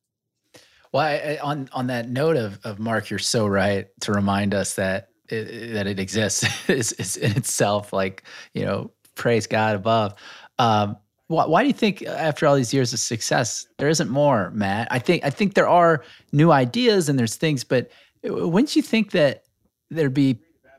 Well, 0.92 1.04
I, 1.04 1.34
I- 1.34 1.38
on 1.42 1.68
on 1.72 1.88
that 1.88 2.08
note 2.08 2.36
of 2.36 2.58
of 2.64 2.78
Mark, 2.78 3.10
you're 3.10 3.18
so 3.18 3.46
right 3.46 3.86
to 4.00 4.12
remind 4.12 4.54
us 4.54 4.74
that 4.74 5.08
it, 5.28 5.74
that 5.74 5.86
it 5.86 5.98
exists 6.00 6.44
is, 6.70 6.92
is 6.94 7.16
in 7.16 7.32
itself 7.36 7.92
like 7.92 8.24
you 8.54 8.64
know 8.64 8.90
praise 9.14 9.46
God 9.46 9.76
above. 9.76 10.14
Um, 10.58 10.96
why, 11.28 11.46
why 11.46 11.62
do 11.62 11.68
you 11.68 11.74
think 11.74 12.02
after 12.02 12.46
all 12.46 12.54
these 12.54 12.72
years 12.72 12.92
of 12.92 12.98
success 12.98 13.66
there 13.78 13.88
isn't 13.88 14.10
more, 14.10 14.50
Matt? 14.50 14.88
I 14.90 14.98
think 14.98 15.24
I 15.24 15.30
think 15.30 15.54
there 15.54 15.68
are 15.68 16.04
new 16.32 16.52
ideas 16.52 17.08
and 17.08 17.18
there's 17.18 17.36
things, 17.36 17.64
but 17.64 17.90
wouldn't 18.22 18.76
you 18.76 18.82
think 18.82 19.10
that 19.12 19.44
there'd 19.90 20.14
be 20.14 20.38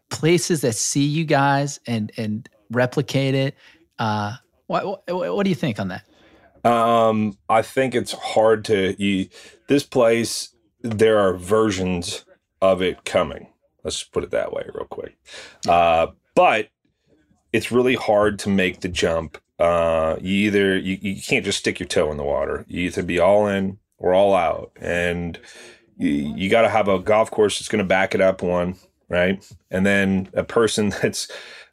places 0.10 0.62
that 0.62 0.76
see 0.76 1.06
you 1.06 1.26
guys 1.26 1.80
and 1.88 2.12
and 2.18 2.50
replicate 2.72 3.36
it? 3.36 3.56
Uh, 4.00 4.36
what, 4.68 4.86
what 4.86 5.36
what 5.36 5.44
do 5.44 5.50
you 5.50 5.56
think 5.56 5.80
on 5.80 5.90
that? 5.90 6.04
Um, 6.66 7.38
I 7.50 7.62
think 7.62 7.96
it's 7.96 8.12
hard 8.12 8.66
to 8.66 8.96
you, 9.02 9.30
this 9.68 9.84
place. 9.84 10.54
There 10.82 11.20
are 11.20 11.34
versions 11.34 12.26
of 12.62 12.82
it 12.82 13.04
coming. 13.06 13.48
Let's 13.84 14.04
put 14.04 14.24
it 14.24 14.32
that 14.32 14.52
way, 14.52 14.66
real 14.74 14.86
quick. 14.86 15.18
Uh, 15.68 16.08
but 16.36 16.70
it's 17.54 17.72
really 17.72 17.96
hard 17.96 18.40
to 18.40 18.50
make 18.50 18.82
the 18.82 18.90
jump. 18.90 19.38
Uh, 19.60 20.18
you 20.22 20.48
either 20.48 20.78
you, 20.78 20.98
you 21.02 21.22
can't 21.22 21.46
just 21.46 21.60
stick 21.60 21.80
your 21.80 21.88
toe 21.88 22.12
in 22.12 22.18
the 22.18 22.24
water. 22.24 22.66
You 22.68 22.82
either 22.84 23.04
be 23.04 23.20
all 23.20 23.48
in 23.48 23.80
or 23.98 24.14
all 24.14 24.36
out, 24.36 24.72
and 24.80 25.40
you, 25.98 26.10
you 26.10 26.50
got 26.50 26.62
to 26.64 26.70
have 26.70 26.88
a 26.88 27.00
golf 27.00 27.32
course 27.32 27.60
that's 27.60 27.70
going 27.70 27.84
to 27.84 27.88
back 27.88 28.16
it 28.16 28.22
up. 28.22 28.42
One 28.44 28.76
right, 29.10 29.44
and 29.72 29.86
then 29.86 30.30
a 30.34 30.44
person 30.44 30.90
that's 31.02 31.28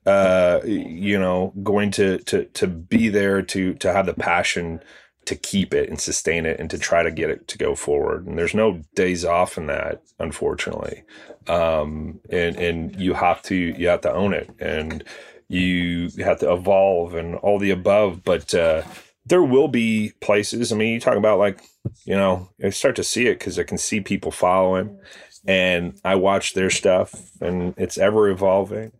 uh 0.07 0.61
you 0.65 1.19
know 1.19 1.53
going 1.63 1.91
to 1.91 2.19
to 2.19 2.45
to 2.47 2.67
be 2.67 3.09
there 3.09 3.41
to 3.43 3.75
to 3.75 3.93
have 3.93 4.07
the 4.07 4.15
passion 4.15 4.81
to 5.25 5.35
keep 5.35 5.73
it 5.73 5.89
and 5.89 6.01
sustain 6.01 6.45
it 6.45 6.61
and 6.61 6.69
to 6.69 6.79
try 6.79 7.03
to 7.03 7.11
get 7.11 7.31
it 7.31 7.49
to 7.49 7.57
go 7.57 7.75
forward 7.75 8.27
and 8.27 8.37
there's 8.39 8.55
no 8.55 8.83
days 8.95 9.25
off 9.25 9.57
in 9.57 9.67
that 9.67 10.03
unfortunately 10.19 11.03
um 11.49 12.21
and 12.31 12.57
and 12.57 13.01
you 13.01 13.15
have 13.15 13.41
to 13.41 13.55
you 13.55 13.89
have 13.89 14.03
to 14.03 14.13
own 14.13 14.35
it 14.35 14.51
and 14.59 15.05
you 15.49 16.11
have 16.19 16.39
to 16.41 16.53
evolve 16.53 17.15
and 17.15 17.35
all 17.37 17.59
the 17.59 17.71
above 17.71 18.25
but 18.25 18.55
uh 18.55 18.83
there 19.27 19.43
will 19.43 19.69
be 19.69 20.13
places 20.21 20.73
i 20.73 20.77
mean 20.77 20.95
you 20.95 21.01
talk 21.01 21.17
about 21.17 21.39
like 21.39 21.63
you 22.05 22.15
know 22.15 22.49
i 22.65 22.71
start 22.71 22.97
to 22.97 23.05
see 23.05 23.27
it 23.27 23.39
because 23.39 23.59
i 23.59 23.63
can 23.63 23.79
see 23.79 24.01
people 24.01 24.31
following 24.31 24.99
and 25.47 25.99
I 26.05 26.15
watch 26.15 26.55
their 26.55 26.71
stuff, 26.71 27.31
and 27.41 27.75
it's 27.77 27.99
ever 27.99 28.29
evolving. 28.29 28.93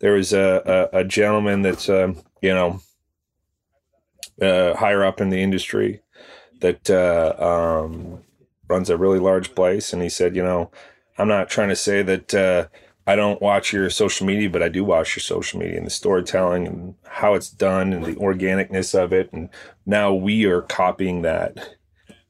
There 0.00 0.12
was 0.12 0.32
a 0.32 0.88
a, 0.92 1.00
a 1.00 1.04
gentleman 1.04 1.62
that's 1.62 1.88
um, 1.88 2.22
you 2.40 2.54
know 2.54 2.80
uh, 4.40 4.74
higher 4.76 5.04
up 5.04 5.20
in 5.20 5.30
the 5.30 5.42
industry 5.42 6.00
that 6.60 6.88
uh, 6.90 7.34
um, 7.38 8.22
runs 8.68 8.90
a 8.90 8.96
really 8.96 9.18
large 9.18 9.54
place, 9.54 9.92
and 9.92 10.02
he 10.02 10.08
said, 10.08 10.36
you 10.36 10.42
know, 10.42 10.70
I'm 11.18 11.28
not 11.28 11.48
trying 11.48 11.68
to 11.68 11.76
say 11.76 12.02
that 12.02 12.34
uh, 12.34 12.66
I 13.08 13.16
don't 13.16 13.40
watch 13.40 13.72
your 13.72 13.88
social 13.88 14.26
media, 14.26 14.50
but 14.50 14.62
I 14.62 14.68
do 14.68 14.84
watch 14.84 15.16
your 15.16 15.22
social 15.22 15.58
media 15.58 15.78
and 15.78 15.86
the 15.86 15.90
storytelling 15.90 16.66
and 16.66 16.94
how 17.06 17.32
it's 17.32 17.48
done 17.48 17.94
and 17.94 18.04
the 18.04 18.16
organicness 18.16 18.94
of 18.94 19.14
it. 19.14 19.32
And 19.32 19.48
now 19.86 20.12
we 20.12 20.44
are 20.44 20.60
copying 20.60 21.22
that 21.22 21.76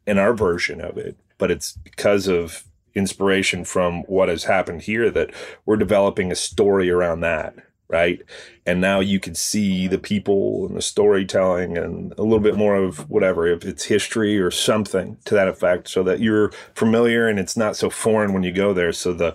in 0.06 0.18
our 0.18 0.32
version 0.34 0.80
of 0.80 0.96
it, 0.96 1.16
but 1.36 1.50
it's 1.50 1.72
because 1.82 2.28
of 2.28 2.62
inspiration 2.94 3.64
from 3.64 4.02
what 4.02 4.28
has 4.28 4.44
happened 4.44 4.82
here 4.82 5.10
that 5.10 5.32
we're 5.66 5.76
developing 5.76 6.30
a 6.30 6.36
story 6.36 6.88
around 6.88 7.20
that 7.20 7.56
right? 7.88 8.20
And 8.66 8.82
now 8.82 9.00
you 9.00 9.18
can 9.18 9.34
see 9.34 9.88
the 9.88 9.96
people 9.96 10.66
and 10.66 10.76
the 10.76 10.82
storytelling 10.82 11.78
and 11.78 12.12
a 12.18 12.22
little 12.22 12.38
bit 12.38 12.54
more 12.54 12.76
of 12.76 13.08
whatever, 13.08 13.46
if 13.46 13.64
it's 13.64 13.86
history 13.86 14.38
or 14.38 14.50
something 14.50 15.16
to 15.24 15.34
that 15.34 15.48
effect, 15.48 15.88
so 15.88 16.02
that 16.02 16.20
you're 16.20 16.52
familiar 16.74 17.28
and 17.28 17.38
it's 17.38 17.56
not 17.56 17.76
so 17.76 17.88
foreign 17.88 18.34
when 18.34 18.42
you 18.42 18.52
go 18.52 18.74
there, 18.74 18.92
so 18.92 19.14
the 19.14 19.34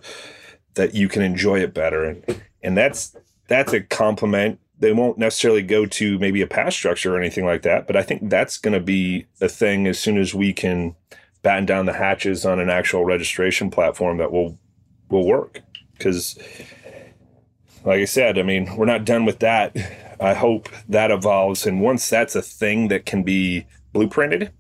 that 0.75 0.93
you 0.95 1.07
can 1.07 1.21
enjoy 1.21 1.59
it 1.59 1.73
better. 1.73 2.03
And 2.03 2.41
and 2.61 2.77
that's 2.77 3.15
that's 3.47 3.73
a 3.73 3.81
compliment. 3.81 4.59
They 4.79 4.93
won't 4.93 5.17
necessarily 5.17 5.61
go 5.61 5.85
to 5.85 6.19
maybe 6.19 6.41
a 6.41 6.47
pass 6.47 6.75
structure 6.75 7.15
or 7.15 7.19
anything 7.19 7.45
like 7.45 7.61
that, 7.61 7.87
but 7.87 7.95
I 7.95 8.03
think 8.03 8.29
that's 8.29 8.57
going 8.57 8.73
to 8.73 8.79
be 8.79 9.27
a 9.39 9.47
thing 9.47 9.87
as 9.87 9.99
soon 9.99 10.17
as 10.17 10.33
we 10.33 10.51
can 10.51 10.95
batten 11.41 11.65
down 11.65 11.85
the 11.85 11.93
hatches 11.93 12.45
on 12.45 12.59
an 12.59 12.69
actual 12.69 13.05
registration 13.05 13.69
platform 13.69 14.17
that 14.17 14.31
will 14.31 14.57
will 15.09 15.25
work 15.25 15.61
because 15.97 16.37
like 17.85 17.99
I 17.99 18.05
said, 18.05 18.39
I 18.39 18.43
mean, 18.43 18.75
we're 18.77 18.85
not 18.85 19.05
done 19.05 19.25
with 19.25 19.39
that. 19.39 19.75
I 20.19 20.33
hope 20.33 20.69
that 20.87 21.11
evolves. 21.11 21.65
And 21.65 21.81
once 21.81 22.09
that's 22.09 22.35
a 22.35 22.41
thing 22.41 22.87
that 22.87 23.05
can 23.05 23.23
be 23.23 23.65
blueprinted, 23.93 24.51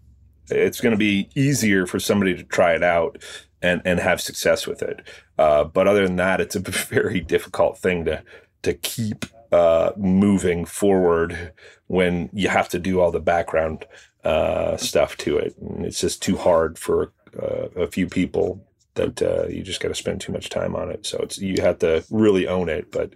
it's 0.49 0.81
going 0.81 0.91
to 0.91 0.97
be 0.97 1.29
easier 1.35 1.85
for 1.87 1.99
somebody 1.99 2.35
to 2.35 2.43
try 2.43 2.73
it 2.73 2.83
out 2.83 3.23
and, 3.63 3.81
and 3.85 3.99
have 3.99 4.21
success 4.21 4.67
with 4.67 4.83
it. 4.83 5.01
Uh, 5.39 5.63
but 5.63 5.87
other 5.87 6.05
than 6.05 6.17
that, 6.17 6.41
it's 6.41 6.55
a 6.55 6.59
very 6.59 7.21
difficult 7.21 7.79
thing 7.79 8.05
to, 8.05 8.21
to 8.61 8.73
keep 8.73 9.25
uh, 9.51 9.91
moving 9.95 10.65
forward 10.65 11.53
when 11.87 12.29
you 12.33 12.49
have 12.49 12.69
to 12.69 12.79
do 12.79 12.99
all 12.99 13.11
the 13.11 13.19
background 13.19 13.85
uh, 14.23 14.77
stuff 14.77 15.15
to 15.17 15.37
it. 15.37 15.55
And 15.57 15.85
it's 15.85 16.01
just 16.01 16.21
too 16.21 16.37
hard 16.37 16.77
for 16.77 17.13
uh, 17.41 17.69
a 17.75 17.87
few 17.87 18.07
people 18.07 18.65
that 18.95 19.21
uh, 19.21 19.47
you 19.47 19.63
just 19.63 19.81
got 19.81 19.87
to 19.87 19.95
spend 19.95 20.21
too 20.21 20.31
much 20.31 20.49
time 20.49 20.75
on 20.75 20.91
it. 20.91 21.05
So 21.05 21.17
it's 21.19 21.39
you 21.39 21.61
have 21.61 21.79
to 21.79 22.03
really 22.11 22.47
own 22.47 22.69
it. 22.69 22.91
But 22.91 23.13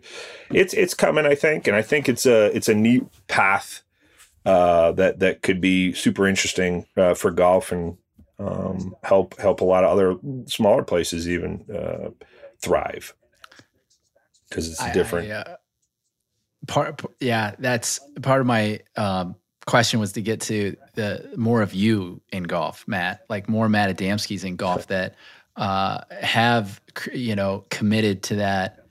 it's 0.52 0.74
it's 0.74 0.94
coming, 0.94 1.26
I 1.26 1.36
think, 1.36 1.68
and 1.68 1.76
I 1.76 1.84
think 1.84 2.10
it's 2.10 2.26
a 2.26 2.56
it's 2.56 2.68
a 2.68 2.74
neat 2.74 3.04
path 3.28 3.84
uh, 4.46 4.92
that 4.94 5.20
that 5.20 5.44
could 5.44 5.62
be 5.62 5.94
super 5.94 6.28
interesting 6.28 6.86
for 7.16 7.30
golf 7.30 7.72
and 7.72 7.98
um, 8.40 8.96
help 9.04 9.38
help 9.40 9.62
a 9.62 9.66
lot 9.66 9.84
of 9.84 9.92
other 9.92 10.18
smaller 10.48 10.84
places 10.84 11.28
even 11.28 11.66
uh, 11.74 12.10
thrive 12.62 13.14
because 14.50 14.70
it's 14.70 14.92
different. 14.92 15.32
I, 15.32 15.36
I, 15.36 15.40
uh, 15.40 15.56
part, 16.68 17.02
yeah, 17.20 17.56
that's 17.60 18.00
part 18.22 18.42
of 18.42 18.48
my. 18.48 18.80
Um, 18.96 19.36
question 19.66 20.00
was 20.00 20.14
to 20.14 20.22
get 20.22 20.40
to 20.40 20.78
the 20.94 21.30
more 21.36 21.62
of 21.62 21.74
you 21.74 22.22
in 22.32 22.44
golf, 22.44 22.86
Matt, 22.88 23.26
like 23.30 23.50
more 23.50 23.68
Matt 23.68 23.96
Adamski's 23.96 24.46
in 24.46 24.56
golf 24.56 24.88
that 24.88 25.16
uh, 25.58 26.02
have 26.22 26.82
you 27.14 27.36
know 27.36 27.66
committed 27.70 28.24
to 28.24 28.36
that 28.36 28.86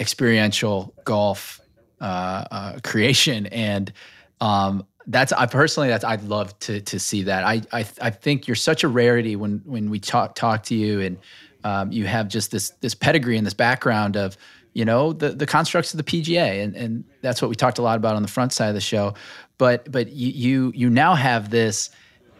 experiential 0.00 0.94
golf 1.04 1.60
uh, 2.00 2.44
uh, 2.50 2.78
creation 2.82 3.46
and 3.46 3.92
um, 4.40 4.86
that's 5.06 5.32
I 5.32 5.46
personally 5.46 5.88
that's 5.88 6.04
I'd 6.04 6.22
love 6.24 6.58
to 6.60 6.80
to 6.80 6.98
see 6.98 7.24
that 7.24 7.44
I 7.44 7.62
I 7.72 7.86
I 8.00 8.10
think 8.10 8.46
you're 8.46 8.54
such 8.54 8.84
a 8.84 8.88
rarity 8.88 9.36
when 9.36 9.62
when 9.64 9.90
we 9.90 9.98
talk 9.98 10.34
talk 10.34 10.62
to 10.64 10.74
you 10.74 11.00
and 11.00 11.18
um, 11.64 11.92
you 11.92 12.06
have 12.06 12.28
just 12.28 12.50
this 12.50 12.70
this 12.80 12.94
pedigree 12.94 13.36
and 13.36 13.46
this 13.46 13.54
background 13.54 14.16
of 14.16 14.36
you 14.72 14.84
know 14.84 15.12
the 15.12 15.30
the 15.30 15.46
constructs 15.46 15.92
of 15.92 15.98
the 15.98 16.04
PGA 16.04 16.62
and 16.62 16.74
and 16.74 17.04
that's 17.20 17.42
what 17.42 17.48
we 17.48 17.54
talked 17.54 17.78
a 17.78 17.82
lot 17.82 17.96
about 17.96 18.16
on 18.16 18.22
the 18.22 18.28
front 18.28 18.52
side 18.52 18.68
of 18.68 18.74
the 18.74 18.80
show 18.80 19.14
but 19.58 19.90
but 19.90 20.10
you 20.12 20.30
you 20.30 20.72
you 20.74 20.90
now 20.90 21.14
have 21.14 21.50
this 21.50 21.90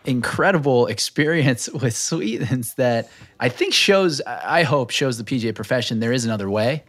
incredible 0.05 0.87
experience 0.87 1.69
with 1.83 1.95
Sweetens 1.95 2.75
that 2.75 3.11
I 3.41 3.49
think 3.49 3.75
shows 3.75 4.21
I 4.27 4.63
hope 4.63 4.91
shows 4.91 5.19
the 5.19 5.25
PGA 5.25 5.55
profession 5.55 6.01
there 6.01 6.13
is 6.13 6.25
another 6.25 6.51
way. 6.51 6.85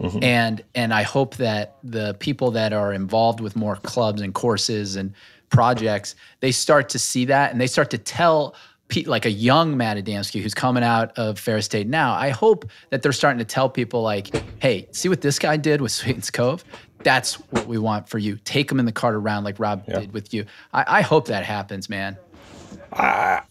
Mm-hmm. 0.00 0.22
And 0.22 0.64
and 0.74 0.92
I 0.92 1.02
hope 1.02 1.36
that 1.36 1.76
the 1.82 2.14
people 2.18 2.50
that 2.52 2.72
are 2.72 2.92
involved 2.92 3.40
with 3.40 3.56
more 3.56 3.76
clubs 3.76 4.20
and 4.20 4.34
courses 4.34 4.96
and 4.96 5.12
projects, 5.50 6.14
they 6.40 6.52
start 6.52 6.88
to 6.90 6.98
see 6.98 7.24
that 7.26 7.52
and 7.52 7.60
they 7.60 7.66
start 7.66 7.90
to 7.90 7.98
tell 7.98 8.54
like 9.06 9.24
a 9.24 9.30
young 9.30 9.76
Matt 9.76 9.96
Adamski 9.96 10.40
who's 10.40 10.54
coming 10.54 10.84
out 10.84 11.16
of 11.18 11.38
Ferris 11.38 11.64
State 11.64 11.88
now. 11.88 12.14
I 12.14 12.28
hope 12.28 12.64
that 12.90 13.02
they're 13.02 13.12
starting 13.12 13.38
to 13.38 13.44
tell 13.44 13.68
people 13.68 14.02
like, 14.02 14.30
"Hey, 14.60 14.88
see 14.92 15.08
what 15.08 15.20
this 15.20 15.38
guy 15.38 15.56
did 15.56 15.80
with 15.80 15.92
Sweetens 15.92 16.30
Cove? 16.30 16.64
That's 16.98 17.34
what 17.50 17.66
we 17.66 17.78
want 17.78 18.08
for 18.08 18.18
you. 18.18 18.38
Take 18.44 18.70
him 18.70 18.78
in 18.78 18.86
the 18.86 18.92
cart 18.92 19.14
around 19.14 19.44
like 19.44 19.58
Rob 19.58 19.84
yeah. 19.88 20.00
did 20.00 20.12
with 20.12 20.34
you." 20.34 20.44
I, 20.72 20.98
I 20.98 21.00
hope 21.02 21.26
that 21.26 21.44
happens, 21.44 21.88
man. 21.88 22.16
I 22.92 23.42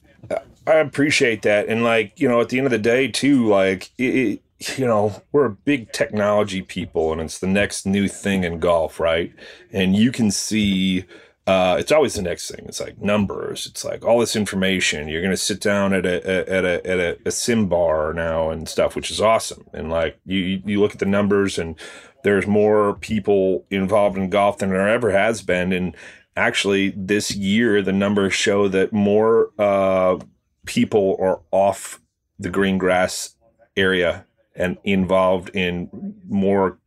I 0.65 0.75
appreciate 0.75 1.41
that, 1.41 1.67
and 1.67 1.83
like 1.83 2.19
you 2.19 2.27
know, 2.29 2.39
at 2.39 2.49
the 2.49 2.57
end 2.57 2.67
of 2.67 2.71
the 2.71 2.79
day, 2.79 3.07
too, 3.09 3.47
like 3.47 3.91
it, 3.97 4.41
you 4.77 4.85
know, 4.85 5.21
we're 5.31 5.45
a 5.45 5.51
big 5.51 5.91
technology 5.91 6.61
people, 6.61 7.11
and 7.11 7.21
it's 7.21 7.39
the 7.39 7.47
next 7.47 7.85
new 7.85 8.07
thing 8.07 8.43
in 8.43 8.59
golf, 8.59 8.99
right? 8.99 9.33
And 9.71 9.95
you 9.95 10.11
can 10.11 10.31
see. 10.31 11.05
Uh, 11.45 11.75
it's 11.77 11.91
always 11.91 12.13
the 12.13 12.21
next 12.21 12.49
thing. 12.49 12.63
It's 12.69 12.79
like 12.79 13.01
numbers. 13.01 13.67
It's 13.67 13.83
like 13.83 14.05
all 14.05 14.19
this 14.19 14.35
information. 14.35 15.09
You're 15.09 15.21
gonna 15.21 15.35
sit 15.35 15.59
down 15.59 15.93
at 15.93 16.05
a 16.05 16.49
at 16.49 16.63
a 16.63 16.87
at 16.87 16.99
a, 16.99 17.17
a 17.25 17.31
sim 17.31 17.67
bar 17.67 18.13
now 18.13 18.49
and 18.49 18.69
stuff, 18.69 18.95
which 18.95 19.11
is 19.11 19.19
awesome. 19.19 19.65
And 19.73 19.89
like 19.89 20.17
you 20.25 20.61
you 20.65 20.79
look 20.79 20.93
at 20.93 20.99
the 20.99 21.05
numbers, 21.05 21.59
and 21.59 21.75
there's 22.23 22.47
more 22.47 22.95
people 22.95 23.65
involved 23.69 24.17
in 24.17 24.29
golf 24.29 24.59
than 24.59 24.69
there 24.69 24.87
ever 24.87 25.11
has 25.11 25.41
been. 25.41 25.73
And 25.73 25.97
actually 26.35 26.93
this 26.95 27.35
year 27.35 27.81
the 27.81 27.93
numbers 27.93 28.33
show 28.33 28.67
that 28.67 28.91
more 28.91 29.51
uh, 29.59 30.17
people 30.65 31.17
are 31.19 31.41
off 31.51 32.01
the 32.39 32.49
green 32.49 32.77
grass 32.77 33.35
area 33.75 34.25
and 34.55 34.77
involved 34.83 35.49
in 35.49 35.89
more 36.27 36.77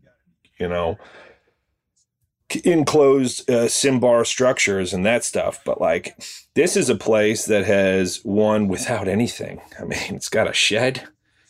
you 0.58 0.68
know 0.68 0.98
enclosed 2.64 3.48
uh, 3.50 3.68
sim 3.68 3.98
bar 3.98 4.24
structures 4.24 4.92
and 4.92 5.04
that 5.04 5.24
stuff. 5.24 5.60
But 5.64 5.80
like 5.80 6.22
this 6.54 6.76
is 6.76 6.88
a 6.88 6.94
place 6.94 7.46
that 7.46 7.64
has 7.64 8.20
won 8.24 8.68
without 8.68 9.08
anything. 9.08 9.60
I 9.80 9.84
mean 9.84 10.14
it's 10.14 10.28
got 10.28 10.48
a 10.48 10.52
shed. 10.52 11.08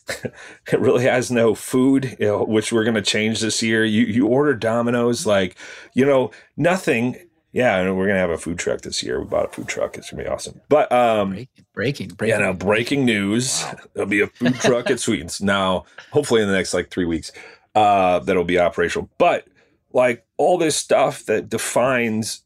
It 0.73 0.81
really 0.81 1.05
has 1.05 1.31
no 1.31 1.55
food 1.55 2.17
you 2.19 2.27
know, 2.27 2.45
which 2.45 2.73
we're 2.73 2.85
going 2.85 2.95
to 2.95 3.03
change 3.03 3.41
this 3.41 3.63
year. 3.63 3.85
You 3.85 4.05
you 4.05 4.27
order 4.27 4.55
domino's 4.55 5.27
like 5.27 5.57
you 5.95 6.05
know 6.05 6.31
nothing 6.57 7.17
yeah, 7.57 7.79
and 7.79 7.97
we're 7.97 8.07
gonna 8.07 8.19
have 8.19 8.29
a 8.29 8.37
food 8.37 8.59
truck 8.59 8.83
this 8.83 9.03
year. 9.03 9.19
We 9.19 9.25
bought 9.25 9.47
a 9.47 9.49
food 9.49 9.67
truck. 9.67 9.97
It's 9.97 10.11
gonna 10.11 10.25
be 10.25 10.29
awesome. 10.29 10.61
But 10.69 10.93
um, 10.93 11.31
breaking, 11.31 11.65
breaking, 11.73 12.09
breaking. 12.09 12.39
yeah, 12.39 12.45
now 12.45 12.53
breaking 12.53 13.07
news. 13.07 13.65
There'll 13.95 14.07
be 14.07 14.21
a 14.21 14.27
food 14.27 14.57
truck 14.57 14.91
at 14.91 15.01
Sweetens 15.01 15.41
now. 15.41 15.87
Hopefully 16.11 16.43
in 16.43 16.49
the 16.49 16.55
next 16.55 16.75
like 16.75 16.91
three 16.91 17.07
weeks, 17.07 17.33
uh, 17.75 18.19
that'll 18.19 18.45
be 18.45 18.59
operational. 18.59 19.09
But 19.17 19.49
like 19.95 20.27
all 20.37 20.59
this 20.59 20.77
stuff 20.77 21.25
that 21.25 21.49
defines 21.49 22.43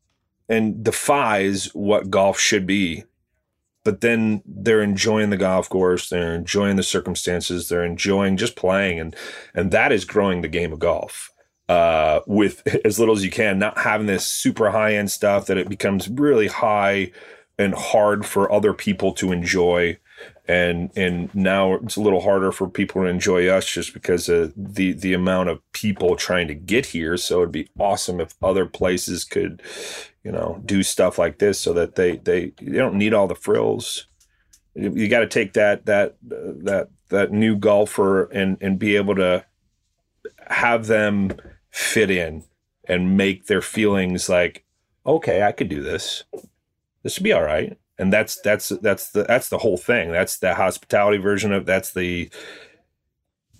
and 0.49 0.85
defies 0.85 1.75
what 1.75 2.09
golf 2.09 2.39
should 2.39 2.65
be. 2.65 3.03
But 3.83 4.03
then 4.03 4.43
they're 4.47 4.81
enjoying 4.81 5.31
the 5.31 5.37
golf 5.37 5.69
course. 5.69 6.09
They're 6.09 6.37
enjoying 6.37 6.77
the 6.77 6.85
circumstances. 6.85 7.69
They're 7.69 7.85
enjoying 7.85 8.37
just 8.37 8.55
playing, 8.55 9.01
and 9.01 9.17
and 9.57 9.73
that 9.73 9.91
is 9.91 10.05
growing 10.05 10.43
the 10.43 10.49
game 10.49 10.73
of 10.73 10.79
golf 10.79 11.30
uh, 11.71 12.21
with 12.27 12.67
as 12.85 12.99
little 12.99 13.15
as 13.15 13.25
you 13.25 13.31
can, 13.31 13.57
not 13.57 13.79
having 13.79 14.09
this 14.09 14.27
super 14.27 14.73
high 14.73 14.95
end 14.95 15.09
stuff 15.09 15.47
that 15.47 15.57
it 15.57 15.69
becomes 15.69 16.09
really 16.09 16.49
high 16.49 17.13
and 17.59 17.75
hard 17.75 18.27
for 18.27 18.51
other 18.51 18.75
people 18.75 19.13
to 19.13 19.31
enjoy. 19.31 19.97
And 20.49 20.91
and 20.97 21.33
now 21.33 21.75
it's 21.75 21.95
a 21.95 22.01
little 22.01 22.23
harder 22.23 22.51
for 22.51 22.69
people 22.69 23.03
to 23.03 23.07
enjoy 23.09 23.47
us 23.47 23.71
just 23.71 23.95
because 23.95 24.29
of 24.29 24.53
the 24.57 24.95
the 24.95 25.15
amount 25.15 25.49
of 25.49 25.61
people 25.73 26.17
trying 26.17 26.49
to 26.49 26.55
get 26.55 26.87
here. 26.87 27.17
So 27.17 27.39
it'd 27.39 27.53
be 27.53 27.69
awesome 27.79 28.21
if 28.21 28.35
other 28.43 28.67
places 28.67 29.23
could, 29.23 29.63
you 30.25 30.33
know, 30.33 30.61
do 30.67 30.83
stuff 30.83 31.21
like 31.21 31.39
this 31.39 31.61
so 31.61 31.73
that 31.75 31.95
they 31.95 32.17
they 32.17 32.53
they 32.61 32.79
don't 32.79 32.99
need 32.99 33.15
all 33.15 33.29
the 33.29 33.37
frills. 33.37 34.09
You, 34.75 35.07
got 35.09 35.21
to 35.21 35.29
take 35.29 35.53
that 35.53 35.87
that 35.87 36.17
uh, 36.33 36.59
that 36.65 36.89
that 37.11 37.31
new 37.31 37.55
golfer 37.55 38.25
and 38.25 38.59
and 38.61 38.77
be 38.77 38.97
able 38.97 39.15
to 39.15 39.45
have 40.49 40.89
them 40.89 41.31
fit 41.71 42.11
in 42.11 42.45
and 42.85 43.17
make 43.17 43.47
their 43.47 43.63
feelings 43.63 44.29
like, 44.29 44.65
okay, 45.07 45.43
I 45.43 45.53
could 45.53 45.69
do 45.69 45.83
this. 45.83 46.25
This 47.03 47.19
would 47.19 47.25
be 47.25 47.33
all 47.33 47.43
right. 47.43 47.79
And 47.99 48.13
that's 48.13 48.41
that's 48.41 48.71
that's 48.71 49.11
the 49.11 49.25
that's 49.25 49.51
the 49.51 49.59
whole 49.59 49.77
thing. 49.77 50.11
That's 50.11 50.39
the 50.39 50.55
hospitality 50.55 51.19
version 51.19 51.53
of 51.53 51.67
that's 51.67 51.93
the 51.93 52.31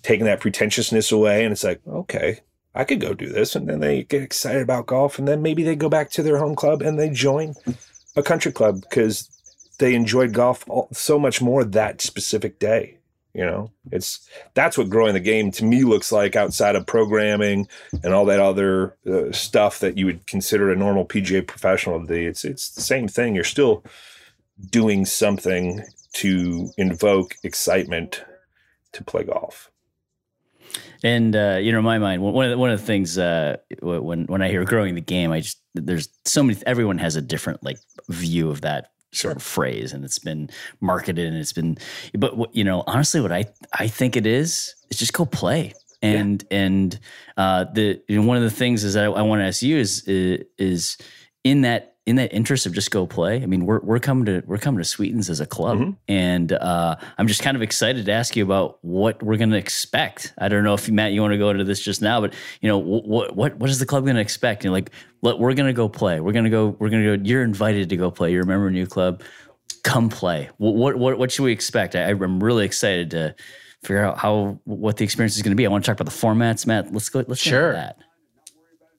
taking 0.01 0.25
that 0.25 0.39
pretentiousness 0.39 1.11
away, 1.11 1.43
and 1.43 1.51
it's 1.51 1.63
like, 1.63 1.79
okay, 1.87 2.39
I 2.73 2.83
could 2.83 2.99
go 2.99 3.13
do 3.13 3.29
this, 3.29 3.55
and 3.55 3.69
then 3.69 3.81
they 3.81 4.03
get 4.03 4.23
excited 4.23 4.61
about 4.61 4.87
golf, 4.87 5.19
and 5.19 5.27
then 5.27 5.41
maybe 5.41 5.63
they 5.63 5.75
go 5.75 5.89
back 5.89 6.09
to 6.11 6.23
their 6.23 6.37
home 6.37 6.55
club 6.55 6.81
and 6.81 6.99
they 6.99 7.09
join 7.09 7.53
a 8.15 8.23
country 8.23 8.51
club 8.51 8.81
because 8.81 9.29
they 9.79 9.93
enjoyed 9.93 10.33
golf 10.33 10.65
so 10.91 11.19
much 11.19 11.41
more 11.41 11.63
that 11.63 12.01
specific 12.01 12.59
day. 12.59 12.97
You 13.33 13.45
know, 13.45 13.71
it's 13.91 14.27
that's 14.53 14.77
what 14.77 14.89
growing 14.89 15.13
the 15.13 15.19
game 15.19 15.51
to 15.51 15.65
me 15.65 15.83
looks 15.83 16.11
like 16.11 16.35
outside 16.35 16.75
of 16.75 16.85
programming 16.85 17.67
and 18.03 18.13
all 18.13 18.25
that 18.25 18.41
other 18.41 18.97
uh, 19.09 19.31
stuff 19.31 19.79
that 19.79 19.97
you 19.97 20.05
would 20.05 20.27
consider 20.27 20.71
a 20.71 20.75
normal 20.75 21.05
PGA 21.05 21.45
professional 21.45 22.05
to. 22.05 22.25
It's 22.25 22.43
it's 22.43 22.71
the 22.71 22.81
same 22.81 23.07
thing. 23.07 23.33
You're 23.33 23.43
still 23.45 23.85
doing 24.69 25.05
something 25.05 25.81
to 26.13 26.69
invoke 26.77 27.35
excitement 27.43 28.23
to 28.91 29.03
play 29.03 29.23
golf. 29.23 29.71
And 31.03 31.35
uh, 31.35 31.57
you 31.61 31.71
know, 31.71 31.79
in 31.79 31.85
my 31.85 31.97
mind, 31.97 32.21
one 32.21 32.45
of 32.45 32.51
the, 32.51 32.57
one 32.57 32.69
of 32.69 32.79
the 32.79 32.85
things 32.85 33.17
uh, 33.17 33.57
when 33.81 34.25
when 34.25 34.41
I 34.41 34.49
hear 34.49 34.63
growing 34.65 34.95
the 34.95 35.01
game, 35.01 35.31
I 35.31 35.39
just 35.39 35.59
there's 35.73 36.09
so 36.25 36.43
many. 36.43 36.59
Everyone 36.65 36.97
has 36.99 37.15
a 37.15 37.21
different 37.21 37.63
like 37.63 37.77
view 38.09 38.49
of 38.49 38.61
that 38.61 38.91
sort 39.11 39.35
of 39.35 39.43
phrase, 39.43 39.93
and 39.93 40.03
it's 40.03 40.19
been 40.19 40.49
marketed 40.79 41.27
and 41.27 41.37
it's 41.37 41.53
been. 41.53 41.77
But 42.17 42.37
what, 42.37 42.55
you 42.55 42.63
know, 42.63 42.83
honestly, 42.87 43.21
what 43.21 43.31
I 43.31 43.45
I 43.73 43.87
think 43.87 44.15
it 44.15 44.25
is 44.25 44.75
is 44.89 44.99
just 44.99 45.13
go 45.13 45.25
play. 45.25 45.73
And 46.03 46.43
yeah. 46.49 46.57
and 46.57 46.99
uh, 47.37 47.65
the 47.65 48.01
you 48.07 48.19
know, 48.19 48.27
one 48.27 48.37
of 48.37 48.43
the 48.43 48.49
things 48.49 48.83
is 48.83 48.95
that 48.95 49.03
I, 49.03 49.07
I 49.07 49.21
want 49.21 49.41
to 49.41 49.45
ask 49.45 49.61
you 49.61 49.77
is 49.77 50.03
is 50.07 50.97
in 51.43 51.61
that 51.61 51.90
in 52.07 52.15
that 52.15 52.33
interest 52.33 52.65
of 52.65 52.73
just 52.73 52.89
go 52.89 53.05
play, 53.05 53.43
I 53.43 53.45
mean, 53.45 53.65
we're 53.65 53.79
we're 53.79 53.99
coming 53.99 54.25
to 54.25 54.41
we're 54.47 54.57
coming 54.57 54.79
to 54.79 54.83
Sweetens 54.83 55.29
as 55.29 55.39
a 55.39 55.45
club, 55.45 55.77
mm-hmm. 55.77 55.91
and 56.07 56.51
uh, 56.51 56.95
I'm 57.17 57.27
just 57.27 57.43
kind 57.43 57.55
of 57.55 57.61
excited 57.61 58.05
to 58.05 58.11
ask 58.11 58.35
you 58.35 58.43
about 58.43 58.79
what 58.81 59.21
we're 59.21 59.37
going 59.37 59.51
to 59.51 59.57
expect. 59.57 60.33
I 60.39 60.47
don't 60.47 60.63
know 60.63 60.73
if 60.73 60.89
Matt, 60.89 61.11
you 61.11 61.21
want 61.21 61.33
to 61.33 61.37
go 61.37 61.51
into 61.51 61.63
this 61.63 61.79
just 61.79 62.01
now, 62.01 62.19
but 62.19 62.33
you 62.59 62.69
know, 62.69 62.79
what 62.79 63.35
what 63.35 63.55
what 63.57 63.69
is 63.69 63.77
the 63.77 63.85
club 63.85 64.03
going 64.03 64.15
to 64.15 64.21
expect? 64.21 64.63
You 64.63 64.71
know, 64.71 64.73
like, 64.73 64.89
let, 65.21 65.37
we're 65.37 65.53
going 65.53 65.67
to 65.67 65.73
go 65.73 65.87
play. 65.87 66.19
We're 66.19 66.31
going 66.31 66.45
to 66.45 66.49
go. 66.49 66.75
We're 66.79 66.89
going 66.89 67.03
to 67.03 67.17
go. 67.17 67.23
You're 67.23 67.43
invited 67.43 67.89
to 67.89 67.97
go 67.97 68.09
play. 68.09 68.31
You're 68.31 68.43
a 68.43 68.47
member 68.47 68.65
of 68.65 68.71
a 68.71 68.73
new 68.73 68.87
club. 68.87 69.21
Come 69.83 70.09
play. 70.09 70.49
What 70.57 70.97
what 70.97 71.19
what 71.19 71.31
should 71.31 71.43
we 71.43 71.51
expect? 71.51 71.95
I, 71.95 72.09
I'm 72.09 72.43
really 72.43 72.65
excited 72.65 73.11
to 73.11 73.35
figure 73.83 74.03
out 74.03 74.17
how 74.17 74.59
what 74.63 74.97
the 74.97 75.03
experience 75.03 75.35
is 75.35 75.43
going 75.43 75.51
to 75.51 75.55
be. 75.55 75.67
I 75.67 75.69
want 75.69 75.83
to 75.83 75.91
talk 75.91 75.99
about 75.99 76.11
the 76.11 76.17
formats, 76.17 76.65
Matt. 76.65 76.91
Let's 76.91 77.09
go. 77.09 77.23
Let's 77.27 77.41
sure. 77.41 77.73
that. 77.73 77.97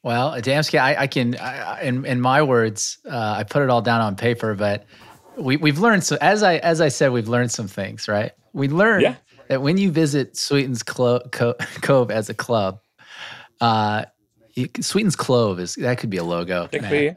Well, 0.02 0.32
Adamski, 0.32 0.80
I, 0.80 1.02
I 1.02 1.06
can, 1.06 1.36
I, 1.36 1.82
in 1.82 2.04
in 2.04 2.20
my 2.20 2.42
words, 2.42 2.98
uh, 3.08 3.34
I 3.38 3.44
put 3.44 3.62
it 3.62 3.70
all 3.70 3.82
down 3.82 4.00
on 4.00 4.16
paper, 4.16 4.54
but 4.54 4.84
we 5.36 5.56
we've 5.56 5.78
learned 5.78 6.04
so 6.04 6.18
as 6.20 6.42
I 6.42 6.56
as 6.56 6.80
I 6.80 6.88
said, 6.88 7.12
we've 7.12 7.28
learned 7.28 7.52
some 7.52 7.68
things, 7.68 8.08
right? 8.08 8.32
We 8.52 8.68
learned 8.68 9.02
yeah. 9.02 9.14
that 9.48 9.62
when 9.62 9.78
you 9.78 9.90
visit 9.90 10.36
Sweetens 10.36 10.82
Clo- 10.82 11.22
Co- 11.30 11.54
Cove 11.82 12.10
as 12.10 12.28
a 12.28 12.34
club, 12.34 12.80
uh, 13.60 14.04
Sweetens 14.80 15.16
Clove 15.16 15.60
is 15.60 15.76
that 15.76 15.98
could 15.98 16.10
be 16.10 16.18
a 16.18 16.24
logo. 16.24 16.68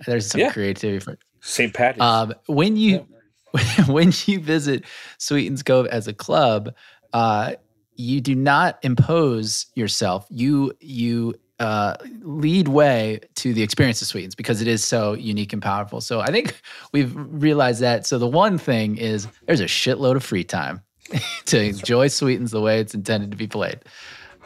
There's 0.06 0.28
some 0.28 0.42
yeah. 0.42 0.52
creativity 0.52 1.00
for 1.00 1.18
St. 1.42 1.74
Patty's. 1.74 2.02
Um, 2.02 2.34
when 2.48 2.78
you 2.78 3.08
when 3.88 4.12
you 4.26 4.40
visit 4.40 4.86
Sweetens 5.18 5.64
Cove 5.64 5.88
as 5.88 6.08
a 6.08 6.14
club, 6.14 6.74
uh, 7.14 7.54
you 7.96 8.22
do 8.22 8.36
not 8.36 8.78
impose 8.84 9.68
yourself. 9.76 10.28
You 10.30 10.74
you 10.80 11.34
uh, 11.60 11.96
lead 12.22 12.68
way 12.68 13.20
to 13.36 13.54
the 13.54 13.64
experience 13.64 14.02
of 14.02 14.08
Sweetens 14.08 14.36
because 14.36 14.62
it 14.62 14.68
is 14.68 14.84
so 14.84 15.14
unique 15.14 15.54
and 15.54 15.62
powerful. 15.62 16.02
So 16.02 16.20
I 16.20 16.28
think 16.28 16.60
we've 16.92 17.14
realized 17.16 17.82
that. 17.82 18.06
So 18.06 18.18
the 18.18 18.28
one 18.28 18.58
thing 18.58 18.98
is 18.98 19.28
there's 19.46 19.62
a 19.62 19.66
shitload 19.66 20.16
of 20.16 20.24
free 20.24 20.44
time 20.44 20.82
to 21.46 21.62
enjoy 21.62 22.08
Sweetens 22.08 22.52
the 22.52 22.62
way 22.62 22.80
it's 22.80 22.94
intended 22.94 23.32
to 23.32 23.38
be 23.38 23.48
played. 23.48 23.80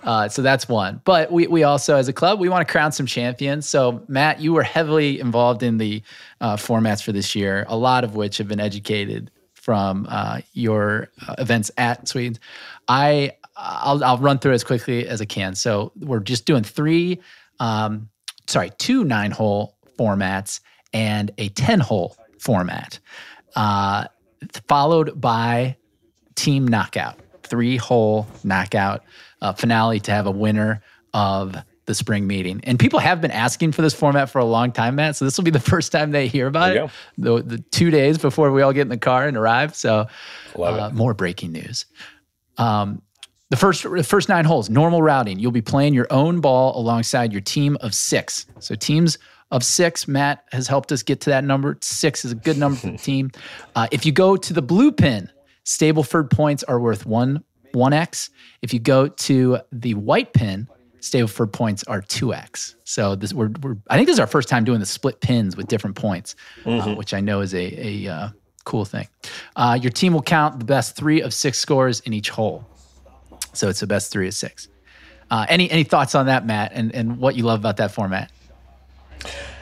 Uh, 0.04 0.30
so 0.30 0.42
that's 0.42 0.70
one. 0.70 1.02
But 1.04 1.32
we, 1.32 1.48
we 1.48 1.64
also, 1.64 1.98
as 1.98 2.08
a 2.08 2.14
club, 2.14 2.40
we 2.40 2.48
want 2.48 2.66
to 2.66 2.72
crown 2.72 2.92
some 2.92 3.06
champions. 3.06 3.68
So, 3.68 4.04
Matt, 4.08 4.40
you 4.40 4.54
were 4.54 4.64
heavily 4.64 5.20
involved 5.20 5.62
in 5.62 5.78
the 5.78 6.02
uh, 6.40 6.56
formats 6.56 7.04
for 7.04 7.12
this 7.12 7.36
year, 7.36 7.66
a 7.68 7.76
lot 7.76 8.04
of 8.04 8.16
which 8.16 8.38
have 8.38 8.48
been 8.48 8.62
educated 8.62 9.30
from 9.56 10.08
uh, 10.10 10.40
your 10.54 11.10
uh, 11.28 11.36
events 11.38 11.70
at 11.78 12.08
Sweetens. 12.08 12.40
I 12.88 13.34
I'll, 13.60 14.04
I'll 14.04 14.18
run 14.18 14.40
through 14.40 14.54
as 14.54 14.64
quickly 14.64 15.06
as 15.08 15.22
I 15.22 15.26
can. 15.26 15.54
So 15.54 15.92
we're 16.00 16.22
just 16.22 16.46
doing 16.46 16.64
three, 16.64 17.20
um, 17.60 18.10
sorry, 18.48 18.72
two 18.78 19.04
nine 19.04 19.32
hole 19.32 19.78
formats 19.98 20.62
and 20.94 21.32
a 21.38 21.50
10 21.50 21.82
hole 21.82 22.16
format, 22.40 23.00
uh, 23.56 24.06
followed 24.68 25.20
by 25.20 25.76
team 26.36 26.68
knockout, 26.68 27.20
three 27.44 27.76
hole 27.78 28.28
knockout 28.44 29.04
uh, 29.42 29.54
finale 29.54 30.00
to 30.00 30.12
have 30.12 30.26
a 30.26 30.32
winner 30.32 30.82
of 31.14 31.56
the 31.86 31.96
spring 31.96 32.28
meeting. 32.28 32.62
And 32.64 32.80
people 32.80 33.00
have 33.00 33.20
been 33.20 33.32
asking 33.32 33.72
for 33.72 33.82
this 33.82 33.94
format 33.94 34.30
for 34.30 34.40
a 34.40 34.46
long 34.46 34.72
time, 34.72 34.96
Matt. 34.96 35.16
So 35.16 35.26
this 35.26 35.38
will 35.38 35.44
be 35.44 35.52
the 35.52 35.60
first 35.72 35.92
time 35.92 36.12
they 36.12 36.28
hear 36.28 36.48
about 36.48 36.76
it. 36.86 36.92
The, 37.18 37.44
the, 37.44 37.58
two 37.58 37.90
days 37.92 38.18
before 38.18 38.52
we 38.52 38.62
all 38.62 38.72
get 38.72 38.82
in 38.82 38.90
the 38.90 38.98
car 38.98 39.28
and 39.28 39.36
arrive. 39.36 39.76
So 39.76 40.08
uh, 40.56 40.92
more 40.94 41.14
breaking 41.14 41.52
news. 41.52 41.86
Um, 42.58 43.02
the 43.50 43.58
first 43.58 43.84
the 43.84 44.04
first 44.04 44.30
nine 44.30 44.46
holes, 44.46 44.70
normal 44.70 45.02
routing. 45.02 45.40
You'll 45.40 45.52
be 45.52 45.62
playing 45.62 45.94
your 45.94 46.08
own 46.12 46.40
ball 46.40 46.78
alongside 46.80 47.32
your 47.32 47.42
team 47.42 47.78
of 47.82 47.94
six. 47.94 48.46
So 48.60 48.76
teams 48.76 49.18
of 49.52 49.64
six. 49.64 50.08
Matt 50.08 50.46
has 50.52 50.68
helped 50.68 50.92
us 50.92 51.04
get 51.04 51.22
to 51.22 51.32
that 51.32 51.44
number. 51.44 51.78
Six 51.82 52.26
is 52.26 52.32
a 52.32 52.36
good 52.36 52.58
number 52.58 52.78
for 52.78 52.88
the 52.88 52.98
team. 52.98 53.32
Uh, 53.76 53.88
if 53.92 54.06
you 54.06 54.12
go 54.12 54.38
to 54.38 54.54
the 54.54 54.62
blue 54.62 54.92
pin, 54.92 55.32
Stableford 55.66 56.30
points 56.30 56.64
are 56.64 56.80
worth 56.80 57.06
one 57.06 57.44
one 57.74 57.94
x. 57.94 58.30
If 58.62 58.74
you 58.74 58.80
go 58.80 59.08
to 59.08 59.60
the 59.72 59.94
white 59.96 60.34
pin, 60.34 60.68
Stableford 61.02 61.52
points 61.52 61.84
are 61.86 62.02
two 62.02 62.34
x. 62.34 62.76
So 62.84 63.16
this 63.16 63.34
we're, 63.34 63.50
we're 63.62 63.78
I 63.90 63.96
think 63.96 64.08
this 64.08 64.16
is 64.16 64.20
our 64.20 64.28
first 64.28 64.50
time 64.50 64.64
doing 64.64 64.80
the 64.80 64.86
split 64.86 65.22
pins 65.22 65.58
with 65.58 65.68
different 65.68 65.96
points, 65.96 66.36
uh, 66.66 66.70
mm-hmm. 66.70 66.90
uh, 66.90 66.96
which 66.96 67.14
I 67.14 67.20
know 67.20 67.42
is 67.42 67.54
a 67.56 68.06
a 68.06 68.14
uh, 68.14 68.30
cool 68.66 68.86
thing. 68.86 69.08
Uh, 69.56 69.78
your 69.82 69.92
team 69.92 70.14
will 70.14 70.22
count 70.22 70.60
the 70.60 70.66
best 70.66 70.96
three 70.96 71.22
of 71.22 71.34
six 71.34 71.58
scores 71.58 72.02
in 72.02 72.14
each 72.14 72.30
hole. 72.30 72.64
So 73.54 73.70
it's 73.70 73.80
the 73.80 73.88
best 73.88 74.12
three 74.12 74.28
of 74.28 74.34
six. 74.34 74.68
Uh, 75.32 75.46
any 75.48 75.70
any 75.70 75.84
thoughts 75.84 76.16
on 76.16 76.26
that, 76.26 76.46
Matt, 76.46 76.72
and, 76.74 76.94
and 76.96 77.18
what 77.18 77.36
you 77.36 77.44
love 77.44 77.60
about 77.60 77.78
that 77.78 77.92
format? 77.92 78.32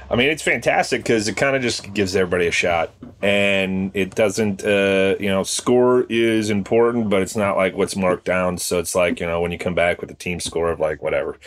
I 0.10 0.16
mean, 0.16 0.30
it's 0.30 0.42
fantastic 0.42 1.02
because 1.02 1.28
it 1.28 1.36
kind 1.36 1.56
of 1.56 1.62
just 1.62 1.94
gives 1.94 2.16
everybody 2.16 2.48
a 2.48 2.52
shot, 2.52 2.92
and 3.22 3.92
it 3.94 4.16
doesn't. 4.16 4.64
Uh, 4.64 5.16
you 5.20 5.28
know, 5.28 5.44
score 5.44 6.06
is 6.10 6.50
important, 6.50 7.10
but 7.10 7.22
it's 7.22 7.36
not 7.36 7.58
like 7.58 7.76
what's 7.76 7.96
marked 7.96 8.24
down. 8.24 8.58
So 8.58 8.80
it's 8.80 8.96
like 8.96 9.20
you 9.20 9.26
know 9.26 9.42
when 9.42 9.52
you 9.52 9.58
come 9.58 9.76
back 9.76 10.00
with 10.00 10.10
a 10.10 10.16
team 10.16 10.40
score 10.40 10.72
of 10.72 10.80
like 10.80 11.02
whatever, 11.02 11.38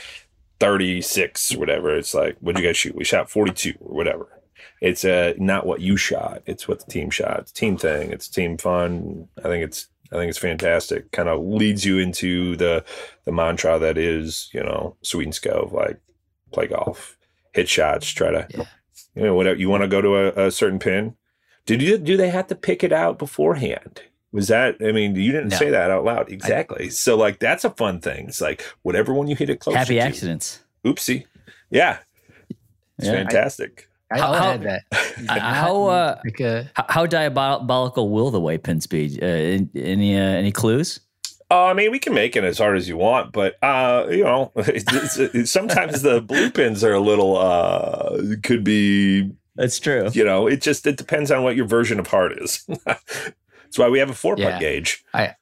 thirty 0.59 1.01
six, 1.01 1.57
whatever. 1.57 1.97
It's 1.97 2.13
like 2.13 2.37
what 2.41 2.55
did 2.55 2.63
you 2.63 2.69
guys 2.69 2.77
shoot? 2.77 2.95
We 2.95 3.05
shot 3.05 3.31
forty 3.31 3.53
two 3.53 3.75
or 3.81 3.95
whatever. 3.95 4.29
It's 4.83 5.05
uh, 5.07 5.33
not 5.39 5.67
what 5.67 5.81
you 5.81 5.97
shot; 5.97 6.43
it's 6.45 6.69
what 6.69 6.85
the 6.85 6.91
team 6.91 7.09
shot. 7.09 7.41
It's 7.41 7.53
team 7.53 7.79
thing. 7.79 8.11
It's 8.11 8.29
team 8.29 8.59
fun. 8.59 9.29
I 9.39 9.43
think 9.43 9.65
it's 9.65 9.89
I 10.13 10.17
think 10.17 10.29
it's 10.29 10.39
fantastic. 10.39 11.13
Kind 11.13 11.29
of 11.29 11.45
leads 11.45 11.85
you 11.85 11.99
into 11.99 12.57
the 12.57 12.85
the 13.25 13.33
mantra 13.33 13.79
that 13.79 13.97
is, 13.97 14.51
you 14.53 14.63
know, 14.63 14.97
Sweetens 15.03 15.39
Cove, 15.39 15.73
like 15.73 16.01
play 16.53 16.67
golf, 16.67 17.17
hit 17.53 17.69
shots, 17.69 18.11
try 18.11 18.31
to, 18.31 18.47
yeah. 18.51 18.65
you 19.15 19.23
know, 19.23 19.35
whatever 19.35 19.59
you 19.59 19.69
want 19.69 19.83
to 19.83 19.89
go 19.89 20.01
to 20.01 20.17
a, 20.17 20.47
a, 20.47 20.51
certain 20.51 20.79
pin. 20.79 21.17
Did 21.67 21.81
you 21.83 21.99
do 21.99 22.17
they 22.17 22.31
have 22.31 22.49
to 22.49 22.55
pick 22.57 22.83
it 22.83 22.93
out 22.93 23.19
beforehand? 23.19 24.03
Was 24.33 24.49
that? 24.49 24.77
I 24.81 24.93
mean, 24.93 25.15
you 25.15 25.33
didn't 25.33 25.51
no. 25.51 25.57
say 25.57 25.71
that 25.71 25.91
out 25.91 26.05
loud 26.05 26.31
exactly. 26.31 26.87
I, 26.87 26.89
so 26.89 27.17
like 27.17 27.39
that's 27.39 27.65
a 27.65 27.71
fun 27.71 28.01
thing. 28.01 28.29
It's 28.29 28.41
like 28.41 28.65
whatever 28.83 29.15
one 29.15 29.29
you 29.29 29.37
hit 29.37 29.51
it 29.51 29.61
close. 29.61 29.77
Happy 29.77 29.95
to. 29.95 30.01
accidents. 30.01 30.61
Oopsie. 30.85 31.27
Yeah, 31.71 31.99
it's 32.99 33.07
yeah, 33.07 33.13
fantastic. 33.13 33.89
I, 33.89 33.90
how, 34.11 34.33
how, 34.33 34.57
that. 34.57 34.83
how, 35.29 35.85
uh, 35.87 36.21
like 36.25 36.41
a, 36.41 36.71
how, 36.75 36.87
how 36.89 37.07
diabolical 37.07 38.11
will 38.11 38.31
the 38.31 38.41
white 38.41 38.63
pins 38.63 38.87
be? 38.87 39.19
Uh, 39.23 39.65
any 39.75 40.17
uh, 40.17 40.21
any 40.21 40.53
clues? 40.53 41.01
Uh, 41.51 41.67
I 41.67 41.75
mean, 41.75 41.91
we 41.91 41.99
can 41.99 42.15
make 42.15 42.37
it 42.37 42.45
as 42.45 42.59
hard 42.59 42.77
as 42.77 42.89
you 42.89 42.97
want, 42.97 43.33
but 43.33 43.57
uh, 43.63 44.07
you 44.09 44.23
know, 44.23 44.53
it's, 44.57 45.19
it's, 45.19 45.51
sometimes 45.51 46.03
the 46.03 46.21
blue 46.21 46.51
pins 46.51 46.85
are 46.85 46.93
a 46.93 47.01
little 47.01 47.37
uh, 47.37 48.21
could 48.43 48.65
be. 48.65 49.31
That's 49.57 49.79
true. 49.79 50.09
You 50.13 50.25
know, 50.25 50.47
it 50.47 50.63
just 50.63 50.87
it 50.87 50.97
depends 50.97 51.31
on 51.31 51.43
what 51.43 51.57
your 51.57 51.67
version 51.67 51.99
of 51.99 52.07
hard 52.07 52.41
is. 52.41 52.67
That's 52.87 53.79
why 53.79 53.89
we 53.89 53.99
have 53.99 54.11
a 54.11 54.15
four 54.15 54.37
putt 54.37 54.45
yeah. 54.45 54.59
gauge. 54.59 55.05
I 55.13 55.35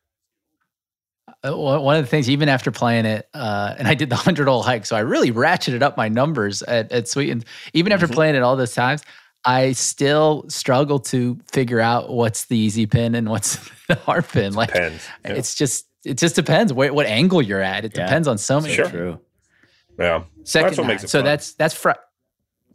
one 1.44 1.96
of 1.96 2.02
the 2.02 2.08
things, 2.08 2.28
even 2.28 2.48
after 2.48 2.70
playing 2.70 3.06
it, 3.06 3.28
uh, 3.34 3.74
and 3.78 3.86
I 3.86 3.94
did 3.94 4.10
the 4.10 4.16
hundred 4.28 4.48
hole 4.48 4.62
hike, 4.62 4.86
so 4.86 4.96
I 4.96 5.00
really 5.00 5.32
ratcheted 5.32 5.82
up 5.82 5.96
my 5.96 6.08
numbers 6.08 6.62
at, 6.62 6.90
at 6.92 7.08
Sweetens. 7.08 7.44
Even 7.72 7.92
after 7.92 8.06
mm-hmm. 8.06 8.14
playing 8.14 8.34
it 8.34 8.42
all 8.42 8.56
those 8.56 8.74
times, 8.74 9.02
I 9.44 9.72
still 9.72 10.44
struggle 10.48 10.98
to 11.00 11.38
figure 11.50 11.80
out 11.80 12.10
what's 12.10 12.46
the 12.46 12.56
easy 12.56 12.86
pin 12.86 13.14
and 13.14 13.28
what's 13.28 13.56
the 13.88 13.94
hard 13.94 14.26
pin. 14.28 14.54
Like, 14.54 14.72
depends. 14.72 15.06
Yeah. 15.24 15.32
it's 15.32 15.54
just 15.54 15.86
it 16.04 16.18
just 16.18 16.36
depends 16.36 16.72
what, 16.72 16.92
what 16.92 17.06
angle 17.06 17.42
you're 17.42 17.60
at. 17.60 17.84
It 17.84 17.96
yeah. 17.96 18.06
depends 18.06 18.28
on 18.28 18.38
so 18.38 18.60
many. 18.60 18.74
Sure. 18.74 18.88
True. 18.88 19.20
Yeah. 19.98 20.24
Second 20.44 20.68
that's 20.68 20.78
what 20.78 20.86
makes 20.86 21.04
it 21.04 21.08
so 21.08 21.18
fun. 21.18 21.24
that's 21.24 21.54
that's 21.54 21.74
fr- 21.74 21.90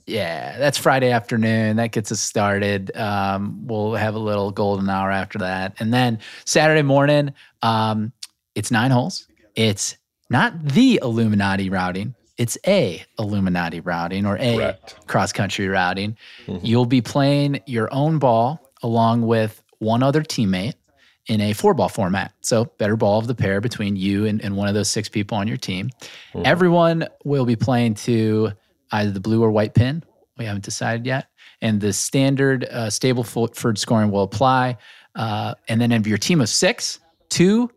yeah, 0.06 0.58
that's 0.58 0.78
Friday 0.78 1.12
afternoon. 1.12 1.78
That 1.78 1.92
gets 1.92 2.12
us 2.12 2.20
started. 2.20 2.96
Um, 2.96 3.66
we'll 3.66 3.94
have 3.94 4.16
a 4.16 4.20
little 4.20 4.52
golden 4.52 4.90
hour 4.90 5.10
after 5.10 5.40
that, 5.40 5.76
and 5.80 5.94
then 5.94 6.20
Saturday 6.46 6.82
morning. 6.82 7.34
Um, 7.62 8.12
it's 8.56 8.72
nine 8.72 8.92
holes. 8.92 9.28
It's 9.56 9.98
not 10.30 10.66
the 10.66 11.00
Illuminati 11.02 11.70
routing. 11.70 12.16
It's 12.38 12.58
a 12.66 13.04
Illuminati 13.20 13.80
routing 13.80 14.26
or 14.26 14.38
a 14.38 14.56
Correct. 14.56 15.08
cross 15.08 15.32
country 15.32 15.68
routing. 15.68 16.18
You'll 16.64 16.86
be 16.86 17.02
playing 17.02 17.62
your 17.68 17.94
own 17.94 18.18
ball 18.18 18.72
along 18.82 19.22
with 19.22 19.62
one 19.80 20.02
other 20.02 20.24
teammate 20.24 20.74
in 21.28 21.40
a 21.42 21.54
four 21.54 21.74
ball 21.74 21.90
format. 21.90 22.34
So, 22.42 22.66
better 22.78 22.96
ball 22.96 23.20
of 23.20 23.28
the 23.28 23.36
pair 23.36 23.62
between 23.62 23.96
you 23.96 24.26
and, 24.26 24.44
and 24.44 24.58
one 24.58 24.68
of 24.68 24.74
those 24.74 24.90
six 24.90 25.08
people 25.08 25.38
on 25.38 25.48
your 25.48 25.58
team. 25.58 25.90
Everyone 26.44 27.08
will 27.24 27.46
be 27.46 27.56
playing 27.56 27.94
to 27.96 28.52
either 28.92 29.12
the 29.12 29.20
blue 29.20 29.44
or 29.44 29.52
white 29.52 29.74
pin. 29.74 30.04
We 30.38 30.46
haven't 30.46 30.66
decided 30.66 31.06
yet. 31.06 31.28
And 31.62 31.80
the 31.80 31.94
standard 31.94 32.66
uh, 32.70 32.88
Stableford 32.88 33.78
scoring 33.78 34.12
will 34.12 34.24
apply. 34.24 34.78
Uh, 35.16 35.54
and 35.70 35.80
then 35.80 35.92
if 35.92 36.08
your 36.08 36.18
team 36.18 36.42
of 36.42 36.50
six, 36.50 37.00
two 37.30 37.70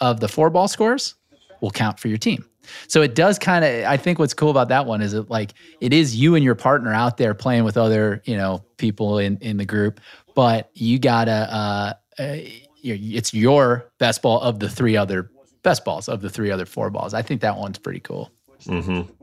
of 0.00 0.20
the 0.20 0.28
four 0.28 0.50
ball 0.50 0.68
scores 0.68 1.14
will 1.60 1.70
count 1.70 1.98
for 1.98 2.08
your 2.08 2.18
team. 2.18 2.44
So 2.86 3.02
it 3.02 3.14
does 3.14 3.38
kind 3.38 3.64
of. 3.64 3.84
I 3.84 3.96
think 3.96 4.18
what's 4.18 4.34
cool 4.34 4.50
about 4.50 4.68
that 4.68 4.86
one 4.86 5.00
is 5.00 5.14
it 5.14 5.30
like 5.30 5.54
it 5.80 5.92
is 5.92 6.14
you 6.14 6.34
and 6.34 6.44
your 6.44 6.54
partner 6.54 6.92
out 6.92 7.16
there 7.16 7.34
playing 7.34 7.64
with 7.64 7.76
other 7.76 8.22
you 8.24 8.36
know 8.36 8.64
people 8.76 9.18
in 9.18 9.38
in 9.38 9.56
the 9.56 9.64
group, 9.64 10.00
but 10.34 10.70
you 10.74 10.98
gotta. 10.98 11.30
Uh, 11.32 11.92
uh, 12.18 12.36
it's 12.82 13.34
your 13.34 13.90
best 13.98 14.22
ball 14.22 14.40
of 14.40 14.58
the 14.58 14.68
three 14.68 14.96
other 14.96 15.30
best 15.62 15.84
balls 15.84 16.08
of 16.08 16.22
the 16.22 16.30
three 16.30 16.50
other 16.50 16.66
four 16.66 16.90
balls. 16.90 17.12
I 17.14 17.22
think 17.22 17.40
that 17.42 17.56
one's 17.56 17.78
pretty 17.78 18.00
cool. 18.00 18.30
Mm-hmm. 18.64 19.19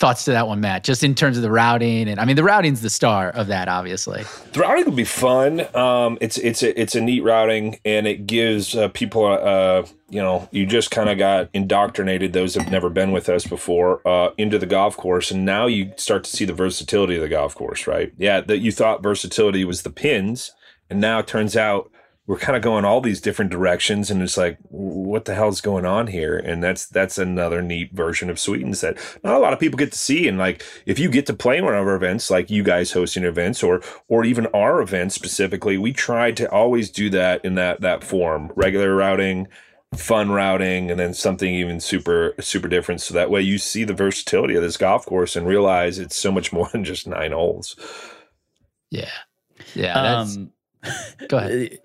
Thoughts 0.00 0.24
to 0.24 0.30
that 0.30 0.48
one, 0.48 0.62
Matt? 0.62 0.82
Just 0.82 1.04
in 1.04 1.14
terms 1.14 1.36
of 1.36 1.42
the 1.42 1.50
routing, 1.50 2.08
and 2.08 2.18
I 2.18 2.24
mean 2.24 2.34
the 2.34 2.42
routing's 2.42 2.80
the 2.80 2.88
star 2.88 3.28
of 3.28 3.48
that, 3.48 3.68
obviously. 3.68 4.24
The 4.52 4.60
routing 4.60 4.86
would 4.86 4.96
be 4.96 5.04
fun. 5.04 5.60
Um, 5.76 6.16
it's 6.22 6.38
it's 6.38 6.62
a 6.62 6.80
it's 6.80 6.94
a 6.94 7.02
neat 7.02 7.22
routing, 7.22 7.78
and 7.84 8.06
it 8.06 8.26
gives 8.26 8.74
uh, 8.74 8.88
people, 8.88 9.26
uh, 9.26 9.84
you 10.08 10.22
know, 10.22 10.48
you 10.52 10.64
just 10.64 10.90
kind 10.90 11.10
of 11.10 11.18
got 11.18 11.50
indoctrinated. 11.52 12.32
Those 12.32 12.54
have 12.54 12.70
never 12.70 12.88
been 12.88 13.12
with 13.12 13.28
us 13.28 13.46
before 13.46 14.00
uh, 14.08 14.30
into 14.38 14.58
the 14.58 14.64
golf 14.64 14.96
course, 14.96 15.30
and 15.30 15.44
now 15.44 15.66
you 15.66 15.92
start 15.98 16.24
to 16.24 16.30
see 16.30 16.46
the 16.46 16.54
versatility 16.54 17.16
of 17.16 17.20
the 17.20 17.28
golf 17.28 17.54
course. 17.54 17.86
Right? 17.86 18.10
Yeah, 18.16 18.40
that 18.40 18.60
you 18.60 18.72
thought 18.72 19.02
versatility 19.02 19.66
was 19.66 19.82
the 19.82 19.90
pins, 19.90 20.52
and 20.88 20.98
now 20.98 21.18
it 21.18 21.26
turns 21.26 21.58
out 21.58 21.92
we're 22.30 22.38
kind 22.38 22.54
of 22.54 22.62
going 22.62 22.84
all 22.84 23.00
these 23.00 23.20
different 23.20 23.50
directions, 23.50 24.08
and 24.08 24.22
it's 24.22 24.36
like, 24.36 24.56
what 24.68 25.24
the 25.24 25.34
hell's 25.34 25.60
going 25.60 25.84
on 25.84 26.06
here? 26.06 26.36
And 26.38 26.62
that's 26.62 26.86
that's 26.86 27.18
another 27.18 27.60
neat 27.60 27.92
version 27.92 28.30
of 28.30 28.38
Sweetens 28.38 28.82
that 28.82 28.96
not 29.24 29.34
a 29.34 29.40
lot 29.40 29.52
of 29.52 29.58
people 29.58 29.76
get 29.76 29.90
to 29.90 29.98
see. 29.98 30.28
And 30.28 30.38
like, 30.38 30.62
if 30.86 30.96
you 30.96 31.10
get 31.10 31.26
to 31.26 31.34
play 31.34 31.60
one 31.60 31.74
of 31.74 31.80
our 31.88 31.96
events, 31.96 32.30
like 32.30 32.48
you 32.48 32.62
guys 32.62 32.92
hosting 32.92 33.24
events, 33.24 33.64
or 33.64 33.82
or 34.06 34.24
even 34.24 34.46
our 34.54 34.80
events 34.80 35.16
specifically, 35.16 35.76
we 35.76 35.92
try 35.92 36.30
to 36.30 36.48
always 36.52 36.88
do 36.88 37.10
that 37.10 37.44
in 37.44 37.56
that 37.56 37.80
that 37.80 38.04
form, 38.04 38.52
regular 38.54 38.94
routing, 38.94 39.48
fun 39.96 40.30
routing, 40.30 40.88
and 40.88 41.00
then 41.00 41.12
something 41.12 41.52
even 41.52 41.80
super 41.80 42.36
super 42.38 42.68
different. 42.68 43.00
So 43.00 43.12
that 43.12 43.30
way, 43.32 43.40
you 43.42 43.58
see 43.58 43.82
the 43.82 43.92
versatility 43.92 44.54
of 44.54 44.62
this 44.62 44.76
golf 44.76 45.04
course 45.04 45.34
and 45.34 45.48
realize 45.48 45.98
it's 45.98 46.16
so 46.16 46.30
much 46.30 46.52
more 46.52 46.68
than 46.70 46.84
just 46.84 47.08
nine 47.08 47.32
holes. 47.32 47.74
Yeah, 48.88 49.10
yeah. 49.74 50.00
That's, 50.00 50.36
Um, 50.36 50.52
go 51.28 51.38
ahead. 51.38 51.78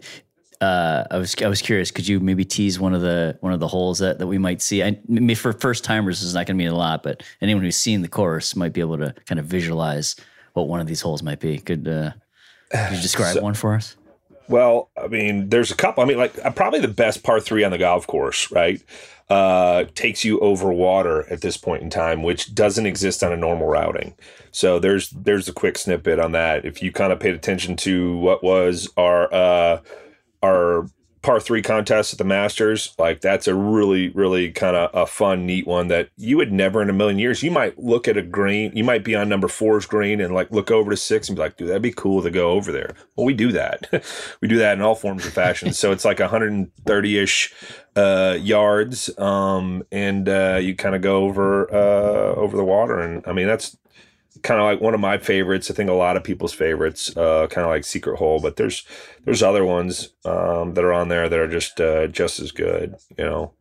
Uh, 0.65 1.07
I 1.11 1.17
was 1.17 1.35
I 1.41 1.47
was 1.47 1.61
curious. 1.61 1.91
Could 1.91 2.07
you 2.07 2.19
maybe 2.19 2.43
tease 2.43 2.79
one 2.79 2.93
of 2.93 3.01
the 3.01 3.37
one 3.41 3.53
of 3.53 3.59
the 3.59 3.67
holes 3.67 3.99
that, 3.99 4.19
that 4.19 4.27
we 4.27 4.37
might 4.37 4.61
see? 4.61 4.83
I, 4.83 4.99
maybe 5.07 5.35
for 5.35 5.53
first 5.53 5.83
timers, 5.83 6.19
this 6.19 6.27
is 6.27 6.33
not 6.33 6.47
going 6.47 6.57
to 6.57 6.63
mean 6.63 6.71
a 6.71 6.77
lot, 6.77 7.03
but 7.03 7.23
anyone 7.41 7.63
who's 7.63 7.75
seen 7.75 8.01
the 8.01 8.07
course 8.07 8.55
might 8.55 8.73
be 8.73 8.81
able 8.81 8.97
to 8.97 9.13
kind 9.25 9.39
of 9.39 9.45
visualize 9.45 10.15
what 10.53 10.67
one 10.67 10.79
of 10.79 10.87
these 10.87 11.01
holes 11.01 11.21
might 11.21 11.39
be. 11.39 11.59
Could, 11.59 11.87
uh, 11.87 12.11
could 12.71 12.95
you 12.95 13.01
describe 13.01 13.41
one 13.41 13.53
for 13.53 13.75
us? 13.75 13.95
Well, 14.47 14.89
I 15.01 15.07
mean, 15.07 15.49
there's 15.49 15.71
a 15.71 15.75
couple. 15.75 16.03
I 16.03 16.07
mean, 16.07 16.17
like 16.17 16.33
uh, 16.43 16.51
probably 16.51 16.79
the 16.79 16.87
best 16.87 17.23
par 17.23 17.39
three 17.39 17.63
on 17.63 17.71
the 17.71 17.77
golf 17.77 18.07
course, 18.07 18.51
right? 18.51 18.81
Uh, 19.29 19.85
takes 19.95 20.23
you 20.23 20.39
over 20.39 20.71
water 20.71 21.25
at 21.31 21.41
this 21.41 21.57
point 21.57 21.81
in 21.81 21.89
time, 21.89 22.21
which 22.21 22.53
doesn't 22.53 22.85
exist 22.85 23.23
on 23.23 23.33
a 23.33 23.37
normal 23.37 23.67
routing. 23.67 24.13
So 24.51 24.79
there's 24.79 25.09
there's 25.09 25.49
a 25.49 25.53
quick 25.53 25.77
snippet 25.77 26.19
on 26.19 26.31
that. 26.33 26.63
If 26.63 26.83
you 26.83 26.91
kind 26.91 27.11
of 27.11 27.19
paid 27.19 27.33
attention 27.33 27.75
to 27.77 28.17
what 28.17 28.43
was 28.43 28.87
our 28.97 29.33
uh, 29.33 29.81
our 30.45 30.87
par 31.25 31.39
three 31.39 31.63
contest 31.63 32.13
at 32.13 32.19
the 32.19 32.23
Masters, 32.23 32.93
like 32.99 33.19
that's 33.19 33.47
a 33.47 33.55
really 33.55 34.09
really 34.09 34.51
kind 34.51 34.75
of 34.75 34.91
a 34.93 35.07
fun, 35.07 35.45
neat 35.45 35.65
one 35.65 35.87
that 35.87 36.09
you 36.17 36.37
would 36.37 36.53
never 36.53 36.81
in 36.81 36.89
a 36.89 36.93
million 36.93 37.17
years. 37.17 37.41
You 37.41 37.49
might 37.49 37.79
look 37.79 38.07
at 38.07 38.15
a 38.15 38.21
green, 38.21 38.71
you 38.75 38.83
might 38.83 39.03
be 39.03 39.15
on 39.15 39.27
number 39.27 39.47
four's 39.47 39.87
green 39.87 40.21
and 40.21 40.33
like 40.33 40.51
look 40.51 40.69
over 40.69 40.91
to 40.91 40.97
six 40.97 41.27
and 41.27 41.35
be 41.35 41.41
like, 41.41 41.57
dude, 41.57 41.69
that'd 41.69 41.81
be 41.81 41.91
cool 41.91 42.21
to 42.21 42.29
go 42.29 42.51
over 42.51 42.71
there. 42.71 42.93
Well, 43.15 43.25
we 43.25 43.33
do 43.33 43.51
that. 43.53 43.89
we 44.41 44.47
do 44.47 44.57
that 44.59 44.73
in 44.73 44.81
all 44.81 44.95
forms 44.95 45.25
of 45.25 45.33
fashion. 45.33 45.73
so 45.73 45.91
it's 45.91 46.05
like 46.05 46.19
130 46.19 47.17
ish 47.17 47.53
uh, 47.95 48.37
yards, 48.39 49.09
um, 49.17 49.83
and 49.91 50.29
uh, 50.29 50.59
you 50.61 50.75
kind 50.75 50.95
of 50.95 51.01
go 51.01 51.23
over 51.23 51.73
uh, 51.73 52.35
over 52.35 52.55
the 52.55 52.63
water, 52.63 52.99
and 52.99 53.25
I 53.25 53.33
mean 53.33 53.47
that's 53.47 53.77
kind 54.43 54.59
of 54.59 54.65
like 54.65 54.81
one 54.81 54.93
of 54.93 54.99
my 54.99 55.17
favorites. 55.17 55.71
I 55.71 55.73
think 55.73 55.89
a 55.89 55.93
lot 55.93 56.17
of 56.17 56.23
people's 56.23 56.53
favorites, 56.53 57.15
uh, 57.15 57.47
kind 57.47 57.65
of 57.65 57.71
like 57.71 57.83
Secret 57.83 58.17
Hole, 58.17 58.39
but 58.39 58.55
there's 58.55 58.85
there's 59.25 59.43
other 59.43 59.65
ones 59.65 60.09
um, 60.25 60.73
that 60.73 60.83
are 60.83 60.93
on 60.93 61.07
there 61.09 61.29
that 61.29 61.39
are 61.39 61.47
just 61.47 61.79
uh, 61.81 62.07
just 62.07 62.39
as 62.39 62.51
good. 62.51 62.95
You 63.17 63.25
know, 63.25 63.53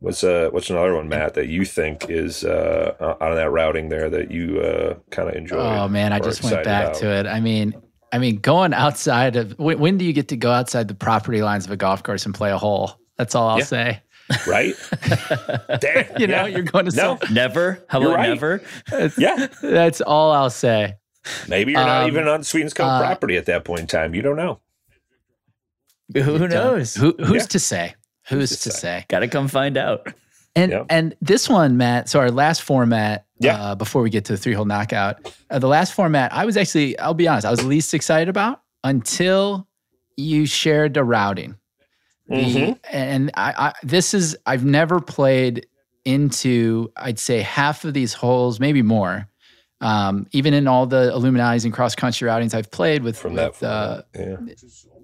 what's 0.00 0.22
uh 0.22 0.48
what's 0.52 0.70
another 0.70 0.94
one, 0.94 1.08
Matt, 1.08 1.34
that 1.34 1.48
you 1.48 1.64
think 1.64 2.10
is 2.10 2.44
uh, 2.44 2.94
out 3.00 3.20
of 3.30 3.36
that 3.36 3.50
routing 3.50 3.88
there 3.88 4.10
that 4.10 4.30
you 4.30 4.60
uh, 4.60 4.94
kind 5.10 5.28
of 5.28 5.34
enjoy? 5.34 5.56
Oh 5.58 5.88
man, 5.88 6.12
I 6.12 6.20
just 6.20 6.42
went 6.42 6.64
back 6.64 6.88
about? 6.88 6.98
to 7.00 7.10
it. 7.12 7.26
I 7.26 7.40
mean, 7.40 7.74
I 8.12 8.18
mean, 8.18 8.38
going 8.38 8.74
outside 8.74 9.36
of 9.36 9.58
when, 9.58 9.78
when 9.78 9.98
do 9.98 10.04
you 10.04 10.12
get 10.12 10.28
to 10.28 10.36
go 10.36 10.50
outside 10.52 10.88
the 10.88 10.94
property 10.94 11.42
lines 11.42 11.64
of 11.64 11.70
a 11.72 11.76
golf 11.76 12.02
course 12.02 12.26
and 12.26 12.34
play 12.34 12.52
a 12.52 12.58
hole? 12.58 12.92
That's 13.16 13.34
all 13.34 13.48
I'll 13.48 13.58
Yeah. 13.58 13.64
say. 13.64 14.00
Right? 14.46 14.74
Damn, 15.80 16.06
You 16.20 16.26
know, 16.26 16.44
yeah. 16.44 16.46
you're 16.46 16.62
going 16.62 16.86
to 16.86 16.96
no, 16.96 17.18
some, 17.20 17.34
Never. 17.34 17.84
How 17.88 18.00
about 18.00 18.14
right. 18.16 18.28
never? 18.28 18.62
yeah. 19.18 19.48
That's 19.62 20.00
all 20.00 20.32
I'll 20.32 20.50
say. 20.50 20.94
Maybe 21.48 21.72
you're 21.72 21.80
not 21.80 22.02
Um, 22.04 22.08
even 22.08 22.28
on 22.28 22.42
Sweetens 22.44 22.74
Cove 22.74 22.86
uh, 22.88 23.00
property 23.00 23.36
at 23.36 23.46
that 23.46 23.64
point 23.64 23.80
in 23.80 23.86
time. 23.86 24.14
You 24.14 24.22
don't 24.22 24.36
know. 24.36 24.60
Who 26.14 26.46
knows? 26.48 26.94
Who 26.94 27.14
who's 27.18 27.42
Yeah. 27.42 27.46
to 27.48 27.58
say? 27.58 27.94
Who's 28.28 28.50
to 28.50 28.56
to 28.64 28.70
say? 28.70 28.78
say? 28.78 29.04
Got 29.08 29.20
to 29.20 29.28
come 29.28 29.48
find 29.48 29.76
out. 29.76 30.12
And 30.56 30.70
Yep. 30.72 30.86
and 30.90 31.14
this 31.20 31.48
one, 31.48 31.76
Matt. 31.76 32.08
So 32.08 32.20
our 32.20 32.30
last 32.30 32.62
format, 32.62 33.26
Yeah. 33.40 33.60
uh, 33.60 33.74
before 33.74 34.02
we 34.02 34.10
get 34.10 34.24
to 34.26 34.32
the 34.34 34.36
three 34.38 34.52
hole 34.52 34.64
knockout, 34.66 35.32
uh, 35.50 35.58
the 35.58 35.66
last 35.66 35.92
format, 35.94 36.32
I 36.32 36.44
was 36.44 36.56
actually, 36.56 36.98
I'll 36.98 37.14
be 37.14 37.26
honest, 37.26 37.46
I 37.46 37.50
was 37.50 37.64
least 37.64 37.92
excited 37.94 38.28
about 38.28 38.60
until 38.84 39.66
you 40.16 40.46
shared 40.46 40.94
the 40.94 41.02
routing. 41.04 41.56
The- 42.28 42.34
Mhm. 42.36 42.78
And 42.90 43.30
I, 43.34 43.54
I, 43.56 43.72
this 43.82 44.14
is, 44.14 44.36
I've 44.46 44.64
never 44.64 45.00
played 45.00 45.66
into, 46.04 46.90
I'd 46.96 47.18
say 47.18 47.40
half 47.42 47.84
of 47.84 47.94
these 47.94 48.12
holes, 48.12 48.60
maybe 48.60 48.82
more. 48.82 49.28
Um, 49.80 50.26
even 50.32 50.54
in 50.54 50.66
all 50.66 50.86
the 50.86 51.12
Illuminati 51.12 51.66
and 51.66 51.74
cross 51.74 51.94
country 51.94 52.26
routings 52.28 52.54
I've 52.54 52.70
played 52.70 53.02
with, 53.02 53.18
From 53.18 53.34
with 53.34 53.62
uh, 53.62 54.02
yeah. 54.14 54.36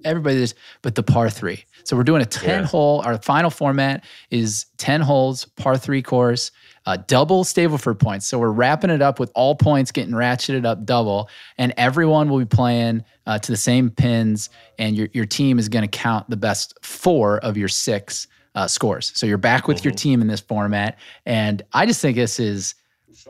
everybody 0.04 0.36
does, 0.38 0.54
but 0.80 0.94
the 0.94 1.02
par 1.02 1.28
three. 1.28 1.64
So 1.84 1.96
we're 1.96 2.04
doing 2.04 2.22
a 2.22 2.26
10 2.26 2.60
Yeah. 2.60 2.66
hole. 2.66 3.02
Our 3.04 3.18
final 3.20 3.50
format 3.50 4.04
is 4.30 4.66
10 4.78 5.02
holes, 5.02 5.44
par 5.56 5.76
three 5.76 6.02
course, 6.02 6.50
uh, 6.86 6.96
double 7.06 7.44
Stableford 7.44 7.98
points. 7.98 8.26
So 8.26 8.38
we're 8.38 8.50
wrapping 8.50 8.90
it 8.90 9.02
up 9.02 9.18
with 9.18 9.30
all 9.34 9.54
points 9.54 9.92
getting 9.92 10.14
ratcheted 10.14 10.64
up 10.64 10.84
double, 10.84 11.28
and 11.58 11.74
everyone 11.76 12.28
will 12.28 12.38
be 12.38 12.44
playing 12.44 13.04
uh, 13.26 13.38
to 13.38 13.52
the 13.52 13.56
same 13.56 13.90
pins, 13.90 14.50
and 14.78 14.96
your, 14.96 15.08
your 15.12 15.26
team 15.26 15.58
is 15.58 15.68
going 15.68 15.88
to 15.88 15.98
count 15.98 16.28
the 16.30 16.36
best 16.36 16.74
four 16.82 17.38
of 17.38 17.56
your 17.56 17.68
six 17.68 18.26
uh, 18.54 18.66
scores. 18.66 19.12
So 19.14 19.26
you're 19.26 19.38
back 19.38 19.68
with 19.68 19.84
your 19.84 19.94
team 19.94 20.20
in 20.20 20.26
this 20.26 20.40
format. 20.40 20.98
And 21.26 21.62
I 21.72 21.86
just 21.86 22.00
think 22.00 22.16
this 22.16 22.40
is 22.40 22.74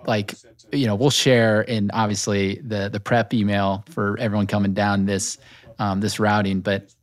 like 0.07 0.35
you 0.73 0.87
know 0.87 0.95
we'll 0.95 1.11
share 1.11 1.63
in 1.63 1.91
obviously 1.93 2.61
the 2.65 2.89
the 2.89 3.01
prep 3.01 3.35
email 3.35 3.85
for 3.91 4.17
everyone 4.19 4.47
coming 4.47 4.73
down 4.73 5.07
this 5.07 5.39
um, 5.79 6.01
this 6.01 6.21
routing 6.21 6.61
but 6.61 6.95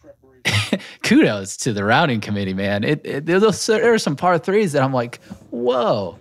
kudos 1.04 1.58
to 1.58 1.74
the 1.74 1.84
routing 1.84 2.22
committee 2.22 2.54
man 2.54 2.84
it, 2.84 3.06
it 3.06 3.26
there 3.26 3.94
are 3.94 3.98
some 3.98 4.16
par 4.16 4.38
threes 4.38 4.72
that 4.72 4.84
i'm 4.84 4.94
like 4.94 5.20
whoa 5.50 6.18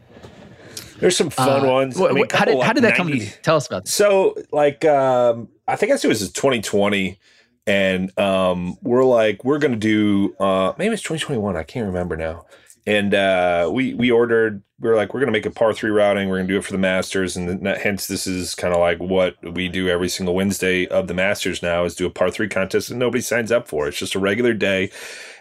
There's 0.99 1.17
some 1.17 1.31
fun 1.31 1.65
Uh, 1.67 1.71
ones. 1.71 1.99
wh- 1.99 2.05
I 2.05 2.13
mean, 2.13 2.27
how 2.33 2.45
did 2.45 2.63
how 2.63 2.73
did 2.73 2.85
that 2.85 2.95
come 2.97 3.09
90 3.11 3.27
to 3.27 3.43
tell 3.43 3.57
us 3.57 3.67
about 3.67 3.85
this 3.85 3.95
So, 3.95 4.35
like, 4.53 4.85
um, 4.85 5.49
I 5.69 5.77
think 5.77 5.93
I 5.93 5.97
said 5.97 6.07
it 6.07 6.09
was 6.09 6.33
2020, 6.33 7.19
and 7.67 8.17
um, 8.19 8.77
we're 8.83 9.05
like, 9.05 9.45
we're 9.45 9.59
gonna 9.59 9.77
do 9.77 10.35
uh, 10.41 10.73
maybe 10.79 10.95
it's 10.95 11.03
2021. 11.03 11.57
I 11.57 11.63
can't 11.63 11.87
remember 11.87 12.17
now. 12.17 12.47
And 12.89 13.15
uh, 13.15 13.69
we 13.73 13.95
we 13.95 14.11
ordered. 14.13 14.63
We 14.79 14.89
were 14.91 14.95
like, 14.95 15.13
we're 15.13 15.19
gonna 15.21 15.33
make 15.33 15.45
a 15.47 15.51
par 15.51 15.73
three 15.73 15.91
routing. 15.91 16.29
We're 16.29 16.37
gonna 16.37 16.47
do 16.49 16.59
it 16.59 16.65
for 16.65 16.71
the 16.73 16.79
Masters, 16.79 17.37
and 17.37 17.67
hence 17.67 18.07
this 18.07 18.27
is 18.29 18.55
kind 18.55 18.73
of 18.73 18.79
like 18.79 18.99
what 18.99 19.35
we 19.55 19.69
do 19.69 19.89
every 19.89 20.09
single 20.09 20.35
Wednesday 20.37 20.87
of 20.87 21.09
the 21.09 21.15
Masters 21.15 21.63
now 21.65 21.85
is 21.85 21.97
do 21.97 22.07
a 22.07 22.11
par 22.11 22.31
three 22.31 22.49
contest, 22.49 22.91
and 22.91 22.99
nobody 23.01 23.21
signs 23.23 23.51
up 23.51 23.67
for 23.67 23.87
it. 23.87 23.89
It's 23.89 23.99
just 23.99 24.15
a 24.15 24.21
regular 24.21 24.55
day, 24.55 24.91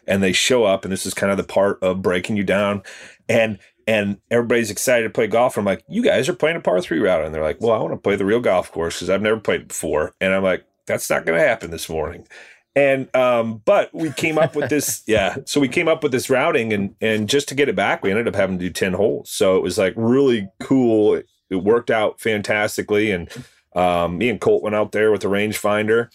and 0.07 0.23
they 0.23 0.31
show 0.31 0.63
up, 0.63 0.85
and 0.85 0.91
this 0.91 1.05
is 1.05 1.13
kind 1.13 1.31
of 1.31 1.37
the 1.37 1.43
part 1.43 1.77
of 1.83 2.01
breaking 2.01 2.35
you 2.37 2.43
down, 2.43 2.81
and 3.29 3.59
and 3.87 4.17
everybody's 4.31 4.71
excited 4.71 5.03
to 5.03 5.09
play 5.09 5.27
golf. 5.27 5.57
I'm 5.57 5.65
like, 5.65 5.83
you 5.87 6.01
guys 6.01 6.27
are 6.27 6.33
playing 6.33 6.57
a 6.57 6.61
par 6.61 6.81
three 6.81 6.99
route, 6.99 7.23
and 7.23 7.33
they're 7.33 7.43
like, 7.43 7.61
well, 7.61 7.73
I 7.73 7.79
want 7.79 7.93
to 7.93 7.97
play 7.97 8.15
the 8.15 8.25
real 8.25 8.39
golf 8.39 8.71
course 8.71 8.95
because 8.95 9.09
I've 9.09 9.21
never 9.21 9.39
played 9.39 9.61
it 9.61 9.67
before, 9.67 10.13
and 10.19 10.33
I'm 10.33 10.43
like, 10.43 10.65
that's 10.87 11.09
not 11.09 11.25
going 11.25 11.39
to 11.39 11.47
happen 11.47 11.71
this 11.71 11.89
morning. 11.89 12.27
And 12.75 13.13
um, 13.15 13.61
but 13.63 13.93
we 13.93 14.11
came 14.11 14.37
up 14.37 14.55
with 14.55 14.69
this, 14.69 15.03
yeah. 15.07 15.37
So 15.45 15.59
we 15.61 15.69
came 15.69 15.87
up 15.87 16.03
with 16.03 16.11
this 16.11 16.29
routing, 16.29 16.73
and 16.73 16.95
and 16.99 17.29
just 17.29 17.47
to 17.49 17.55
get 17.55 17.69
it 17.69 17.75
back, 17.75 18.03
we 18.03 18.11
ended 18.11 18.27
up 18.27 18.35
having 18.35 18.59
to 18.59 18.65
do 18.65 18.71
ten 18.71 18.93
holes. 18.93 19.29
So 19.29 19.55
it 19.55 19.63
was 19.63 19.77
like 19.77 19.93
really 19.95 20.49
cool. 20.59 21.15
It, 21.15 21.27
it 21.49 21.57
worked 21.57 21.91
out 21.91 22.19
fantastically, 22.19 23.11
and 23.11 23.29
um, 23.75 24.17
me 24.17 24.29
and 24.29 24.41
Colt 24.41 24.63
went 24.63 24.75
out 24.75 24.91
there 24.91 25.11
with 25.11 25.21
the 25.21 25.27
rangefinder 25.27 26.09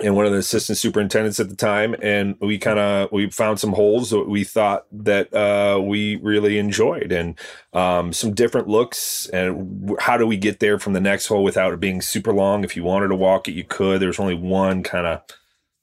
and 0.00 0.16
one 0.16 0.26
of 0.26 0.32
the 0.32 0.38
assistant 0.38 0.76
superintendents 0.76 1.38
at 1.38 1.48
the 1.48 1.54
time 1.54 1.94
and 2.02 2.36
we 2.40 2.58
kind 2.58 2.78
of 2.78 3.10
we 3.12 3.30
found 3.30 3.60
some 3.60 3.72
holes 3.72 4.10
that 4.10 4.28
we 4.28 4.42
thought 4.42 4.86
that 4.90 5.32
uh, 5.32 5.80
we 5.80 6.16
really 6.16 6.58
enjoyed 6.58 7.12
and 7.12 7.38
um, 7.72 8.12
some 8.12 8.34
different 8.34 8.66
looks 8.66 9.26
and 9.28 9.92
how 10.00 10.16
do 10.16 10.26
we 10.26 10.36
get 10.36 10.58
there 10.58 10.78
from 10.78 10.94
the 10.94 11.00
next 11.00 11.26
hole 11.26 11.44
without 11.44 11.72
it 11.72 11.80
being 11.80 12.00
super 12.00 12.32
long? 12.32 12.64
If 12.64 12.76
you 12.76 12.82
wanted 12.82 13.08
to 13.08 13.16
walk 13.16 13.48
it 13.48 13.52
you 13.52 13.64
could. 13.64 14.00
There's 14.00 14.18
only 14.18 14.34
one 14.34 14.82
kind 14.82 15.06
of 15.06 15.22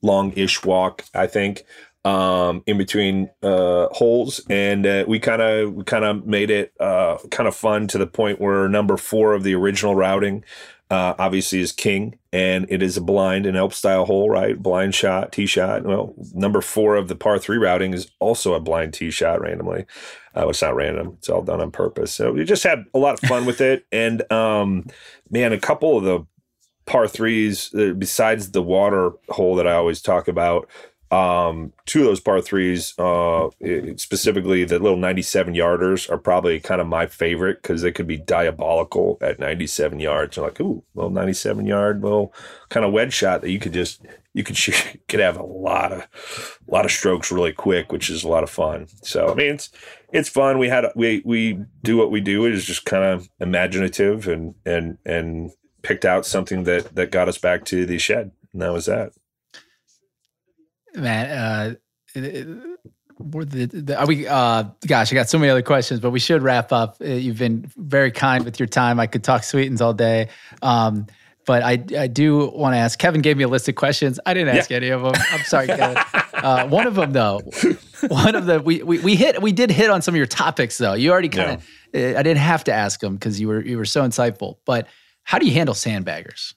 long-ish 0.03 0.63
walk 0.63 1.03
i 1.13 1.27
think 1.27 1.63
um, 2.03 2.63
in 2.65 2.77
between 2.77 3.29
uh, 3.43 3.87
holes, 3.91 4.41
and 4.49 4.85
uh, 4.85 5.05
we 5.07 5.19
kind 5.19 5.41
of 5.41 5.73
we 5.73 5.83
kind 5.83 6.03
of 6.03 6.25
made 6.25 6.49
it 6.49 6.73
uh, 6.79 7.17
kind 7.29 7.47
of 7.47 7.55
fun 7.55 7.87
to 7.89 7.97
the 7.97 8.07
point 8.07 8.41
where 8.41 8.67
number 8.67 8.97
four 8.97 9.33
of 9.33 9.43
the 9.43 9.53
original 9.53 9.95
routing 9.95 10.43
uh, 10.91 11.15
obviously 11.17 11.61
is 11.61 11.71
king, 11.71 12.19
and 12.33 12.65
it 12.69 12.83
is 12.83 12.97
a 12.97 13.01
blind 13.01 13.45
and 13.45 13.55
Alp 13.55 13.73
style 13.73 14.03
hole, 14.03 14.29
right? 14.29 14.61
Blind 14.61 14.93
shot, 14.93 15.31
tee 15.31 15.45
shot. 15.45 15.83
Well, 15.83 16.13
number 16.33 16.59
four 16.59 16.97
of 16.97 17.07
the 17.07 17.15
par 17.15 17.39
three 17.39 17.55
routing 17.55 17.93
is 17.93 18.11
also 18.19 18.53
a 18.55 18.59
blind 18.59 18.93
tee 18.93 19.09
shot 19.09 19.39
randomly. 19.39 19.85
Uh, 20.35 20.49
it's 20.49 20.61
not 20.61 20.75
random; 20.75 21.15
it's 21.17 21.29
all 21.29 21.43
done 21.43 21.61
on 21.61 21.71
purpose. 21.71 22.11
So 22.11 22.33
we 22.33 22.43
just 22.43 22.63
had 22.63 22.83
a 22.93 22.99
lot 22.99 23.13
of 23.13 23.29
fun 23.29 23.45
with 23.45 23.61
it, 23.61 23.85
and 23.93 24.29
um, 24.33 24.85
man, 25.29 25.53
a 25.53 25.59
couple 25.59 25.97
of 25.97 26.03
the 26.03 26.25
par 26.85 27.07
threes 27.07 27.73
uh, 27.73 27.93
besides 27.97 28.51
the 28.51 28.61
water 28.61 29.11
hole 29.29 29.55
that 29.55 29.67
I 29.67 29.73
always 29.73 30.01
talk 30.01 30.27
about 30.27 30.67
um, 31.11 31.73
two 31.85 31.99
of 31.99 32.05
those 32.05 32.21
par 32.21 32.39
threes, 32.39 32.97
uh, 32.97 33.49
specifically 33.97 34.63
the 34.63 34.79
little 34.79 34.97
97 34.97 35.53
yarders, 35.53 36.09
are 36.09 36.17
probably 36.17 36.59
kind 36.61 36.79
of 36.79 36.87
my 36.87 37.05
favorite 37.05 37.61
because 37.61 37.81
they 37.81 37.91
could 37.91 38.07
be 38.07 38.17
diabolical 38.17 39.17
at 39.21 39.37
97 39.37 39.99
yards. 39.99 40.37
You're 40.37 40.45
like, 40.45 40.59
ooh, 40.61 40.83
little 40.95 41.11
97 41.11 41.65
yard, 41.65 42.01
little 42.01 42.33
kind 42.69 42.85
of 42.85 42.93
wedge 42.93 43.13
shot 43.13 43.41
that 43.41 43.51
you 43.51 43.59
could 43.59 43.73
just 43.73 44.01
you 44.33 44.45
could 44.45 44.55
shoot, 44.55 45.01
could 45.09 45.19
have 45.19 45.37
a 45.37 45.43
lot 45.43 45.91
of 45.91 45.99
a 46.67 46.71
lot 46.71 46.85
of 46.85 46.91
strokes 46.91 47.29
really 47.29 47.51
quick, 47.51 47.91
which 47.91 48.09
is 48.09 48.23
a 48.23 48.29
lot 48.29 48.43
of 48.43 48.49
fun. 48.49 48.87
So 49.03 49.29
I 49.31 49.35
mean, 49.35 49.55
it's 49.55 49.69
it's 50.13 50.29
fun. 50.29 50.59
We 50.59 50.69
had 50.69 50.85
we 50.95 51.21
we 51.25 51.59
do 51.83 51.97
what 51.97 52.11
we 52.11 52.21
do 52.21 52.45
is 52.45 52.63
just 52.63 52.85
kind 52.85 53.03
of 53.03 53.29
imaginative 53.41 54.29
and 54.29 54.55
and 54.65 54.97
and 55.05 55.51
picked 55.81 56.05
out 56.05 56.25
something 56.25 56.63
that 56.63 56.95
that 56.95 57.11
got 57.11 57.27
us 57.27 57.37
back 57.37 57.65
to 57.65 57.85
the 57.85 57.97
shed, 57.97 58.31
and 58.53 58.61
that 58.61 58.71
was 58.71 58.85
that 58.85 59.11
man. 60.95 61.29
Uh, 61.31 61.73
the, 62.13 63.65
the, 63.65 63.99
are 63.99 64.07
we? 64.07 64.27
Uh, 64.27 64.63
gosh, 64.87 65.11
I 65.11 65.15
got 65.15 65.29
so 65.29 65.37
many 65.37 65.49
other 65.49 65.61
questions, 65.61 65.99
but 65.99 66.11
we 66.11 66.19
should 66.19 66.41
wrap 66.41 66.71
up. 66.71 66.97
Uh, 67.01 67.05
you've 67.05 67.37
been 67.37 67.71
very 67.77 68.11
kind 68.11 68.43
with 68.43 68.59
your 68.59 68.67
time. 68.67 68.99
I 68.99 69.07
could 69.07 69.23
talk 69.23 69.43
Sweetens 69.43 69.81
all 69.81 69.93
day. 69.93 70.29
Um, 70.61 71.07
but 71.45 71.63
I, 71.63 71.83
I 71.97 72.07
do 72.07 72.49
want 72.49 72.73
to 72.73 72.77
ask. 72.77 72.99
Kevin 72.99 73.21
gave 73.21 73.35
me 73.37 73.43
a 73.43 73.47
list 73.47 73.67
of 73.67 73.75
questions. 73.75 74.19
I 74.25 74.33
didn't 74.33 74.55
ask 74.55 74.69
yeah. 74.69 74.77
any 74.77 74.89
of 74.89 75.01
them. 75.01 75.13
I'm 75.31 75.43
sorry, 75.43 75.67
Kevin. 75.67 75.97
Uh, 76.33 76.67
one 76.67 76.87
of 76.87 76.95
them, 76.95 77.13
though, 77.13 77.41
one 78.07 78.35
of 78.35 78.45
the 78.45 78.61
we, 78.61 78.83
we 78.83 78.99
we 78.99 79.15
hit 79.15 79.41
we 79.41 79.51
did 79.51 79.71
hit 79.71 79.89
on 79.89 80.01
some 80.01 80.13
of 80.13 80.17
your 80.17 80.27
topics, 80.27 80.77
though. 80.77 80.93
You 80.93 81.11
already 81.11 81.29
kind 81.29 81.51
of. 81.51 81.69
Yeah. 81.93 82.01
Uh, 82.15 82.19
I 82.19 82.23
didn't 82.23 82.37
have 82.37 82.63
to 82.65 82.73
ask 82.73 82.99
them 82.99 83.15
because 83.15 83.39
you 83.39 83.47
were 83.47 83.61
you 83.61 83.77
were 83.77 83.85
so 83.85 84.03
insightful. 84.03 84.57
But 84.65 84.87
how 85.23 85.39
do 85.39 85.45
you 85.45 85.53
handle 85.53 85.75
sandbaggers 85.75 86.53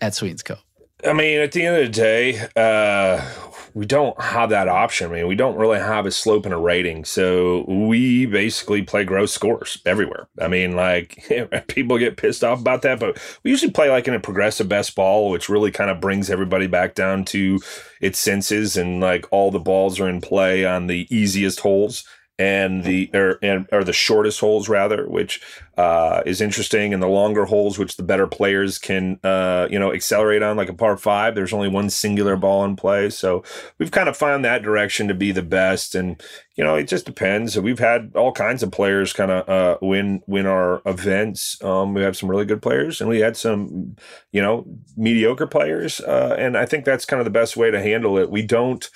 at 0.00 0.14
Sweetens 0.14 0.42
Cove? 0.42 0.62
I 1.04 1.12
mean, 1.12 1.40
at 1.40 1.52
the 1.52 1.66
end 1.66 1.76
of 1.76 1.82
the 1.82 1.88
day, 1.88 2.46
uh, 2.54 3.28
we 3.74 3.86
don't 3.86 4.20
have 4.20 4.50
that 4.50 4.68
option. 4.68 5.10
I 5.10 5.14
mean, 5.14 5.26
we 5.26 5.34
don't 5.34 5.56
really 5.56 5.78
have 5.78 6.06
a 6.06 6.10
slope 6.10 6.44
and 6.44 6.54
a 6.54 6.58
rating. 6.58 7.04
So 7.04 7.64
we 7.66 8.26
basically 8.26 8.82
play 8.82 9.04
gross 9.04 9.32
scores 9.32 9.80
everywhere. 9.84 10.28
I 10.40 10.48
mean, 10.48 10.76
like 10.76 11.24
people 11.68 11.98
get 11.98 12.16
pissed 12.16 12.44
off 12.44 12.60
about 12.60 12.82
that, 12.82 13.00
but 13.00 13.18
we 13.42 13.50
usually 13.50 13.72
play 13.72 13.90
like 13.90 14.06
in 14.06 14.14
a 14.14 14.20
progressive 14.20 14.68
best 14.68 14.94
ball, 14.94 15.30
which 15.30 15.48
really 15.48 15.70
kind 15.70 15.90
of 15.90 16.00
brings 16.00 16.30
everybody 16.30 16.66
back 16.66 16.94
down 16.94 17.24
to 17.26 17.58
its 18.00 18.18
senses 18.18 18.76
and 18.76 19.00
like 19.00 19.26
all 19.32 19.50
the 19.50 19.58
balls 19.58 19.98
are 19.98 20.08
in 20.08 20.20
play 20.20 20.64
on 20.64 20.86
the 20.86 21.06
easiest 21.14 21.60
holes 21.60 22.04
and 22.38 22.82
the 22.84 23.10
or, 23.12 23.38
and, 23.42 23.66
or 23.72 23.84
the 23.84 23.92
shortest 23.92 24.40
holes 24.40 24.68
rather, 24.68 25.06
which 25.06 25.40
uh, 25.76 26.22
is 26.24 26.40
interesting, 26.40 26.94
and 26.94 27.02
the 27.02 27.08
longer 27.08 27.44
holes, 27.44 27.78
which 27.78 27.96
the 27.96 28.02
better 28.02 28.26
players 28.26 28.78
can 28.78 29.20
uh, 29.22 29.68
you 29.70 29.78
know 29.78 29.92
accelerate 29.92 30.42
on, 30.42 30.56
like 30.56 30.70
a 30.70 30.74
par 30.74 30.96
five. 30.96 31.34
There's 31.34 31.52
only 31.52 31.68
one 31.68 31.90
singular 31.90 32.36
ball 32.36 32.64
in 32.64 32.74
play, 32.74 33.10
so 33.10 33.44
we've 33.78 33.90
kind 33.90 34.08
of 34.08 34.16
found 34.16 34.44
that 34.44 34.62
direction 34.62 35.08
to 35.08 35.14
be 35.14 35.30
the 35.30 35.42
best, 35.42 35.94
and 35.94 36.22
you 36.54 36.64
know 36.64 36.74
it 36.74 36.88
just 36.88 37.04
depends. 37.04 37.58
We've 37.58 37.78
had 37.78 38.12
all 38.14 38.32
kinds 38.32 38.62
of 38.62 38.72
players 38.72 39.12
kind 39.12 39.30
of 39.30 39.48
uh, 39.48 39.78
win 39.82 40.22
win 40.26 40.46
our 40.46 40.80
events. 40.86 41.62
Um, 41.62 41.92
we 41.92 42.02
have 42.02 42.16
some 42.16 42.30
really 42.30 42.46
good 42.46 42.62
players, 42.62 43.00
and 43.00 43.10
we 43.10 43.20
had 43.20 43.36
some 43.36 43.96
you 44.32 44.40
know 44.40 44.66
mediocre 44.96 45.46
players, 45.46 46.00
uh, 46.00 46.34
and 46.38 46.56
I 46.56 46.64
think 46.64 46.86
that's 46.86 47.04
kind 47.04 47.20
of 47.20 47.24
the 47.24 47.30
best 47.30 47.58
way 47.58 47.70
to 47.70 47.82
handle 47.82 48.16
it. 48.16 48.30
We 48.30 48.42
don't 48.42 48.88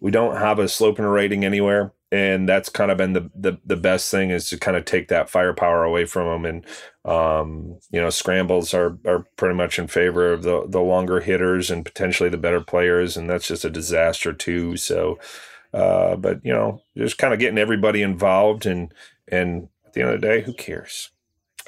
we 0.00 0.10
don't 0.10 0.36
have 0.36 0.58
a 0.58 0.68
slope 0.68 0.98
and 0.98 1.06
a 1.06 1.10
rating 1.10 1.44
anywhere 1.44 1.92
and 2.12 2.48
that's 2.48 2.68
kind 2.68 2.90
of 2.90 2.98
been 2.98 3.12
the, 3.12 3.30
the 3.34 3.58
the 3.64 3.76
best 3.76 4.10
thing 4.10 4.30
is 4.30 4.48
to 4.48 4.58
kind 4.58 4.76
of 4.76 4.84
take 4.84 5.08
that 5.08 5.30
firepower 5.30 5.84
away 5.84 6.04
from 6.04 6.26
them 6.26 6.44
and 6.44 6.66
um, 7.04 7.78
you 7.90 8.00
know 8.00 8.10
scrambles 8.10 8.74
are 8.74 8.98
are 9.06 9.26
pretty 9.36 9.54
much 9.54 9.78
in 9.78 9.86
favor 9.86 10.32
of 10.32 10.42
the 10.42 10.66
the 10.68 10.80
longer 10.80 11.20
hitters 11.20 11.70
and 11.70 11.84
potentially 11.84 12.28
the 12.28 12.36
better 12.36 12.60
players 12.60 13.16
and 13.16 13.30
that's 13.30 13.46
just 13.46 13.64
a 13.64 13.70
disaster 13.70 14.32
too. 14.32 14.76
So 14.76 15.18
uh, 15.72 16.16
but 16.16 16.44
you 16.44 16.52
know 16.52 16.82
just 16.96 17.18
kind 17.18 17.32
of 17.32 17.38
getting 17.38 17.58
everybody 17.58 18.02
involved 18.02 18.66
and 18.66 18.92
and 19.28 19.68
at 19.86 19.92
the 19.92 20.02
end 20.02 20.10
of 20.10 20.20
the 20.20 20.26
day 20.26 20.42
who 20.42 20.52
cares? 20.52 21.10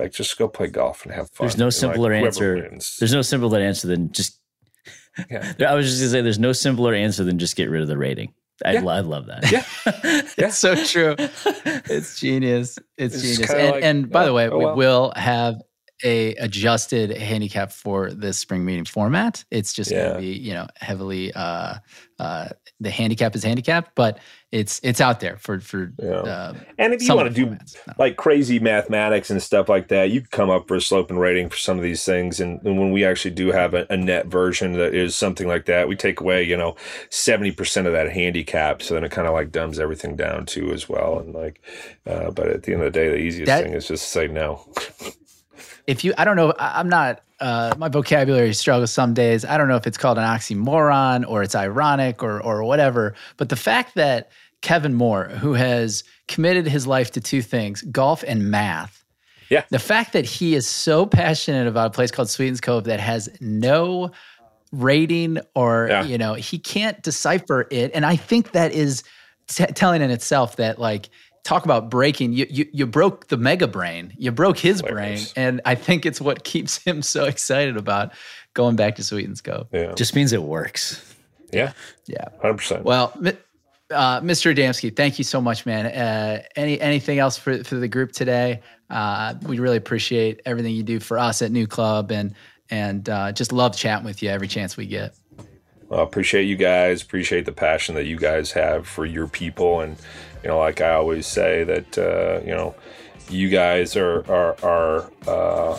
Like 0.00 0.12
just 0.12 0.36
go 0.38 0.48
play 0.48 0.68
golf 0.68 1.04
and 1.04 1.14
have 1.14 1.30
fun. 1.30 1.46
There's 1.46 1.58
no 1.58 1.70
simpler 1.70 2.14
like, 2.14 2.24
answer. 2.24 2.68
wins. 2.70 2.96
there's 2.98 3.12
no 3.12 3.22
simpler 3.22 3.60
answer 3.60 3.86
than 3.86 4.10
just 4.10 4.40
yeah. 5.30 5.52
I 5.68 5.74
was 5.74 5.86
just 5.86 6.00
gonna 6.00 6.10
say 6.10 6.20
there's 6.22 6.38
no 6.38 6.52
simpler 6.52 6.94
answer 6.94 7.22
than 7.22 7.38
just 7.38 7.54
get 7.54 7.70
rid 7.70 7.82
of 7.82 7.88
the 7.88 7.98
rating 7.98 8.34
I, 8.64 8.72
yeah. 8.72 8.86
I 8.86 9.00
love 9.00 9.26
that. 9.26 9.50
Yeah. 9.50 9.64
yeah. 10.38 10.46
it's 10.46 10.58
so 10.58 10.74
true. 10.84 11.16
It's 11.84 12.18
genius. 12.18 12.78
It's, 12.96 13.14
it's 13.14 13.22
genius. 13.22 13.50
And, 13.50 13.70
like, 13.70 13.84
and, 13.84 14.10
by 14.10 14.22
oh, 14.22 14.26
the 14.26 14.32
way, 14.32 14.48
oh, 14.48 14.58
we 14.58 14.64
will 14.64 15.12
have 15.16 15.60
a 16.04 16.34
adjusted 16.36 17.16
handicap 17.16 17.72
for 17.72 18.10
this 18.10 18.38
spring 18.38 18.64
meeting 18.64 18.84
format. 18.84 19.44
It's 19.50 19.72
just 19.72 19.90
yeah. 19.90 20.02
going 20.02 20.14
to 20.14 20.20
be, 20.20 20.38
you 20.38 20.54
know, 20.54 20.66
heavily 20.76 21.32
uh, 21.34 21.74
uh, 22.18 22.48
the 22.80 22.90
handicap 22.90 23.34
is 23.34 23.44
handicapped, 23.44 23.92
but 23.94 24.18
it's 24.52 24.80
it's 24.82 25.00
out 25.00 25.20
there 25.20 25.38
for 25.38 25.58
for. 25.60 25.92
Yeah. 25.98 26.10
Uh, 26.10 26.54
and 26.78 26.92
if 26.92 27.02
you 27.02 27.14
want 27.14 27.28
to 27.28 27.34
do 27.34 27.46
no. 27.46 27.58
like 27.98 28.16
crazy 28.16 28.58
mathematics 28.58 29.30
and 29.30 29.42
stuff 29.42 29.68
like 29.70 29.88
that, 29.88 30.10
you 30.10 30.20
can 30.20 30.28
come 30.30 30.50
up 30.50 30.68
for 30.68 30.76
a 30.76 30.80
slope 30.80 31.08
and 31.08 31.18
rating 31.18 31.48
for 31.48 31.56
some 31.56 31.78
of 31.78 31.82
these 31.82 32.04
things. 32.04 32.38
And, 32.38 32.60
and 32.62 32.78
when 32.78 32.92
we 32.92 33.04
actually 33.04 33.30
do 33.30 33.50
have 33.50 33.72
a, 33.72 33.86
a, 33.88 33.96
net 33.96 34.26
version 34.26 34.74
that 34.74 34.94
is 34.94 35.16
something 35.16 35.48
like 35.48 35.64
that, 35.66 35.88
we 35.88 35.96
take 35.96 36.20
away 36.20 36.42
you 36.42 36.56
know 36.56 36.76
seventy 37.08 37.50
percent 37.50 37.86
of 37.86 37.94
that 37.94 38.12
handicap, 38.12 38.82
so 38.82 38.94
then 38.94 39.04
it 39.04 39.10
kind 39.10 39.26
of 39.26 39.32
like 39.32 39.50
dumbs 39.50 39.80
everything 39.80 40.16
down 40.16 40.44
too 40.44 40.70
as 40.72 40.86
well. 40.86 41.18
And 41.18 41.34
like, 41.34 41.62
uh, 42.06 42.30
but 42.30 42.48
at 42.48 42.64
the 42.64 42.74
end 42.74 42.82
of 42.82 42.92
the 42.92 42.98
day, 42.98 43.08
the 43.08 43.16
easiest 43.16 43.46
that, 43.46 43.64
thing 43.64 43.72
is 43.72 43.88
just 43.88 44.04
to 44.04 44.10
say 44.10 44.28
no. 44.28 44.66
if 45.86 46.04
you, 46.04 46.12
I 46.18 46.24
don't 46.24 46.36
know, 46.36 46.52
I'm 46.58 46.90
not 46.90 47.22
uh, 47.42 47.74
my 47.76 47.88
vocabulary 47.88 48.54
struggles 48.54 48.92
some 48.92 49.14
days. 49.14 49.44
I 49.44 49.58
don't 49.58 49.66
know 49.66 49.74
if 49.74 49.86
it's 49.86 49.98
called 49.98 50.16
an 50.16 50.24
oxymoron 50.24 51.28
or 51.28 51.42
it's 51.42 51.56
ironic 51.56 52.22
or 52.22 52.40
or 52.40 52.62
whatever. 52.62 53.14
But 53.36 53.48
the 53.48 53.56
fact 53.56 53.96
that 53.96 54.30
Kevin 54.62 54.94
Moore, 54.94 55.24
who 55.24 55.54
has 55.54 56.04
committed 56.28 56.66
his 56.66 56.86
life 56.86 57.10
to 57.12 57.20
two 57.20 57.42
things, 57.42 57.82
golf 57.82 58.24
and 58.26 58.50
math. 58.50 59.04
Yeah. 59.50 59.64
The 59.68 59.78
fact 59.78 60.14
that 60.14 60.24
he 60.24 60.54
is 60.54 60.66
so 60.66 61.04
passionate 61.04 61.66
about 61.66 61.88
a 61.88 61.90
place 61.90 62.10
called 62.10 62.30
Sweetens 62.30 62.60
Cove 62.60 62.84
that 62.84 63.00
has 63.00 63.28
no 63.40 64.12
rating 64.70 65.38
or, 65.54 65.88
yeah. 65.90 66.04
you 66.04 66.16
know, 66.16 66.32
he 66.34 66.58
can't 66.58 67.02
decipher 67.02 67.66
it. 67.70 67.90
And 67.94 68.06
I 68.06 68.16
think 68.16 68.52
that 68.52 68.72
is 68.72 69.02
t- 69.48 69.66
telling 69.66 70.00
in 70.00 70.10
itself 70.10 70.56
that, 70.56 70.78
like, 70.78 71.10
talk 71.44 71.64
about 71.64 71.90
breaking 71.90 72.32
you, 72.32 72.46
you 72.48 72.66
you 72.72 72.86
broke 72.86 73.26
the 73.26 73.36
mega 73.36 73.66
brain 73.66 74.14
you 74.16 74.30
broke 74.30 74.56
his 74.56 74.80
Hilarious. 74.80 75.32
brain 75.32 75.44
and 75.44 75.60
i 75.64 75.74
think 75.74 76.06
it's 76.06 76.20
what 76.20 76.44
keeps 76.44 76.78
him 76.84 77.02
so 77.02 77.24
excited 77.24 77.76
about 77.76 78.12
going 78.54 78.76
back 78.76 78.94
to 78.94 79.02
sweetens 79.02 79.40
cove 79.40 79.66
yeah 79.72 79.92
just 79.94 80.14
means 80.14 80.32
it 80.32 80.44
works 80.44 81.14
yeah 81.52 81.72
yeah 82.06 82.28
100% 82.44 82.82
well 82.84 83.12
uh, 83.92 84.20
mr 84.20 84.54
adamski 84.54 84.94
thank 84.94 85.18
you 85.18 85.24
so 85.24 85.40
much 85.40 85.66
man. 85.66 85.86
Uh, 85.86 86.42
any 86.56 86.80
anything 86.80 87.18
else 87.18 87.36
for, 87.36 87.62
for 87.64 87.76
the 87.76 87.88
group 87.88 88.12
today? 88.12 88.60
Uh, 88.90 89.34
we 89.46 89.58
really 89.58 89.76
appreciate 89.76 90.40
everything 90.44 90.74
you 90.74 90.82
do 90.82 91.00
for 91.00 91.18
us 91.18 91.42
at 91.42 91.50
NewClub 91.50 92.10
and 92.10 92.34
and 92.70 93.08
uh, 93.08 93.32
just 93.32 93.52
love 93.52 93.76
chatting 93.76 94.04
with 94.04 94.22
you 94.22 94.30
every 94.30 94.48
chance 94.48 94.76
we 94.76 94.86
get. 94.86 95.14
Well, 95.88 96.02
appreciate 96.02 96.44
you 96.44 96.56
guys. 96.56 97.02
Appreciate 97.02 97.44
the 97.44 97.52
passion 97.52 97.94
that 97.96 98.06
you 98.06 98.16
guys 98.16 98.52
have 98.52 98.86
for 98.86 99.04
your 99.04 99.26
people. 99.26 99.80
And 99.80 99.96
you 100.42 100.48
know, 100.48 100.58
like 100.58 100.80
I 100.80 100.92
always 100.92 101.26
say 101.26 101.64
that 101.64 101.98
uh, 101.98 102.40
you 102.44 102.52
know, 102.52 102.74
you 103.28 103.48
guys 103.48 103.96
are 103.96 104.24
are, 104.30 104.56
are 104.62 105.10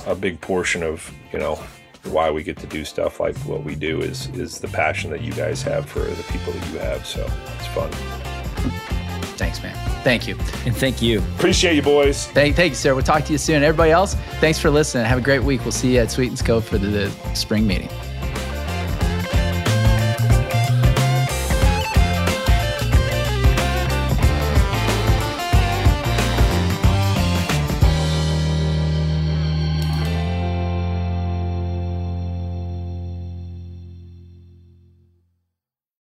a 0.05 0.15
big 0.15 0.39
portion 0.41 0.83
of 0.83 1.11
you 1.31 1.39
know 1.39 1.63
why 2.05 2.29
we 2.29 2.43
get 2.43 2.57
to 2.57 2.67
do 2.67 2.83
stuff 2.85 3.19
like 3.19 3.35
what 3.39 3.63
we 3.63 3.75
do 3.75 4.01
is 4.01 4.27
is 4.29 4.59
the 4.59 4.67
passion 4.67 5.09
that 5.11 5.21
you 5.21 5.31
guys 5.33 5.61
have 5.61 5.89
for 5.89 5.99
the 5.99 6.23
people 6.23 6.53
that 6.53 6.71
you 6.71 6.79
have. 6.79 7.05
So 7.05 7.21
it's 7.57 7.67
fun. 7.67 7.91
Thanks, 9.35 9.61
man. 9.63 9.75
Thank 10.03 10.27
you. 10.27 10.37
And 10.65 10.75
thank 10.75 11.01
you. 11.01 11.19
Appreciate 11.35 11.75
you, 11.75 11.81
boys. 11.81 12.27
Thank, 12.27 12.55
thank 12.55 12.71
you, 12.71 12.75
sir. 12.75 12.93
We'll 12.93 13.03
talk 13.03 13.25
to 13.25 13.31
you 13.31 13.37
soon. 13.37 13.63
Everybody 13.63 13.91
else, 13.91 14.15
thanks 14.39 14.59
for 14.59 14.69
listening. 14.69 15.05
Have 15.05 15.17
a 15.17 15.21
great 15.21 15.43
week. 15.43 15.61
We'll 15.61 15.71
see 15.71 15.95
you 15.95 16.01
at 16.01 16.11
Sweetens 16.11 16.41
Cove 16.41 16.65
for 16.65 16.77
the, 16.77 16.87
the 16.87 17.09
spring 17.33 17.65
meeting. 17.65 17.89